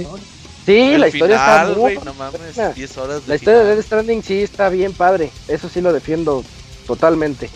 Sí, 0.66 0.98
la 0.98 1.08
historia 1.08 1.38
está 1.38 1.74
muy 1.76 1.98
no 2.06 2.14
mames, 2.14 2.76
10 2.76 2.98
horas 3.00 3.24
La 3.28 3.36
historia 3.36 3.64
de 3.64 3.76
Death 3.76 3.86
Stranding 3.86 4.22
sí 4.22 4.44
está 4.44 4.70
bien 4.70 4.94
padre. 4.94 5.32
Eso 5.48 5.70
sí 5.70 5.82
lo 5.82 5.92
defiendo 5.92 6.44
totalmente. 6.86 7.50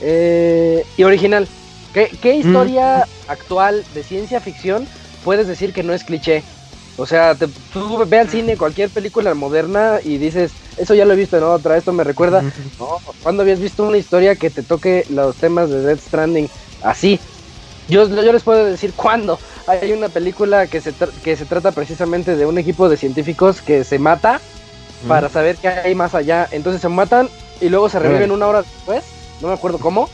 Eh, 0.00 0.84
y 0.96 1.02
original. 1.02 1.46
¿Qué, 2.06 2.34
mm. 2.34 2.46
historia 2.46 3.06
actual 3.26 3.84
de 3.94 4.02
ciencia 4.02 4.40
ficción 4.40 4.86
puedes 5.24 5.46
decir 5.48 5.72
que 5.72 5.82
no 5.82 5.92
es 5.92 6.04
cliché? 6.04 6.42
O 6.96 7.06
sea, 7.06 7.34
te, 7.34 7.46
tú 7.72 8.04
ve 8.06 8.18
al 8.18 8.28
cine 8.28 8.56
cualquier 8.56 8.90
película 8.90 9.32
moderna 9.34 9.98
y 10.02 10.18
dices, 10.18 10.52
eso 10.76 10.94
ya 10.94 11.04
lo 11.04 11.12
he 11.12 11.16
visto 11.16 11.36
en 11.36 11.44
otra, 11.44 11.76
esto 11.76 11.92
me 11.92 12.04
recuerda. 12.04 12.42
No, 12.78 12.98
¿cuándo 13.22 13.42
habías 13.42 13.60
visto 13.60 13.84
una 13.84 13.98
historia 13.98 14.34
que 14.34 14.50
te 14.50 14.62
toque 14.62 15.06
los 15.10 15.36
temas 15.36 15.70
de 15.70 15.80
Death 15.82 16.00
Stranding 16.00 16.48
así? 16.82 17.20
Yo, 17.88 18.08
yo 18.08 18.32
les 18.32 18.42
puedo 18.42 18.64
decir 18.64 18.92
cuándo. 18.94 19.38
Hay 19.66 19.92
una 19.92 20.08
película 20.08 20.66
que 20.66 20.80
se, 20.80 20.92
que 21.22 21.36
se 21.36 21.44
trata 21.44 21.72
precisamente 21.72 22.36
de 22.36 22.46
un 22.46 22.58
equipo 22.58 22.88
de 22.88 22.96
científicos 22.96 23.60
que 23.60 23.84
se 23.84 23.98
mata 23.98 24.40
para 25.06 25.28
saber 25.28 25.56
qué 25.56 25.68
hay 25.68 25.94
más 25.94 26.14
allá. 26.14 26.48
Entonces 26.50 26.82
se 26.82 26.88
matan 26.88 27.28
y 27.60 27.68
luego 27.68 27.88
se 27.88 27.98
reviven 27.98 28.30
una 28.30 28.46
hora 28.46 28.62
después, 28.62 29.04
no 29.40 29.48
me 29.48 29.54
acuerdo 29.54 29.78
cómo, 29.78 30.08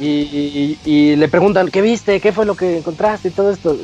y, 0.00 0.78
y, 0.84 1.16
le 1.16 1.28
preguntan, 1.28 1.68
¿qué 1.70 1.80
viste? 1.80 2.20
¿Qué 2.20 2.32
fue 2.32 2.46
lo 2.46 2.56
que 2.56 2.78
encontraste? 2.78 3.28
Y 3.28 3.30
todo 3.32 3.50
esto. 3.50 3.76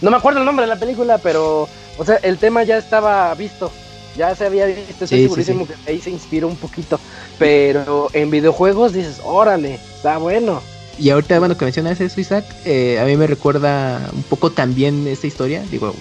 No 0.00 0.10
me 0.10 0.16
acuerdo 0.16 0.40
el 0.40 0.46
nombre 0.46 0.66
de 0.66 0.72
la 0.72 0.78
película, 0.78 1.18
pero, 1.18 1.68
o 1.98 2.04
sea, 2.04 2.16
el 2.16 2.38
tema 2.38 2.62
ya 2.64 2.78
estaba 2.78 3.34
visto. 3.34 3.70
Ya 4.16 4.34
se 4.34 4.46
había 4.46 4.66
visto, 4.66 5.04
estoy 5.04 5.22
segurísimo 5.22 5.66
que 5.66 5.74
ahí 5.90 6.00
se 6.00 6.10
inspiró 6.10 6.48
un 6.48 6.56
poquito. 6.56 6.98
Pero 7.38 8.08
en 8.12 8.30
videojuegos 8.30 8.92
dices, 8.92 9.20
órale, 9.24 9.74
está 9.74 10.18
bueno. 10.18 10.62
Y 10.98 11.10
ahorita, 11.10 11.38
bueno, 11.38 11.58
que 11.58 11.64
mencionas 11.66 12.00
eso, 12.00 12.20
Isaac, 12.20 12.44
eh, 12.64 12.98
a 12.98 13.04
mí 13.04 13.16
me 13.16 13.26
recuerda 13.26 14.10
un 14.14 14.22
poco 14.22 14.50
también 14.50 15.06
esta 15.06 15.26
historia, 15.26 15.62
digo, 15.70 15.94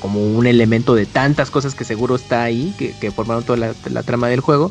como 0.00 0.20
un 0.20 0.46
elemento 0.46 0.94
de 0.94 1.06
tantas 1.06 1.50
cosas 1.50 1.74
que 1.74 1.84
seguro 1.84 2.14
está 2.14 2.42
ahí, 2.42 2.74
que, 2.78 3.10
formaron 3.10 3.44
toda 3.44 3.74
la, 3.90 4.02
trama 4.02 4.28
del 4.28 4.40
juego, 4.40 4.70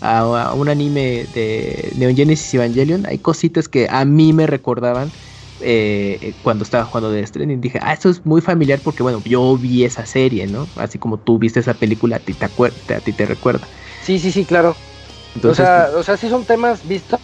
a, 0.00 0.52
un 0.54 0.68
anime 0.68 1.26
de 1.32 1.92
Neon 1.96 2.16
Genesis 2.16 2.52
Evangelion, 2.54 3.06
hay 3.06 3.18
cositas 3.18 3.68
que 3.68 3.88
a 3.90 4.04
mí 4.04 4.32
me 4.32 4.46
recordaban 4.46 5.12
eh, 5.60 6.34
cuando 6.42 6.62
estaba 6.62 6.84
jugando 6.84 7.10
de 7.10 7.26
Stranding, 7.26 7.60
dije, 7.60 7.80
ah, 7.82 7.92
esto 7.92 8.08
es 8.08 8.24
muy 8.24 8.40
familiar 8.40 8.80
porque, 8.80 9.02
bueno, 9.02 9.22
yo 9.24 9.56
vi 9.56 9.84
esa 9.84 10.06
serie, 10.06 10.46
¿no? 10.46 10.68
Así 10.76 10.98
como 10.98 11.18
tú 11.18 11.38
viste 11.38 11.60
esa 11.60 11.74
película, 11.74 12.16
a 12.16 12.20
ti 12.20 12.32
te, 12.34 12.46
a 12.46 13.00
ti 13.00 13.12
te 13.12 13.26
recuerda. 13.26 13.68
Sí, 14.02 14.18
sí, 14.18 14.30
sí, 14.30 14.44
claro. 14.44 14.76
Entonces, 15.34 15.64
o 15.64 15.68
sea, 15.68 15.90
o 15.96 16.02
sea, 16.02 16.16
sí 16.16 16.28
son 16.28 16.44
temas 16.44 16.86
vistos, 16.86 17.20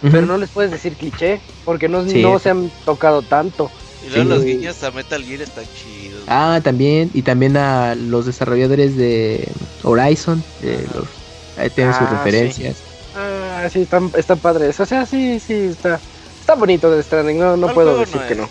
pero 0.00 0.26
no 0.26 0.36
les 0.36 0.50
puedes 0.50 0.70
decir 0.70 0.96
cliché, 0.96 1.40
porque 1.64 1.88
no, 1.88 2.02
no 2.02 2.38
se 2.38 2.50
han 2.50 2.70
tocado 2.84 3.22
tanto. 3.22 3.70
Y 4.04 4.10
luego 4.10 4.30
los 4.30 4.44
guiños 4.44 4.82
a 4.82 4.90
Metal 4.90 5.22
Gear 5.22 5.42
están 5.42 5.64
chidos. 5.74 6.24
Ah, 6.26 6.60
también. 6.62 7.10
Y 7.14 7.22
también 7.22 7.56
a 7.56 7.94
los 7.94 8.26
desarrolladores 8.26 8.96
de 8.96 9.48
Horizon. 9.84 10.42
los, 10.60 11.21
ahí 11.56 11.70
tienen 11.70 11.94
sus 11.94 12.08
ah, 12.08 12.10
referencias. 12.10 12.76
Ah, 13.16 13.68
sí, 13.70 13.82
están, 13.82 14.10
están 14.16 14.38
padres. 14.38 14.78
O 14.80 14.86
sea, 14.86 15.06
sí, 15.06 15.40
sí, 15.40 15.68
está, 15.70 16.00
está 16.40 16.54
bonito 16.54 16.90
de 16.90 17.02
Stranding. 17.02 17.38
No, 17.38 17.56
no 17.56 17.72
puedo 17.72 17.98
decir 17.98 18.20
que 18.22 18.34
no. 18.34 18.48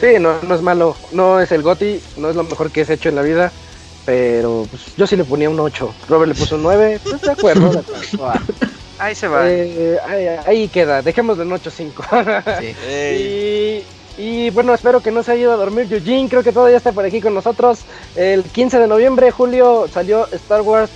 Sí, 0.00 0.18
no, 0.18 0.40
no 0.42 0.54
es 0.54 0.62
malo. 0.62 0.96
No 1.12 1.40
es 1.40 1.52
el 1.52 1.62
GOTI, 1.62 2.00
no 2.16 2.30
es 2.30 2.36
lo 2.36 2.44
mejor 2.44 2.70
que 2.70 2.82
he 2.82 2.92
hecho 2.92 3.08
en 3.08 3.16
la 3.16 3.22
vida. 3.22 3.52
Pero 4.04 4.66
pues, 4.68 4.96
yo 4.96 5.06
sí 5.06 5.16
le 5.16 5.24
ponía 5.24 5.48
un 5.48 5.60
8. 5.60 5.94
Robert 6.08 6.32
le 6.32 6.38
puso 6.38 6.56
un 6.56 6.62
9. 6.62 7.00
Pues 7.02 7.20
de 7.22 7.30
acuerdo, 7.30 7.70
de 7.70 7.78
acuerdo. 7.78 8.32
Ahí 8.98 9.14
se 9.16 9.26
va. 9.26 9.50
Eh, 9.50 9.98
ahí, 10.46 10.68
queda, 10.68 11.02
dejémoslo 11.02 11.42
en 11.42 11.50
8-5. 11.50 12.60
sí. 12.60 13.82
y, 14.16 14.22
y, 14.22 14.50
bueno, 14.50 14.72
espero 14.74 15.00
que 15.00 15.10
no 15.10 15.24
se 15.24 15.32
haya 15.32 15.42
ido 15.42 15.52
a 15.52 15.56
dormir 15.56 15.92
Eugene, 15.92 16.28
creo 16.28 16.44
que 16.44 16.52
todavía 16.52 16.76
está 16.76 16.92
por 16.92 17.04
aquí 17.04 17.20
con 17.20 17.34
nosotros. 17.34 17.80
El 18.14 18.44
15 18.44 18.78
de 18.78 18.86
noviembre, 18.86 19.32
Julio, 19.32 19.88
salió 19.92 20.28
Star 20.30 20.60
Wars 20.60 20.90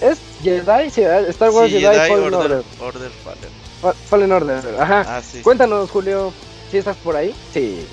¿Es 0.00 0.18
Jedi? 0.42 0.90
Sí, 0.90 1.02
Star 1.28 1.50
Wars 1.50 1.70
Jedi, 1.70 1.82
Fallen 1.82 2.34
Order. 2.34 2.62
Order. 2.80 3.10
Fallen. 3.24 3.50
Fallen 4.08 4.32
Order, 4.32 4.80
ajá. 4.80 5.04
Ah, 5.06 5.22
sí, 5.22 5.42
Cuéntanos, 5.42 5.90
Julio, 5.90 6.32
¿si 6.70 6.78
estás 6.78 6.96
por 6.96 7.14
ahí? 7.16 7.34
Sí, 7.52 7.86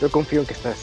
yo 0.00 0.10
confío 0.10 0.40
en 0.40 0.46
que 0.46 0.54
estás. 0.54 0.76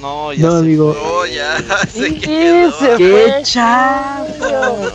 No, 0.00 0.32
ya 0.32 0.46
no, 0.46 0.56
amigo. 0.56 0.94
No, 1.02 1.26
ya 1.26 1.58
se 1.92 2.14
quedó. 2.14 2.96
¡Qué 2.96 3.40
chato! 3.42 4.92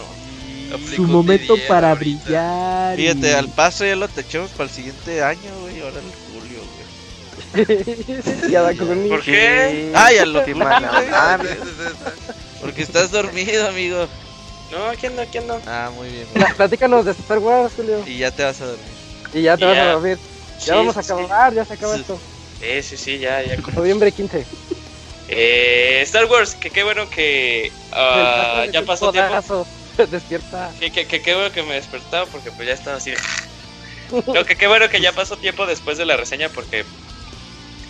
Su 0.95 1.03
momento 1.03 1.55
para 1.67 1.93
brillar. 1.95 2.95
Fíjate, 2.95 3.35
al 3.35 3.49
paso 3.49 3.83
ya 3.85 3.95
lo 3.95 4.07
techamos 4.07 4.51
para 4.51 4.65
el 4.65 4.69
siguiente 4.69 5.21
año, 5.23 5.49
güey. 5.61 5.81
Ahora 5.81 5.97
el 5.99 6.05
julio, 6.31 6.61
güey. 7.53 7.67
ya 8.51 8.61
da 8.61 8.73
con 8.75 8.87
¿Por 9.09 9.21
qué? 9.21 9.91
Ay, 9.93 10.17
a 10.17 10.25
lo. 10.25 10.41
Porque 12.61 12.83
estás 12.83 13.11
dormido, 13.11 13.67
amigo. 13.67 14.07
No, 14.71 14.85
aquí 14.85 15.07
ando, 15.07 15.21
aquí 15.21 15.37
ando. 15.37 15.61
Ah, 15.67 15.91
muy 15.93 16.09
bien. 16.09 16.27
Platícanos 16.55 17.05
de 17.05 17.11
Star 17.11 17.39
Wars, 17.39 17.73
Julio. 17.75 18.01
Y 18.07 18.19
ya 18.19 18.31
te 18.31 18.43
vas 18.43 18.61
a 18.61 18.67
dormir. 18.67 18.85
Y 19.33 19.41
ya 19.41 19.57
te 19.57 19.65
vas 19.65 19.77
a 19.77 19.91
dormir. 19.91 20.17
Ya 20.65 20.75
vamos 20.75 20.95
a 20.95 21.01
acabar, 21.01 21.53
ya 21.53 21.65
se 21.65 21.73
acaba 21.73 21.95
esto. 21.95 22.19
Sí, 22.59 22.83
sí, 22.83 22.97
sí, 22.97 23.19
ya, 23.19 23.41
ya. 23.41 23.57
Noviembre 23.75 24.11
15. 24.11 24.45
Eh, 25.27 25.99
Star 26.03 26.25
Wars, 26.25 26.55
que 26.55 26.69
qué 26.69 26.83
bueno 26.83 27.09
que 27.09 27.71
uh, 27.91 28.71
ya 28.71 28.83
pasó 28.83 29.11
tiempo. 29.11 29.67
Despierta. 30.11 30.71
Sí, 30.79 30.89
que, 30.89 31.05
que 31.05 31.21
qué 31.21 31.35
bueno 31.35 31.51
que 31.51 31.63
me 31.63 31.73
despertaba 31.75 32.25
porque 32.27 32.51
pues 32.51 32.67
ya 32.67 32.73
estaba 32.73 32.97
así. 32.97 33.13
no, 34.27 34.45
que 34.45 34.55
qué 34.55 34.67
bueno 34.67 34.89
que 34.89 35.01
ya 35.01 35.11
pasó 35.11 35.37
tiempo 35.37 35.65
después 35.65 35.97
de 35.97 36.05
la 36.05 36.17
reseña 36.17 36.49
porque 36.49 36.85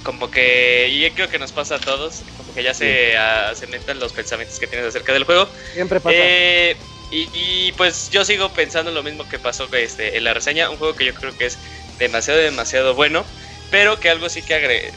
como 0.04 0.32
que, 0.32 0.90
y 0.90 1.10
creo 1.12 1.30
que 1.30 1.38
nos 1.38 1.52
pasa 1.52 1.76
a 1.76 1.80
todos, 1.80 2.24
como 2.52 2.56
que 2.56 2.64
ya 2.64 2.74
se, 2.74 3.68
metan 3.68 4.00
los 4.00 4.14
pensamientos 4.14 4.60
que 4.60 4.68
tienes 4.68 4.88
acerca 4.88 5.14
del 5.14 5.24
juego. 5.24 5.48
Siempre 5.74 6.00
pasa. 6.00 6.16
Eh, 6.18 6.76
y, 7.12 7.72
pues 7.74 8.10
yo 8.10 8.24
sigo 8.24 8.50
pensando 8.54 8.92
lo 8.92 9.04
mismo 9.04 9.28
que 9.28 9.38
pasó 9.38 9.68
este, 9.74 10.18
en 10.18 10.24
la 10.24 10.34
reseña, 10.34 10.70
un 10.70 10.78
juego 10.78 10.96
que 10.96 11.06
yo 11.06 11.14
creo 11.14 11.38
que 11.38 11.46
es 11.46 11.58
demasiado, 12.00 12.40
demasiado 12.40 12.96
bueno, 12.96 13.26
pero 13.70 14.00
que 14.00 14.10
algo 14.10 14.30
sí 14.30 14.42
que 14.42 14.54
agregué, 14.54 14.92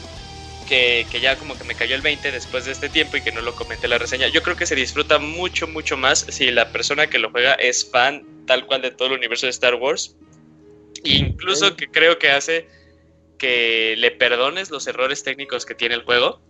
que, 0.67 1.05
que, 1.11 1.19
ya 1.19 1.35
como 1.35 1.57
que 1.57 1.65
me 1.65 1.75
cayó 1.75 1.93
el 1.93 2.01
20 2.01 2.31
después 2.31 2.65
de 2.65 2.71
este 2.71 2.87
tiempo 2.87 3.17
y 3.17 3.21
que 3.21 3.33
no 3.33 3.41
lo 3.41 3.53
comenté 3.53 3.87
en 3.87 3.91
la 3.91 3.97
reseña. 3.97 4.29
Yo 4.29 4.41
creo 4.43 4.55
que 4.55 4.65
se 4.65 4.75
disfruta 4.75 5.19
mucho, 5.19 5.67
mucho 5.67 5.97
más 5.97 6.25
si 6.29 6.51
la 6.51 6.69
persona 6.71 7.07
que 7.07 7.19
lo 7.19 7.31
juega 7.31 7.53
es 7.53 7.89
fan 7.89 8.23
tal 8.47 8.65
cual 8.65 8.81
de 8.81 8.91
todo 8.91 9.09
el 9.09 9.15
universo 9.15 9.45
de 9.45 9.51
Star 9.51 9.75
Wars. 9.75 10.15
incluso 11.03 11.75
que 11.75 11.87
creo 11.87 12.17
que 12.17 12.31
hace 12.31 12.67
que 13.37 13.95
le 13.97 14.11
perdones 14.11 14.69
los 14.69 14.87
errores 14.87 15.23
técnicos 15.23 15.65
que 15.65 15.75
tiene 15.75 15.95
el 15.95 16.03
juego. 16.03 16.41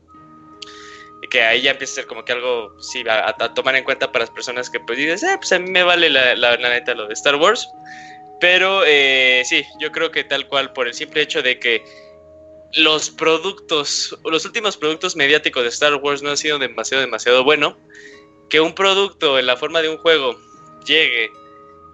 Que 1.29 1.41
ahí 1.41 1.61
ya 1.61 1.71
empieza 1.71 1.93
a 1.93 1.95
ser 1.95 2.05
como 2.05 2.23
que 2.23 2.33
algo, 2.33 2.75
sí, 2.79 3.03
a, 3.07 3.33
tomar 3.53 3.75
en 3.75 3.83
cuenta 3.83 4.11
para 4.11 4.25
las 4.25 4.31
personas 4.31 4.69
que 4.69 4.79
pues 4.79 4.97
dices, 4.97 5.23
eh, 5.23 5.35
pues 5.37 5.51
a 5.51 5.59
mí 5.59 5.69
me 5.69 5.83
vale 5.83 6.09
la, 6.09 6.35
la, 6.35 6.57
neta 6.57 6.93
lo 6.93 7.07
de 7.07 7.13
Star 7.13 7.35
Wars. 7.35 7.67
Pero 8.39 8.83
eh, 8.85 9.43
sí, 9.45 9.63
yo 9.79 9.91
creo 9.91 10.11
que 10.11 10.23
tal 10.23 10.47
cual, 10.47 10.73
por 10.73 10.87
el 10.87 10.93
simple 10.93 11.21
hecho 11.21 11.41
de 11.41 11.59
que 11.59 11.83
los 12.73 13.09
productos, 13.09 14.17
los 14.25 14.45
últimos 14.45 14.77
productos 14.77 15.15
mediáticos 15.15 15.63
de 15.63 15.69
Star 15.69 15.95
Wars 15.95 16.21
no 16.21 16.31
han 16.31 16.37
sido 16.37 16.59
demasiado, 16.59 17.01
demasiado 17.01 17.43
bueno. 17.43 17.77
Que 18.49 18.59
un 18.59 18.75
producto 18.75 19.39
en 19.39 19.47
la 19.47 19.57
forma 19.57 19.81
de 19.81 19.89
un 19.89 19.97
juego 19.97 20.37
llegue 20.85 21.31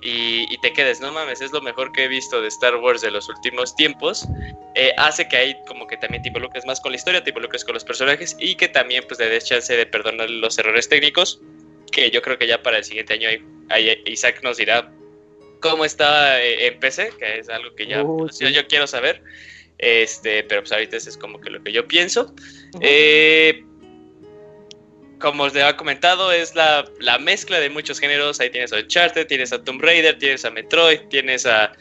y, 0.01 0.57
te 0.57 0.73
quedes, 0.73 0.99
no 0.99 1.11
mames, 1.11 1.41
es 1.41 1.51
lo 1.51 1.61
mejor 1.61 1.91
que 1.91 2.05
he 2.05 2.07
visto 2.07 2.41
de 2.41 2.47
Star 2.47 2.75
Wars 2.77 3.01
de 3.01 3.11
los 3.11 3.29
últimos 3.29 3.75
tiempos, 3.75 4.27
eh, 4.75 4.91
hace 4.97 5.27
que 5.27 5.37
ahí 5.37 5.55
como 5.67 5.85
que 5.85 5.97
también 5.97 6.23
te 6.23 6.29
involucres 6.29 6.65
más 6.65 6.81
con 6.81 6.91
la 6.91 6.97
historia, 6.97 7.23
te 7.23 7.29
involucres 7.29 7.63
con 7.63 7.75
los 7.75 7.83
personajes 7.83 8.35
y 8.39 8.55
que 8.55 8.67
también 8.67 9.03
pues 9.07 9.19
le 9.19 9.29
des 9.29 9.45
chance 9.45 9.75
de 9.75 9.85
perdonar 9.85 10.29
los 10.29 10.57
errores 10.57 10.89
técnicos, 10.89 11.41
que 11.91 12.09
yo 12.09 12.21
creo 12.21 12.37
que 12.37 12.47
ya 12.47 12.63
para 12.63 12.77
el 12.77 12.83
siguiente 12.83 13.13
año 13.13 13.29
Isaac 14.05 14.41
nos 14.43 14.57
dirá 14.57 14.91
cómo 15.59 15.85
está 15.85 16.41
eh, 16.41 16.67
en 16.67 16.79
PC, 16.79 17.13
que 17.19 17.39
es 17.39 17.49
algo 17.49 17.75
que 17.75 17.85
ya 17.85 18.03
uh, 18.03 18.17
pues, 18.17 18.39
yo, 18.39 18.67
quiero 18.67 18.87
saber, 18.87 19.21
este, 19.77 20.43
pero 20.43 20.61
pues 20.61 20.71
ahorita 20.71 20.97
eso 20.97 21.09
es 21.09 21.17
como 21.17 21.39
que 21.39 21.51
lo 21.51 21.63
que 21.63 21.71
yo 21.71 21.87
pienso. 21.87 22.33
eh, 22.81 23.63
como 25.21 25.43
os 25.43 25.51
había 25.53 25.77
comentado, 25.77 26.31
es 26.31 26.53
la, 26.55 26.83
mezcla 27.19 27.59
de 27.59 27.69
muchos 27.69 27.99
géneros. 27.99 28.39
Ahí 28.39 28.49
tienes 28.49 28.73
a 28.73 28.77
Uncharted, 28.77 29.27
tienes 29.27 29.53
a 29.53 29.63
Tomb 29.63 29.81
Raider, 29.81 30.17
tienes 30.17 30.43
a 30.43 30.51
Metroid, 30.51 31.01
tienes 31.09 31.45
a, 31.45 31.71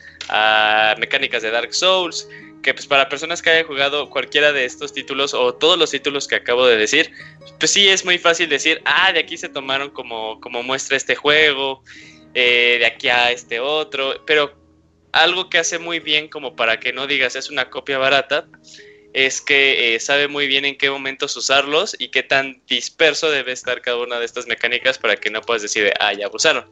mecánicas 0.99 1.43
de 1.43 1.51
Dark 1.51 1.75
Souls. 1.75 2.29
Que 2.63 2.75
pues 2.75 2.87
para 2.87 3.09
personas 3.09 3.41
que 3.41 3.49
hayan 3.49 3.67
jugado 3.67 4.11
cualquiera 4.11 4.53
de 4.53 4.67
estos 4.67 4.93
títulos 4.93 5.33
o 5.33 5.55
todos 5.55 5.79
los 5.79 5.91
títulos 5.91 6.29
que 6.29 6.35
acabo 6.35 6.67
de 6.67 6.77
decir, 6.77 7.11
pues 7.59 7.71
sí 7.73 7.89
es 7.89 8.05
muy 8.05 8.19
fácil 8.19 8.51
decir, 8.51 8.83
ah, 8.85 9.13
de 9.15 9.21
aquí 9.21 9.39
se 9.39 9.49
tomaron 9.49 9.89
como, 9.89 10.39
como 10.41 10.63
muestra 10.63 10.99
este 10.99 11.17
juego, 11.17 11.83
eh, 12.35 12.77
de 12.79 12.87
aquí 12.87 13.09
a 13.09 13.31
este 13.31 13.61
otro. 13.61 14.23
Pero 14.27 14.55
algo 15.13 15.49
que 15.49 15.59
hace 15.59 15.79
muy 15.79 16.01
bien 16.01 16.29
como 16.29 16.55
para 16.55 16.79
que 16.79 16.93
no 16.93 17.07
digas 17.07 17.35
es 17.35 17.49
una 17.49 17.71
copia 17.71 17.97
barata 17.97 18.47
es 19.13 19.41
que 19.41 19.95
eh, 19.95 20.01
sabe 20.01 20.29
muy 20.29 20.47
bien 20.47 20.65
en 20.65 20.77
qué 20.77 20.91
momentos 20.91 21.37
usarlos 21.37 21.97
y 21.99 22.09
qué 22.09 22.23
tan 22.23 22.63
disperso 22.69 23.31
debe 23.31 23.53
estar 23.53 23.81
cada 23.81 23.99
una 23.99 24.19
de 24.19 24.25
estas 24.25 24.47
mecánicas 24.47 24.99
para 24.99 25.17
que 25.17 25.31
no 25.31 25.41
puedas 25.41 25.63
decir, 25.63 25.93
ah, 25.99 26.13
ya 26.13 26.27
abusaron. 26.27 26.65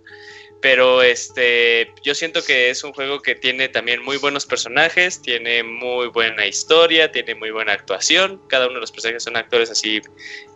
Pero 0.60 1.02
este, 1.02 1.92
yo 2.02 2.16
siento 2.16 2.42
que 2.42 2.70
es 2.70 2.82
un 2.82 2.92
juego 2.92 3.22
que 3.22 3.36
tiene 3.36 3.68
también 3.68 4.02
muy 4.02 4.16
buenos 4.16 4.44
personajes, 4.44 5.22
tiene 5.22 5.62
muy 5.62 6.08
buena 6.08 6.46
historia, 6.46 7.12
tiene 7.12 7.36
muy 7.36 7.52
buena 7.52 7.72
actuación. 7.72 8.40
Cada 8.48 8.66
uno 8.66 8.74
de 8.74 8.80
los 8.80 8.90
personajes 8.90 9.22
son 9.22 9.36
actores 9.36 9.70
así 9.70 10.00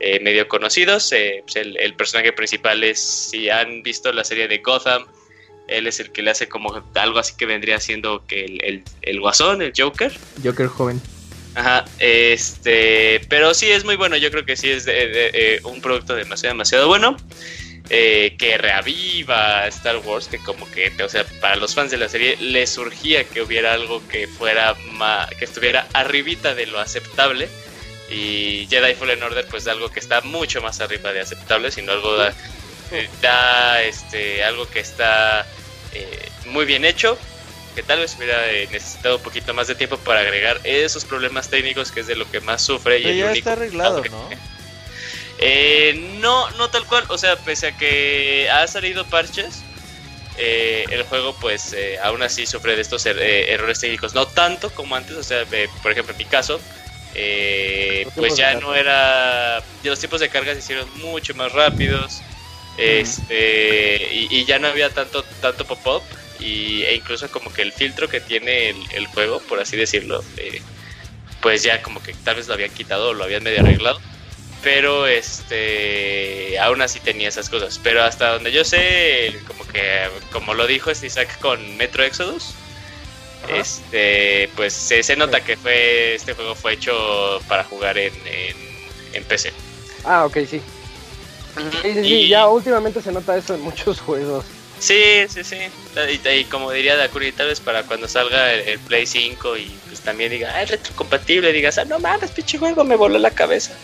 eh, 0.00 0.18
medio 0.20 0.48
conocidos. 0.48 1.12
Eh, 1.12 1.44
pues 1.44 1.54
el, 1.56 1.94
personaje 1.94 2.32
principal 2.32 2.82
es, 2.82 2.98
si 3.00 3.48
han 3.48 3.84
visto 3.84 4.12
la 4.12 4.24
serie 4.24 4.48
de 4.48 4.58
Gotham, 4.58 5.06
él 5.68 5.86
es 5.86 6.00
el 6.00 6.10
que 6.10 6.22
le 6.22 6.32
hace 6.32 6.48
como 6.48 6.82
algo 6.94 7.18
así 7.20 7.36
que 7.36 7.46
vendría 7.46 7.78
siendo 7.78 8.26
que 8.26 8.44
el, 8.44 8.64
el, 8.64 8.84
el 9.02 9.20
guasón, 9.20 9.62
el 9.62 9.72
Joker. 9.76 10.12
Joker 10.42 10.66
joven. 10.66 11.00
Ajá, 11.54 11.84
este, 11.98 13.20
pero 13.28 13.52
sí 13.52 13.70
es 13.70 13.84
muy 13.84 13.96
bueno, 13.96 14.16
yo 14.16 14.30
creo 14.30 14.46
que 14.46 14.56
sí 14.56 14.70
es 14.70 14.86
de, 14.86 15.60
un 15.64 15.82
producto 15.82 16.14
demasiado, 16.14 16.54
demasiado 16.54 16.88
bueno, 16.88 17.16
eh, 17.90 18.36
que 18.38 18.56
reaviva 18.56 19.66
Star 19.66 19.98
Wars, 19.98 20.28
que 20.28 20.38
como 20.38 20.70
que, 20.70 20.90
o 21.02 21.08
sea, 21.10 21.24
para 21.42 21.56
los 21.56 21.74
fans 21.74 21.90
de 21.90 21.98
la 21.98 22.08
serie 22.08 22.36
les 22.38 22.70
surgía 22.70 23.24
que 23.24 23.42
hubiera 23.42 23.74
algo 23.74 24.02
que 24.08 24.26
fuera, 24.26 24.74
que 25.38 25.44
estuviera 25.44 25.86
arribita 25.92 26.54
de 26.54 26.66
lo 26.66 26.78
aceptable, 26.80 27.48
y 28.10 28.66
Jedi 28.70 28.94
Fallen 28.94 29.22
Order 29.22 29.46
pues 29.46 29.66
algo 29.66 29.90
que 29.90 30.00
está 30.00 30.20
mucho 30.22 30.62
más 30.62 30.80
arriba 30.80 31.12
de 31.12 31.20
aceptable, 31.20 31.70
sino 31.70 31.92
algo 31.92 32.16
da, 32.16 32.34
da 33.20 33.82
este, 33.82 34.42
algo 34.42 34.68
que 34.68 34.80
está 34.80 35.46
eh, 35.92 36.28
muy 36.46 36.64
bien 36.64 36.84
hecho, 36.84 37.18
que 37.72 37.82
tal 37.82 38.00
vez 38.00 38.16
hubiera 38.16 38.50
eh, 38.50 38.68
necesitado 38.70 39.16
un 39.16 39.22
poquito 39.22 39.54
más 39.54 39.66
de 39.66 39.74
tiempo 39.74 39.96
para 39.98 40.20
agregar 40.20 40.60
esos 40.64 41.04
problemas 41.04 41.48
técnicos 41.48 41.90
que 41.90 42.00
es 42.00 42.06
de 42.06 42.16
lo 42.16 42.30
que 42.30 42.40
más 42.40 42.62
sufre. 42.62 43.00
y 43.00 43.18
ya 43.18 43.32
está 43.32 43.52
arreglado, 43.52 44.02
¿no? 44.04 44.28
Eh, 45.44 46.18
no, 46.20 46.48
no 46.52 46.70
tal 46.70 46.86
cual, 46.86 47.04
o 47.08 47.18
sea, 47.18 47.34
pese 47.34 47.68
a 47.68 47.76
que 47.76 48.48
ha 48.48 48.64
salido 48.68 49.04
parches, 49.06 49.64
eh, 50.38 50.84
el 50.90 51.02
juego 51.02 51.34
pues 51.40 51.74
aún 52.04 52.22
así 52.22 52.46
sufre 52.46 52.76
de 52.76 52.82
estos 52.82 53.04
er 53.06 53.18
errores 53.18 53.80
técnicos, 53.80 54.14
no 54.14 54.28
tanto 54.28 54.70
como 54.70 54.94
antes, 54.94 55.16
o 55.16 55.22
sea, 55.24 55.44
por 55.82 55.90
ejemplo 55.90 56.12
en 56.12 56.18
mi 56.18 56.26
caso, 56.26 56.60
pues 58.14 58.36
ya 58.36 58.54
no 58.54 58.72
era, 58.76 59.64
los 59.82 59.98
tiempos 59.98 60.20
de 60.20 60.28
carga 60.28 60.52
se 60.52 60.60
hicieron 60.60 60.88
mucho 61.00 61.34
más 61.34 61.50
rápidos, 61.50 62.22
este, 62.78 64.14
y, 64.14 64.28
y, 64.30 64.44
ya 64.44 64.60
no 64.60 64.68
había 64.68 64.90
tanto, 64.90 65.24
tanto 65.40 65.64
pop-up, 65.64 66.04
y, 66.42 66.82
e 66.82 66.94
incluso 66.94 67.30
como 67.30 67.52
que 67.52 67.62
el 67.62 67.72
filtro 67.72 68.08
que 68.08 68.20
tiene 68.20 68.74
el, 68.92 69.06
juego, 69.06 69.40
por 69.40 69.60
así 69.60 69.76
decirlo, 69.76 70.22
eh, 70.36 70.60
pues 71.40 71.62
ya 71.62 71.82
como 71.82 72.02
que 72.02 72.14
tal 72.24 72.36
vez 72.36 72.48
lo 72.48 72.54
habían 72.54 72.70
quitado 72.70 73.10
o 73.10 73.14
lo 73.14 73.24
habían 73.24 73.42
medio 73.42 73.60
arreglado. 73.60 74.00
Pero 74.62 75.08
este 75.08 76.56
aún 76.60 76.82
así 76.82 77.00
tenía 77.00 77.28
esas 77.28 77.50
cosas. 77.50 77.80
Pero 77.82 78.04
hasta 78.04 78.34
donde 78.34 78.52
yo 78.52 78.64
sé, 78.64 79.36
como 79.46 79.66
que 79.66 80.08
como 80.30 80.54
lo 80.54 80.68
dijo 80.68 80.90
este 80.90 81.08
Isaac 81.08 81.38
con 81.40 81.76
Metro 81.76 82.04
Exodus, 82.04 82.54
este 83.48 84.48
pues 84.54 84.72
se, 84.72 85.02
se, 85.02 85.16
nota 85.16 85.42
que 85.42 85.56
fue 85.56 86.14
este 86.14 86.34
juego 86.34 86.54
fue 86.54 86.74
hecho 86.74 87.40
para 87.48 87.64
jugar 87.64 87.98
en, 87.98 88.12
en, 89.12 89.24
PC. 89.24 89.52
Ah, 90.04 90.26
ok, 90.26 90.38
sí. 90.48 90.62
Sí, 91.82 91.94
sí, 91.94 92.28
ya 92.28 92.46
últimamente 92.48 93.02
se 93.02 93.10
nota 93.10 93.36
eso 93.36 93.54
en 93.54 93.62
muchos 93.62 94.00
juegos. 94.06 94.44
Sí, 94.82 95.28
sí, 95.28 95.44
sí. 95.44 95.58
Y, 96.34 96.44
como 96.46 96.72
diría 96.72 96.96
Dakuri, 96.96 97.30
tal 97.30 97.46
vez 97.46 97.60
para 97.60 97.84
cuando 97.84 98.08
salga 98.08 98.52
el, 98.52 98.80
Play 98.80 99.06
5 99.06 99.56
y 99.56 99.70
pues 99.86 100.00
también 100.00 100.32
diga, 100.32 100.50
ah, 100.52 100.62
es 100.62 100.70
retrocompatible, 100.70 101.52
digas, 101.52 101.78
ah, 101.78 101.84
no 101.84 102.00
mames, 102.00 102.32
pinche 102.32 102.58
juego, 102.58 102.82
me 102.82 102.96
voló 102.96 103.16
la 103.20 103.30
cabeza. 103.30 103.74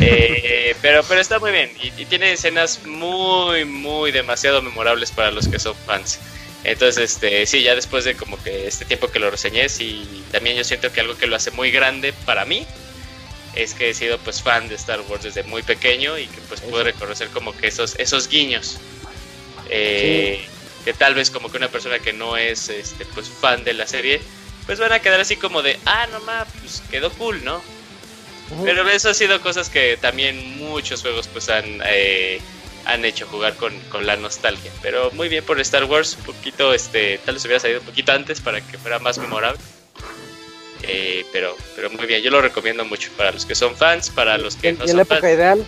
Eh, 0.00 0.76
pero, 0.80 1.02
pero 1.08 1.20
está 1.20 1.40
muy 1.40 1.50
bien 1.50 1.72
y, 1.82 2.04
tiene 2.04 2.32
escenas 2.32 2.86
muy, 2.86 3.64
muy 3.64 4.12
demasiado 4.12 4.62
memorables 4.62 5.10
para 5.10 5.30
los 5.30 5.48
que 5.48 5.58
son 5.58 5.74
fans. 5.74 6.20
Entonces, 6.62 7.12
este, 7.12 7.46
sí, 7.46 7.62
ya 7.62 7.74
después 7.74 8.04
de 8.04 8.14
como 8.14 8.40
que 8.42 8.68
este 8.68 8.84
tiempo 8.84 9.08
que 9.08 9.18
lo 9.18 9.30
reseñé, 9.30 9.68
sí, 9.70 10.06
también 10.30 10.56
yo 10.56 10.64
siento 10.64 10.92
que 10.92 11.00
algo 11.00 11.16
que 11.16 11.26
lo 11.26 11.34
hace 11.34 11.50
muy 11.50 11.70
grande 11.70 12.12
para 12.26 12.44
mí 12.44 12.66
es 13.54 13.74
que 13.74 13.90
he 13.90 13.94
sido 13.94 14.18
pues 14.18 14.42
fan 14.42 14.68
de 14.68 14.76
Star 14.76 15.00
Wars 15.08 15.24
desde 15.24 15.42
muy 15.44 15.62
pequeño 15.62 16.16
y 16.18 16.26
que 16.26 16.40
pues 16.42 16.60
puedo 16.60 16.84
reconocer 16.84 17.28
como 17.28 17.56
que 17.56 17.68
esos, 17.68 17.96
esos 17.98 18.28
guiños. 18.28 18.78
Eh, 19.68 20.46
que 20.84 20.92
tal 20.94 21.14
vez 21.14 21.30
como 21.30 21.50
que 21.50 21.58
una 21.58 21.68
persona 21.68 21.98
que 21.98 22.12
no 22.12 22.36
es 22.36 22.68
este, 22.68 23.04
pues 23.06 23.28
fan 23.28 23.64
de 23.64 23.74
la 23.74 23.86
serie, 23.86 24.20
pues 24.66 24.78
van 24.78 24.92
a 24.92 25.00
quedar 25.00 25.20
así 25.20 25.36
como 25.36 25.62
de, 25.62 25.78
ah, 25.86 26.06
no 26.12 26.20
más, 26.20 26.46
pues 26.60 26.82
quedó 26.90 27.10
cool, 27.12 27.44
¿no? 27.44 27.60
Pero 28.64 28.88
eso 28.88 29.10
ha 29.10 29.14
sido 29.14 29.40
cosas 29.40 29.68
que 29.68 29.98
también 30.00 30.58
muchos 30.58 31.02
juegos 31.02 31.28
pues 31.28 31.50
han, 31.50 31.64
eh, 31.84 32.40
han 32.86 33.04
hecho 33.04 33.26
jugar 33.26 33.54
con, 33.54 33.74
la 34.06 34.16
nostalgia. 34.16 34.70
Pero 34.80 35.10
muy 35.12 35.28
bien 35.28 35.44
por 35.44 35.60
Star 35.60 35.84
Wars, 35.84 36.16
un 36.18 36.24
poquito, 36.24 36.72
este, 36.72 37.18
tal 37.24 37.34
vez 37.34 37.44
hubiera 37.44 37.60
salido 37.60 37.80
un 37.80 37.86
poquito 37.86 38.12
antes 38.12 38.40
para 38.40 38.60
que 38.62 38.78
fuera 38.78 38.98
más 38.98 39.18
memorable. 39.18 39.60
Eh, 40.82 41.26
pero, 41.32 41.54
pero 41.76 41.90
muy 41.90 42.06
bien, 42.06 42.22
yo 42.22 42.30
lo 42.30 42.40
recomiendo 42.40 42.84
mucho 42.84 43.10
para 43.16 43.32
los 43.32 43.44
que 43.44 43.54
son 43.54 43.76
fans, 43.76 44.08
para 44.10 44.38
los 44.38 44.56
que 44.56 44.72
no 44.72 44.86
y 44.86 44.90
en 44.90 44.96
la 44.96 45.02
época 45.02 45.30
ideal, 45.30 45.64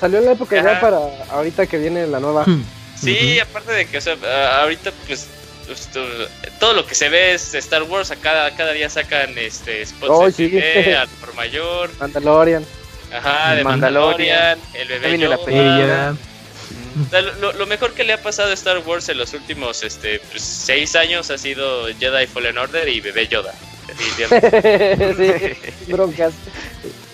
salió 0.00 0.18
en 0.20 0.24
la 0.24 0.32
época 0.32 0.58
ideal 0.58 0.80
para 0.80 0.98
ahorita 1.30 1.66
que 1.66 1.78
viene 1.78 2.06
la 2.06 2.20
nueva. 2.20 2.44
Hmm. 2.46 2.64
Sí, 3.02 3.40
aparte 3.40 3.72
de 3.72 3.86
que, 3.86 3.98
o 3.98 4.00
sea, 4.00 4.16
ahorita 4.60 4.92
pues 5.06 5.28
todo 6.58 6.74
lo 6.74 6.86
que 6.86 6.94
se 6.94 7.08
ve 7.08 7.34
es 7.34 7.54
Star 7.54 7.82
Wars, 7.84 8.10
a 8.10 8.16
cada, 8.16 8.54
cada 8.54 8.72
día 8.72 8.88
sacan 8.88 9.36
este 9.36 9.84
spots 9.86 10.10
oh, 10.10 10.30
de 10.30 10.98
por 11.20 11.34
mayor. 11.34 11.90
Mandalorian. 11.98 12.64
Ajá, 13.12 13.54
de 13.54 13.64
Mandalorian, 13.64 14.58
el 14.74 14.88
bebé 14.88 15.18
Yoda. 15.18 16.16
Lo, 17.40 17.52
lo, 17.54 17.66
mejor 17.66 17.92
que 17.92 18.04
le 18.04 18.12
ha 18.12 18.22
pasado 18.22 18.50
a 18.50 18.54
Star 18.54 18.78
Wars 18.86 19.08
en 19.08 19.18
los 19.18 19.32
últimos 19.32 19.82
este, 19.82 20.20
pues, 20.30 20.42
seis 20.42 20.94
años 20.94 21.30
ha 21.30 21.38
sido 21.38 21.86
Jedi 21.98 22.26
Fallen 22.26 22.58
Order 22.58 22.88
y 22.88 23.00
Bebé 23.00 23.28
Yoda. 23.28 23.54
sí, 25.16 25.86
broncas. 25.92 26.34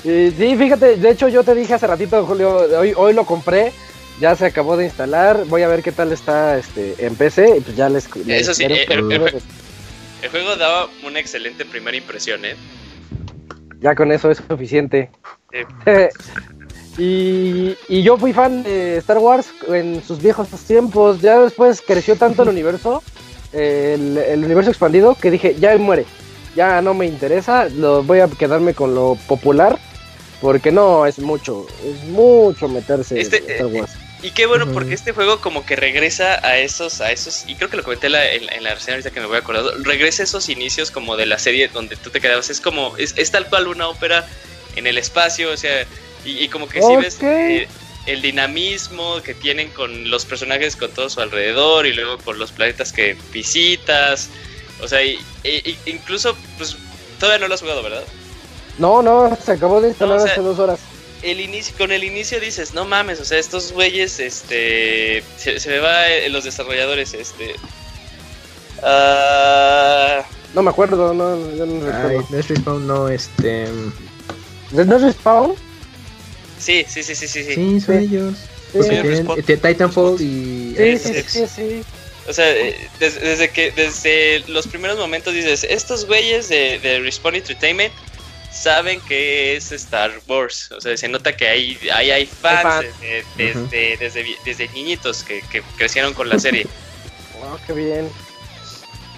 Sí, 0.03 0.57
fíjate, 0.57 0.97
de 0.97 1.11
hecho 1.11 1.29
yo 1.29 1.43
te 1.45 1.55
dije 1.55 1.75
hace 1.75 1.87
ratito, 1.87 2.25
Julio, 2.25 2.57
hoy, 2.79 2.93
hoy 2.97 3.13
lo 3.13 3.25
compré 3.25 3.73
ya 4.21 4.35
se 4.37 4.47
acabó 4.47 4.77
de 4.77 4.85
instalar. 4.85 5.45
Voy 5.47 5.63
a 5.63 5.69
ver 5.69 5.83
qué 5.83 5.93
tal 5.93 6.13
está 6.13 6.59
este 6.59 6.95
en 7.05 7.15
PC 7.15 7.59
y 7.59 7.61
pues 7.61 7.77
ya 7.77 7.89
les. 7.89 8.09
Eso 8.27 8.55
sí, 8.55 8.65
eh, 8.65 8.87
el, 8.89 10.31
juego 10.31 10.57
daba 10.57 10.89
una 11.05 11.21
excelente 11.21 11.65
primera 11.65 11.97
impresión, 11.97 12.45
¿eh? 12.45 12.57
Ya 13.81 13.95
con 13.95 14.11
eso 14.11 14.31
es 14.31 14.43
suficiente. 14.49 15.11
y, 16.99 17.77
y, 17.89 18.03
yo 18.03 18.19
fui 18.19 18.33
fan 18.33 18.65
de 18.65 18.97
Star 18.99 19.19
Wars 19.19 19.53
en 19.69 20.03
sus 20.03 20.21
viejos 20.21 20.49
tiempos. 20.67 21.21
Ya 21.21 21.39
después 21.39 21.81
creció 21.81 22.17
tanto 22.17 22.43
el 22.43 22.49
universo, 22.49 23.03
el, 23.53 24.19
el 24.19 24.45
universo 24.45 24.71
expandido, 24.71 25.15
que 25.15 25.31
dije, 25.31 25.55
ya 25.59 25.77
muere. 25.79 26.05
Ya 26.57 26.83
no 26.83 26.93
me 26.93 27.07
interesa, 27.07 27.69
lo 27.69 28.03
voy 28.03 28.19
a 28.19 28.27
quedarme 28.27 28.75
con 28.75 28.95
lo 28.95 29.17
popular 29.29 29.79
porque 30.41 30.71
no 30.71 31.07
es 31.07 31.19
mucho, 31.19 31.67
es 31.85 32.05
mucho 32.11 32.69
meterse 32.69 33.21
este, 33.21 33.39
en 33.39 33.51
Star 33.51 33.67
Wars. 33.67 34.08
Y 34.21 34.33
qué 34.33 34.47
bueno, 34.47 34.67
porque 34.73 34.95
este 34.95 35.13
juego 35.13 35.41
como 35.41 35.65
que 35.65 35.77
regresa 35.77 36.45
a 36.45 36.59
esos, 36.59 37.01
a 37.01 37.13
esos, 37.13 37.45
y 37.47 37.55
creo 37.55 37.71
que 37.71 37.77
lo 37.77 37.85
comenté 37.85 38.09
en, 38.09 38.65
la 38.65 38.75
reseña 38.75 38.97
ahorita 38.97 39.11
que 39.13 39.21
me 39.21 39.27
voy 39.27 39.37
a 39.37 39.41
acordar, 39.41 39.65
regresa 39.83 40.23
a 40.23 40.25
esos 40.25 40.49
inicios 40.49 40.91
como 40.91 41.17
de 41.17 41.27
la 41.27 41.39
serie 41.39 41.69
donde 41.69 41.95
tú 41.95 42.11
te 42.11 42.21
quedabas, 42.21 42.51
es 42.51 42.61
como, 42.61 42.97
es, 42.97 43.15
tal 43.31 43.49
cual 43.49 43.69
una 43.69 43.89
ópera 43.89 44.27
en 44.75 44.89
el 44.89 44.99
espacio, 44.99 45.53
o 45.53 45.57
sea, 45.57 45.87
y, 46.25 46.49
como 46.49 46.69
que 46.69 46.83
si 46.83 46.97
ves 46.97 47.17
eh, 47.23 47.69
el 48.07 48.21
dinamismo 48.21 49.23
que 49.23 49.35
tienen 49.35 49.71
con 49.71 50.11
los 50.11 50.25
personajes 50.25 50.75
con 50.75 50.91
todo 50.91 51.09
su 51.09 51.21
alrededor 51.21 51.87
y 51.87 51.93
luego 51.93 52.19
con 52.19 52.41
los 52.41 52.51
planetas 52.51 52.93
que 52.93 53.17
visitas, 53.33 54.31
o 54.83 54.89
sea, 54.89 55.01
y, 55.05 55.21
incluso, 55.87 56.37
pues, 56.57 56.77
todavía 57.21 57.39
no 57.43 57.47
lo 57.47 57.55
has 57.55 57.61
jugado, 57.61 57.85
¿verdad? 57.85 58.03
No, 58.79 59.01
no, 59.01 59.39
se 59.45 59.53
acabó 59.53 59.81
de 59.81 59.91
instalar 59.91 60.19
hace 60.19 60.41
dos 60.41 60.59
horas 60.59 60.81
el 61.23 61.41
inicio, 61.41 61.75
con 61.77 61.93
el 61.93 62.05
inicio 62.05 62.41
dices, 62.41 62.75
no 62.75 62.85
mames, 62.85 63.21
o 63.21 63.25
sea, 63.25 63.39
estos 63.39 63.73
güeyes, 63.73 64.21
este, 64.21 65.23
se, 65.37 65.61
se 65.61 65.69
me 65.71 65.79
va 65.79 66.09
en 66.09 66.33
los 66.33 66.45
desarrolladores, 66.45 67.15
este. 67.15 67.55
Uh... 68.83 70.23
No 70.55 70.63
me 70.63 70.71
acuerdo, 70.71 71.13
no, 71.13 71.37
no, 71.37 71.67
no 71.67 71.87
recuerdo. 71.87 72.27
no 72.31 72.39
es 72.39 72.49
Respawn, 72.49 72.87
no, 72.87 73.09
este. 73.09 73.67
¿No 74.73 74.97
es 74.97 75.03
Respawn? 75.03 75.55
Sí, 76.59 76.85
sí, 76.89 77.03
sí, 77.03 77.15
sí, 77.15 77.29
sí. 77.29 77.45
Sí, 77.45 77.81
son 77.81 77.99
ellos. 77.99 78.35
Sí. 78.73 79.43
Titanfall 79.57 80.21
y. 80.21 80.75
Sí, 80.77 80.99
sí, 80.99 81.23
sí, 81.27 81.47
sí. 81.47 81.83
O 82.27 82.33
sea, 82.33 82.51
eh, 82.51 82.77
desde, 82.99 83.21
desde, 83.21 83.51
que 83.51 83.71
desde 83.73 84.41
los 84.49 84.67
primeros 84.67 84.99
momentos 84.99 85.33
dices, 85.33 85.65
estos 85.69 86.07
güeyes 86.07 86.49
de, 86.49 86.79
de 86.79 87.01
Respawn 87.01 87.37
Entertainment 87.37 87.93
saben 88.59 89.01
que 89.03 89.57
es 89.57 89.73
Star 89.73 90.11
Wars. 90.27 90.71
O 90.73 90.81
sea, 90.81 90.97
se 90.97 91.09
nota 91.09 91.37
que 91.37 91.47
hay, 91.47 91.79
hay, 91.95 92.11
hay 92.11 92.27
fans 92.27 92.87
desde, 93.37 93.97
desde, 94.45 94.69
niñitos 94.69 95.23
que, 95.23 95.43
crecieron 95.77 96.15
con 96.15 96.29
la 96.29 96.39
serie. 96.39 96.67
Oh, 97.41 97.57
qué 97.69 97.73
bien. 97.73 98.11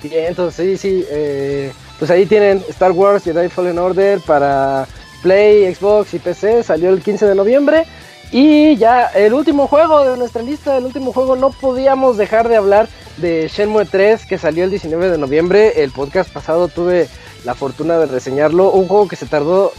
Bien, 0.02 0.27
entonces 0.27 0.78
sí, 0.78 0.89
sí. 0.89 1.07
Eh, 1.10 1.73
pues 1.99 2.10
ahí 2.10 2.27
tienen 2.27 2.62
Star 2.69 2.93
Wars 2.93 3.25
Jedi 3.25 3.49
Fallen 3.49 3.78
Order 3.78 4.20
para 4.20 4.86
Play, 5.23 5.75
Xbox 5.75 6.12
y 6.12 6.19
PC. 6.19 6.62
Salió 6.62 6.91
el 6.91 7.02
15 7.02 7.27
de 7.27 7.35
noviembre. 7.35 7.86
Y 8.31 8.77
ya 8.77 9.07
el 9.07 9.33
último 9.33 9.67
juego 9.69 10.05
de 10.05 10.19
nuestra 10.19 10.43
lista, 10.43 10.77
el 10.77 10.85
último 10.85 11.15
juego, 11.15 11.35
no 11.35 11.51
podíamos 11.51 12.19
dejar 12.19 12.51
de 12.51 12.57
hablar 12.57 12.91
de 13.17 13.49
Shenmue 13.49 13.86
3 13.86 14.27
que 14.27 14.36
salió 14.36 14.65
el 14.65 14.70
19 14.70 15.10
de 15.10 15.19
noviembre. 15.19 15.83
El 15.83 15.91
podcast 15.91 16.31
pasado 16.31 16.69
tuve 16.69 17.09
la 17.44 17.55
fortuna 17.55 17.99
de 17.99 18.07
reseñarlo. 18.07 18.70
Un 18.70 18.89
juego 18.89 19.09
que 19.09 19.17
se 19.17 19.27
tardó 19.27 19.73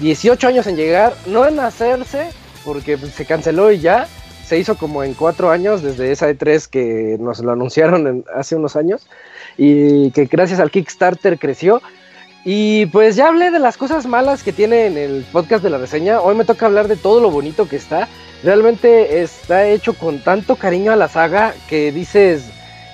18 0.00 0.48
años 0.48 0.66
en 0.66 0.76
llegar, 0.76 1.14
no 1.26 1.46
en 1.46 1.58
hacerse, 1.60 2.30
porque 2.64 2.96
se 2.96 3.26
canceló 3.26 3.70
y 3.72 3.80
ya. 3.80 4.08
Se 4.44 4.58
hizo 4.58 4.76
como 4.76 5.02
en 5.02 5.14
cuatro 5.14 5.50
años 5.50 5.82
desde 5.82 6.12
esa 6.12 6.28
E3 6.28 6.68
que 6.68 7.16
nos 7.18 7.40
lo 7.40 7.52
anunciaron 7.52 8.24
hace 8.34 8.56
unos 8.56 8.76
años 8.76 9.06
y 9.56 10.10
que 10.10 10.26
gracias 10.26 10.60
al 10.60 10.70
Kickstarter 10.70 11.38
creció. 11.38 11.80
Y 12.44 12.84
pues 12.86 13.16
ya 13.16 13.28
hablé 13.28 13.50
de 13.50 13.58
las 13.58 13.78
cosas 13.78 14.06
malas 14.06 14.42
que 14.42 14.52
tiene 14.52 14.84
en 14.84 14.98
el 14.98 15.24
podcast 15.32 15.64
de 15.64 15.70
la 15.70 15.78
reseña. 15.78 16.20
Hoy 16.20 16.34
me 16.34 16.44
toca 16.44 16.66
hablar 16.66 16.88
de 16.88 16.96
todo 16.96 17.20
lo 17.20 17.30
bonito 17.30 17.66
que 17.66 17.76
está. 17.76 18.06
Realmente 18.42 19.22
está 19.22 19.66
hecho 19.66 19.94
con 19.94 20.22
tanto 20.22 20.56
cariño 20.56 20.92
a 20.92 20.96
la 20.96 21.08
saga 21.08 21.54
que 21.70 21.90
dices, 21.90 22.44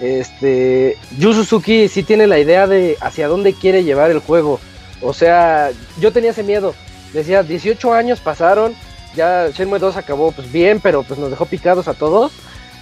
este, 0.01 0.97
Yu 1.19 1.33
Suzuki 1.35 1.89
sí 1.89 2.03
tiene 2.03 2.27
la 2.27 2.39
idea 2.39 2.67
de 2.67 2.97
hacia 3.01 3.29
dónde 3.29 3.53
quiere 3.53 3.85
llevar 3.85 4.11
el 4.11 4.19
juego. 4.21 4.59
O 5.03 5.13
sea, 5.13 5.71
yo 6.01 6.13
tenía 6.13 6.31
ese 6.31 6.43
miedo. 6.43 6.75
Decía, 7.13 7.43
18 7.43 7.93
años 7.93 8.21
pasaron, 8.21 8.75
ya 9.15 9.49
Shenmue 9.49 9.79
2 9.79 9.97
acabó 9.97 10.33
pues 10.33 10.51
bien, 10.51 10.81
pero 10.81 11.03
pues 11.03 11.19
nos 11.19 11.31
dejó 11.31 11.47
picados 11.47 11.89
a 11.89 11.95
todos. 11.95 12.33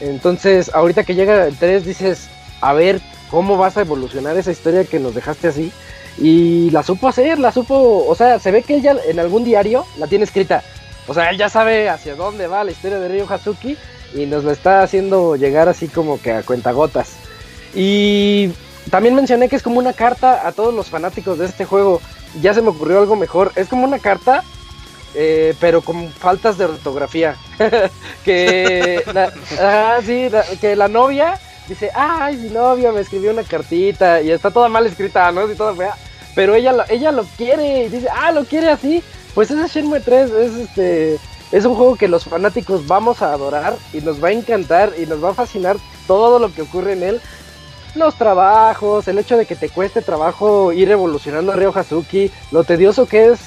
Entonces, 0.00 0.70
ahorita 0.72 1.04
que 1.04 1.14
llega 1.14 1.46
el 1.46 1.56
3 1.56 1.84
dices, 1.84 2.28
a 2.60 2.72
ver 2.72 3.00
cómo 3.30 3.56
vas 3.56 3.76
a 3.76 3.80
evolucionar 3.82 4.36
esa 4.36 4.52
historia 4.52 4.84
que 4.84 5.00
nos 5.00 5.14
dejaste 5.14 5.48
así. 5.48 5.72
Y 6.18 6.70
la 6.70 6.82
supo 6.82 7.08
hacer, 7.08 7.38
la 7.38 7.52
supo, 7.52 8.04
o 8.06 8.14
sea, 8.14 8.38
se 8.38 8.50
ve 8.50 8.62
que 8.62 8.74
él 8.74 8.82
ya 8.82 8.96
en 9.08 9.18
algún 9.18 9.44
diario 9.44 9.86
la 9.98 10.06
tiene 10.06 10.24
escrita. 10.24 10.62
O 11.06 11.14
sea, 11.14 11.30
él 11.30 11.38
ya 11.38 11.48
sabe 11.48 11.88
hacia 11.88 12.16
dónde 12.16 12.48
va 12.48 12.64
la 12.64 12.72
historia 12.72 12.98
de 12.98 13.08
Ryo 13.08 13.26
Hazuki 13.28 13.76
y 14.14 14.26
nos 14.26 14.44
lo 14.44 14.50
está 14.50 14.82
haciendo 14.82 15.36
llegar 15.36 15.68
así 15.68 15.88
como 15.88 16.20
que 16.20 16.32
a 16.32 16.42
cuentagotas. 16.42 17.16
Y 17.74 18.50
también 18.90 19.14
mencioné 19.14 19.48
que 19.48 19.56
es 19.56 19.62
como 19.62 19.78
una 19.78 19.92
carta 19.92 20.46
a 20.46 20.52
todos 20.52 20.72
los 20.74 20.88
fanáticos 20.88 21.38
de 21.38 21.46
este 21.46 21.64
juego. 21.64 22.00
Ya 22.40 22.54
se 22.54 22.62
me 22.62 22.70
ocurrió 22.70 22.98
algo 22.98 23.16
mejor. 23.16 23.52
Es 23.56 23.68
como 23.68 23.84
una 23.84 23.98
carta, 23.98 24.42
eh, 25.14 25.54
pero 25.60 25.82
con 25.82 26.08
faltas 26.08 26.58
de 26.58 26.66
ortografía. 26.66 27.36
que, 28.24 29.02
la, 29.12 29.32
sí, 30.04 30.28
que 30.60 30.76
la 30.76 30.88
novia 30.88 31.38
dice, 31.68 31.90
ay, 31.94 32.36
mi 32.36 32.48
novia 32.48 32.92
me 32.92 33.00
escribió 33.00 33.30
una 33.30 33.42
cartita 33.42 34.22
y 34.22 34.30
está 34.30 34.50
toda 34.50 34.68
mal 34.68 34.86
escrita, 34.86 35.30
¿no? 35.32 35.50
Y 35.50 35.54
toda 35.54 35.74
fea. 35.74 35.94
Pero 36.34 36.54
ella 36.54 36.72
lo, 36.72 36.84
ella 36.88 37.12
lo 37.12 37.24
quiere 37.36 37.84
y 37.84 37.88
dice, 37.88 38.08
ah, 38.10 38.32
lo 38.32 38.44
quiere 38.44 38.70
así. 38.70 39.02
Pues 39.34 39.50
ese 39.50 39.68
Shenmue 39.68 40.00
3 40.00 40.30
es 40.30 40.54
este 40.54 41.18
es 41.52 41.64
un 41.64 41.74
juego 41.74 41.96
que 41.96 42.08
los 42.08 42.24
fanáticos 42.24 42.86
vamos 42.86 43.22
a 43.22 43.32
adorar 43.32 43.76
y 43.92 44.00
nos 44.00 44.22
va 44.22 44.28
a 44.28 44.32
encantar 44.32 44.92
y 44.98 45.06
nos 45.06 45.22
va 45.22 45.30
a 45.30 45.34
fascinar 45.34 45.76
todo 46.06 46.38
lo 46.38 46.52
que 46.52 46.62
ocurre 46.62 46.92
en 46.92 47.02
él. 47.02 47.20
Los 47.94 48.16
trabajos, 48.16 49.08
el 49.08 49.18
hecho 49.18 49.36
de 49.36 49.46
que 49.46 49.56
te 49.56 49.70
cueste 49.70 50.02
trabajo 50.02 50.72
ir 50.72 50.90
evolucionando 50.90 51.52
a 51.52 51.56
Ryo 51.56 51.72
Hazuki, 51.74 52.30
lo 52.52 52.64
tedioso 52.64 53.06
que 53.06 53.28
es 53.28 53.40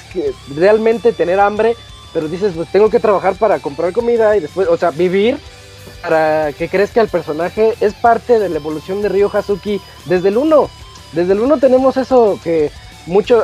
realmente 0.54 1.12
tener 1.12 1.38
hambre 1.40 1.76
pero 2.12 2.28
dices, 2.28 2.52
pues 2.54 2.68
tengo 2.70 2.90
que 2.90 3.00
trabajar 3.00 3.34
para 3.34 3.58
comprar 3.58 3.92
comida 3.92 4.36
y 4.36 4.40
después, 4.40 4.68
o 4.68 4.76
sea, 4.76 4.90
vivir 4.90 5.38
para 6.02 6.52
que 6.52 6.68
crezca 6.68 7.00
el 7.00 7.08
personaje 7.08 7.74
es 7.80 7.94
parte 7.94 8.38
de 8.38 8.48
la 8.48 8.56
evolución 8.56 9.02
de 9.02 9.08
Ryo 9.08 9.30
Hazuki 9.32 9.80
desde 10.06 10.28
el 10.28 10.36
1. 10.36 10.68
Desde 11.12 11.32
el 11.32 11.40
1 11.40 11.58
tenemos 11.58 11.96
eso 11.96 12.38
que 12.42 12.70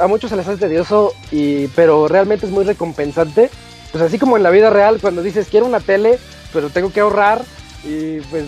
a 0.01 0.07
muchos 0.07 0.31
se 0.31 0.37
les 0.37 0.47
hace 0.47 0.59
tedioso, 0.59 1.15
y, 1.31 1.67
pero 1.69 2.09
realmente 2.09 2.47
es 2.47 2.53
muy 2.53 2.65
recompensante. 2.65 3.51
Pues 3.93 4.03
así 4.03 4.19
como 4.19 4.37
en 4.37 4.43
la 4.43 4.51
vida 4.51 4.71
real, 4.71 4.99
cuando 5.01 5.23
dices 5.23 5.49
quiero 5.51 5.67
una 5.67 5.81
tele, 5.81 6.19
pero 6.53 6.71
tengo 6.71 6.93
que 6.93 7.01
ahorrar 7.01 7.43
y 7.85 8.21
pues 8.21 8.45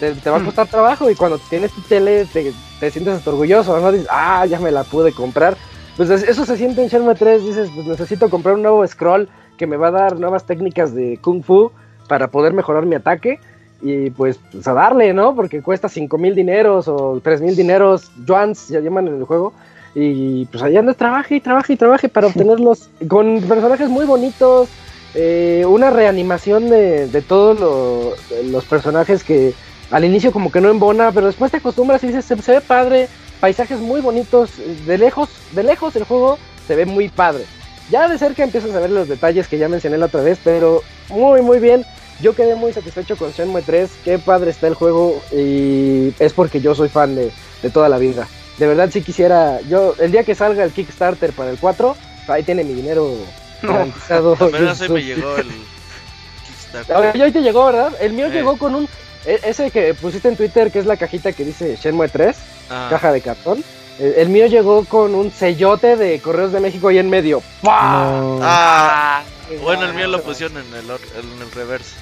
te, 0.00 0.30
va 0.30 0.38
a 0.38 0.44
costar 0.44 0.66
trabajo 0.66 1.10
y 1.10 1.14
cuando 1.14 1.38
tienes 1.38 1.72
tu 1.72 1.82
tele 1.82 2.26
te, 2.32 2.52
te 2.80 2.90
sientes 2.90 3.26
orgulloso, 3.26 3.78
¿no? 3.78 3.92
Dices, 3.92 4.08
ah, 4.10 4.46
ya 4.46 4.58
me 4.58 4.70
la 4.70 4.84
pude 4.84 5.12
comprar. 5.12 5.56
Pues 5.96 6.08
eso 6.08 6.46
se 6.46 6.56
siente 6.56 6.82
en 6.82 6.88
Shenmue 6.88 7.14
3, 7.14 7.44
dices, 7.44 7.70
pues 7.74 7.86
necesito 7.86 8.30
comprar 8.30 8.54
un 8.54 8.62
nuevo 8.62 8.86
scroll 8.86 9.28
que 9.58 9.66
me 9.66 9.76
va 9.76 9.88
a 9.88 9.90
dar 9.90 10.18
nuevas 10.18 10.46
técnicas 10.46 10.94
de 10.94 11.18
Kung 11.20 11.42
Fu 11.42 11.70
para 12.08 12.28
poder 12.28 12.54
mejorar 12.54 12.86
mi 12.86 12.94
ataque 12.94 13.38
y 13.82 14.10
pues, 14.10 14.40
pues 14.50 14.66
a 14.66 14.72
darle, 14.72 15.12
¿no? 15.12 15.34
Porque 15.34 15.62
cuesta 15.62 15.88
5 15.88 16.16
mil 16.16 16.34
dineros 16.34 16.88
o 16.88 17.20
3 17.22 17.42
mil 17.42 17.56
dineros, 17.56 18.10
yuans, 18.24 18.68
ya 18.68 18.80
llaman 18.80 19.08
en 19.08 19.16
el 19.16 19.24
juego. 19.24 19.52
Y 19.94 20.44
pues 20.46 20.62
allá 20.62 20.80
andas, 20.80 20.96
trabaje 20.96 21.36
y 21.36 21.40
trabaje 21.40 21.72
y 21.72 21.76
trabaje 21.76 22.08
para 22.08 22.26
obtenerlos 22.28 22.88
con 23.08 23.40
personajes 23.42 23.88
muy 23.88 24.06
bonitos, 24.06 24.68
eh, 25.14 25.64
una 25.68 25.90
reanimación 25.90 26.70
de, 26.70 27.08
de 27.08 27.22
todos 27.22 28.16
los 28.44 28.64
personajes 28.64 29.24
que 29.24 29.54
al 29.90 30.04
inicio 30.04 30.32
como 30.32 30.52
que 30.52 30.60
no 30.60 30.70
embona, 30.70 31.12
pero 31.12 31.26
después 31.26 31.50
te 31.50 31.58
acostumbras 31.58 32.02
y 32.04 32.08
dices, 32.08 32.24
se, 32.24 32.52
ve 32.52 32.60
padre, 32.60 33.08
paisajes 33.40 33.78
muy 33.78 34.00
bonitos, 34.00 34.50
de 34.86 34.98
lejos, 34.98 35.28
de 35.52 35.62
lejos 35.64 35.96
el 35.96 36.04
juego 36.04 36.38
se 36.66 36.76
ve 36.76 36.86
muy 36.86 37.08
padre. 37.08 37.44
Ya 37.90 38.08
de 38.08 38.18
cerca 38.18 38.44
empiezas 38.44 38.74
a 38.74 38.80
ver 38.80 38.90
los 38.90 39.08
detalles 39.08 39.48
que 39.48 39.58
ya 39.58 39.68
mencioné 39.68 39.98
la 39.98 40.06
otra 40.06 40.22
vez, 40.22 40.38
pero 40.44 40.82
muy 41.08 41.42
muy 41.42 41.58
bien. 41.58 41.84
Yo 42.20 42.34
quedé 42.34 42.54
muy 42.54 42.72
satisfecho 42.72 43.16
con 43.16 43.32
Shenmue 43.32 43.62
3, 43.62 43.90
qué 44.04 44.18
padre 44.18 44.50
está 44.50 44.68
el 44.68 44.74
juego 44.74 45.20
y 45.32 46.14
es 46.18 46.32
porque 46.34 46.60
yo 46.60 46.74
soy 46.74 46.90
fan 46.90 47.16
de, 47.16 47.32
de 47.62 47.70
toda 47.70 47.88
la 47.88 47.98
vida. 47.98 48.28
De 48.60 48.66
verdad 48.66 48.90
si 48.92 49.00
quisiera, 49.00 49.58
yo 49.62 49.94
el 49.98 50.12
día 50.12 50.22
que 50.22 50.34
salga 50.34 50.62
el 50.62 50.70
Kickstarter 50.70 51.32
para 51.32 51.50
el 51.50 51.56
4, 51.58 51.96
ahí 52.28 52.42
tiene 52.42 52.62
mi 52.62 52.74
dinero 52.74 53.16
garantizado. 53.62 54.34
Apenas 54.38 54.86
me 54.90 55.02
llegó 55.02 55.34
el 55.36 55.46
Kickstarter. 56.46 57.22
Hoy 57.22 57.32
te 57.32 57.40
llegó, 57.40 57.64
¿verdad? 57.64 57.94
El 58.02 58.12
mío 58.12 58.28
llegó 58.28 58.58
con 58.58 58.74
un 58.74 58.86
e, 59.24 59.40
ese 59.44 59.70
que 59.70 59.94
pusiste 59.94 60.28
en 60.28 60.36
Twitter, 60.36 60.70
que 60.70 60.78
es 60.78 60.84
la 60.84 60.98
cajita 60.98 61.32
que 61.32 61.46
dice 61.46 61.78
Shenmue 61.82 62.10
3, 62.10 62.36
ah. 62.68 62.88
caja 62.90 63.10
de 63.12 63.22
cartón. 63.22 63.64
El, 63.98 64.28
mío 64.28 64.46
llegó 64.46 64.84
con 64.84 65.14
un 65.14 65.30
sellote 65.30 65.96
de 65.96 66.20
Correos 66.20 66.52
de 66.52 66.60
México 66.60 66.88
ahí 66.88 66.98
en 66.98 67.08
medio. 67.08 67.42
Ah, 67.64 69.22
bueno, 69.62 69.86
el 69.86 69.94
mío 69.94 70.06
lo 70.06 70.22
pusieron 70.22 70.58
en 70.58 70.74
el, 70.74 70.84
en 70.84 71.42
el 71.42 71.50
reverse. 71.52 71.96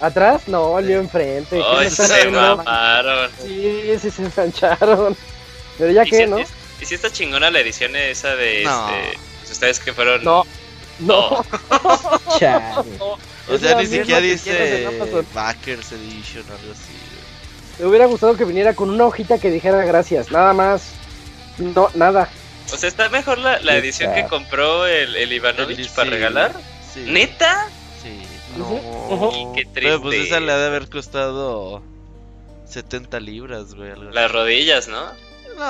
¿Atrás? 0.00 0.46
No, 0.46 0.78
el 0.78 0.86
mío 0.86 1.00
enfrente. 1.00 1.60
Oh, 1.60 1.82
se 1.82 2.30
mamaron. 2.30 3.28
Sí, 3.44 3.98
sí 4.00 4.10
se 4.10 4.22
engancharon. 4.22 5.16
Pero 5.78 5.92
ya 5.92 6.04
que, 6.04 6.26
¿no? 6.26 6.38
¿Y 6.38 6.84
si 6.84 6.94
está 6.94 7.10
chingona 7.10 7.50
la 7.50 7.60
edición 7.60 7.96
esa 7.96 8.36
de 8.36 8.62
este, 8.62 9.18
pues, 9.40 9.50
ustedes 9.52 9.80
que 9.80 9.92
fueron? 9.92 10.24
No. 10.24 10.44
No. 10.98 11.44
no. 12.40 13.18
O 13.48 13.58
sea, 13.58 13.76
ni 13.76 13.86
siquiera 13.86 14.20
dice 14.20 14.88
Backers 15.32 15.92
Edition 15.92 16.44
o 16.50 16.52
algo 16.52 16.72
así. 16.72 16.92
Me 17.78 17.86
hubiera 17.86 18.06
gustado 18.06 18.36
que 18.36 18.44
viniera 18.44 18.74
con 18.74 18.90
una 18.90 19.06
hojita 19.06 19.38
que 19.38 19.52
dijera 19.52 19.84
gracias, 19.84 20.32
nada 20.32 20.52
más. 20.52 20.88
No, 21.58 21.88
nada. 21.94 22.28
O 22.72 22.76
sea, 22.76 22.88
está 22.88 23.08
mejor 23.08 23.38
la, 23.38 23.60
la 23.60 23.76
edición 23.76 24.12
que 24.14 24.26
compró 24.26 24.86
el, 24.86 25.14
el 25.14 25.32
Ivanovich 25.32 25.90
para 25.90 26.10
regalar. 26.10 26.54
¿Neta? 26.96 27.68
Sí. 28.02 28.22
No. 28.58 29.52
Qué 29.54 29.62
triste. 29.62 29.80
Pero 29.80 30.02
pues 30.02 30.18
esa 30.26 30.40
le 30.40 30.50
ha 30.50 30.58
de 30.58 30.66
haber 30.66 30.88
costado 30.88 31.82
70 32.68 33.20
libras, 33.20 33.74
güey. 33.74 33.92
Las 34.12 34.32
rodillas, 34.32 34.88
¿no? 34.88 35.12
No, 35.56 35.62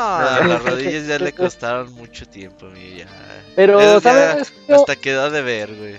las 0.49 0.65
rodillas 0.65 1.07
ya 1.07 1.19
le 1.19 1.33
costaron 1.33 1.93
mucho 1.95 2.27
tiempo, 2.27 2.67
mi 2.67 2.99
ya. 2.99 3.07
Pero, 3.55 4.01
¿sabes? 4.01 4.53
Hasta 4.69 4.97
quedó 4.97 5.31
de 5.31 5.43
ver, 5.43 5.75
güey. 5.75 5.97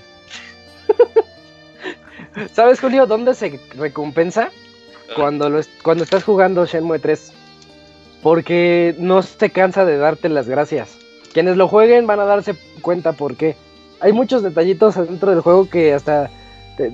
¿Sabes, 2.54 2.80
Julio, 2.80 3.06
dónde 3.06 3.34
se 3.34 3.60
recompensa? 3.76 4.50
Ah. 5.10 5.14
Cuando, 5.16 5.50
lo 5.50 5.62
cuando 5.84 6.04
estás 6.04 6.24
jugando 6.24 6.66
Shenmue 6.66 7.00
3. 7.00 7.32
Porque 8.22 8.96
no 9.00 9.22
se 9.22 9.50
cansa 9.52 9.86
de 9.86 9.98
darte 9.98 10.30
las 10.30 10.50
gracias. 10.50 10.98
Quienes 11.34 11.56
lo 11.56 11.68
jueguen 11.68 12.08
van 12.08 12.20
a 12.20 12.26
darse 12.26 12.56
cuenta 12.82 13.14
por 13.14 13.36
qué. 13.36 13.56
Hay 14.00 14.12
muchos 14.12 14.44
detallitos 14.44 14.96
dentro 14.96 15.32
del 15.32 15.42
juego 15.42 15.70
que 15.70 15.94
hasta... 15.94 16.30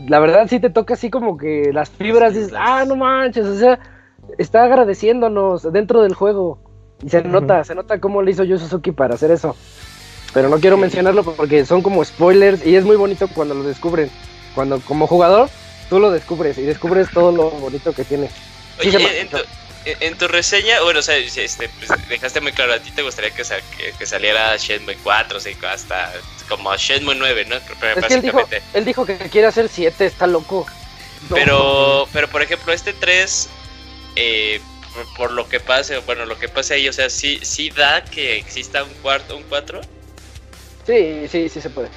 la 0.07 0.19
verdad 0.19 0.47
sí 0.47 0.59
te 0.59 0.69
toca 0.69 0.93
así 0.93 1.09
como 1.09 1.37
que 1.37 1.71
las 1.73 1.89
fibras 1.89 2.33
dices, 2.33 2.53
ah, 2.55 2.85
no 2.87 2.95
manches, 2.95 3.45
o 3.45 3.57
sea, 3.57 3.79
está 4.37 4.63
agradeciéndonos 4.63 5.71
dentro 5.71 6.01
del 6.01 6.13
juego. 6.13 6.59
Y 7.03 7.09
se 7.09 7.21
nota, 7.21 7.63
se 7.63 7.75
nota 7.75 7.99
cómo 7.99 8.21
le 8.21 8.31
hizo 8.31 8.43
Yu 8.43 8.57
Suzuki 8.57 8.91
para 8.91 9.15
hacer 9.15 9.31
eso. 9.31 9.55
Pero 10.33 10.49
no 10.49 10.59
quiero 10.59 10.77
mencionarlo 10.77 11.23
porque 11.23 11.65
son 11.65 11.81
como 11.81 12.03
spoilers 12.03 12.65
y 12.65 12.75
es 12.75 12.83
muy 12.85 12.95
bonito 12.95 13.27
cuando 13.27 13.53
lo 13.53 13.63
descubren 13.63 14.09
cuando 14.53 14.79
como 14.81 15.07
jugador 15.07 15.49
tú 15.89 15.99
lo 15.99 16.11
descubres 16.11 16.57
y 16.57 16.63
descubres 16.63 17.09
todo 17.11 17.31
lo 17.31 17.51
bonito 17.51 17.93
que 17.93 18.03
tiene. 18.03 18.29
Oye, 18.79 19.27
en, 19.85 20.17
tu, 20.17 20.27
reseña, 20.29 20.81
bueno, 20.81 20.99
o 20.99 21.03
sea, 21.03 21.17
este, 21.17 21.69
pues, 21.77 21.89
dejaste 22.07 22.39
muy 22.39 22.53
claro, 22.53 22.73
a 22.73 22.79
ti 22.79 22.89
te 22.91 23.01
gustaría 23.01 23.31
que, 23.31 23.43
que, 23.99 24.05
saliera 24.05 24.55
Shenmue 24.55 24.95
4, 25.03 25.37
o 25.37 25.41
sea, 25.41 25.53
hasta 25.71 26.13
como 26.47 26.73
Shenmue 26.75 27.15
9, 27.15 27.45
¿no? 27.49 27.55
es 27.57 28.05
que 28.07 28.13
él 28.13 28.21
dijo, 28.21 28.39
él 28.73 28.85
dijo 28.85 29.05
que 29.05 29.17
quiere 29.17 29.47
hacer 29.47 29.67
7, 29.67 30.05
está 30.05 30.25
loco. 30.25 30.65
Pero, 31.29 32.07
pero 32.13 32.29
por 32.29 32.41
ejemplo, 32.41 32.71
este 32.71 32.93
3, 32.93 33.49
eh, 34.15 34.61
por, 35.17 35.31
lo 35.31 35.47
que 35.49 35.59
pase, 35.59 35.97
bueno, 35.99 36.25
lo 36.25 36.37
que 36.37 36.49
pase 36.49 36.75
ahí, 36.75 36.87
o 36.87 36.93
sea, 36.93 37.09
sí, 37.09 37.39
sí 37.41 37.69
da 37.69 38.03
que 38.03 38.37
exista 38.37 38.83
un 38.83 38.93
cuarto, 39.01 39.37
un 39.37 39.43
4. 39.43 39.81
Sí, 40.85 41.27
sí, 41.29 41.49
sí 41.49 41.61
se 41.61 41.69
puede. 41.69 41.89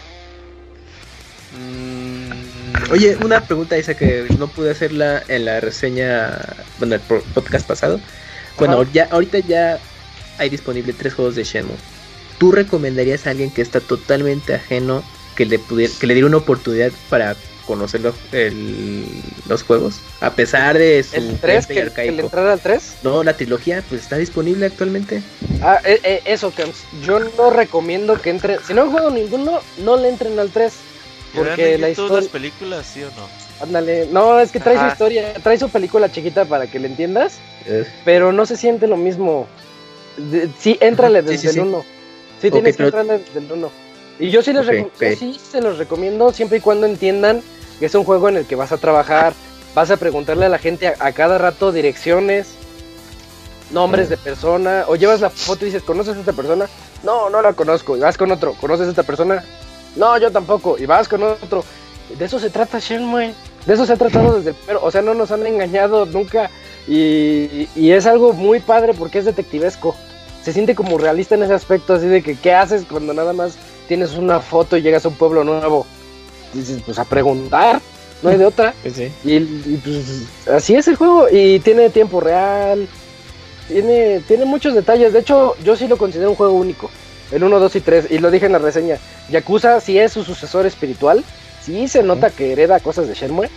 Mm, 1.52 2.92
oye, 2.92 3.16
una 3.22 3.44
pregunta 3.44 3.76
esa 3.76 3.96
que 3.96 4.26
no 4.38 4.48
pude 4.48 4.70
hacerla 4.70 5.22
en 5.28 5.44
la 5.44 5.60
reseña, 5.60 6.38
bueno, 6.78 6.94
el 6.94 7.00
podcast 7.00 7.66
pasado. 7.66 8.00
Bueno, 8.58 8.84
ya 8.92 9.08
ahorita 9.10 9.40
ya 9.40 9.78
hay 10.38 10.48
disponible 10.48 10.92
tres 10.92 11.14
juegos 11.14 11.34
de 11.34 11.44
Shenmue. 11.44 11.76
¿Tú 12.38 12.52
recomendarías 12.52 13.26
a 13.26 13.30
alguien 13.30 13.50
que 13.50 13.62
está 13.62 13.80
totalmente 13.80 14.54
ajeno 14.54 15.02
que 15.36 15.46
le 15.46 15.58
pudiera, 15.58 15.92
que 15.98 16.06
le 16.06 16.14
diera 16.14 16.26
una 16.26 16.38
oportunidad 16.38 16.92
para 17.08 17.36
conocer 17.66 18.00
los, 18.00 19.62
juegos? 19.62 20.00
A 20.20 20.30
pesar 20.30 20.78
de 20.78 21.02
su 21.02 21.16
¿El 21.16 21.38
3? 21.38 21.66
¿Que, 21.66 22.12
le 22.12 22.22
entrara 22.22 22.52
al 22.52 22.60
3? 22.60 22.96
No, 23.02 23.22
la 23.22 23.36
trilogía 23.36 23.82
pues 23.88 24.02
está 24.02 24.16
disponible 24.16 24.66
actualmente. 24.66 25.22
Ah, 25.62 25.80
eh, 25.84 26.00
eh, 26.02 26.22
eso, 26.24 26.54
que 26.54 26.64
yo 27.04 27.18
no 27.18 27.50
recomiendo 27.50 28.20
que 28.20 28.30
entre. 28.30 28.58
Si 28.66 28.72
no 28.72 28.82
han 28.82 28.90
jugado 28.90 29.10
ninguno, 29.10 29.60
no 29.78 29.96
le 29.96 30.08
entren 30.08 30.38
al 30.38 30.50
3. 30.50 30.72
Porque 31.34 31.76
la 31.76 31.90
historia. 31.90 32.16
las 32.16 32.28
películas, 32.28 32.86
sí 32.86 33.02
o 33.02 33.06
no? 33.06 33.46
Ándale, 33.60 34.08
no, 34.12 34.38
es 34.38 34.52
que 34.52 34.60
trae 34.60 34.78
su 34.78 34.86
historia, 34.86 35.34
trae 35.42 35.58
su 35.58 35.68
película 35.70 36.12
chiquita 36.12 36.44
para 36.44 36.66
que 36.66 36.78
le 36.78 36.88
entiendas, 36.88 37.38
pero 38.04 38.32
no 38.32 38.44
se 38.46 38.56
siente 38.56 38.86
lo 38.86 38.96
mismo. 38.96 39.46
sí, 40.58 40.76
éntrale 40.80 41.22
desde 41.22 41.50
el 41.50 41.60
1. 41.60 41.84
Sí, 42.40 42.50
tienes 42.50 42.76
que 42.76 42.84
entrarle 42.84 43.18
desde 43.18 43.38
el 43.40 43.52
1. 43.52 43.70
Y 44.18 44.30
yo 44.30 44.42
sí 44.42 44.52
les 44.52 44.66
sí 45.18 45.38
se 45.50 45.60
los 45.60 45.78
recomiendo 45.78 46.32
siempre 46.32 46.58
y 46.58 46.60
cuando 46.60 46.86
entiendan 46.86 47.40
que 47.40 47.55
es 47.80 47.94
un 47.94 48.04
juego 48.04 48.28
en 48.28 48.38
el 48.38 48.46
que 48.46 48.56
vas 48.56 48.72
a 48.72 48.78
trabajar, 48.78 49.34
vas 49.74 49.90
a 49.90 49.96
preguntarle 49.96 50.46
a 50.46 50.48
la 50.48 50.58
gente 50.58 50.88
a, 50.88 51.12
cada 51.12 51.38
rato 51.38 51.72
direcciones, 51.72 52.54
nombres 53.70 54.08
de 54.08 54.16
persona, 54.16 54.84
o 54.88 54.96
llevas 54.96 55.20
la 55.20 55.30
foto 55.30 55.64
y 55.64 55.66
dices, 55.66 55.82
¿conoces 55.82 56.16
a 56.16 56.20
esta 56.20 56.32
persona? 56.32 56.66
No, 57.02 57.28
no 57.30 57.42
la 57.42 57.52
conozco, 57.52 57.96
y 57.96 58.00
vas 58.00 58.16
con 58.16 58.32
otro, 58.32 58.54
¿conoces 58.54 58.86
a 58.86 58.90
esta 58.90 59.02
persona? 59.02 59.44
No, 59.96 60.18
yo 60.18 60.30
tampoco. 60.30 60.76
Y 60.78 60.86
vas 60.86 61.08
con 61.08 61.22
otro. 61.22 61.64
De 62.16 62.24
eso 62.24 62.38
se 62.38 62.50
trata 62.50 62.78
Shenmue. 62.78 63.34
De 63.64 63.74
eso 63.74 63.84
se 63.84 63.94
ha 63.94 63.96
tratado 63.96 64.36
desde 64.36 64.50
el 64.50 64.56
primero. 64.56 64.84
O 64.84 64.90
sea, 64.90 65.02
no 65.02 65.14
nos 65.14 65.32
han 65.32 65.44
engañado 65.46 66.06
nunca. 66.06 66.50
Y, 66.86 67.68
es 67.90 68.06
algo 68.06 68.32
muy 68.32 68.60
padre 68.60 68.94
porque 68.94 69.18
es 69.18 69.24
detectivesco. 69.24 69.96
Se 70.44 70.52
siente 70.52 70.76
como 70.76 70.98
realista 70.98 71.34
en 71.34 71.42
ese 71.42 71.54
aspecto, 71.54 71.94
así 71.94 72.06
de 72.06 72.22
que 72.22 72.36
qué 72.36 72.54
haces 72.54 72.84
cuando 72.88 73.12
nada 73.12 73.32
más 73.32 73.56
tienes 73.88 74.14
una 74.14 74.38
foto 74.38 74.76
y 74.76 74.82
llegas 74.82 75.04
a 75.04 75.08
un 75.08 75.16
pueblo 75.16 75.42
nuevo. 75.42 75.86
Dices, 76.52 76.80
pues 76.84 76.98
a 76.98 77.04
preguntar, 77.04 77.80
no 78.22 78.30
hay 78.30 78.38
de 78.38 78.46
otra. 78.46 78.74
Y, 79.24 79.40
pues 79.40 80.22
así 80.50 80.74
es 80.74 80.88
el 80.88 80.96
juego. 80.96 81.28
Y 81.30 81.60
tiene 81.60 81.90
tiempo 81.90 82.20
real. 82.20 82.88
Tiene, 83.68 84.20
tiene 84.26 84.44
muchos 84.44 84.74
detalles. 84.74 85.12
De 85.12 85.20
hecho, 85.20 85.56
yo 85.62 85.76
sí 85.76 85.88
lo 85.88 85.96
considero 85.96 86.30
un 86.30 86.36
juego 86.36 86.54
único. 86.54 86.90
El 87.32 87.42
1, 87.42 87.58
2 87.58 87.76
y 87.76 87.80
3. 87.80 88.06
Y 88.10 88.18
lo 88.18 88.30
dije 88.30 88.46
en 88.46 88.52
la 88.52 88.58
reseña. 88.58 88.98
Yakuza 89.30 89.80
sí 89.80 89.98
es 89.98 90.12
su 90.12 90.24
sucesor 90.24 90.66
espiritual. 90.66 91.24
Sí 91.62 91.88
se 91.88 92.02
nota 92.02 92.30
que 92.30 92.52
hereda 92.52 92.80
cosas 92.80 93.08
de 93.08 93.14
Shenmue. 93.14 93.50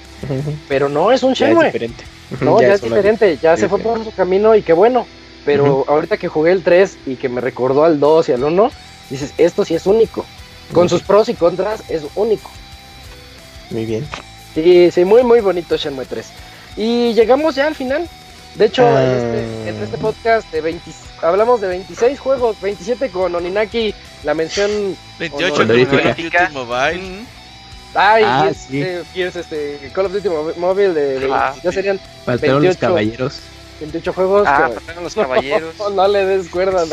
Pero 0.68 0.90
no 0.90 1.12
es 1.12 1.24
un 1.24 1.34
Shenmue. 1.34 1.68
es 1.68 1.74
diferente. 1.74 2.04
No, 2.42 2.60
ya, 2.62 2.74
es, 2.74 2.82
diferente. 2.82 3.38
Ya 3.42 3.56
se 3.56 3.70
fue 3.70 3.80
por 3.80 4.04
su 4.04 4.12
camino 4.12 4.56
y 4.56 4.62
qué 4.62 4.74
bueno. 4.74 5.06
Pero 5.46 5.86
ahorita 5.88 6.18
que 6.18 6.28
jugué 6.28 6.52
el 6.52 6.64
3 6.64 6.98
y 7.06 7.16
que 7.16 7.30
me 7.30 7.42
recordó 7.42 7.84
al 7.84 8.00
2 8.00 8.30
y 8.30 8.32
al 8.34 8.44
1, 8.44 8.72
dices, 9.10 9.34
esto 9.38 9.64
sí 9.64 9.74
es 9.74 9.86
único. 9.86 10.26
Con 10.74 10.90
sus 10.90 11.02
pros 11.02 11.30
y 11.30 11.34
contras 11.34 11.90
es 11.90 12.04
único. 12.16 12.50
Muy 13.70 13.86
bien. 13.86 14.08
Sí, 14.54 14.90
sí, 14.92 15.06
muy, 15.06 15.24
muy 15.24 15.42
bonito 15.42 15.78
Shenmue 15.78 16.06
3. 16.06 16.28
Y 16.78 17.14
llegamos 17.14 17.56
ya 17.56 17.68
al 17.68 17.76
final. 17.76 18.08
De 18.56 18.66
hecho, 18.66 18.84
en, 18.88 19.10
este, 19.12 19.70
en, 19.70 19.84
este, 19.84 19.96
ah. 19.96 20.00
podcast 20.02 20.52
de 20.52 20.62
20, 20.62 20.92
hablamos 21.22 21.62
de 21.62 21.68
26 21.68 22.20
juegos, 22.20 22.60
27 22.62 23.10
con 23.10 23.34
Oninaki, 23.36 23.94
la 24.24 24.34
mención 24.34 24.98
28 25.20 25.56
con 25.56 26.54
Mobile. 26.54 27.26
Ay, 27.94 28.24
ah, 28.26 28.48
este, 28.50 29.04
este, 29.16 29.92
Call 29.94 30.06
of 30.08 30.14
Duty 30.14 30.30
Mobile 30.58 30.94
de, 30.94 31.20
de 31.20 31.32
ah, 31.32 31.56
ya 31.64 31.72
serían 31.72 32.00
Faltaron 32.24 32.62
28, 32.62 32.68
los 32.68 32.78
caballeros. 32.78 33.40
28 33.80 34.14
juegos. 34.14 34.48
Ah, 34.48 34.70
faltaron 34.74 35.04
los 35.04 35.16
caballeros. 35.16 35.74
No, 35.96 36.08
le 36.08 36.26
des 36.26 36.50
cuerda, 36.50 36.86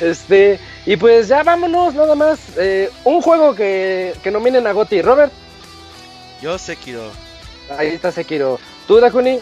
este, 0.00 0.60
y 0.86 0.96
pues 0.96 1.28
ya 1.28 1.42
vámonos, 1.42 1.94
nada 1.94 2.14
más. 2.14 2.38
Eh, 2.56 2.90
un 3.04 3.20
juego 3.20 3.54
que, 3.54 4.14
que 4.22 4.30
nominen 4.30 4.66
a 4.66 4.72
Goti. 4.72 5.02
Robert. 5.02 5.32
Yo 6.40 6.58
Sekiro. 6.58 7.10
Ahí 7.76 7.88
está 7.88 8.12
Sekiro. 8.12 8.58
¿Tú, 8.86 9.00
Dakuni? 9.00 9.40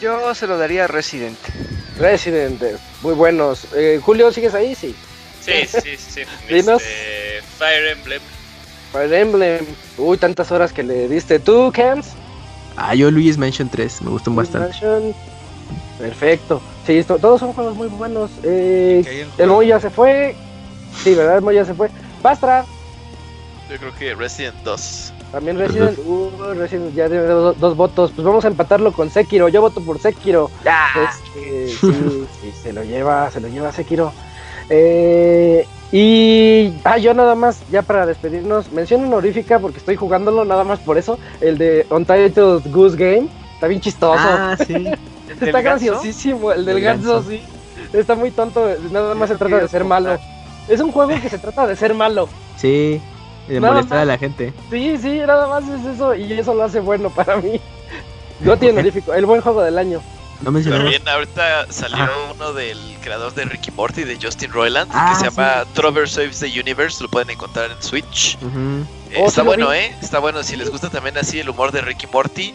Yo 0.00 0.34
se 0.34 0.46
lo 0.46 0.58
daría 0.58 0.84
a 0.84 0.86
Resident. 0.86 1.38
Resident, 1.98 2.62
muy 3.02 3.14
buenos. 3.14 3.66
Eh, 3.74 4.00
Julio, 4.02 4.30
¿sigues 4.30 4.54
ahí? 4.54 4.74
Sí. 4.74 4.94
Sí, 5.40 5.52
sí, 5.66 5.96
sí. 5.96 6.20
Este, 6.48 7.42
Fire 7.58 7.88
Emblem. 7.88 8.20
Fire 8.92 9.12
Emblem. 9.14 9.66
Uy, 9.96 10.18
tantas 10.18 10.52
horas 10.52 10.72
que 10.72 10.82
le 10.82 11.08
diste. 11.08 11.40
¿Tú, 11.40 11.72
Cams? 11.74 12.08
Ah, 12.76 12.94
yo 12.94 13.10
Luis 13.10 13.36
Mansion 13.36 13.68
3, 13.68 14.02
me 14.02 14.10
gustó 14.10 14.32
bastante. 14.32 14.68
Mansion. 14.68 15.14
Perfecto. 15.98 16.62
Sí, 16.86 17.02
todos 17.04 17.40
son 17.40 17.52
juegos 17.52 17.74
muy 17.74 17.88
buenos. 17.88 18.30
Eh, 18.44 19.26
el 19.36 19.46
Moy 19.48 19.66
ya 19.66 19.80
se 19.80 19.90
fue. 19.90 20.36
Sí, 21.02 21.14
¿verdad? 21.14 21.38
El 21.38 21.42
Moy 21.42 21.56
ya 21.56 21.64
se 21.64 21.74
fue. 21.74 21.90
Pastra. 22.22 22.64
Yo 23.68 23.76
creo 23.78 23.94
que 23.96 24.14
Resident 24.14 24.54
2. 24.62 25.12
También 25.32 25.58
Resident, 25.58 25.98
uh, 26.06 26.30
Resident 26.54 26.94
ya 26.94 27.08
tiene 27.08 27.24
dos, 27.24 27.76
votos. 27.76 28.12
Pues 28.14 28.24
vamos 28.26 28.44
a 28.44 28.48
empatarlo 28.48 28.92
con 28.92 29.10
Sekiro. 29.10 29.48
Yo 29.48 29.60
voto 29.60 29.80
por 29.80 29.98
Sekiro. 29.98 30.50
Ya. 30.64 30.86
Este, 31.04 31.68
sí, 31.68 32.26
sí, 32.40 32.52
se 32.62 32.72
lo 32.72 32.82
lleva, 32.82 33.30
se 33.30 33.40
lo 33.40 33.48
lleva 33.48 33.72
Sekiro. 33.72 34.12
Eh, 34.70 35.66
y 35.90 36.74
ah, 36.84 36.98
yo 36.98 37.14
nada 37.14 37.34
más, 37.34 37.62
ya 37.70 37.82
para 37.82 38.04
despedirnos, 38.04 38.70
mención 38.72 39.04
honorífica 39.04 39.58
porque 39.58 39.78
estoy 39.78 39.96
jugándolo 39.96 40.44
nada 40.44 40.64
más 40.64 40.78
por 40.80 40.98
eso, 40.98 41.18
el 41.40 41.56
de 41.56 41.86
Untitled 41.90 42.70
Goose 42.70 42.96
Game. 42.96 43.28
Está 43.54 43.66
bien 43.66 43.80
chistoso. 43.80 44.22
Ah, 44.22 44.56
sí. 44.66 44.86
Está 45.40 45.60
graciosísimo, 45.60 46.52
el 46.52 46.64
del 46.64 46.80
ganso, 46.80 47.22
sí. 47.22 47.42
Está 47.92 48.14
muy 48.14 48.30
tonto, 48.30 48.68
nada 48.90 49.14
más 49.14 49.28
se 49.28 49.36
trata 49.36 49.58
de 49.58 49.68
ser 49.68 49.84
malo. 49.84 50.18
Es 50.68 50.80
un 50.80 50.92
juego 50.92 51.12
que 51.20 51.28
se 51.28 51.38
trata 51.38 51.66
de 51.66 51.76
ser 51.76 51.94
malo. 51.94 52.28
Sí, 52.56 53.00
de 53.48 53.60
molestar 53.60 53.98
a 53.98 54.04
la 54.04 54.18
gente. 54.18 54.52
Sí, 54.70 54.96
sí, 54.98 55.18
nada 55.18 55.48
más 55.48 55.68
es 55.68 55.84
eso 55.84 56.14
y 56.14 56.32
eso 56.32 56.54
lo 56.54 56.64
hace 56.64 56.80
bueno 56.80 57.10
para 57.10 57.36
mí. 57.36 57.60
No 58.40 58.56
tiene 58.56 58.74
honorífico, 58.74 59.12
el 59.14 59.26
buen 59.26 59.40
juego 59.40 59.62
del 59.62 59.76
año. 59.78 60.00
No 60.42 60.52
También 60.52 61.08
ahorita 61.08 61.72
salió 61.72 62.06
uno 62.32 62.52
del 62.52 62.78
creador 63.02 63.34
de 63.34 63.44
Ricky 63.46 63.72
Morty, 63.72 64.04
de 64.04 64.16
Justin 64.22 64.52
Roiland, 64.52 64.88
que 64.88 64.96
ah, 64.96 65.16
se 65.18 65.28
llama 65.28 65.64
Trover 65.74 66.08
Saves 66.08 66.38
the 66.38 66.60
Universe, 66.60 67.02
lo 67.02 67.08
pueden 67.08 67.30
encontrar 67.30 67.72
en 67.72 67.82
Switch. 67.82 68.38
Eh, 69.10 69.18
oh, 69.20 69.26
está 69.26 69.42
bueno, 69.42 69.72
¿eh? 69.72 69.92
Está 70.00 70.20
bueno, 70.20 70.44
si 70.44 70.54
les 70.54 70.70
gusta 70.70 70.90
también 70.90 71.18
así 71.18 71.40
el 71.40 71.48
humor 71.48 71.72
de 71.72 71.80
Ricky 71.80 72.06
Morty, 72.06 72.54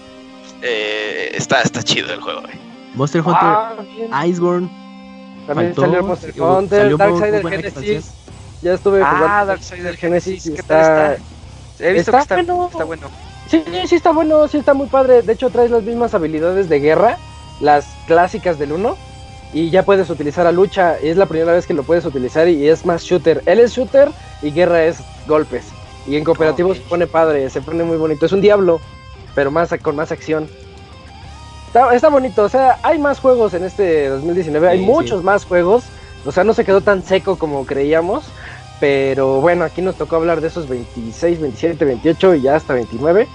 eh, 0.62 1.32
está, 1.34 1.62
está 1.62 1.84
chido 1.84 2.14
el 2.14 2.22
juego, 2.22 2.40
eh. 2.48 2.58
Monster 2.96 3.20
Hunter, 3.20 4.08
ah, 4.12 4.26
Iceborne. 4.26 4.70
También 5.46 5.76
salió 5.76 6.04
Monster 6.04 6.42
Hunter, 6.42 6.98
Darksider 6.98 7.50
Genesis. 7.50 8.14
Ya 8.64 8.74
estuve 8.74 9.02
ah, 9.04 9.16
jugando 9.16 9.46
Darksider 9.48 9.98
Genesis. 9.98 10.44
¿Qué 10.44 10.62
está... 10.62 11.18
He 11.80 11.92
visto 11.92 12.12
que 12.12 12.18
está, 12.18 12.36
bueno. 12.36 12.70
está 12.72 12.84
bueno. 12.86 13.08
Sí, 13.50 13.64
sí 13.88 13.96
está 13.96 14.12
bueno, 14.12 14.48
sí 14.48 14.58
está 14.58 14.74
muy 14.74 14.88
padre. 14.88 15.22
De 15.22 15.34
hecho, 15.34 15.50
traes 15.50 15.70
las 15.70 15.84
mismas 15.84 16.14
habilidades 16.14 16.70
de 16.70 16.80
guerra 16.80 17.18
las 17.60 17.86
clásicas 18.08 18.60
del 18.60 18.74
1 18.74 18.98
y 19.54 19.70
ya 19.70 19.84
puedes 19.84 20.10
utilizar 20.10 20.48
a 20.48 20.52
lucha. 20.52 20.98
Y 21.02 21.10
es 21.10 21.18
la 21.18 21.26
primera 21.26 21.54
vez 21.54 21.68
que 21.68 21.74
lo 21.74 21.84
puedes 21.84 22.06
utilizar 22.06 22.48
y 22.48 22.68
es 22.68 22.86
más 22.86 23.04
shooter. 23.04 23.42
Él 23.46 23.60
es 23.60 23.74
shooter 23.74 24.10
y 24.42 24.52
guerra 24.52 24.84
es 24.86 24.98
golpes. 25.28 25.66
Y 26.08 26.18
en 26.18 26.24
cooperativo 26.24 26.74
se 26.74 26.82
pone 26.82 27.08
padre, 27.08 27.50
se 27.50 27.62
pone 27.62 27.84
muy 27.84 27.98
bonito. 27.98 28.26
Es 28.26 28.32
un 28.32 28.42
diablo, 28.42 28.82
pero 29.36 29.52
más 29.52 29.74
con 29.82 29.96
más 29.96 30.12
acción. 30.12 30.48
Está, 31.92 32.10
bonito, 32.10 32.44
o 32.44 32.50
sea, 32.50 32.78
hay 32.84 33.00
más 33.00 33.20
juegos 33.20 33.56
en 33.56 33.64
este 33.64 34.08
2019, 34.08 34.68
hay 34.68 34.82
muchos 34.82 35.24
más 35.24 35.44
juegos. 35.44 35.86
O 36.24 36.32
sea, 36.32 36.44
no 36.44 36.54
se 36.54 36.64
quedó 36.64 36.82
tan 36.82 37.04
seco 37.04 37.38
como 37.38 37.66
creíamos. 37.66 38.26
Pero 38.84 39.40
bueno, 39.40 39.64
aquí 39.64 39.82
nos 39.82 39.96
tocó 39.96 40.18
hablar 40.18 40.42
de 40.42 40.50
esos 40.50 40.68
26, 40.68 41.40
27, 41.40 41.86
28 41.86 42.36
y 42.36 42.42
ya 42.42 42.58
hasta 42.58 42.74
29. 42.74 43.30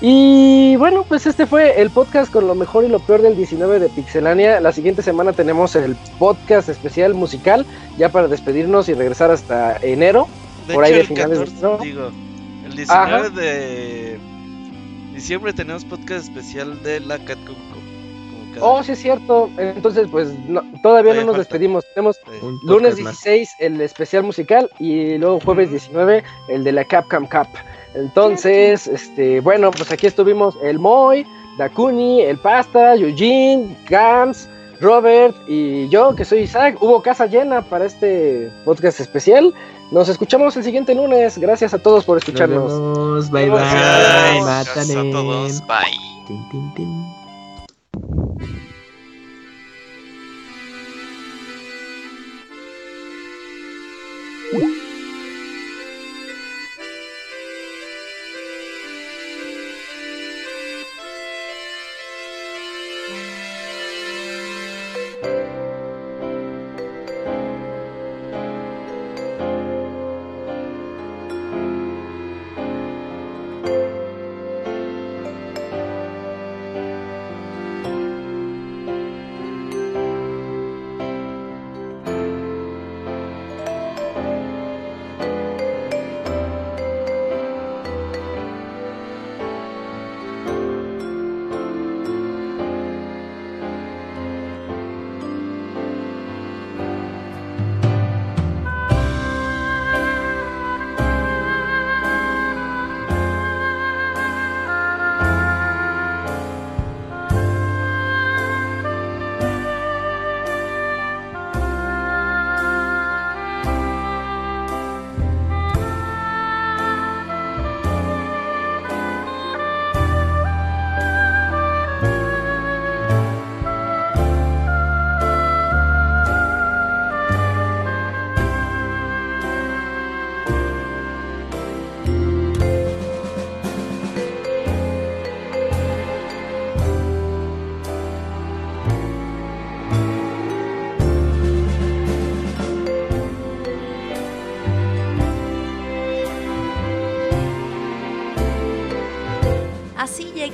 Y 0.00 0.76
bueno, 0.76 1.02
pues 1.02 1.26
este 1.26 1.46
fue 1.46 1.80
el 1.82 1.90
podcast 1.90 2.32
con 2.32 2.46
lo 2.46 2.54
mejor 2.54 2.84
y 2.84 2.88
lo 2.88 3.00
peor 3.00 3.20
del 3.20 3.36
19 3.36 3.80
de 3.80 3.88
Pixelania. 3.88 4.60
La 4.60 4.70
siguiente 4.70 5.02
semana 5.02 5.32
tenemos 5.32 5.74
el 5.74 5.96
podcast 6.20 6.68
especial 6.68 7.12
musical, 7.12 7.66
ya 7.98 8.10
para 8.10 8.28
despedirnos 8.28 8.88
y 8.88 8.94
regresar 8.94 9.32
hasta 9.32 9.78
enero. 9.78 10.28
por 10.72 10.84
ahí 10.84 10.92
de 10.94 11.02
finales 11.02 11.60
de 11.60 11.78
digo, 11.82 12.12
el 12.64 12.76
19 12.76 13.30
de 13.30 14.20
diciembre 15.12 15.52
tenemos 15.52 15.84
podcast 15.84 16.28
especial 16.28 16.80
de 16.84 17.00
la 17.00 17.18
Catcom. 17.18 17.56
Oh, 18.60 18.82
sí 18.82 18.92
es 18.92 18.98
cierto. 19.00 19.50
Entonces, 19.56 20.08
pues 20.10 20.30
todavía, 20.82 21.14
no 21.14 21.24
nos 21.24 21.38
despedimos. 21.38 21.84
Tenemos 21.94 22.20
lunes 22.62 22.96
16 22.96 23.56
el 23.58 23.80
especial 23.80 24.22
musical 24.22 24.70
y 24.78 25.18
luego 25.18 25.40
jueves 25.40 25.70
19 25.70 26.22
el 26.48 26.64
de 26.64 26.72
la 26.72 26.84
Capcom 26.84 27.26
Cup. 27.26 27.48
Entonces, 27.94 28.86
este, 28.86 29.40
bueno, 29.40 29.70
pues 29.70 29.90
aquí 29.92 30.06
estuvimos 30.06 30.56
el 30.62 30.78
Moy, 30.78 31.24
Dakuni, 31.58 32.22
el 32.22 32.38
Pasta, 32.38 32.94
Eugene, 32.96 33.76
Gams, 33.88 34.48
Robert 34.80 35.34
y 35.46 35.88
yo, 35.88 36.14
que 36.14 36.24
soy 36.24 36.40
Isaac. 36.40 36.76
Hubo 36.80 37.02
casa 37.02 37.26
llena 37.26 37.62
para 37.62 37.86
este 37.86 38.50
podcast 38.64 39.00
especial. 39.00 39.54
Nos 39.90 40.08
escuchamos 40.08 40.56
el 40.56 40.64
siguiente 40.64 40.94
lunes. 40.94 41.38
Gracias 41.38 41.72
a 41.74 41.78
todos 41.78 42.04
por 42.04 42.18
escucharnos. 42.18 43.30
Bye 43.30 43.50
bye. 43.50 43.60
Gracias 44.42 44.90
a 44.90 45.02
todos. 45.02 45.62
Bye. 45.66 47.13
Thank 54.52 54.83